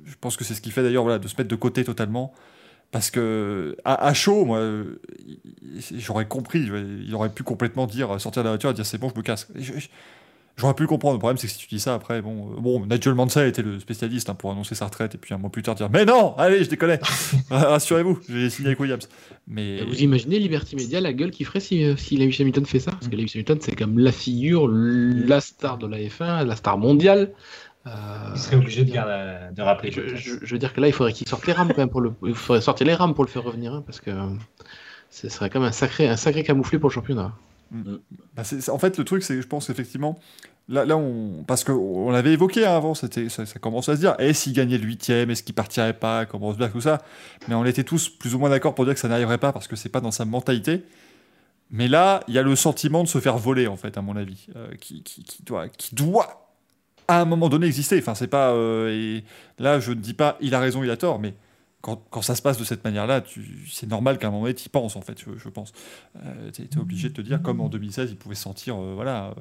je 0.05 0.15
pense 0.21 0.37
que 0.37 0.43
c'est 0.43 0.55
ce 0.55 0.61
qui 0.61 0.73
fait 0.73 0.83
d'ailleurs 0.83 1.05
voilà, 1.05 1.19
de 1.21 1.29
se 1.29 1.37
mettre 1.37 1.51
de 1.51 1.57
côté 1.57 1.85
totalement. 1.85 2.33
Parce 2.95 3.11
que 3.11 3.77
à, 3.85 4.15
chaud, 4.15 4.45
moi, 4.45 4.63
j'aurais 5.97 6.27
compris. 6.27 6.61
Il 6.61 7.13
aurait 7.13 7.29
pu 7.29 7.43
complètement 7.43 7.89
dire 7.89 8.21
sortir 8.21 8.45
de 8.45 8.47
la 8.47 8.53
voiture 8.53 8.71
et 8.71 8.75
dire 8.75 8.87
c'est 8.87 8.99
bon, 8.99 9.11
je 9.13 9.19
me 9.19 9.23
casse. 9.23 9.49
J'aurais 10.57 10.75
pu 10.75 10.85
le 10.85 10.87
comprendre. 10.87 11.15
Le 11.15 11.19
problème, 11.19 11.37
c'est 11.37 11.49
que 11.49 11.53
si 11.53 11.59
tu 11.59 11.67
dis 11.67 11.81
ça 11.81 11.95
après, 11.95 12.23
bon, 12.23 12.53
euh, 12.53 12.61
bon 12.61 12.87
Nigel 12.87 13.15
Mansell 13.15 13.49
était 13.49 13.63
le 13.63 13.81
spécialiste 13.81 14.31
hein, 14.31 14.37
pour 14.37 14.53
annoncer 14.53 14.77
sa 14.77 14.85
retraite 14.85 15.17
et 15.17 15.19
puis 15.19 15.35
un 15.35 15.39
mois 15.39 15.51
plus 15.51 15.63
tard 15.63 15.75
dire 15.75 15.91
Mais 15.91 16.05
non, 16.05 16.37
allez, 16.37 16.63
je 16.63 16.71
déconne, 16.71 16.97
rassurez-vous, 17.51 18.21
j'ai 18.29 18.49
signé 18.49 18.69
avec 18.69 18.79
Williams. 18.79 19.09
Mais... 19.49 19.83
Vous 19.83 20.01
imaginez 20.01 20.39
Liberty 20.39 20.77
Media, 20.77 21.01
la 21.01 21.13
gueule 21.13 21.33
qu'il 21.33 21.47
ferait 21.47 21.59
si, 21.59 21.83
euh, 21.83 21.97
si 21.97 22.17
Lewis 22.17 22.37
Hamilton 22.39 22.65
fait 22.65 22.79
ça? 22.79 22.93
Parce 22.93 23.09
que 23.09 23.17
Lewis 23.17 23.33
Hamilton, 23.35 23.59
c'est 23.61 23.75
comme 23.75 23.99
la 23.99 24.13
figure, 24.13 24.69
la 24.69 25.41
star 25.41 25.79
de 25.79 25.89
la 25.89 25.99
F1, 25.99 26.47
la 26.47 26.55
star 26.55 26.79
mondiale. 26.79 27.33
Euh, 27.87 27.91
il 28.35 28.41
serait 28.41 28.57
obligé 28.57 28.85
de, 28.85 28.93
de 28.93 29.63
rappeler. 29.63 29.91
Je, 29.91 30.47
veux 30.47 30.59
dire 30.59 30.73
que 30.73 30.81
là, 30.81 30.87
il 30.87 30.93
faudrait 30.93 31.13
qu'il 31.13 31.29
sorte 31.29 31.47
les 31.47 31.53
rames 31.53 31.69
quand 31.69 31.79
même 31.79 31.91
pour 31.91 32.01
le. 32.01 32.13
Il 32.27 32.35
faudrait 32.35 32.63
sortir 32.63 32.87
les 32.87 32.95
rames 32.95 33.15
pour 33.15 33.25
le 33.25 33.29
faire 33.29 33.43
revenir, 33.43 33.75
hein, 33.75 33.83
parce 33.85 34.01
que 34.01 34.11
ce 35.11 35.29
serait 35.29 35.51
quand 35.51 35.61
même 35.61 35.69
un 35.69 35.73
sacré, 35.73 36.09
un 36.09 36.17
sacré 36.17 36.43
camouflé 36.43 36.79
pour 36.79 36.89
le 36.89 36.95
championnat. 36.95 37.33
Mm. 37.71 37.97
Bah, 38.35 38.43
en 38.69 38.79
fait, 38.79 38.99
le 38.99 39.05
truc, 39.05 39.23
c'est 39.23 39.35
que 39.35 39.43
je 39.43 39.47
pense 39.47 39.69
effectivement, 39.69 40.19
là, 40.69 40.85
là 40.85 40.97
on, 40.97 41.45
parce 41.47 41.65
qu'on 41.65 42.11
l'avait 42.11 42.33
évoqué 42.33 42.65
hein, 42.65 42.75
avant, 42.75 42.95
c'était, 42.95 43.29
ça, 43.29 43.45
ça 43.45 43.59
commence 43.59 43.89
à 43.89 43.97
se 43.97 44.01
dire, 44.01 44.15
est-ce 44.19 44.45
qu'il 44.45 44.55
gagnait 44.55 44.79
le 44.79 44.85
huitième, 44.85 45.31
est-ce 45.31 45.43
qu'il 45.43 45.55
partirait 45.55 45.93
pas, 45.93 46.25
comme 46.25 46.43
Rosberg, 46.43 46.73
tout 46.73 46.81
ça, 46.81 47.03
mais 47.49 47.55
on 47.55 47.65
était 47.65 47.85
tous 47.85 48.09
plus 48.09 48.35
ou 48.35 48.39
moins 48.39 48.51
d'accord 48.51 48.75
pour 48.75 48.85
dire 48.85 48.95
que 48.95 49.01
ça 49.01 49.09
n'arriverait 49.09 49.39
pas 49.39 49.53
parce 49.53 49.69
que 49.69 49.77
c'est 49.77 49.89
pas 49.89 50.01
dans 50.01 50.11
sa 50.11 50.25
mentalité. 50.25 50.85
Mais 51.71 51.89
là, 51.89 52.21
il 52.29 52.35
y 52.35 52.39
a 52.39 52.43
le 52.43 52.55
sentiment 52.55 53.03
de 53.03 53.09
se 53.09 53.19
faire 53.19 53.37
voler, 53.37 53.67
en 53.67 53.77
fait, 53.77 53.97
à 53.99 54.03
mon 54.03 54.17
avis, 54.17 54.47
euh, 54.55 54.69
qui, 54.81 55.03
qui, 55.03 55.25
qui, 55.25 55.43
doit, 55.43 55.69
qui 55.69 55.95
doit 55.95 56.44
à 57.09 57.21
un 57.21 57.25
moment 57.25 57.49
donné 57.49 57.67
exister. 57.67 57.99
Enfin, 57.99 58.15
c'est 58.15 58.29
pas. 58.29 58.53
Euh, 58.53 58.91
et 58.91 59.25
là, 59.59 59.81
je 59.81 59.91
ne 59.93 60.01
dis 60.01 60.15
pas 60.15 60.37
il 60.41 60.55
a 60.55 60.61
raison, 60.61 60.83
il 60.83 60.91
a 60.91 60.97
tort, 60.97 61.19
mais 61.19 61.35
quand, 61.81 62.03
quand 62.11 62.23
ça 62.23 62.35
se 62.35 62.43
passe 62.43 62.59
de 62.59 62.65
cette 62.65 62.85
manière-là, 62.85 63.23
c'est 63.71 63.89
normal 63.89 64.19
qu'à 64.19 64.29
un 64.29 64.31
moment 64.31 64.45
donné, 64.45 64.55
tu 64.55 64.67
y 64.67 64.69
penses, 64.71 64.97
en 64.97 65.03
fait, 65.03 65.23
je, 65.37 65.49
pense. 65.51 65.73
Euh, 66.17 66.51
tu 66.51 66.63
es, 66.63 66.79
obligé 66.79 67.11
de 67.11 67.15
te 67.15 67.21
dire, 67.21 67.43
comme 67.43 67.61
en 67.61 67.69
2016, 67.69 68.11
il 68.11 68.17
pouvait 68.17 68.35
se 68.35 68.43
sentir 68.43 68.77
euh, 68.77 68.95
voilà, 68.95 69.35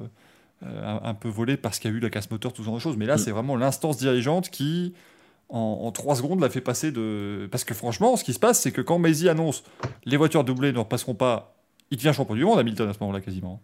un, 0.62 1.14
peu 1.14 1.30
volé 1.30 1.56
parce 1.56 1.80
qu'il 1.80 1.90
y 1.90 1.94
a 1.94 1.98
eu 1.98 2.02
la 2.02 2.10
casse 2.10 2.30
moteur, 2.30 2.52
tout 2.52 2.62
ce 2.62 2.66
genre 2.66 2.76
de 2.76 2.82
choses. 2.82 2.98
Mais 2.98 3.06
là, 3.06 3.16
mm. 3.16 3.20
c'est 3.20 3.32
vraiment 3.32 3.56
l'instance 3.56 3.98
dirigeante 3.98 4.50
qui, 4.50 4.94
en, 5.48 5.90
3 5.92 6.18
secondes, 6.18 6.42
l'a 6.42 6.50
fait 6.50 6.62
passer 6.62 6.92
de. 6.92 7.48
Parce 7.50 7.64
que 7.64 7.74
franchement, 7.74 8.18
ce 8.18 8.26
qui 8.26 8.34
se 8.34 8.40
passe, 8.40 8.60
c'est 8.60 8.72
que 8.72 8.82
quand 8.82 9.00
Maisie 9.00 9.30
annonce 9.30 9.64
les 10.04 10.18
voitures 10.18 10.44
doublées 10.44 10.74
ne 10.74 10.80
repasseront 10.80 11.16
pas, 11.16 11.56
il 11.92 11.98
devient 11.98 12.12
champion 12.14 12.36
du 12.36 12.44
monde, 12.44 12.60
Hamilton, 12.60 12.90
à 12.90 12.94
ce 12.94 13.00
moment-là, 13.02 13.22
quasiment. 13.22 13.62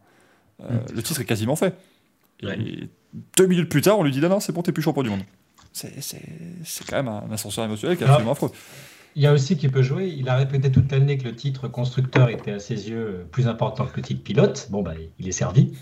Euh, 0.61 0.73
mm. 0.73 0.95
Le 0.95 1.03
titre 1.03 1.19
est 1.19 1.25
quasiment 1.25 1.55
fait. 1.55 1.75
Et 2.43 2.89
deux 3.37 3.47
minutes 3.47 3.69
plus 3.69 3.81
tard, 3.81 3.99
on 3.99 4.03
lui 4.03 4.11
dit 4.11 4.21
non, 4.21 4.29
non, 4.29 4.39
c'est 4.39 4.53
bon, 4.53 4.61
t'es 4.61 4.71
plus 4.71 4.83
champion 4.83 5.03
du 5.03 5.09
monde. 5.09 5.23
C'est 5.73 6.85
quand 6.87 6.97
même 6.97 7.07
un 7.07 7.31
ascenseur 7.31 7.65
émotionnel 7.65 7.97
qui 7.97 8.03
est 8.03 8.07
absolument 8.07 8.31
affreux. 8.31 8.51
Il 9.15 9.23
y 9.23 9.27
a 9.27 9.33
aussi 9.33 9.57
qui 9.57 9.67
peut 9.69 9.81
jouer. 9.81 10.07
Il 10.07 10.29
a 10.29 10.35
répété 10.35 10.71
toute 10.71 10.91
l'année 10.91 11.17
que 11.17 11.23
le 11.23 11.35
titre 11.35 11.67
constructeur 11.67 12.29
était 12.29 12.51
à 12.51 12.59
ses 12.59 12.89
yeux 12.89 13.27
plus 13.31 13.47
important 13.47 13.85
que 13.85 13.97
le 13.97 14.03
titre 14.03 14.23
pilote. 14.23 14.67
Bon, 14.69 14.83
bah, 14.83 14.93
il 15.17 15.27
est 15.27 15.33
servi. 15.33 15.73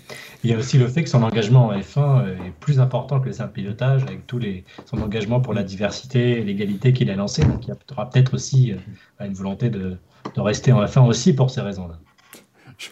Il 0.42 0.50
y 0.50 0.54
a 0.54 0.56
aussi 0.56 0.78
le 0.78 0.88
fait 0.88 1.04
que 1.04 1.10
son 1.10 1.22
engagement 1.22 1.66
en 1.66 1.78
F1 1.78 2.26
est 2.26 2.50
plus 2.58 2.80
important 2.80 3.20
que 3.20 3.26
le 3.26 3.32
simple 3.32 3.52
pilotage, 3.52 4.02
avec 4.04 4.26
tous 4.26 4.38
les 4.38 4.64
son 4.86 4.98
engagement 5.02 5.40
pour 5.40 5.52
la 5.52 5.62
diversité 5.62 6.40
et 6.40 6.42
l'égalité 6.42 6.92
qu'il 6.92 7.10
a 7.10 7.16
lancé. 7.16 7.44
Donc, 7.44 7.66
il 7.66 7.70
y 7.70 7.92
aura 7.92 8.08
peut-être 8.08 8.34
aussi 8.34 8.72
euh, 8.72 9.26
une 9.26 9.34
volonté 9.34 9.68
de, 9.68 9.98
de 10.34 10.40
rester 10.40 10.72
en 10.72 10.82
F1 10.84 11.06
aussi 11.06 11.34
pour 11.34 11.50
ces 11.50 11.60
raisons-là. 11.60 11.98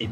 Et 0.00 0.08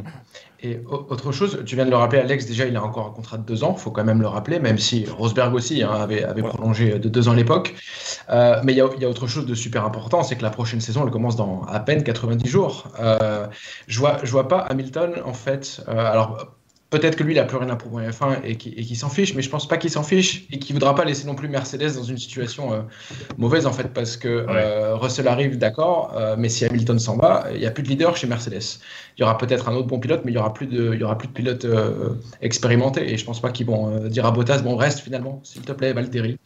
autre 0.86 1.32
chose, 1.32 1.62
tu 1.66 1.76
viens 1.76 1.84
de 1.84 1.90
le 1.90 1.96
rappeler, 1.96 2.20
Alex, 2.20 2.46
déjà, 2.46 2.66
il 2.66 2.76
a 2.76 2.82
encore 2.82 3.06
un 3.06 3.10
contrat 3.10 3.38
de 3.38 3.44
deux 3.44 3.64
ans, 3.64 3.74
il 3.76 3.80
faut 3.80 3.90
quand 3.90 4.04
même 4.04 4.20
le 4.20 4.28
rappeler, 4.28 4.58
même 4.58 4.78
si 4.78 5.06
Rosberg 5.06 5.54
aussi 5.54 5.82
hein, 5.82 5.90
avait, 5.92 6.24
avait 6.24 6.42
prolongé 6.42 6.98
de 6.98 7.08
deux 7.08 7.28
ans 7.28 7.34
l'époque. 7.34 7.74
Euh, 8.30 8.60
mais 8.64 8.72
il 8.72 8.76
y, 8.76 8.80
a, 8.80 8.88
il 8.96 9.02
y, 9.02 9.04
a, 9.04 9.08
autre 9.08 9.26
chose 9.26 9.46
de 9.46 9.54
super 9.54 9.84
important, 9.84 10.22
c'est 10.22 10.36
que 10.36 10.42
la 10.42 10.50
prochaine 10.50 10.80
saison, 10.80 11.04
elle 11.04 11.10
commence 11.10 11.36
dans 11.36 11.62
à 11.64 11.80
peine 11.80 12.02
90 12.02 12.48
jours. 12.48 12.88
Euh, 13.00 13.46
je 13.86 13.98
vois, 13.98 14.18
je 14.22 14.30
vois 14.30 14.48
pas 14.48 14.58
Hamilton, 14.58 15.14
en 15.24 15.34
fait. 15.34 15.82
Euh, 15.88 15.92
alors, 15.92 16.54
Peut-être 16.90 17.16
que 17.16 17.24
lui, 17.24 17.32
il 17.32 17.36
n'a 17.36 17.44
plus 17.44 17.56
rien 17.56 17.70
à 17.70 17.76
prouver 17.76 18.06
en 18.06 18.10
F1 18.10 18.42
et 18.44 18.56
qu'il 18.56 18.96
s'en 18.96 19.08
fiche, 19.08 19.34
mais 19.34 19.42
je 19.42 19.50
pense 19.50 19.66
pas 19.66 19.78
qu'il 19.78 19.90
s'en 19.90 20.04
fiche 20.04 20.46
et 20.52 20.58
qu'il 20.60 20.74
voudra 20.74 20.94
pas 20.94 21.04
laisser 21.04 21.26
non 21.26 21.34
plus 21.34 21.48
Mercedes 21.48 21.96
dans 21.96 22.04
une 22.04 22.18
situation 22.18 22.72
euh, 22.72 22.82
mauvaise 23.36 23.66
en 23.66 23.72
fait, 23.72 23.88
parce 23.92 24.16
que 24.16 24.28
euh, 24.28 24.94
Russell 24.94 25.26
arrive, 25.26 25.58
d'accord, 25.58 26.14
euh, 26.16 26.36
mais 26.38 26.48
si 26.48 26.64
Hamilton 26.64 26.98
s'en 27.00 27.16
va, 27.16 27.46
il 27.52 27.58
n'y 27.58 27.66
a 27.66 27.72
plus 27.72 27.82
de 27.82 27.88
leader 27.88 28.16
chez 28.16 28.28
Mercedes. 28.28 28.78
Il 29.16 29.22
y 29.22 29.24
aura 29.24 29.36
peut-être 29.38 29.68
un 29.68 29.74
autre 29.74 29.88
bon 29.88 29.98
pilote, 29.98 30.22
mais 30.24 30.30
il 30.30 30.34
y 30.36 30.38
aura 30.38 30.52
plus 30.52 30.66
de, 30.66 30.92
il 30.94 31.00
y 31.00 31.02
aura 31.02 31.18
plus 31.18 31.26
de 31.26 31.32
pilotes 31.32 31.66
expérimentés 32.42 33.12
et 33.12 33.16
je 33.16 33.24
pense 33.24 33.40
pas 33.40 33.50
qu'ils 33.50 33.66
vont 33.66 34.06
dire 34.06 34.26
à 34.26 34.30
Bottas, 34.30 34.58
bon 34.58 34.76
reste 34.76 35.00
finalement, 35.00 35.40
s'il 35.42 35.62
te 35.62 35.72
plaît, 35.72 35.92
Valtteri, 35.92 36.38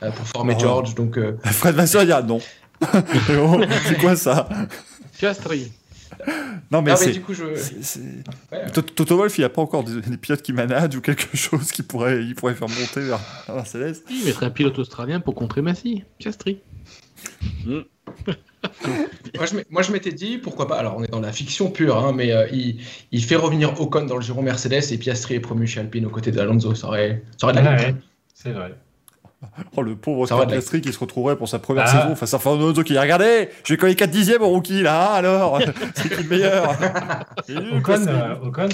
pour 0.00 0.26
former 0.26 0.54
oh. 0.56 0.60
George. 0.60 0.94
Donc 0.94 1.18
Fred 1.44 1.74
Vasseur, 1.74 2.02
il 2.04 2.10
y 2.10 2.12
a 2.12 2.22
non. 2.22 2.40
c'est 3.86 3.98
quoi 3.98 4.14
ça? 4.14 4.48
Piastri. 5.18 5.72
Non, 6.70 6.82
mais, 6.82 6.94
c'est. 6.96 7.20
Toto 8.72 9.16
Wolf, 9.16 9.38
il 9.38 9.40
n'y 9.40 9.44
a 9.44 9.48
pas 9.48 9.62
encore 9.62 9.84
des, 9.84 10.16
pilotes 10.16 10.42
qui 10.42 10.52
managent 10.52 10.96
ou 10.96 11.00
quelque 11.00 11.28
chose 11.36 11.72
qui 11.72 11.82
pourrait, 11.82 12.24
il 12.24 12.34
pourrait 12.34 12.54
faire 12.54 12.68
monter 12.68 13.00
vers, 13.00 13.66
Céleste. 13.66 14.04
Il 14.10 14.24
mettrait 14.24 14.46
un 14.46 14.50
pilote 14.50 14.78
australien 14.78 15.20
pour 15.20 15.34
contrer 15.34 15.62
Massy, 15.62 16.04
Piastri. 16.18 16.60
Hmm. 17.64 17.82
moi, 19.70 19.82
je 19.82 19.92
m'étais 19.92 20.12
dit, 20.12 20.38
pourquoi 20.38 20.66
pas, 20.66 20.76
alors 20.76 20.96
on 20.96 21.04
est 21.04 21.10
dans 21.10 21.20
la 21.20 21.32
fiction 21.32 21.70
pure, 21.70 21.96
hein, 21.96 22.12
mais 22.14 22.32
euh, 22.32 22.46
il, 22.52 22.80
il, 23.12 23.24
fait 23.24 23.36
revenir 23.36 23.80
Ocon 23.80 24.04
dans 24.04 24.16
le 24.16 24.22
giron 24.22 24.42
Mercedes 24.42 24.92
et 24.92 24.98
Piastri 24.98 25.34
est 25.34 25.40
promu 25.40 25.66
chez 25.66 25.80
Alpine 25.80 26.06
aux 26.06 26.10
côtés 26.10 26.30
d'Alonso. 26.30 26.74
Ça 26.74 26.88
aurait, 26.88 27.22
ça 27.38 27.46
aurait 27.46 27.58
de 27.58 27.64
la 27.64 27.76
ouais, 27.76 27.94
C'est 28.34 28.52
vrai. 28.52 28.74
Oh, 29.76 29.82
le 29.82 29.96
pauvre 29.96 30.20
Oscar 30.20 30.46
Piastri 30.46 30.80
qui 30.80 30.92
se 30.92 30.98
retrouverait 30.98 31.36
pour 31.36 31.48
sa 31.48 31.58
première 31.58 31.84
ah. 31.86 32.02
saison 32.02 32.16
face 32.16 32.34
à 32.34 32.38
Fernando 32.38 32.82
qui 32.82 32.96
a 32.96 33.02
regardé, 33.02 33.48
j'ai 33.64 33.76
collé 33.76 33.94
4 33.94 34.10
dixièmes 34.10 34.42
au 34.42 34.48
rookie 34.48 34.82
là, 34.82 35.12
alors 35.12 35.60
c'est 35.94 36.08
qui 36.14 36.22
le 36.22 36.28
meilleur 36.28 36.70
Ocon, 37.76 38.06
euh, 38.06 38.34
Ocon, 38.42 38.68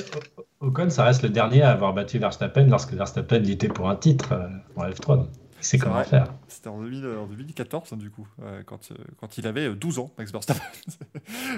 Ocon, 0.61 0.91
ça 0.91 1.05
reste 1.05 1.23
le 1.23 1.29
dernier 1.29 1.63
à 1.63 1.71
avoir 1.71 1.93
battu 1.93 2.19
Verstappen 2.19 2.67
lorsque 2.67 2.93
Verstappen 2.93 3.39
luttait 3.39 3.69
pour 3.69 3.89
un 3.89 3.97
titre 3.97 4.33
euh, 4.33 4.49
en 4.77 4.89
F3. 4.89 5.27
C'est 5.61 5.79
comment 5.79 6.05
faire. 6.05 6.27
C'était 6.49 6.69
en, 6.69 6.83
2014, 6.83 7.93
hein, 7.93 7.97
du 7.97 8.11
coup, 8.11 8.29
euh, 8.43 8.63
quand, 8.67 8.79
quand 9.19 9.39
il 9.39 9.47
avait 9.47 9.75
12 9.75 9.99
ans, 9.99 10.11
Max 10.19 10.31
Verstappen. 10.31 10.63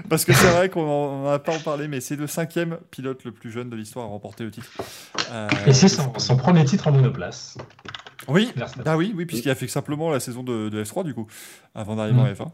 Parce 0.09 0.25
que 0.25 0.33
c'est 0.33 0.51
vrai 0.51 0.69
qu'on 0.69 0.87
n'en 0.87 1.31
a 1.31 1.39
pas 1.39 1.55
en 1.55 1.59
parlé, 1.59 1.89
mais 1.89 2.01
c'est 2.01 2.17
le 2.17 2.27
cinquième 2.27 2.79
pilote 2.91 3.25
le 3.25 3.33
plus 3.33 3.51
jeune 3.51 3.69
de 3.69 3.77
l'histoire 3.77 4.07
à 4.07 4.09
remporter 4.09 4.45
le 4.45 4.51
titre. 4.51 4.71
Et 5.67 5.75
c'est 5.75 5.89
son, 5.89 6.37
premier 6.37 6.65
titre 6.65 6.87
en 6.87 6.93
monoplace. 6.93 7.59
Oui, 8.27 8.53
ah 8.85 8.97
oui, 8.97 9.15
oui, 9.17 9.27
puisqu'il 9.27 9.51
a 9.51 9.55
fait 9.55 9.69
simplement 9.69 10.11
la 10.11 10.21
saison 10.21 10.43
de, 10.43 10.83
F3 10.83 11.05
du 11.05 11.15
coup, 11.15 11.27
avant 11.75 11.97
d'arriver 11.97 12.21
en 12.21 12.25
mm. 12.25 12.33
F1. 12.33 12.51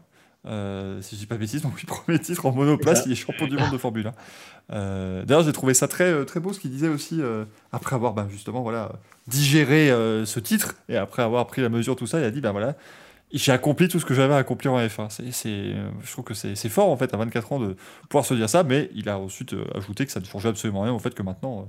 Euh, 0.47 1.01
si 1.01 1.15
je 1.15 1.21
dis 1.21 1.25
pas 1.25 1.37
bêtise, 1.37 1.61
donc 1.61 1.73
oui, 1.75 1.83
premier 1.87 2.19
titre 2.19 2.45
en 2.45 2.51
monoplace, 2.51 3.03
il 3.05 3.11
est 3.11 3.15
champion 3.15 3.47
du 3.47 3.57
monde 3.57 3.71
de 3.71 3.77
Formule 3.77 4.07
1. 4.07 4.13
Euh, 4.73 5.25
d'ailleurs, 5.25 5.43
j'ai 5.43 5.53
trouvé 5.53 5.73
ça 5.73 5.87
très, 5.87 6.23
très 6.25 6.39
beau 6.39 6.53
ce 6.53 6.59
qu'il 6.59 6.71
disait 6.71 6.87
aussi, 6.87 7.21
euh, 7.21 7.45
après 7.71 7.95
avoir 7.95 8.13
ben, 8.13 8.27
justement 8.29 8.61
voilà, 8.61 8.91
digéré 9.27 9.89
ce 10.25 10.39
titre, 10.39 10.75
et 10.89 10.97
après 10.97 11.23
avoir 11.23 11.47
pris 11.47 11.61
la 11.61 11.69
mesure, 11.69 11.95
tout 11.95 12.07
ça, 12.07 12.19
il 12.19 12.23
a 12.23 12.31
dit, 12.31 12.41
ben 12.41 12.51
voilà, 12.51 12.75
j'ai 13.33 13.51
accompli 13.51 13.87
tout 13.87 13.99
ce 13.99 14.05
que 14.05 14.13
j'avais 14.13 14.35
à 14.35 14.37
accomplir 14.37 14.73
en 14.73 14.79
F1. 14.79 15.09
C'est, 15.09 15.73
je 16.03 16.11
trouve 16.11 16.25
que 16.25 16.35
c'est 16.35 16.69
fort 16.69 16.89
en 16.89 16.97
fait 16.97 17.13
à 17.13 17.17
24 17.17 17.53
ans 17.53 17.59
de 17.59 17.75
pouvoir 18.07 18.25
se 18.25 18.35
dire 18.35 18.49
ça, 18.49 18.63
mais 18.63 18.91
il 18.93 19.09
a 19.09 19.17
ensuite 19.17 19.55
ajouté 19.73 20.05
que 20.05 20.11
ça 20.11 20.19
ne 20.19 20.25
changeait 20.25 20.49
absolument 20.49 20.81
rien 20.81 20.93
au 20.93 20.99
fait 20.99 21.13
que 21.15 21.23
maintenant 21.23 21.67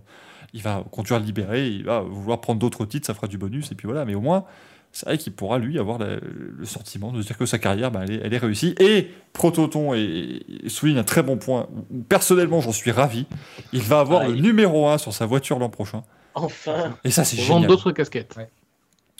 il 0.56 0.62
va 0.62 0.82
conduire 0.90 1.20
libéré, 1.20 1.68
il 1.68 1.84
va 1.84 2.00
vouloir 2.00 2.40
prendre 2.40 2.58
d'autres 2.58 2.86
titres, 2.86 3.06
ça 3.06 3.12
fera 3.12 3.26
du 3.26 3.36
bonus, 3.36 3.70
et 3.70 3.74
puis 3.74 3.86
voilà. 3.86 4.06
Mais 4.06 4.14
au 4.14 4.22
moins, 4.22 4.46
c'est 4.90 5.04
vrai 5.04 5.18
qu'il 5.18 5.34
pourra, 5.34 5.58
lui, 5.58 5.78
avoir 5.78 5.98
le 5.98 6.64
sentiment 6.64 7.12
de 7.12 7.20
se 7.20 7.26
dire 7.26 7.36
que 7.36 7.44
sa 7.44 7.58
carrière, 7.58 7.90
bah, 7.90 8.04
elle, 8.08 8.32
est, 8.32 8.38
réussie. 8.38 8.74
Et 8.80 9.10
Prototon 9.34 9.92
et, 9.92 10.42
souligne 10.68 10.96
un 10.96 11.04
très 11.04 11.22
bon 11.22 11.36
point. 11.36 11.68
Personnellement, 12.08 12.62
j'en 12.62 12.72
suis 12.72 12.90
ravi. 12.90 13.26
Il 13.74 13.82
va 13.82 14.00
avoir 14.00 14.26
le 14.26 14.34
numéro 14.34 14.88
1 14.88 14.96
sur 14.96 15.12
sa 15.12 15.26
voiture 15.26 15.58
l'an 15.58 15.68
prochain. 15.68 16.02
Enfin 16.34 16.96
Et 17.04 17.10
ça, 17.10 17.24
c'est 17.24 17.36
génial. 17.36 17.52
Vendre 17.52 17.66
d'autres 17.66 17.92
casquettes. 17.92 18.34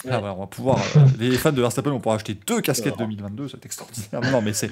Ah, 0.09 0.21
on 0.35 0.41
va 0.41 0.47
pouvoir. 0.47 0.79
Euh, 0.97 1.01
les 1.19 1.37
fans 1.37 1.53
de 1.53 1.61
Verstappen 1.61 1.91
vont 1.91 1.99
pouvoir 1.99 2.17
acheter 2.17 2.39
deux 2.47 2.63
casquettes 2.63 2.97
2022, 2.99 3.49
c'est 3.49 3.67
extraordinaire. 3.67 4.33
Non, 4.33 4.41
mais 4.41 4.55
c'est. 4.55 4.71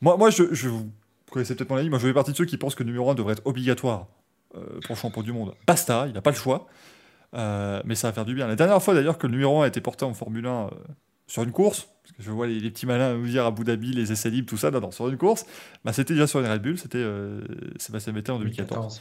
Moi, 0.00 0.16
moi 0.16 0.30
je, 0.30 0.52
je 0.52 0.68
vous 0.68 0.90
connaissez 1.30 1.54
peut-être 1.54 1.70
mon 1.70 1.76
avis, 1.76 1.88
moi 1.90 1.98
je 1.98 2.06
fais 2.06 2.12
partie 2.12 2.32
de 2.32 2.36
ceux 2.36 2.44
qui 2.44 2.56
pensent 2.56 2.74
que 2.74 2.82
le 2.82 2.88
numéro 2.88 3.10
1 3.10 3.14
devrait 3.14 3.34
être 3.34 3.46
obligatoire 3.46 4.06
euh, 4.54 4.80
pour 4.86 4.96
champion 4.96 5.22
du 5.22 5.32
monde. 5.32 5.54
Basta, 5.66 6.06
il 6.08 6.12
n'a 6.12 6.22
pas 6.22 6.30
le 6.30 6.36
choix. 6.36 6.66
Euh, 7.34 7.80
mais 7.86 7.94
ça 7.94 8.08
va 8.08 8.12
faire 8.12 8.24
du 8.24 8.34
bien. 8.34 8.46
La 8.46 8.56
dernière 8.56 8.82
fois 8.82 8.94
d'ailleurs 8.94 9.16
que 9.16 9.26
le 9.26 9.32
numéro 9.32 9.62
1 9.62 9.64
a 9.64 9.68
été 9.68 9.80
porté 9.80 10.04
en 10.04 10.12
Formule 10.12 10.46
1 10.46 10.50
euh, 10.50 10.68
sur 11.26 11.42
une 11.42 11.52
course, 11.52 11.88
parce 12.02 12.16
que 12.16 12.22
je 12.22 12.30
vois 12.30 12.46
les, 12.46 12.70
petits 12.70 12.84
malins 12.84 13.14
nous 13.14 13.26
dire 13.26 13.46
Abu 13.46 13.64
Dhabi, 13.64 13.92
les 13.92 14.12
essais 14.12 14.28
libres, 14.28 14.48
tout 14.48 14.58
ça, 14.58 14.70
non, 14.70 14.90
sur 14.90 15.08
une 15.08 15.16
course, 15.16 15.46
bah, 15.82 15.94
c'était 15.94 16.12
déjà 16.12 16.26
sur 16.26 16.40
une 16.40 16.46
Red 16.46 16.60
Bull, 16.60 16.76
c'était 16.76 17.02
Sébastien 17.78 18.12
Vettel 18.12 18.34
en 18.34 18.38
2014. 18.38 19.00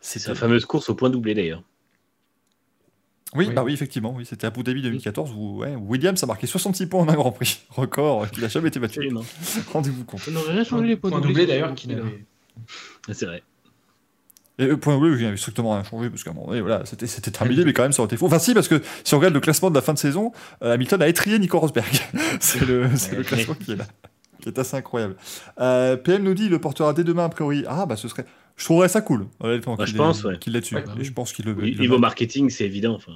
C'est 0.00 0.24
la 0.28 0.36
fameuse 0.36 0.66
course 0.66 0.88
au 0.90 0.94
point 0.94 1.10
doublé 1.10 1.34
d'ailleurs. 1.34 1.64
Oui, 3.34 3.50
bah 3.52 3.64
oui, 3.64 3.72
effectivement, 3.72 4.14
oui, 4.16 4.24
c'était 4.24 4.46
Abu 4.46 4.62
Dhabi 4.62 4.80
2014 4.82 5.32
où 5.36 5.58
ouais, 5.58 5.74
Williams 5.74 6.22
a 6.22 6.26
marqué 6.26 6.46
66 6.46 6.86
points 6.86 7.00
en 7.00 7.08
un 7.08 7.14
Grand 7.14 7.32
Prix, 7.32 7.62
record 7.70 8.30
qui 8.30 8.40
n'a 8.40 8.48
jamais 8.48 8.68
été 8.68 8.78
battu. 8.78 9.10
Rendez-vous 9.72 10.04
compte. 10.04 10.20
On 10.28 10.30
n'aurait 10.30 10.52
rien 10.52 10.64
changé 10.64 10.86
les 10.86 10.96
points, 10.96 11.10
doublés 11.20 11.46
d'ailleurs. 11.46 11.74
C'est 13.10 13.26
vrai. 13.26 13.42
Et 14.58 14.66
le 14.66 14.76
point 14.76 14.96
bleu, 14.98 15.20
il 15.20 15.26
avait 15.26 15.36
strictement 15.36 15.72
rien 15.72 15.82
changé, 15.82 16.08
parce 16.10 16.22
qu'à 16.22 16.30
un 16.30 16.34
moment 16.34 16.46
donné, 16.46 16.60
voilà, 16.60 16.86
c'était, 16.86 17.08
c'était 17.08 17.32
terminé, 17.32 17.64
mais 17.64 17.72
quand 17.72 17.82
même, 17.82 17.92
ça 17.92 18.02
aurait 18.02 18.08
été 18.08 18.16
faux. 18.16 18.26
Enfin, 18.26 18.38
si, 18.38 18.54
parce 18.54 18.68
que 18.68 18.80
si 19.02 19.14
on 19.14 19.18
regarde 19.18 19.34
le 19.34 19.40
classement 19.40 19.68
de 19.68 19.74
la 19.74 19.82
fin 19.82 19.94
de 19.94 19.98
saison, 19.98 20.32
euh, 20.62 20.74
Hamilton 20.74 21.02
a 21.02 21.08
étrié 21.08 21.38
Nico 21.40 21.58
Rosberg. 21.58 21.92
c'est 22.40 22.64
le, 22.64 22.88
c'est 22.94 23.16
le 23.16 23.24
classement 23.24 23.54
qui 23.54 23.72
est 23.72 23.76
là, 23.76 23.86
qui 24.40 24.48
est 24.48 24.58
assez 24.58 24.76
incroyable. 24.76 25.16
Euh, 25.60 25.96
PM 25.96 26.22
nous 26.22 26.34
dit, 26.34 26.44
il 26.44 26.50
le 26.50 26.60
portera 26.60 26.92
dès 26.92 27.02
demain, 27.02 27.24
a 27.24 27.28
priori. 27.28 27.64
Ah, 27.66 27.84
bah, 27.86 27.96
ce 27.96 28.06
serait. 28.06 28.26
Je 28.56 28.64
trouverais 28.64 28.88
ça 28.88 29.00
cool, 29.00 29.26
honnêtement. 29.40 29.74
Bah, 29.74 29.86
je 29.86 29.96
pense, 29.96 30.22
ouais. 30.22 30.38
Qu'il 30.38 30.52
l'ait 30.52 30.60
dessus. 30.60 30.76
et 30.76 31.04
je 31.04 31.12
pense 31.12 31.32
qu'il 31.32 31.46
le. 31.46 31.54
Niveau 31.54 31.98
marketing, 31.98 32.48
c'est 32.50 32.64
évident. 32.64 32.94
Enfin 32.94 33.12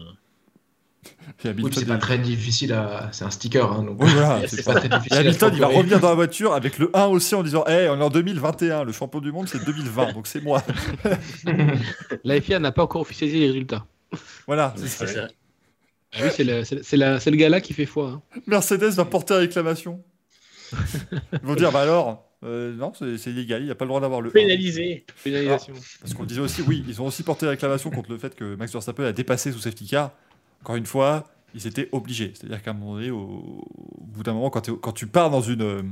c'est 1.38 1.86
pas 1.86 1.98
très 1.98 2.18
difficile 2.18 2.72
à. 2.72 3.08
C'est 3.12 3.24
un 3.24 3.30
sticker, 3.30 3.70
hein, 3.70 3.84
donc 3.84 4.00
c'est 4.48 4.64
pas 4.64 4.74
très 4.74 4.88
difficile. 4.88 5.18
Hamilton, 5.18 5.50
il 5.54 5.60
va 5.60 5.66
revenir 5.66 6.00
dans 6.00 6.08
la 6.08 6.14
voiture 6.14 6.54
avec 6.54 6.78
le 6.78 6.90
1 6.94 7.06
aussi 7.06 7.34
en 7.34 7.42
disant 7.42 7.64
Hey, 7.66 7.88
on 7.88 8.00
est 8.00 8.04
en 8.04 8.10
2021, 8.10 8.84
le 8.84 8.92
champion 8.92 9.20
du 9.20 9.32
monde 9.32 9.48
c'est 9.48 9.64
2020, 9.64 10.12
donc 10.12 10.26
c'est 10.26 10.42
moi. 10.42 10.62
la 12.24 12.40
FIA 12.40 12.58
n'a 12.58 12.72
pas 12.72 12.82
encore 12.82 13.02
officialisé 13.02 13.40
les 13.40 13.46
résultats. 13.48 13.86
Voilà, 14.46 14.74
c'est 14.76 15.06
ça. 15.06 15.28
Ah 16.14 16.18
oui, 16.22 16.30
c'est 16.34 16.44
le, 16.44 17.36
gars-là 17.36 17.60
qui 17.60 17.74
fait 17.74 17.86
foi. 17.86 18.22
Hein. 18.34 18.40
Mercedes 18.46 18.94
va 18.94 19.04
porter 19.04 19.34
réclamation. 19.34 20.02
Ils 20.72 21.40
vont 21.42 21.54
dire 21.54 21.70
Bah 21.70 21.82
alors, 21.82 22.28
euh, 22.44 22.74
non, 22.74 22.92
c'est 22.94 23.30
illégal, 23.30 23.62
il 23.62 23.68
n'a 23.68 23.74
pas 23.74 23.84
le 23.84 23.88
droit 23.88 24.00
d'avoir 24.00 24.20
le. 24.20 24.30
Pénalisé. 24.30 25.04
Pénalisation. 25.24 25.74
parce 26.00 26.14
qu'on 26.14 26.24
disait 26.24 26.40
aussi, 26.40 26.62
oui, 26.62 26.84
ils 26.88 27.02
ont 27.02 27.06
aussi 27.06 27.22
porté 27.22 27.46
réclamation 27.46 27.90
contre 27.90 28.10
le 28.10 28.18
fait 28.18 28.34
que 28.34 28.54
Max 28.54 28.72
Verstappen 28.72 29.04
a 29.04 29.12
dépassé 29.12 29.52
sous 29.52 29.58
safety 29.58 29.86
car 29.86 30.12
encore 30.68 30.76
une 30.76 30.84
fois, 30.84 31.24
ils 31.54 31.66
étaient 31.66 31.88
obligés. 31.92 32.34
C'est-à-dire 32.34 32.62
qu'à 32.62 32.72
un 32.72 32.74
moment 32.74 32.96
donné, 32.96 33.10
au, 33.10 33.64
bout 34.02 34.22
d'un 34.22 34.34
moment, 34.34 34.50
quand, 34.50 34.70
quand, 34.82 34.92
tu 34.92 35.06
pars 35.06 35.30
dans 35.30 35.40
une, 35.40 35.62
euh, 35.62 35.82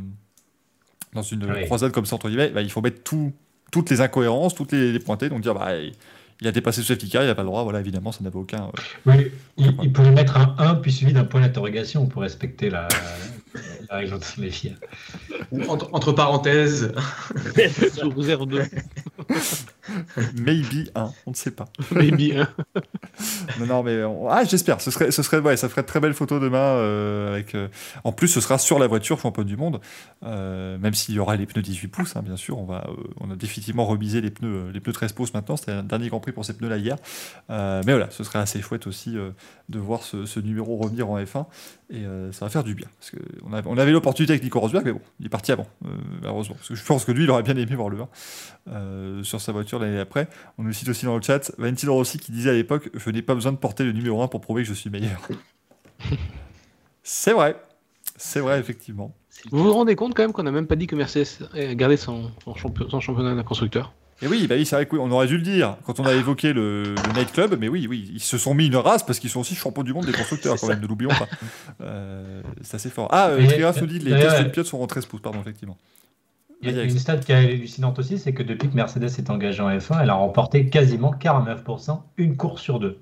dans 1.15 1.23
une 1.23 1.65
croisade 1.65 1.93
comme 1.93 2.05
ça, 2.05 2.17
entre 2.17 2.29
guillemets, 2.29 2.51
bah, 2.51 2.61
il 2.61 2.71
faut 2.71 2.83
mettre 2.83 3.03
tout, 3.03 3.33
toutes 3.73 3.89
les 3.89 4.03
incohérences, 4.03 4.55
toutes 4.55 4.73
les, 4.73 4.93
les 4.93 4.99
pointées, 4.99 5.31
donc 5.31 5.41
dire, 5.41 5.55
bah, 5.55 5.71
il 6.43 6.47
a 6.47 6.53
dépassé 6.53 6.83
ce 6.83 6.89
safety 6.89 7.09
car, 7.09 7.23
il 7.23 7.27
n'a 7.27 7.35
pas 7.35 7.41
le 7.41 7.49
droit, 7.49 7.63
voilà, 7.63 7.81
évidemment, 7.81 8.13
ça 8.13 8.23
n'avait 8.23 8.37
aucun. 8.37 8.65
Euh, 8.65 8.71
oui, 9.07 9.33
il, 9.57 9.95
pourrait 9.95 10.11
mettre 10.11 10.37
un 10.37 10.55
1 10.59 10.75
puis 10.75 10.93
suivi 10.93 11.15
d'un 11.15 11.25
point 11.25 11.41
d'interrogation 11.41 12.05
pour 12.05 12.21
respecter 12.21 12.69
la, 12.69 12.87
la 13.89 13.97
règle 13.97 14.15
entre 14.15 14.35
les 14.39 14.51
filles. 14.51 14.77
Entre, 15.69 15.89
entre 15.93 16.13
parenthèses. 16.13 16.93
Sur 17.95 18.09
0,2. 18.11 18.69
Maybe 20.35 20.91
1, 20.95 21.13
on 21.27 21.31
ne 21.31 21.37
sait 21.37 21.51
pas. 21.51 21.67
Maybe 21.91 22.37
1. 22.37 22.49
non, 23.61 23.67
non, 23.67 23.83
mais 23.83 24.03
ah, 24.29 24.45
j'espère. 24.45 24.81
Ce 24.81 24.91
serait, 24.91 25.11
ce 25.11 25.23
serait, 25.23 25.39
ouais, 25.39 25.57
ça 25.57 25.69
ferait 25.69 25.83
de 25.83 25.87
très 25.87 26.01
belles 26.01 26.15
photos 26.15 26.41
demain. 26.41 26.59
Euh, 26.59 27.33
avec, 27.33 27.55
euh, 27.55 27.69
En 28.05 28.13
plus, 28.13 28.29
ce 28.29 28.41
sera 28.41 28.59
sur 28.59 28.79
la 28.79 28.87
voiture 28.87 29.19
champion 29.19 29.43
du 29.43 29.57
monde, 29.57 29.81
euh, 30.25 30.79
même 30.79 30.95
s'il 30.95 31.15
y 31.15 31.19
aura 31.19 31.37
les 31.37 31.47
pneus 31.47 31.63
18 31.63 31.89
pouces. 31.89 32.17
Hein, 32.17 32.23
bien 32.23 32.37
sûr, 32.37 32.59
on 32.59 32.65
va, 32.65 32.89
on 33.21 33.31
a 33.31 33.37
définitivement 33.37 33.87
remisé 33.87 34.21
les 34.21 34.31
pneus, 34.31 34.71
les 34.73 34.81
pneus 34.81 34.93
13 34.93 35.13
pouces 35.13 35.35
maintenant. 35.35 35.57
C'était 35.57 35.73
un 35.73 35.83
dernier 35.83 36.09
Grand 36.09 36.21
Prix 36.21 36.33
pour 36.33 36.45
ces 36.45 36.55
pneus-là 36.55 36.77
hier. 36.79 36.97
mais 37.49 37.83
voilà, 37.93 38.11
ce 38.11 38.25
serait 38.25 38.39
assez 38.39 38.61
chouette 38.61 38.87
aussi 38.87 39.17
de 39.69 39.79
voir 39.79 40.03
ce, 40.03 40.27
ce, 40.27 40.41
numéro 40.41 40.77
revenir 40.77 41.09
en 41.11 41.19
F1 41.19 41.47
et 41.89 42.05
ça 42.33 42.47
va 42.47 42.49
faire 42.51 42.65
du 42.65 42.75
bien. 42.75 42.89
Parce 42.99 43.11
que 43.11 43.17
on, 43.45 43.79
avait, 43.79 43.93
l'opportunité 43.93 44.33
avec 44.33 44.43
Nico 44.43 44.59
Rosberg, 44.59 44.85
mais 44.85 44.93
bon, 44.93 45.01
il 45.21 45.27
est 45.27 45.31
parti 45.31 45.53
avant, 45.53 45.67
malheureusement. 46.21 46.57
Parce 46.57 46.69
que 46.69 46.75
je 46.75 46.85
pense 46.85 47.05
que 47.05 47.13
lui, 47.13 47.25
il 47.25 47.31
aurait 47.31 47.45
bien 47.45 47.57
aimé 47.57 47.77
voir 47.77 47.89
le 47.89 47.99
1 48.73 49.23
sur 49.23 49.41
sa 49.41 49.53
voiture 49.53 49.79
l'année 49.79 50.01
après. 50.01 50.29
On 50.59 50.65
nous 50.65 50.73
cite 50.73 50.89
aussi 50.89 51.05
dans 51.05 51.17
le 51.17 51.23
chat 51.23 51.53
Valentino 51.59 51.95
Rossi 51.95 52.19
qui 52.19 52.33
disait 52.33 52.51
à 52.51 52.55
l'époque 52.55 52.91
Je 52.93 53.11
n'ai 53.11 53.23
pas 53.23 53.35
besoin 53.35 53.53
de 53.53 53.59
porter 53.59 53.85
le 53.85 53.93
numéro 53.93 54.21
1 54.23 54.29
pour 54.29 54.41
prouver 54.41 54.63
que 54.63 54.69
je 54.69 54.75
suis 54.75 54.91
meilleur. 54.91 55.21
c'est 57.05 57.33
vrai. 57.33 57.57
C'est 58.17 58.41
vrai, 58.41 58.59
effectivement. 58.59 59.15
Vous 59.51 59.63
vous 59.63 59.73
rendez 59.73 59.95
compte 59.95 60.15
quand 60.15 60.23
même 60.23 60.33
qu'on 60.33 60.43
n'a 60.43 60.51
même 60.51 60.67
pas 60.67 60.77
dit 60.77 60.87
que 60.87 60.97
Mercedes 60.97 61.49
gardé 61.75 61.97
son, 61.97 62.31
son, 62.45 63.01
championnat 63.01 63.35
de 63.35 63.43
constructeur? 63.43 63.93
Et 64.23 64.27
oui, 64.27 64.47
bah 64.47 64.55
oui, 64.57 64.65
c'est 64.65 64.77
vrai 64.77 64.87
qu'on 64.87 65.11
aurait 65.11 65.27
dû 65.27 65.37
le 65.37 65.43
dire 65.43 65.77
quand 65.85 66.01
on 66.01 66.05
a 66.05 66.15
évoqué 66.15 66.53
le, 66.53 66.95
nightclub, 67.15 67.57
mais 67.59 67.69
oui, 67.69 67.87
oui, 67.89 68.11
ils 68.15 68.21
se 68.21 68.39
sont 68.39 68.55
mis 68.55 68.67
une 68.67 68.77
race 68.77 69.05
parce 69.05 69.19
qu'ils 69.19 69.31
sont 69.31 69.41
aussi 69.41 69.55
champions 69.55 69.83
du 69.83 69.93
monde 69.93 70.07
des 70.07 70.13
constructeurs 70.13 70.57
quand 70.59 70.69
même, 70.69 70.81
ne 70.81 70.87
l'oublions 70.87 71.11
pas. 71.11 71.29
Euh, 71.83 72.41
c'est 72.63 72.77
assez 72.77 72.89
fort. 72.89 73.09
Ah, 73.11 73.29
euh, 73.29 73.47
Trias 73.47 73.77
nous 73.81 73.87
dit 73.87 73.99
les 73.99 74.13
tests 74.13 74.43
de 74.43 74.49
pilotes 74.49 74.67
sont 74.67 74.81
en 74.81 74.87
13 74.87 75.07
pouces, 75.07 75.21
pardon, 75.21 75.41
effectivement. 75.41 75.77
Il 76.63 76.75
y 76.75 76.81
a 76.81 76.85
une 76.85 76.99
stat 76.99 77.19
qui 77.19 77.33
est 77.33 77.35
hallucinante 77.35 77.99
aussi, 77.99 78.19
c'est 78.19 78.33
que 78.33 78.43
depuis 78.43 78.69
que 78.71 78.75
Mercedes 78.75 79.05
est 79.05 79.31
engagée 79.31 79.63
en 79.63 79.71
F1, 79.71 80.03
elle 80.03 80.11
a 80.11 80.15
remporté 80.15 80.69
quasiment 80.71 81.13
49% 81.13 82.01
une 82.17 82.37
course 82.37 82.63
sur 82.63 82.81
deux. 82.81 82.99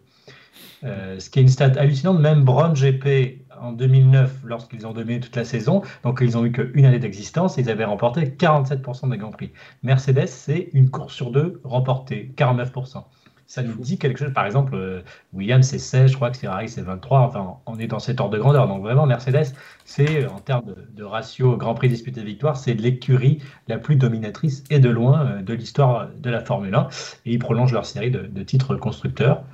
Euh, 0.85 1.19
ce 1.19 1.31
qui 1.31 1.39
est 1.39 1.43
une 1.43 1.49
stat 1.49 1.73
hallucinante. 1.77 2.21
Même 2.21 2.45
Brown 2.45 2.75
GP 2.75 3.43
en 3.61 3.73
2009, 3.73 4.43
lorsqu'ils 4.45 4.87
ont 4.87 4.93
dominé 4.93 5.21
toute 5.21 5.37
la 5.37 5.45
saison, 5.45 5.83
donc 6.03 6.19
ils 6.21 6.37
ont 6.37 6.45
eu 6.45 6.53
qu'une 6.53 6.85
année 6.85 6.99
d'existence, 6.99 7.57
ils 7.57 7.71
avaient 7.71 7.85
remporté 7.85 8.27
47% 8.27 9.11
des 9.11 9.17
Grands 9.17 9.31
Prix. 9.31 9.53
Mercedes, 9.83 10.27
c'est 10.27 10.69
une 10.73 10.91
course 10.91 11.15
sur 11.15 11.31
deux 11.31 11.61
remportée, 11.65 12.35
49% 12.37 13.05
ça 13.47 13.63
nous 13.63 13.75
dit 13.75 13.99
quelque 13.99 14.19
chose. 14.19 14.33
Par 14.33 14.47
exemple, 14.47 14.75
euh, 14.75 15.03
Williams, 15.33 15.67
c'est 15.67 15.79
16, 15.79 16.11
je 16.11 16.17
crois 16.17 16.31
que 16.31 16.37
Ferrari, 16.37 16.69
c'est 16.69 16.83
23. 16.83 17.21
Enfin, 17.21 17.57
on 17.67 17.79
est 17.79 17.87
dans 17.87 17.99
cet 17.99 18.21
ordre 18.21 18.33
de 18.35 18.39
grandeur. 18.39 18.67
Donc, 18.69 18.83
vraiment, 18.83 19.07
Mercedes, 19.07 19.55
c'est, 19.85 20.27
en 20.27 20.39
termes 20.39 20.75
de, 20.95 21.05
ratio 21.05 21.57
Grand 21.57 21.75
Prix 21.75 21.89
disputé 21.89 22.23
victoire, 22.23 22.57
c'est 22.57 22.75
l'écurie 22.75 23.43
la 23.69 23.79
plus 23.79 23.97
dominatrice 23.97 24.65
et 24.71 24.79
de 24.79 24.89
loin 24.89 25.27
euh, 25.27 25.43
de 25.43 25.55
l'histoire 25.55 26.09
de 26.17 26.31
la 26.31 26.41
Formule 26.41 26.75
1. 26.75 26.89
Et 27.27 27.33
ils 27.33 27.39
prolongent 27.39 27.73
leur 27.73 27.87
série 27.87 28.11
de, 28.11 28.43
titres 28.43 28.77
constructeurs. 28.77 29.45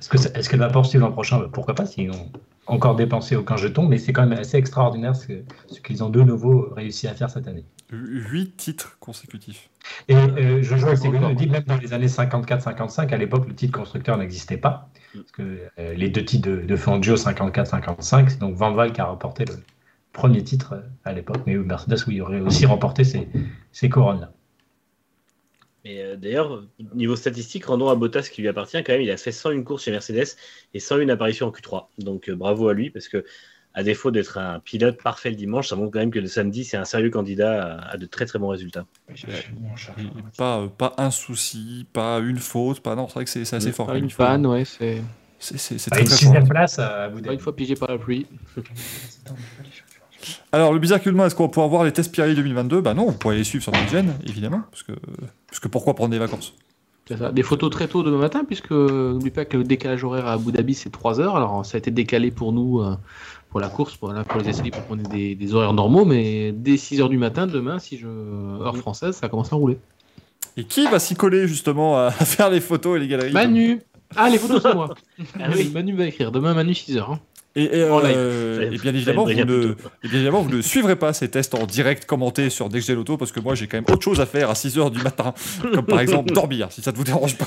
Est-ce 0.00 0.48
qu'elle 0.48 0.60
va 0.60 0.68
poursuivre 0.68 1.06
l'an 1.06 1.12
prochain? 1.12 1.40
Pourquoi 1.52 1.74
pas, 1.74 1.86
s'ils 1.86 2.08
n'ont 2.08 2.30
encore 2.68 2.96
dépensé 2.96 3.34
aucun 3.36 3.56
jeton. 3.56 3.86
Mais 3.86 3.98
c'est 3.98 4.12
quand 4.12 4.26
même 4.26 4.38
assez 4.38 4.56
extraordinaire 4.56 5.16
ce, 5.16 5.32
ce 5.66 5.80
qu'ils 5.80 6.04
ont 6.04 6.10
de 6.10 6.22
nouveau 6.22 6.68
réussi 6.74 7.08
à 7.08 7.14
faire 7.14 7.30
cette 7.30 7.48
année. 7.48 7.64
8 7.90 8.56
titres 8.56 8.98
consécutifs. 9.00 9.70
Et 10.08 10.14
euh, 10.14 10.62
je 10.62 10.76
joue 10.76 10.88
avec 10.88 11.02
nous 11.02 11.34
dit 11.34 11.48
même 11.48 11.64
dans 11.64 11.78
les 11.78 11.92
années 11.94 12.06
54-55, 12.06 13.12
à 13.12 13.16
l'époque, 13.16 13.48
le 13.48 13.54
titre 13.54 13.76
constructeur 13.78 14.18
n'existait 14.18 14.58
pas. 14.58 14.90
Parce 15.14 15.32
que 15.32 15.58
euh, 15.78 15.94
les 15.94 16.10
deux 16.10 16.24
titres 16.24 16.48
de, 16.48 16.56
de 16.60 16.76
Fangio 16.76 17.16
54-55, 17.16 18.28
c'est 18.28 18.38
donc 18.38 18.54
Van 18.54 18.72
Val 18.72 18.92
qui 18.92 19.00
a 19.00 19.06
remporté 19.06 19.46
le 19.46 19.54
premier 20.12 20.44
titre 20.44 20.74
euh, 20.74 20.80
à 21.04 21.12
l'époque, 21.12 21.42
mais 21.46 21.56
Mercedes, 21.56 22.04
oui, 22.06 22.20
aurait 22.20 22.40
aussi 22.40 22.66
remporté 22.66 23.04
ces, 23.04 23.28
ces 23.72 23.88
couronnes-là. 23.88 24.32
Mais 25.88 26.16
d'ailleurs, 26.16 26.64
niveau 26.94 27.16
statistique, 27.16 27.64
rendons 27.64 27.88
à 27.88 27.94
Bottas 27.94 28.28
qui 28.32 28.42
lui 28.42 28.48
appartient 28.48 28.82
quand 28.84 28.92
même, 28.92 29.02
il 29.02 29.10
a 29.10 29.16
fait 29.16 29.32
101 29.32 29.62
courses 29.62 29.84
chez 29.84 29.90
Mercedes 29.90 30.36
et 30.74 30.80
101 30.80 31.08
apparitions 31.08 31.46
en 31.46 31.50
Q3. 31.50 31.86
Donc 31.98 32.30
bravo 32.30 32.68
à 32.68 32.74
lui 32.74 32.90
parce 32.90 33.08
que 33.08 33.24
à 33.74 33.82
défaut 33.82 34.10
d'être 34.10 34.38
un 34.38 34.58
pilote 34.58 35.00
parfait 35.00 35.30
le 35.30 35.36
dimanche, 35.36 35.68
ça 35.68 35.76
montre 35.76 35.92
quand 35.92 36.00
même 36.00 36.10
que 36.10 36.18
le 36.18 36.26
samedi, 36.26 36.64
c'est 36.64 36.76
un 36.76 36.84
sérieux 36.84 37.10
candidat 37.10 37.78
à, 37.78 37.96
de 37.96 38.06
très 38.06 38.26
très 38.26 38.38
bons 38.38 38.48
résultats. 38.48 38.86
pas, 40.36 40.68
pas 40.76 40.94
un 40.98 41.10
souci, 41.10 41.86
pas 41.92 42.18
une 42.18 42.38
faute, 42.38 42.80
pas 42.80 42.96
non, 42.96 43.06
c'est 43.06 43.14
vrai 43.14 43.24
que 43.24 43.30
c'est 43.30 43.54
assez 43.54 43.72
fort. 43.72 43.86
Pas 43.86 43.98
une 43.98 44.10
panne, 44.10 44.46
ouais, 44.46 44.64
c'est. 44.64 45.00
C'est 45.40 45.90
très, 45.90 46.00
une 46.00 46.08
sixième 46.08 46.48
place 46.48 46.80
à 46.80 47.08
Pas 47.24 47.32
une 47.32 47.38
fois 47.38 47.54
pigé 47.54 47.76
par 47.76 47.88
la 47.88 47.98
pluie. 47.98 48.26
Alors, 50.52 50.72
le 50.72 50.78
bizarre 50.78 50.98
est-ce 50.98 51.34
qu'on 51.34 51.44
va 51.44 51.48
pouvoir 51.48 51.68
voir 51.68 51.84
les 51.84 51.92
tests 51.92 52.12
Pirelli 52.12 52.34
2022 52.34 52.80
Bah 52.80 52.94
non, 52.94 53.06
vous 53.06 53.12
pourrez 53.12 53.36
les 53.36 53.44
suivre 53.44 53.62
sur 53.62 53.72
chaîne, 53.88 54.14
évidemment, 54.26 54.62
parce 54.70 54.82
que, 54.82 54.92
parce 55.46 55.60
que 55.60 55.68
pourquoi 55.68 55.94
prendre 55.94 56.10
des 56.10 56.18
vacances? 56.18 56.54
Ça. 57.16 57.32
Des 57.32 57.42
photos 57.42 57.70
très 57.70 57.88
tôt 57.88 58.02
demain 58.02 58.18
matin, 58.18 58.44
puisque 58.44 58.70
n'oublie 58.70 59.30
pas 59.30 59.46
que 59.46 59.56
le 59.56 59.64
décalage 59.64 60.04
horaire 60.04 60.26
à 60.26 60.32
Abu 60.32 60.52
Dhabi 60.52 60.74
c'est 60.74 60.90
3 60.90 61.20
heures. 61.20 61.36
Alors 61.36 61.64
ça 61.64 61.76
a 61.76 61.78
été 61.78 61.90
décalé 61.90 62.30
pour 62.30 62.52
nous 62.52 62.80
euh, 62.80 62.96
pour 63.48 63.60
la 63.60 63.68
course, 63.68 63.96
pour, 63.96 64.12
pour 64.12 64.40
les 64.40 64.50
essais 64.50 64.70
pour 64.70 64.86
qu'on 64.86 64.98
ait 64.98 65.34
des, 65.34 65.54
horaires 65.54 65.72
normaux, 65.72 66.04
mais 66.04 66.52
dès 66.52 66.76
6 66.76 67.00
heures 67.00 67.08
du 67.08 67.16
matin, 67.16 67.46
demain, 67.46 67.78
si 67.78 67.96
je 67.96 68.06
heure 68.06 68.76
française, 68.76 69.16
ça 69.16 69.28
commence 69.30 69.52
à 69.52 69.56
rouler. 69.56 69.78
Et 70.58 70.64
qui 70.64 70.86
va 70.86 70.98
s'y 70.98 71.14
coller 71.14 71.48
justement 71.48 71.98
à 71.98 72.10
faire 72.10 72.50
les 72.50 72.60
photos 72.60 72.96
et 72.98 73.00
les 73.00 73.08
galeries? 73.08 73.32
Manu 73.32 73.80
Ah, 74.14 74.28
les 74.28 74.38
photos, 74.38 74.62
c'est 74.62 74.74
moi 74.74 74.94
ah 75.40 75.48
Manu 75.72 75.94
va 75.94 76.06
écrire. 76.06 76.30
Demain, 76.30 76.52
Manu, 76.52 76.74
6 76.74 76.98
heures. 76.98 77.12
Hein. 77.12 77.20
Et, 77.56 77.70
euh, 77.72 78.70
bien 78.82 78.94
évidemment, 78.94 79.24
vous 79.24 79.32
ne, 79.32 79.74
évidemment, 80.04 80.42
vous 80.42 80.54
ne 80.54 80.60
suivrez 80.60 80.96
pas 80.96 81.12
ces 81.12 81.28
tests 81.28 81.54
en 81.54 81.66
direct 81.66 82.04
commentés 82.04 82.50
sur 82.50 82.68
Next 82.68 82.90
Auto 82.90 83.16
parce 83.16 83.32
que 83.32 83.40
moi 83.40 83.54
j'ai 83.54 83.66
quand 83.66 83.78
même 83.78 83.86
autre 83.90 84.02
chose 84.02 84.20
à 84.20 84.26
faire 84.26 84.50
à 84.50 84.52
6h 84.52 84.90
du 84.92 85.02
matin, 85.02 85.34
comme 85.74 85.86
par 85.86 86.00
exemple 86.00 86.32
dormir, 86.32 86.70
si 86.70 86.82
ça 86.82 86.92
ne 86.92 86.96
vous 86.96 87.04
dérange 87.04 87.36
pas. 87.36 87.46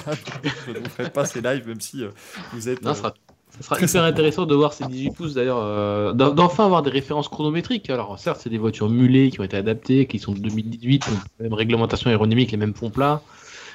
je 0.68 0.72
ne 0.72 0.80
vous 0.80 0.90
ferai 0.90 1.10
pas 1.10 1.26
ces 1.26 1.40
lives 1.40 1.68
même 1.68 1.80
si 1.80 2.04
euh, 2.04 2.10
vous 2.52 2.68
êtes. 2.68 2.82
Non, 2.82 2.94
sera 2.94 3.14
ça 3.52 3.64
sera 3.64 3.82
hyper 3.82 4.04
intéressant 4.04 4.46
de 4.46 4.56
voir 4.56 4.74
ces 4.74 4.86
18 4.86 5.12
pouces 5.12 5.34
d'ailleurs, 5.34 5.60
euh, 5.60 6.14
d'enfin 6.14 6.66
avoir 6.66 6.84
des 6.84 6.90
références 6.90 7.28
chronométriques. 7.28 7.90
Alors 7.90 8.18
certes, 8.18 8.40
c'est 8.42 8.50
des 8.50 8.58
voitures 8.58 8.90
mulées 8.90 9.30
qui 9.30 9.42
ont 9.42 9.44
été 9.44 9.58
adaptées, 9.58 10.08
qui 10.08 10.20
sont 10.20 10.32
de 10.32 10.40
2018, 10.40 11.06
même 11.42 11.54
réglementation 11.54 12.10
aérodynamique, 12.10 12.52
les 12.52 12.58
mêmes 12.58 12.74
fonds 12.74 12.90
plats. 12.90 13.22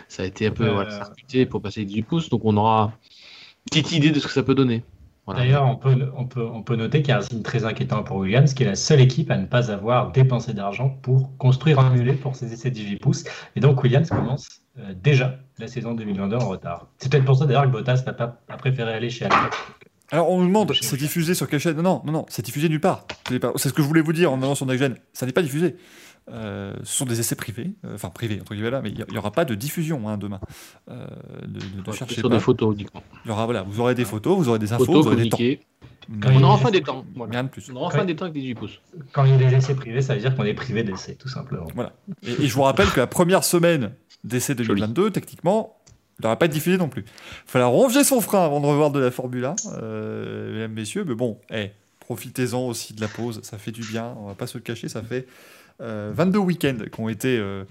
Ça 0.09 0.23
a 0.23 0.27
été 0.27 0.47
un 0.47 0.51
peu 0.51 0.65
euh... 0.67 1.47
pour 1.47 1.61
passer 1.61 1.81
les 1.81 1.87
18 1.87 2.03
pouces, 2.03 2.31
donc 2.31 2.41
on 2.45 2.57
aura 2.57 2.93
une 3.65 3.83
petite 3.83 3.93
idée 3.93 4.11
de 4.11 4.19
ce 4.19 4.27
que 4.27 4.33
ça 4.33 4.43
peut 4.43 4.55
donner. 4.55 4.83
D'ailleurs, 5.35 5.67
on 5.67 5.77
peut, 5.77 6.11
on, 6.17 6.25
peut, 6.27 6.47
on 6.47 6.63
peut 6.63 6.77
noter 6.77 7.03
qu'il 7.03 7.09
y 7.09 7.13
a 7.13 7.19
un 7.19 7.23
signe 7.23 7.43
très 7.43 7.65
inquiétant 7.65 8.05
pour 8.05 8.19
Williams, 8.19 8.55
qui 8.55 8.63
est 8.63 8.67
la 8.67 8.77
seule 8.77 9.01
équipe 9.01 9.31
à 9.31 9.37
ne 9.37 9.47
pas 9.47 9.73
avoir 9.73 10.13
dépensé 10.13 10.55
d'argent 10.55 10.91
pour 11.03 11.37
construire 11.37 11.81
un 11.81 11.91
mulet 11.91 12.13
pour 12.13 12.37
ses 12.37 12.53
essais 12.53 12.71
18 12.71 12.97
pouces. 12.99 13.25
Et 13.57 13.61
donc 13.61 13.83
Williams 13.83 14.09
commence 14.09 14.63
euh, 14.79 14.95
déjà 14.95 15.39
la 15.59 15.67
saison 15.67 15.95
2022 15.95 16.37
en 16.37 16.49
retard. 16.49 16.87
C'est 16.99 17.11
peut-être 17.11 17.25
pour 17.25 17.37
ça 17.37 17.47
d'ailleurs 17.47 17.65
que 17.65 17.71
Bottas 17.71 18.03
n'a 18.07 18.13
pas 18.13 18.41
a 18.49 18.57
préféré 18.57 18.93
aller 18.93 19.11
chez 19.11 19.25
Alpha. 19.25 19.51
Alors 20.13 20.31
on 20.31 20.39
nous 20.39 20.47
demande, 20.47 20.73
c'est 20.81 20.97
diffusé 20.97 21.35
sur 21.35 21.49
quelle 21.49 21.59
chaîne? 21.59 21.81
Non, 21.81 22.01
non, 22.05 22.13
non, 22.13 22.27
c'est 22.29 22.45
diffusé 22.45 22.69
nulle 22.69 22.81
part. 22.81 23.07
C'est 23.57 23.69
ce 23.69 23.73
que 23.73 23.83
je 23.83 23.87
voulais 23.89 24.03
vous 24.03 24.13
dire 24.13 24.33
en 24.33 24.41
allant 24.41 24.55
sur 24.55 24.67
Next 24.67 24.93
Ça 25.13 25.27
n'est 25.27 25.33
pas 25.33 25.43
diffusé. 25.43 25.77
Euh, 26.29 26.75
ce 26.83 26.97
sont 26.97 27.05
des 27.05 27.21
essais 27.21 27.37
privés, 27.37 27.71
euh, 27.85 27.95
enfin 27.95 28.11
privés 28.11 28.41
entre 28.41 28.55
guillemets 28.55 28.71
là, 28.71 28.81
mais 28.83 28.91
il 28.91 29.05
n'y 29.11 29.19
aura 29.19 29.31
pas 29.31 29.45
de 29.45 29.55
diffusion 29.55 30.09
hein, 30.09 30.19
demain. 30.19 30.41
Euh, 30.91 31.07
de, 31.47 31.93
chercher 31.93 32.17
sur 32.17 32.29
des 32.29 32.41
photos 32.41 32.75
uniquement. 32.75 33.03
Il 33.25 33.29
y 33.29 33.31
aura, 33.31 33.45
voilà, 33.45 33.63
vous 33.63 33.79
aurez 33.81 33.95
des 33.95 34.05
photos, 34.05 34.37
vous 34.37 34.49
aurez 34.49 34.59
des 34.59 34.73
infos, 34.73 35.03
vous 35.03 35.07
aurez 35.07 35.17
des 35.17 35.29
temps. 35.29 35.39
on 36.35 36.43
aura 36.43 36.55
enfin 36.55 36.73
des 36.73 36.83
temps. 36.83 37.05
Rien 37.31 37.45
de 37.45 37.49
plus. 37.49 37.71
On 37.73 37.77
aura 37.77 37.87
enfin 37.87 38.05
des 38.05 38.17
temps 38.17 38.25
avec 38.25 38.35
18 38.35 38.55
pouces. 38.57 38.81
Quand 39.13 39.25
il 39.25 39.31
y 39.31 39.35
a 39.35 39.37
des 39.37 39.55
essais 39.55 39.77
privés, 39.77 40.03
ça 40.03 40.15
veut 40.15 40.21
dire 40.21 40.35
qu'on 40.35 40.45
est 40.45 40.55
privé 40.55 40.83
d'essais, 40.83 41.15
tout 41.15 41.29
simplement. 41.29 41.69
Voilà. 41.75 41.93
Et, 42.25 42.33
et, 42.33 42.49
je 42.49 42.55
vous 42.55 42.63
rappelle 42.63 42.91
que 42.91 42.99
la 42.99 43.07
première 43.07 43.45
semaine 43.45 43.93
d'essai 44.25 44.57
2022, 44.57 45.13
techniquement, 45.13 45.77
il 46.19 46.23
n'aura 46.23 46.39
pas 46.39 46.49
diffusé 46.49 46.79
non 46.79 46.89
plus. 46.89 47.03
Il 47.03 47.51
fallait 47.51 47.65
ronger 47.65 48.03
son 48.03 48.21
frein 48.21 48.45
avant 48.45 48.61
de 48.61 48.67
revoir 48.67 48.91
de 48.91 49.01
la 49.01 49.11
Formule 49.11 49.45
1, 49.45 49.55
euh, 49.75 50.55
mesdames, 50.55 50.73
messieurs. 50.73 51.05
Mais 51.07 51.15
bon, 51.15 51.39
hey, 51.51 51.73
profitez-en 52.01 52.67
aussi 52.67 52.95
de 52.95 53.01
la 53.01 53.09
pause, 53.09 53.41
ça 53.43 53.59
fait 53.59 53.73
du 53.73 53.83
bien, 53.83 54.15
on 54.19 54.27
va 54.27 54.35
pas 54.35 54.47
se 54.47 54.57
le 54.57 54.63
cacher, 54.63 54.89
ça 54.89 55.03
fait 55.03 55.27
22 55.81 56.39
euh, 56.39 56.43
week-ends 56.43 56.79
qui 56.93 57.01
ont 57.01 57.09
été 57.09 57.39
euh, 57.39 57.65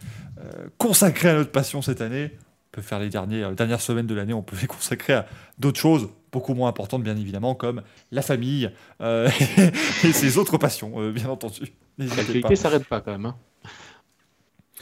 consacrés 0.77 1.29
à 1.29 1.33
notre 1.35 1.51
passion 1.51 1.81
cette 1.81 2.01
année. 2.01 2.31
On 2.33 2.75
peut 2.75 2.81
faire 2.81 2.99
les 2.99 3.09
dernières, 3.09 3.53
dernières 3.53 3.81
semaines 3.81 4.07
de 4.07 4.15
l'année, 4.15 4.33
on 4.33 4.41
peut 4.41 4.57
les 4.59 4.67
consacrer 4.67 5.13
à 5.13 5.25
d'autres 5.59 5.79
choses 5.79 6.09
beaucoup 6.31 6.53
moins 6.53 6.67
importantes, 6.67 7.03
bien 7.03 7.15
évidemment, 7.15 7.55
comme 7.55 7.81
la 8.11 8.21
famille 8.21 8.69
et 8.99 10.11
ses 10.11 10.37
autres 10.37 10.57
passions, 10.57 11.09
bien 11.11 11.29
entendu. 11.29 11.71
L'actualité 11.97 12.57
s'arrête 12.57 12.85
pas 12.85 12.99
quand 12.99 13.11
même. 13.11 13.27
Hein. 13.27 13.35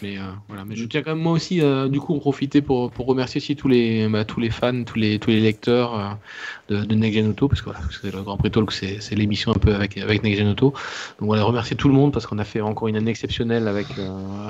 Mais, 0.03 0.17
euh, 0.17 0.23
voilà. 0.49 0.65
mais 0.65 0.75
je 0.75 0.84
tiens 0.84 1.01
quand 1.01 1.11
même 1.11 1.23
moi 1.23 1.31
aussi 1.31 1.61
euh, 1.61 1.88
du 1.88 2.01
coup 2.01 2.13
en 2.13 2.19
profiter 2.19 2.61
pour, 2.61 2.91
pour 2.91 3.05
remercier 3.05 3.39
aussi 3.39 3.55
tous 3.55 3.69
les, 3.69 4.09
bah, 4.09 4.25
tous 4.25 4.41
les 4.41 4.49
fans, 4.49 4.84
tous 4.84 4.99
les, 4.99 5.17
tous 5.17 5.30
les 5.30 5.39
lecteurs 5.39 5.97
euh, 5.97 6.09
de, 6.67 6.84
de 6.84 6.93
Next 6.93 7.17
Gen 7.17 7.30
Auto, 7.30 7.47
parce 7.47 7.61
que 7.61 7.69
voilà, 7.69 7.80
le 8.03 8.21
Grand 8.21 8.35
Prix 8.35 8.51
Talk, 8.51 8.73
c'est 8.73 9.15
l'émission 9.15 9.53
un 9.55 9.59
peu 9.59 9.73
avec, 9.73 9.97
avec 9.97 10.21
Next 10.21 10.39
Gen 10.39 10.49
Auto. 10.49 10.73
Donc 11.19 11.27
voilà, 11.27 11.45
remercier 11.45 11.77
tout 11.77 11.88
le 11.88 11.93
monde 11.93 12.11
parce 12.11 12.27
qu'on 12.27 12.38
a 12.38 12.43
fait 12.43 12.59
encore 12.59 12.89
une 12.89 12.97
année 12.97 13.11
exceptionnelle 13.11 13.69
avec, 13.69 13.88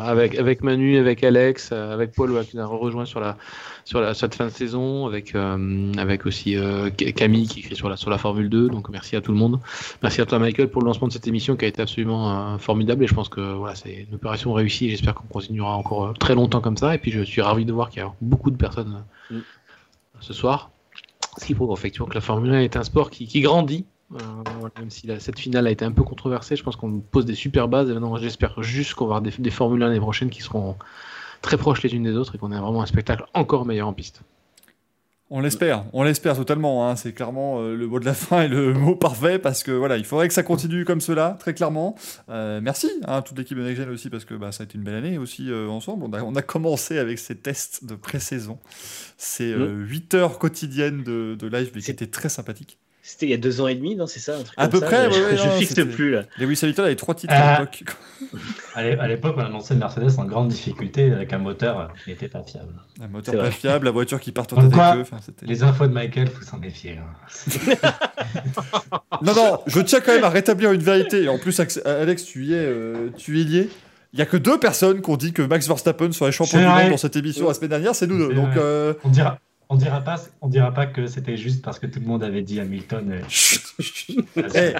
avec, 0.03 0.39
avec 0.39 0.63
Manu, 0.63 0.97
avec 0.97 1.23
Alex, 1.23 1.71
avec 1.71 2.13
Paul 2.13 2.43
qui 2.47 2.57
nous 2.57 2.63
a 2.63 2.65
rejoint 2.65 3.05
sur 3.05 3.19
la, 3.19 3.37
sur 3.85 4.01
la 4.01 4.13
cette 4.13 4.35
fin 4.35 4.45
de 4.45 4.51
saison, 4.51 5.05
avec, 5.05 5.35
avec 5.35 6.25
aussi 6.25 6.55
Camille 7.15 7.47
qui 7.47 7.59
écrit 7.59 7.75
sur 7.75 7.89
la, 7.89 7.97
sur 7.97 8.09
la 8.09 8.17
Formule 8.17 8.49
2. 8.49 8.69
Donc 8.69 8.89
merci 8.89 9.15
à 9.15 9.21
tout 9.21 9.31
le 9.31 9.37
monde. 9.37 9.59
Merci 10.01 10.21
à 10.21 10.25
toi 10.25 10.39
Michael 10.39 10.69
pour 10.69 10.81
le 10.81 10.87
lancement 10.87 11.07
de 11.07 11.13
cette 11.13 11.27
émission 11.27 11.55
qui 11.55 11.65
a 11.65 11.67
été 11.67 11.81
absolument 11.81 12.57
formidable 12.59 13.03
et 13.03 13.07
je 13.07 13.13
pense 13.13 13.29
que 13.29 13.41
voilà, 13.53 13.75
c'est 13.75 14.05
une 14.09 14.15
opération 14.15 14.53
réussie. 14.53 14.89
J'espère 14.89 15.15
qu'on 15.15 15.27
continuera 15.27 15.75
encore 15.75 16.05
euh, 16.05 16.13
très 16.13 16.35
longtemps 16.35 16.61
comme 16.61 16.77
ça. 16.77 16.95
Et 16.95 16.97
puis 16.97 17.11
je 17.11 17.21
suis 17.21 17.41
ravi 17.41 17.65
de 17.65 17.73
voir 17.73 17.89
qu'il 17.89 17.99
y 17.99 18.05
a 18.05 18.13
beaucoup 18.21 18.51
de 18.51 18.57
personnes 18.57 19.03
euh, 19.31 19.37
mm. 19.37 19.41
ce 20.19 20.33
soir. 20.33 20.71
Ce 21.37 21.45
qui 21.45 21.55
prouve 21.55 21.71
effectivement 21.77 22.07
que 22.07 22.13
la 22.13 22.21
Formule 22.21 22.53
1 22.53 22.61
est 22.61 22.77
un 22.77 22.83
sport 22.83 23.09
qui, 23.09 23.27
qui 23.27 23.41
grandit. 23.41 23.85
Euh, 24.13 24.17
voilà, 24.59 24.73
même 24.77 24.89
si 24.91 25.07
la- 25.07 25.19
cette 25.19 25.39
finale 25.39 25.65
a 25.65 25.71
été 25.71 25.83
un 25.83 25.91
peu 25.91 26.03
controversée, 26.03 26.55
je 26.55 26.63
pense 26.63 26.75
qu'on 26.75 26.99
pose 26.99 27.25
des 27.25 27.35
super 27.35 27.67
bases. 27.67 27.89
Et 27.89 27.93
maintenant, 27.93 28.15
j'espère 28.17 28.61
juste 28.61 28.93
qu'on 28.93 29.05
va 29.05 29.15
avoir 29.17 29.21
des, 29.21 29.31
des 29.37 29.49
Formules 29.49 29.81
1 29.81 29.87
l'année 29.87 29.99
prochaine 29.99 30.29
qui 30.29 30.41
seront 30.41 30.75
très 31.43 31.57
proches 31.57 31.83
les 31.83 31.93
unes 31.93 32.03
des 32.03 32.15
autres 32.15 32.33
et 32.33 32.37
qu'on 32.39 32.51
ait 32.51 32.59
vraiment 32.59 32.81
un 32.81 32.87
spectacle 32.87 33.23
encore 33.35 33.65
meilleur 33.65 33.87
en 33.87 33.93
piste. 33.93 34.21
On 35.29 35.39
l'espère, 35.39 35.85
on 35.93 36.03
l'espère 36.03 36.35
totalement. 36.35 36.87
hein. 36.87 36.95
C'est 36.95 37.11
clairement 37.11 37.59
euh, 37.59 37.75
le 37.75 37.87
mot 37.87 37.99
de 37.99 38.05
la 38.05 38.13
fin 38.13 38.43
et 38.43 38.47
le 38.47 38.71
mot 38.85 38.95
parfait 38.95 39.39
parce 39.39 39.63
que 39.63 39.71
voilà, 39.71 39.97
il 39.97 40.05
faudrait 40.05 40.27
que 40.27 40.33
ça 40.33 40.43
continue 40.43 40.85
comme 40.85 41.01
cela, 41.01 41.37
très 41.39 41.55
clairement. 41.55 41.95
Euh, 42.29 42.59
merci 42.61 42.87
hein, 43.07 43.17
à 43.17 43.21
toute 43.23 43.37
l'équipe 43.37 43.57
de 43.57 43.63
Next 43.63 43.81
Gen 43.81 43.89
aussi 43.89 44.09
parce 44.11 44.25
que 44.25 44.35
bah, 44.35 44.51
ça 44.51 44.61
a 44.63 44.65
été 44.65 44.77
une 44.77 44.83
belle 44.83 44.95
année 44.95 45.17
aussi 45.17 45.49
euh, 45.49 45.67
ensemble. 45.69 46.03
On 46.05 46.13
a, 46.13 46.21
on 46.21 46.35
a 46.35 46.41
commencé 46.43 46.99
avec 46.99 47.17
ces 47.17 47.35
tests 47.35 47.83
de 47.85 47.95
pré-saison. 47.95 48.59
C'est 49.17 49.53
8 49.55 50.13
heures 50.13 50.37
quotidiennes 50.39 51.03
de, 51.03 51.35
de 51.39 51.47
live, 51.47 51.71
mais 51.73 51.81
qui 51.81 51.89
étaient 51.89 52.07
très 52.07 52.29
sympathiques. 52.29 52.77
C'était 53.05 53.25
il 53.25 53.29
y 53.31 53.33
a 53.33 53.37
deux 53.37 53.59
ans 53.59 53.67
et 53.67 53.75
demi, 53.75 53.97
non 53.97 54.07
C'est 54.07 54.21
ça 54.21 54.37
un 54.37 54.43
truc 54.43 54.53
À 54.55 54.63
comme 54.69 54.71
peu 54.71 54.79
ça 54.79 54.85
près, 54.85 55.11
Je, 55.11 55.19
ouais, 55.19 55.25
ouais, 55.31 55.37
je 55.37 55.43
non, 55.43 55.51
fixe 55.59 55.75
plus 55.93 56.11
là. 56.11 56.23
Lewis 56.37 56.57
Hamilton 56.63 56.85
avait 56.85 56.95
trois 56.95 57.13
titres 57.13 57.33
Euh, 57.33 57.37
à 57.37 57.59
l'époque. 57.59 57.83
À 58.75 58.81
l'é- 58.81 58.97
à 58.97 59.07
l'époque, 59.07 59.35
on 59.37 59.41
annonçait 59.41 59.75
Mercedes 59.75 60.17
en 60.17 60.23
grande 60.25 60.47
difficulté 60.47 61.11
avec 61.11 61.31
un 61.33 61.37
moteur 61.37 61.93
qui 62.03 62.09
n'était 62.11 62.29
pas 62.29 62.41
fiable. 62.43 62.73
Un 63.03 63.07
moteur 63.09 63.35
pas 63.35 63.41
vrai. 63.41 63.51
fiable, 63.51 63.85
la 63.85 63.91
voiture 63.91 64.19
qui 64.21 64.31
part 64.31 64.45
en 64.53 64.61
tête 64.61 64.71
quoi, 64.71 64.85
avec 64.85 65.05
eux. 65.11 65.17
Les 65.43 65.61
infos 65.63 65.85
de 65.85 65.91
Michael, 65.93 66.29
faut 66.29 66.41
s'en 66.43 66.57
méfier. 66.57 66.97
hein. 66.97 67.75
Non, 69.21 69.33
non, 69.35 69.59
je 69.67 69.79
tiens 69.81 69.99
quand 70.01 70.13
même 70.13 70.23
à 70.23 70.29
rétablir 70.29 70.71
une 70.71 70.81
vérité. 70.81 71.23
Et 71.23 71.29
en 71.29 71.37
plus, 71.37 71.59
Alex, 71.85 72.23
tu 72.25 72.45
y 72.45 72.53
es, 72.53 72.57
euh, 72.57 73.09
tu 73.17 73.37
y 73.37 73.41
es 73.41 73.43
lié. 73.43 73.69
Il 74.13 74.19
y 74.19 74.21
a 74.21 74.25
que 74.25 74.37
deux 74.37 74.59
personnes 74.59 75.01
qui 75.01 75.09
ont 75.09 75.17
dit 75.17 75.33
que 75.33 75.41
Max 75.41 75.67
Verstappen 75.67 76.11
serait 76.11 76.31
champion 76.31 76.59
du 76.59 76.65
monde 76.65 76.89
dans 76.91 76.97
cette 76.97 77.15
émission 77.15 77.47
la 77.47 77.53
semaine 77.53 77.69
dernière, 77.71 77.95
c'est 77.95 78.07
nous 78.07 78.17
deux. 78.17 78.33
Donc, 78.33 78.55
euh, 78.57 78.93
On 79.03 79.09
dira, 79.09 79.37
on 79.69 79.75
dira 79.75 80.01
pas, 80.01 80.15
on 80.41 80.47
dira 80.47 80.71
pas 80.71 80.85
que 80.85 81.07
c'était 81.07 81.37
juste 81.37 81.63
parce 81.63 81.79
que 81.79 81.87
tout 81.87 81.99
le 81.99 82.05
monde 82.05 82.23
avait 82.23 82.41
dit 82.41 82.59
Hamilton. 82.59 83.11
euh, 83.11 83.21
chut, 83.29 83.63
euh, 84.37 84.49
Eh. 84.55 84.73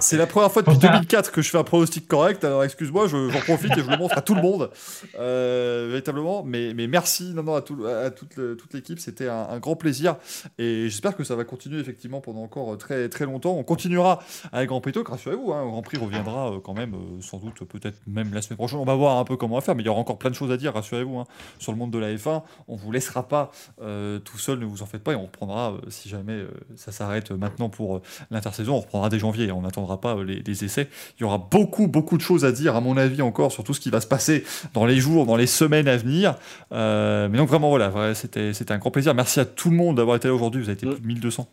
c'est 0.00 0.16
la 0.16 0.26
première 0.26 0.50
fois 0.50 0.62
depuis 0.62 0.74
Pourtant- 0.74 0.92
2004 0.94 1.30
que 1.32 1.42
je 1.42 1.50
fais 1.50 1.58
un 1.58 1.64
pronostic 1.64 2.08
correct. 2.08 2.42
Alors, 2.44 2.64
excuse-moi, 2.64 3.06
je- 3.06 3.28
j'en 3.30 3.40
profite 3.40 3.76
et 3.76 3.82
je 3.82 3.90
le 3.90 3.96
montre 3.96 4.18
à 4.18 4.22
tout 4.22 4.34
le 4.34 4.42
monde, 4.42 4.70
euh, 5.18 5.86
véritablement. 5.90 6.42
Mais, 6.44 6.74
mais 6.74 6.86
merci 6.86 7.32
non, 7.34 7.42
non, 7.42 7.54
à, 7.54 7.62
tout- 7.62 7.84
à 7.86 8.10
toute, 8.10 8.36
l'équipe. 8.72 8.98
C'était 8.98 9.28
un, 9.28 9.46
un 9.50 9.58
grand 9.58 9.76
plaisir. 9.76 10.16
Et 10.58 10.88
j'espère 10.88 11.16
que 11.16 11.24
ça 11.24 11.36
va 11.36 11.44
continuer 11.44 11.80
effectivement 11.80 12.20
pendant 12.20 12.42
encore 12.42 12.76
très, 12.78 13.08
très 13.08 13.24
longtemps. 13.26 13.54
On 13.56 13.62
continuera 13.64 14.22
avec 14.52 14.68
Grand 14.68 14.80
Prix 14.80 14.92
Talk, 14.92 15.08
rassurez-vous. 15.08 15.52
Hein, 15.52 15.66
Grand 15.66 15.82
Prix 15.82 15.98
reviendra 15.98 16.52
euh, 16.52 16.60
quand 16.62 16.74
même, 16.74 16.94
euh, 16.94 17.20
sans 17.20 17.38
doute, 17.38 17.62
peut-être 17.64 17.98
même 18.06 18.32
la 18.34 18.42
semaine 18.42 18.56
prochaine. 18.56 18.78
On 18.78 18.84
va 18.84 18.94
voir 18.94 19.18
un 19.18 19.24
peu 19.24 19.36
comment 19.36 19.54
on 19.56 19.58
va 19.58 19.64
faire, 19.64 19.74
mais 19.74 19.82
il 19.82 19.86
y 19.86 19.88
aura 19.88 20.00
encore 20.00 20.18
plein 20.18 20.30
de 20.30 20.34
choses 20.34 20.50
à 20.50 20.56
dire, 20.56 20.74
rassurez-vous. 20.74 21.18
hein, 21.18 21.24
sur 21.58 21.72
le 21.72 21.78
monde 21.78 21.90
de 21.90 21.98
la 21.98 22.12
F1, 22.14 22.42
on 22.68 22.76
vous 22.76 22.90
laissera 22.92 23.28
pas 23.28 23.50
euh, 23.82 24.13
tout 24.18 24.38
seul, 24.38 24.58
ne 24.60 24.64
vous 24.64 24.82
en 24.82 24.86
faites 24.86 25.02
pas. 25.02 25.12
Et 25.12 25.16
on 25.16 25.24
reprendra, 25.24 25.72
euh, 25.72 25.90
si 25.90 26.08
jamais 26.08 26.32
euh, 26.32 26.48
ça 26.76 26.92
s'arrête 26.92 27.30
maintenant 27.32 27.68
pour 27.68 27.96
euh, 27.96 28.02
l'intersaison, 28.30 28.76
on 28.76 28.80
reprendra 28.80 29.08
dès 29.08 29.18
janvier. 29.18 29.50
On 29.52 29.62
n'attendra 29.62 30.00
pas 30.00 30.16
euh, 30.16 30.24
les, 30.24 30.42
les 30.42 30.64
essais. 30.64 30.88
Il 31.18 31.22
y 31.22 31.24
aura 31.24 31.38
beaucoup, 31.38 31.88
beaucoup 31.88 32.16
de 32.16 32.22
choses 32.22 32.44
à 32.44 32.52
dire, 32.52 32.76
à 32.76 32.80
mon 32.80 32.96
avis, 32.96 33.20
encore 33.22 33.52
sur 33.52 33.64
tout 33.64 33.74
ce 33.74 33.80
qui 33.80 33.90
va 33.90 34.00
se 34.00 34.06
passer 34.06 34.44
dans 34.72 34.86
les 34.86 34.96
jours, 34.96 35.26
dans 35.26 35.36
les 35.36 35.46
semaines 35.46 35.88
à 35.88 35.96
venir. 35.96 36.36
Euh, 36.72 37.28
mais 37.28 37.38
donc, 37.38 37.48
vraiment, 37.48 37.68
voilà, 37.68 38.14
c'était 38.14 38.52
un 38.70 38.78
grand 38.78 38.90
plaisir. 38.90 39.14
Merci 39.14 39.40
à 39.40 39.44
tout 39.44 39.70
le 39.70 39.76
monde 39.76 39.96
d'avoir 39.96 40.16
été 40.16 40.28
là 40.28 40.34
aujourd'hui. 40.34 40.62
Vous 40.62 40.68
avez 40.68 40.74
été 40.74 40.84
Mm. 40.86 40.94
plus 40.94 41.00
de 41.00 41.06
1200 41.06 41.48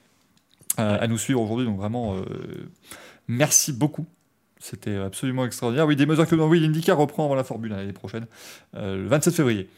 euh, 0.80 0.98
à 1.00 1.08
nous 1.08 1.18
suivre 1.18 1.42
aujourd'hui. 1.42 1.66
Donc, 1.66 1.78
vraiment, 1.78 2.16
euh, 2.16 2.22
merci 3.28 3.74
beaucoup. 3.74 4.06
C'était 4.60 4.96
absolument 4.96 5.46
extraordinaire. 5.46 5.88
Oui, 5.88 5.96
des 5.96 6.06
mesures 6.06 6.28
que 6.28 6.36
oui, 6.36 6.60
l'IndyCar 6.60 6.98
reprend 6.98 7.26
avant 7.26 7.36
la 7.36 7.44
Formule 7.44 7.74
1 7.74 7.78
l'année 7.78 7.94
prochaine, 7.94 8.28
euh, 8.76 8.98
le 8.98 9.08
27 9.08 9.34
février. 9.34 9.70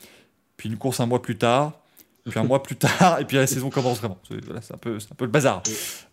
Puis 0.57 0.69
une 0.69 0.77
course 0.77 0.99
un 0.99 1.05
mois 1.05 1.21
plus 1.21 1.37
tard, 1.37 1.79
puis 2.29 2.39
un 2.39 2.43
mois 2.43 2.63
plus 2.63 2.75
tard, 2.77 3.19
et 3.19 3.25
puis 3.25 3.35
la 3.37 3.47
saison 3.47 3.69
commence 3.69 3.99
vraiment. 3.99 4.17
C'est 4.27 4.43
voilà, 4.45 4.61
c'est 4.61 4.73
un, 4.73 4.77
peu- 4.77 4.99
c'est 4.99 5.11
un 5.11 5.15
peu 5.15 5.25
le 5.25 5.31
bazar. 5.31 5.61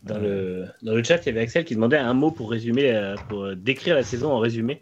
Dans 0.02 0.18
le, 0.18 0.66
dans 0.82 0.94
le 0.94 1.02
chat, 1.04 1.18
il 1.18 1.26
y 1.26 1.28
avait 1.28 1.40
Axel 1.40 1.64
qui 1.64 1.74
demandait 1.74 1.98
un 1.98 2.14
mot 2.14 2.30
pour 2.32 2.50
résumer, 2.50 2.90
euh, 2.90 3.14
pour 3.28 3.44
euh, 3.44 3.54
décrire 3.54 3.94
la 3.94 4.02
saison 4.02 4.32
en 4.32 4.38
résumé. 4.38 4.80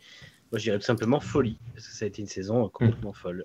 Moi, 0.51 0.59
je 0.59 0.65
dirais 0.65 0.79
tout 0.79 0.85
simplement 0.87 1.21
folie, 1.21 1.59
parce 1.75 1.87
que 1.87 1.95
ça 1.95 2.05
a 2.07 2.09
été 2.09 2.23
une 2.23 2.29
saison 2.29 2.65
euh, 2.65 2.69
complètement 2.69 3.13
folle. 3.13 3.45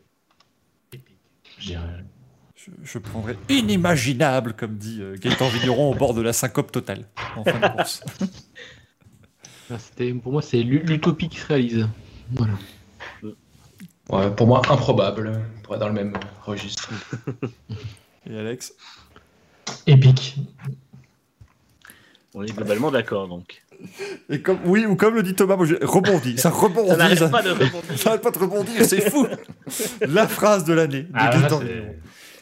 Je 2.84 2.98
prendrais 3.00 3.36
inimaginable, 3.50 4.54
comme 4.54 4.78
dit 4.78 5.02
Gaëtan 5.20 5.50
Vigneron, 5.50 5.92
au 5.92 5.96
bord 5.96 6.14
de 6.14 6.22
la 6.22 6.32
syncope 6.32 6.72
totale 6.72 7.06
en 7.36 7.44
fin 7.44 7.60
de 7.60 7.68
course. 7.76 8.04
Ah, 9.70 9.80
c'était- 9.80 10.14
Pour 10.14 10.34
moi, 10.34 10.42
c'est 10.42 10.62
l'u- 10.62 10.84
l'utopie 10.84 11.30
qui 11.30 11.38
se 11.40 11.48
réalise. 11.48 11.88
Voilà. 12.32 12.54
Ouais, 14.10 14.30
pour 14.32 14.48
moi, 14.48 14.62
improbable, 14.70 15.42
pour 15.64 15.76
être 15.76 15.80
dans 15.82 15.88
le 15.88 15.94
même 15.94 16.14
registre. 16.46 16.90
Et 18.30 18.38
Alex? 18.38 18.74
Épique. 19.88 20.38
On 22.36 22.44
est 22.44 22.52
globalement 22.52 22.92
d'accord, 22.92 23.28
donc. 23.28 23.62
Et 24.30 24.42
comme, 24.42 24.60
oui, 24.66 24.86
ou 24.86 24.96
comme 24.96 25.16
le 25.16 25.24
dit 25.24 25.36
Thomas, 25.36 25.56
moi, 25.56 25.66
j'ai 25.66 25.78
rebondi. 25.82 26.38
Ça 26.38 26.50
rebondit. 26.50 26.90
Ça 26.90 26.98
n'arrête 26.98 27.32
pas 27.32 27.42
de 27.42 27.50
rebondir. 27.52 27.98
ça 27.98 28.10
n'arrête 28.10 28.22
pas 28.22 28.32
de 28.32 28.40
rebondir, 28.40 28.86
c'est 28.86 29.10
fou. 29.10 29.28
La 30.02 30.28
phrase 30.28 30.64
de 30.64 30.74
l'année 30.74 31.04
de 31.04 31.10
Ah, 31.14 31.32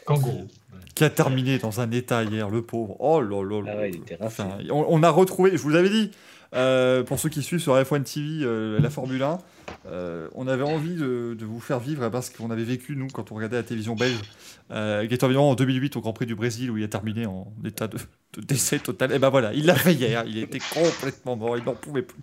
kangourou. 0.05 0.47
qui 0.95 1.03
a 1.03 1.09
terminé 1.09 1.57
dans 1.57 1.79
un 1.81 1.89
état 1.91 2.23
hier, 2.23 2.49
le 2.49 2.61
pauvre. 2.61 2.95
Oh 2.99 3.21
là 3.21 3.43
là 3.43 3.61
là. 3.61 3.71
Ah 3.75 3.79
ouais, 3.81 3.89
il 3.91 3.97
était 4.01 4.15
rincé. 4.15 4.41
Enfin, 4.41 4.57
on, 4.69 4.85
on 4.87 5.03
a 5.03 5.09
retrouvé, 5.09 5.51
je 5.53 5.57
vous 5.61 5.75
avais 5.75 5.89
dit, 5.89 6.11
euh, 6.55 7.03
pour 7.03 7.19
ceux 7.19 7.29
qui 7.29 7.41
suivent 7.43 7.59
sur 7.59 7.75
F1 7.75 8.03
TV 8.03 8.43
euh, 8.45 8.79
la 8.79 8.89
Formule 8.89 9.23
1, 9.23 9.39
euh, 9.87 10.27
on 10.35 10.47
avait 10.47 10.63
envie 10.63 10.95
de, 10.95 11.35
de 11.37 11.45
vous 11.45 11.59
faire 11.59 11.79
vivre 11.79 12.07
parce 12.09 12.29
qu'on 12.29 12.51
avait 12.51 12.63
vécu, 12.63 12.95
nous, 12.95 13.07
quand 13.07 13.31
on 13.31 13.35
regardait 13.35 13.57
la 13.57 13.63
télévision 13.63 13.95
belge, 13.95 14.19
euh, 14.71 15.05
Gaëtan 15.05 15.27
Vigneron 15.27 15.51
en 15.51 15.55
2008 15.55 15.97
au 15.97 16.01
Grand 16.01 16.13
Prix 16.13 16.25
du 16.25 16.35
Brésil 16.35 16.71
où 16.71 16.77
il 16.77 16.83
a 16.83 16.87
terminé 16.87 17.25
en 17.25 17.51
état 17.65 17.87
de, 17.87 17.97
de 18.33 18.41
décès 18.41 18.79
total. 18.79 19.11
Et 19.11 19.19
ben 19.19 19.29
voilà, 19.29 19.53
il 19.53 19.65
l'a 19.65 19.75
fait 19.75 19.93
hier, 19.93 20.23
il 20.25 20.37
était 20.37 20.59
complètement 20.59 21.35
mort, 21.35 21.57
il 21.57 21.63
n'en 21.63 21.73
pouvait 21.73 22.03
plus. 22.03 22.21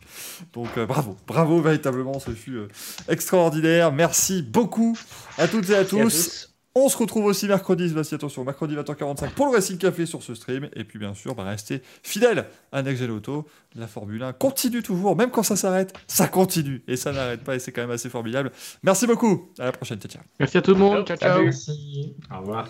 Donc 0.55 0.69
euh, 0.79 0.87
bravo, 0.87 1.17
bravo 1.27 1.61
véritablement, 1.61 2.19
ce 2.19 2.31
fut 2.31 2.57
euh, 2.57 2.69
extraordinaire. 3.09 3.93
Merci 3.93 4.43
beaucoup 4.43 4.97
à 5.37 5.47
toutes 5.49 5.69
et 5.71 5.75
à 5.75 5.85
tous. 5.85 6.48
On 6.75 6.89
se 6.89 6.97
retrouve 6.97 7.25
aussi 7.25 7.49
mercredi, 7.49 7.89
voici 7.89 8.15
attention, 8.15 8.45
mercredi 8.45 8.77
20h45 8.77 9.31
pour 9.31 9.47
le 9.47 9.53
Racing 9.53 9.79
Café 9.79 10.07
sur 10.07 10.23
ce 10.23 10.35
stream. 10.35 10.69
Et 10.75 10.85
puis 10.85 10.99
bien 10.99 11.15
sûr, 11.15 11.35
bah, 11.35 11.45
restez 11.45 11.83
fidèles 12.03 12.47
à 12.73 12.83
Next 12.83 13.03
Gen 13.03 13.11
Auto. 13.11 13.47
La 13.75 13.87
Formule 13.87 14.23
1 14.23 14.35
continue 14.35 14.83
toujours, 14.83 15.17
même 15.17 15.31
quand 15.31 15.43
ça 15.43 15.57
s'arrête, 15.57 15.93
ça 16.07 16.29
continue. 16.29 16.83
Et 16.87 16.97
ça 16.97 17.13
n'arrête 17.13 17.43
pas 17.43 17.57
et 17.57 17.59
c'est 17.59 17.73
quand 17.73 17.83
même 17.83 17.91
assez 17.91 18.09
formidable. 18.09 18.53
Merci 18.83 19.07
beaucoup, 19.07 19.53
à 19.59 19.65
la 19.65 19.73
prochaine, 19.73 19.99
ciao 19.99 20.11
ciao. 20.11 20.23
Merci 20.39 20.59
à 20.59 20.63
tout 20.63 20.73
le 20.73 20.79
monde. 20.79 21.07
Ciao, 21.07 21.17
ciao. 21.17 21.43
Merci. 21.43 22.15
Au 22.33 22.41
revoir. 22.41 22.69